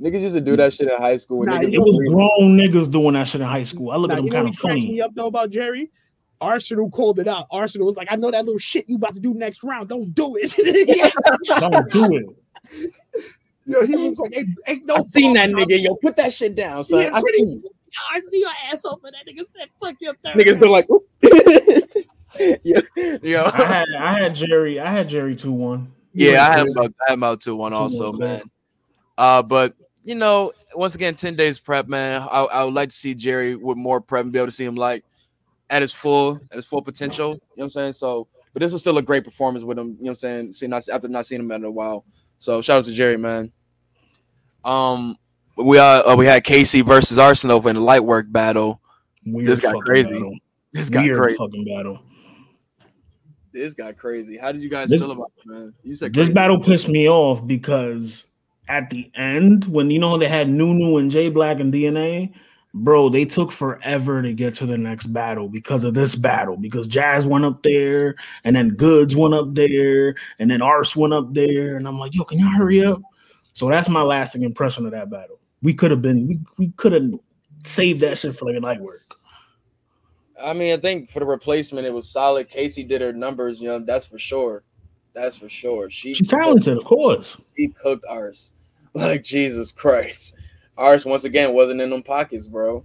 Niggas 0.01 0.21
used 0.21 0.35
to 0.35 0.41
do 0.41 0.55
that 0.57 0.73
shit 0.73 0.87
in 0.89 0.97
high 0.97 1.17
school. 1.17 1.43
Nah, 1.45 1.59
niggas 1.59 1.73
It 1.73 1.79
was 1.79 1.97
was 1.97 2.09
grown 2.09 2.57
niggas 2.57 2.91
doing 2.91 3.13
that 3.13 3.27
shit 3.27 3.41
in 3.41 3.47
high 3.47 3.63
school. 3.63 3.91
I 3.91 3.97
look 3.97 4.09
Now, 4.09 4.17
at 4.17 4.23
you 4.23 4.29
them 4.31 4.45
kind 4.45 4.49
of 4.49 4.59
cracks 4.59 4.81
funny. 4.81 4.91
me 4.91 5.01
up 5.01 5.11
though 5.13 5.27
about 5.27 5.49
Jerry? 5.51 5.91
Arsonal 6.41 6.89
called 6.91 7.19
it 7.19 7.27
out. 7.27 7.47
Arsonal 7.51 7.85
was 7.85 7.97
like, 7.97 8.07
I 8.09 8.15
know 8.15 8.31
that 8.31 8.45
little 8.45 8.59
shit 8.59 8.87
you 8.87 8.95
about 8.95 9.13
to 9.13 9.19
do 9.19 9.33
next 9.33 9.61
round. 9.63 9.89
Don't 9.89 10.15
do 10.15 10.35
it. 10.39 10.51
Don't 11.59 11.91
do 11.91 12.15
it. 12.15 12.93
Yo, 13.65 13.85
he 13.85 13.95
was 13.97 14.17
like, 14.19 14.35
ain't, 14.35 14.49
ain't 14.67 14.85
no 14.85 14.95
I 14.95 15.01
seen 15.03 15.33
that 15.33 15.49
nigga. 15.49 15.79
Yo, 15.83 15.95
put 15.95 16.15
that 16.15 16.31
shit 16.33 16.55
down, 16.55 16.83
son. 16.85 17.01
Yeah, 17.01 17.19
pretty- 17.19 17.61
seen 17.91 18.15
it. 18.15 18.23
Arsonal, 18.23 18.39
your 18.39 18.51
asshole 18.71 18.97
for 18.97 19.11
that 19.11 19.27
nigga 19.27 19.45
said, 19.55 19.69
fuck 19.81 19.95
your 19.99 20.13
third. 20.23 20.35
Niggas 20.35 20.59
been 20.59 20.69
like, 20.69 20.87
"Oop." 20.89 21.05
yeah, 22.63 22.81
yo. 23.21 23.43
I 23.43 23.65
had 23.65 23.87
I 23.97 24.19
had 24.19 24.35
Jerry. 24.35 24.79
I 24.79 24.91
had 24.91 25.09
Jerry 25.09 25.35
two 25.35 25.51
one. 25.51 25.91
Yeah, 26.13 26.47
I 26.47 26.51
had 26.51 26.67
him 26.67 26.71
about, 26.71 26.93
I 27.01 27.11
had 27.11 27.13
him 27.13 27.23
out 27.23 27.41
two 27.41 27.55
one 27.55 27.73
also, 27.73 28.11
one, 28.11 28.19
man. 28.19 28.41
Uh, 29.17 29.41
but 29.41 29.73
you 30.03 30.15
know, 30.15 30.51
once 30.75 30.95
again, 30.95 31.15
ten 31.15 31.35
days 31.35 31.59
prep, 31.59 31.87
man. 31.87 32.21
I, 32.21 32.41
I 32.41 32.63
would 32.63 32.73
like 32.73 32.89
to 32.89 32.95
see 32.95 33.13
Jerry 33.13 33.55
with 33.55 33.77
more 33.77 34.01
prep 34.01 34.23
and 34.23 34.31
be 34.31 34.39
able 34.39 34.47
to 34.47 34.51
see 34.51 34.65
him 34.65 34.75
like 34.75 35.03
at 35.69 35.81
his 35.81 35.91
full 35.91 36.39
at 36.51 36.55
his 36.55 36.65
full 36.65 36.81
potential. 36.81 37.29
You 37.29 37.33
know 37.33 37.39
what 37.55 37.63
I'm 37.65 37.69
saying? 37.69 37.93
So, 37.93 38.27
but 38.53 38.61
this 38.61 38.71
was 38.71 38.81
still 38.81 38.97
a 38.97 39.01
great 39.01 39.23
performance 39.23 39.63
with 39.63 39.77
him. 39.77 39.87
You 39.87 39.91
know 39.91 39.97
what 40.01 40.09
I'm 40.09 40.15
saying? 40.15 40.53
Seeing 40.53 40.69
not 40.69 40.87
after 40.89 41.07
not 41.07 41.25
seeing 41.25 41.41
him 41.41 41.51
in 41.51 41.63
a 41.63 41.71
while. 41.71 42.05
So 42.37 42.61
shout 42.61 42.79
out 42.79 42.85
to 42.85 42.93
Jerry, 42.93 43.17
man. 43.17 43.51
Um, 44.63 45.17
we 45.63 45.77
uh, 45.77 45.83
uh 46.11 46.15
we 46.17 46.25
had 46.25 46.43
Casey 46.43 46.81
versus 46.81 47.17
Arsonal 47.17 47.65
in 47.67 47.75
the 47.75 47.81
light 47.81 48.03
work 48.03 48.31
battle. 48.31 48.81
Weird 49.25 49.47
This 49.47 49.59
got 49.59 49.75
crazy. 49.83 50.11
Battle. 50.13 50.35
This 50.73 50.89
got 50.89 51.03
Weird 51.03 51.17
crazy. 51.21 51.37
fucking 51.37 51.65
battle. 51.65 51.99
This 53.51 53.73
got 53.73 53.97
crazy. 53.97 54.37
How 54.37 54.51
did 54.51 54.61
you 54.61 54.69
guys 54.69 54.89
This- 54.89 55.01
feel 55.01 55.11
about 55.11 55.31
it, 55.37 55.47
man? 55.51 55.73
You 55.83 55.95
said 55.95 56.13
This 56.13 56.27
crazy. 56.27 56.33
battle 56.33 56.59
pissed 56.59 56.87
me 56.87 57.09
off 57.09 57.45
because 57.45 58.25
at 58.67 58.89
the 58.89 59.09
end, 59.15 59.65
when 59.65 59.89
you 59.89 59.99
know 59.99 60.17
they 60.17 60.27
had 60.27 60.49
Nunu 60.49 60.97
and 60.97 61.09
J 61.09 61.29
Black 61.29 61.59
and 61.59 61.73
DNA, 61.73 62.31
bro, 62.75 63.09
they 63.09 63.25
took 63.25 63.51
forever 63.51 64.21
to 64.21 64.31
get 64.33 64.53
to 64.57 64.67
the 64.67 64.77
next 64.77 65.07
battle 65.07 65.49
because 65.49 65.83
of 65.83 65.95
this 65.95 66.15
battle. 66.15 66.55
Because 66.57 66.87
Jazz 66.87 67.25
went 67.25 67.43
up 67.45 67.63
there, 67.63 68.15
and 68.43 68.55
then 68.55 68.69
Goodz 68.75 69.15
went 69.15 69.33
up 69.33 69.55
there, 69.55 70.13
and 70.37 70.51
then 70.51 70.61
Arse 70.61 70.95
went 70.95 71.13
up 71.15 71.33
there, 71.33 71.77
and 71.77 71.87
I'm 71.87 71.97
like, 71.97 72.13
yo, 72.13 72.23
can 72.23 72.37
y'all 72.37 72.49
hurry 72.51 72.85
up? 72.85 73.01
So 73.53 73.67
that's 73.69 73.89
my 73.89 74.03
lasting 74.03 74.43
impression 74.43 74.85
of 74.85 74.91
that 74.91 75.09
battle. 75.09 75.38
We 75.61 75.73
could 75.73 75.91
have 75.91 76.01
been, 76.01 76.27
we, 76.27 76.39
we 76.57 76.71
could 76.71 76.93
have 76.93 77.11
saved 77.65 78.01
that 78.01 78.17
shit 78.17 78.35
for 78.35 78.45
like 78.45 78.55
a 78.55 78.59
night 78.59 78.79
work. 78.81 79.15
I 80.41 80.53
mean, 80.53 80.73
I 80.73 80.79
think 80.79 81.11
for 81.11 81.19
the 81.19 81.25
replacement, 81.25 81.85
it 81.85 81.93
was 81.93 82.09
solid. 82.09 82.49
Casey 82.49 82.83
did 82.83 83.01
her 83.01 83.11
numbers, 83.11 83.61
you 83.61 83.67
know, 83.67 83.79
that's 83.79 84.05
for 84.05 84.17
sure. 84.17 84.63
That's 85.13 85.35
for 85.35 85.49
sure. 85.49 85.89
She 85.89 86.13
She's 86.13 86.27
talented, 86.27 86.77
of 86.77 86.85
course. 86.85 87.35
She 87.57 87.67
cooked 87.69 88.05
ours. 88.09 88.51
Like 88.95 89.23
Jesus 89.23 89.71
Christ. 89.71 90.35
Ours 90.75 91.05
once 91.05 91.23
again 91.23 91.53
wasn't 91.53 91.79
in 91.79 91.91
them 91.91 92.01
pockets, 92.01 92.47
bro. 92.47 92.83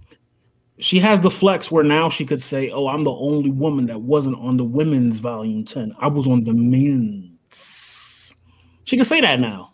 she 0.77 0.99
has 0.99 1.19
the 1.19 1.31
flex 1.31 1.71
where 1.71 1.83
now 1.83 2.09
she 2.09 2.25
could 2.27 2.43
say, 2.43 2.69
"Oh, 2.69 2.87
I'm 2.87 3.03
the 3.03 3.11
only 3.11 3.49
woman 3.49 3.87
that 3.87 4.01
wasn't 4.01 4.37
on 4.37 4.55
the 4.57 4.63
women's 4.63 5.17
volume 5.17 5.65
10. 5.65 5.95
I 5.99 6.07
was 6.07 6.27
on 6.27 6.43
the 6.43 6.53
men's." 6.53 8.35
She 8.83 8.97
can 8.97 9.03
say 9.05 9.19
that 9.21 9.39
now. 9.39 9.73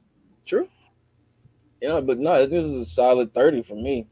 True. 1.81 1.89
Yeah, 1.89 2.01
but 2.01 2.19
no, 2.19 2.45
this 2.45 2.63
is 2.63 2.75
a 2.75 2.85
solid 2.85 3.33
30 3.33 3.63
for 3.63 3.75
me. 3.75 4.07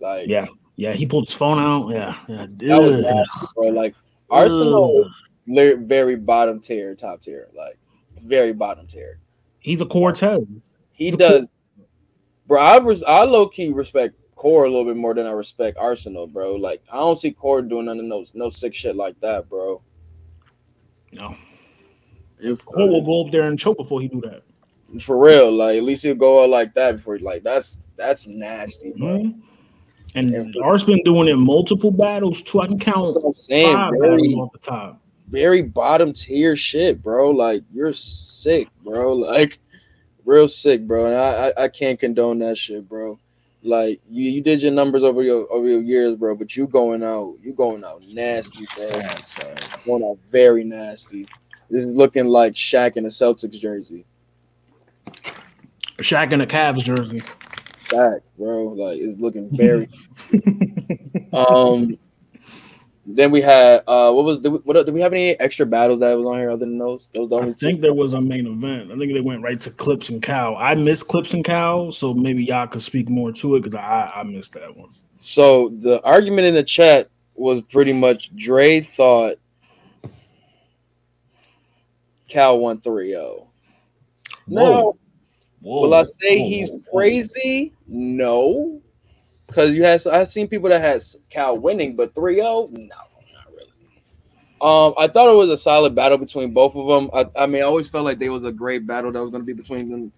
Like 0.00 0.28
Yeah, 0.28 0.46
yeah. 0.76 0.92
He 0.92 1.06
pulled 1.06 1.28
his 1.28 1.34
phone 1.36 1.58
out. 1.58 1.88
Yeah, 1.90 2.16
yeah. 2.28 2.46
that 2.48 2.82
was 2.82 3.00
nasty, 3.00 3.46
bro. 3.54 3.68
Like 3.68 3.94
Arsonal, 4.30 5.08
li- 5.46 5.74
very 5.74 6.16
bottom 6.16 6.60
tier, 6.60 6.94
top 6.94 7.20
tier. 7.20 7.48
Like 7.54 7.78
very 8.24 8.52
bottom 8.52 8.86
tier. 8.86 9.18
He's 9.58 9.80
a 9.80 9.86
Cortez. 9.86 10.42
He 10.92 11.06
He's 11.06 11.14
a 11.14 11.18
does, 11.18 11.48
bro. 12.46 12.60
I 12.60 12.78
res- 12.78 13.02
I 13.02 13.24
low 13.24 13.48
key 13.48 13.70
respect 13.70 14.14
Core 14.36 14.64
a 14.64 14.70
little 14.70 14.86
bit 14.86 14.96
more 14.96 15.12
than 15.12 15.26
I 15.26 15.32
respect 15.32 15.76
Arsonal, 15.76 16.32
bro. 16.32 16.54
Like 16.54 16.82
I 16.90 16.96
don't 16.96 17.18
see 17.18 17.30
Core 17.32 17.60
doing 17.60 17.86
none 17.86 18.00
of 18.00 18.08
those 18.08 18.32
no 18.34 18.48
sick 18.48 18.74
shit 18.74 18.96
like 18.96 19.20
that, 19.20 19.48
bro. 19.50 19.82
No. 21.12 21.36
If- 22.38 22.64
Core 22.64 22.88
will 22.88 23.02
uh, 23.02 23.04
go 23.04 23.26
up 23.26 23.32
there 23.32 23.42
and 23.48 23.58
choke 23.58 23.76
before 23.76 24.00
he 24.00 24.08
do 24.08 24.22
that. 24.22 24.42
For 25.00 25.16
real, 25.18 25.52
like 25.52 25.76
at 25.76 25.84
least 25.84 26.02
he'll 26.04 26.14
go 26.14 26.42
out 26.42 26.48
like 26.50 26.74
that 26.74 26.96
before. 26.96 27.18
Like 27.18 27.42
that's 27.42 27.78
that's 27.96 28.26
nasty, 28.26 28.92
bro. 28.96 29.18
Mhm. 29.18 29.40
And 30.16 30.56
Art's 30.64 30.82
been 30.82 31.02
doing 31.04 31.28
it 31.28 31.32
in 31.32 31.40
multiple 31.40 31.92
battles 31.92 32.42
too. 32.42 32.60
I 32.60 32.66
can 32.66 32.78
count 32.80 33.14
That's 33.14 33.24
I'm 33.26 33.34
saying, 33.34 33.74
five 33.74 33.92
very- 34.00 34.22
battles 34.28 34.34
off 34.34 34.52
the 34.52 34.58
top. 34.58 35.00
very 35.28 35.62
bottom 35.62 36.12
tier 36.12 36.56
shit, 36.56 37.00
bro. 37.02 37.30
Like 37.30 37.62
you're 37.72 37.92
sick, 37.92 38.68
bro. 38.82 39.12
Like 39.14 39.58
real 40.24 40.48
sick, 40.48 40.86
bro. 40.86 41.06
And 41.06 41.14
I, 41.14 41.48
I, 41.56 41.64
I 41.64 41.68
can't 41.68 41.98
condone 42.00 42.40
that 42.40 42.58
shit, 42.58 42.88
bro. 42.88 43.18
Like 43.62 44.00
you, 44.10 44.30
you 44.30 44.40
did 44.40 44.62
your 44.62 44.72
numbers 44.72 45.04
over 45.04 45.22
your 45.22 45.46
over 45.52 45.68
your 45.68 45.82
years, 45.82 46.16
bro. 46.16 46.34
But 46.34 46.56
you 46.56 46.66
going 46.66 47.04
out, 47.04 47.36
you 47.42 47.52
going 47.52 47.84
out 47.84 48.02
nasty, 48.08 48.64
bro. 48.64 48.74
Sad, 48.74 49.28
sad. 49.28 49.62
Going 49.86 50.02
out 50.02 50.18
very 50.30 50.64
nasty. 50.64 51.28
This 51.68 51.84
is 51.84 51.94
looking 51.94 52.26
like 52.26 52.54
Shaq 52.54 52.96
in 52.96 53.04
a 53.04 53.08
Celtics 53.10 53.60
jersey. 53.60 54.04
Shaq 55.98 56.32
in 56.32 56.40
a 56.40 56.46
Cavs 56.46 56.84
jersey. 56.84 57.22
Shaq, 57.88 58.20
bro. 58.38 58.64
Like 58.68 58.98
it's 58.98 59.18
looking 59.18 59.54
very. 59.56 59.88
um. 61.32 61.98
Then 63.06 63.32
we 63.32 63.40
had 63.40 63.82
uh, 63.88 64.12
what 64.12 64.24
was 64.24 64.40
did 64.40 64.52
we, 64.52 64.58
what 64.58 64.74
did 64.74 64.94
we 64.94 65.00
have 65.00 65.12
any 65.12 65.38
extra 65.40 65.66
battles 65.66 66.00
that 66.00 66.16
was 66.16 66.26
on 66.26 66.38
here 66.38 66.50
other 66.50 66.60
than 66.64 66.78
those? 66.78 67.08
Those 67.12 67.30
the 67.30 67.36
I 67.36 67.40
only 67.40 67.54
two. 67.54 67.66
think 67.66 67.80
there 67.80 67.94
was 67.94 68.12
a 68.12 68.20
main 68.20 68.46
event. 68.46 68.92
I 68.92 68.98
think 68.98 69.12
they 69.12 69.20
went 69.20 69.42
right 69.42 69.60
to 69.62 69.70
Clips 69.70 70.10
and 70.10 70.22
Cow. 70.22 70.54
I 70.54 70.74
missed 70.76 71.08
Clips 71.08 71.34
and 71.34 71.44
Cow, 71.44 71.90
so 71.90 72.14
maybe 72.14 72.44
y'all 72.44 72.68
could 72.68 72.82
speak 72.82 73.08
more 73.08 73.32
to 73.32 73.56
it 73.56 73.60
because 73.60 73.74
I, 73.74 74.12
I 74.14 74.22
missed 74.22 74.52
that 74.52 74.76
one. 74.76 74.90
So 75.18 75.70
the 75.80 76.00
argument 76.02 76.46
in 76.46 76.54
the 76.54 76.62
chat 76.62 77.08
was 77.34 77.62
pretty 77.62 77.92
much 77.92 78.34
Dre 78.36 78.82
thought 78.82 79.36
Cal 82.28 82.58
won 82.58 82.80
3 82.80 83.10
0. 83.10 83.49
No. 84.50 84.96
Whoa. 85.60 85.82
Will 85.82 85.94
I 85.94 86.02
say 86.02 86.38
Whoa, 86.38 86.48
he's 86.48 86.70
whoa, 86.70 86.78
whoa. 86.78 86.98
crazy? 86.98 87.72
No. 87.86 88.80
Because 89.46 89.74
you 89.74 89.82
had 89.82 90.06
I've 90.06 90.30
seen 90.30 90.48
people 90.48 90.68
that 90.68 90.80
had 90.80 91.02
Cal 91.28 91.58
winning, 91.58 91.96
but 91.96 92.14
3 92.14 92.36
0? 92.36 92.68
No, 92.70 92.78
not 92.78 92.98
really. 93.52 93.72
Um, 94.60 94.94
I 94.96 95.08
thought 95.08 95.28
it 95.28 95.36
was 95.36 95.50
a 95.50 95.56
solid 95.56 95.94
battle 95.94 96.18
between 96.18 96.52
both 96.52 96.74
of 96.76 96.86
them. 96.86 97.10
I, 97.12 97.42
I 97.42 97.46
mean, 97.46 97.62
I 97.62 97.64
always 97.64 97.88
felt 97.88 98.04
like 98.04 98.18
there 98.18 98.32
was 98.32 98.44
a 98.44 98.52
great 98.52 98.86
battle 98.86 99.10
that 99.12 99.20
was 99.20 99.30
going 99.30 99.42
to 99.42 99.46
be 99.46 99.52
between 99.52 99.88
them. 99.88 100.00
You 100.00 100.06
know 100.06 100.12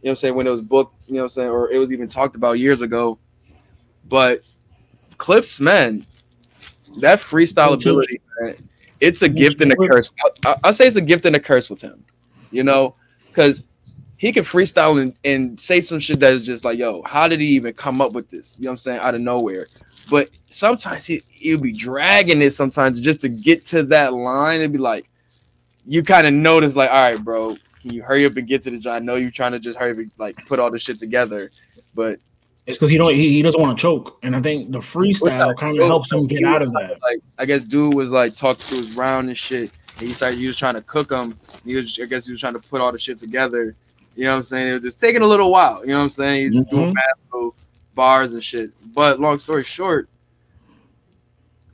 what 0.00 0.10
I'm 0.10 0.16
saying? 0.16 0.34
When 0.36 0.46
it 0.46 0.50
was 0.50 0.62
booked, 0.62 1.08
you 1.08 1.14
know 1.14 1.20
what 1.20 1.24
I'm 1.24 1.30
saying? 1.30 1.48
Or 1.48 1.70
it 1.70 1.78
was 1.78 1.92
even 1.92 2.08
talked 2.08 2.36
about 2.36 2.58
years 2.58 2.80
ago. 2.80 3.18
But 4.08 4.42
Clips, 5.18 5.58
man, 5.58 6.06
that 6.98 7.20
freestyle 7.20 7.74
ability, 7.74 8.20
man, 8.40 8.68
it's 9.00 9.22
a 9.22 9.28
gift 9.28 9.60
and 9.62 9.72
a 9.72 9.76
curse. 9.76 10.12
I, 10.44 10.50
I, 10.50 10.56
I 10.64 10.70
say 10.70 10.86
it's 10.86 10.96
a 10.96 11.00
gift 11.00 11.24
and 11.26 11.34
a 11.34 11.40
curse 11.40 11.68
with 11.68 11.80
him, 11.80 12.04
you 12.50 12.62
know, 12.62 12.94
because 13.28 13.64
he 14.18 14.32
can 14.32 14.44
freestyle 14.44 15.00
and, 15.00 15.14
and 15.24 15.58
say 15.60 15.80
some 15.80 15.98
shit 15.98 16.20
that 16.20 16.32
is 16.32 16.46
just 16.46 16.64
like, 16.64 16.78
yo, 16.78 17.02
how 17.02 17.28
did 17.28 17.40
he 17.40 17.46
even 17.48 17.74
come 17.74 18.00
up 18.00 18.12
with 18.12 18.30
this? 18.30 18.56
You 18.58 18.64
know 18.64 18.70
what 18.70 18.72
I'm 18.72 18.78
saying? 18.78 19.00
Out 19.00 19.14
of 19.14 19.20
nowhere. 19.20 19.66
But 20.08 20.30
sometimes 20.50 21.04
he, 21.06 21.22
he'll 21.30 21.58
be 21.58 21.72
dragging 21.72 22.40
it 22.40 22.52
sometimes 22.52 23.00
just 23.00 23.20
to 23.20 23.28
get 23.28 23.64
to 23.66 23.82
that 23.84 24.14
line 24.14 24.60
and 24.60 24.72
be 24.72 24.78
like, 24.78 25.10
you 25.84 26.02
kind 26.02 26.26
of 26.26 26.32
notice, 26.32 26.76
like, 26.76 26.90
all 26.90 27.00
right, 27.00 27.22
bro, 27.22 27.56
can 27.80 27.92
you 27.92 28.02
hurry 28.02 28.24
up 28.26 28.36
and 28.36 28.48
get 28.48 28.62
to 28.62 28.70
the 28.70 28.78
job? 28.78 28.96
I 28.96 28.98
know 28.98 29.16
you're 29.16 29.30
trying 29.30 29.52
to 29.52 29.60
just 29.60 29.78
hurry 29.78 29.92
up 29.92 29.98
and 29.98 30.10
like 30.18 30.36
put 30.46 30.58
all 30.58 30.70
this 30.70 30.82
shit 30.82 30.98
together, 30.98 31.50
but 31.94 32.18
It's 32.66 32.78
because 32.78 32.90
he 32.90 32.98
don't 32.98 33.14
he, 33.14 33.34
he 33.34 33.42
doesn't 33.42 33.60
want 33.60 33.78
to 33.78 33.80
choke, 33.80 34.18
and 34.24 34.34
I 34.34 34.40
think 34.40 34.72
the 34.72 34.80
freestyle 34.80 35.56
kind 35.56 35.78
of 35.78 35.86
helps 35.86 36.10
him 36.10 36.26
get 36.26 36.42
out 36.42 36.62
of 36.62 36.72
that. 36.72 36.98
Like 37.00 37.18
I 37.38 37.44
guess 37.44 37.62
dude 37.62 37.94
was 37.94 38.10
like 38.10 38.34
talking 38.34 38.66
to 38.66 38.74
his 38.76 38.96
round 38.96 39.28
and 39.28 39.36
shit. 39.36 39.70
And 39.98 40.08
he 40.08 40.12
started 40.12 40.38
he 40.38 40.48
was 40.48 40.56
trying 40.56 40.74
to 40.74 40.82
cook 40.82 41.10
him. 41.10 41.36
He 41.64 41.76
was 41.76 41.98
I 42.02 42.06
guess 42.06 42.26
he 42.26 42.32
was 42.32 42.40
trying 42.40 42.54
to 42.54 42.58
put 42.58 42.80
all 42.80 42.90
the 42.90 42.98
shit 42.98 43.18
together. 43.20 43.76
You 44.16 44.24
know 44.24 44.30
what 44.32 44.36
I'm 44.38 44.44
saying? 44.44 44.68
It 44.68 44.72
was 44.72 44.82
just 44.82 44.98
taking 44.98 45.20
a 45.20 45.26
little 45.26 45.50
while. 45.50 45.80
You 45.82 45.88
know 45.88 45.98
what 45.98 46.04
I'm 46.04 46.10
saying? 46.10 46.46
He's 46.46 46.60
just 46.60 46.70
doing 46.70 46.94
mad 46.94 47.04
little 47.32 47.54
bars 47.94 48.32
and 48.32 48.42
shit. 48.42 48.70
But 48.94 49.20
long 49.20 49.38
story 49.38 49.62
short, 49.62 50.08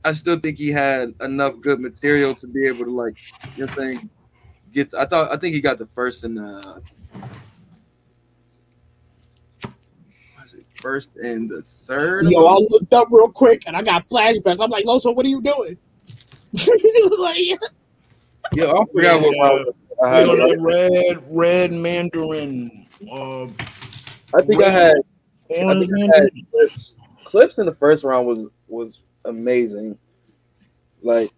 I 0.03 0.11
still 0.11 0.37
think 0.37 0.57
he 0.57 0.69
had 0.69 1.13
enough 1.21 1.61
good 1.61 1.79
material 1.79 2.35
to 2.35 2.47
be 2.47 2.67
able 2.67 2.83
to 2.83 2.91
like, 2.91 3.15
you 3.55 3.65
know 3.65 3.67
what 3.67 3.85
I'm 3.85 3.93
saying? 3.93 4.09
Get 4.73 4.93
I 4.93 5.05
thought 5.05 5.31
I 5.31 5.37
think 5.37 5.55
he 5.55 5.61
got 5.61 5.77
the 5.77 5.85
first 5.85 6.25
and 6.25 6.37
uh 6.37 6.79
what 10.35 10.45
is 10.45 10.53
it? 10.55 10.65
First 10.75 11.15
and 11.15 11.49
the 11.49 11.63
third. 11.87 12.25
Yo, 12.29 12.45
I 12.45 12.57
looked 12.69 12.93
up 12.93 13.07
real 13.09 13.29
quick 13.29 13.63
and 13.67 13.77
I 13.77 13.83
got 13.83 14.03
flashbacks. 14.03 14.59
I'm 14.61 14.69
like, 14.69 14.85
Loso, 14.85 15.15
what 15.15 15.25
are 15.25 15.29
you 15.29 15.41
doing? 15.41 15.77
like, 17.19 17.37
Yeah, 18.53 18.71
I 18.71 18.83
forgot 18.91 19.21
what 19.21 19.39
round 19.39 19.73
I 20.03 20.09
had. 20.09 20.27
You 20.27 20.37
know, 20.37 20.55
the 20.55 20.61
red 20.61 21.23
red 21.29 21.71
mandarin. 21.71 22.87
Uh, 23.11 23.45
I 24.35 24.41
think 24.41 24.63
I 24.63 24.69
had 24.69 24.95
I 25.49 25.79
think 25.79 25.91
I 25.93 26.17
had 26.17 26.29
clips. 26.51 26.97
Clips 27.25 27.57
in 27.57 27.65
the 27.65 27.75
first 27.75 28.03
round 28.03 28.27
was 28.27 28.39
was 28.67 28.99
amazing. 29.25 29.97
Like 31.01 31.31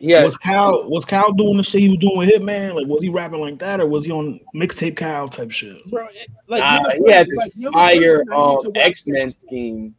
he 0.00 0.12
had 0.12 0.24
Was 0.24 0.36
Cal 0.38 0.88
was 0.88 1.04
Cal 1.04 1.32
doing 1.32 1.58
the 1.58 1.62
shit 1.62 1.82
he 1.82 1.90
was 1.90 1.98
doing 1.98 2.16
with 2.16 2.30
Hitman? 2.30 2.74
Like, 2.74 2.86
was 2.86 3.02
he 3.02 3.10
rapping 3.10 3.40
like 3.40 3.58
that, 3.58 3.80
or 3.80 3.86
was 3.86 4.06
he 4.06 4.12
on 4.12 4.40
mixtape 4.54 4.96
Cal 4.96 5.28
type 5.28 5.50
shit? 5.50 5.84
bro, 5.90 6.06
like, 6.48 6.60
nah, 6.60 6.80
you're 6.94 7.06
he 7.06 7.12
had 7.12 7.28
like, 7.36 7.52
you're 7.54 7.70
the 7.70 7.76
fire 7.76 8.24
person 8.24 8.32
I 8.32 8.46
need 8.46 8.66
um, 8.66 8.72
X 8.76 9.06
Men 9.06 9.30
scheme. 9.30 9.94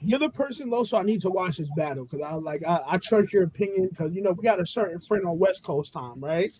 You're 0.00 0.18
the 0.18 0.30
person, 0.30 0.70
Loso. 0.70 0.98
I 0.98 1.02
need 1.02 1.20
to 1.20 1.30
watch 1.30 1.58
this 1.58 1.70
battle 1.76 2.04
because 2.04 2.22
I 2.22 2.32
like 2.34 2.66
I, 2.66 2.80
I 2.86 2.98
trust 2.98 3.34
your 3.34 3.44
opinion 3.44 3.88
because 3.88 4.14
you 4.14 4.22
know 4.22 4.32
we 4.32 4.42
got 4.42 4.60
a 4.60 4.66
certain 4.66 4.98
friend 4.98 5.26
on 5.26 5.38
West 5.38 5.62
Coast 5.62 5.92
time, 5.92 6.18
right? 6.18 6.50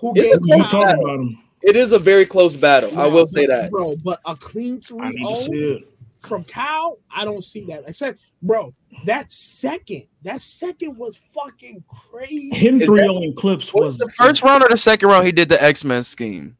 Who 0.00 0.12
It's 0.16 0.34
a 0.34 0.38
gave 0.40 0.56
You 0.58 0.62
talking 0.64 1.00
about 1.02 1.14
him? 1.20 1.38
It 1.62 1.76
is 1.76 1.92
a 1.92 1.98
very 1.98 2.24
close 2.24 2.56
battle. 2.56 2.98
I 2.98 3.06
will 3.06 3.26
say 3.28 3.46
that. 3.46 3.70
bro. 3.70 3.94
But 3.96 4.20
a 4.24 4.34
clean 4.34 4.80
I 4.98 5.10
need 5.10 5.18
to 5.18 5.24
3 5.26 5.34
see 5.36 5.52
0 5.58 5.76
it. 5.76 5.88
from 6.18 6.44
Cal, 6.44 6.98
I 7.14 7.24
don't 7.26 7.44
see 7.44 7.64
that. 7.66 7.84
I 7.86 7.90
said, 7.90 8.16
bro, 8.42 8.72
that 9.04 9.30
second, 9.30 10.04
that 10.22 10.40
second 10.40 10.96
was 10.96 11.18
fucking 11.18 11.84
crazy. 12.10 12.48
Him 12.54 12.76
Is 12.80 12.84
three 12.86 13.00
that- 13.00 13.06
zero 13.08 13.20
in 13.22 13.34
clips 13.34 13.74
was 13.74 13.84
was 13.84 13.98
the 13.98 14.08
first 14.16 14.42
round 14.42 14.62
or 14.62 14.68
the 14.70 14.76
second 14.76 15.08
round? 15.10 15.26
He 15.26 15.32
did 15.32 15.48
the 15.50 15.62
X 15.62 15.84
Men 15.84 16.02
scheme. 16.02 16.56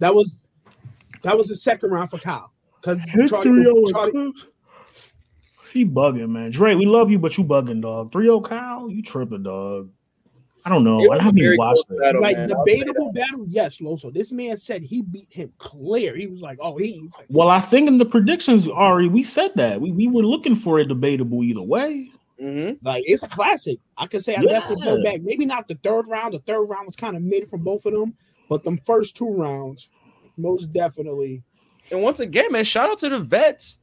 That 0.00 0.14
was 0.14 0.42
that 1.22 1.38
was 1.38 1.48
the 1.48 1.56
second 1.56 1.90
round 1.90 2.10
for 2.10 2.18
Cal 2.18 2.52
because 2.80 2.98
Him 3.08 3.26
three 3.26 3.62
zero 3.62 3.76
in 3.78 3.86
Charlie, 3.86 4.12
clips. 4.12 4.46
He 5.72 5.84
bugging, 5.86 6.28
man. 6.28 6.50
Dre, 6.50 6.74
we 6.74 6.84
love 6.84 7.10
you, 7.10 7.18
but 7.18 7.36
you 7.38 7.42
bugging, 7.44 7.80
dog. 7.82 8.12
3-0 8.12 8.44
Kyle, 8.44 8.88
you 8.88 9.02
tripping, 9.02 9.42
dog. 9.42 9.90
I 10.66 10.70
don't 10.70 10.82
know. 10.84 10.98
It 11.00 11.10
I 11.10 11.22
haven't 11.22 11.38
even 11.40 11.56
watched 11.58 11.86
close 11.88 11.98
it. 11.98 12.02
battle, 12.02 12.22
like 12.22 12.38
man. 12.38 12.48
Debatable 12.48 13.12
battle. 13.12 13.44
Yes, 13.48 13.78
Loso. 13.78 14.12
This 14.12 14.32
man 14.32 14.56
said 14.56 14.82
he 14.82 15.02
beat 15.02 15.26
him 15.30 15.52
clear. 15.58 16.16
He 16.16 16.26
was 16.26 16.40
like, 16.40 16.58
oh, 16.60 16.78
he. 16.78 16.92
he's 16.92 17.14
like, 17.18 17.26
Well, 17.28 17.50
I 17.50 17.60
think 17.60 17.86
in 17.86 17.98
the 17.98 18.06
predictions, 18.06 18.66
Ari, 18.68 19.08
we 19.08 19.22
said 19.24 19.52
that. 19.56 19.80
We, 19.80 19.90
we 19.92 20.08
were 20.08 20.22
looking 20.22 20.56
for 20.56 20.78
a 20.78 20.84
debatable 20.86 21.44
either 21.44 21.62
way. 21.62 22.10
Mhm. 22.40 22.78
Like 22.82 23.04
it's 23.06 23.22
a 23.22 23.28
classic. 23.28 23.78
I 23.98 24.06
can 24.06 24.20
say 24.22 24.34
I 24.34 24.40
Yeah. 24.40 24.52
definitely 24.60 24.84
go 24.86 25.02
back. 25.04 25.20
Maybe 25.22 25.46
not 25.46 25.68
the 25.68 25.76
third 25.76 26.08
round. 26.08 26.34
The 26.34 26.38
third 26.40 26.62
round 26.64 26.86
was 26.86 26.96
kind 26.96 27.14
of 27.16 27.22
mid 27.22 27.46
from 27.48 27.62
both 27.62 27.84
of 27.86 27.92
them, 27.92 28.14
but 28.48 28.64
them 28.64 28.78
first 28.78 29.16
two 29.16 29.28
rounds, 29.32 29.88
most 30.36 30.72
definitely. 30.72 31.42
And 31.92 32.02
once 32.02 32.18
again, 32.20 32.50
man, 32.50 32.64
shout 32.64 32.88
out 32.90 32.98
to 33.00 33.08
the 33.10 33.20
vets 33.20 33.82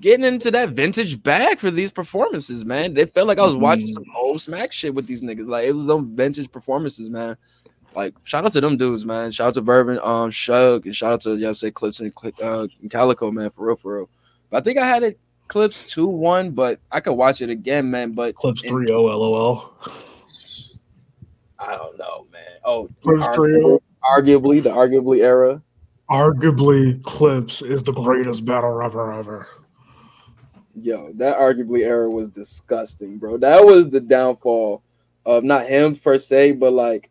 getting 0.00 0.24
into 0.24 0.50
that 0.50 0.70
vintage 0.70 1.22
bag 1.22 1.58
for 1.58 1.70
these 1.70 1.90
performances, 1.90 2.64
man. 2.64 2.94
They 2.94 3.06
felt 3.06 3.26
like 3.28 3.38
I 3.38 3.44
was 3.46 3.54
watching 3.54 3.86
Mhm. 3.86 3.92
some 3.94 4.04
old 4.16 4.40
smack 4.40 4.72
shit 4.72 4.94
with 4.94 5.06
these 5.06 5.22
niggas. 5.22 5.48
Like 5.48 5.66
it 5.66 5.72
was 5.72 5.86
them 5.86 6.06
vintage 6.14 6.50
performances, 6.52 7.08
man. 7.10 7.36
Like 7.96 8.14
shout 8.24 8.44
out 8.44 8.52
to 8.52 8.60
them 8.60 8.76
dudes, 8.76 9.04
man. 9.04 9.30
Shout 9.30 9.48
out 9.48 9.54
to 9.54 9.62
Vervin, 9.62 9.98
um, 10.06 10.30
Suge, 10.30 10.84
and 10.84 10.94
shout 10.94 11.12
out 11.14 11.20
to 11.22 11.36
y'all 11.36 11.54
say 11.54 11.70
Clips 11.70 12.00
and, 12.00 12.12
uh, 12.42 12.66
Calicoe, 12.90 13.30
man, 13.30 13.50
for 13.50 13.66
real, 13.66 13.76
for 13.76 13.96
real. 13.96 14.08
But 14.50 14.58
I 14.58 14.60
think 14.60 14.78
I 14.78 14.86
had 14.86 15.02
it 15.02 15.18
Clips 15.48 15.88
two 15.90 16.06
one, 16.06 16.50
but 16.50 16.78
I 16.92 17.00
could 17.00 17.14
watch 17.14 17.40
it 17.40 17.48
again, 17.48 17.90
man. 17.90 18.12
But 18.12 18.34
Clips 18.34 18.62
in- 18.62 18.70
3-0, 18.70 19.08
LOL. 19.08 19.72
I 21.58 21.74
don't 21.76 21.98
know, 21.98 22.26
man. 22.30 22.42
Oh, 22.64 22.88
Clips 23.02 23.26
arguably, 23.26 23.80
3-0. 23.80 23.80
arguably 24.04 24.62
the 24.62 24.70
arguably 24.70 25.22
era. 25.22 25.62
Arguably, 26.10 27.02
Clips 27.02 27.62
is 27.62 27.82
the 27.82 27.92
greatest 27.92 28.44
battle 28.44 28.70
rapper 28.72 29.12
ever. 29.12 29.48
Yo, 30.82 31.12
that 31.14 31.36
arguably 31.38 31.84
era 31.84 32.08
was 32.08 32.28
disgusting, 32.28 33.18
bro. 33.18 33.36
That 33.36 33.64
was 33.64 33.90
the 33.90 34.00
downfall 34.00 34.82
of 35.26 35.44
not 35.44 35.66
him 35.66 35.96
per 35.96 36.18
se, 36.18 36.52
but 36.52 36.72
like 36.72 37.10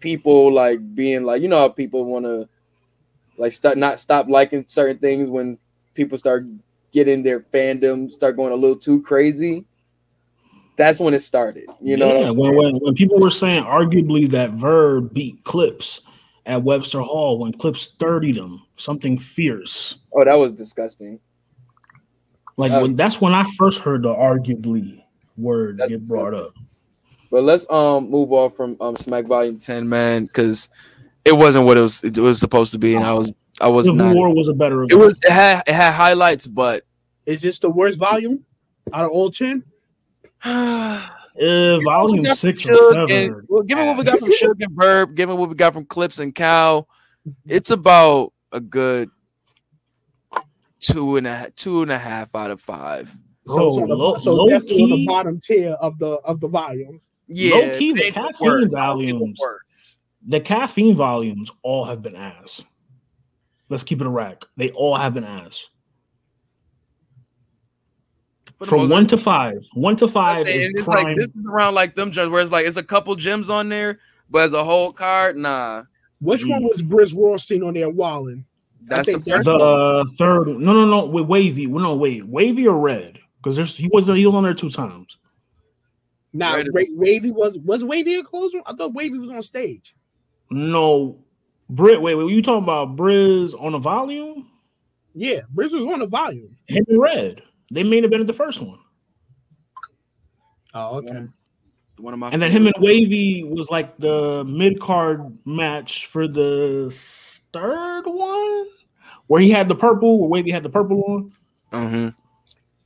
people 0.00 0.52
like 0.52 0.94
being 0.94 1.24
like, 1.24 1.42
you 1.42 1.48
know 1.48 1.58
how 1.58 1.68
people 1.68 2.04
want 2.04 2.24
to 2.24 2.48
like 3.36 3.52
start 3.52 3.78
not 3.78 3.98
stop 3.98 4.28
liking 4.28 4.64
certain 4.68 4.98
things 4.98 5.28
when 5.28 5.58
people 5.94 6.18
start 6.18 6.46
getting 6.92 7.22
their 7.22 7.40
fandom 7.40 8.10
start 8.10 8.36
going 8.36 8.52
a 8.52 8.56
little 8.56 8.78
too 8.78 9.02
crazy. 9.02 9.64
That's 10.76 10.98
when 10.98 11.12
it 11.12 11.22
started. 11.22 11.66
You 11.80 11.96
know, 11.96 12.20
yeah, 12.20 12.30
when, 12.30 12.56
when 12.56 12.76
when 12.76 12.94
people 12.94 13.20
were 13.20 13.30
saying 13.30 13.64
arguably 13.64 14.28
that 14.30 14.52
Verb 14.52 15.12
beat 15.12 15.42
Clips 15.44 16.02
at 16.46 16.62
Webster 16.62 17.00
Hall 17.00 17.38
when 17.38 17.52
Clips 17.52 17.94
30 17.98 18.32
them, 18.32 18.62
something 18.76 19.18
fierce. 19.18 19.98
oh, 20.14 20.24
that 20.24 20.34
was 20.34 20.52
disgusting. 20.52 21.20
Like 22.60 22.72
Uh, 22.72 22.80
when, 22.82 22.94
that's 22.96 23.20
when 23.22 23.32
I 23.34 23.46
first 23.56 23.80
heard 23.80 24.02
the 24.02 24.14
arguably 24.14 25.02
word 25.38 25.80
get 25.88 26.06
brought 26.06 26.34
up. 26.34 26.54
But 27.30 27.44
let's 27.44 27.64
um 27.70 28.10
move 28.10 28.32
on 28.32 28.50
from 28.50 28.76
um 28.80 28.96
Smack 28.96 29.24
Volume 29.26 29.56
10, 29.58 29.88
man, 29.88 30.26
because 30.26 30.68
it 31.24 31.32
wasn't 31.36 31.64
what 31.64 31.78
it 31.78 31.80
was 31.80 32.02
it 32.04 32.18
was 32.18 32.38
supposed 32.38 32.72
to 32.72 32.78
be, 32.78 32.94
and 32.94 33.04
I 33.04 33.12
was 33.14 33.32
I 33.62 33.68
was 33.68 33.86
Civil 33.86 33.98
not. 34.04 34.14
War 34.14 34.34
was 34.34 34.48
a 34.48 34.52
better. 34.52 34.82
It 34.84 34.94
was 34.94 35.18
it 35.22 35.32
had 35.32 35.62
it 35.66 35.74
had 35.74 35.92
highlights, 35.92 36.46
but 36.46 36.84
Is 37.24 37.40
this 37.40 37.58
the 37.60 37.70
worst 37.70 37.98
volume 37.98 38.44
out 38.92 39.06
of 39.06 39.10
all 39.10 39.30
ten? 39.30 39.64
uh, 40.44 41.08
volume 41.80 42.24
six 42.34 42.62
from 42.62 42.74
or 42.74 42.92
seven. 42.92 43.10
and- 43.16 43.42
well, 43.48 43.62
given 43.62 43.86
what 43.86 43.96
we 43.96 44.04
got 44.04 44.18
from 44.18 44.28
Suge 44.42 44.56
and 44.60 44.72
Verb, 44.76 45.14
given 45.14 45.36
what 45.38 45.48
we 45.48 45.54
got 45.54 45.72
from 45.72 45.86
Clips 45.86 46.18
and 46.18 46.34
Cow, 46.34 46.86
it's 47.46 47.70
about 47.70 48.32
a 48.52 48.60
good 48.60 49.10
two 50.80 51.16
and 51.16 51.26
a 51.26 51.50
two 51.56 51.82
and 51.82 51.90
a 51.92 51.98
half 51.98 52.34
out 52.34 52.50
of 52.50 52.60
five. 52.60 53.14
So, 53.46 53.66
it's 53.68 53.76
Bro, 53.76 53.82
on 53.84 53.88
the, 53.88 53.94
low- 53.96 54.16
so 54.16 54.34
low 54.34 54.48
definitely 54.48 54.82
on 54.84 54.90
the 54.90 55.06
bottom 55.06 55.40
tier 55.40 55.72
of 55.80 55.98
the 55.98 56.14
of 56.24 56.40
the 56.40 56.48
volumes. 56.48 57.06
Yeah, 57.28 57.54
Low 57.56 57.78
key, 57.78 57.92
the 57.92 58.10
caffeine 58.10 58.48
worst. 58.48 58.74
I 58.76 58.86
don't 58.86 58.98
think 58.98 59.10
the 59.10 59.14
volumes. 59.36 59.40
The 60.26 60.40
caffeine 60.40 60.96
volumes 60.96 61.50
all 61.62 61.84
have 61.84 62.02
been 62.02 62.16
ass. 62.16 62.62
Let's 63.68 63.84
keep 63.84 64.00
it 64.00 64.06
a 64.06 64.10
rack. 64.10 64.44
They 64.56 64.70
all 64.70 64.96
have 64.96 65.14
been 65.14 65.24
ass. 65.24 65.66
For 68.58 68.64
the 68.64 68.66
From 68.66 68.88
one 68.90 69.06
to 69.06 69.16
five. 69.16 69.64
One 69.74 69.96
to 69.96 70.08
five 70.08 70.46
is 70.48 70.66
And 70.66 70.74
it's 70.76 70.84
prime. 70.84 71.04
like 71.04 71.16
this 71.16 71.28
is 71.28 71.46
around 71.48 71.74
like 71.74 71.94
them 71.94 72.10
gems 72.10 72.30
where 72.30 72.42
it's 72.42 72.52
like 72.52 72.66
it's 72.66 72.76
a 72.76 72.82
couple 72.82 73.14
gems 73.16 73.48
on 73.48 73.68
there, 73.68 74.00
but 74.28 74.42
as 74.42 74.52
a 74.52 74.62
whole 74.64 74.92
card, 74.92 75.36
nah. 75.36 75.84
Which 76.20 76.44
one 76.44 76.64
was 76.64 76.82
Brizz 76.82 77.14
Rawsteen 77.14 77.66
on 77.66 77.72
there 77.74 77.88
walling? 77.88 78.44
That's 78.84 79.06
think 79.08 79.24
the 79.24 79.30
that's 79.32 79.44
the 79.46 80.04
third. 80.18 80.48
No, 80.58 80.72
no, 80.72 80.86
no. 80.86 81.04
With 81.06 81.26
wavy. 81.26 81.66
well, 81.66 81.82
No, 81.82 81.96
wait. 81.96 82.26
Wavy 82.26 82.66
or 82.66 82.78
red? 82.78 83.18
Because 83.36 83.56
there's 83.56 83.76
he 83.76 83.88
was 83.92 84.06
he 84.06 84.26
was 84.26 84.34
on 84.34 84.42
there 84.42 84.54
two 84.54 84.70
times. 84.70 85.16
Now 86.32 86.56
Right. 86.56 86.66
Ra- 86.72 86.82
Wavy 86.94 87.30
was 87.30 87.58
was 87.58 87.84
Wavy 87.84 88.14
a 88.14 88.22
closer? 88.22 88.60
I 88.66 88.74
thought 88.74 88.94
Wavy 88.94 89.18
was 89.18 89.30
on 89.30 89.42
stage. 89.42 89.94
No, 90.50 91.18
Brit. 91.68 92.00
Wait, 92.00 92.14
wait. 92.16 92.24
Were 92.24 92.30
You 92.30 92.42
talking 92.42 92.62
about 92.64 92.96
Brizz 92.96 93.54
on 93.60 93.74
a 93.74 93.78
volume? 93.78 94.48
Yeah, 95.14 95.40
Brizz 95.54 95.72
was 95.74 95.84
on 95.86 95.98
the 96.00 96.06
volume. 96.06 96.56
Him 96.68 96.84
and 96.88 97.00
Red. 97.00 97.42
They 97.72 97.82
main 97.82 98.04
evented 98.04 98.26
the 98.26 98.32
first 98.32 98.60
one, 98.62 98.78
Oh, 100.74 100.98
okay. 100.98 101.26
One 101.98 102.14
of 102.14 102.18
my 102.20 102.30
and 102.30 102.40
then 102.40 102.50
him 102.50 102.66
and 102.66 102.74
Wavy 102.80 103.44
was 103.44 103.68
like 103.70 103.96
the 103.98 104.44
mid 104.44 104.80
card 104.80 105.36
match 105.44 106.06
for 106.06 106.26
the 106.26 106.86
s- 106.90 107.29
third 107.52 108.02
one, 108.06 108.66
where 109.26 109.40
he 109.40 109.50
had 109.50 109.68
the 109.68 109.74
purple, 109.74 110.18
where 110.20 110.28
Wavy 110.28 110.50
had 110.50 110.62
the 110.62 110.70
purple 110.70 111.02
on. 111.04 111.32
Mm-hmm. 111.72 112.08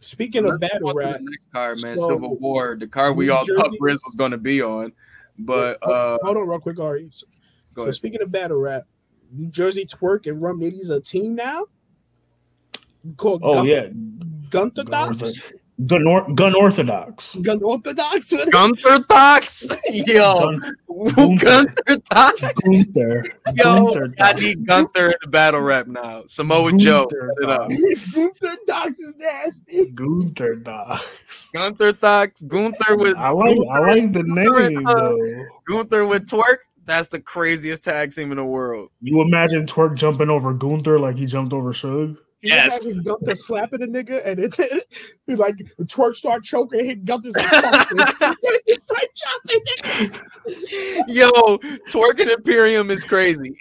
Speaking 0.00 0.44
of 0.44 0.60
battle 0.60 0.92
rap, 0.92 1.16
the 1.18 1.24
next 1.24 1.50
card, 1.52 1.82
man, 1.82 1.96
so- 1.98 2.08
Civil 2.08 2.38
War, 2.38 2.76
the 2.78 2.86
card 2.86 3.16
we 3.16 3.26
New 3.26 3.32
all 3.32 3.44
thought 3.46 3.64
Jersey- 3.66 3.78
Brizz 3.80 3.98
was 4.04 4.14
going 4.16 4.32
to 4.32 4.38
be 4.38 4.60
on, 4.62 4.92
but 5.38 5.82
uh, 5.82 6.18
hold 6.22 6.36
on 6.36 6.46
real 6.48 6.60
quick, 6.60 6.78
Ari. 6.78 7.08
So, 7.10 7.26
go 7.72 7.82
so 7.82 7.86
ahead. 7.86 7.94
speaking 7.94 8.20
of 8.22 8.30
battle 8.30 8.58
rap, 8.58 8.82
New 9.32 9.48
Jersey 9.48 9.86
Twerk 9.86 10.26
and 10.26 10.40
Rum 10.42 10.60
Nitty's 10.60 10.90
a 10.90 11.00
team 11.00 11.34
now. 11.34 11.64
Called 13.16 13.42
Oh 13.44 13.54
Gun- 13.54 13.66
yeah, 13.66 13.86
Gunther 14.50 14.84
gun, 14.84 15.16
Docs. 15.18 15.40
Gun, 15.86 16.06
or- 16.06 16.32
gun 16.35 16.55
orthodox. 16.55 17.35
Gun 17.36 17.62
Orthodox. 17.62 18.32
Gunther 18.51 18.98
Dox, 19.09 19.66
yo, 19.90 20.59
Gun, 21.15 21.36
Gunther 21.39 21.97
Dox, 22.11 22.40
Gunther, 22.40 23.24
yo, 23.55 23.65
Gunther 23.93 24.15
I 24.20 24.32
need 24.35 24.66
Gunther 24.66 25.06
in 25.09 25.16
the 25.23 25.28
battle 25.28 25.61
rap 25.61 25.86
now. 25.86 26.23
Samoa 26.27 26.73
Joe, 26.77 27.06
Gunther 27.06 27.31
set 27.39 27.44
it 27.44 27.51
up. 27.51 27.70
Gunther 28.15 28.56
Docs 28.66 28.98
is 28.98 29.16
nasty. 29.16 29.90
Gunther 29.93 30.56
Dox. 30.56 31.51
Gunther 31.52 31.93
Dox, 31.93 32.43
Gunther 32.43 32.97
with 32.97 33.16
I 33.16 33.31
like 33.31 33.59
I 33.73 33.78
like 33.81 34.12
the 34.12 34.23
Gunther, 34.23 34.70
name 34.70 34.86
uh, 34.86 34.94
though. 34.94 35.44
Gunther 35.69 36.06
with 36.06 36.27
Twerk. 36.27 36.59
That's 36.86 37.09
the 37.09 37.19
craziest 37.19 37.82
tag 37.82 38.15
team 38.15 38.31
in 38.31 38.36
the 38.36 38.44
world. 38.44 38.90
You 39.01 39.23
imagine 39.23 39.65
Twerk 39.65 39.94
jumping 39.94 40.28
over 40.28 40.52
Gunther 40.52 40.98
like 41.01 41.16
he 41.16 41.24
jumped 41.24 41.55
over 41.55 41.73
Suge? 41.73 42.19
Yes. 42.44 42.84
You 42.84 42.90
imagine 42.90 43.04
Gunther 43.04 43.34
slapping 43.34 43.82
a 43.82 43.86
nigga 43.86 44.24
and 44.26 44.38
it's 44.38 44.56
he's 45.26 45.38
like 45.38 45.56
the 45.78 45.84
twerk 45.84 46.14
start 46.14 46.44
choking, 46.44 46.84
hit 46.84 47.04
Gunther's 47.04 47.34
like 47.36 47.48
fuck 47.48 47.88
he 48.66 48.76
start 48.76 49.08
chopping. 49.14 50.14
Yo, 51.08 51.30
Twerk 51.90 52.20
and 52.20 52.30
Imperium 52.30 52.90
is 52.90 53.04
crazy. 53.04 53.56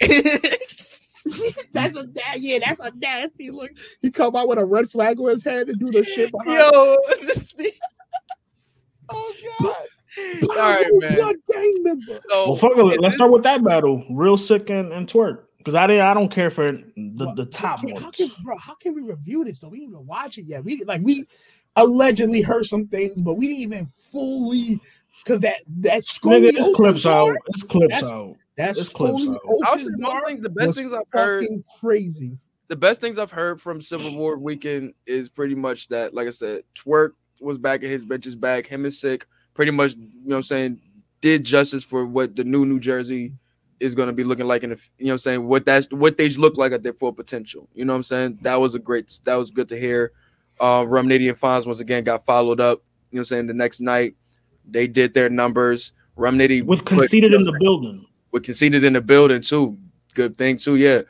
that's 1.72 1.96
a 1.96 2.02
na- 2.04 2.36
yeah, 2.36 2.58
that's 2.64 2.80
a 2.80 2.92
nasty 2.96 3.50
look. 3.50 3.70
He 4.00 4.10
come 4.10 4.36
out 4.36 4.48
with 4.48 4.58
a 4.58 4.64
red 4.64 4.90
flag 4.90 5.18
on 5.20 5.30
his 5.30 5.44
head 5.44 5.68
and 5.68 5.78
do 5.78 5.90
the 5.90 6.04
shit 6.04 6.30
behind. 6.30 6.52
Yo, 6.52 6.96
this 7.22 7.52
be- 7.52 7.72
oh 9.08 9.32
god. 9.60 9.74
All 10.42 10.56
right, 10.56 10.86
man. 10.92 11.14
Blood 11.16 11.36
gang 11.50 11.74
member. 11.82 12.18
So 12.30 12.50
Well, 12.50 12.56
fuck 12.56 12.72
it. 12.76 13.00
Let's 13.00 13.16
start 13.16 13.32
with 13.32 13.42
that 13.44 13.64
battle. 13.64 14.04
Real 14.10 14.36
sick 14.36 14.70
and, 14.70 14.92
and 14.92 15.08
twerk. 15.08 15.44
Because 15.64 15.74
I 15.76 15.86
didn't 15.86 16.02
I 16.02 16.12
don't 16.12 16.28
care 16.30 16.50
for 16.50 16.72
the, 16.72 17.32
the 17.36 17.46
top 17.46 17.80
How 17.80 17.86
can, 17.86 17.96
how 17.96 18.10
can, 18.10 18.30
bro, 18.42 18.58
how 18.58 18.74
can 18.74 18.94
we 18.94 19.00
review 19.00 19.44
this? 19.44 19.60
So 19.60 19.68
we 19.68 19.78
didn't 19.80 19.94
even 19.94 20.06
watch 20.06 20.36
it 20.36 20.42
yet. 20.44 20.62
We 20.62 20.84
like 20.84 21.00
we 21.02 21.26
allegedly 21.76 22.42
heard 22.42 22.66
some 22.66 22.86
things, 22.86 23.14
but 23.14 23.34
we 23.34 23.48
didn't 23.48 23.62
even 23.62 23.86
fully 24.12 24.78
because 25.24 25.40
that 25.40 25.56
that 25.78 26.02
Nigga, 26.02 26.48
it's 26.48 26.68
scoliosis 26.68 26.74
clips 26.74 27.04
bar- 27.04 27.30
out. 27.30 27.36
It's 27.46 27.62
clips 27.62 27.94
That's- 27.94 28.12
out. 28.12 28.36
That's 28.56 28.78
It's 28.78 28.88
clips 28.90 29.26
out. 29.26 29.40
I 29.66 29.72
would 29.72 29.80
say 29.80 29.88
one 29.96 30.24
thing, 30.26 30.40
the 30.40 30.48
best 30.48 30.68
was 30.68 30.76
things 30.76 30.92
I've 30.92 31.02
heard, 31.12 31.44
crazy. 31.80 32.38
the 32.68 32.76
best 32.76 33.00
things 33.00 33.18
I've 33.18 33.32
heard 33.32 33.60
from 33.60 33.80
Civil 33.80 34.14
War 34.14 34.36
weekend 34.38 34.94
is 35.06 35.28
pretty 35.28 35.56
much 35.56 35.88
that, 35.88 36.14
like 36.14 36.28
I 36.28 36.30
said, 36.30 36.62
Twerk 36.76 37.12
was 37.40 37.58
back 37.58 37.82
at 37.82 37.90
his 37.90 38.04
benches 38.04 38.36
back. 38.36 38.66
Him 38.66 38.84
is 38.84 39.00
sick. 39.00 39.26
Pretty 39.54 39.72
much, 39.72 39.94
you 39.94 40.02
know 40.24 40.36
what 40.36 40.36
I'm 40.36 40.42
saying, 40.44 40.80
did 41.20 41.42
justice 41.42 41.82
for 41.82 42.06
what 42.06 42.36
the 42.36 42.44
new 42.44 42.64
New 42.64 42.78
Jersey 42.78 43.32
is 43.80 43.94
going 43.94 44.06
to 44.08 44.12
be 44.12 44.24
looking 44.24 44.46
like 44.46 44.62
in 44.62 44.70
the, 44.70 44.80
you 44.98 45.06
know 45.06 45.10
what 45.10 45.12
I'm 45.14 45.18
saying, 45.18 45.46
what 45.46 45.66
that's 45.66 45.88
what 45.90 46.16
they 46.16 46.28
look 46.30 46.56
like 46.56 46.72
at 46.72 46.82
their 46.82 46.92
full 46.92 47.12
potential. 47.12 47.68
You 47.74 47.84
know 47.84 47.92
what 47.92 47.98
I'm 47.98 48.02
saying? 48.04 48.38
That 48.42 48.60
was 48.60 48.74
a 48.74 48.78
great 48.78 49.18
that 49.24 49.34
was 49.34 49.50
good 49.50 49.68
to 49.70 49.78
hear. 49.78 50.12
Uh 50.60 50.84
Rum 50.86 51.08
Nitty 51.08 51.28
and 51.28 51.40
Fonz 51.40 51.66
once 51.66 51.80
again 51.80 52.04
got 52.04 52.24
followed 52.24 52.60
up, 52.60 52.82
you 53.10 53.16
know 53.16 53.20
what 53.20 53.20
I'm 53.20 53.24
saying, 53.24 53.46
the 53.48 53.54
next 53.54 53.80
night. 53.80 54.14
They 54.66 54.86
did 54.86 55.12
their 55.12 55.28
numbers. 55.28 55.92
Rum 56.16 56.38
Nitty 56.38 56.64
With 56.64 56.80
put- 56.84 56.98
Conceited 57.00 57.34
in 57.34 57.44
the 57.44 57.52
building. 57.60 58.06
with 58.32 58.44
Conceited 58.44 58.84
in 58.84 58.92
the 58.94 59.00
building 59.00 59.42
too. 59.42 59.76
Good 60.14 60.38
thing 60.38 60.56
too, 60.56 60.76
yeah. 60.76 61.02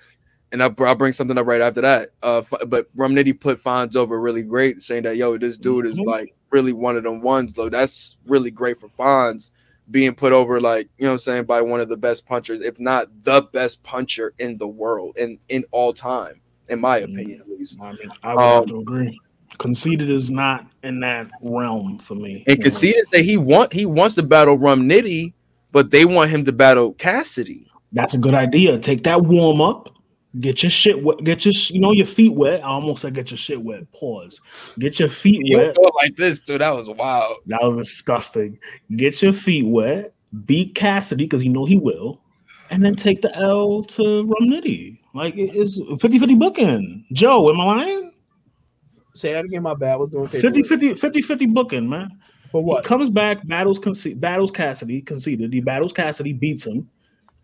And 0.51 0.63
I'll, 0.63 0.75
I'll 0.79 0.95
bring 0.95 1.13
something 1.13 1.37
up 1.37 1.47
right 1.47 1.61
after 1.61 1.81
that. 1.83 2.11
Uh, 2.23 2.43
but 2.69 2.89
Rum 2.95 3.15
put 3.15 3.63
Fonz 3.63 3.97
over 3.97 4.21
really 4.21 4.43
great, 4.43 4.81
saying 4.83 5.03
that 5.03 5.17
yo, 5.17 5.37
this 5.37 5.57
dude 5.57 5.87
is 5.87 5.99
Mhm. 5.99 6.07
like 6.07 6.35
really 6.51 6.73
one 6.73 6.97
of 6.97 7.03
them 7.05 7.21
ones 7.21 7.55
though. 7.55 7.69
That's 7.69 8.17
really 8.27 8.51
great 8.51 8.81
for 8.81 8.89
Fonz 8.89 9.51
being 9.91 10.15
put 10.15 10.33
over 10.33 10.61
like 10.61 10.89
you 10.99 11.05
know 11.05 11.11
what 11.11 11.15
I'm 11.15 11.19
saying 11.21 11.45
by 11.45 11.61
one 11.61 11.81
of 11.81 11.89
the 11.89 11.97
best 11.97 12.27
punchers, 12.27 12.61
if 12.61 12.81
not 12.81 13.09
the 13.23 13.43
best 13.53 13.83
puncher 13.83 14.35
in 14.39 14.57
the 14.59 14.67
world 14.67 15.17
and 15.19 15.39
in 15.49 15.65
all 15.71 15.93
time, 15.93 16.41
in 16.69 16.81
my 16.81 16.99
opinion 16.99 17.41
at 17.41 17.49
least. 17.49 17.79
I 17.81 17.93
mean, 17.93 18.11
I 18.23 18.35
would 18.35 18.43
have 18.43 18.63
Um, 18.63 18.69
to 18.69 18.81
agree. 18.81 19.21
Conceited 19.59 20.11
is 20.11 20.31
not 20.31 20.67
in 20.83 20.99
that 21.01 21.31
realm 21.41 21.99
for 21.99 22.17
me. 22.17 22.45
And 22.49 22.61
Conceited 22.61 23.07
say 23.09 23.23
he 23.23 23.37
want 23.37 23.73
he 23.73 23.87
wants 23.87 24.17
to 24.17 24.23
battle 24.23 24.59
Rum 24.59 24.89
Nitty, 24.89 25.33
but 25.71 25.91
they 25.91 26.05
want 26.05 26.31
him 26.31 26.45
to 26.47 26.53
battle 26.53 26.95
Cassidy. 26.95 27.67
That's 27.93 28.15
a 28.15 28.19
good 28.19 28.35
idea. 28.35 28.79
Take 28.79 29.05
that 29.05 29.23
warm 29.23 29.61
up. 29.61 29.94
Get 30.41 30.63
your 30.63 30.71
shit 30.71 31.03
wet. 31.03 31.19
Get 31.19 31.45
your, 31.45 31.55
you 31.55 31.79
know, 31.81 31.93
your 31.93 32.07
feet 32.07 32.35
wet. 32.35 32.61
I 32.65 32.67
almost 32.69 33.03
said 33.03 33.15
get 33.15 33.31
your 33.31 33.39
shit 33.39 33.63
wet. 33.63 33.91
Pause. 33.93 34.41
Get 34.79 34.99
your 34.99 35.09
feet 35.09 35.41
You 35.45 35.59
wet. 35.59 35.77
go 35.77 35.93
like 36.03 36.17
this, 36.17 36.41
dude. 36.41 36.61
That 36.61 36.75
was 36.75 36.89
wild. 36.89 37.37
That 37.47 37.63
was 37.63 37.77
disgusting. 37.77 38.59
Get 38.97 39.23
your 39.23 39.33
feet 39.33 39.67
wet. 39.67 40.13
Beat 40.47 40.75
Cassidy 40.75 41.25
because 41.27 41.45
you 41.45 41.51
know 41.51 41.65
he 41.65 41.79
will. 41.79 42.21
And 42.71 42.85
then 42.85 42.97
take 42.97 43.23
the 43.23 43.33
L 43.37 43.85
to 43.85 44.23
Rum 44.25 44.49
Nitty. 44.51 44.99
Like 45.15 45.37
it 45.37 45.55
is 45.55 45.81
50 46.01 46.19
50 46.19 46.35
booking. 46.35 47.05
Joe, 47.13 47.49
am 47.51 47.61
I 47.61 47.65
lying? 47.65 48.11
Say 49.15 49.33
that 49.35 49.45
again, 49.45 49.63
my 49.63 49.75
bad. 49.75 50.01
We're 50.01 50.07
doing 50.07 50.27
50 50.27 50.65
50 50.65 50.95
50 50.95 51.23
50 51.23 51.47
booking, 51.47 51.89
man. 51.89 52.11
For 52.51 52.63
what? 52.65 52.85
He 52.85 52.89
comes 52.89 53.11
back, 53.11 53.47
battles 53.47 53.79
conce- 53.79 54.19
battles 54.19 54.51
Cassidy, 54.51 55.03
Conceited. 55.03 55.53
He 55.53 55.61
battles 55.61 55.93
Cassidy, 55.93 56.33
beats 56.33 56.67
him. 56.67 56.89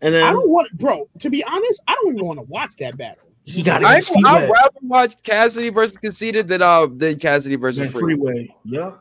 And 0.01 0.13
then 0.15 0.23
I 0.23 0.31
don't 0.31 0.49
want, 0.49 0.71
bro. 0.77 1.07
To 1.19 1.29
be 1.29 1.43
honest, 1.43 1.81
I 1.87 1.95
don't 1.95 2.13
even 2.15 2.25
want 2.25 2.39
to 2.39 2.43
watch 2.43 2.75
that 2.77 2.97
battle. 2.97 3.23
he 3.45 3.61
got 3.61 3.83
I, 3.83 3.97
his 3.97 4.09
feet 4.09 4.25
I'd 4.25 4.49
wet. 4.49 4.49
rather 4.49 4.77
watch 4.81 5.21
Cassidy 5.23 5.69
versus 5.69 5.97
Conceited 5.97 6.47
than 6.47 6.61
uh 6.61 6.87
than 6.87 7.19
Cassidy 7.19 7.55
versus 7.55 7.79
That 7.85 7.91
Free. 7.93 8.15
freeway. 8.15 8.55
Yeah. 8.65 8.93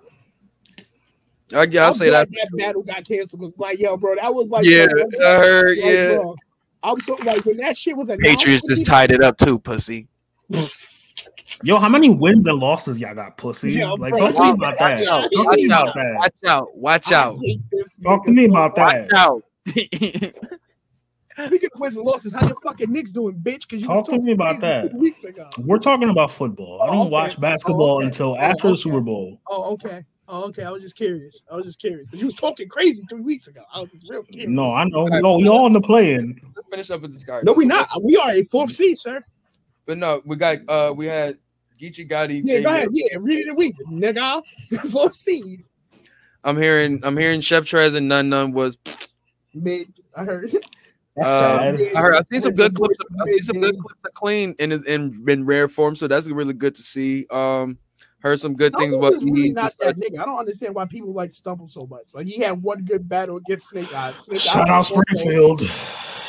I, 1.52 1.64
yeah, 1.64 1.82
I'll 1.82 1.88
I'm 1.88 1.94
say 1.94 2.08
glad 2.10 2.28
that. 2.28 2.48
that 2.52 2.58
battle 2.58 2.82
got 2.82 3.04
canceled. 3.04 3.40
Cause 3.40 3.52
like, 3.56 3.78
yo, 3.80 3.96
bro, 3.96 4.14
that 4.16 4.32
was 4.32 4.50
like, 4.50 4.64
Yeah, 4.66 4.86
yo, 4.94 5.04
I 5.26 5.34
heard. 5.36 5.78
like, 5.78 5.84
Yeah, 5.84 6.14
bro, 6.16 6.36
I'm 6.82 7.00
so 7.00 7.14
like 7.24 7.44
when 7.44 7.56
that 7.56 7.76
shit 7.76 7.96
was 7.96 8.08
announced. 8.08 8.38
Patriots 8.38 8.62
just 8.68 8.86
tied 8.86 9.10
it 9.10 9.22
up 9.22 9.36
too, 9.36 9.58
pussy. 9.58 10.06
Yo, 11.62 11.78
how 11.78 11.88
many 11.90 12.08
wins 12.08 12.46
and 12.46 12.58
losses 12.58 12.98
y'all 12.98 13.14
got, 13.14 13.36
pussy? 13.36 13.72
Yeah, 13.72 13.90
like, 13.90 14.14
bro, 14.16 14.30
talk 14.32 14.34
to 14.34 14.42
me 14.42 14.50
about 14.50 14.78
that. 14.78 15.06
out, 15.06 15.30
Talk 15.30 15.46
watch 15.46 15.60
out, 15.70 15.94
watch 15.94 16.32
out, 16.46 16.74
watch 16.74 17.12
out, 17.12 17.36
Talk 18.02 18.24
to 18.24 18.32
me 18.32 18.44
about 18.46 18.74
that. 18.76 19.10
watch 19.10 19.12
out. 19.12 19.42
Speaking 21.46 21.68
of 21.74 21.80
wins 21.80 21.96
and 21.96 22.04
losses, 22.06 22.34
how 22.34 22.46
your 22.46 22.56
fucking 22.62 22.92
Knicks 22.92 23.12
doing, 23.12 23.34
bitch? 23.36 23.62
Because 23.68 23.82
you 23.82 23.88
was 23.88 23.98
Talk 23.98 24.04
to 24.06 24.10
talking 24.12 24.24
me 24.24 24.32
about 24.32 24.60
that. 24.60 24.92
weeks 24.94 25.24
ago. 25.24 25.48
We're 25.58 25.78
talking 25.78 26.10
about 26.10 26.30
football. 26.30 26.80
I 26.82 26.86
Oh, 26.86 26.92
don't 26.92 27.00
okay. 27.02 27.10
watch 27.10 27.40
basketball 27.40 27.90
Oh, 27.90 27.96
okay. 27.98 28.06
until 28.06 28.32
Oh, 28.32 28.36
after 28.36 28.68
the. 28.70 28.76
Super 28.76 29.00
Bowl. 29.00 29.40
Oh, 29.48 29.72
okay. 29.74 30.04
Oh, 30.28 30.44
okay. 30.44 30.62
I 30.64 30.70
was 30.70 30.82
just 30.82 30.96
curious. 30.96 31.42
I 31.50 31.56
was 31.56 31.66
just 31.66 31.80
curious. 31.80 32.08
'Cause 32.10 32.20
You 32.20 32.26
was 32.26 32.34
talking 32.34 32.68
crazy 32.68 33.02
three 33.10 33.20
weeks 33.20 33.48
ago. 33.48 33.62
I 33.74 33.80
was 33.80 33.90
just 33.90 34.08
real 34.08 34.22
curious. 34.22 34.48
No, 34.50 34.72
I 34.72 34.84
know. 34.84 35.04
We 35.04 35.20
all, 35.22 35.38
we 35.38 35.48
all 35.48 35.66
in 35.66 35.72
the 35.72 35.80
play-in. 35.80 36.40
Finish 36.70 36.90
up 36.90 37.02
with 37.02 37.12
this 37.14 37.24
guy. 37.24 37.40
No, 37.44 37.52
we 37.52 37.64
not. 37.66 37.88
We 38.04 38.16
are 38.16 38.30
a 38.30 38.44
fourth 38.44 38.70
seed, 38.70 38.96
sir. 38.96 39.24
But 39.86 39.98
no, 39.98 40.22
we 40.24 40.36
got 40.36 40.58
uh 40.68 40.92
we 40.96 41.06
had 41.06 41.36
Geechee 41.80 42.08
Gotti. 42.08 42.42
Yeah, 42.44 42.60
go 42.60 42.68
ahead. 42.70 42.88
Yeah, 42.92 43.16
read 43.18 43.40
it 43.46 43.50
a 43.50 43.54
week, 43.54 43.74
nigga. 43.90 44.40
fourth 44.92 45.14
seed. 45.16 45.64
I'm 46.44 46.56
hearing 46.56 47.00
I'm 47.02 47.16
hearing 47.16 47.40
Chef 47.40 47.64
Trez 47.64 47.96
and 47.96 48.06
None 48.06 48.28
None 48.28 48.52
was 48.52 48.78
Mid. 49.52 49.92
I 50.16 50.22
heard. 50.24 50.54
That's 51.20 51.30
Um, 51.30 51.78
sad. 51.78 51.96
I 51.96 52.00
heard 52.00 52.14
I've 52.16 52.26
seen 52.26 52.40
some 52.40 52.54
good 52.54 52.74
clips. 52.74 52.96
Of, 52.98 53.06
I've 53.20 53.28
seen 53.28 53.42
some 53.42 53.60
good 53.60 53.78
clips 53.78 54.04
of 54.04 54.14
clean 54.14 54.54
in 54.58 54.72
in 54.72 55.12
in 55.28 55.44
rare 55.46 55.68
form, 55.68 55.94
so 55.94 56.08
that's 56.08 56.28
really 56.28 56.54
good 56.54 56.74
to 56.74 56.82
see. 56.82 57.26
Um, 57.30 57.78
heard 58.20 58.38
some 58.40 58.54
good 58.54 58.74
things 58.76 58.92
Stumbles 58.94 59.14
about 59.14 59.22
is 59.22 59.30
really 59.30 59.52
not 59.52 59.74
that 59.80 59.96
nigga. 59.96 60.18
I 60.20 60.24
don't 60.24 60.38
understand 60.38 60.74
why 60.74 60.84
people 60.86 61.12
like 61.12 61.32
Stumble 61.32 61.68
so 61.68 61.86
much. 61.86 62.14
Like 62.14 62.26
he 62.26 62.40
had 62.40 62.62
one 62.62 62.82
good 62.84 63.08
battle 63.08 63.36
against 63.36 63.68
Snake 63.68 63.94
Eyes. 63.94 64.18
Snake 64.26 64.40
Shout 64.40 64.68
out 64.68 64.80
Eyes 64.80 64.86
is 64.86 64.92
also- 64.92 65.02
Springfield. 65.02 65.62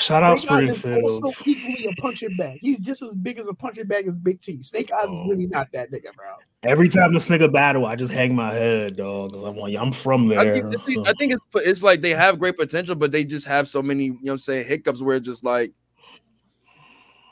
Shout 0.01 0.23
out 0.23 0.39
Snake 0.39 0.51
Eyes 0.51 0.69
is 0.71 0.79
Springfield. 0.79 1.23
also 1.23 1.43
equally 1.45 1.85
a 1.85 2.01
punching 2.01 2.35
bag. 2.37 2.59
He's 2.61 2.79
just 2.79 3.01
as 3.01 3.13
big 3.15 3.39
as 3.39 3.47
a 3.47 3.53
punching 3.53 3.85
bag 3.87 4.07
as 4.07 4.17
Big 4.17 4.41
T. 4.41 4.61
Snake 4.61 4.91
Eyes 4.91 5.05
Oh. 5.07 5.21
is 5.23 5.29
really 5.29 5.47
not 5.47 5.71
that 5.73 5.91
nigga, 5.91 6.13
bro. 6.15 6.25
Every 6.63 6.89
time 6.89 7.13
this 7.13 7.27
nigga 7.27 7.51
battle, 7.51 7.85
I 7.85 7.95
just 7.95 8.11
hang 8.11 8.35
my 8.35 8.51
head, 8.53 8.97
dog. 8.97 9.33
Cause 9.33 9.43
I'm 9.43 9.55
like, 9.57 9.75
I'm 9.77 9.91
from 9.91 10.31
I 10.31 10.43
there. 10.43 10.53
think, 10.55 10.65
I 10.79 10.83
think, 10.85 11.07
I 11.07 11.13
think 11.19 11.33
it's 11.33 11.43
it's 11.67 11.83
like 11.83 12.01
they 12.01 12.11
have 12.11 12.39
great 12.39 12.57
potential, 12.57 12.95
but 12.95 13.11
they 13.11 13.23
just 13.23 13.45
have 13.47 13.67
so 13.69 13.81
many, 13.81 14.05
you 14.05 14.11
know, 14.11 14.17
what 14.23 14.31
I'm 14.33 14.37
saying 14.39 14.67
hiccups 14.67 15.01
where 15.01 15.17
it's 15.17 15.25
just 15.25 15.43
like 15.43 15.71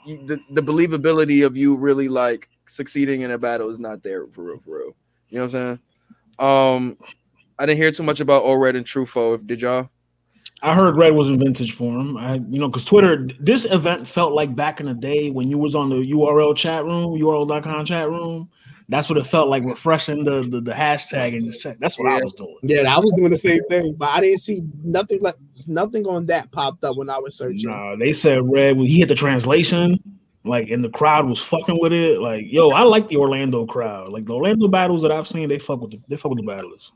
you, 0.05 0.25
the 0.25 0.39
the 0.53 0.61
believability 0.61 1.45
of 1.45 1.57
you 1.57 1.75
really 1.75 2.07
like 2.07 2.49
succeeding 2.67 3.21
in 3.21 3.31
a 3.31 3.37
battle 3.37 3.69
is 3.69 3.79
not 3.79 4.03
there 4.03 4.27
for 4.27 4.43
real, 4.43 4.59
for 4.63 4.77
real. 4.77 4.95
You 5.29 5.39
know 5.39 5.45
what 5.45 5.55
I'm 5.55 5.79
saying? 5.79 5.79
Um, 6.39 6.97
I 7.59 7.65
didn't 7.65 7.77
hear 7.81 7.91
too 7.91 8.03
much 8.03 8.19
about 8.19 8.43
Ored 8.43 8.75
and 8.75 8.85
Trufo. 8.85 9.45
Did 9.45 9.61
y'all? 9.61 9.89
I 10.61 10.76
heard 10.76 10.98
Red 10.98 11.14
was 11.15 11.27
in 11.27 11.40
vintage 11.40 11.73
form. 11.73 12.18
I, 12.18 12.36
you 12.36 12.60
know, 12.60 12.68
because 12.68 12.86
Twitter, 12.86 13.27
this 13.40 13.65
event 13.65 14.07
felt 14.07 14.34
like 14.34 14.56
back 14.56 14.80
in 14.80 14.88
the 14.88 14.94
day 14.94 15.30
when 15.30 15.49
you 15.49 15.57
was 15.57 15.76
on 15.76 15.90
the 15.90 15.95
URL 15.95 16.56
chat 16.56 16.84
room, 16.84 17.18
URL.com 17.19 17.86
chat 17.86 18.10
room. 18.10 18.49
That's 18.90 19.07
what 19.07 19.19
it 19.19 19.27
felt 19.27 19.49
like, 19.49 19.64
refreshing 19.64 20.23
the 20.23 20.41
the, 20.41 20.61
the 20.61 20.72
hashtag 20.72 21.38
and 21.38 21.45
just 21.45 21.61
check. 21.61 21.77
That's 21.80 21.98
what 21.99 22.11
I 22.11 22.23
was 22.23 22.34
doing. 22.34 22.57
Yeah, 22.64 22.94
I 22.94 22.98
was 22.98 23.14
doing 23.14 23.30
the 23.30 23.38
same 23.38 23.64
thing, 23.69 23.94
but 23.94 24.10
I 24.10 24.19
didn't 24.19 24.40
see 24.40 24.64
nothing 24.84 25.22
like 25.22 25.36
nothing 25.68 26.07
on 26.07 26.26
that 26.26 26.52
popped 26.52 26.84
up 26.84 26.98
when 26.98 27.07
I 27.07 27.19
was 27.19 27.38
searching. 27.38 27.69
Nah, 27.69 27.95
they 27.95 28.14
said 28.14 28.41
Red 28.52 28.77
when 28.77 28.88
he 28.88 28.99
hit 28.99 29.07
the 29.07 29.15
translation, 29.15 29.99
like, 30.44 30.72
and 30.72 30.84
the 30.84 30.90
crowd 30.90 31.27
was 31.27 31.40
fucking 31.40 31.80
with 31.80 31.94
it. 31.94 32.19
Like, 32.19 32.52
yo, 32.52 32.72
I 32.72 32.81
like 32.81 33.10
the 33.10 33.18
Orlando 33.18 33.68
crowd. 33.68 34.11
Like 34.11 34.26
the 34.26 34.34
Orlando 34.34 34.68
battles 34.68 35.03
that 35.03 35.11
I've 35.11 35.27
seen, 35.27 35.49
they 35.49 35.60
fuck 35.60 35.81
with 35.81 35.91
the, 35.91 36.02
they 36.07 36.18
fuck 36.18 36.31
with 36.31 36.40
the 36.40 36.48
battlers. 36.48 36.91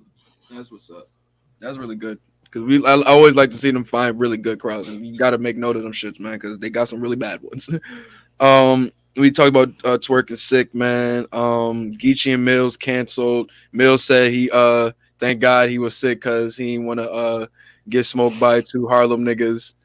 That's 0.50 0.72
what's 0.72 0.90
up. 0.90 1.12
That's 1.60 1.78
really 1.78 1.96
good 1.96 2.18
because 2.54 2.68
we 2.68 2.86
I, 2.86 2.96
I 2.96 3.08
always 3.08 3.36
like 3.36 3.50
to 3.52 3.58
see 3.58 3.72
them 3.72 3.84
find 3.84 4.20
really 4.20 4.38
good 4.38 4.60
crowds, 4.60 4.88
and 4.88 5.06
you 5.06 5.18
got 5.18 5.32
to 5.32 5.38
make 5.38 5.58
note 5.58 5.76
of 5.76 5.84
them 5.84 5.92
shits, 5.92 6.20
man, 6.20 6.34
because 6.34 6.60
they 6.60 6.70
got 6.70 6.88
some 6.88 7.02
really 7.02 7.16
bad 7.16 7.42
ones. 7.42 7.70
um, 8.40 8.92
we 9.16 9.32
talked 9.32 9.50
about 9.50 9.70
uh, 9.84 9.98
twerking 9.98 10.38
sick, 10.38 10.74
man. 10.76 11.26
Um, 11.32 11.94
Geechee 11.94 12.34
and 12.34 12.46
Mills 12.46 12.78
canceled. 12.78 13.52
Mills 13.72 14.04
said 14.04 14.32
he 14.32 14.50
uh, 14.52 14.92
thank 15.20 15.40
God 15.40 15.70
he 15.70 15.80
was 15.80 15.98
sick 15.98 16.20
because 16.20 16.56
he 16.58 16.74
didn't 16.74 16.86
want 16.86 17.00
to 17.00 17.12
uh 17.12 17.48
get 17.90 18.06
smoked 18.06 18.40
by 18.40 18.62
two 18.62 18.88
Harlem 18.88 19.24
niggas. 19.24 19.76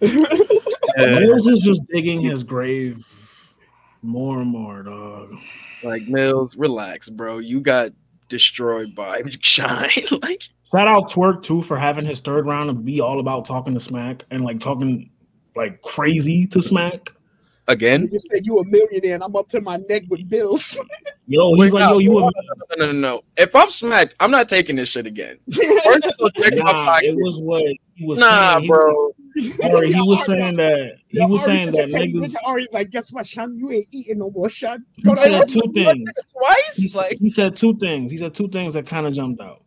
Yeah. 0.00 1.18
Mills 1.20 1.46
is 1.46 1.60
just 1.60 1.82
digging 1.88 2.20
his 2.20 2.42
grave 2.42 3.06
more 4.02 4.40
and 4.40 4.50
more, 4.50 4.82
dog. 4.82 5.34
Like 5.82 6.06
Mills, 6.08 6.56
relax, 6.56 7.08
bro. 7.08 7.38
You 7.38 7.60
got 7.60 7.92
destroyed 8.28 8.94
by 8.94 9.22
Shine. 9.40 9.90
like 10.22 10.44
Shout 10.74 10.88
out 10.88 11.10
Twerk 11.10 11.42
too 11.42 11.62
for 11.62 11.76
having 11.76 12.04
his 12.04 12.20
third 12.20 12.46
round 12.46 12.68
and 12.68 12.84
be 12.84 13.00
all 13.00 13.20
about 13.20 13.44
talking 13.44 13.74
to 13.74 13.80
Smack 13.80 14.24
and 14.30 14.44
like 14.44 14.58
talking 14.58 15.08
like 15.54 15.80
crazy 15.82 16.46
to 16.48 16.60
Smack. 16.60 17.12
again. 17.68 18.08
You 18.10 18.18
said 18.18 18.44
you 18.44 18.58
a 18.58 18.64
millionaire 18.64 19.14
and 19.14 19.22
I'm 19.22 19.36
up 19.36 19.48
to 19.50 19.60
my 19.60 19.76
neck 19.88 20.02
with 20.08 20.28
bills. 20.28 20.78
Yo, 21.26 21.54
he's 21.54 21.72
Wait, 21.72 21.72
like, 21.72 21.88
no, 21.88 21.92
yo, 21.92 21.98
you 22.00 22.18
a 22.18 22.20
no, 22.22 22.26
no, 22.28 22.76
no, 22.76 22.86
no, 22.86 22.92
no. 22.92 23.20
If 23.38 23.54
I'm 23.56 23.70
Smack, 23.70 24.14
I'm 24.20 24.30
not 24.30 24.46
taking 24.48 24.76
this 24.76 24.90
shit 24.90 25.06
again. 25.06 25.38
First 25.50 26.04
of 26.06 26.14
all, 26.20 26.30
check 26.30 26.52
my 26.56 26.72
nah, 26.72 26.98
it 27.02 27.16
was 27.16 27.38
what 27.38 27.64
he 27.94 28.04
was 28.06 28.18
Nah, 28.20 28.54
saying. 28.54 28.62
He- 28.64 28.68
bro. 28.68 29.14
Or 29.64 29.82
he 29.84 30.00
was 30.02 30.26
saying 30.26 30.56
that 30.56 30.92
he 31.08 31.18
Yo, 31.20 31.26
was 31.26 31.42
Ari 31.48 31.56
saying 31.56 31.72
that 31.72 31.88
hey, 31.90 32.12
niggas. 32.12 32.20
listen, 32.20 32.40
Ari's 32.44 32.72
like, 32.72 32.90
guess 32.90 33.10
what, 33.12 33.26
son? 33.26 33.56
You 33.56 33.70
ain't 33.72 33.86
eating 33.90 34.18
no 34.18 34.30
more, 34.30 34.48
son. 34.50 34.84
He 34.96 35.16
said 35.16 35.48
two 35.48 35.62
things. 35.72 36.08
Twice? 36.30 36.74
He, 36.76 36.84
s- 36.86 37.14
he 37.18 37.28
said 37.30 37.56
two 37.56 37.76
things. 37.78 38.10
He 38.12 38.16
said 38.18 38.34
two 38.34 38.48
things 38.48 38.74
that 38.74 38.86
kind 38.86 39.06
of 39.06 39.14
jumped 39.14 39.40
out. 39.40 39.62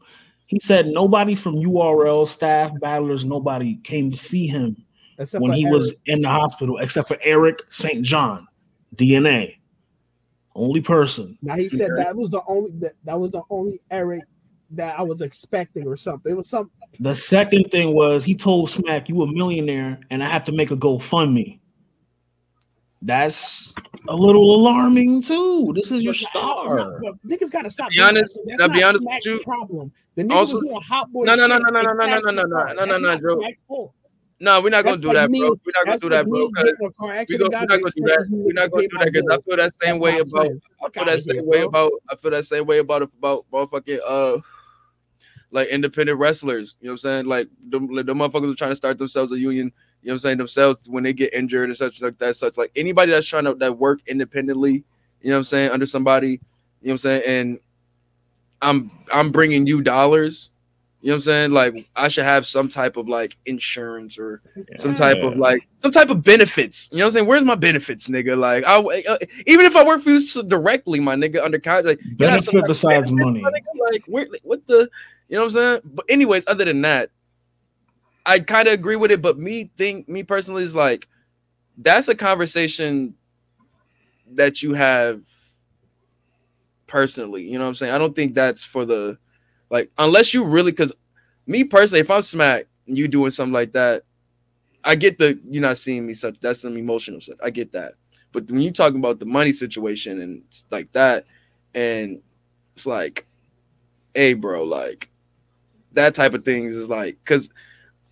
He 0.48 0.60
said 0.62 0.88
nobody 0.88 1.36
from 1.36 1.56
URL 1.56 2.28
staff, 2.28 2.72
battlers, 2.80 3.26
nobody 3.26 3.76
came 3.84 4.10
to 4.12 4.18
see 4.18 4.48
him 4.48 4.78
Except 5.20 5.42
when 5.42 5.52
for 5.52 5.56
he 5.56 5.66
was 5.66 5.94
in 6.06 6.22
the 6.22 6.30
hospital, 6.30 6.78
except 6.78 7.08
for 7.08 7.18
Eric 7.22 7.62
St. 7.70 8.04
John, 8.04 8.48
DNA. 8.96 9.58
Only 10.56 10.82
person. 10.82 11.38
Now 11.42 11.56
he 11.56 11.70
said 11.70 11.92
Okay. 11.92 12.04
that 12.04 12.16
was 12.16 12.30
the 12.30 12.42
only 12.48 12.72
that, 12.80 12.94
that 13.04 13.20
was 13.20 13.32
the 13.32 13.44
only 13.50 13.80
Eric 13.92 14.24
that 14.72 15.00
I 15.00 15.04
was 15.04 15.22
expecting 15.22 15.88
or 15.88 15.96
something. 15.98 16.32
It 16.32 16.36
was 16.36 16.50
something. 16.50 16.90
The 17.00 17.16
second 17.16 17.72
thing 17.72 17.94
was 17.94 18.24
he 18.24 18.34
told 18.34 18.70
Smack, 18.70 19.08
"You 19.10 19.22
a 19.22 19.32
millionaire, 19.32 20.00
and 20.10 20.24
I 20.24 20.30
have 20.30 20.44
to 20.46 20.52
make 20.52 20.72
a 20.72 20.78
GoFundMe." 20.78 21.60
That's 23.02 23.74
a 24.08 24.16
little 24.16 24.56
alarming 24.56 25.22
too. 25.22 25.72
This 25.76 25.92
is 25.92 26.02
your 26.04 26.14
star. 26.16 27.00
But 27.02 27.16
niggas 27.26 27.52
gotta 27.52 27.70
stop. 27.70 27.92
Be 27.92 28.02
honest- 28.02 28.36
that. 28.46 28.56
That's 28.58 28.74
be 28.74 28.80
not 28.80 28.90
honest 28.90 29.04
Smack's 29.04 29.26
with 29.28 29.36
you. 29.36 29.44
Problem. 29.44 29.92
The 30.16 30.24
nigga 30.24 30.32
Also- 30.36 30.56
was 30.56 30.64
doing 30.64 30.82
hot 30.82 31.12
boy. 31.12 31.24
No, 31.26 31.36
no, 31.36 31.46
no, 31.48 31.56
shit 31.58 31.64
no, 31.64 31.70
no, 31.70 31.80
and 31.80 31.88
no, 31.88 31.94
no, 31.94 32.06
no, 32.06 32.32
no, 32.32 32.32
no, 32.32 32.44
no, 32.44 32.74
no, 32.74 32.86
no, 32.86 32.98
not 32.98 33.22
Joe. 33.22 33.40
Smack's 33.40 33.62
fault. 33.68 33.94
No, 34.40 34.62
we're 34.62 34.70
not 34.70 34.84
gonna 34.84 34.98
do 34.98 35.14
that, 35.14 35.30
bro. 35.30 35.40
We're 35.40 35.72
not 35.76 35.86
gonna 35.86 35.98
do 35.98 36.10
that, 36.10 36.26
bro. 36.28 36.40
me 36.40 36.48
Because 36.48 36.66
getting 36.66 36.82
in 36.82 36.88
a 36.88 36.94
car 36.94 37.08
we 37.08 37.18
accident, 37.18 37.42
go, 37.42 37.50
guys 37.50 37.60
we're 37.62 37.68
not 37.68 37.82
gonna 37.82 37.92
do 37.96 38.04
that. 38.04 38.28
We're 38.30 38.54
not 38.54 38.72
gonna 38.72 38.88
do 38.88 38.98
that 38.98 39.12
because 39.12 39.30
I 39.30 39.38
feel 39.42 39.58
that 39.58 39.74
same 39.82 40.00
way 40.00 40.20
about. 40.20 40.48
I 40.84 40.90
feel 40.90 41.06
that 41.06 41.22
same 41.22 41.46
way 41.48 41.62
about. 41.62 41.92
I 42.10 42.16
feel 42.16 42.32
that 42.32 42.46
same 42.46 42.66
way 42.66 42.78
about 42.80 43.02
about 43.02 43.46
motherfucking 43.52 44.00
uh, 44.08 44.38
like 45.52 45.70
independent 45.70 46.20
wrestlers. 46.20 46.76
You 46.82 46.88
know 46.88 46.94
what 46.94 46.94
I'm 46.94 46.98
saying? 47.00 47.26
Like 47.26 47.48
the, 47.70 47.80
the 47.80 48.14
motherfuckers 48.14 48.52
are 48.52 48.56
trying 48.56 48.72
to 48.72 48.76
start 48.76 48.98
themselves 49.00 49.32
a 49.34 49.40
union. 49.40 49.72
You 50.02 50.08
know 50.08 50.14
what 50.14 50.14
I'm 50.14 50.20
saying? 50.20 50.38
Themselves 50.38 50.88
when 50.88 51.04
they 51.04 51.14
get 51.14 51.34
injured 51.34 51.70
and 51.70 51.78
such 51.78 52.02
like 52.02 52.18
that. 52.20 52.36
Such 52.36 52.58
like 52.58 52.72
anybody 52.76 53.12
that's 53.12 53.28
trying 53.28 53.46
to 53.46 53.56
that 53.56 53.78
work 53.78 54.00
independently. 54.08 54.84
You 55.22 55.30
know 55.30 55.36
what 55.36 55.40
I'm 55.40 55.44
saying? 55.46 55.72
Under 55.72 55.86
somebody. 55.86 56.30
You 56.30 56.38
know 56.38 56.40
what 56.82 56.92
I'm 56.92 56.98
saying? 56.98 57.24
And 57.26 57.60
I'm 58.62 58.92
I'm 59.12 59.32
bringing 59.32 59.68
you 59.68 59.82
dollars. 59.82 60.50
You 61.02 61.10
know 61.10 61.14
what 61.14 61.18
I'm 61.18 61.22
saying? 61.22 61.52
Like 61.52 61.90
I 61.96 62.08
should 62.08 62.24
have 62.24 62.48
some 62.48 62.68
type 62.68 62.98
of 62.98 63.08
like 63.08 63.38
insurance 63.46 64.18
or 64.18 64.42
some 64.78 64.94
type 64.94 65.18
of 65.18 65.38
like 65.38 65.68
some 65.80 65.92
type 65.92 66.10
of 66.10 66.24
benefits. 66.24 66.90
You 66.92 66.98
know 66.98 67.04
what 67.04 67.08
I'm 67.08 67.12
saying? 67.14 67.28
Where's 67.28 67.44
my 67.44 67.56
benefits, 67.56 68.08
nigga? 68.08 68.38
Like 68.38 68.64
I 68.66 68.80
uh, 68.80 69.18
even 69.46 69.66
if 69.66 69.76
I 69.76 69.86
work 69.86 70.04
for 70.04 70.10
you 70.10 70.44
directly, 70.44 71.00
my 71.00 71.16
nigga, 71.16 71.44
under 71.44 71.60
contract, 71.60 71.88
like, 71.88 72.00
you 72.20 72.28
have 72.28 72.44
some 72.44 72.54
Benefit 72.54 72.68
besides 72.68 73.12
benefits, 73.12 73.26
money. 73.26 73.44
nigga, 73.44 73.92
Like 73.92 74.04
where, 74.08 74.28
what 74.44 74.66
the, 74.68 74.90
you 75.30 75.38
know 75.38 75.46
what 75.46 75.46
I'm 75.46 75.52
saying? 75.52 75.82
But 75.94 76.06
anyways, 76.10 76.46
other 76.48 76.66
than 76.66 76.82
that, 76.82 77.12
I 78.28 78.40
kind 78.40 78.68
of 78.68 78.74
agree 78.76 78.98
with 78.98 79.12
it. 79.12 79.22
But 79.22 79.40
me 79.40 79.72
think 79.78 80.08
me 80.10 80.24
personally 80.24 80.64
is 80.64 80.76
like 80.76 81.08
that's 81.78 82.08
a 82.10 82.16
conversation 82.16 83.16
that 84.34 84.62
you 84.62 84.74
have 84.74 85.22
personally. 86.88 87.44
You 87.44 87.58
know 87.58 87.66
what 87.66 87.70
I'm 87.70 87.76
saying? 87.76 87.94
I 87.94 87.98
don't 87.98 88.16
think 88.16 88.36
that's 88.36 88.64
for 88.64 88.86
the 88.86 89.18
like 89.70 89.92
unless 89.98 90.34
you 90.34 90.44
really 90.44 90.72
because 90.72 90.94
me 91.48 91.64
personally, 91.64 92.02
if 92.02 92.12
I'm 92.12 92.22
smack 92.22 92.66
and 92.88 92.98
you 92.98 93.08
doing 93.08 93.32
something 93.32 93.54
like 93.54 93.74
that, 93.74 94.04
I 94.84 94.96
get 94.96 95.18
the 95.18 95.40
you're 95.46 95.62
not 95.62 95.78
seeing 95.78 96.06
me 96.06 96.14
such 96.14 96.40
that's 96.40 96.62
some 96.62 96.78
emotional 96.78 97.22
stuff. 97.22 97.38
I 97.44 97.50
get 97.50 97.72
that. 97.74 97.94
But 98.34 98.52
when 98.52 98.62
you 98.62 98.72
talking 98.72 99.00
about 99.00 99.20
the 99.20 99.26
money 99.26 99.52
situation 99.52 100.22
and 100.22 100.44
like 100.72 100.92
that, 100.94 101.26
and 101.74 102.22
it's 102.76 102.86
like, 102.86 103.26
hey, 104.14 104.34
bro, 104.34 104.64
like 104.64 105.10
that 105.94 106.14
type 106.16 106.34
of 106.34 106.46
things 106.46 106.76
is 106.76 106.90
like 106.90 107.18
because 107.24 107.50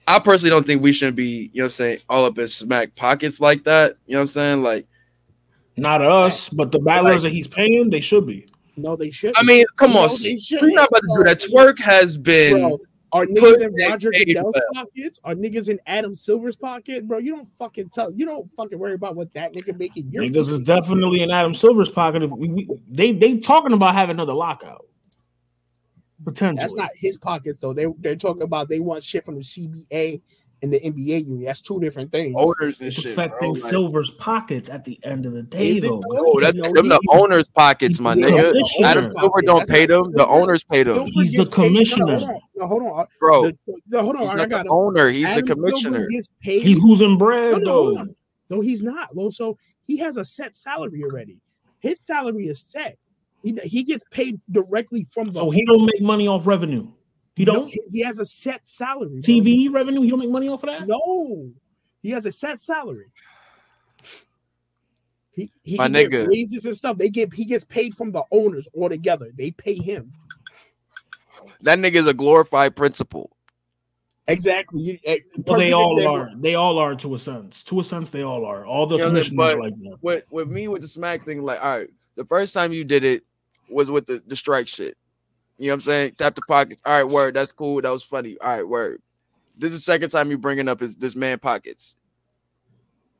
I 0.07 0.19
personally 0.19 0.51
don't 0.51 0.65
think 0.65 0.81
we 0.81 0.91
shouldn't 0.93 1.17
be, 1.17 1.49
you 1.53 1.61
know 1.61 1.63
what 1.63 1.67
I'm 1.67 1.71
saying, 1.71 1.97
all 2.09 2.25
up 2.25 2.37
in 2.37 2.47
smack 2.47 2.95
pockets 2.95 3.39
like 3.41 3.63
that. 3.63 3.97
You 4.05 4.13
know 4.13 4.19
what 4.19 4.21
I'm 4.23 4.27
saying? 4.27 4.63
Like, 4.63 4.85
Not 5.77 6.01
us, 6.01 6.47
but 6.49 6.71
the 6.71 6.79
battlers 6.79 7.23
that 7.23 7.31
he's 7.31 7.47
paying, 7.47 7.89
they 7.89 8.01
should 8.01 8.25
be. 8.27 8.47
No, 8.77 8.95
they 8.95 9.09
should. 9.09 9.33
I 9.37 9.43
mean, 9.43 9.65
come 9.77 9.93
No, 9.93 10.01
on, 10.01 10.09
they 10.21 10.31
we're 10.31 10.37
shouldn't. 10.37 10.73
about 10.73 10.89
to 10.91 11.15
do 11.17 11.23
that. 11.23 11.39
Twerk 11.39 11.79
has 11.79 12.17
been 12.17 12.59
Bro, 12.61 12.79
Are 13.13 13.25
niggas 13.25 13.61
in 13.61 13.73
Roger 13.89 14.11
paid 14.11 14.25
Goodell's 14.27 14.53
well. 14.73 14.83
pockets? 14.85 15.19
Are 15.23 15.33
niggas 15.33 15.69
in 15.69 15.79
Adam 15.87 16.13
Silver's 16.13 16.57
pocket, 16.57 17.07
bro? 17.07 17.17
You 17.19 17.37
don't 17.37 17.49
fucking 17.57 17.89
tell. 17.89 18.11
You 18.11 18.25
don't 18.25 18.51
fucking 18.55 18.77
worry 18.77 18.93
about 18.93 19.15
what 19.15 19.33
that 19.33 19.53
nigga 19.53 19.75
making. 19.79 20.11
Your 20.11 20.23
Niggas 20.23 20.49
is 20.49 20.59
definitely 20.59 21.23
in 21.23 21.31
Adam 21.31 21.53
Silver's 21.55 21.89
pocket. 21.89 22.29
We, 22.29 22.49
we, 22.49 22.69
they 22.89 23.11
they 23.13 23.37
talking 23.37 23.71
about 23.73 23.95
having 23.95 24.17
another 24.17 24.33
lockout. 24.33 24.85
Potentially. 26.25 26.59
That's 26.61 26.75
not 26.75 26.89
his 26.95 27.17
pockets 27.17 27.59
though. 27.59 27.73
They 27.73 27.85
they're 27.99 28.15
talking 28.15 28.41
about 28.41 28.67
they 28.69 28.79
want 28.79 29.03
shit 29.03 29.23
from 29.23 29.35
the 29.35 29.41
CBA 29.41 30.21
and 30.61 30.73
the 30.73 30.79
NBA 30.79 31.25
union. 31.27 31.43
That's 31.45 31.61
two 31.61 31.79
different 31.79 32.11
things. 32.11 32.33
Owners 32.37 32.79
and 32.79 32.87
It's 32.87 32.95
shit. 32.95 33.11
affecting 33.11 33.53
bro. 33.53 33.61
Like, 33.61 33.69
Silver's 33.69 34.09
pockets 34.11 34.69
at 34.69 34.83
the 34.85 34.99
end 35.03 35.25
of 35.25 35.33
the 35.33 35.43
day, 35.43 35.75
Is 35.75 35.83
though. 35.83 36.01
though? 36.09 36.17
oh, 36.17 36.39
that's 36.39 36.55
them 36.55 36.73
the 36.73 36.99
owners' 37.11 37.47
pockets, 37.49 37.99
my 37.99 38.15
He's 38.15 38.25
the 38.25 38.31
nigga. 38.31 38.47
commissioner. 38.51 38.87
Adam 38.87 39.11
Silver 39.11 39.41
don't 39.43 39.69
pay 39.69 39.85
them. 39.85 40.11
The 40.13 40.25
owners 40.25 40.63
pay 40.63 40.83
them, 40.83 41.05
He's 41.07 41.31
the 41.31 41.37
gets 41.37 41.49
paid- 41.49 41.57
no, 41.57 41.67
commissioner. 41.67 42.05
Hold 42.17 42.23
on, 42.29 42.39
no, 42.55 42.67
hold 42.67 42.83
on. 42.83 43.07
bro. 43.19 43.41
The- 43.43 43.57
no, 43.89 44.01
hold 44.03 44.19
He's 44.19 44.29
on. 44.31 44.39
I 44.39 44.45
got 44.47 44.63
the 44.65 44.71
owner. 44.71 45.09
He's 45.09 45.25
the 45.25 45.31
Adam 45.31 45.47
Silver 45.47 45.61
commissioner. 45.61 46.07
Gets 46.07 46.29
paid. 46.41 46.61
He's 46.63 46.77
losing 46.79 47.11
No, 47.11 47.17
bread, 47.17 47.61
no, 47.61 47.71
hold 47.73 47.97
though. 47.99 48.15
No, 48.55 48.61
he's 48.61 48.81
not. 48.81 49.15
Lo. 49.15 49.29
So 49.29 49.57
he 49.85 49.97
has 49.97 50.17
a 50.17 50.25
set 50.25 50.55
salary 50.55 51.03
already. 51.03 51.37
His 51.79 51.99
salary 51.99 52.47
is 52.47 52.61
set. 52.61 52.97
He, 53.45 53.53
he 53.63 53.83
gets 53.83 54.03
paid 54.09 54.37
directly 54.49 55.03
from 55.11 55.27
the. 55.27 55.33
So 55.33 55.51
he 55.51 55.63
don't 55.65 55.85
make 55.85 56.01
money 56.01 56.27
off 56.27 56.47
revenue. 56.47 56.91
He 57.35 57.45
don't 57.45 57.67
he, 57.69 57.79
he 57.91 57.99
has 58.01 58.17
a 58.17 58.25
set 58.25 58.67
salary. 58.67 59.09
bro. 59.09 59.19
TV 59.21 59.71
revenue. 59.71 60.01
He 60.01 60.09
don't 60.09 60.17
make 60.17 60.31
money 60.31 60.49
off 60.49 60.63
of 60.63 60.69
that. 60.71 60.87
No, 60.87 61.51
he 62.01 62.09
has 62.09 62.25
a 62.25 62.31
set 62.31 62.59
salary. 62.59 63.05
He, 65.31 65.51
he 65.61 65.77
My 65.77 65.87
get 65.89 66.09
nigga. 66.09 66.27
raises 66.27 66.65
and 66.65 66.75
stuff. 66.75 66.97
They 66.97 67.09
get 67.09 67.31
he 67.33 67.45
gets 67.45 67.63
paid 67.65 67.93
from 67.93 68.11
the 68.11 68.23
owners 68.31 68.67
altogether. 68.75 69.29
They 69.37 69.51
pay 69.51 69.75
him 69.75 70.11
That 71.61 71.77
nigga 71.77 71.95
is 71.97 72.07
a 72.07 72.13
glorified 72.15 72.75
principal. 72.75 73.29
exactly. 74.27 74.81
You, 74.81 74.97
eh, 75.05 75.19
Well, 75.45 75.59
they 75.59 75.71
all 75.71 75.95
example. 75.97 76.15
are. 76.15 76.31
They 76.37 76.55
all 76.55 76.79
are 76.79 76.95
to 76.95 77.13
a 77.13 77.19
sense. 77.19 77.61
To 77.65 77.81
a 77.81 77.83
sense, 77.83 78.09
they 78.09 78.23
all 78.23 78.43
are. 78.43 78.65
All 78.65 78.87
the 78.87 78.95
You 78.95 79.01
know 79.03 79.09
what 79.09 79.11
I 79.11 79.13
mean? 79.13 79.23
commissioners 79.23 79.37
But 79.37 79.55
are 79.57 79.61
like 79.61 79.73
that. 79.83 79.97
with 80.01 80.23
with 80.31 80.47
me 80.47 80.67
with 80.67 80.81
the 80.81 80.87
smack 80.87 81.25
thing, 81.25 81.43
like, 81.43 81.61
all 81.63 81.77
right, 81.79 81.89
the 82.15 82.25
first 82.25 82.55
time 82.55 82.73
you 82.73 82.83
did 82.85 83.03
it 83.03 83.23
was 83.69 83.91
with 83.91 84.05
the, 84.05 84.21
the 84.27 84.35
strike 84.35 84.67
shit. 84.67 84.97
You 85.57 85.67
know 85.67 85.73
what 85.73 85.75
I'm 85.75 85.81
saying? 85.81 86.15
Tap 86.17 86.35
the 86.35 86.41
pockets. 86.47 86.81
All 86.85 86.93
right, 86.93 87.07
word. 87.07 87.35
That's 87.35 87.51
cool. 87.51 87.81
That 87.81 87.91
was 87.91 88.03
funny. 88.03 88.37
All 88.41 88.49
right, 88.49 88.67
word. 88.67 89.01
This 89.57 89.71
is 89.71 89.79
the 89.79 89.83
second 89.83 90.09
time 90.09 90.29
you 90.29 90.37
bringing 90.37 90.67
up 90.67 90.81
is 90.81 90.95
this 90.95 91.15
man 91.15 91.39
pockets. 91.39 91.95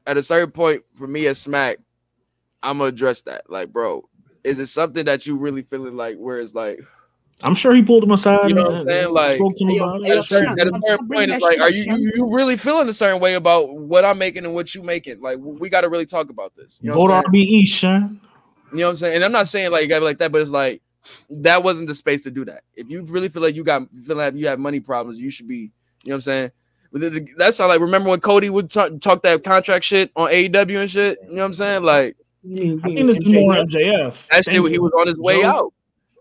At 0.06 0.18
a 0.18 0.24
certain 0.24 0.52
point, 0.52 0.84
for 0.94 1.08
me 1.08 1.28
as 1.28 1.40
smack, 1.40 1.78
I'm 2.62 2.80
gonna 2.80 2.90
address 2.90 3.22
that. 3.22 3.50
Like, 3.50 3.72
bro, 3.72 4.08
is 4.44 4.60
it 4.60 4.68
something 4.68 5.06
that 5.06 5.26
you 5.26 5.38
really 5.38 5.62
feeling 5.62 5.96
like 5.96 6.18
where 6.18 6.40
it's 6.40 6.54
like, 6.54 6.80
I'm 7.44 7.56
sure 7.56 7.76
he 7.76 7.82
pulled 7.82 8.04
him 8.04 8.12
aside. 8.12 8.50
you 8.50 8.56
know 8.56 8.64
what 8.64 8.80
I'm 8.80 8.88
saying? 8.88 9.14
Like, 9.14 9.36
spoke 9.36 9.56
to 9.58 9.66
him 9.66 9.82
about 9.82 10.02
it. 10.02 10.10
at 10.10 10.18
a 10.18 10.24
certain, 10.24 10.60
at 10.60 10.68
a 10.68 10.82
certain 10.86 11.08
point, 11.08 11.32
it's 11.32 11.44
like, 11.44 11.60
are 11.60 11.70
you, 11.70 11.84
you 11.84 12.12
you 12.16 12.34
really 12.34 12.56
feeling 12.56 12.88
a 12.88 12.94
certain 12.94 13.20
way 13.20 13.34
about 13.34 13.78
what 13.78 14.06
I'm 14.06 14.18
making 14.18 14.46
and 14.46 14.54
what 14.54 14.74
you 14.74 14.84
making? 14.84 15.22
Like, 15.22 15.38
we 15.40 15.70
got 15.70 15.82
to 15.82 15.90
really 15.90 16.06
talk 16.06 16.30
about 16.30 16.56
this. 16.56 16.80
You 16.82 16.90
know 16.90 16.96
Go 16.96 17.02
what 17.02 17.12
I'm? 17.12 17.24
RBE, 17.26 17.68
Sean. 17.68 18.22
You 18.78 18.82
know 18.84 18.88
what 18.88 18.92
I'm 18.92 18.98
saying? 18.98 19.16
And 19.16 19.24
I'm 19.26 19.32
not 19.32 19.48
saying 19.48 19.72
like 19.72 19.84
you 19.84 19.88
gotta 19.90 20.02
be 20.02 20.06
like 20.06 20.18
that, 20.20 20.32
but 20.32 20.42
it's 20.42 20.52
like 20.52 20.82
that 21.30 21.64
wasn't 21.64 21.88
the 21.88 21.96
space 21.96 22.24
to 22.24 22.32
do 22.32 22.46
that. 22.46 22.64
If 22.76 22.90
you 22.90 23.04
really 23.04 23.30
feel 23.30 23.42
like 23.42 23.56
you 23.56 23.64
got 23.64 23.84
feel 24.06 24.16
like 24.18 24.36
you 24.36 24.48
have 24.48 24.60
money 24.60 24.80
problems, 24.80 25.20
you 25.20 25.30
should 25.30 25.48
be. 25.48 25.72
You 26.04 26.10
know 26.10 26.14
what 26.14 26.16
I'm 26.16 26.22
saying? 26.22 26.52
But 26.92 27.02
the- 27.02 27.10
the- 27.10 27.28
That's 27.38 27.60
not 27.60 27.68
like 27.70 27.80
remember 27.80 28.10
when 28.10 28.20
Cody 28.22 28.50
would 28.50 28.70
talk, 28.70 28.92
talk 29.02 29.22
that 29.24 29.44
contract 29.44 29.84
shit 29.86 30.12
on 30.16 30.30
AEW 30.30 30.82
and 30.82 30.90
shit. 30.90 31.18
You 31.24 31.36
know 31.36 31.42
what 31.42 31.46
I'm 31.48 31.54
saying? 31.54 31.84
Like 31.84 32.16
I 32.44 32.48
think 32.48 32.84
mean 32.84 33.08
this 33.08 33.18
is 33.20 33.34
more 33.34 33.54
MJF? 33.54 33.68
MJF. 33.68 34.28
that 34.28 34.46
shit, 34.46 34.54
Thank 34.54 34.70
he 34.70 34.80
was 34.80 34.92
on 35.00 35.08
his 35.08 35.18
way 35.18 35.42
Joe, 35.42 35.48
out. 35.48 35.74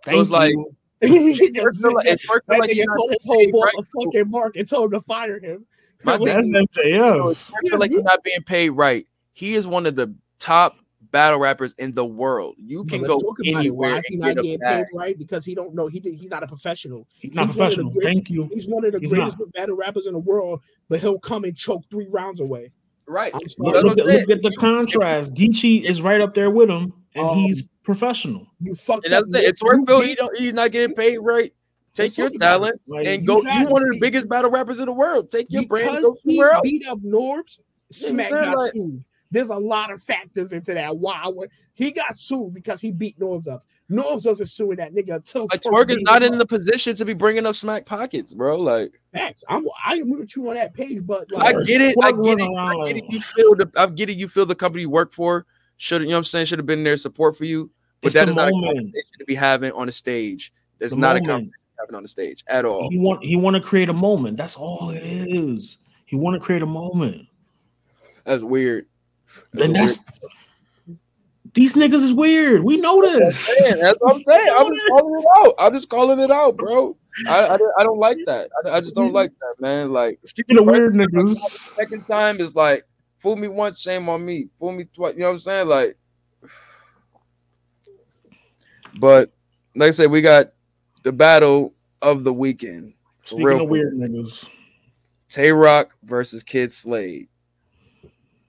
So 0.07 0.11
thank 0.11 0.21
it's 0.23 0.31
like 0.31 0.53
you. 0.53 0.75
it 1.01 1.61
first 1.61 1.83
like, 1.83 2.07
it 2.07 2.21
first 2.23 2.43
like 2.49 2.71
nigga 2.71 2.87
called 2.87 3.11
his 3.13 3.27
whole 3.27 3.51
boss 3.53 3.65
right. 3.75 3.75
a 3.79 4.05
fucking 4.05 4.31
mark 4.31 4.57
and 4.57 4.67
told 4.67 4.93
him 4.93 4.99
to 4.99 5.05
fire 5.05 5.39
him. 5.39 5.67
My 6.03 6.17
What's 6.17 6.35
That's 6.35 6.51
thing 6.51 6.67
is, 6.73 6.79
MJF. 6.79 7.31
it 7.33 7.37
first 7.37 7.69
feel 7.69 7.79
like 7.79 7.91
you're 7.91 8.03
not 8.03 8.23
being 8.23 8.43
paid 8.43 8.71
right. 8.71 9.07
He 9.33 9.55
is 9.55 9.67
one 9.67 9.85
of 9.87 9.97
the 9.97 10.15
top 10.39 10.77
battle 11.15 11.39
rappers 11.39 11.75
in 11.79 11.95
the 11.95 12.05
world. 12.05 12.57
You 12.59 12.85
can 12.85 13.01
let's 13.03 13.15
go 13.15 13.21
talk. 13.21 13.39
Why 13.39 13.61
anywhere 13.61 13.97
is 13.99 14.07
he 14.07 14.17
not 14.17 14.35
getting 14.35 14.59
paid 14.59 14.85
right? 14.93 15.17
Because 15.17 15.45
he 15.45 15.55
don't 15.55 15.73
know. 15.75 15.87
He 15.87 16.01
he's 16.01 16.29
not 16.29 16.43
a 16.43 16.47
professional. 16.49 17.07
He's 17.21 17.33
not 17.33 17.47
He's 17.47 17.57
one 17.57 17.67
of 17.69 17.71
the 17.77 17.83
professional. 17.85 17.91
great- 17.93 18.05
Thank 18.05 18.31
you. 18.31 18.51
He's 18.53 18.67
one 18.67 18.85
of 18.85 18.93
the 18.93 18.99
He's 18.99 19.11
greatest 19.11 19.39
not. 19.39 19.53
battle 19.53 19.77
rappers 19.77 20.07
in 20.09 20.13
the 20.13 20.19
world, 20.19 20.61
but 20.89 20.99
he'll 21.01 21.19
come 21.21 21.45
and 21.45 21.57
choke 21.57 21.85
three 21.89 22.09
rounds 22.11 22.41
away. 22.41 22.73
Right. 23.07 23.33
Look, 23.33 23.85
look 23.85 23.99
at, 23.99 24.07
look 24.07 24.31
at 24.31 24.43
the 24.43 24.55
contrast. 24.59 25.35
Geechee 25.35 25.83
is 25.85 26.03
right 26.03 26.21
up 26.21 26.35
there 26.35 26.51
with 26.51 26.69
him, 26.71 26.93
and 27.15 27.27
Um, 27.27 27.35
he's 27.37 27.63
professional. 27.85 28.47
You 28.61 28.75
fucked 28.75 29.05
And 29.05 29.15
up. 29.15 29.25
it. 29.29 29.37
It's 29.37 29.63
you 29.63 29.69
Twerkville. 29.69 30.05
He 30.05 30.15
don't. 30.17 30.37
He's 30.37 30.53
not 30.55 30.73
getting 30.73 30.97
paid 30.97 31.19
right. 31.19 31.53
Take 31.95 32.19
your 32.19 32.29
talk 32.29 32.41
talent 32.41 32.81
Like, 32.89 33.07
and 33.07 33.23
you 33.23 33.27
go. 33.29 33.41
got 33.41 33.61
You 33.61 33.67
one 33.69 33.83
of 33.83 33.89
the 33.93 33.99
biggest 34.01 34.29
battle 34.29 34.51
rappers 34.51 34.81
in 34.81 34.87
the 34.87 34.93
world. 34.93 35.31
Take 35.31 35.47
your 35.51 35.65
brand 35.67 35.87
because 35.91 36.03
go 36.03 36.17
he 36.25 36.31
somewhere 36.37 36.51
else. 36.55 36.63
beat 36.65 36.89
up 36.89 36.99
Norbes, 37.03 37.61
Smack 37.93 38.31
saying? 38.31 38.43
got 38.43 38.57
Like- 38.59 38.73
sued. 38.73 39.05
There's 39.35 39.51
a 39.51 39.57
lot 39.57 39.91
of 39.91 40.01
factors 40.01 40.53
into 40.53 40.73
that. 40.75 40.97
Why 40.97 41.23
would- 41.27 41.51
he 41.75 41.91
got 41.91 42.17
sued 42.19 42.55
because 42.55 42.81
he 42.81 42.93
beat 42.93 43.19
Norbes 43.19 43.49
up. 43.49 43.65
Norbes 43.91 44.25
wasn't 44.25 44.49
suing 44.49 44.77
that 44.77 44.95
nigga 44.95 45.17
until 45.17 45.49
Like 45.51 45.61
Twerk 45.61 45.87
Twerk 45.87 45.91
is 45.91 46.03
not 46.03 46.23
in 46.23 46.35
up. 46.35 46.39
the 46.39 46.47
position 46.47 46.95
to 46.95 47.05
be 47.05 47.15
bringing 47.15 47.45
up 47.45 47.57
smack 47.57 47.85
pockets, 47.85 48.33
bro. 48.33 48.57
Like 48.61 48.93
facts. 49.13 49.43
I'm 49.49 49.67
I 49.85 49.97
am 49.97 50.09
with 50.11 50.37
you 50.37 50.49
on 50.49 50.55
that 50.55 50.73
page, 50.73 51.01
but 51.05 51.27
I 51.37 51.53
get 51.65 51.81
it, 51.81 51.97
I 52.01 52.13
get 52.13 52.39
it, 52.41 52.49
I 52.57 52.85
get 52.87 52.97
it. 52.99 53.05
You 53.11 53.21
feel 53.21 53.55
the, 53.57 53.69
I 53.77 53.87
get 53.87 54.09
it. 54.09 54.17
You 54.17 54.29
feel 54.29 54.47
the 54.47 54.55
company 54.55 54.83
you 54.83 54.91
work 54.91 55.13
for 55.13 55.47
should, 55.79 56.03
you 56.03 56.09
know 56.09 56.15
what 56.15 56.19
I'm 56.19 56.25
saying, 56.25 56.47
should 56.47 56.61
have 56.61 56.67
been 56.67 56.85
there 56.85 56.97
support 56.97 57.37
for 57.37 57.45
you. 57.45 57.71
But 58.01 58.07
It's 58.09 58.15
that 58.15 58.27
the 58.27 58.31
is 58.31 58.37
not 58.37 58.49
a 58.49 58.53
moment. 58.53 58.77
conversation 58.77 59.19
to 59.19 59.25
be 59.25 59.35
having 59.35 59.73
on 59.73 59.89
a 59.89 59.93
stage. 59.93 60.53
That's 60.79 60.95
The 60.95 61.01
not 61.01 61.17
a 61.17 61.21
moment. 61.21 61.27
conversation 61.29 61.53
having 61.81 61.95
on 61.97 62.03
the 62.03 62.09
stage 62.09 62.45
at 62.47 62.65
all. 62.65 62.89
He 62.89 62.99
want 62.99 63.25
he 63.25 63.35
want 63.35 63.57
to 63.57 63.61
create 63.61 63.89
a 63.89 63.93
moment. 63.93 64.37
That's 64.37 64.55
all 64.55 64.91
it 64.91 65.03
is. 65.03 65.79
He 66.07 66.15
want 66.15 66.35
to 66.35 66.41
create 66.41 66.63
a 66.63 66.67
moment, 66.67 67.27
That's 68.25 68.45
weird. 68.45 68.87
And 69.53 69.75
that's 69.75 70.05
these 71.55 71.75
niggas 71.75 72.03
is 72.03 72.13
weird. 72.13 72.65
We 72.65 72.77
know 72.79 73.01
this. 73.01 73.47
That's 73.81 73.99
what 74.01 74.15
I'm 74.15 74.21
saying. 74.23 74.47
I'm 74.59 74.75
just 74.75 74.87
calling 74.89 75.15
it 75.19 75.27
out. 75.39 75.55
I'm 75.59 75.73
just 75.73 75.89
calling 75.89 76.21
it 76.21 76.31
out, 76.31 76.57
bro. 76.57 76.97
I, 77.29 77.47
I, 77.47 77.57
don't- 77.57 77.73
I 77.79 77.83
don't 77.85 77.99
like 78.01 78.19
that. 78.27 78.51
I, 78.65 78.71
I 78.71 78.81
just 78.81 78.95
don't 78.97 79.13
like 79.13 79.31
that, 79.39 79.55
man. 79.61 79.93
Like 79.93 80.19
Speaking 80.25 80.59
of 80.59 80.65
weird 80.67 80.95
niggas, 80.95 81.37
second 81.77 82.05
time 82.07 82.41
is 82.41 82.57
like 82.57 82.83
fool 83.19 83.37
me 83.37 83.47
once, 83.49 83.81
shame 83.81 84.09
on 84.09 84.25
me. 84.25 84.49
Fool 84.59 84.73
me 84.73 84.85
twice. 84.93 85.15
You 85.15 85.21
know 85.21 85.27
what 85.27 85.33
I'm 85.35 85.39
saying? 85.39 85.69
Like, 85.69 85.97
but 88.99 89.33
like 89.77 89.89
I 89.89 89.93
said, 89.93 90.11
we 90.11 90.21
got 90.23 90.53
the 91.05 91.13
battle 91.13 91.73
of 92.03 92.25
the 92.25 92.33
weekend. 92.33 92.95
speaking 93.25 93.45
Real 93.45 93.63
of 93.63 93.69
weird 93.71 93.95
niggas, 93.95 94.49
Tay 95.29 95.53
Roc 95.53 95.93
versus 96.03 96.43
Kid 96.43 96.73
Slade. 96.73 97.29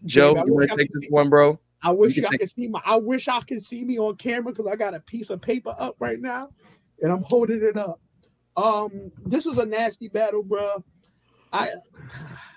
Joe, 0.06 0.34
Damn, 0.36 0.44
I 0.44 0.46
you 0.46 0.54
wish 0.54 0.70
want 0.70 0.72
I 0.72 0.76
to 0.76 0.82
take 0.84 0.92
could 0.92 1.02
this 1.02 1.08
see- 1.08 1.14
one, 1.14 1.30
bro? 1.30 1.60
I 1.82 1.92
wish 1.92 2.16
You 2.16 2.24
can 2.24 2.32
y'all 2.32 2.40
could 2.40 2.50
see 2.50 2.68
my 2.68 2.82
I 2.86 2.96
wish 2.96 3.28
y'all 3.28 3.42
could 3.42 3.62
see 3.62 3.86
me 3.86 4.00
on 4.00 4.16
camera 4.16 4.52
because 4.52 4.66
I 4.72 4.76
got 4.76 4.96
a 4.96 5.00
piece 5.02 5.30
of 5.30 5.40
paper 5.42 5.76
up 5.78 5.96
right 6.00 6.20
now 6.20 6.50
and 7.02 7.12
I'm 7.12 7.22
holding 7.22 7.62
it 7.62 7.78
up. 7.78 8.00
Um, 8.58 9.12
this 9.26 9.46
was 9.46 9.58
a 9.60 9.66
nasty 9.66 10.08
battle, 10.08 10.42
bro. 10.42 10.84
I 11.54 11.70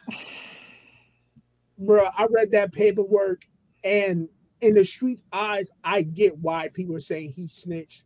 bro, 1.78 2.08
I 2.16 2.26
read 2.30 2.52
that 2.52 2.72
paperwork 2.72 3.42
and 3.84 4.28
in 4.60 4.74
the 4.74 4.84
street's 4.84 5.22
eyes, 5.32 5.70
I 5.84 6.02
get 6.02 6.38
why 6.38 6.68
people 6.72 6.96
are 6.96 7.00
saying 7.00 7.32
he 7.36 7.46
snitched. 7.48 8.02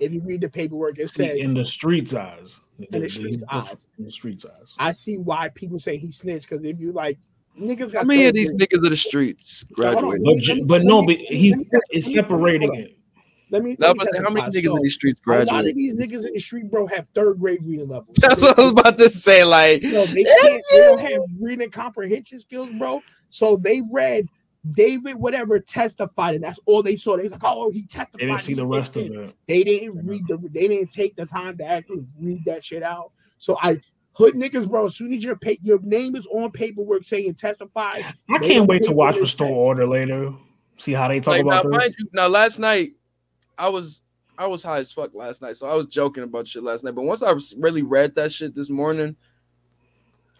If 0.00 0.12
you 0.12 0.20
read 0.24 0.40
the 0.40 0.48
paperwork, 0.48 0.98
it 0.98 1.10
says 1.10 1.36
in 1.36 1.54
the 1.54 1.64
streets' 1.64 2.12
eyes, 2.14 2.58
in 2.90 3.02
the 3.02 3.08
streets' 3.08 3.44
eyes. 3.50 3.86
in 3.98 4.04
the 4.06 4.10
streets' 4.10 4.44
eyes. 4.44 4.74
I 4.78 4.92
see 4.92 5.16
why 5.18 5.50
people 5.50 5.78
say 5.78 5.96
he 5.96 6.10
snitched 6.10 6.48
because 6.48 6.64
if 6.64 6.80
you 6.80 6.90
like 6.92 7.18
niggas 7.60 7.92
got 7.92 8.00
How 8.00 8.04
many 8.04 8.26
of 8.26 8.34
these 8.34 8.50
grade- 8.52 8.70
niggas 8.70 8.84
of 8.84 8.90
the 8.90 8.96
streets 8.96 9.64
Hold 9.76 9.80
on, 9.80 9.92
graduated? 9.94 10.22
let 10.22 10.24
But 10.24 10.34
me- 10.36 10.40
j- 10.40 10.52
let 10.54 10.56
me- 10.62 10.68
but 10.68 10.82
no, 10.84 11.02
but 11.06 11.16
he's 11.16 11.56
let 11.56 11.82
is 11.92 12.12
separating 12.12 12.68
hold 12.74 12.84
it. 12.84 12.96
Let 13.50 13.62
me, 13.62 13.76
let 13.78 13.94
me 13.98 14.04
how 14.22 14.30
many 14.30 14.46
niggas 14.46 14.62
So, 14.62 14.76
in 14.76 14.82
these 14.82 14.94
streets 14.94 15.20
graduate? 15.20 15.50
a 15.50 15.54
lot 15.54 15.66
of 15.66 15.74
these 15.74 15.94
niggas 15.94 16.26
in 16.26 16.32
the 16.32 16.38
street, 16.38 16.70
bro, 16.70 16.86
have 16.86 17.06
third 17.10 17.38
grade 17.38 17.58
reading 17.62 17.86
levels. 17.86 18.16
That's 18.20 18.40
what 18.40 18.58
I 18.58 18.62
was 18.62 18.70
about 18.70 18.96
to 18.96 19.10
say. 19.10 19.44
Like, 19.44 19.82
No, 19.82 20.06
they 20.06 20.24
can't. 20.40 20.62
They 20.72 20.78
don't 20.78 21.00
have 21.00 21.20
reading 21.38 21.70
comprehension 21.70 22.40
skills, 22.40 22.72
bro. 22.72 23.02
So 23.28 23.56
they 23.56 23.82
read 23.92 24.26
David, 24.72 25.16
whatever, 25.16 25.58
testified, 25.58 26.34
and 26.36 26.44
that's 26.44 26.60
all 26.64 26.82
they 26.82 26.96
saw. 26.96 27.16
They 27.18 27.24
was 27.24 27.32
like, 27.32 27.42
"Oh, 27.44 27.70
he 27.70 27.82
testified." 27.82 28.20
They 28.20 28.26
didn't 28.26 28.40
see 28.40 28.54
the 28.54 28.66
rest 28.66 28.96
of 28.96 29.02
it. 29.12 29.34
They 29.48 29.64
didn't 29.64 30.06
read 30.06 30.22
the. 30.28 30.38
They 30.50 30.68
didn't 30.68 30.90
take 30.92 31.14
the 31.16 31.26
time 31.26 31.58
to 31.58 31.64
actually 31.66 32.06
read 32.18 32.44
that 32.46 32.64
shit 32.64 32.82
out. 32.82 33.10
So 33.38 33.58
I 33.60 33.78
hood 34.14 34.34
niggas, 34.34 34.68
bro. 34.68 34.86
As 34.86 34.96
soon 34.96 35.12
as 35.12 35.24
your 35.24 35.36
pa- 35.36 35.50
your 35.62 35.80
name 35.82 36.16
is 36.16 36.26
on 36.26 36.50
paperwork 36.50 37.04
saying 37.04 37.34
testify, 37.34 38.02
I 38.30 38.38
can't 38.38 38.66
wait 38.66 38.82
to 38.84 38.92
watch 38.92 39.16
Restore. 39.16 39.48
Order 39.48 39.86
later. 39.86 40.32
See 40.78 40.92
how 40.92 41.08
they 41.08 41.20
talk 41.20 41.34
like 41.34 41.46
now, 41.46 41.60
about 41.60 41.80
this. 41.80 41.94
you, 41.98 42.08
now 42.12 42.28
last 42.28 42.58
night 42.58 42.92
I 43.58 43.68
was 43.68 44.00
I 44.38 44.46
was 44.46 44.62
high 44.62 44.78
as 44.78 44.90
fuck 44.90 45.14
last 45.14 45.42
night, 45.42 45.56
so 45.56 45.68
I 45.68 45.74
was 45.74 45.86
joking 45.86 46.24
about 46.24 46.48
shit 46.48 46.62
last 46.62 46.84
night. 46.84 46.94
But 46.94 47.04
once 47.04 47.22
I 47.22 47.32
really 47.58 47.82
read 47.82 48.14
that 48.16 48.32
shit 48.32 48.54
this 48.54 48.70
morning, 48.70 49.14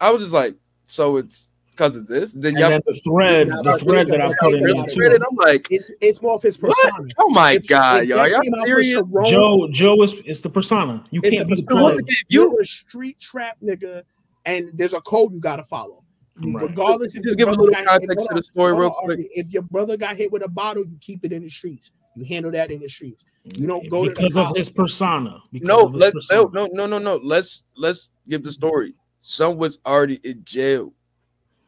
I 0.01 0.09
was 0.09 0.21
just 0.21 0.33
like, 0.33 0.55
so 0.85 1.17
it's 1.17 1.47
because 1.73 1.95
of 1.97 2.07
this. 2.07 2.31
Then 2.33 2.51
And 2.51 2.59
y'all 2.59 2.69
then 2.69 2.81
the 2.85 2.93
thread, 3.03 3.49
the 3.49 3.61
but 3.63 3.79
thread 3.81 4.07
that 4.07 4.21
I 4.21 4.25
about 4.25 4.35
put 4.39 4.53
in 4.53 4.59
think 4.59 4.63
there 4.63 4.71
about 4.75 4.87
it. 4.89 4.93
too. 4.93 4.99
read 5.01 5.21
I'm 5.21 5.35
like, 5.35 5.67
It's 5.69 5.91
it's 6.01 6.21
more 6.21 6.35
of 6.35 6.41
his 6.41 6.61
what? 6.61 6.75
persona. 6.75 7.09
Oh 7.19 7.29
my 7.29 7.53
If- 7.53 7.67
god, 7.67 8.03
if 8.03 8.09
y'all, 8.09 8.17
that 8.19 8.31
y'all 8.31 8.41
came 8.41 8.53
out 8.53 8.61
for 8.61 8.67
serious? 8.67 8.91
Sharon, 8.91 9.25
Joe, 9.25 9.67
Joe 9.71 10.01
is 10.03 10.13
it's 10.25 10.39
the 10.39 10.49
persona. 10.49 11.05
You 11.11 11.21
It's 11.23 11.35
can't 11.35 11.49
the 11.49 11.55
be 11.55 11.61
the 11.61 11.67
persona. 11.67 11.93
play. 11.95 12.03
If 12.07 12.21
you 12.29 12.41
You're 12.51 12.61
a 12.61 12.65
street 12.65 13.19
trap 13.19 13.57
nigga, 13.63 14.03
and 14.45 14.71
there's 14.73 14.93
a 14.93 15.01
code 15.01 15.33
you 15.33 15.39
gotta 15.39 15.63
follow. 15.63 16.03
Right. 16.37 16.63
Regardless, 16.63 17.15
if 17.15 17.23
Just 17.23 17.37
your 17.37 17.45
give 17.47 17.53
a 17.53 17.57
brother 17.57 17.69
little 17.69 17.73
got 17.85 17.91
hit- 18.01 18.07
context 18.09 18.19
hold 18.19 18.29
to 18.29 18.35
the 18.35 18.43
story 18.43 18.73
real 18.73 18.91
quick. 18.91 19.19
If 19.35 19.51
your 19.51 19.61
brother 19.61 19.97
got 19.97 20.15
hit 20.17 20.31
with 20.31 20.43
a 20.43 20.49
bottle, 20.49 20.83
you 20.83 20.97
keep 20.99 21.23
it 21.25 21.31
in 21.31 21.43
the 21.43 21.49
streets. 21.49 21.91
You 22.15 22.25
handle 22.25 22.51
that 22.51 22.71
in 22.71 22.79
the 22.81 22.87
streets. 22.89 23.23
You 23.43 23.67
don't 23.67 23.87
go 23.89 24.03
to 24.05 24.09
the 24.09 24.15
because 24.15 24.37
of 24.37 24.55
his 24.55 24.69
persona. 24.69 25.37
No, 25.51 25.83
let's 25.83 26.13
no, 26.31 26.47
persona. 26.47 26.67
no, 26.73 26.85
no, 26.85 26.85
no, 26.87 26.97
no. 26.97 27.19
Let's 27.23 27.63
let's 27.77 28.09
give 28.27 28.43
the 28.43 28.51
story. 28.51 28.95
Some 29.19 29.57
was 29.57 29.79
already 29.85 30.15
in 30.23 30.41
jail. 30.43 30.93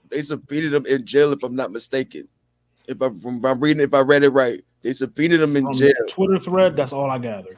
They 0.09 0.21
subpoenaed 0.21 0.73
him 0.73 0.85
in 0.85 1.05
jail, 1.05 1.33
if 1.33 1.43
I'm 1.43 1.55
not 1.55 1.71
mistaken. 1.71 2.27
If 2.87 3.01
I'm, 3.01 3.19
if 3.23 3.45
I'm 3.45 3.59
reading, 3.59 3.81
if 3.81 3.93
I 3.93 3.99
read 3.99 4.23
it 4.23 4.29
right, 4.29 4.63
they 4.81 4.93
subpoenaed 4.93 5.41
him 5.41 5.55
in 5.55 5.65
From 5.65 5.75
jail. 5.75 5.93
Twitter 6.07 6.39
thread, 6.39 6.75
that's 6.75 6.93
all 6.93 7.09
I 7.09 7.17
gathered. 7.17 7.57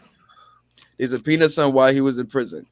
They 0.98 1.06
subpoenaed 1.06 1.51
son 1.51 1.74
while 1.74 1.93
he 1.93 2.01
was 2.01 2.19
in 2.19 2.27
prison, 2.27 2.66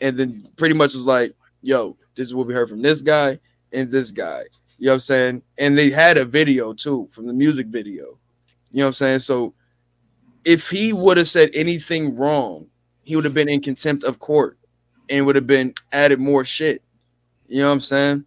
and 0.00 0.16
then 0.16 0.44
pretty 0.56 0.74
much 0.74 0.94
was 0.94 1.06
like, 1.06 1.34
"Yo, 1.62 1.96
this 2.14 2.26
is 2.26 2.34
what 2.34 2.46
we 2.46 2.54
heard 2.54 2.68
from 2.68 2.82
this 2.82 3.00
guy 3.00 3.38
and 3.72 3.90
this 3.90 4.10
guy." 4.10 4.44
You 4.78 4.86
know 4.86 4.92
what 4.92 4.94
I'm 4.94 5.00
saying? 5.00 5.42
And 5.58 5.78
they 5.78 5.90
had 5.90 6.16
a 6.16 6.24
video 6.24 6.72
too 6.72 7.08
from 7.12 7.26
the 7.26 7.32
music 7.32 7.68
video. 7.68 8.18
You 8.72 8.78
know 8.80 8.86
what 8.86 8.88
I'm 8.88 8.92
saying? 8.94 9.18
So 9.20 9.54
if 10.44 10.68
he 10.68 10.92
would 10.92 11.16
have 11.16 11.28
said 11.28 11.50
anything 11.54 12.16
wrong, 12.16 12.66
he 13.04 13.14
would 13.14 13.24
have 13.24 13.34
been 13.34 13.48
in 13.48 13.62
contempt 13.62 14.04
of 14.04 14.18
court 14.18 14.58
and 15.08 15.24
would 15.26 15.36
have 15.36 15.46
been 15.46 15.74
added 15.92 16.18
more 16.18 16.44
shit. 16.44 16.82
You 17.46 17.58
know 17.58 17.68
what 17.68 17.74
I'm 17.74 17.80
saying? 17.80 18.24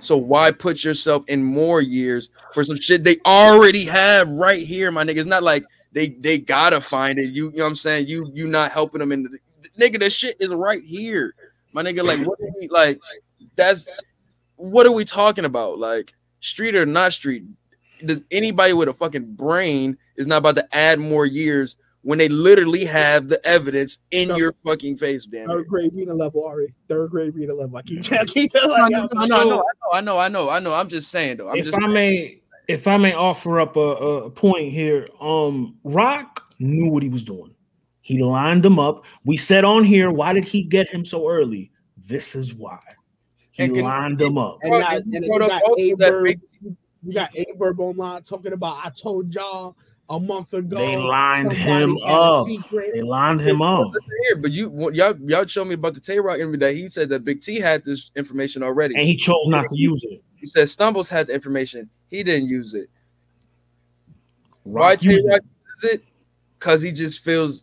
So 0.00 0.16
why 0.16 0.50
put 0.50 0.82
yourself 0.82 1.24
in 1.28 1.44
more 1.44 1.80
years 1.80 2.30
for 2.52 2.64
some 2.64 2.76
shit 2.76 3.04
they 3.04 3.18
already 3.26 3.84
have 3.84 4.28
right 4.28 4.66
here, 4.66 4.90
my 4.90 5.04
nigga? 5.04 5.18
It's 5.18 5.26
not 5.26 5.42
like 5.42 5.64
they 5.92 6.08
they 6.08 6.38
gotta 6.38 6.80
find 6.80 7.18
it. 7.18 7.30
You, 7.30 7.50
you 7.50 7.58
know 7.58 7.64
what 7.64 7.70
I'm 7.70 7.76
saying? 7.76 8.06
You 8.06 8.30
you 8.34 8.46
not 8.46 8.72
helping 8.72 9.00
them 9.00 9.12
in 9.12 9.24
the 9.24 9.38
nigga, 9.78 10.00
that 10.00 10.12
shit 10.12 10.36
is 10.40 10.48
right 10.48 10.82
here. 10.82 11.34
My 11.72 11.82
nigga, 11.82 12.02
like 12.02 12.26
what 12.26 12.40
are 12.40 12.52
we 12.58 12.68
like 12.68 13.00
that's 13.56 13.90
what 14.56 14.86
are 14.86 14.92
we 14.92 15.04
talking 15.04 15.44
about? 15.44 15.78
Like 15.78 16.14
street 16.40 16.74
or 16.74 16.86
not 16.86 17.12
street? 17.12 17.44
Does 18.04 18.20
anybody 18.30 18.72
with 18.72 18.88
a 18.88 18.94
fucking 18.94 19.34
brain 19.34 19.98
is 20.16 20.26
not 20.26 20.38
about 20.38 20.56
to 20.56 20.74
add 20.74 20.98
more 20.98 21.26
years 21.26 21.76
when 22.02 22.18
they 22.18 22.28
literally 22.28 22.84
have 22.84 23.28
the 23.28 23.44
evidence 23.46 23.98
in 24.10 24.28
No. 24.28 24.36
your 24.36 24.54
fucking 24.64 24.96
face, 24.96 25.26
damn. 25.26 25.48
Third 25.48 25.66
grade 25.68 25.92
reading 25.94 26.16
level, 26.16 26.44
Ari. 26.44 26.74
Third 26.88 27.10
grade 27.10 27.34
reading 27.34 27.58
level. 27.58 27.76
I 27.76 27.82
keep, 27.82 28.10
I 28.12 28.24
keep 28.24 28.50
telling 28.52 28.78
No, 28.78 28.84
you. 28.86 29.08
no, 29.14 29.26
no, 29.26 29.26
no, 29.26 29.26
no, 29.26 29.32
I 29.32 29.44
know, 29.44 29.62
I 29.92 30.00
know, 30.00 30.18
I 30.18 30.28
know, 30.28 30.48
I 30.50 30.58
know. 30.60 30.74
I'm 30.74 30.88
just 30.88 31.10
saying 31.10 31.36
though. 31.38 31.50
I'm 31.50 31.56
if 31.58 31.64
just 31.66 31.80
I 31.82 31.86
may, 31.86 32.40
if 32.68 32.86
I 32.86 32.96
may 32.96 33.12
offer 33.12 33.60
up 33.60 33.76
a, 33.76 33.80
a 33.80 34.30
point 34.30 34.70
here, 34.72 35.08
um, 35.20 35.76
Rock 35.84 36.42
knew 36.58 36.90
what 36.90 37.02
he 37.02 37.08
was 37.08 37.24
doing. 37.24 37.54
He 38.02 38.22
lined 38.22 38.64
him 38.64 38.78
up. 38.78 39.04
We 39.24 39.36
said 39.36 39.64
on 39.64 39.84
here, 39.84 40.10
why 40.10 40.32
did 40.32 40.44
he 40.44 40.62
get 40.62 40.88
him 40.88 41.04
so 41.04 41.28
early? 41.28 41.70
This 42.06 42.34
is 42.34 42.54
why. 42.54 42.78
He 43.52 43.64
And 43.64 43.74
can- 43.74 43.84
lined 43.84 44.20
him 44.20 44.38
up. 44.38 44.58
And, 44.62 44.70
Well, 44.70 44.80
now, 44.80 44.88
and 44.96 45.04
and 45.04 45.12
you 45.14 45.20
then 45.20 45.28
brought 45.28 45.42
you 45.42 45.48
got 45.48 45.62
also 45.62 45.82
A 45.82 45.94
that 45.96 46.10
verb. 46.10 46.24
big- 46.24 46.40
You 47.02 47.12
got 47.14 47.36
A 47.36 47.46
verb 47.56 47.78
online 47.80 48.22
talking 48.22 48.52
about. 48.52 48.78
I 48.84 48.90
told 48.90 49.34
y'all 49.34 49.76
a 50.10 50.18
month 50.18 50.52
ago. 50.52 50.76
They 50.76 50.96
lined 50.96 51.52
him 51.52 51.96
up. 52.04 52.46
They 52.92 53.00
lined 53.00 53.40
him 53.40 53.62
up. 53.62 53.92
Here, 54.24 54.36
but 54.36 54.50
you 54.50 54.90
y'all 54.92 55.16
y'all 55.22 55.46
showed 55.46 55.66
me 55.66 55.74
about 55.74 55.94
the 55.94 56.00
Tay 56.00 56.18
Roc 56.18 56.38
interview 56.38 56.58
that 56.58 56.74
he 56.74 56.88
said 56.88 57.08
that 57.10 57.24
Big 57.24 57.40
T 57.40 57.60
had 57.60 57.84
this 57.84 58.10
information 58.16 58.62
already. 58.62 58.96
And 58.96 59.04
he 59.04 59.16
chose 59.16 59.46
not 59.46 59.68
to 59.68 59.78
use 59.78 60.04
it. 60.04 60.22
He 60.36 60.46
said 60.46 60.68
Stumbles 60.68 61.08
had 61.08 61.28
the 61.28 61.34
information. 61.34 61.88
He 62.08 62.22
didn't 62.22 62.48
use 62.48 62.74
it. 62.74 62.90
Why 64.64 64.90
Rock 64.90 64.98
Tay 64.98 65.10
used 65.10 65.28
Rock 65.28 65.40
uses 65.76 65.94
it? 65.94 66.04
Because 66.58 66.82
he 66.82 66.90
just 66.90 67.20
feels 67.20 67.62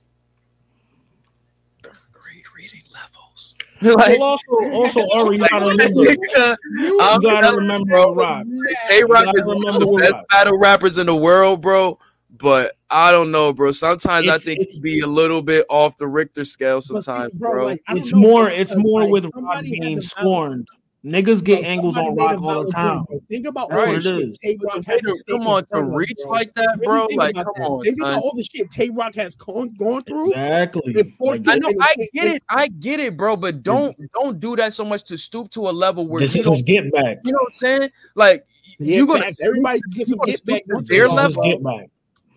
third 1.84 1.94
grade 2.14 2.44
reading 2.56 2.82
levels. 2.94 3.56
like, 3.82 4.20
Well, 4.20 4.24
also, 4.24 4.74
also, 4.74 5.10
Ari, 5.14 5.38
you 5.38 5.48
gotta 5.50 5.66
remember. 5.66 6.02
nigga, 6.02 6.58
I'm 7.02 7.22
You 7.22 7.28
gotta 7.30 7.48
telling 7.48 7.58
remember 7.60 7.92
bro, 7.92 8.16
Rock. 8.16 8.46
Tay 8.88 9.02
Roc 9.10 9.26
gotta 9.26 9.40
is 9.40 9.46
one 9.46 9.68
of 9.68 9.80
the 9.80 9.98
best 10.00 10.28
battle 10.30 10.58
rappers 10.58 10.98
in 10.98 11.08
the 11.08 11.16
world, 11.16 11.62
bro. 11.62 12.00
But 12.30 12.74
I 12.90 13.12
don't 13.12 13.32
know, 13.32 13.54
bro. 13.54 13.72
Sometimes 13.72 14.28
I 14.28 14.38
think 14.38 14.60
it's- 14.60 14.80
be 14.80 15.00
a 15.00 15.08
little 15.08 15.42
bit 15.42 15.66
off 15.70 15.98
the 15.98 16.08
Richter 16.08 16.44
scale. 16.46 16.82
Sometimes, 16.82 17.34
bro, 17.34 17.52
bro. 17.52 17.66
like, 17.66 17.82
It's 17.90 18.12
know, 18.12 18.20
more. 18.20 18.50
It's 18.50 18.76
more 18.76 19.02
like, 19.04 19.12
with 19.12 19.26
Rock 19.26 19.34
somebody 19.36 19.76
had 19.76 19.82
being 19.82 20.02
scorned. 20.02 20.68
Niggas 21.06 21.42
get 21.44 21.62
bro, 21.64 21.72
angles 21.72 21.96
on 21.98 22.16
Rock 22.16 22.42
all 22.42 22.66
the 22.66 22.70
time. 22.72 22.98
point, 22.98 23.08
bro. 23.08 23.20
Think 23.30 23.48
about 23.48 23.70
That's 23.70 23.82
all 23.82 23.94
the 23.94 24.02
shit 24.02 24.30
is. 24.30 24.40
Tay 24.40 24.58
Roc 24.62 24.76
But 24.76 24.86
had 24.86 25.00
to- 25.04 25.08
to 25.10 25.16
stake 25.16 25.38
come 25.38 25.48
on, 25.48 25.66
to 25.66 25.84
reach 25.84 26.18
bro. 26.24 26.32
like 26.32 26.54
that, 26.56 26.80
bro. 26.84 27.08
think 27.08 27.20
Like, 27.20 27.36
come 27.36 27.46
that. 27.56 27.64
on, 27.64 27.84
Think 27.84 28.02
son. 28.02 28.10
about 28.12 28.24
all 28.24 28.34
the 28.36 28.44
shit 28.44 28.70
Tay 28.72 28.90
Roc 28.90 29.16
has 29.16 29.36
gone, 29.36 29.74
gone 29.80 30.02
through. 30.02 30.28
Exactly. 30.32 30.94
Like, 31.22 31.48
I 31.48 31.56
know, 31.56 31.72
I 31.80 31.96
get 32.14 32.26
it, 32.28 32.44
I 32.50 32.68
get 32.68 33.00
it, 33.00 33.16
bro. 33.16 33.38
But 33.38 33.64
don't 33.64 33.96
don't 34.14 34.38
do 34.40 34.56
that 34.58 34.74
so 34.74 34.84
much 34.84 35.06
to 35.06 35.18
stoop 35.18 35.50
to 35.52 35.70
a 35.70 35.72
level 35.72 36.06
where 36.08 36.20
this 36.20 36.36
you 36.36 36.42
is 36.42 36.46
don't. 36.48 36.66
get 36.66 36.92
back. 36.92 37.20
You 37.24 37.32
know 37.32 37.38
what 37.40 37.54
I'm 37.54 37.58
saying? 37.58 37.90
Like 38.16 38.46
Yeah, 38.80 38.98
you 38.98 39.08
gonna. 39.08 39.32
Everybody 39.42 39.80
get 39.94 40.08
some 40.08 40.20
get 40.26 40.46
back. 40.46 40.64
stoop 40.66 40.68
to 40.68 40.76
once 40.76 40.90
their 40.90 41.06
in 41.06 41.88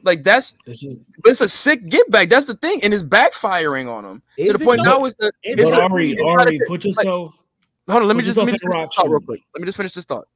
a 0.02 0.16
This 0.16 0.16
while, 0.16 0.16
is 0.16 0.16
his 0.16 0.16
bro. 0.16 0.16
get 0.16 0.16
back. 0.16 0.16
like 0.16 0.24
that's 0.24 0.52
This 0.66 0.82
is. 0.82 0.98
but 1.22 1.30
it's 1.30 1.40
a 1.40 1.48
sick 1.48 1.88
get 1.88 2.10
back. 2.10 2.28
That's 2.28 2.46
the 2.46 2.54
thing, 2.56 2.80
and 2.82 2.92
it's 2.94 3.02
backfiring 3.02 3.92
on 3.92 4.04
him 4.04 4.22
to 4.38 4.52
the 4.52 4.64
point 4.64 4.82
though? 4.84 4.98
now. 4.98 5.04
It's 5.04 5.16
the 5.16 5.32
it's 5.42 5.62
But 5.62 5.72
it? 5.72 5.78
a, 5.78 5.82
Ari, 5.82 6.12
it's 6.12 6.22
not 6.22 6.48
a- 6.48 6.60
put 6.66 6.84
yourself. 6.84 7.34
Hold 7.88 8.02
on, 8.02 8.08
let 8.08 8.16
me 8.16 8.22
just 8.22 8.36
let 8.36 8.46
me 8.46 8.52
just 8.52 8.62
finish 8.62 8.86
this 8.88 8.96
thought 8.96 9.10
real 9.10 9.20
quick. 9.20 9.40
Let 9.54 9.60
me 9.62 9.66
just 9.66 9.76
finish 9.76 9.92
this 9.94 10.04
thought. 10.04 10.26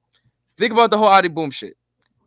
Think 0.56 0.72
about 0.72 0.90
the 0.90 0.98
whole 0.98 1.08
Adi 1.08 1.28
Boom 1.28 1.50
shit. 1.50 1.76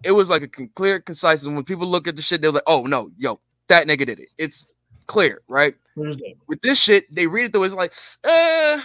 It 0.03 0.11
was 0.11 0.29
like 0.29 0.43
a 0.43 0.47
clear, 0.47 0.99
concise. 0.99 1.43
And 1.43 1.55
when 1.55 1.63
people 1.65 1.87
look 1.87 2.07
at 2.07 2.15
the 2.15 2.21
shit, 2.21 2.41
they're 2.41 2.51
like, 2.51 2.63
"Oh 2.67 2.83
no, 2.83 3.09
yo, 3.17 3.39
that 3.67 3.87
nigga 3.87 4.05
did 4.05 4.19
it." 4.19 4.29
It's 4.37 4.65
clear, 5.07 5.41
right? 5.47 5.75
Where's? 5.95 6.17
With 6.47 6.61
this 6.61 6.77
shit, 6.79 7.13
they 7.13 7.25
read 7.27 7.45
it 7.45 7.51
through. 7.53 7.63
It's 7.63 7.73
like, 7.75 7.93
uh, 8.23 8.79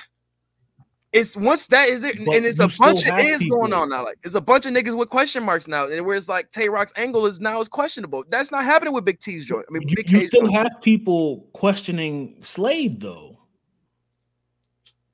it's 1.13 1.37
once 1.37 1.67
that 1.69 1.89
is 1.89 2.05
it, 2.05 2.17
But 2.25 2.37
and 2.37 2.47
it's 2.47 2.59
a 2.59 2.69
bunch 2.79 3.07
of 3.07 3.19
is 3.19 3.45
going 3.45 3.73
on 3.73 3.91
now. 3.91 4.05
Like, 4.05 4.19
it's 4.25 4.35
a 4.35 4.41
bunch 4.41 4.65
of 4.67 4.73
niggas 4.73 4.97
with 4.97 5.11
question 5.11 5.43
marks 5.45 5.69
now, 5.69 5.87
and 5.89 6.05
where 6.07 6.17
it's 6.17 6.29
like 6.29 6.51
Tay 6.53 6.69
Roc's 6.69 6.93
angle 6.97 7.27
is 7.27 7.39
now 7.41 7.61
is 7.61 7.69
questionable. 7.69 8.25
That's 8.31 8.51
not 8.51 8.65
happening 8.65 8.95
with 8.95 9.05
Big 9.05 9.21
T's 9.21 9.45
joint. 9.45 9.67
I 9.69 9.73
mean, 9.73 9.89
You, 9.89 9.97
Big 9.97 10.11
you 10.11 10.21
K's 10.21 10.29
still 10.29 10.43
joint. 10.43 10.55
have 10.55 10.81
people 10.83 11.49
questioning 11.53 12.39
Slade 12.43 13.01
though. 13.01 13.39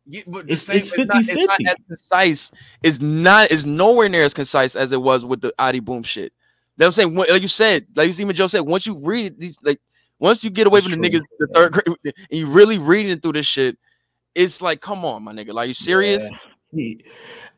You- 0.06 0.22
but 0.26 0.44
It's- 0.44 0.62
same- 0.62 0.76
it's 0.76 0.96
not, 0.96 1.20
it's 1.28 1.28
not 1.34 1.58
50-50. 1.60 1.66
as 1.68 1.76
concise. 1.86 2.52
It's 2.82 3.00
not. 3.00 3.50
It's 3.50 3.64
nowhere 3.66 4.08
near 4.08 4.22
as 4.22 4.32
concise 4.34 4.74
as 4.76 4.92
it 4.92 5.02
was 5.02 5.24
with 5.24 5.40
the 5.42 5.52
Adi 5.58 5.80
Boom 5.80 6.02
shit. 6.02 6.32
You 6.76 6.84
know 6.84 6.86
what 6.86 6.86
I'm 6.86 6.92
saying? 6.92 7.14
Like 7.14 7.42
you 7.42 7.48
said, 7.48 7.86
like 7.96 8.06
you 8.06 8.12
see, 8.12 8.22
even 8.22 8.34
Joe 8.36 8.46
said, 8.46 8.60
once 8.60 8.86
you 8.86 8.96
read 8.96 9.26
it, 9.26 9.40
these 9.40 9.58
like 9.62 9.80
once 10.20 10.42
you 10.44 10.50
get 10.50 10.66
away 10.66 10.78
That's 10.80 10.92
from 10.92 11.02
the 11.02 11.10
true. 11.10 11.20
niggas, 11.20 11.24
the 11.38 11.46
third 11.54 11.72
grade, 11.72 11.96
and 12.04 12.14
you 12.30 12.46
really 12.46 12.78
reading 12.78 13.18
through 13.20 13.32
this 13.32 13.46
shit, 13.46 13.76
it's 14.34 14.62
like, 14.62 14.80
come 14.80 15.04
on, 15.04 15.22
my 15.24 15.32
nigga, 15.32 15.52
like 15.52 15.68
you 15.68 15.74
serious? 15.74 16.28
Yeah. 16.72 16.94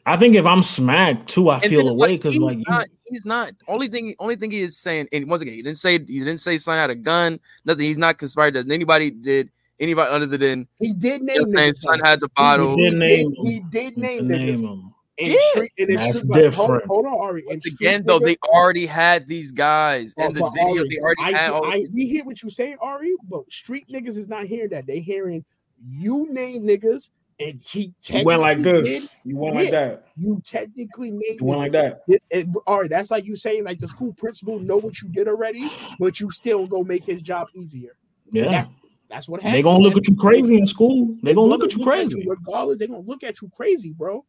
I 0.06 0.16
think 0.16 0.34
if 0.34 0.46
I'm 0.46 0.62
smacked 0.62 1.28
too, 1.28 1.50
I 1.50 1.56
And 1.56 1.64
feel 1.64 1.80
it's 1.80 1.90
away 1.90 2.08
like, 2.08 2.18
because 2.20 2.32
he's 2.34 2.40
like 2.42 2.56
you, 2.56 2.64
not, 2.68 2.86
he's 3.04 3.26
not. 3.26 3.52
Only 3.68 3.88
thing, 3.88 4.14
only 4.18 4.36
thing 4.36 4.50
he 4.50 4.60
is 4.60 4.78
saying, 4.78 5.08
and 5.12 5.28
once 5.28 5.42
again, 5.42 5.54
he 5.54 5.62
didn't 5.62 5.78
say 5.78 5.92
he 5.92 6.18
didn't 6.20 6.38
say 6.38 6.56
son 6.56 6.76
had 6.78 6.90
a 6.90 6.94
gun. 6.94 7.38
Nothing. 7.64 7.84
He's 7.84 7.98
not 7.98 8.18
conspired. 8.18 8.54
That 8.54 8.70
anybody 8.70 9.10
did 9.10 9.50
anybody 9.78 10.10
other 10.10 10.26
than 10.26 10.66
He 10.80 10.92
did 10.94 11.20
you 11.20 11.26
know 11.26 11.32
name 11.34 11.42
what 11.42 11.48
I'm 11.50 11.56
saying, 11.56 11.72
niggas. 11.72 11.76
son 11.76 12.00
had 12.02 12.20
the 12.20 12.28
bottle. 12.34 12.76
He, 12.76 12.90
bottle. 12.90 12.90
did 12.90 12.92
he 12.92 12.98
name 12.98 13.30
did, 13.34 13.46
he 13.52 13.60
did 13.70 13.96
name 13.98 14.28
name 14.28 14.58
him. 14.58 14.94
And 15.20 15.32
Yeah. 15.32 15.38
street, 15.50 15.72
and 15.78 15.90
it's 15.90 16.02
That's 16.04 16.18
street, 16.20 16.30
like, 16.30 16.54
hold, 16.54 16.68
different. 16.68 16.86
hold 16.86 17.06
on, 17.06 17.18
Ari. 17.18 17.42
Once 17.46 17.60
street 17.60 17.74
again, 17.74 18.02
though, 18.06 18.18
they 18.20 18.36
already 18.48 18.86
had 18.86 19.28
these 19.28 19.52
guys 19.52 20.14
But- 20.16 20.28
in 20.28 20.32
the 20.34 20.50
video. 20.50 20.78
Ari, 20.80 20.88
They 20.88 20.98
already 20.98 21.22
I, 21.22 21.38
had 21.38 21.50
all. 21.50 21.66
I, 21.66 21.84
we 21.92 22.06
hear 22.08 22.24
what 22.24 22.42
you 22.42 22.48
saying, 22.48 22.78
Ari, 22.80 23.14
but 23.28 23.52
street 23.52 23.86
niggas 23.92 24.16
is 24.16 24.28
not 24.28 24.44
hearing 24.46 24.70
that. 24.70 24.86
They 24.86 25.00
hearing 25.00 25.44
you 25.88 26.26
name 26.32 26.62
niggas, 26.62 27.10
and 27.38 27.60
he 27.64 27.94
You 28.08 28.24
went 28.24 28.40
like 28.42 28.58
this. 28.58 29.02
did- 29.02 29.10
You 29.24 29.36
went 29.36 29.54
like 29.54 29.70
that. 29.70 30.06
You 30.16 30.42
technically 30.44 31.10
named 31.10 31.40
You 31.40 31.46
went 31.46 31.60
like 31.60 31.72
that. 31.72 32.02
It, 32.08 32.22
it, 32.30 32.46
Ari, 32.66 32.88
that's 32.88 33.10
like 33.10 33.24
you 33.24 33.36
saying 33.36 33.64
like 33.64 33.78
the 33.78 33.88
school 33.88 34.12
principal 34.12 34.58
know 34.58 34.76
what 34.76 35.00
you 35.00 35.08
did 35.08 35.26
already, 35.28 35.68
but 35.98 36.20
you 36.20 36.30
still 36.30 36.66
go 36.66 36.82
make 36.84 37.04
his 37.04 37.22
job 37.22 37.48
easier. 37.54 37.96
Yeah. 38.32 38.50
That's 38.50 38.70
that's 39.08 39.28
what 39.28 39.40
happened. 39.40 39.56
they 39.56 39.62
gonna 39.62 39.82
look 39.82 39.96
at 39.96 40.06
you 40.06 40.14
crazy 40.16 40.56
in 40.56 40.66
school. 40.66 41.16
They 41.22 41.34
gonna 41.34 41.48
look 41.48 41.64
at 41.64 41.74
you 41.74 41.82
crazy. 41.82 42.24
regardless. 42.28 42.78
They're 42.78 42.88
gonna 42.88 43.00
look 43.00 43.24
at 43.24 43.40
you 43.42 43.50
crazy, 43.56 43.92
bro, 43.92 44.24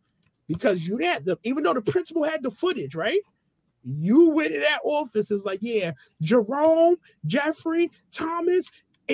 because 0.48 0.88
you 0.88 0.98
that 1.00 1.26
the 1.26 1.38
even 1.44 1.64
though 1.64 1.74
the 1.74 1.82
principal 1.82 2.24
had 2.24 2.42
the 2.42 2.50
footage, 2.50 2.96
right? 2.96 3.20
You 3.84 4.30
went 4.30 4.54
in 4.54 4.62
that 4.62 4.80
office. 4.84 5.32
It's 5.32 5.46
like, 5.46 5.60
yeah, 5.62 5.92
Jerome, 6.22 6.96
Jeffrey, 7.26 7.92
Thomas, 8.12 8.70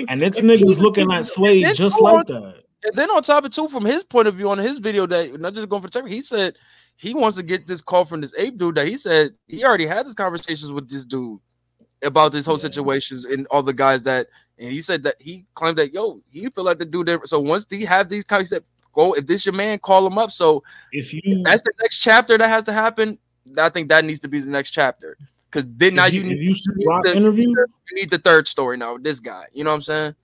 And 0.08 0.22
it's 0.22 0.40
niggas 0.40 0.78
looking 0.78 1.10
at 1.12 1.26
Slade 1.26 1.74
just 1.74 2.00
like 2.00 2.26
that. 2.26 2.62
And 2.84 2.94
then 2.94 3.10
on 3.10 3.22
top 3.22 3.44
of 3.44 3.50
two, 3.50 3.68
from 3.68 3.84
his 3.84 4.04
point 4.04 4.28
of 4.28 4.36
view 4.36 4.48
on 4.50 4.58
his 4.58 4.78
video 4.78 5.06
that 5.06 5.40
not 5.40 5.54
just 5.54 5.68
going 5.68 5.82
for 5.82 5.88
Terry, 5.88 6.10
he 6.10 6.20
said 6.20 6.56
he 6.96 7.14
wants 7.14 7.36
to 7.36 7.42
get 7.42 7.66
this 7.66 7.82
call 7.82 8.04
from 8.04 8.20
this 8.20 8.32
ape 8.38 8.58
dude 8.58 8.76
that 8.76 8.86
he 8.86 8.96
said 8.96 9.32
he 9.46 9.64
already 9.64 9.86
had 9.86 10.06
these 10.06 10.14
conversations 10.14 10.70
with 10.70 10.88
this 10.88 11.04
dude 11.04 11.40
about 12.02 12.32
this 12.32 12.46
whole 12.46 12.56
Yeah. 12.56 12.62
situations 12.62 13.24
and 13.24 13.46
all 13.48 13.62
the 13.62 13.72
guys 13.72 14.02
that 14.04 14.28
and 14.58 14.72
he 14.72 14.80
said 14.80 15.02
that 15.04 15.16
he 15.18 15.44
claimed 15.54 15.78
that 15.78 15.92
yo 15.92 16.20
he 16.30 16.48
feel 16.50 16.64
like 16.64 16.78
the 16.78 16.84
dude 16.84 17.06
there. 17.08 17.20
So 17.24 17.40
once 17.40 17.66
he 17.68 17.84
have 17.84 18.08
these 18.08 18.24
he 18.28 18.44
said 18.44 18.64
go 18.92 19.12
if 19.14 19.26
this 19.26 19.44
your 19.44 19.54
man, 19.54 19.78
call 19.78 20.06
him 20.06 20.18
up. 20.18 20.30
So 20.30 20.62
if 20.92 21.12
you 21.12 21.42
that's 21.42 21.62
the 21.62 21.72
next 21.80 21.98
chapter 21.98 22.38
that 22.38 22.48
has 22.48 22.64
to 22.64 22.72
happen, 22.72 23.18
I 23.56 23.68
think 23.70 23.88
that 23.88 24.04
needs 24.04 24.20
to 24.20 24.28
be 24.28 24.40
the 24.40 24.50
next 24.50 24.70
chapter. 24.70 25.16
Because 25.50 25.66
then 25.76 25.94
now 25.94 26.04
you, 26.06 26.20
you- 26.22 26.28
need, 26.28 26.38
you 26.42 26.54
see 26.54 26.70
Rock 26.86 27.04
the, 27.04 27.16
interview- 27.16 27.48
you 27.50 27.94
need 27.94 28.10
the 28.10 28.18
third 28.18 28.46
story 28.48 28.76
now 28.76 28.94
with 28.94 29.02
this 29.04 29.20
guy. 29.20 29.44
You 29.52 29.64
know 29.64 29.70
what 29.70 29.76
I'm 29.76 29.82
saying? 29.82 30.14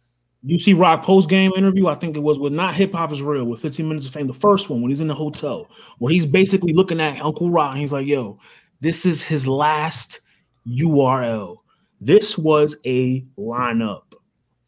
You 0.46 0.58
see 0.58 0.74
Rock 0.74 1.02
post 1.02 1.30
game 1.30 1.52
interview, 1.56 1.86
I 1.86 1.94
think 1.94 2.16
it 2.16 2.20
was 2.20 2.38
with 2.38 2.52
not 2.52 2.74
hip 2.74 2.92
hop 2.92 3.10
is 3.12 3.22
real 3.22 3.46
with 3.46 3.60
15 3.62 3.88
minutes 3.88 4.06
of 4.06 4.12
fame, 4.12 4.26
the 4.26 4.34
first 4.34 4.68
one 4.68 4.82
when 4.82 4.90
he's 4.90 5.00
in 5.00 5.08
the 5.08 5.14
hotel, 5.14 5.70
where 5.98 6.12
he's 6.12 6.26
basically 6.26 6.74
looking 6.74 7.00
at 7.00 7.22
Uncle 7.22 7.50
Rock 7.50 7.70
and 7.72 7.80
he's 7.80 7.92
like, 7.92 8.06
yo, 8.06 8.38
this 8.80 9.06
is 9.06 9.22
his 9.22 9.46
last 9.46 10.20
URL. 10.68 11.56
This 12.00 12.36
was 12.36 12.76
a 12.84 13.22
lineup. 13.38 14.02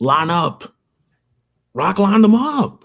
Lineup. 0.00 0.70
Rock 1.74 1.98
lined 1.98 2.24
them 2.24 2.34
up. 2.34 2.84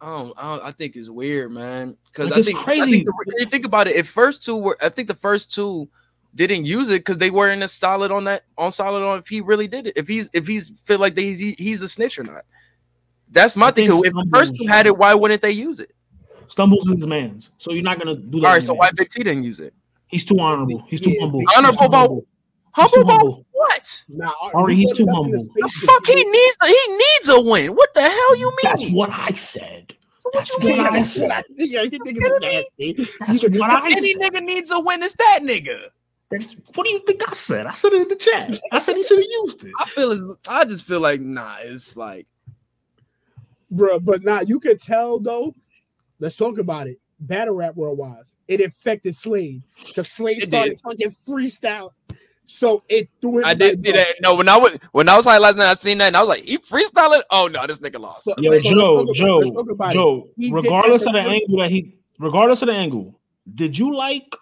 I 0.00 0.06
don't, 0.16 0.32
I, 0.36 0.56
don't, 0.56 0.66
I 0.66 0.72
think 0.72 0.96
it's 0.96 1.08
weird, 1.10 1.52
man. 1.52 1.96
Because 2.06 2.30
Like, 2.30 2.36
I 2.36 2.38
it's 2.40 2.46
think, 2.46 2.58
I 2.58 2.62
crazy. 2.64 2.90
think 2.90 3.04
the, 3.06 3.34
you 3.38 3.46
think 3.46 3.64
about 3.66 3.86
it, 3.86 3.96
if 3.96 4.08
first 4.08 4.44
two 4.44 4.56
were, 4.56 4.76
I 4.80 4.88
think 4.88 5.06
the 5.08 5.14
first 5.14 5.52
two 5.54 5.88
didn't 6.34 6.66
use 6.66 6.88
it 6.90 7.00
because 7.00 7.18
they 7.18 7.30
weren't 7.30 7.62
as 7.62 7.72
solid 7.72 8.10
on 8.10 8.24
that 8.24 8.44
on 8.56 8.70
solid 8.72 9.02
on 9.06 9.18
if 9.18 9.28
he 9.28 9.40
really 9.40 9.66
did 9.68 9.86
it. 9.88 9.94
If 9.96 10.06
he's 10.08 10.28
if 10.32 10.46
he's 10.46 10.68
feel 10.84 10.98
like 10.98 11.16
he's 11.16 11.40
he's 11.40 11.82
a 11.82 11.88
snitch 11.88 12.18
or 12.18 12.24
not. 12.24 12.42
That's 13.30 13.56
my 13.56 13.68
I 13.68 13.70
thing. 13.72 13.86
If 13.90 14.02
the 14.02 14.10
some 14.10 14.30
first 14.30 14.54
dudes- 14.54 14.70
had 14.70 14.86
it, 14.86 14.96
why 14.96 15.14
wouldn't 15.14 15.42
they 15.42 15.50
use 15.52 15.80
it? 15.80 15.90
Stumbles 16.48 16.86
is 16.86 16.92
his 16.94 17.06
man's. 17.06 17.50
So 17.58 17.72
you're 17.72 17.82
not 17.82 17.98
gonna 17.98 18.14
do 18.16 18.40
that. 18.40 18.46
All 18.46 18.52
right, 18.54 18.62
so 18.62 18.72
anyway. 18.72 18.86
why 18.86 18.90
Big 18.96 19.10
T 19.10 19.22
didn't 19.22 19.42
use 19.44 19.60
it? 19.60 19.74
He's 20.06 20.24
too 20.24 20.38
honorable. 20.40 20.82
He's 20.88 21.00
too 21.02 21.10
Yeah, 21.10 21.20
humble. 21.22 21.40
He's 21.40 21.48
Honorable 21.56 21.78
too 21.78 21.84
about 21.84 22.00
humble. 22.08 22.26
Humble 22.72 23.00
about 23.02 23.44
what? 23.52 24.04
Nah, 24.08 24.32
Ari, 24.54 24.74
he 24.74 24.80
he's 24.82 24.92
too 24.92 25.02
it 25.02 25.08
up 25.08 25.08
in 25.08 25.14
humble. 25.14 25.38
the 25.38 25.48
The 25.62 25.68
fuck 25.86 26.06
he 26.06 26.14
needs 26.14 26.56
he 26.66 26.96
needs 26.96 27.28
a 27.28 27.50
win. 27.50 27.74
What 27.74 27.92
the 27.94 28.02
hell 28.02 28.36
you 28.36 28.46
mean? 28.50 28.56
That's 28.62 28.90
what 28.92 29.10
I 29.10 29.30
said. 29.32 29.94
so 30.16 30.30
what 30.32 30.46
That's 30.46 30.50
you 30.50 30.56
what 30.82 30.92
mean? 30.92 30.96
I 30.96 31.02
said. 31.02 31.42
yeah, 31.56 31.82
you 31.82 31.90
niggas 31.90 32.16
is 32.16 32.38
nasty. 32.40 32.92
That's 33.26 33.42
You 33.42 33.50
could- 33.50 33.58
what 33.58 33.70
I 33.70 33.86
Any 33.96 34.14
nigga 34.14 34.42
needs 34.42 34.70
a 34.70 34.80
win. 34.80 35.02
It's 35.02 35.14
that 35.16 35.40
nigga. 35.42 35.78
That's- 36.30 36.54
What 36.74 36.84
do 36.84 36.90
you 36.90 37.00
think 37.06 37.22
I 37.28 37.32
said? 37.32 37.66
I 37.66 37.72
said 37.74 37.92
it 37.94 38.02
in 38.02 38.08
the 38.08 38.16
chat. 38.16 38.58
I 38.72 38.78
said 38.78 38.96
he 38.96 39.02
should 39.02 39.18
have 39.18 39.26
used 39.44 39.64
it. 39.64 39.72
I 39.78 39.84
feel 39.86 40.12
it's, 40.12 40.22
I 40.48 40.64
just 40.64 40.84
feel 40.84 41.00
like 41.00 41.20
nah. 41.20 41.56
It's 41.60 41.96
like 41.96 42.26
Bruh, 43.72 44.02
but 44.02 44.24
now 44.24 44.40
you 44.40 44.60
could 44.60 44.80
tell 44.80 45.18
though. 45.18 45.54
Let's 46.20 46.36
talk 46.36 46.58
about 46.58 46.86
it. 46.88 46.98
Battle 47.20 47.54
rap 47.54 47.74
world 47.76 47.98
wise, 47.98 48.32
it 48.46 48.60
affected 48.60 49.14
Slade 49.14 49.62
because 49.86 50.08
Slade 50.08 50.42
It 50.42 50.46
started 50.46 50.70
did. 50.70 50.80
fucking 50.82 51.10
freestyle. 51.10 51.90
So 52.44 52.82
it 52.88 53.08
threw 53.20 53.40
it. 53.40 53.44
I 53.44 53.54
did 53.54 53.76
like, 53.78 53.86
see 53.86 53.92
that. 53.92 54.16
No, 54.20 54.34
when 54.36 54.48
I 54.48 54.56
was 54.56 54.78
when 54.92 55.08
I 55.08 55.16
was 55.16 55.24
high 55.26 55.38
last 55.38 55.56
night, 55.56 55.70
I 55.70 55.74
seen 55.74 55.98
that 55.98 56.06
and 56.08 56.16
I 56.16 56.20
was 56.22 56.28
like, 56.30 56.44
he 56.44 56.58
freestyling. 56.58 57.22
Oh 57.30 57.48
no, 57.52 57.66
this 57.66 57.78
nigga 57.80 57.98
lost. 58.00 58.24
So- 58.24 58.34
Yo, 58.38 58.50
let's- 58.50 58.64
let's 58.64 58.74
Joe, 58.74 58.96
talk 58.96 59.02
about- 59.02 59.14
Joe, 59.14 59.62
about. 59.70 59.92
Joe. 59.92 60.28
Regardless 60.50 61.02
of 61.02 61.12
the 61.12 61.20
the 61.22 61.28
angle 61.28 61.58
that 61.58 61.70
he, 61.70 61.94
regardless 62.18 62.62
of 62.62 62.68
the 62.68 62.74
angle, 62.74 63.18
did 63.54 63.76
you 63.76 63.94
like 63.94 64.34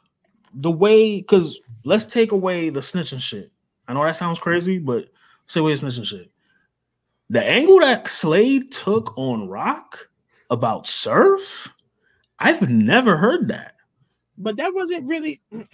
the 0.55 0.71
way? 0.71 1.17
Because 1.21 1.61
let's 1.87 2.05
take 2.07 2.33
away 2.33 2.69
the 2.69 2.81
snitching 2.81 3.21
shit. 3.21 3.51
I 3.89 3.95
know 3.95 4.03
that 4.05 4.17
sounds 4.17 4.39
crazy, 4.39 4.79
but 4.79 5.09
say 5.47 5.61
away 5.61 5.75
the 5.75 5.87
snitching 5.87 6.05
shit. 6.05 6.31
The 7.31 7.43
angle 7.43 7.81
that 7.81 8.09
Slade 8.09 8.71
took 8.73 9.17
on 9.17 9.49
Rock 9.49 10.09
about 10.51 10.87
Surf, 10.87 11.73
I've 12.39 12.69
never 12.69 13.17
heard 13.17 13.49
that. 13.49 13.75
but 14.37 14.57
that 14.59 14.75
wasn't 14.75 15.09
really. 15.09 15.41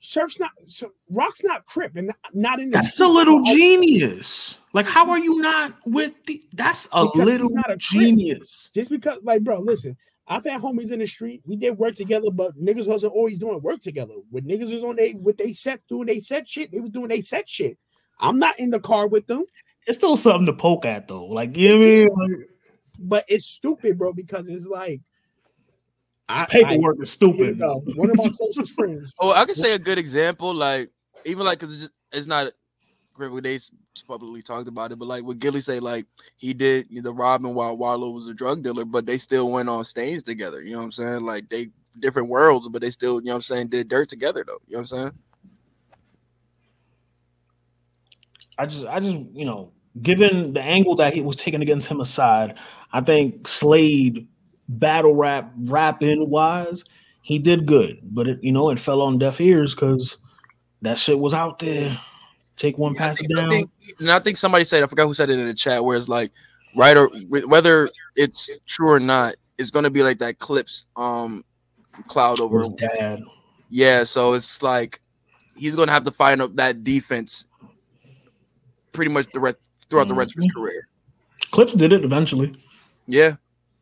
Surf's 0.00 0.38
not. 0.38 0.52
So, 0.68 0.92
Rock's 1.10 1.42
not 1.42 1.64
Crip 1.64 1.96
and 1.96 2.12
not, 2.32 2.60
in 2.60 2.70
the. 2.70 2.76
That's 2.78 3.00
a 3.00 3.08
little 3.08 3.42
genius. 3.42 4.58
Like, 4.72 4.86
how 4.86 5.10
are 5.10 5.18
you 5.18 5.40
not 5.42 5.74
with 5.86 6.12
the? 6.26 6.40
That's 6.54 6.86
a 6.92 7.04
Because 7.04 7.26
little 7.26 7.48
not 7.50 7.66
a 7.66 7.72
Crip. 7.72 7.80
genius. 7.80 8.70
Just 8.74 8.90
because, 8.90 9.18
like, 9.24 9.42
bro, 9.42 9.58
listen. 9.58 9.96
I've 10.28 10.44
had 10.44 10.60
homies 10.60 10.92
in 10.92 10.98
the 10.98 11.06
street. 11.06 11.42
We 11.46 11.56
did 11.56 11.78
work 11.78 11.94
together, 11.94 12.30
but 12.30 12.56
niggas 12.60 12.86
wasn't 12.86 13.14
always 13.14 13.38
doing 13.38 13.62
work 13.62 13.80
together. 13.80 14.14
When 14.30 14.44
niggas 14.44 14.72
was 14.72 14.82
on 14.82 14.96
they 14.96 15.14
with 15.14 15.38
they 15.38 15.54
set 15.54 15.80
doing 15.88 16.06
they 16.06 16.20
set 16.20 16.46
shit, 16.46 16.70
they 16.70 16.80
was 16.80 16.90
doing 16.90 17.08
they 17.08 17.22
set 17.22 17.48
shit. 17.48 17.78
I'm 18.20 18.38
not 18.38 18.58
in 18.58 18.70
the 18.70 18.80
car 18.80 19.06
with 19.08 19.26
them, 19.26 19.44
It's 19.86 19.96
still 19.96 20.16
something 20.16 20.46
to 20.46 20.52
poke 20.52 20.84
at, 20.84 21.08
though. 21.08 21.26
Like, 21.26 21.56
you 21.56 21.68
know 21.68 21.78
what 21.78 21.84
I 21.84 21.88
mean? 21.88 22.08
Like, 22.08 22.48
but 22.98 23.24
it's 23.28 23.46
stupid, 23.46 23.96
bro, 23.96 24.12
because 24.12 24.48
it's 24.48 24.66
like 24.66 25.00
I, 26.28 26.44
paperwork 26.44 26.98
is 27.00 27.16
I, 27.22 27.26
here 27.26 27.32
we 27.32 27.36
stupid. 27.36 27.58
go. 27.58 27.82
One 27.94 28.10
of 28.10 28.16
my 28.16 28.28
closest 28.28 28.74
friends. 28.74 29.14
Oh, 29.18 29.32
I 29.32 29.44
can 29.44 29.54
say 29.54 29.72
a 29.72 29.78
good 29.78 29.98
example, 29.98 30.52
like 30.52 30.90
even 31.24 31.46
like 31.46 31.60
because 31.60 31.82
it's, 31.82 31.92
it's 32.12 32.26
not 32.26 32.52
when 33.18 33.42
they 33.42 33.58
publicly 34.06 34.42
talked 34.42 34.68
about 34.68 34.92
it, 34.92 34.98
but 34.98 35.08
like 35.08 35.24
what 35.24 35.38
Gillie 35.38 35.60
say, 35.60 35.80
like 35.80 36.06
he 36.36 36.54
did 36.54 36.86
the 36.90 37.12
robbing 37.12 37.54
while 37.54 37.76
Wallo 37.76 38.10
was 38.10 38.26
a 38.26 38.34
drug 38.34 38.62
dealer, 38.62 38.84
but 38.84 39.06
they 39.06 39.18
still 39.18 39.50
went 39.50 39.68
on 39.68 39.84
stage 39.84 40.22
together. 40.22 40.62
You 40.62 40.72
know 40.72 40.78
what 40.78 40.84
I'm 40.84 40.92
saying? 40.92 41.24
Like 41.24 41.48
they 41.48 41.68
different 42.00 42.28
worlds, 42.28 42.68
but 42.68 42.80
they 42.80 42.90
still, 42.90 43.20
you 43.20 43.26
know 43.26 43.32
what 43.32 43.36
I'm 43.36 43.42
saying, 43.42 43.68
did 43.68 43.88
dirt 43.88 44.08
together 44.08 44.44
though. 44.46 44.58
You 44.66 44.76
know 44.76 44.82
what 44.82 44.92
I'm 44.92 44.98
saying? 44.98 45.12
I 48.58 48.66
just, 48.66 48.86
I 48.86 49.00
just, 49.00 49.16
you 49.32 49.44
know, 49.44 49.72
given 50.02 50.52
the 50.52 50.60
angle 50.60 50.96
that 50.96 51.14
he 51.14 51.22
was 51.22 51.36
taken 51.36 51.62
against 51.62 51.88
him 51.88 52.00
aside, 52.00 52.54
I 52.92 53.00
think 53.00 53.46
Slade 53.46 54.26
battle 54.68 55.14
rap, 55.14 55.52
rapping 55.56 56.28
wise, 56.28 56.84
he 57.22 57.38
did 57.38 57.66
good, 57.66 57.98
but 58.02 58.26
it, 58.26 58.42
you 58.42 58.52
know, 58.52 58.70
it 58.70 58.78
fell 58.78 59.02
on 59.02 59.18
deaf 59.18 59.40
ears 59.40 59.74
because 59.74 60.18
that 60.82 60.98
shit 60.98 61.18
was 61.18 61.34
out 61.34 61.58
there. 61.58 62.00
Take 62.58 62.76
one, 62.76 62.94
I 62.96 62.98
pass 62.98 63.20
it 63.20 63.26
think, 63.28 63.38
I 63.38 63.40
down. 63.42 63.50
think- 63.50 63.70
and 64.00 64.10
I 64.10 64.18
think 64.18 64.36
somebody 64.36 64.64
said, 64.64 64.82
I 64.82 64.86
forgot 64.86 65.06
who 65.06 65.14
said 65.14 65.30
it 65.30 65.38
in 65.38 65.46
the 65.46 65.54
chat, 65.54 65.82
where 65.84 65.96
it's 65.96 66.08
like, 66.08 66.32
right 66.76 66.96
or 66.96 67.08
whether 67.28 67.88
it's 68.16 68.50
true 68.66 68.90
or 68.90 69.00
not, 69.00 69.36
it's 69.56 69.70
gonna 69.70 69.90
be 69.90 70.02
like 70.02 70.18
that 70.18 70.38
clips 70.38 70.84
um 70.96 71.44
cloud 72.06 72.40
over 72.40 72.60
His 72.60 72.68
dad. 72.70 73.22
Yeah, 73.70 74.04
so 74.04 74.34
it's 74.34 74.62
like 74.62 75.00
he's 75.56 75.74
gonna 75.74 75.92
have 75.92 76.04
to 76.04 76.10
find 76.10 76.42
up 76.42 76.54
that 76.56 76.84
defense 76.84 77.46
pretty 78.92 79.10
much 79.10 79.26
the 79.32 79.40
rest 79.40 79.56
throughout 79.88 80.08
the 80.08 80.14
rest 80.14 80.36
of 80.36 80.42
his 80.42 80.52
career. 80.52 80.86
Clips 81.50 81.74
did 81.74 81.92
it 81.92 82.04
eventually. 82.04 82.52
Yeah. 83.06 83.36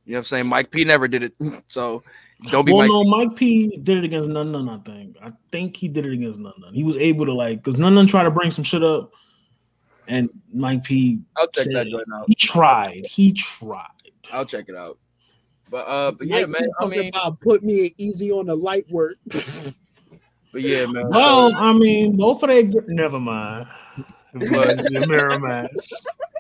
You 0.07 0.13
know 0.13 0.19
what 0.19 0.21
I'm 0.21 0.25
saying? 0.25 0.47
Mike 0.47 0.71
P 0.71 0.85
never 0.85 1.09
did 1.09 1.25
it. 1.25 1.35
So 1.69 2.03
don't 2.51 2.65
be 2.65 2.73
well, 2.73 2.83
Mike. 2.83 2.91
no, 2.91 3.05
Mike 3.05 3.37
P 3.37 3.77
did 3.79 3.99
it 3.99 4.05
against 4.05 4.29
None 4.29 4.53
None. 4.53 4.69
I 4.69 4.79
think. 4.79 5.17
I 5.23 5.33
think 5.51 5.77
he 5.77 5.89
did 5.89 6.07
it 6.07 6.13
against 6.13 6.39
None 6.39 6.53
None. 6.59 6.75
He 6.75 6.85
was 6.85 6.97
able 6.97 7.27
to 7.27 7.33
like 7.33 7.63
because 7.63 7.79
None 7.79 7.95
None 7.95 8.07
tried 8.07 8.25
to 8.25 8.31
bring 8.31 8.51
some 8.51 8.63
shit 8.63 8.85
up, 8.85 9.11
and 10.07 10.31
Mike 10.53 10.85
P. 10.85 11.21
I'll 11.37 11.49
check 11.49 11.65
said 11.65 11.75
that 11.75 11.89
joint 11.89 12.07
out. 12.15 12.27
He 12.29 12.35
tried. 12.35 13.07
He 13.07 13.33
tried. 13.33 13.89
I'll 14.33 14.45
check 14.45 14.67
it 14.69 14.77
out. 14.77 14.99
But 15.71 15.89
uh 15.89 16.13
but 16.13 16.27
yeah, 16.27 16.47
Mike 16.47 16.49
man. 16.51 16.61
P 16.61 16.67
I 16.67 16.83
talking 16.83 17.01
mean 17.01 17.09
about 17.09 17.41
put 17.41 17.65
me 17.65 17.95
easy 17.99 18.31
on 18.31 18.47
the 18.47 18.57
light 18.57 18.89
work. 18.91 19.17
but 19.27 20.63
yeah, 20.63 20.87
man. 20.87 21.09
Well, 21.09 21.55
I 21.57 21.73
mean, 21.73 22.17
both 22.17 22.43
of 22.43 22.51
they. 22.51 22.63
Never 22.87 23.19
mind. 23.19 23.67
It 24.35 24.51
was 24.51 24.87
the 24.87 25.07
mirror 25.09 25.39
match. 25.39 25.71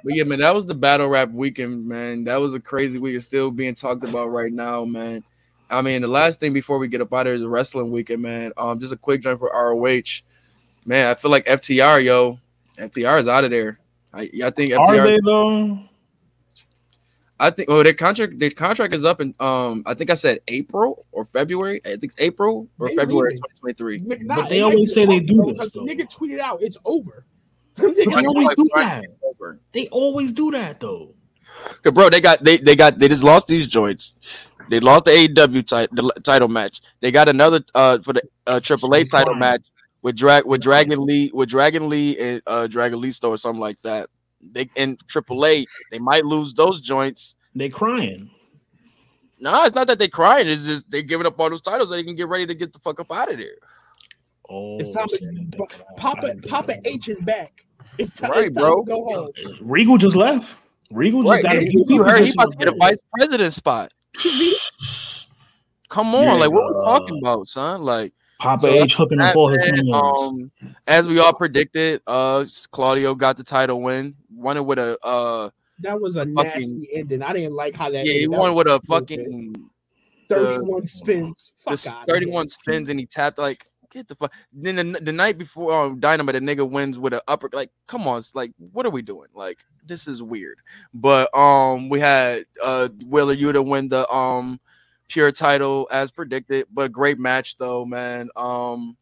But 0.06 0.14
yeah, 0.14 0.22
man, 0.22 0.38
that 0.38 0.54
was 0.54 0.66
the 0.66 0.74
battle 0.74 1.08
rap 1.08 1.32
weekend, 1.32 1.84
man. 1.84 2.22
That 2.24 2.36
was 2.36 2.54
a 2.54 2.60
crazy 2.60 2.96
week. 3.00 3.16
It's 3.16 3.24
still 3.24 3.50
being 3.50 3.74
talked 3.74 4.04
about 4.04 4.28
right 4.28 4.52
now, 4.52 4.84
man. 4.84 5.24
I 5.68 5.82
mean, 5.82 6.00
the 6.02 6.06
last 6.06 6.38
thing 6.38 6.52
before 6.52 6.78
we 6.78 6.86
get 6.86 7.00
up 7.00 7.12
out 7.12 7.22
of 7.22 7.26
here 7.26 7.34
is 7.34 7.40
the 7.40 7.48
wrestling 7.48 7.90
weekend, 7.90 8.22
man. 8.22 8.52
Um, 8.56 8.78
just 8.78 8.92
a 8.92 8.96
quick 8.96 9.20
jump 9.22 9.40
for 9.40 9.50
ROH. 9.52 10.22
Man, 10.84 11.08
I 11.10 11.14
feel 11.14 11.32
like 11.32 11.44
FTR, 11.46 12.04
yo. 12.04 12.38
FTR 12.78 13.18
is 13.18 13.26
out 13.26 13.42
of 13.42 13.50
there. 13.50 13.80
I, 14.14 14.30
I 14.44 14.50
think 14.50 14.74
Are 14.74 14.86
FTR. 14.86 15.02
they 15.06 15.18
though? 15.24 15.80
I 17.40 17.50
think. 17.50 17.68
Oh, 17.68 17.82
their 17.82 17.92
contract. 17.92 18.38
Their 18.38 18.50
contract 18.52 18.94
is 18.94 19.04
up 19.04 19.20
in. 19.20 19.34
Um, 19.40 19.82
I 19.86 19.94
think 19.94 20.10
I 20.10 20.14
said 20.14 20.38
April 20.46 21.04
or 21.10 21.24
February. 21.24 21.80
I 21.84 21.88
think 21.90 22.04
it's 22.04 22.16
April 22.18 22.68
or 22.78 22.88
They 22.90 22.94
February 22.94 23.32
2023. 23.62 23.98
But 24.28 24.48
they 24.48 24.60
always 24.60 24.94
say 24.94 25.04
they 25.04 25.18
do 25.18 25.34
bro, 25.34 25.46
this, 25.50 25.58
'cause 25.58 25.72
the 25.72 25.80
though. 25.80 25.86
Nigga 25.86 26.08
tweeted 26.08 26.38
out, 26.38 26.62
it's 26.62 26.78
over. 26.84 27.24
They 27.76 28.06
Nigga, 28.06 28.26
always 28.26 28.48
do 28.56 28.68
that. 28.74 29.04
They 29.72 29.88
always 29.88 30.32
do 30.32 30.50
that 30.52 30.80
though. 30.80 31.14
Cause 31.82 31.92
bro, 31.92 32.10
they 32.10 32.20
got 32.20 32.42
they 32.42 32.56
they 32.58 32.74
got 32.76 32.98
they 32.98 33.08
just 33.08 33.22
lost 33.22 33.46
these 33.46 33.68
joints. 33.68 34.14
They 34.68 34.80
lost 34.80 35.04
the 35.04 35.12
AEW 35.12 35.66
ti- 35.66 35.94
the 35.94 36.20
title 36.22 36.48
match. 36.48 36.80
They 37.00 37.10
got 37.10 37.28
another 37.28 37.62
uh 37.74 37.98
for 37.98 38.12
the 38.14 38.22
uh, 38.46 38.60
AAA 38.60 39.08
title 39.08 39.34
fine. 39.34 39.40
match 39.40 39.62
with 40.02 40.16
drag 40.16 40.44
with 40.44 40.62
Dragon 40.62 41.04
Lee 41.04 41.30
with 41.32 41.48
Dragon 41.48 41.88
Lee 41.88 42.18
and 42.18 42.42
uh 42.46 42.66
Dragon 42.66 43.00
Lee 43.00 43.10
store 43.10 43.34
or 43.34 43.36
something 43.36 43.60
like 43.60 43.80
that. 43.82 44.08
They 44.52 44.68
in 44.74 44.96
AAA 44.96 45.66
they 45.90 45.98
might 45.98 46.24
lose 46.24 46.54
those 46.54 46.80
joints. 46.80 47.36
They 47.54 47.68
crying. 47.68 48.30
No, 49.38 49.64
it's 49.64 49.74
not 49.74 49.86
that 49.88 49.98
they 49.98 50.08
crying. 50.08 50.48
It's 50.48 50.64
just 50.64 50.90
they 50.90 51.02
giving 51.02 51.26
up 51.26 51.38
all 51.38 51.50
those 51.50 51.60
titles 51.60 51.90
so 51.90 51.94
they 51.94 52.04
can 52.04 52.16
get 52.16 52.28
ready 52.28 52.46
to 52.46 52.54
get 52.54 52.72
the 52.72 52.78
fuck 52.78 53.00
up 53.00 53.12
out 53.12 53.30
of 53.30 53.38
there. 53.38 53.56
Oh, 54.48 54.78
It's 54.78 54.92
time 54.92 55.08
to 55.08 55.18
didn't 55.18 55.52
think 55.52 55.72
of 55.72 55.78
that. 55.78 55.86
I 55.96 56.00
Papa 56.00 56.34
Papa 56.48 56.72
of. 56.72 56.78
H 56.84 57.08
is 57.08 57.20
back. 57.20 57.65
It's, 57.98 58.12
ti- 58.14 58.26
Right, 58.28 58.46
it's 58.46 58.54
time 58.56 58.62
bro. 58.64 58.84
to 58.84 58.90
go 58.90 59.04
home. 59.04 59.58
Regal 59.60 59.96
just 59.98 60.16
left. 60.16 60.56
Regal 60.90 61.22
just 61.22 61.30
Right, 61.30 61.42
got 61.42 61.56
a 61.56 61.58
and 61.58 61.72
you 61.88 62.02
heard 62.04 62.22
he 62.24 62.32
about 62.32 62.52
to 62.52 62.56
get 62.58 62.68
a 62.68 62.72
vice 62.78 62.98
president 63.14 63.52
spot. 63.52 63.92
Come 65.88 66.14
on, 66.14 66.40
like 66.40 66.50
what 66.50 66.64
we 66.74 66.80
Nigga. 66.80 66.84
talking 66.84 67.18
about, 67.22 67.48
son? 67.48 67.82
Like 67.82 68.12
Papa 68.40 68.62
So 68.62 68.70
H 68.70 68.94
hooking 68.94 69.20
up 69.20 69.36
all 69.36 69.48
his 69.48 69.62
man, 69.62 69.74
minions. 69.76 69.92
um, 69.94 70.50
as 70.86 71.06
we 71.08 71.18
all 71.20 71.32
predicted, 71.32 72.02
uh, 72.06 72.44
Claudio 72.72 73.14
got 73.14 73.36
the 73.36 73.44
title 73.44 73.80
win. 73.80 74.14
Won 74.34 74.56
it 74.56 74.64
with 74.66 74.78
a 74.78 74.98
uh, 75.04 75.50
That 75.80 76.00
was 76.00 76.16
a 76.16 76.26
fucking- 76.26 76.34
nasty 76.34 76.88
ending. 76.92 77.22
I 77.22 77.32
didn't 77.32 77.54
like 77.54 77.74
how 77.76 77.88
that. 77.90 78.04
Yeah, 78.04 78.12
he 78.12 78.24
ended. 78.24 78.32
That 78.32 78.38
won 78.40 78.54
was 78.54 78.64
with 78.64 78.66
a 78.74 78.80
stupid. 78.84 78.88
fucking 78.88 79.70
thirty-one 80.28 80.86
spins. 80.86 81.52
Fuck 81.58 81.78
the 81.78 81.94
31 82.08 82.48
spins 82.48 82.88
and 82.90 82.98
he 82.98 83.06
tapped 83.06 83.38
like 83.38 83.64
get 83.96 84.08
the 84.08 84.14
fuck. 84.14 84.32
Then 84.52 84.76
the, 84.76 85.00
the 85.00 85.12
night 85.12 85.38
before 85.38 85.72
um, 85.72 86.00
Dynamite, 86.00 86.34
the 86.34 86.40
nigga 86.40 86.68
wins 86.68 86.98
with 86.98 87.14
an 87.14 87.20
upper. 87.28 87.50
Like, 87.52 87.70
come 87.86 88.06
on, 88.06 88.18
it's 88.18 88.34
like, 88.34 88.52
what 88.72 88.86
are 88.86 88.90
we 88.90 89.02
doing? 89.02 89.28
Like, 89.34 89.58
this 89.86 90.06
is 90.06 90.22
weird. 90.22 90.58
But 90.94 91.36
um, 91.36 91.88
we 91.88 92.00
had 92.00 92.44
uh 92.62 92.88
Wheeler 93.06 93.34
Yuta 93.36 93.64
win 93.64 93.88
the 93.88 94.08
um 94.10 94.60
pure 95.08 95.32
title 95.32 95.88
as 95.90 96.10
predicted, 96.10 96.66
but 96.72 96.86
a 96.86 96.88
great 96.88 97.18
match 97.18 97.56
though, 97.58 97.84
man. 97.84 98.28
Um, 98.36 98.96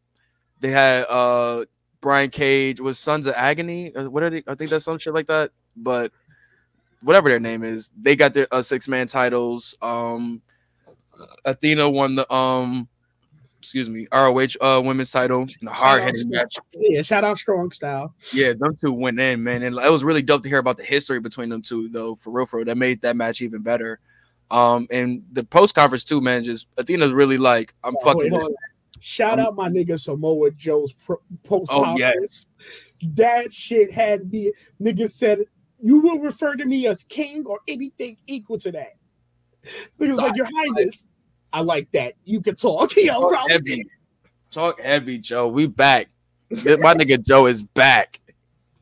they 0.61 0.71
had 0.71 1.05
uh 1.09 1.65
Brian 2.01 2.31
Cage 2.31 2.81
was 2.81 2.99
Sons 2.99 3.27
of 3.27 3.35
Agony. 3.35 3.95
uh, 3.97 4.11
What 4.11 4.23
are 4.23 4.31
they? 4.31 4.43
I 4.47 4.55
think 4.55 4.71
that's 4.71 4.85
some 4.85 4.99
shit 4.99 5.15
like 5.15 5.27
that. 5.27 5.51
But 5.77 6.13
whatever 7.03 7.29
their 7.29 7.41
name 7.41 7.65
is, 7.65 7.91
they 8.01 8.15
got 8.17 8.35
their 8.35 8.47
uh, 8.53 8.63
six 8.63 8.89
man 8.89 9.07
titles. 9.07 9.75
Um, 9.81 10.43
Athena 11.45 11.89
won 11.89 12.15
the 12.15 12.31
um, 12.33 12.89
excuse 13.65 13.89
me, 13.89 14.07
ROH 14.13 14.49
uh 14.61 14.81
women's 14.85 15.11
title 15.11 15.47
in 15.61 15.69
a 15.69 15.73
hard 15.73 16.03
hitting 16.03 16.29
match. 16.29 16.59
Yeah, 16.75 17.01
shout 17.01 17.25
out 17.25 17.39
Strong 17.39 17.71
Style. 17.73 18.15
Yeah, 18.35 18.53
them 18.53 18.77
two 18.77 18.93
went 18.93 19.19
in, 19.19 19.43
man, 19.43 19.63
and 19.63 19.75
it 19.77 19.91
was 19.91 20.05
really 20.05 20.21
dope 20.23 20.43
to 20.43 20.49
hear 20.51 20.59
about 20.59 20.77
the 20.77 20.85
history 20.85 21.19
between 21.19 21.49
them 21.49 21.63
two, 21.63 21.89
though. 21.89 22.15
For 22.17 22.31
real, 22.31 22.45
for 22.47 22.59
real, 22.59 22.67
that 22.67 22.77
made 22.77 23.01
that 23.03 23.17
match 23.17 23.41
even 23.41 23.63
better. 23.63 24.01
Um, 24.51 24.87
and 24.91 25.23
the 25.33 25.43
post 25.43 25.75
conference 25.75 26.05
too, 26.05 26.21
man. 26.21 26.45
Just 26.45 26.67
Athena's 26.79 27.13
really 27.13 27.39
like, 27.39 27.75
I'm 27.83 27.95
Oh, 28.05 28.15
wait, 28.19 28.31
fucking. 28.31 28.47
on. 28.47 28.55
Shout 29.01 29.41
out 29.41 29.55
my 29.57 29.69
nigga 29.69 29.99
Samoa 29.99 30.51
Joe's 30.53 30.93
pro- 30.93 31.21
post 31.43 31.71
Oh 31.75 31.97
yes, 31.99 32.47
That 33.15 33.53
shit 33.53 33.91
had 33.93 34.31
me. 34.31 34.53
Nigga 34.81 35.11
said, 35.11 35.39
"You 35.81 36.01
will 36.01 36.19
refer 36.19 36.55
to 36.57 36.65
me 36.67 36.87
as 36.87 37.03
king 37.05 37.45
or 37.47 37.61
anything 37.67 38.17
equal 38.27 38.59
to 38.59 38.73
that." 38.73 38.93
Niggas 39.99 40.17
like 40.17 40.37
your 40.37 40.49
highness. 40.55 41.11
I 41.55 41.61
like 41.61 41.91
that. 41.93 42.15
You 42.25 42.41
can 42.41 42.57
talk. 42.57 42.91
Yo, 42.97 43.31
talk 43.31 43.49
heavy, 43.49 43.85
talk 44.51 44.81
heavy, 44.81 45.19
Joe. 45.19 45.47
We 45.47 45.69
back. 45.69 46.09
My 46.51 46.95
nigga 46.95 47.25
Joe 47.25 47.47
is 47.47 47.63
back. 47.63 48.21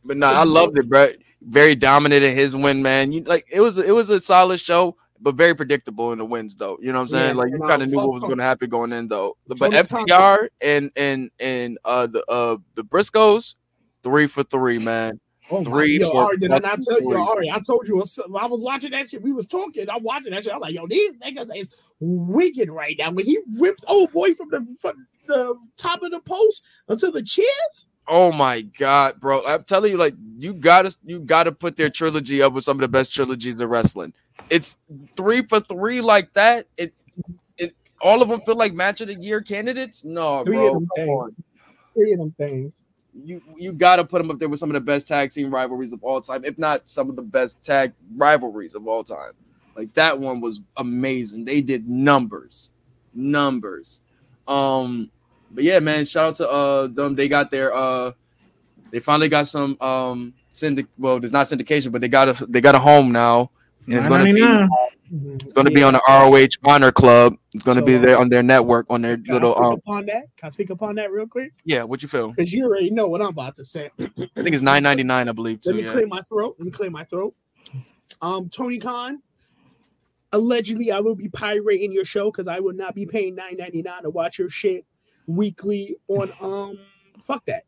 But 0.02 0.16
no, 0.16 0.26
I 0.26 0.44
loved 0.44 0.78
it, 0.78 0.88
bro. 0.88 1.10
Very 1.42 1.74
dominant 1.74 2.24
in 2.24 2.34
his 2.34 2.56
win, 2.56 2.82
man. 2.82 3.12
You 3.12 3.24
like 3.24 3.44
it 3.52 3.60
was 3.60 3.76
it 3.76 3.94
was 3.94 4.08
a 4.08 4.18
solid 4.18 4.58
show, 4.58 4.96
but 5.20 5.34
very 5.34 5.54
predictable 5.54 6.12
in 6.12 6.18
the 6.18 6.24
wins, 6.24 6.56
though. 6.56 6.78
You 6.80 6.92
know 6.92 6.98
what 6.98 7.02
I'm 7.02 7.08
saying? 7.08 7.36
Yeah, 7.36 7.42
like 7.42 7.50
you 7.52 7.58
kind 7.58 7.82
of 7.82 7.90
knew 7.90 7.98
what 7.98 8.08
was 8.08 8.22
going 8.22 8.38
to 8.38 8.44
happen 8.44 8.70
going 8.70 8.92
in, 8.92 9.06
though. 9.06 9.36
But 9.46 9.58
FTR 9.72 10.48
and 10.62 10.90
and 10.96 11.30
and 11.40 11.78
uh 11.84 12.06
the 12.06 12.24
uh 12.26 12.56
the 12.74 12.84
Briscoes, 12.84 13.56
three 14.02 14.26
for 14.26 14.44
three, 14.44 14.78
man. 14.78 15.20
Oh 15.50 15.58
my, 15.58 15.64
Three 15.64 15.98
yo, 15.98 16.12
Ari, 16.12 16.38
did 16.38 16.52
I 16.52 16.58
not 16.58 16.80
tell 16.82 17.00
you. 17.00 17.16
Ari? 17.16 17.50
I 17.50 17.58
told 17.58 17.88
you 17.88 17.98
I 17.98 18.46
was 18.46 18.62
watching 18.62 18.92
that 18.92 19.10
shit. 19.10 19.22
We 19.22 19.32
was 19.32 19.46
talking. 19.46 19.90
I'm 19.90 20.02
watching 20.02 20.32
that 20.32 20.44
shit. 20.44 20.52
I'm 20.52 20.60
like, 20.60 20.74
yo, 20.74 20.86
these 20.86 21.16
niggas 21.16 21.50
is 21.56 21.68
wicked 22.00 22.70
right 22.70 22.94
now. 22.98 23.10
When 23.10 23.24
he 23.24 23.38
ripped 23.58 23.84
old 23.88 24.12
boy 24.12 24.34
from 24.34 24.50
the 24.50 24.64
from 24.80 25.06
the 25.26 25.54
top 25.76 26.02
of 26.02 26.10
the 26.10 26.20
post 26.20 26.62
until 26.88 27.12
the 27.12 27.22
chairs. 27.22 27.88
Oh 28.08 28.32
my 28.32 28.62
god, 28.62 29.20
bro! 29.20 29.44
I'm 29.44 29.64
telling 29.64 29.92
you, 29.92 29.98
like 29.98 30.14
you 30.36 30.54
gotta 30.54 30.94
you 31.04 31.20
gotta 31.20 31.52
put 31.52 31.76
their 31.76 31.90
trilogy 31.90 32.42
up 32.42 32.52
with 32.52 32.64
some 32.64 32.76
of 32.76 32.80
the 32.80 32.88
best 32.88 33.12
trilogies 33.14 33.60
of 33.60 33.70
wrestling. 33.70 34.12
It's 34.50 34.76
three 35.16 35.42
for 35.42 35.60
three 35.60 36.00
like 36.00 36.32
that. 36.34 36.66
It 36.76 36.94
it 37.58 37.74
all 38.00 38.22
of 38.22 38.28
them 38.28 38.40
feel 38.40 38.56
like 38.56 38.74
match 38.74 39.00
of 39.00 39.08
the 39.08 39.14
year 39.14 39.40
candidates. 39.40 40.04
No, 40.04 40.44
Three 40.44 40.56
of 40.56 40.72
bro, 40.72 40.74
them 40.74 40.88
come 40.96 41.06
things. 41.06 41.44
Three 41.94 42.12
of 42.12 42.18
them 42.18 42.34
things. 42.38 42.82
You 43.14 43.42
you 43.56 43.72
gotta 43.72 44.04
put 44.04 44.18
them 44.18 44.30
up 44.30 44.38
there 44.38 44.48
with 44.48 44.58
some 44.58 44.70
of 44.70 44.74
the 44.74 44.80
best 44.80 45.06
tag 45.06 45.30
team 45.30 45.52
rivalries 45.52 45.92
of 45.92 46.02
all 46.02 46.20
time, 46.20 46.44
if 46.44 46.58
not 46.58 46.88
some 46.88 47.10
of 47.10 47.16
the 47.16 47.22
best 47.22 47.62
tag 47.62 47.92
rivalries 48.16 48.74
of 48.74 48.86
all 48.86 49.04
time. 49.04 49.32
Like 49.76 49.92
that 49.94 50.18
one 50.18 50.40
was 50.40 50.60
amazing. 50.78 51.44
They 51.44 51.60
did 51.60 51.88
numbers, 51.88 52.70
numbers. 53.14 54.00
Um, 54.48 55.10
but 55.50 55.64
yeah, 55.64 55.78
man, 55.80 56.06
shout 56.06 56.28
out 56.28 56.34
to 56.36 56.48
uh 56.50 56.86
them. 56.88 57.14
They 57.14 57.28
got 57.28 57.50
their 57.50 57.74
uh 57.74 58.12
they 58.90 59.00
finally 59.00 59.28
got 59.28 59.46
some 59.46 59.76
um 59.80 60.34
syndic 60.50 60.86
well, 60.98 61.20
there's 61.20 61.32
not 61.32 61.46
syndication, 61.46 61.92
but 61.92 62.00
they 62.00 62.08
got 62.08 62.28
a 62.28 62.46
they 62.46 62.60
got 62.60 62.74
a 62.74 62.78
home 62.78 63.12
now. 63.12 63.50
And 63.86 63.94
it's 63.94 64.06
gonna 64.06 64.24
be 64.24 64.42
$9.99. 64.42 64.68
it's 65.40 65.52
gonna 65.52 65.70
be 65.70 65.82
on 65.82 65.94
the 65.94 66.02
ROH 66.08 66.70
Honor 66.70 66.92
Club. 66.92 67.34
It's 67.52 67.64
gonna 67.64 67.82
be 67.82 67.96
there 67.96 68.18
on 68.18 68.28
their 68.28 68.42
network 68.42 68.86
on 68.90 69.02
their 69.02 69.16
Can 69.16 69.30
I 69.30 69.32
little 69.34 69.52
speak 69.52 69.64
um 69.64 69.72
upon 69.74 70.06
that? 70.06 70.24
Can 70.36 70.46
I 70.46 70.50
speak 70.50 70.70
upon 70.70 70.94
that 70.96 71.10
real 71.10 71.26
quick? 71.26 71.52
yeah, 71.64 71.82
what 71.82 72.02
you 72.02 72.08
feel? 72.08 72.28
Because 72.30 72.52
you 72.52 72.66
already 72.66 72.90
know 72.90 73.08
what 73.08 73.20
I'm 73.20 73.28
about 73.28 73.56
to 73.56 73.64
say. 73.64 73.90
I 73.98 74.04
think 74.06 74.28
it's 74.54 74.62
nine 74.62 74.82
ninety 74.82 75.02
nine, 75.02 75.28
I 75.28 75.32
believe 75.32 75.60
Let 75.64 75.72
too. 75.72 75.76
me 75.78 75.82
Yeah. 75.84 75.92
clear 75.92 76.06
my 76.06 76.20
throat. 76.22 76.56
Let 76.58 76.64
me 76.66 76.70
clear 76.70 76.90
my 76.90 77.04
throat. 77.04 77.34
Um, 78.20 78.48
Tony 78.48 78.78
Khan. 78.78 79.22
Allegedly, 80.34 80.90
I 80.90 81.00
will 81.00 81.14
be 81.14 81.28
pirating 81.28 81.92
your 81.92 82.06
show 82.06 82.30
because 82.30 82.48
I 82.48 82.58
will 82.60 82.72
not 82.72 82.94
be 82.94 83.04
paying 83.04 83.34
nine 83.34 83.56
ninety 83.58 83.82
nine 83.82 84.04
to 84.04 84.10
watch 84.10 84.38
your 84.38 84.48
shit 84.48 84.86
weekly 85.26 85.96
on 86.08 86.32
um. 86.40 86.78
Fuck 87.20 87.44
that. 87.46 87.64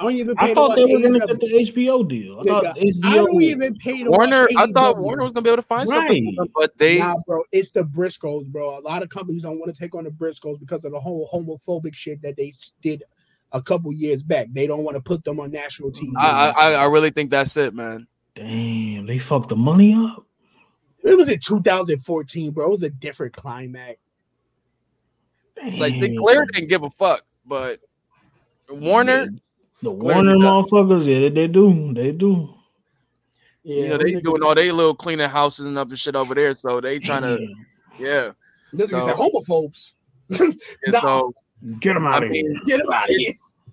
I 0.00 0.04
don't 0.04 0.12
even 0.12 0.36
pay 0.36 0.52
I 0.52 0.54
thought 0.54 0.76
they 0.76 0.84
were 0.84 1.00
gonna 1.00 1.18
get 1.26 1.40
the 1.40 1.46
HBO 1.72 2.08
deal. 2.08 2.38
I 2.40 2.44
thought 2.44 2.64
Nigga, 2.76 3.00
HBO 3.00 3.04
I 3.04 3.14
don't 3.16 3.42
even 3.42 3.74
pay 3.76 4.04
to 4.04 4.10
Warner, 4.10 4.42
watch 4.42 4.52
I 4.56 4.66
thought 4.68 4.98
Warner 4.98 5.24
was 5.24 5.32
gonna 5.32 5.42
be 5.42 5.50
able 5.50 5.56
to 5.62 5.66
find 5.66 5.88
something, 5.88 6.24
Right. 6.24 6.34
for 6.36 6.44
them, 6.44 6.52
but 6.54 6.78
they 6.78 6.98
Nah, 7.00 7.14
bro, 7.26 7.42
it's 7.50 7.72
the 7.72 7.82
Briscoes, 7.82 8.46
bro. 8.46 8.78
A 8.78 8.80
lot 8.80 9.02
of 9.02 9.08
companies 9.08 9.42
don't 9.42 9.58
want 9.58 9.74
to 9.74 9.80
take 9.80 9.96
on 9.96 10.04
the 10.04 10.10
Briscoes 10.10 10.60
because 10.60 10.84
of 10.84 10.92
the 10.92 11.00
whole 11.00 11.28
homophobic 11.32 11.94
shit 11.96 12.22
that 12.22 12.36
they 12.36 12.52
did 12.80 13.02
a 13.50 13.60
couple 13.60 13.92
years 13.92 14.22
back. 14.22 14.46
They 14.52 14.66
don't 14.68 14.84
want 14.84 14.96
to 14.96 15.02
put 15.02 15.24
them 15.24 15.40
on 15.40 15.50
national 15.50 15.90
TV. 15.90 16.12
I, 16.16 16.50
I 16.56 16.72
I 16.74 16.84
really 16.84 17.10
think 17.10 17.30
that's 17.30 17.56
it, 17.56 17.74
man. 17.74 18.06
Damn, 18.36 19.04
they 19.06 19.18
fucked 19.18 19.48
the 19.48 19.56
money 19.56 19.94
up. 19.94 20.24
it 21.02 21.16
was 21.16 21.28
in 21.28 21.40
2014, 21.40 22.52
bro. 22.52 22.66
It 22.66 22.70
was 22.70 22.82
a 22.84 22.90
different 22.90 23.32
climax. 23.32 23.98
Like 25.56 25.94
Damn. 25.94 26.00
Sinclair 26.00 26.46
didn't 26.52 26.68
give 26.68 26.84
a 26.84 26.90
fuck, 26.90 27.24
but 27.44 27.80
Warner, 28.70 29.28
the 29.82 29.94
Clear 29.94 30.14
Warner 30.14 30.34
it 30.34 30.38
motherfuckers, 30.38 31.06
yeah, 31.06 31.20
they, 31.20 31.28
they 31.30 31.48
do, 31.48 31.92
they 31.94 32.12
do. 32.12 32.54
Yeah, 33.62 33.82
you 33.82 33.88
know, 33.88 33.98
they 33.98 34.12
doing 34.14 34.42
all 34.42 34.54
they 34.54 34.72
little 34.72 34.94
cleaning 34.94 35.28
houses 35.28 35.66
and 35.66 35.76
up 35.78 35.88
and 35.88 35.98
shit 35.98 36.16
over 36.16 36.34
there, 36.34 36.54
so 36.56 36.80
they 36.80 36.98
trying 36.98 37.22
to, 37.22 37.36
Damn. 37.36 37.66
yeah. 37.98 38.30
This 38.72 38.92
nigga 38.92 39.00
So- 39.00 39.06
said 39.06 39.16
homophobes. 39.16 39.92
And 40.40 40.92
Nah. 40.92 41.00
So 41.00 41.32
Get 41.80 41.94
them 41.94 42.06
I 42.06 42.16
out 42.16 42.24
of 42.24 42.30
mean, 42.30 42.46
here. 42.46 42.60
Get 42.66 42.78
them 42.78 42.92
out 42.92 43.08
of 43.10 43.16
here. 43.16 43.32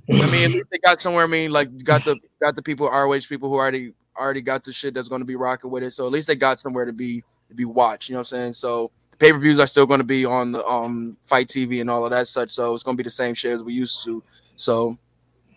I 0.09 0.13
mean, 0.31 0.43
at 0.45 0.51
least 0.51 0.69
they 0.71 0.77
got 0.79 0.99
somewhere. 1.01 1.23
I 1.23 1.27
mean, 1.27 1.51
like 1.51 1.69
you 1.71 1.83
got 1.83 2.03
the 2.03 2.17
got 2.41 2.55
the 2.55 2.61
people 2.63 2.87
ROH 2.89 3.19
people 3.29 3.49
who 3.49 3.55
already 3.55 3.93
already 4.17 4.41
got 4.41 4.63
the 4.63 4.71
shit 4.71 4.93
that's 4.93 5.07
going 5.09 5.19
to 5.21 5.25
be 5.25 5.35
rocking 5.35 5.69
with 5.69 5.83
it. 5.83 5.91
So 5.91 6.05
at 6.05 6.11
least 6.11 6.27
they 6.27 6.35
got 6.35 6.59
somewhere 6.59 6.85
to 6.85 6.93
be 6.93 7.23
to 7.49 7.55
be 7.55 7.65
watched. 7.65 8.09
You 8.09 8.13
know 8.13 8.19
what 8.19 8.33
I'm 8.33 8.39
saying? 8.39 8.53
So 8.53 8.91
the 9.11 9.17
pay 9.17 9.31
per 9.31 9.37
views 9.37 9.59
are 9.59 9.67
still 9.67 9.85
going 9.85 9.99
to 9.99 10.03
be 10.05 10.25
on 10.25 10.51
the 10.51 10.65
um 10.65 11.17
FITE 11.23 11.47
TV 11.47 11.81
and 11.81 11.89
all 11.89 12.05
of 12.05 12.11
that 12.11 12.27
such. 12.27 12.49
So 12.51 12.73
it's 12.73 12.83
going 12.83 12.95
to 12.97 13.03
be 13.03 13.07
the 13.07 13.09
same 13.11 13.33
shit 13.35 13.53
as 13.53 13.63
we 13.63 13.73
used 13.73 14.03
to. 14.05 14.23
So 14.55 14.97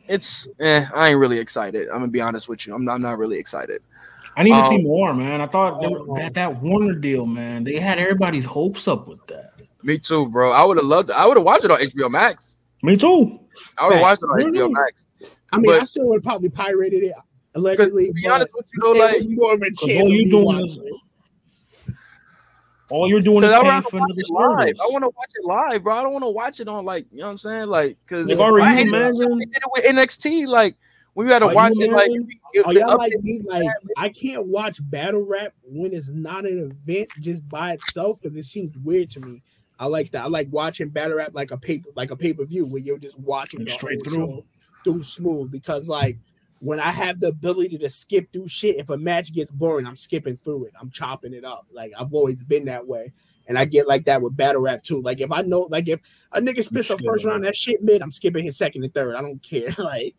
it's 0.09 0.49
eh, 0.61 0.87
I 0.95 1.11
ain't 1.11 1.19
really 1.19 1.39
excited. 1.39 1.89
I'm 1.89 1.99
gonna 2.01 2.09
be 2.09 2.21
honest 2.21 2.49
with 2.49 2.67
you. 2.67 2.75
I'm 2.75 2.85
not, 2.85 2.95
I'm 2.95 3.03
not 3.03 3.19
really 3.19 3.39
excited. 3.39 3.83
I 4.37 4.43
need 4.45 4.53
to 4.53 4.67
see 4.69 4.77
Um, 4.77 4.83
more, 4.85 5.15
man. 5.15 5.41
I 5.41 5.47
thought 5.47 5.81
they 5.81 5.89
were- 5.89 5.99
Oh. 6.01 6.17
that 6.17 6.35
that 6.35 6.63
Warner 6.63 6.95
deal, 6.95 7.27
man. 7.27 7.65
They 7.65 7.79
had 7.81 7.99
everybody's 7.99 8.45
hopes 8.45 8.87
up 8.87 9.09
with 9.09 9.27
that. 9.27 9.51
Me 9.83 9.99
too, 9.99 10.29
bro. 10.29 10.53
I 10.53 10.65
would 10.65 10.77
have 10.77 10.87
loved. 10.87 11.11
It. 11.11 11.17
I 11.17 11.27
would 11.27 11.37
have 11.37 11.45
watched 11.45 11.65
it 11.65 11.71
on 11.71 11.81
HBO 11.81 12.09
Max. 12.11 12.57
Me 12.83 12.97
too. 12.97 13.41
I 13.79 13.85
would 13.87 13.95
have 13.95 14.03
watched 14.03 14.23
it 14.23 14.27
on 14.31 14.41
Facts. 14.41 14.51
HBO 14.57 14.69
Max. 14.71 15.07
I 15.53 15.59
mean, 15.59 15.73
I 15.73 15.79
But- 15.79 15.89
still 15.89 16.09
would 16.09 16.23
probably 16.23 16.51
pirated 16.51 17.03
it 17.03 17.13
Because 17.55 17.65
allegedly. 17.79 18.07
to 18.09 18.13
be 18.13 18.29
honest 18.29 18.51
with 18.55 18.67
you, 18.73 18.81
though, 18.83 18.93
like 18.93 19.17
more 19.31 19.55
of 19.55 19.61
a 19.63 19.65
all 19.65 19.71
chance. 19.71 19.89
you 19.89 20.03
of 20.03 20.09
me 20.11 20.31
doing 20.31 20.45
watching 20.45 20.65
is- 20.67 20.77
it. 20.77 20.93
All 22.91 23.09
you're 23.09 23.21
doing 23.21 23.45
is 23.45 23.51
Because 23.51 23.55
I 23.55 23.63
paying 23.63 23.73
want 23.75 23.85
to 23.85 23.91
for 23.91 23.97
watch 24.01 24.11
another 24.11 24.21
it 24.21 24.31
live. 24.31 24.59
service. 24.67 24.81
I 24.81 24.87
want 24.93 25.03
to 25.05 25.11
watch 25.17 25.31
it 25.35 25.45
live, 25.45 25.85
bro. 25.85 25.97
I 25.99 26.03
don't 26.03 26.13
want 26.13 26.23
to 26.25 26.31
watch 26.31 26.61
it 26.61 26.69
on 26.69 26.85
like 26.85 27.07
you 27.13 27.19
know 27.19 27.27
what 27.27 27.31
I'm 27.33 27.39
saying, 27.39 27.67
like 27.69 27.97
because 28.05 28.29
Like, 28.29 28.39
Ari, 28.41 28.63
I 28.63 28.71
you 28.71 28.77
hated 28.77 28.87
it 28.89 28.93
when 28.93 29.03
imagine- 29.03 29.39
they 29.39 29.45
did 29.45 29.57
it 29.57 29.71
with 29.73 29.85
NXT. 29.85 30.47
Like 30.47 30.77
when 31.15 31.27
you 31.27 31.33
had 31.33 31.41
to 31.41 31.47
Are 31.49 31.55
watch 31.55 31.73
it, 31.77 31.91
like 31.93 32.11
Are 32.67 32.73
y'all 32.73 32.97
like 32.99 33.13
me? 33.23 33.43
Like 33.47 33.67
I 33.97 34.09
can't 34.09 34.47
watch 34.47 34.79
battle 34.91 35.23
rap 35.25 35.53
when 35.65 35.93
it's 35.93 36.09
not 36.09 36.45
an 36.47 36.59
event 36.87 37.11
just 37.21 37.49
by 37.49 37.73
itself 37.73 38.21
because 38.23 38.37
it 38.37 38.45
seems 38.45 38.77
weird 38.79 39.11
to 39.11 39.21
me. 39.21 39.43
I 39.81 39.87
like 39.87 40.11
that. 40.13 40.25
I 40.25 40.29
like 40.29 40.49
watching 40.51 40.89
battle 40.89 41.19
rap 41.19 41.31
like 41.35 41.51
a 41.51 41.59
paper 41.59 41.91
like 41.95 42.11
a 42.11 42.17
pay 42.17 42.33
per 42.33 42.45
view 42.45 42.67
where 42.67 42.81
you're 42.83 42.99
just 42.99 43.19
watching 43.19 43.67
Straight 43.69 44.01
through. 44.05 44.15
show 44.15 44.45
through 44.85 45.03
smooth 45.03 45.51
because 45.51 45.89
like 45.89 46.17
when 46.61 46.81
I 46.81 46.91
have 46.91 47.21
the 47.21 47.29
ability 47.29 47.79
to 47.79 47.89
skip 47.89 48.33
through 48.33 48.49
shit, 48.49 48.77
if 48.77 48.91
a 48.91 48.99
match 48.99 49.33
gets 49.33 49.51
boring, 49.51 49.87
I'm 49.87 49.97
skipping 49.97 50.39
through 50.39 50.67
it. 50.67 50.73
I'm 50.81 50.91
chopping 50.91 51.35
it 51.35 51.45
up. 51.45 51.67
Like 51.73 51.93
I've 51.99 52.13
always 52.13 52.43
been 52.43 52.67
that 52.67 52.87
way. 52.87 53.13
And 53.47 53.59
I 53.59 53.65
get 53.65 53.89
like 53.89 54.05
that 54.05 54.21
with 54.21 54.37
battle 54.37 54.61
rap 54.61 54.83
too. 54.83 55.01
Like 55.01 55.21
if 55.21 55.33
I 55.33 55.43
know, 55.43 55.63
like 55.71 55.89
if 55.89 56.01
a 56.33 56.41
nigga 56.41 56.63
spits 56.63 56.91
a 56.91 56.99
first 56.99 57.25
round 57.25 57.45
that 57.45 57.57
shit 57.57 57.83
mid, 57.83 58.03
I'm 58.03 58.11
skipping 58.11 58.45
his 58.45 58.59
second 58.59 58.85
and 58.85 58.93
third. 58.93 59.15
I 59.15 59.23
don't 59.23 59.43
care. 59.43 59.69
like, 59.79 60.17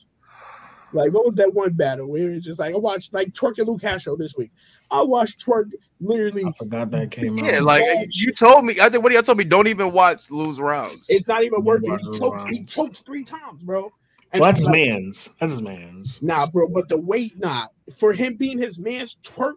like 0.94 1.14
what 1.14 1.26
was 1.26 1.36
that 1.36 1.54
one 1.54 1.74
battle 1.74 2.08
where 2.08 2.32
it's 2.32 2.46
just 2.46 2.60
like 2.60 2.74
I 2.74 2.78
watched 2.78 3.14
like 3.14 3.34
Twork 3.34 3.60
and 3.60 3.68
Lu 3.68 3.78
Castro 3.78 4.16
this 4.16 4.36
week. 4.36 4.52
I 4.90 5.04
watched 5.04 5.46
Twork 5.46 5.70
literally. 6.00 6.44
I 6.46 6.52
forgot 6.54 6.90
that 6.92 7.12
came 7.12 7.38
out. 7.38 7.46
yeah, 7.46 7.60
like 7.60 7.84
you 8.16 8.32
told 8.32 8.66
me. 8.66 8.78
I 8.82 8.90
think 8.90 9.04
what 9.04 9.12
y'all 9.12 9.22
told 9.22 9.38
me. 9.38 9.44
Don't 9.44 9.68
even 9.68 9.92
watch 9.92 10.32
Lu's 10.32 10.60
rounds. 10.60 11.06
It's 11.10 11.28
not 11.28 11.44
even 11.44 11.64
worth 11.64 11.84
it. 11.84 12.02
He 12.02 12.18
chokes. 12.18 12.44
He 12.46 12.60
right. 12.60 12.68
chokes 12.68 13.00
three 13.02 13.24
times, 13.24 13.62
bro. 13.62 13.92
And 14.32 14.42
well, 14.42 14.52
that's 14.52 14.60
his 14.60 14.70
man's. 14.70 15.30
That's 15.40 15.52
his 15.52 15.62
man's. 15.62 16.22
Nah, 16.22 16.48
bro. 16.48 16.68
But 16.68 16.88
the 16.88 16.98
weight, 16.98 17.34
nah. 17.38 17.66
For 17.96 18.14
him 18.14 18.36
being 18.36 18.60
his 18.60 18.78
man's 18.78 19.16
Twork 19.24 19.56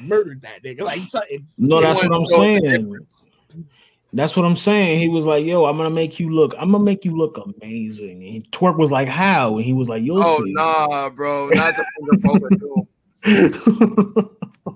murdered 0.00 0.42
that 0.42 0.62
nigga. 0.62 0.82
Like 0.82 1.00
something. 1.00 1.46
No, 1.58 1.78
he 1.78 1.82
that's 1.82 1.98
what 2.02 2.12
I'm 2.12 2.24
to 2.24 2.36
know 2.36 2.44
the 2.44 2.60
saying. 2.60 3.06
That's 4.12 4.36
what 4.36 4.46
I'm 4.46 4.54
saying. 4.54 5.00
He 5.00 5.08
was 5.08 5.26
like, 5.26 5.44
"Yo, 5.44 5.64
I'm 5.64 5.76
gonna 5.76 5.90
make 5.90 6.20
you 6.20 6.30
look. 6.30 6.54
I'm 6.56 6.70
gonna 6.70 6.84
make 6.84 7.04
you 7.04 7.16
look 7.16 7.36
amazing." 7.36 8.24
And 8.24 8.48
Twork 8.52 8.78
was 8.78 8.92
like, 8.92 9.08
"How?" 9.08 9.56
And 9.56 9.64
he 9.64 9.72
was 9.72 9.88
like, 9.88 10.04
"You'll 10.04 10.22
Oh 10.24 10.38
see." 10.44 10.52
nah, 10.52 11.10
bro, 11.10 11.48
not 11.48 11.74
the 11.74 11.84
finger 11.98 12.22
poker 12.28 12.48
too. 13.24 14.30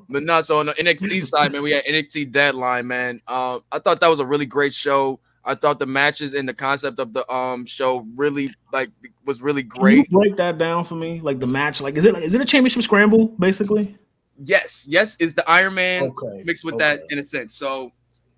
But 0.08 0.24
not 0.24 0.46
so 0.46 0.58
on 0.58 0.66
the 0.66 0.72
NXT 0.72 1.22
side, 1.24 1.52
man. 1.52 1.62
We 1.62 1.70
had 1.70 1.84
NXT 1.84 2.32
Deadline, 2.32 2.88
man. 2.88 3.20
Um, 3.28 3.60
I 3.70 3.78
thought 3.78 4.00
that 4.00 4.08
was 4.08 4.20
a 4.20 4.26
really 4.26 4.46
great 4.46 4.74
show. 4.74 5.20
I 5.48 5.54
thought 5.54 5.78
the 5.78 5.86
matches 5.86 6.34
and 6.34 6.46
the 6.46 6.52
concept 6.52 6.98
of 6.98 7.14
the 7.14 7.28
um 7.32 7.64
show 7.64 8.06
really 8.14 8.54
like 8.72 8.90
was 9.24 9.40
really 9.40 9.62
great. 9.62 10.10
break 10.10 10.36
that 10.36 10.58
down 10.58 10.84
for 10.84 10.94
me? 10.94 11.20
Like 11.22 11.40
the 11.40 11.46
match, 11.46 11.80
like 11.80 11.96
is 11.96 12.04
it 12.04 12.14
is 12.16 12.34
it 12.34 12.40
a 12.40 12.44
championship 12.44 12.82
scramble 12.82 13.28
basically? 13.38 13.96
Yes, 14.44 14.86
yes, 14.88 15.16
is 15.16 15.34
the 15.34 15.48
Iron 15.48 15.74
Man 15.74 16.02
Okay, 16.02 16.42
mixed 16.44 16.64
with 16.64 16.76
that 16.78 17.00
in 17.08 17.18
a 17.18 17.22
sense. 17.22 17.54
So 17.54 17.90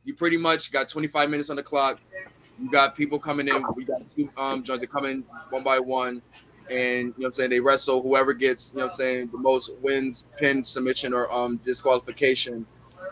you 0.05 0.15
pretty 0.15 0.37
much 0.37 0.71
got 0.71 0.89
25 0.89 1.29
minutes 1.29 1.51
on 1.51 1.57
the 1.57 1.63
clock. 1.65 2.01
You 2.59 2.71
got 2.71 2.97
people 2.97 3.19
coming 3.19 3.49
in. 3.49 3.65
We 3.75 3.85
got 3.85 4.03
two 4.15 4.31
um 4.37 4.63
joints 4.63 4.83
that 4.83 4.91
come 4.91 5.05
in 5.05 5.25
one 5.51 5.65
by 5.65 5.81
one. 5.81 6.23
And 6.71 6.79
you 6.79 7.05
know 7.07 7.13
what 7.17 7.27
I'm 7.27 7.35
saying 7.35 7.51
they 7.51 7.59
wrestle 7.59 8.01
whoever 8.01 8.33
gets, 8.33 8.73
you 8.73 8.79
know 8.79 8.85
what 8.85 8.93
I'm 8.93 8.97
saying, 8.97 9.31
the 9.33 9.39
most 9.39 9.73
wins, 9.83 10.29
pin, 10.39 10.63
submission, 10.63 11.13
or 11.13 11.31
um 11.33 11.57
disqualification, 11.65 12.65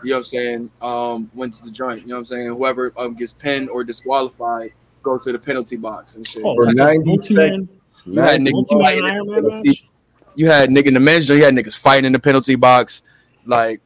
you 0.03 0.11
know 0.11 0.15
what 0.15 0.19
I'm 0.19 0.23
saying, 0.23 0.71
um, 0.81 1.31
wins 1.33 1.61
the 1.61 1.71
joint. 1.71 2.01
You 2.01 2.07
know 2.07 2.15
what 2.15 2.19
I'm 2.19 2.25
saying? 2.25 2.47
Whoever 2.47 2.93
um 2.97 3.13
gets 3.15 3.33
pinned 3.33 3.69
or 3.69 3.83
disqualified 3.83 4.71
go 5.03 5.17
to 5.17 5.31
the 5.31 5.39
penalty 5.39 5.77
box 5.77 6.15
and 6.15 6.27
shit. 6.27 6.43
Oh, 6.45 6.55
For 6.55 6.73
90 6.73 7.05
multi-man- 7.05 7.69
You 8.05 8.21
had 8.21 8.41
niggas 8.41 8.67
fighting 8.69 9.07
in 9.07 9.25
the 9.27 9.33
penalty. 9.33 9.89
You 10.35 10.47
had 10.47 10.69
nigga 10.69 10.87
in 10.87 10.93
the 10.93 10.99
men's 10.99 11.25
joint. 11.25 11.39
You 11.39 11.45
had 11.45 11.53
niggas 11.55 11.77
fighting 11.77 12.05
in 12.05 12.13
the 12.13 12.19
penalty 12.19 12.55
box. 12.55 13.01
Like 13.45 13.81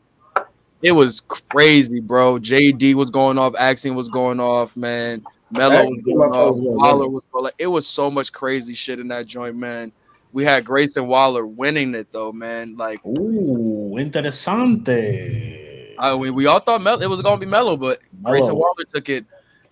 it 0.82 0.92
was 0.92 1.22
crazy, 1.22 2.00
bro. 2.00 2.40
JD 2.40 2.93
was 2.95 3.09
going 3.09 3.38
off. 3.38 3.56
Axiom 3.58 3.95
was 3.95 4.09
going 4.09 4.40
off, 4.40 4.75
man. 4.75 5.24
Melo 5.50 5.85
was 5.85 5.98
going 6.03 6.32
off. 6.32 6.56
Waller 6.58 7.08
was 7.08 7.24
going. 7.32 7.45
Like, 7.45 7.56
it 7.59 7.67
was 7.67 7.88
so 7.88 8.09
much 8.11 8.33
crazy 8.33 8.74
shit 8.74 9.00
in 9.00 9.08
that 9.09 9.25
joint, 9.27 9.56
man. 9.56 9.92
We 10.33 10.43
had 10.43 10.66
Grayson 10.66 11.06
Waller 11.08 11.45
winning 11.45 11.93
it 11.93 12.11
though, 12.11 12.32
man. 12.32 12.75
Like, 12.75 13.06
ooh, 13.06 13.95
interesante. 13.98 15.52
I 16.03 16.17
mean, 16.17 16.33
we 16.33 16.48
all 16.48 16.59
thought 16.59 16.82
Mel- 16.82 17.01
it 17.01 17.07
was 17.07 17.22
gonna 17.22 17.40
be 17.40 17.45
Melo, 17.45 17.77
but 17.77 17.99
Grayson 18.23 18.49
Melo. 18.49 18.59
Waller 18.59 18.83
took 18.88 19.07
it. 19.07 19.25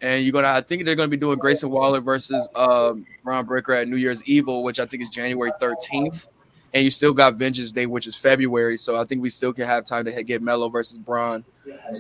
And 0.03 0.24
you're 0.24 0.32
gonna, 0.32 0.48
I 0.48 0.61
think 0.61 0.85
they're 0.85 0.95
gonna 0.95 1.10
be 1.10 1.18
doing 1.18 1.38
Grayson 1.38 1.69
Waller 1.69 2.00
versus 2.00 2.48
um, 2.56 3.06
Bron 3.24 3.45
Breakker 3.45 3.74
at 3.74 3.88
New 3.88 3.98
Year's 3.98 4.24
Evil, 4.24 4.64
which 4.64 4.80
I 4.80 4.85
think 4.85 5.03
is 5.03 5.10
January 5.10 5.51
13th. 5.61 6.27
And 6.74 6.85
you 6.85 6.90
still 6.90 7.14
got 7.14 7.35
Vengeance 7.35 7.74
Day, 7.74 7.85
which 7.85 8.08
is 8.08 8.16
February. 8.16 8.77
So 8.77 8.98
I 8.98 9.03
think 9.03 9.22
we 9.22 9.27
still 9.27 9.51
can 9.51 9.66
have 9.66 9.84
time 9.84 10.06
to 10.06 10.24
get 10.24 10.42
Melo 10.42 10.69
versus 10.69 10.98
Bron 10.98 11.43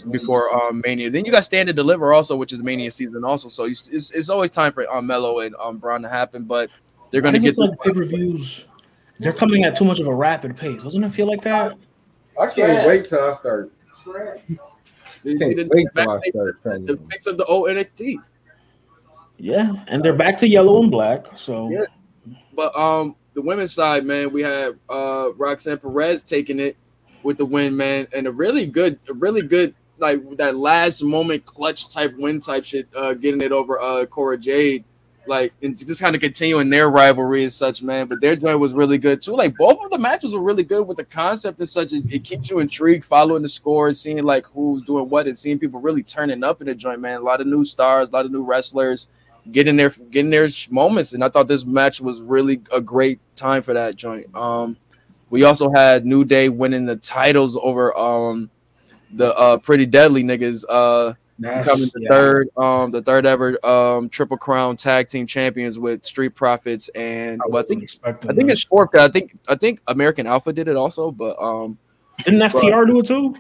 before 0.09 0.49
um, 0.55 0.81
Mania. 0.85 1.09
Then 1.09 1.25
you 1.25 1.31
got 1.31 1.43
Stand 1.43 1.67
and 1.67 1.75
Deliver 1.75 2.13
also, 2.13 2.37
which 2.37 2.53
is 2.53 2.63
Mania 2.63 2.89
season 2.89 3.25
also. 3.25 3.49
So 3.49 3.65
you, 3.65 3.75
it's, 3.91 4.11
it's 4.11 4.29
always 4.29 4.49
time 4.49 4.71
for 4.71 4.89
um, 4.91 5.05
Melo 5.05 5.41
and 5.41 5.53
um, 5.61 5.77
Bron 5.77 6.01
to 6.03 6.09
happen. 6.09 6.45
But 6.45 6.69
they're 7.11 7.21
gonna 7.21 7.37
get 7.37 7.57
it 7.57 7.59
like 7.59 7.77
pay 7.81 7.91
per 7.91 8.05
views. 8.05 8.65
They're 9.19 9.33
coming 9.33 9.65
at 9.65 9.75
too 9.75 9.85
much 9.85 9.99
of 9.99 10.07
a 10.07 10.15
rapid 10.15 10.55
pace. 10.55 10.83
Doesn't 10.83 11.03
it 11.03 11.09
feel 11.09 11.27
like 11.27 11.43
that? 11.43 11.73
I 12.39 12.47
can't 12.47 12.87
wait 12.87 13.05
till 13.05 13.23
I 13.23 13.33
start. 13.33 13.71
The, 15.23 15.37
Can't 15.37 15.55
the- 15.55 15.67
wait 15.71 15.87
the- 15.93 16.53
till 16.63 16.79
the 16.85 16.99
mix 17.07 17.27
of 17.27 17.37
the 17.37 17.45
old 17.45 17.69
NXT. 17.69 18.15
Yeah, 19.37 19.73
and 19.87 20.03
they're 20.03 20.13
back 20.15 20.37
to 20.39 20.47
yellow 20.47 20.81
and 20.81 20.91
black. 20.91 21.25
So 21.37 21.69
Yeah. 21.69 21.85
But 22.55 22.77
um, 22.77 23.15
the 23.33 23.41
women's 23.41 23.73
side, 23.73 24.05
man, 24.05 24.31
we 24.31 24.41
had 24.41 24.77
uh 24.89 25.29
Roxanne 25.37 25.77
Perez 25.79 26.23
taking 26.23 26.59
it 26.59 26.77
with 27.23 27.37
the 27.37 27.45
win, 27.45 27.75
man, 27.75 28.07
and 28.15 28.27
a 28.27 28.31
really 28.31 28.65
good, 28.65 28.99
a 29.09 29.13
really 29.13 29.41
good 29.41 29.73
like 29.99 30.19
that 30.37 30.55
last 30.57 31.03
moment 31.03 31.45
clutch 31.45 31.87
type 31.87 32.13
win 32.17 32.39
type 32.39 32.65
shit, 32.65 32.87
uh, 32.95 33.13
getting 33.13 33.41
it 33.41 33.51
over 33.51 33.79
uh 33.79 34.05
Cora 34.05 34.37
Jade, 34.37 34.83
like 35.27 35.53
and 35.61 35.77
just 35.77 36.01
kind 36.01 36.15
of 36.15 36.21
continuing 36.21 36.69
their 36.69 36.89
rivalry 36.89 37.43
and 37.43 37.53
such, 37.53 37.81
man. 37.81 38.07
But 38.07 38.21
their 38.21 38.35
joint 38.35 38.59
was 38.59 38.73
really 38.73 38.97
good 38.97 39.21
too. 39.21 39.35
Like 39.35 39.55
both 39.57 39.83
of 39.83 39.91
the 39.91 39.97
matches 39.97 40.33
were 40.33 40.41
really 40.41 40.63
good 40.63 40.87
with 40.87 40.97
the 40.97 41.05
concept 41.05 41.59
and 41.59 41.69
such. 41.69 41.93
It, 41.93 42.11
it 42.11 42.23
keeps 42.23 42.49
you 42.49 42.59
intrigued, 42.59 43.05
following 43.05 43.41
the 43.41 43.49
scores, 43.49 43.99
seeing 43.99 44.23
like 44.23 44.45
who's 44.47 44.81
doing 44.81 45.09
what, 45.09 45.27
and 45.27 45.37
seeing 45.37 45.59
people 45.59 45.79
really 45.79 46.03
turning 46.03 46.43
up 46.43 46.61
in 46.61 46.67
the 46.67 46.75
joint, 46.75 47.01
man. 47.01 47.19
A 47.19 47.23
lot 47.23 47.41
of 47.41 47.47
new 47.47 47.63
stars, 47.63 48.09
a 48.09 48.13
lot 48.13 48.25
of 48.25 48.31
new 48.31 48.43
wrestlers 48.43 49.07
getting 49.51 49.75
their 49.75 49.89
getting 49.89 50.31
their 50.31 50.49
moments. 50.69 51.13
And 51.13 51.23
I 51.23 51.29
thought 51.29 51.47
this 51.47 51.65
match 51.65 52.01
was 52.01 52.21
really 52.21 52.61
a 52.71 52.81
great 52.81 53.19
time 53.35 53.63
for 53.63 53.73
that 53.73 53.95
joint. 53.95 54.27
Um, 54.35 54.77
we 55.29 55.43
also 55.43 55.71
had 55.71 56.05
New 56.05 56.25
Day 56.25 56.49
winning 56.49 56.85
the 56.85 56.97
titles 56.97 57.57
over 57.61 57.97
um 57.97 58.49
the 59.13 59.33
uh 59.35 59.57
pretty 59.57 59.85
deadly 59.85 60.23
niggas 60.23 60.63
uh 60.69 61.13
That's- 61.39 61.65
becoming 61.65 61.89
the 61.93 62.01
yeah. 62.01 62.09
third 62.09 62.49
um 62.57 62.91
the 62.91 63.01
third 63.01 63.25
ever 63.25 63.57
um 63.65 64.09
triple 64.09 64.37
crown 64.37 64.75
tag 64.75 65.07
team 65.07 65.25
champions 65.25 65.79
with 65.79 66.05
Street 66.05 66.35
Profits 66.35 66.89
and 66.89 67.41
well, 67.47 67.63
I 67.63 67.65
think 67.65 67.89
I 68.03 68.11
think 68.33 68.51
it's 68.51 68.63
fourth. 68.63 68.95
I 68.95 69.07
think 69.07 69.37
I 69.47 69.55
think 69.55 69.81
American 69.87 70.27
Alpha 70.27 70.53
did 70.53 70.67
it 70.67 70.75
also, 70.75 71.11
but 71.11 71.35
um 71.41 71.77
didn't 72.25 72.41
FTR 72.41 72.85
do 72.87 72.99
it 72.99 73.05
too? 73.07 73.35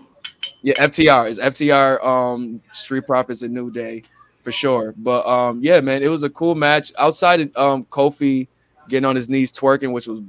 yeah, 0.63 0.73
FTR 0.75 1.29
is 1.29 1.39
FTR, 1.39 2.03
um, 2.03 2.61
Street 2.71 3.05
Profits 3.05 3.43
and 3.43 3.53
New 3.53 3.71
Day 3.71 4.03
for 4.43 4.51
sure. 4.51 4.93
But 4.97 5.25
um, 5.27 5.59
yeah, 5.61 5.81
man, 5.81 6.01
it 6.01 6.07
was 6.07 6.23
a 6.23 6.29
cool 6.29 6.55
match. 6.55 6.91
Outside 6.97 7.41
of 7.41 7.57
um, 7.57 7.85
Kofi 7.85 8.47
getting 8.89 9.05
on 9.05 9.15
his 9.15 9.29
knees 9.29 9.51
twerking, 9.51 9.93
which 9.93 10.07
was 10.07 10.21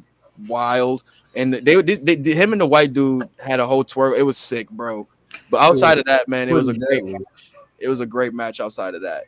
wild, 0.47 1.05
and 1.35 1.55
they, 1.55 1.81
they, 1.81 1.97
they, 1.97 2.15
they- 2.17 2.35
him 2.35 2.53
and 2.53 2.61
the 2.61 2.67
white 2.67 2.93
dude 2.93 3.29
had 3.43 3.61
a 3.61 3.67
whole 3.67 3.85
twerk. 3.85 4.19
It 4.19 4.23
was 4.23 4.37
sick, 4.37 4.69
bro. 4.71 5.07
But 5.51 5.61
outside 5.63 5.99
of 5.99 6.05
that, 6.07 6.29
man, 6.29 6.49
it 6.49 6.53
was 6.55 6.69
a 6.69 6.75
great. 6.75 7.05
Match. 7.05 7.52
It 7.83 7.89
was 7.89 8.01
a 8.01 8.07
great 8.07 8.33
match. 8.33 8.61
Outside 8.61 8.95
of 8.95 9.03
that, 9.03 9.25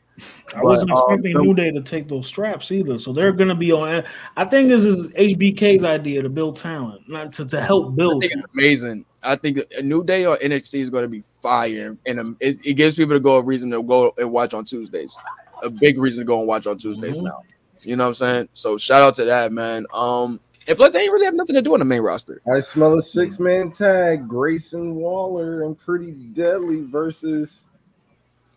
I 0.56 0.62
wasn't 0.62 0.90
But, 0.90 0.98
um, 0.98 1.14
expecting 1.14 1.42
New 1.42 1.54
Day 1.54 1.70
to 1.72 1.82
take 1.82 2.08
those 2.08 2.26
straps 2.26 2.70
either. 2.72 2.98
So 2.98 3.12
they're 3.12 3.32
going 3.32 3.48
to 3.48 3.54
be 3.54 3.72
on. 3.72 4.04
I 4.36 4.44
think 4.44 4.68
this 4.68 4.84
is 4.84 5.08
HBK's 5.12 5.82
idea 5.84 6.22
to 6.22 6.28
build 6.28 6.56
talent, 6.56 7.02
not 7.08 7.32
to, 7.34 7.44
to 7.46 7.60
help 7.60 7.92
I 7.92 7.96
build. 7.96 8.22
think 8.22 8.34
it's 8.34 8.42
amazing. 8.54 9.04
I 9.22 9.36
think 9.36 9.58
a 9.78 9.82
New 9.82 10.04
Day 10.04 10.24
on 10.24 10.36
NXT 10.36 10.80
is 10.80 10.90
going 10.90 11.02
to 11.04 11.08
be 11.08 11.22
fire, 11.42 11.96
and 12.06 12.20
um, 12.20 12.36
it, 12.40 12.64
it 12.64 12.74
gives 12.74 12.94
people 12.94 13.14
to 13.16 13.20
go 13.20 13.36
a 13.38 13.42
reason 13.42 13.70
to 13.72 13.82
go 13.82 14.12
and 14.18 14.30
watch 14.30 14.54
on 14.54 14.64
Tuesdays. 14.64 15.18
A 15.62 15.70
big 15.70 15.98
reason 15.98 16.20
to 16.24 16.26
go 16.26 16.38
and 16.38 16.46
watch 16.48 16.66
on 16.66 16.76
Tuesdays 16.78 17.18
Mhm. 17.18 17.24
now. 17.24 17.38
You 17.82 17.96
know 17.96 18.04
what 18.04 18.08
I'm 18.08 18.14
saying? 18.14 18.48
So 18.54 18.76
shout 18.78 19.02
out 19.02 19.14
to 19.16 19.24
that 19.26 19.52
man. 19.52 19.84
Um, 19.92 20.40
and 20.66 20.76
plus 20.76 20.92
they 20.92 21.00
ain't 21.02 21.12
really 21.12 21.26
have 21.26 21.34
nothing 21.34 21.54
to 21.54 21.60
do 21.62 21.74
on 21.74 21.78
the 21.78 21.84
main 21.84 22.00
roster. 22.00 22.40
I 22.50 22.60
smell 22.60 22.96
a 22.98 23.02
six 23.02 23.38
man 23.38 23.70
tag: 23.70 24.26
Grayson 24.26 24.94
Waller 24.94 25.64
and 25.64 25.78
Pretty 25.78 26.12
Deadly 26.12 26.82
versus 26.82 27.66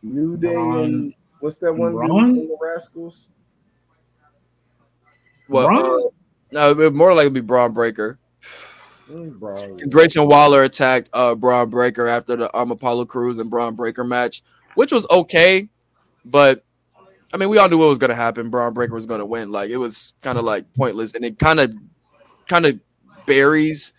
New 0.04 0.38
Day 0.38 0.54
Bron. 0.54 0.80
and 0.84 1.14
what's 1.40 1.58
that 1.58 1.74
one 1.74 1.92
dude 1.92 2.00
Bron? 2.08 2.10
from 2.10 2.36
the 2.36 2.58
Rascals? 2.62 3.28
Well, 5.48 5.68
Bron? 5.68 5.86
uh, 5.86 6.10
no, 6.52 6.72
it 6.72 6.78
would 6.78 6.96
more 6.96 7.14
likely 7.14 7.30
be 7.30 7.42
Bron 7.42 7.74
Breakker. 7.74 8.20
Mm, 9.10 9.40
Bron. 9.40 9.78
Grayson 9.90 10.28
Waller 10.28 10.64
attacked 10.64 11.10
uh 11.14 11.34
Bron 11.36 11.70
Breakker 11.70 12.08
after 12.08 12.36
the 12.36 12.58
um 12.58 12.72
Apollo 12.72 13.06
Crews 13.06 13.40
and 13.40 13.50
Bron 13.50 13.76
Breakker 13.76 14.04
match, 14.04 14.44
which 14.76 14.92
was 14.92 15.08
okay, 15.10 15.70
but 16.26 16.64
I 17.34 17.38
mean 17.38 17.50
we 17.50 17.58
all 17.58 17.70
knew 17.70 17.78
what 17.78 17.88
was 17.88 17.98
gonna 18.00 18.16
happen. 18.16 18.50
Bron 18.50 18.74
Breakker 18.74 18.94
was 18.94 19.06
gonna 19.06 19.26
win. 19.26 19.52
Like 19.52 19.70
it 19.70 19.78
was 19.78 20.14
kind 20.22 20.38
of 20.38 20.44
like 20.44 20.72
pointless, 20.74 21.16
and 21.16 21.24
it 21.24 21.40
kind 21.40 21.60
of 21.60 21.74
kind 22.50 22.66
of 22.66 22.80
buries 23.26 23.94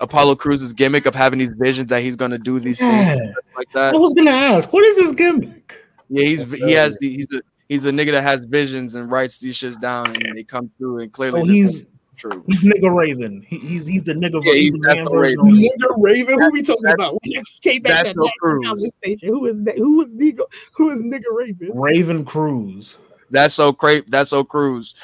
Apollo 0.00 0.36
Crews's 0.36 0.72
gimmick 0.72 1.06
of 1.06 1.14
having 1.14 1.38
these 1.38 1.50
visions 1.50 1.88
that 1.88 2.02
he's 2.02 2.16
gonna 2.16 2.38
do 2.38 2.58
these 2.60 2.80
things 2.80 3.18
Yeah. 3.20 3.32
like 3.56 3.68
I 3.74 3.90
that. 3.92 3.98
was 3.98 4.14
going 4.14 4.26
to 4.26 4.32
ask, 4.32 4.72
what 4.72 4.84
is 4.84 4.98
his 4.98 5.12
gimmick? 5.12 5.84
Yeah, 6.08 6.24
he's 6.24 6.52
he 6.52 6.72
has 6.72 6.96
the 6.98 7.08
he's 7.08 7.26
a 7.32 7.40
he's 7.68 7.86
a 7.86 7.90
nigga 7.90 8.10
that 8.12 8.22
has 8.22 8.44
visions 8.44 8.94
and 8.94 9.10
writes 9.10 9.38
these 9.38 9.56
shits 9.56 9.80
down 9.80 10.14
and 10.16 10.36
they 10.36 10.42
come 10.44 10.70
through 10.78 11.00
and 11.00 11.12
clearly 11.12 11.40
So 11.40 11.46
he's 11.46 11.84
true. 12.16 12.44
he's 12.46 12.62
nigga 12.62 12.94
Raven. 12.94 13.42
He, 13.46 13.58
he's 13.58 13.86
he's 13.86 14.02
the 14.04 14.12
nigga. 14.12 14.42
Yeah, 14.44 14.52
he's 14.52 14.62
he's 14.64 14.72
the 14.72 14.78
man. 14.80 15.06
Raven. 15.06 15.40
of- 15.40 15.46
Nigga 15.46 15.94
Raven, 15.96 16.38
who 16.42 16.50
we 16.50 16.62
talking 16.62 16.82
That's- 16.82 17.08
about? 17.08 17.18
We 17.24 17.32
just 17.34 17.62
came 17.62 17.80
back 17.82 18.04
that's 18.04 18.08
to 18.14 18.20
that 18.22 18.32
Crews. 18.40 18.62
conversation. 18.66 19.28
Who 19.30 19.46
is 19.46 19.62
that? 19.62 19.78
Who 19.78 19.96
was 19.98 20.12
nigga? 20.12 20.42
Who 20.74 20.90
is 20.90 21.00
nigga 21.00 21.24
Raven? 21.32 21.70
Raven 21.74 22.24
Crews. 22.24 22.98
That's 23.30 23.54
so 23.54 23.72
crazy. 23.72 24.04
That's 24.08 24.28
so 24.30 24.44
Crews. 24.44 24.94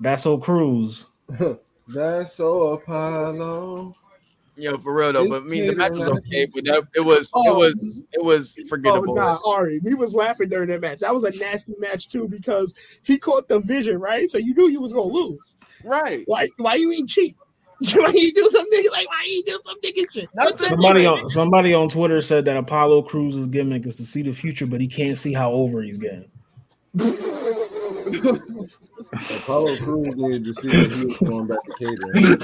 That's 0.00 0.22
so 0.22 0.38
Crews. 0.38 1.06
That's 1.88 2.34
so 2.34 2.72
Apollo. 2.74 3.96
Yo, 4.56 4.76
for 4.78 4.94
real 4.94 5.12
though. 5.12 5.22
It's 5.22 5.30
But 5.30 5.42
I 5.42 5.44
mean, 5.44 5.66
the 5.66 5.76
match 5.76 5.92
was 5.92 6.08
okay, 6.08 6.46
but 6.54 6.64
that, 6.64 6.86
it 6.94 7.00
was 7.04 7.26
it 7.28 7.30
Oh. 7.34 7.58
was 7.58 8.02
it 8.12 8.22
was 8.22 8.56
Oh 8.58 8.68
forgettable. 8.68 9.14
nah, 9.14 9.38
Ari, 9.46 9.80
we 9.82 9.94
was 9.94 10.14
laughing 10.14 10.50
during 10.50 10.68
that 10.68 10.80
match. 10.82 10.98
That 10.98 11.14
was 11.14 11.24
a 11.24 11.30
nasty 11.38 11.74
match 11.78 12.08
too 12.10 12.28
because 12.28 12.74
he 13.02 13.18
caught 13.18 13.48
the 13.48 13.60
vision, 13.60 13.98
right? 13.98 14.28
So 14.28 14.38
you 14.38 14.54
knew 14.54 14.68
you 14.68 14.80
was 14.80 14.92
gonna 14.92 15.06
lose. 15.12 15.56
Right. 15.84 16.22
Why? 16.26 16.48
Why 16.58 16.74
you 16.74 16.92
ain't 16.92 17.08
cheat? 17.08 17.34
why 17.94 18.12
you 18.14 18.32
do 18.32 18.48
something 18.50 18.84
like 18.92 19.08
why 19.08 19.24
you 19.26 19.42
do 19.44 19.58
some 19.64 19.80
nigga 19.80 20.12
shit? 20.12 20.28
That's. 20.34 20.68
Somebody 20.68 21.06
on 21.06 21.28
somebody 21.30 21.72
on 21.74 21.88
Twitter 21.88 22.20
said 22.20 22.44
that 22.44 22.56
Apollo 22.56 23.02
Crews's 23.02 23.46
gimmick 23.46 23.86
is 23.86 23.96
to 23.96 24.04
see 24.04 24.22
the 24.22 24.32
future, 24.32 24.66
but 24.66 24.80
he 24.80 24.86
can't 24.86 25.16
see 25.18 25.32
how 25.32 25.50
over 25.52 25.82
he's 25.82 25.98
getting. 25.98 26.28
Apollo 29.12 29.76
Crews 29.76 30.14
did 30.14 30.44
to 30.44 30.54
see 30.54 30.68
if 30.70 30.94
he 30.94 31.06
was 31.06 31.18
going 31.18 31.46
back 31.46 31.58
to 31.64 31.72
catering. 31.78 32.38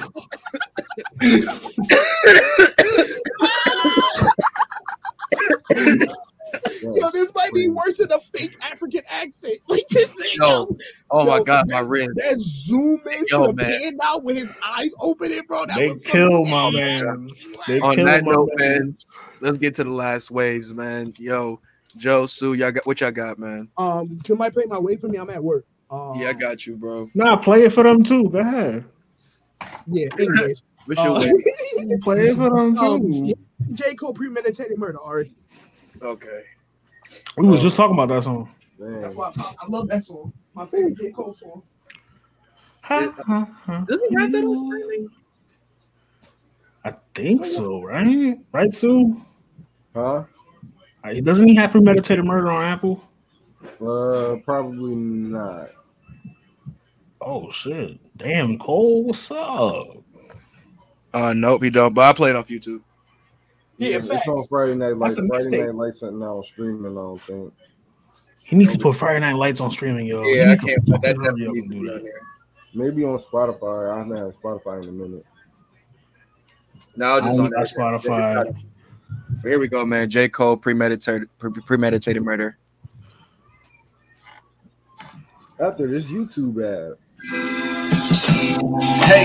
Yo, 6.94 7.10
this 7.10 7.34
might 7.34 7.52
be 7.55 7.68
worse 7.68 7.97
than 7.97 8.12
a 8.12 8.20
fake 8.20 8.56
African 8.60 9.02
accent. 9.10 9.55
Like 9.68 9.86
this 9.90 10.10
thing. 10.10 10.30
Yo, 10.40 10.48
yo, 10.48 10.76
oh 11.10 11.24
yo, 11.24 11.30
my 11.30 11.42
god, 11.42 11.68
that, 11.68 11.74
my 11.74 11.80
wrist. 11.80 12.10
That 12.14 12.38
zoom 12.38 13.00
in 13.12 13.24
yo, 13.28 13.47
to 13.47 13.52
the 13.52 13.62
pan 13.62 13.98
out 14.02 14.24
with 14.24 14.36
his 14.36 14.52
eyes 14.64 14.94
opening, 15.00 15.42
bro. 15.47 15.66
That 15.66 15.76
they 15.76 15.88
was 15.88 16.06
kill 16.06 16.44
so 16.44 16.50
my 16.50 16.70
man. 16.70 17.30
They 17.66 17.80
On 17.80 17.97
that 17.97 18.24
note, 18.24 18.50
man. 18.56 18.78
man, 18.78 18.97
let's 19.40 19.58
get 19.58 19.74
to 19.76 19.84
the 19.84 19.90
last 19.90 20.30
waves, 20.30 20.72
man. 20.72 21.12
Yo, 21.18 21.60
Joe, 21.97 22.26
Sue, 22.26 22.55
y'all 22.55 22.72
got 22.72 22.86
what 22.86 23.00
y'all 23.00 23.10
got, 23.10 23.38
man. 23.38 23.68
Um, 23.76 24.20
can 24.20 24.40
I 24.40 24.50
play 24.50 24.64
my 24.66 24.78
wave 24.78 25.00
for 25.00 25.08
me? 25.08 25.18
I'm 25.18 25.30
at 25.30 25.42
work. 25.42 25.66
Um, 25.91 26.12
Yeah, 26.17 26.28
I 26.28 26.33
got 26.34 26.67
you, 26.67 26.76
bro. 26.76 27.10
Nah, 27.15 27.36
play 27.36 27.62
it 27.62 27.73
for 27.73 27.83
them 27.83 28.02
too. 28.02 28.28
Go 28.28 28.39
ahead. 28.39 28.84
yeah. 29.86 30.08
Anyways, 30.18 30.62
What's 30.86 31.02
your 31.02 31.17
uh, 31.17 31.20
wave? 31.20 32.00
Play 32.02 32.28
it 32.28 32.36
for 32.36 32.50
them 32.50 32.76
too. 32.76 32.84
um, 32.84 33.12
yeah, 33.12 33.34
J 33.75 33.94
Cole 33.94 34.15
premeditated 34.15 34.78
murder. 34.78 34.99
Already. 34.99 35.34
Okay. 36.00 36.42
We 37.36 37.47
was 37.47 37.62
just 37.62 37.76
talking 37.76 37.94
about 37.94 38.08
that 38.08 38.23
song. 38.23 38.50
Man. 38.78 39.02
That's 39.02 39.17
why 39.17 39.33
I, 39.36 39.55
I 39.60 39.67
love 39.68 39.89
that 39.89 40.05
song. 40.05 40.33
My 40.55 40.67
favorite 40.67 40.97
J 40.97 41.10
Cole 41.10 41.33
song. 41.33 41.62
Ha, 42.83 43.15
ha, 43.26 43.44
ha. 43.65 43.84
Does 43.86 44.00
he 44.08 44.15
have 44.18 44.33
that 44.33 44.44
on 44.44 44.67
streaming? 44.67 45.08
I 46.84 46.94
think 47.15 47.44
so, 47.44 47.83
right? 47.83 48.39
Right, 48.52 48.75
Sue? 48.75 49.20
Huh? 49.94 50.25
Uh, 51.05 51.15
Doesn't 51.23 51.49
he 51.49 51.55
have 51.57 51.73
premeditated 51.73 52.25
murder 52.25 52.50
on 52.50 52.65
Apple? 52.65 53.05
Uh, 53.81 54.36
probably 54.44 54.94
not. 54.94 55.70
Oh 57.31 57.50
shit! 57.50 57.98
Damn, 58.16 58.58
Cole, 58.58 59.05
what's 59.05 59.31
up? 59.31 59.98
Uh 61.12 61.34
nope, 61.34 61.62
he 61.62 61.68
don't. 61.68 61.92
But 61.92 62.05
I 62.08 62.12
played 62.15 62.34
off 62.34 62.48
YouTube. 62.48 62.81
Yeah, 63.76 63.97
it's 63.98 64.08
facts. 64.08 64.26
on 64.26 64.42
Friday 64.47 64.74
Night 64.74 64.97
Lights. 64.97 65.16
Friday 65.16 65.28
mistake. 65.31 65.66
Night 65.66 65.74
Lights 65.74 66.02
are 66.02 66.10
now 66.10 66.40
streaming. 66.40 66.92
I 66.92 66.94
don't 67.02 67.23
think. 67.24 67.52
He 68.44 68.57
needs 68.57 68.73
to 68.73 68.78
put 68.78 68.97
Friday 68.97 69.20
Night 69.20 69.34
Lights 69.34 69.60
on 69.60 69.70
streaming, 69.70 70.07
yo. 70.07 70.23
He 70.23 70.36
Yeah, 70.36 70.44
I 70.44 70.47
needs 70.47 70.60
to 70.62 70.66
can't 70.68 70.86
put 70.86 71.02
that 71.02 71.16
fucking 71.16 71.23
definitely 71.23 71.60
needs 71.60 71.68
to 71.68 71.74
do 71.74 71.84
that. 71.86 72.12
Maybe 72.73 73.05
on 73.05 73.18
Spotify. 73.18 73.94
I 73.94 73.98
haven't 73.98 74.16
had 74.16 74.34
Spotify 74.42 74.82
in 74.82 74.89
a 74.89 74.92
minute. 74.92 75.26
No, 76.97 77.20
just 77.20 77.39
on 77.39 77.50
Spotify. 77.50 78.57
Here 79.42 79.58
we 79.58 79.68
go, 79.68 79.84
man. 79.84 80.08
J. 80.08 80.31
Cole 80.31 80.57
premeditated 80.57 81.28
premeditated 81.39 82.23
murder. 82.23 82.57
After 85.60 85.86
this 85.86 86.07
YouTube 86.07 86.65
ad. 86.65 86.97
Hey. 88.39 89.25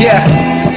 Yeah, 0.00 0.24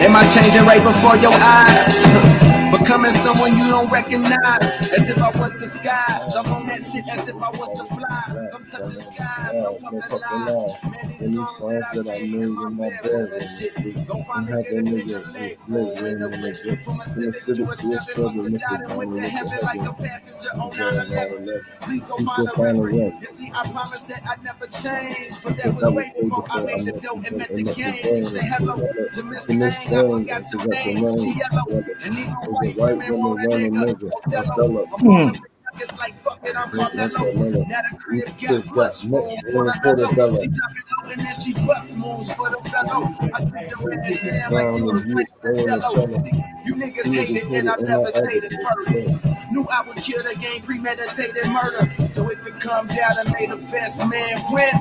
am 0.01 0.13
I 0.13 0.29
changing 0.33 0.65
right 0.65 0.83
before 0.83 1.15
your 1.15 1.31
eyes? 1.33 2.39
Becoming 2.79 3.13
someone 3.13 3.57
you 3.57 3.67
don't 3.69 3.91
recognize, 3.91 4.91
as 4.93 5.09
if 5.09 5.21
I 5.21 5.31
was 5.39 5.53
disguised. 5.55 6.37
I'm 6.37 6.47
on 6.53 6.67
that 6.67 6.83
shit 6.83 7.05
as 7.11 7.27
if 7.27 7.35
I 7.35 7.49
was 7.51 7.79
the 7.79 7.85
fly. 7.95 8.47
Sometimes 8.51 8.91
disguise, 8.95 9.53
no 9.53 9.61
No 9.63 9.79
fucking 9.79 10.01
fucking 10.03 10.19
lie. 10.21 10.45
lie. 10.45 10.91
Man, 10.91 11.17
these 11.19 11.31
these 11.31 11.35
songs 11.59 11.85
that 11.93 12.07
I 12.09 12.21
made 12.27 12.33
in 12.33 12.55
my 12.55 12.89
bedroom 12.89 13.29
bedroom. 13.29 13.33
and 13.33 13.43
shit. 13.43 14.07
Go 14.07 14.13
And 14.15 14.25
find 14.25 14.49
a 14.49 14.53
nigga 14.53 14.69
that 14.75 14.85
that 14.85 14.85
nigga 14.85 15.05
nigga 15.05 15.33
leg 15.33 15.59
live 15.69 15.97
in 16.05 16.19
the 16.19 16.25
in 16.25 16.31
the 16.31 16.77
from 16.83 17.01
a 17.01 17.07
seven 17.07 17.33
to 17.33 17.69
a 17.71 17.77
seven. 17.77 18.23
Must 18.23 18.37
have 18.37 18.59
died 18.61 18.81
and 18.81 18.97
went 18.97 19.15
to 19.15 19.29
heaven 19.29 19.59
like 19.63 19.83
a 19.83 19.93
passenger 19.93 20.49
on 20.55 20.71
9/11. 20.71 21.45
9/11. 21.45 21.61
Please 21.81 22.07
go 22.07 22.17
find 22.17 22.47
a 22.49 22.61
reference. 22.61 22.97
You 23.21 23.27
see, 23.27 23.51
I 23.55 23.63
promised 23.71 24.07
that 24.09 24.23
I'd 24.27 24.43
never 24.43 24.67
change, 24.67 25.35
but 25.43 25.57
that 25.57 25.75
was 25.75 25.93
way 25.93 26.11
before 26.19 26.45
I 26.51 26.63
made 26.65 26.81
the 26.85 26.93
dope 26.93 27.25
and 27.25 27.37
met 27.37 27.49
the 27.55 27.63
game. 27.63 28.25
Say 28.25 28.41
hello 28.41 28.75
to 29.15 29.23
Miss 29.23 29.47
to 29.47 29.53
I 29.97 30.03
forgot 30.09 30.43
your 30.53 30.67
name. 30.67 30.97
She 31.19 31.31
yellow, 31.39 31.65
and 32.03 32.17
even 32.17 32.35
a 32.65 32.71
white 32.73 33.01
woman 33.07 33.19
want 33.19 33.41
a 33.41 33.47
want 33.49 33.63
a 33.63 33.69
nigga. 33.69 34.11
Othello. 34.33 34.87
I'm 34.93 35.07
on 35.07 35.27
the 35.27 35.41
it's 35.81 35.97
like 35.97 36.15
fuck 36.15 36.39
it, 36.45 36.55
I'm 36.55 36.71
Drink 36.71 36.93
like 36.95 37.11
Carmelo. 37.13 37.17
Carmelo. 37.17 37.65
Now 37.67 37.81
the 37.81 37.97
crib 37.97 38.25
This 38.47 38.59
got 38.71 38.71
got 38.73 38.93
much 39.05 39.05
much 39.05 39.41
for 39.51 39.65
the 39.65 39.73
fellow. 39.83 40.07
fellow. 40.15 40.35
She 40.35 40.47
drop 40.47 40.71
it 40.71 40.83
low 41.05 41.11
and 41.11 41.21
then 41.21 41.35
she 41.35 41.53
bust 41.65 41.97
moves 41.97 42.31
for 42.33 42.49
the 42.49 42.57
fellow. 42.69 43.15
I 43.33 43.39
sit 43.41 43.69
your 43.69 44.03
ass 44.05 44.21
down 44.23 44.53
like 44.53 44.73
you 44.73 44.85
was 44.85 45.05
you 45.05 45.13
playing 45.13 45.27
throwing 45.41 45.71
the 45.73 45.79
cello. 45.81 46.07
cello. 46.07 46.23
You 46.65 46.75
niggas 46.75 47.05
You 47.05 47.13
niggas 47.13 47.33
hated 47.33 47.43
hate 47.49 47.67
I 47.67 47.75
it 47.77 47.79
and 47.79 47.89
I 47.89 47.97
levitated 47.97 48.53
further. 48.63 48.93
first. 48.93 49.51
Knew 49.51 49.65
I 49.71 49.81
would 49.87 49.97
kill 49.97 50.19
the 50.23 50.35
game, 50.39 50.61
premeditated 50.61 51.47
murder. 51.51 51.91
So 52.07 52.29
if 52.31 52.45
it 52.47 52.59
comes 52.59 52.95
down 52.95 53.11
to 53.13 53.33
may 53.33 53.47
the 53.47 53.57
best 53.71 53.99
man 54.07 54.39
win, 54.51 54.73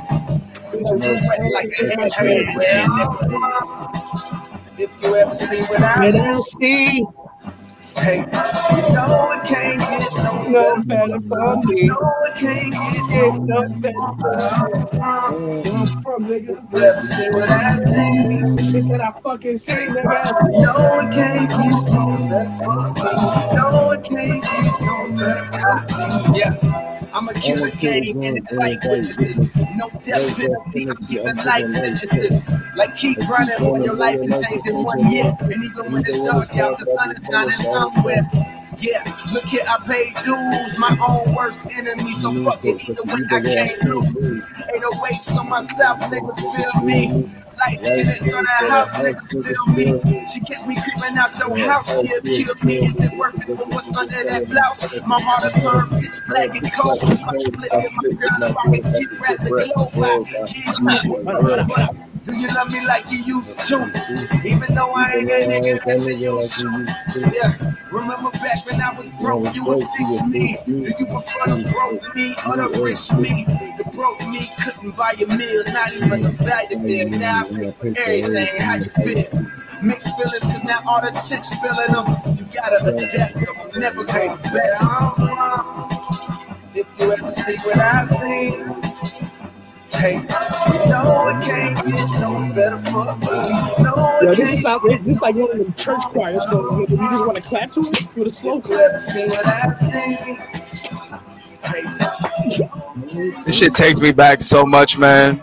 like 1.52 1.72
a 1.80 1.84
like 1.84 2.12
a 2.18 2.20
handshake. 2.20 2.48
handshake. 2.50 2.92
If 4.78 4.90
you 5.02 5.16
ever 5.16 5.34
see 5.34 5.60
what 5.62 5.82
I 5.82 6.10
I 6.10 6.40
see 6.40 7.06
hey, 7.96 8.18
you 8.18 8.94
know 8.94 9.32
it 9.32 9.44
can't 9.46 9.80
get 9.80 10.10
no 10.22 10.42
no 10.48 10.82
better. 10.84 11.20
for 11.20 11.56
You 11.68 11.74
me, 11.74 11.86
know 11.88 12.12
it 12.26 12.34
can't 12.36 12.72
get 12.72 13.02
no 13.10 13.36
no 13.36 13.68
better 13.80 13.92
for 14.20 15.38
me. 15.40 15.62
From, 16.02 16.26
nigga. 16.26 16.72
You 16.72 16.84
ever 16.84 17.02
what 17.32 17.50
I 17.50 17.76
see? 17.76 18.72
Shit 18.72 18.88
that 18.88 19.00
I 19.00 19.20
fucking 19.20 19.58
see, 19.58 19.72
nigga. 19.72 20.50
No, 20.52 21.00
it 21.00 21.14
can't 21.14 21.50
get 21.50 21.92
no 21.92 22.18
better 22.28 22.50
for 22.58 22.92
me. 22.92 23.56
No, 23.56 23.90
it 23.92 24.04
can't 24.04 24.42
get 24.42 24.80
no 24.80 25.16
better 25.16 25.88
for 25.88 26.32
me. 26.32 26.38
Yeah. 26.40 26.91
I'ma 27.14 27.32
kill 27.32 27.56
I'ma 27.58 27.66
the 27.66 27.72
kill 27.76 27.92
the 27.92 28.12
game 28.12 28.22
and 28.22 28.38
invite 28.38 28.50
invite 28.52 28.84
witnesses. 28.84 29.38
No 29.76 29.90
death 30.04 30.36
penalty, 30.36 30.88
I'm 30.88 30.96
giving 31.08 31.36
life 31.36 31.70
sentences. 31.70 32.40
Like 32.76 32.96
keep 32.96 33.18
running 33.28 33.70
when 33.72 33.84
your 33.84 33.94
life 33.96 34.20
can 34.20 34.30
change 34.30 34.62
is 34.66 34.70
in 34.70 34.82
one 34.84 35.10
year. 35.12 35.36
And 35.40 35.64
even 35.64 35.92
when 35.92 36.02
it's 36.06 36.20
dark 36.20 36.48
it's 36.50 36.58
out, 36.58 36.78
the 36.78 36.86
sun 36.86 37.10
the 37.14 37.20
is 37.20 37.26
sun 37.26 37.48
shining 37.48 37.48
is 37.50 37.62
shining 37.62 37.82
somewhere. 37.82 38.51
Yeah, 38.78 39.04
look 39.34 39.44
here, 39.46 39.64
I 39.68 39.78
paid 39.86 40.14
dues, 40.24 40.78
my 40.78 40.96
own 41.08 41.34
worst 41.34 41.66
enemy. 41.72 42.14
So 42.14 42.32
fuck 42.44 42.64
it, 42.64 42.88
either 42.88 43.02
way, 43.04 43.20
I 43.30 43.40
can't 43.42 43.84
lose. 43.84 44.06
lose. 44.14 44.44
808s 44.74 45.38
on 45.38 45.48
myself, 45.50 46.00
nigga, 46.00 46.36
feel 46.38 46.84
me. 46.84 47.08
me. 47.08 47.30
Light 47.58 47.80
Light 47.82 48.06
skin, 48.06 48.06
so 48.06 48.42
that 48.42 48.70
house 48.70 48.96
nigga 48.96 49.22
feel 49.30 49.66
me. 49.74 50.26
She 50.32 50.40
catch 50.40 50.66
me 50.66 50.76
creeping 50.76 51.18
out 51.18 51.38
your 51.38 51.56
Yeah, 51.56 51.66
house, 51.74 52.00
she'll 52.00 52.22
kill, 52.22 52.54
me. 52.64 52.78
Is 52.86 53.02
it 53.02 53.12
worth 53.18 53.36
it 53.40 53.48
for 53.56 53.66
what's 53.66 53.96
under 53.98 54.24
that 54.24 54.48
blouse? 54.48 54.82
My 55.06 55.20
heart 55.20 55.44
will 55.44 55.72
turn 55.72 55.90
pitch 56.00 56.14
black 56.28 56.56
and 56.56 56.72
cold. 56.72 57.00
Black 57.00 57.10
and 57.10 57.20
If 57.20 57.28
I 57.28 57.32
cold. 57.32 57.42
split 57.46 57.72
my 57.92 58.04
girl, 58.18 58.42
if 58.42 58.56
I 58.58 58.64
girl. 58.64 58.70
make 58.70 58.84
I 58.86 59.00
it 59.00 59.08
can 59.08 59.20
rap 59.20 59.36
get 59.36 59.40
the 59.40 59.50
rap 59.50 59.68
glow 59.92 60.24
You 62.26 62.32
do 62.34 62.38
you 62.38 62.48
love 62.48 62.72
me 62.72 62.86
like 62.86 63.10
you 63.10 63.18
used 63.18 63.58
to? 63.60 63.76
Even 64.44 64.74
though 64.74 64.92
I 64.94 65.14
ain't 65.16 65.30
I 65.30 65.42
nigga 65.42 65.84
that 65.84 66.06
you 66.06 66.14
used 66.38 66.60
you 66.60 66.86
to. 66.86 67.32
Yeah, 67.34 67.74
remember 67.90 68.30
back 68.30 68.64
when 68.64 68.80
I 68.80 68.94
was 68.96 69.08
broke, 69.20 69.52
you 69.54 69.64
would 69.64 69.82
fix 69.96 70.22
me. 70.28 70.56
Do 70.66 70.72
you 70.72 71.06
prefer 71.06 71.56
You 71.56 71.64
the 71.64 71.72
broke 71.72 72.14
me 72.14 72.34
or 72.46 72.56
the 72.56 72.78
you 72.78 72.84
rich 72.84 73.12
me? 73.14 73.44
The 73.76 73.90
broke 73.94 74.20
me 74.28 74.40
couldn't 74.62 74.96
buy 74.96 75.14
your 75.18 75.28
meals, 75.36 75.72
not 75.72 75.92
even 75.96 76.22
the 76.22 76.30
value 76.30 76.78
bill. 76.78 77.18
Now 77.18 77.42
I 77.42 77.72
pay 77.82 77.94
for 77.94 78.00
everything. 78.00 78.60
How 78.60 78.74
you 78.76 78.82
feel? 78.82 79.48
Mixed 79.82 80.14
feelings, 80.16 80.44
cause 80.44 80.64
now 80.64 80.78
all 80.86 81.00
the 81.00 81.10
chicks 81.28 81.50
feeling 81.58 81.92
them. 81.92 82.38
You 82.38 82.46
gotta 82.54 82.86
adapt 82.86 83.34
them. 83.34 83.54
I'm 83.62 83.80
never 83.80 84.04
back. 84.04 84.38
I'm 84.80 85.14
from. 85.16 85.88
If 86.74 86.86
you 87.00 87.12
ever 87.12 87.30
see 87.32 87.56
what 87.66 87.78
I 87.78 88.04
see. 88.04 88.82
Hey, 89.92 90.14
you 90.14 90.78
know 90.90 91.28
it 91.28 91.44
can't 91.44 91.76
get 91.86 92.20
no 92.20 92.52
better 92.54 92.78
for 92.78 93.14
me. 93.16 93.26
No, 93.82 94.18
Yo, 94.22 94.34
this 94.34 94.52
is 94.52 94.62
can't. 94.62 94.82
out, 94.84 95.04
this 95.04 95.16
is 95.16 95.22
like 95.22 95.34
one 95.36 95.50
of 95.52 95.58
them 95.58 95.72
church 95.74 96.00
choir 96.10 96.36
songs. 96.40 96.76
Nigga. 96.76 96.90
You 96.90 97.10
just 97.10 97.26
want 97.26 97.36
to 97.36 97.42
clap 97.42 97.70
to 97.72 97.80
it 97.80 98.16
with 98.16 98.26
a 98.28 98.30
slow 98.30 98.58
If 98.58 98.64
clap. 98.64 99.00
see 99.00 99.26
what 99.26 99.46
I 99.46 99.74
see. 99.74 100.38
This 103.44 103.58
shit 103.58 103.74
takes 103.74 104.00
me 104.00 104.12
back 104.12 104.40
so 104.40 104.64
much, 104.64 104.98
man. 104.98 105.40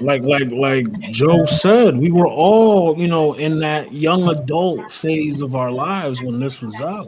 Like 0.00 0.22
like 0.22 0.50
like 0.50 0.90
Joe 1.12 1.44
said, 1.44 1.96
we 1.96 2.10
were 2.10 2.26
all, 2.28 2.96
you 2.98 3.08
know, 3.08 3.34
in 3.34 3.58
that 3.60 3.92
young 3.92 4.28
adult 4.28 4.90
phase 4.92 5.40
of 5.40 5.54
our 5.54 5.70
lives 5.72 6.22
when 6.22 6.38
this 6.40 6.60
was 6.62 6.80
out. 6.80 7.06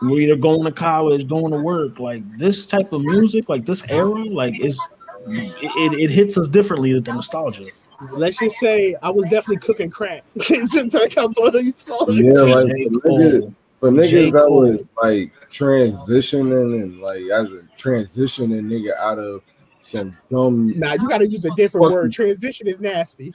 We 0.00 0.08
were 0.08 0.20
either 0.20 0.36
going 0.36 0.64
to 0.64 0.72
college, 0.72 1.26
going 1.26 1.50
to 1.52 1.58
work. 1.58 1.98
Like 1.98 2.22
this 2.38 2.66
type 2.66 2.92
of 2.92 3.02
music, 3.02 3.48
like 3.48 3.66
this 3.66 3.84
era, 3.88 4.24
like 4.24 4.60
is 4.60 4.80
it, 5.26 5.92
it 5.92 6.10
hits 6.10 6.38
us 6.38 6.48
differently 6.48 6.92
than 6.92 7.04
the 7.04 7.12
nostalgia. 7.14 7.66
Let's 8.12 8.38
just 8.38 8.56
say 8.58 8.94
I 9.02 9.10
was 9.10 9.24
definitely 9.24 9.56
cooking 9.58 9.90
crack 9.90 10.22
to 10.42 10.88
take 10.88 11.18
out 11.18 11.32
one 11.36 11.48
of 11.48 11.62
these 11.62 11.76
songs. 11.76 12.20
Yeah, 12.20 12.42
like 12.42 12.68
J. 12.68 12.88
for 12.88 13.00
Cole. 13.00 13.18
niggas, 13.18 13.54
for 13.80 13.90
niggas 13.90 14.10
J. 14.10 14.30
that 14.30 14.50
was 14.50 14.80
like 15.02 15.32
transitioning 15.50 16.82
and 16.82 17.00
like 17.00 17.22
as 17.22 17.48
a 17.52 17.62
transitioning 17.76 18.66
nigga 18.66 18.96
out 18.98 19.18
of 19.18 19.42
some 19.82 20.16
dumb 20.30 20.78
Nah, 20.78 20.92
you 20.92 21.08
got 21.08 21.18
to 21.18 21.26
use 21.28 21.44
a 21.44 21.50
different 21.56 21.86
Fuck 21.86 21.92
word. 21.92 22.12
Transition 22.12 22.68
is 22.68 22.80
nasty. 22.80 23.34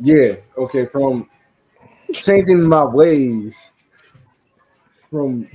yeah, 0.00 0.34
okay, 0.58 0.84
from 0.86 1.28
changing 2.12 2.62
my 2.62 2.84
ways 2.84 3.56
from 5.10 5.48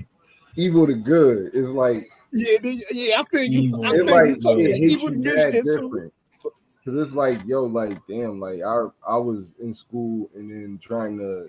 evil 0.56 0.86
to 0.88 0.94
good 0.94 1.54
is 1.54 1.70
like 1.70 2.10
Yeah, 2.34 2.58
they- 2.64 2.82
yeah, 2.92 3.20
I 3.20 3.24
feel 3.24 3.44
you. 3.44 3.60
Evil. 3.62 3.86
I 3.86 3.90
it 3.90 3.94
feel 3.98 4.06
like 4.06 4.28
you 4.28 4.36
talking 4.38 4.66
it 4.66 4.78
hits 4.78 4.80
evil 5.04 5.14
you 5.16 5.22
good 5.24 5.36
mad 5.36 5.66
so- 5.66 5.82
different. 5.82 6.14
Cause 6.84 6.96
it's 6.98 7.14
like, 7.14 7.46
yo, 7.46 7.66
like, 7.66 8.00
damn, 8.10 8.40
like 8.40 8.62
I 8.64 8.88
I 9.08 9.16
was 9.18 9.54
in 9.62 9.72
school 9.72 10.28
and 10.34 10.50
then 10.50 10.80
trying 10.82 11.16
to 11.20 11.48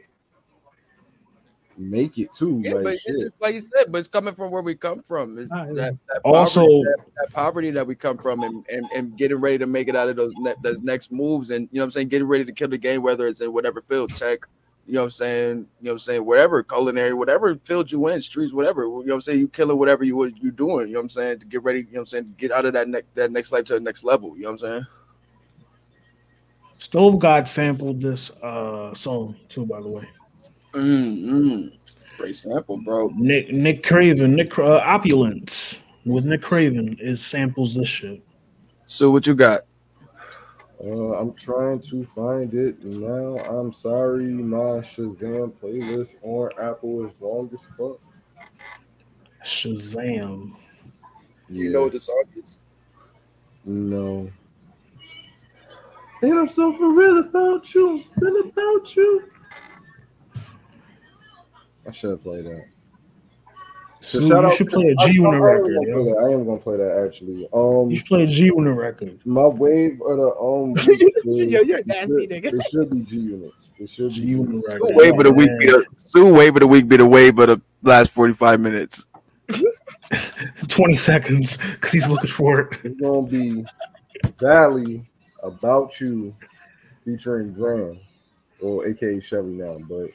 make 1.78 2.18
it 2.18 2.32
too. 2.34 2.60
Yeah, 2.62 2.74
like, 2.74 2.84
but 2.84 2.92
shit. 3.00 3.14
it's 3.14 3.22
just 3.24 3.34
like 3.40 3.54
you 3.54 3.60
said, 3.60 3.90
but 3.90 3.96
it's 3.98 4.08
coming 4.08 4.34
from 4.34 4.50
where 4.50 4.60
we 4.60 4.74
come 4.74 5.00
from. 5.02 5.38
It's 5.38 5.50
Ah, 5.50 5.64
that, 5.64 5.74
yeah. 5.74 5.90
that 6.08 6.20
Also- 6.22 6.66
that, 6.66 6.98
that 7.16 7.32
poverty 7.32 7.70
that 7.70 7.86
we 7.86 7.94
come 7.94 8.18
from, 8.18 8.42
and, 8.42 8.62
and, 8.70 8.84
and 8.94 9.16
getting 9.16 9.38
ready 9.38 9.56
to 9.56 9.66
make 9.66 9.88
it 9.88 9.96
out 9.96 10.10
of 10.10 10.16
those 10.16 10.34
ne- 10.36 10.54
those 10.62 10.82
next 10.82 11.10
moves, 11.10 11.48
and 11.48 11.66
you 11.72 11.78
know 11.78 11.82
what 11.82 11.86
I'm 11.86 11.90
saying, 11.92 12.08
getting 12.08 12.28
ready 12.28 12.44
to 12.44 12.52
kill 12.52 12.68
the 12.68 12.76
game, 12.76 13.02
whether 13.02 13.26
it's 13.26 13.40
in 13.40 13.54
whatever 13.54 13.80
field, 13.88 14.14
tech, 14.14 14.40
you 14.86 14.94
know 14.94 15.00
what 15.00 15.04
I'm 15.04 15.10
saying, 15.10 15.48
you 15.48 15.54
know 15.54 15.66
what 15.80 15.92
I'm 15.92 15.98
saying, 15.98 16.24
whatever 16.24 16.62
culinary, 16.62 17.14
whatever 17.14 17.54
field 17.56 17.92
you 17.92 18.08
in, 18.08 18.20
streets, 18.20 18.52
whatever, 18.52 18.82
you 18.82 18.88
know 18.88 18.98
what 18.98 19.14
I'm 19.14 19.20
saying, 19.20 19.40
you 19.40 19.48
killing 19.48 19.78
whatever 19.78 20.04
you 20.04 20.24
you 20.24 20.50
doing, 20.50 20.88
you 20.88 20.94
know 20.94 21.00
what 21.00 21.04
I'm 21.04 21.08
saying, 21.08 21.38
to 21.40 21.46
get 21.46 21.62
ready, 21.62 21.80
you 21.80 21.84
know 21.84 21.90
what 21.92 22.00
I'm 22.00 22.06
saying, 22.06 22.24
to 22.26 22.30
get 22.32 22.50
out 22.52 22.64
of 22.64 22.72
that 22.72 22.88
next 22.88 23.14
that 23.14 23.30
next 23.30 23.52
life 23.52 23.64
to 23.66 23.74
the 23.74 23.80
next 23.80 24.04
level, 24.04 24.36
you 24.36 24.42
know 24.42 24.52
what 24.52 24.62
I'm 24.64 24.70
saying. 24.70 24.86
Stove 26.78 27.20
God 27.20 27.48
sampled 27.48 28.00
this 28.00 28.30
uh 28.42 28.92
song 28.94 29.36
too, 29.48 29.64
by 29.64 29.80
the 29.80 29.88
way. 29.88 30.08
Mm, 30.74 31.70
Great 32.16 32.34
sample, 32.34 32.78
bro. 32.78 33.12
Nick 33.14 33.52
Nick 33.52 33.82
Craven, 33.82 34.34
Nick 34.34 34.58
uh, 34.58 34.78
Opulence 34.78 35.80
with 36.04 36.24
Nick 36.24 36.42
Craven 36.42 36.96
is 37.00 37.24
samples 37.24 37.74
this 37.74 37.88
shit. 37.88 38.22
So 38.86 39.10
what 39.10 39.26
you 39.26 39.34
got? 39.34 39.60
Uh, 40.84 41.12
I'm 41.12 41.32
trying 41.34 41.80
to 41.80 42.04
find 42.04 42.52
it 42.54 42.82
now. 42.84 43.38
I'm 43.38 43.72
sorry, 43.72 44.24
my 44.24 44.80
Shazam 44.80 45.52
playlist 45.52 46.16
on 46.22 46.50
Apple 46.60 47.06
is 47.06 47.12
long 47.20 47.48
as 47.54 47.60
fuck. 47.78 48.00
Shazam. 49.44 50.56
You 51.48 51.70
know 51.70 51.82
what 51.82 51.92
the 51.92 52.00
song 52.00 52.24
is? 52.36 52.58
No. 53.64 54.28
And 56.22 56.38
I'm 56.38 56.48
so 56.48 56.72
for 56.72 56.92
real 56.92 57.18
about 57.18 57.72
you. 57.74 58.00
I'm 58.16 58.22
real 58.22 58.40
about 58.40 58.96
you. 58.96 59.30
I 61.86 61.90
should 61.92 62.10
have 62.10 62.22
played 62.22 62.46
that. 62.46 62.71
So 64.04 64.18
Sue, 64.18 64.28
shout 64.28 64.42
you 64.42 64.48
out- 64.48 64.54
should 64.54 64.66
play 64.68 64.88
a 64.88 64.94
I- 64.98 65.06
G 65.06 65.10
I- 65.10 65.12
Unit 65.12 65.34
I 65.34 65.36
record, 65.44 65.74
gonna 65.76 65.86
yo. 66.10 66.14
I 66.16 66.32
am 66.32 66.44
gonna 66.44 66.58
play 66.58 66.76
that 66.76 67.04
actually. 67.06 67.48
Um, 67.52 67.88
You 67.88 67.96
should 67.96 68.06
play 68.06 68.24
a 68.24 68.26
G 68.26 68.46
Unit 68.46 68.76
record. 68.76 69.20
my 69.24 69.46
wave 69.46 70.00
of 70.02 70.16
the 70.18 70.34
um. 70.40 70.74
Yo, 71.24 71.60
you're 71.60 71.78
it 71.78 71.86
nasty, 71.86 72.22
should- 72.22 72.30
nigga. 72.30 72.52
It 72.52 72.62
should 72.68 72.90
be 72.90 73.00
G 73.02 73.16
units. 73.16 73.70
It 73.78 73.88
should 73.88 74.08
be 74.08 74.14
G 74.16 74.22
Unit 74.22 74.60
Sue 74.60 74.68
record. 74.68 74.96
wave 74.96 75.14
of 75.18 75.24
the 75.24 75.32
week 75.32 75.50
be 75.60 75.66
the 75.66 75.84
Sue 75.98 76.34
wave 76.34 76.56
of 76.56 76.60
the 76.60 76.66
week 76.66 76.88
be 76.88 76.96
the 76.96 77.06
wave 77.06 77.38
of 77.38 77.46
the 77.46 77.62
last 77.82 78.10
45 78.10 78.58
minutes. 78.60 79.06
20 80.68 80.96
seconds 80.96 81.56
because 81.56 81.92
he's 81.92 82.08
looking 82.08 82.30
for 82.30 82.60
it. 82.60 82.78
It's 82.84 83.00
gonna 83.00 83.26
be 83.26 83.64
Valee 84.40 85.04
about 85.44 86.00
you 86.00 86.34
featuring 87.04 87.52
Dram, 87.52 87.98
or 88.60 88.86
aka 88.86 89.20
Shelley 89.20 89.52
now. 89.52 89.78
But 89.88 90.10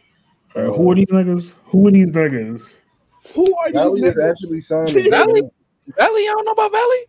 Uh, 0.55 0.71
who 0.73 0.91
are 0.91 0.95
these 0.95 1.07
niggas? 1.07 1.53
Who 1.65 1.87
are 1.87 1.91
these 1.91 2.11
niggas? 2.11 2.61
Who 3.33 3.43
are 3.57 3.69
Valee 3.71 3.95
these 4.01 4.13
niggas? 4.15 4.31
actually 4.31 4.61
signed. 4.61 4.87
to 4.89 4.93
Valee? 5.09 5.09
Dram. 5.09 5.49
Valee, 5.97 6.21
I 6.27 6.33
don't 6.35 6.45
know 6.45 6.51
about 6.51 6.71
Valee. 6.71 7.03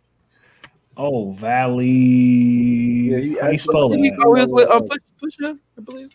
Oh, 0.97 1.33
Valee. 1.39 1.83
he 1.83 3.09
How 3.11 3.17
you 3.19 3.39
actually- 3.39 3.57
spell 3.57 3.89
He 3.91 4.09
that? 4.09 4.23
always 4.25 4.47
with 4.49 4.69
uh, 4.69 4.81
push, 4.81 4.99
Pusha, 5.41 5.59
I 5.77 5.81
believe. 5.81 6.09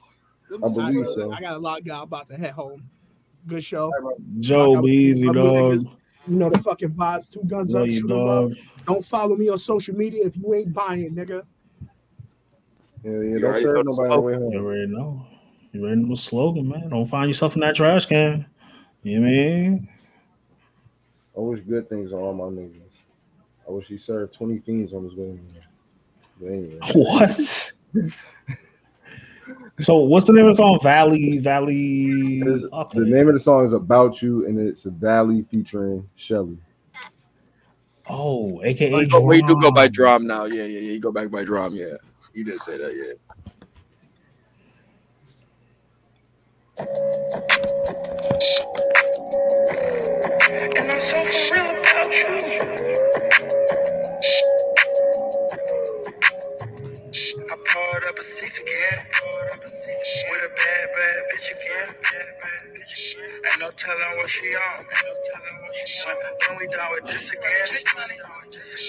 I 0.53 0.69
believe 0.69 1.07
I, 1.09 1.15
so. 1.15 1.33
I 1.33 1.41
got 1.41 1.55
a 1.57 1.59
lot 1.59 1.81
of 1.81 1.87
guys 1.87 2.03
about 2.03 2.27
to 2.29 2.37
head 2.37 2.53
home. 2.53 2.85
Good 3.47 3.65
show. 3.65 3.91
Joe 4.41 4.81
Beezy, 4.83 5.29
Other 5.29 5.39
dog. 5.39 5.83
You 6.27 6.37
know 6.37 6.49
the 6.49 6.59
fucking 6.59 6.91
vibes. 6.91 7.29
Two 7.31 7.43
guns 7.45 7.75
Love 7.75 7.83
up, 7.83 7.87
you, 7.89 7.93
shoot 7.93 8.11
'em 8.11 8.29
up. 8.29 8.51
Don't 8.87 9.05
follow 9.05 9.37
me 9.37 9.49
on 9.51 9.59
social 9.59 9.95
media 9.95 10.27
if 10.27 10.37
you 10.37 10.55
ain't 10.55 10.73
buying, 10.73 11.15
nigga. 11.15 11.43
Yeah, 13.03 13.11
yeah. 13.11 13.19
You 13.21 13.39
Don't 13.41 13.45
already 13.51 13.63
serve 13.65 13.85
nobody 13.85 13.91
on 13.91 14.09
the 14.09 14.15
smoke. 14.15 14.25
way 14.25 14.33
You 14.33 14.39
home. 14.39 14.55
already 14.67 14.87
know. 14.87 15.27
You 15.73 15.83
already 15.85 16.01
know 16.03 16.09
the 16.11 16.17
slogan, 16.17 16.69
man. 16.69 16.89
Don't 16.91 17.05
find 17.07 17.29
yourself 17.29 17.55
in 17.57 17.61
that 17.61 17.75
trash 17.75 18.07
can. 18.07 18.47
You 19.03 19.21
know 19.21 19.27
what 19.27 19.29
I 19.29 19.33
mean? 19.33 19.89
I 21.37 21.41
wish 21.41 21.61
good 21.61 21.89
things 21.89 22.13
on 22.13 22.21
all 22.21 22.33
my 22.35 22.45
niggas. 22.45 22.81
I 23.67 23.71
wish 23.73 23.87
he 23.89 23.99
served 23.99 24.35
20 24.35 24.59
fiends 24.61 24.93
on 24.93 25.05
his 25.05 25.15
way. 25.15 25.27
home. 25.29 25.49
But 26.41 26.47
anyway. 26.49 26.79
What? 26.95 27.73
so 29.81 29.99
what's 29.99 30.27
the 30.27 30.33
name 30.33 30.47
of 30.47 30.53
the 30.53 30.57
song? 30.57 30.79
Valee, 30.83 31.41
Valee. 31.43 32.41
It's- 32.43 32.65
Okay. 32.73 32.99
The 33.01 33.07
name 33.07 33.29
of 33.29 33.35
the 33.35 33.41
song 33.41 33.65
is 33.65 33.73
About 33.73 34.21
You, 34.23 34.47
and 34.47 34.59
it's 34.59 34.87
a 34.87 34.91
Valee 34.91 35.47
featuring 35.49 36.09
Shelley. 36.17 36.59
Oh, 38.09 38.63
aka 38.65 38.93
Oh, 38.93 39.01
you- 39.01 39.09
well, 39.27 39.37
you 39.37 39.47
do 39.47 39.61
go 39.61 39.71
by 39.71 39.89
Drum. 39.89 40.27
drum 40.27 40.27
now. 40.27 40.45
Yeah, 40.45 40.65
yeah, 40.65 40.79
yeah. 40.81 40.93
You 40.93 41.01
go 41.01 41.11
back 41.13 41.31
by 41.31 41.43
drum. 41.45 41.75
Yeah, 41.75 41.95
you 42.35 42.45
didn't 42.45 42.61
say 42.63 42.77
that. 42.79 42.95
Yeah. 42.95 43.15
And 50.25 50.91
I'm 50.91 51.01
so 51.01 51.23
for 51.23 51.55
real 51.55 51.69
about 51.69 52.09
you. 52.09 52.29
I 57.45 57.57
poured 57.69 58.05
up 58.09 58.19
a 58.19 58.23
six 58.23 58.59
again. 58.63 59.07
With 60.31 60.45
a 60.45 60.49
bad, 60.49 60.89
bad 60.95 61.17
bitch 61.29 61.49
again. 61.53 61.95
Ain't 63.35 63.61
no 63.61 63.69
telling 63.77 64.17
what 64.17 64.31
she 64.31 64.47
on. 64.49 64.87
When, 66.07 66.17
when 66.17 66.59
we 66.59 66.67
done 66.69 66.89
with 66.93 67.05
this 67.13 67.31
again. 67.31 67.69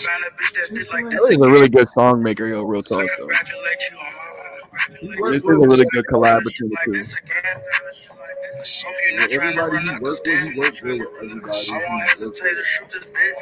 Find 0.06 0.24
a 0.24 0.30
bitch 0.32 0.54
that's 0.56 0.70
just 0.70 0.94
like 0.94 1.10
this 1.10 1.20
That 1.20 1.34
is 1.34 1.42
a 1.42 1.50
really 1.50 1.70
good 1.70 1.90
song 1.90 2.24
maker, 2.24 2.48
yo. 2.48 2.64
Real 2.64 2.82
talk 2.82 3.10
though. 3.20 3.28
Congratulate 3.28 3.84
you 3.92 3.98
on 3.98 5.22
my 5.26 5.32
This 5.32 5.44
is 5.44 5.48
a 5.50 5.60
really 5.60 5.86
good 5.92 6.06
collab 6.06 6.44
between 6.46 6.70
the 6.70 6.78
two. 6.86 7.04
Everybody 9.32 9.80
he 9.80 10.00
worked 10.00 10.28
with, 10.28 10.42
he 10.54 10.60
worked 10.60 10.84
with 10.84 11.02
everybody. 11.22 11.66
He 11.66 11.74
worked 11.74 12.20
with. 12.20 12.36
to 12.58 12.64
shoot 12.64 12.90
this 12.90 13.06
bitch. 13.06 13.40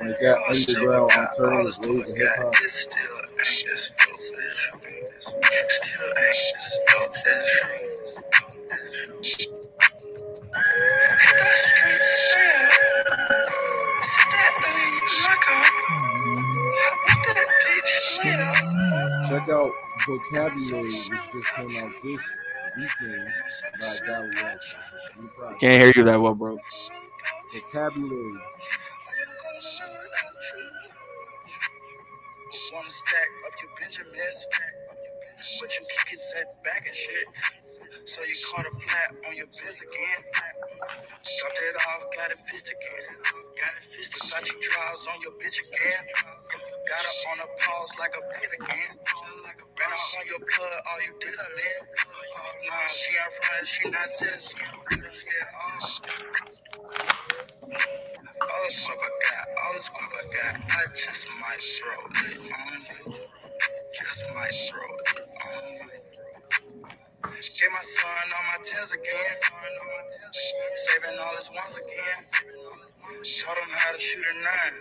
Like 0.00 0.18
that 0.18 0.38
underground 0.48 1.12
alternative 1.12 1.78
All 1.82 1.90
wave 1.90 2.00
of 2.00 2.16
hip 2.16 2.30
hop. 2.36 2.54
It 2.54 2.70
still 2.70 3.16
ain't 3.18 3.68
as 3.74 3.92
dope 3.98 4.14
as 4.14 4.66
you. 4.66 4.80
Still 5.70 6.08
ain't 6.18 6.58
as 6.58 6.78
dope 6.88 7.16
as 7.28 7.46
you. 7.62 7.68
Hit 11.20 11.38
the 11.38 11.44
streets 11.68 12.08
still. 12.30 12.68
Sit 14.00 14.30
that 14.32 14.54
thing 14.62 14.94
like 15.24 15.48
a. 15.50 15.58
What 17.06 17.36
that 17.36 17.48
bitch 17.64 18.24
later. 18.24 18.52
Check 19.28 19.48
out 19.50 19.70
Vocabulary, 20.06 20.92
which 21.10 21.20
just 21.32 21.54
came 21.56 21.76
out 21.84 21.92
this 22.04 22.20
weekend 22.76 23.28
by 23.80 23.96
Valley 24.06 24.30
Watson. 24.42 24.80
You 25.20 25.28
probably- 25.36 25.58
Can't 25.58 25.82
hear 25.82 25.92
you 25.96 26.04
that 26.10 26.20
well, 26.20 26.34
bro. 26.34 26.58
Vocabulary. 27.52 28.32
Wanna 32.72 32.88
stack 32.90 33.28
up 33.46 33.52
your 33.62 33.70
Benjamins, 33.80 34.46
but 35.60 35.70
you 35.78 35.86
kick 35.86 36.12
it 36.12 36.18
set 36.34 36.64
back 36.64 36.86
and 36.86 36.96
shit. 36.96 37.28
So 38.08 38.22
you 38.24 38.34
caught 38.52 38.66
a 38.66 38.70
flat 38.70 39.16
on 39.28 39.36
your 39.36 39.46
biz 39.46 39.82
again. 39.82 40.22
Dropped 40.34 41.58
it 41.58 41.76
off, 41.76 42.02
got 42.16 42.30
it 42.32 42.38
fist 42.50 42.68
again. 42.68 43.16
Got 43.24 43.74
it 43.78 43.96
fist 43.96 44.12
Versace 44.12 44.60
draws 44.60 45.06
on 45.08 45.20
your 45.22 45.32
bitch 45.32 45.58
again. 45.68 46.04
Got 46.88 47.04
her 47.04 47.32
on 47.32 47.38
a 47.40 47.48
pause 47.60 47.92
like 47.98 48.14
a 48.16 48.22
bit 48.28 48.50
again. 48.60 48.98
Ran 49.80 49.92
off 49.92 50.16
on 50.20 50.26
your 50.28 50.40
blood, 50.40 50.80
all 50.86 51.00
you 51.00 51.14
did, 51.20 51.34
I 51.34 51.48
man. 51.56 51.80
Oh, 52.36 52.40
nah, 52.68 52.88
she 52.88 53.14
ain't 53.14 53.32
front, 53.40 53.68
she 53.68 53.90
not. 53.90 54.10
Yeah, 54.92 55.46
oh. 55.62 55.88
All 58.42 58.64
the 58.66 58.72
smoke 58.72 58.98
I 59.00 59.10
got, 59.24 59.46
all 59.64 59.72
the 59.74 59.80
smoke 59.80 60.14
I 60.20 60.24
got, 60.36 60.54
I 60.70 60.86
just 60.96 61.28
might 61.40 61.62
throw 61.62 61.92
it 62.06 62.38
on 62.38 63.14
you. 63.14 63.24
Just 63.94 64.24
might 64.34 64.54
throw 64.70 64.82
it 64.82 65.28
on 65.44 65.88
you. 65.88 66.13
Get 67.52 67.70
my 67.70 67.78
son 67.78 68.32
on 68.32 68.44
my 68.48 68.58
tens 68.64 68.90
again. 68.90 69.36
Saving 70.72 71.18
all 71.20 71.34
this 71.36 71.50
once 71.54 71.76
again. 71.76 72.24
Taught 73.44 73.58
him 73.58 73.68
how 73.70 73.92
to 73.92 73.98
shoot 74.00 74.24
a 74.24 74.34
nine. 74.42 74.74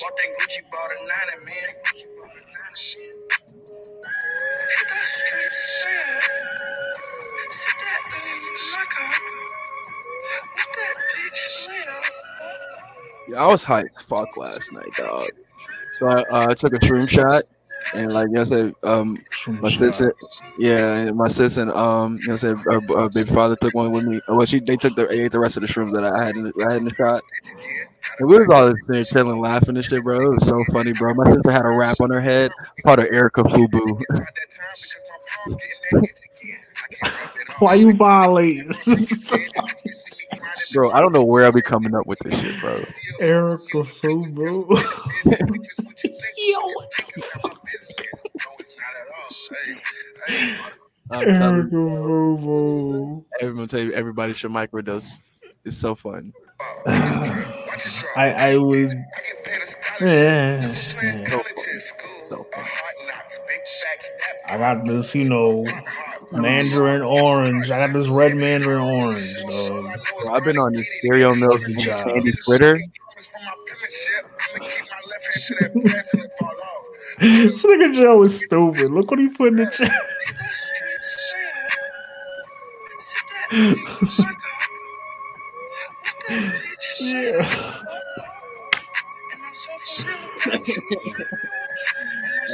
Bought 0.00 0.16
that 0.16 0.30
Gucci, 0.38 0.60
bought 0.72 0.90
a 0.90 0.98
nine 1.06 1.28
and 1.36 1.44
man. 1.44 1.70
Hit 4.58 4.88
the 4.88 5.00
streets 5.06 5.58
still. 5.78 6.20
Sit 7.52 7.78
that 7.80 8.02
thing 8.10 8.42
like 8.74 8.94
a. 8.98 9.06
What 10.54 10.70
that 10.74 10.96
bitch 11.14 11.68
later. 11.68 12.00
Yeah, 13.28 13.44
I 13.44 13.46
was 13.46 13.64
hyped. 13.64 14.02
Fuck 14.02 14.36
last 14.36 14.72
night, 14.72 14.92
dog. 14.96 15.28
So 15.92 16.08
I, 16.08 16.22
uh, 16.30 16.54
took 16.54 16.74
a 16.74 16.78
shroom 16.80 17.08
shot, 17.08 17.44
and 17.92 18.12
like 18.12 18.28
you 18.28 18.34
know, 18.34 18.40
I 18.40 18.44
said, 18.44 18.72
um, 18.82 19.18
my 19.60 19.70
sister, 19.70 20.14
yeah, 20.58 20.94
and 20.94 21.16
my 21.16 21.28
sister, 21.28 21.62
and, 21.62 21.70
um, 21.72 22.18
you 22.22 22.28
know, 22.28 22.36
said 22.36 22.56
our, 22.66 22.80
our 22.96 23.08
baby 23.10 23.30
father 23.30 23.56
took 23.56 23.74
one 23.74 23.92
with 23.92 24.04
me. 24.06 24.20
Well, 24.28 24.46
she 24.46 24.60
they 24.60 24.76
took 24.76 24.96
the 24.96 25.10
ate 25.12 25.32
the 25.32 25.40
rest 25.40 25.56
of 25.56 25.62
the 25.62 25.66
shrooms 25.66 25.92
that 25.94 26.04
I 26.04 26.24
had 26.24 26.36
in 26.36 26.44
the, 26.44 26.52
I 26.66 26.72
had 26.72 26.82
in 26.82 26.84
the 26.86 26.94
shot. 26.94 27.22
And 28.18 28.28
we 28.28 28.38
was 28.38 28.48
all 28.48 28.72
just 28.72 28.88
there 28.88 29.04
chilling, 29.04 29.40
laughing 29.40 29.76
and 29.76 29.84
shit, 29.84 30.02
bro. 30.02 30.20
It 30.20 30.28
was 30.28 30.46
so 30.46 30.64
funny, 30.72 30.92
bro. 30.92 31.14
My 31.14 31.32
sister 31.32 31.50
had 31.50 31.66
a 31.66 31.70
wrap 31.70 32.00
on 32.00 32.10
her 32.10 32.20
head, 32.20 32.52
part 32.84 33.00
of 33.00 33.06
Erica 33.10 33.42
Fubu. 33.42 34.00
Why 37.58 37.74
you 37.74 37.92
violating? 37.92 38.72
Bro, 40.72 40.90
I 40.90 41.00
don't 41.00 41.12
know 41.12 41.24
where 41.24 41.44
I'll 41.44 41.52
be 41.52 41.62
coming 41.62 41.94
up 41.94 42.06
with 42.06 42.18
this 42.20 42.40
shit, 42.40 42.60
bro. 42.60 42.84
Erica 43.20 43.84
Fu, 43.84 44.26
bro. 44.28 44.68
I'm 51.10 51.34
telling 51.34 51.56
Erica 51.56 51.76
you, 51.76 53.24
everyone 53.40 53.68
tell 53.68 53.80
you 53.80 53.92
everybody 53.92 54.32
should 54.32 54.50
microdose. 54.50 55.20
It's 55.64 55.76
so 55.76 55.94
fun. 55.94 56.32
I 56.86 57.44
I 58.16 58.56
would. 58.56 58.92
Yeah. 60.00 60.72
So 60.74 61.38
fun. 61.38 61.54
So 62.28 62.36
fun. 62.54 62.64
I 64.46 64.58
got 64.58 64.84
this, 64.84 65.14
you 65.14 65.24
know, 65.24 65.64
Mandarin 66.32 67.02
orange. 67.02 67.70
I 67.70 67.86
got 67.86 67.92
this 67.92 68.08
red 68.08 68.36
Mandarin 68.36 68.78
orange, 68.80 69.36
dog. 69.48 69.90
I've 70.30 70.44
been 70.44 70.58
on 70.58 70.72
this 70.72 70.88
cereal 71.00 71.34
milk 71.34 71.62
Good 71.64 71.78
job. 71.78 72.06
candy 72.08 72.32
fritter. 72.44 72.78
this 77.20 77.64
nigga 77.64 77.92
Joe 77.92 78.22
is 78.22 78.40
stupid. 78.44 78.90
Look 78.90 79.10
what 79.10 79.20
he 79.20 79.28
put 79.28 79.48
in 79.48 79.56
the 79.56 79.66
chat. 79.66 79.90
yeah. 87.00 87.80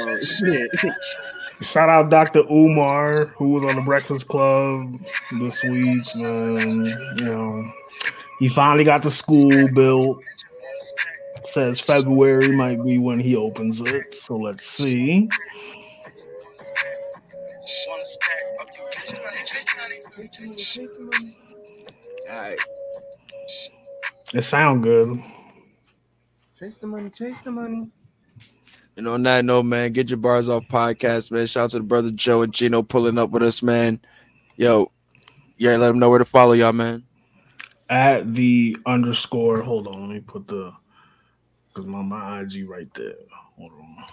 Oh 0.02 0.18
shit. 0.20 0.70
Shout 1.62 1.88
out 1.88 2.10
Dr. 2.10 2.42
Umar, 2.50 3.26
who 3.36 3.50
was 3.50 3.64
on 3.64 3.76
the 3.76 3.82
Breakfast 3.82 4.28
Club 4.28 4.98
this 5.38 5.62
week. 5.62 6.02
Man, 6.16 6.86
you 7.16 7.24
know, 7.24 7.66
he 8.38 8.48
finally 8.48 8.82
got 8.82 9.02
the 9.02 9.10
school 9.10 9.68
built. 9.72 10.22
Says 11.44 11.78
February 11.78 12.52
might 12.52 12.82
be 12.84 12.98
when 12.98 13.20
he 13.20 13.36
opens 13.36 13.80
it. 13.80 14.14
So 14.14 14.36
let's 14.36 14.64
see. 14.64 15.28
All 22.28 22.36
right. 22.36 22.58
It 24.32 24.42
sound 24.42 24.82
good. 24.82 25.22
Chase 26.58 26.78
the 26.78 26.86
money, 26.86 27.10
chase 27.10 27.36
the 27.42 27.50
money. 27.50 27.90
And 28.96 29.08
on 29.08 29.22
that 29.22 29.44
note, 29.44 29.62
man, 29.64 29.92
get 29.92 30.10
your 30.10 30.18
bars 30.18 30.48
off 30.48 30.64
podcast, 30.68 31.30
man. 31.30 31.46
Shout 31.46 31.64
out 31.64 31.70
to 31.70 31.78
the 31.78 31.84
brother 31.84 32.10
Joe 32.10 32.42
and 32.42 32.52
Gino 32.52 32.82
pulling 32.82 33.18
up 33.18 33.30
with 33.30 33.42
us, 33.42 33.62
man. 33.62 34.00
Yo, 34.56 34.90
yeah, 35.56 35.76
let 35.76 35.88
them 35.88 35.98
know 35.98 36.10
where 36.10 36.18
to 36.18 36.24
follow 36.24 36.52
y'all, 36.52 36.72
man. 36.72 37.04
At 37.88 38.34
the 38.34 38.76
underscore. 38.86 39.62
Hold 39.62 39.88
on, 39.88 40.00
let 40.00 40.14
me 40.14 40.20
put 40.20 40.48
the 40.48 40.72
because 41.68 41.86
my, 41.86 42.02
my 42.02 42.40
IG 42.40 42.68
right 42.68 42.92
there. 42.94 43.14
Hold 43.58 43.72
on. 43.72 44.04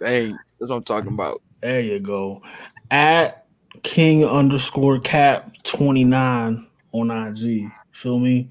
Hey, 0.00 0.28
that's 0.58 0.70
what 0.70 0.76
I'm 0.76 0.84
talking 0.84 1.12
about. 1.12 1.42
There 1.60 1.80
you 1.80 2.00
go. 2.00 2.42
At 2.90 3.46
King 3.82 4.24
underscore 4.24 5.00
cap 5.00 5.56
29 5.64 6.66
on 6.92 7.10
IG. 7.10 7.70
Feel 7.92 8.18
me? 8.18 8.50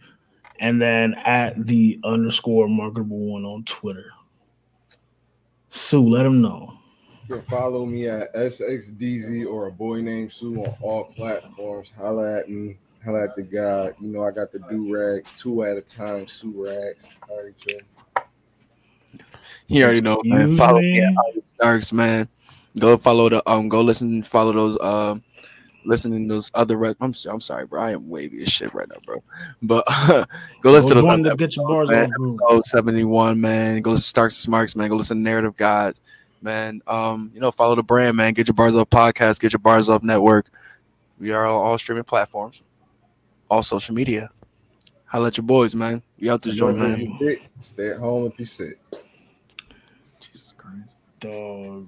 And 0.60 0.82
then 0.82 1.14
at 1.26 1.66
the 1.66 2.00
underscore 2.04 2.68
marketable 2.68 3.20
one 3.20 3.46
on 3.46 3.64
Twitter. 3.64 4.12
Sue, 5.78 6.08
let 6.08 6.26
him 6.26 6.42
know. 6.42 6.74
You 7.28 7.36
can 7.36 7.46
follow 7.46 7.86
me 7.86 8.08
at 8.08 8.34
SXDZ 8.34 9.46
or 9.48 9.68
a 9.68 9.72
boy 9.72 10.02
named 10.02 10.32
Sue 10.32 10.56
on 10.56 10.76
all 10.82 11.06
platforms. 11.06 11.92
Holla 11.96 12.40
at 12.40 12.50
me. 12.50 12.78
Holla 13.04 13.24
at 13.24 13.36
the 13.36 13.44
guy. 13.44 13.94
You 14.00 14.08
know, 14.08 14.24
I 14.24 14.32
got 14.32 14.52
the 14.52 14.60
do 14.70 14.94
rags, 14.94 15.32
two 15.38 15.64
at 15.64 15.78
a 15.78 15.82
time, 15.82 16.28
Sue 16.28 16.54
rags. 16.56 17.04
All 17.30 17.44
right, 17.44 17.54
Joe. 17.58 18.24
You 19.68 19.84
already 19.84 20.02
know, 20.02 20.22
man. 20.24 20.58
Follow 20.58 20.80
me 20.80 20.94
me? 20.94 21.04
at 21.04 21.14
Starks, 21.56 21.92
man. 21.92 22.28
Go 22.80 22.98
follow 22.98 23.30
the 23.30 23.48
um. 23.50 23.70
Go 23.70 23.82
listen, 23.82 24.24
follow 24.24 24.54
those 24.54 24.78
um. 24.82 25.24
Listening 25.88 26.28
to 26.28 26.34
those 26.34 26.52
other. 26.54 26.78
Re- 26.78 26.96
I'm 27.00 27.14
I'm 27.30 27.40
sorry, 27.40 27.66
bro. 27.66 27.82
I 27.82 27.92
am 27.92 28.10
wavy 28.10 28.42
as 28.42 28.50
shit 28.50 28.74
right 28.74 28.88
now, 28.90 28.98
bro. 29.06 29.24
But 29.62 29.86
go 30.62 30.72
listen 30.72 30.90
to 30.90 30.96
those 30.96 31.06
join 31.06 31.26
other 31.26 31.30
the 31.30 31.36
Get 31.38 31.56
Your 31.56 31.66
episodes, 31.66 31.90
Bars 31.90 31.90
man. 31.90 32.12
Off. 32.12 32.40
Episode 32.52 32.66
71, 32.66 33.40
man. 33.40 33.82
Go 33.82 33.92
listen 33.92 34.04
to 34.04 34.08
Starks 34.08 34.36
and 34.36 34.44
Smarks, 34.44 34.76
man. 34.76 34.90
Go 34.90 34.98
listen 34.98 35.18
to 35.18 35.24
Narrative 35.24 35.56
God, 35.56 35.96
man. 36.42 36.82
Um, 36.88 37.32
you 37.34 37.40
know, 37.40 37.52
follow 37.52 37.76
the 37.76 37.84
brand, 37.84 38.18
man. 38.18 38.34
Get 38.34 38.50
your 38.50 38.54
bars 38.54 38.76
up 38.76 38.90
podcast. 38.90 39.40
Get 39.40 39.54
your 39.54 39.60
bars 39.60 39.88
up 39.88 40.04
network. 40.04 40.50
We 41.20 41.32
are 41.32 41.48
on 41.48 41.54
all 41.54 41.78
streaming 41.78 42.04
platforms, 42.04 42.64
all 43.50 43.64
social 43.64 43.96
media. 43.96 44.30
Holla 45.06 45.28
at 45.28 45.38
your 45.38 45.46
boys, 45.46 45.74
man. 45.74 46.04
We 46.20 46.30
out 46.30 46.44
this 46.44 46.56
joint, 46.56 46.78
If 46.78 46.84
man. 46.84 47.40
Stay 47.62 47.92
at 47.92 47.98
home 47.98 48.26
if 48.26 48.38
you 48.38 48.46
sick. 48.46 48.78
Jesus 50.20 50.54
Christ. 50.58 50.92
Dog. 51.22 51.88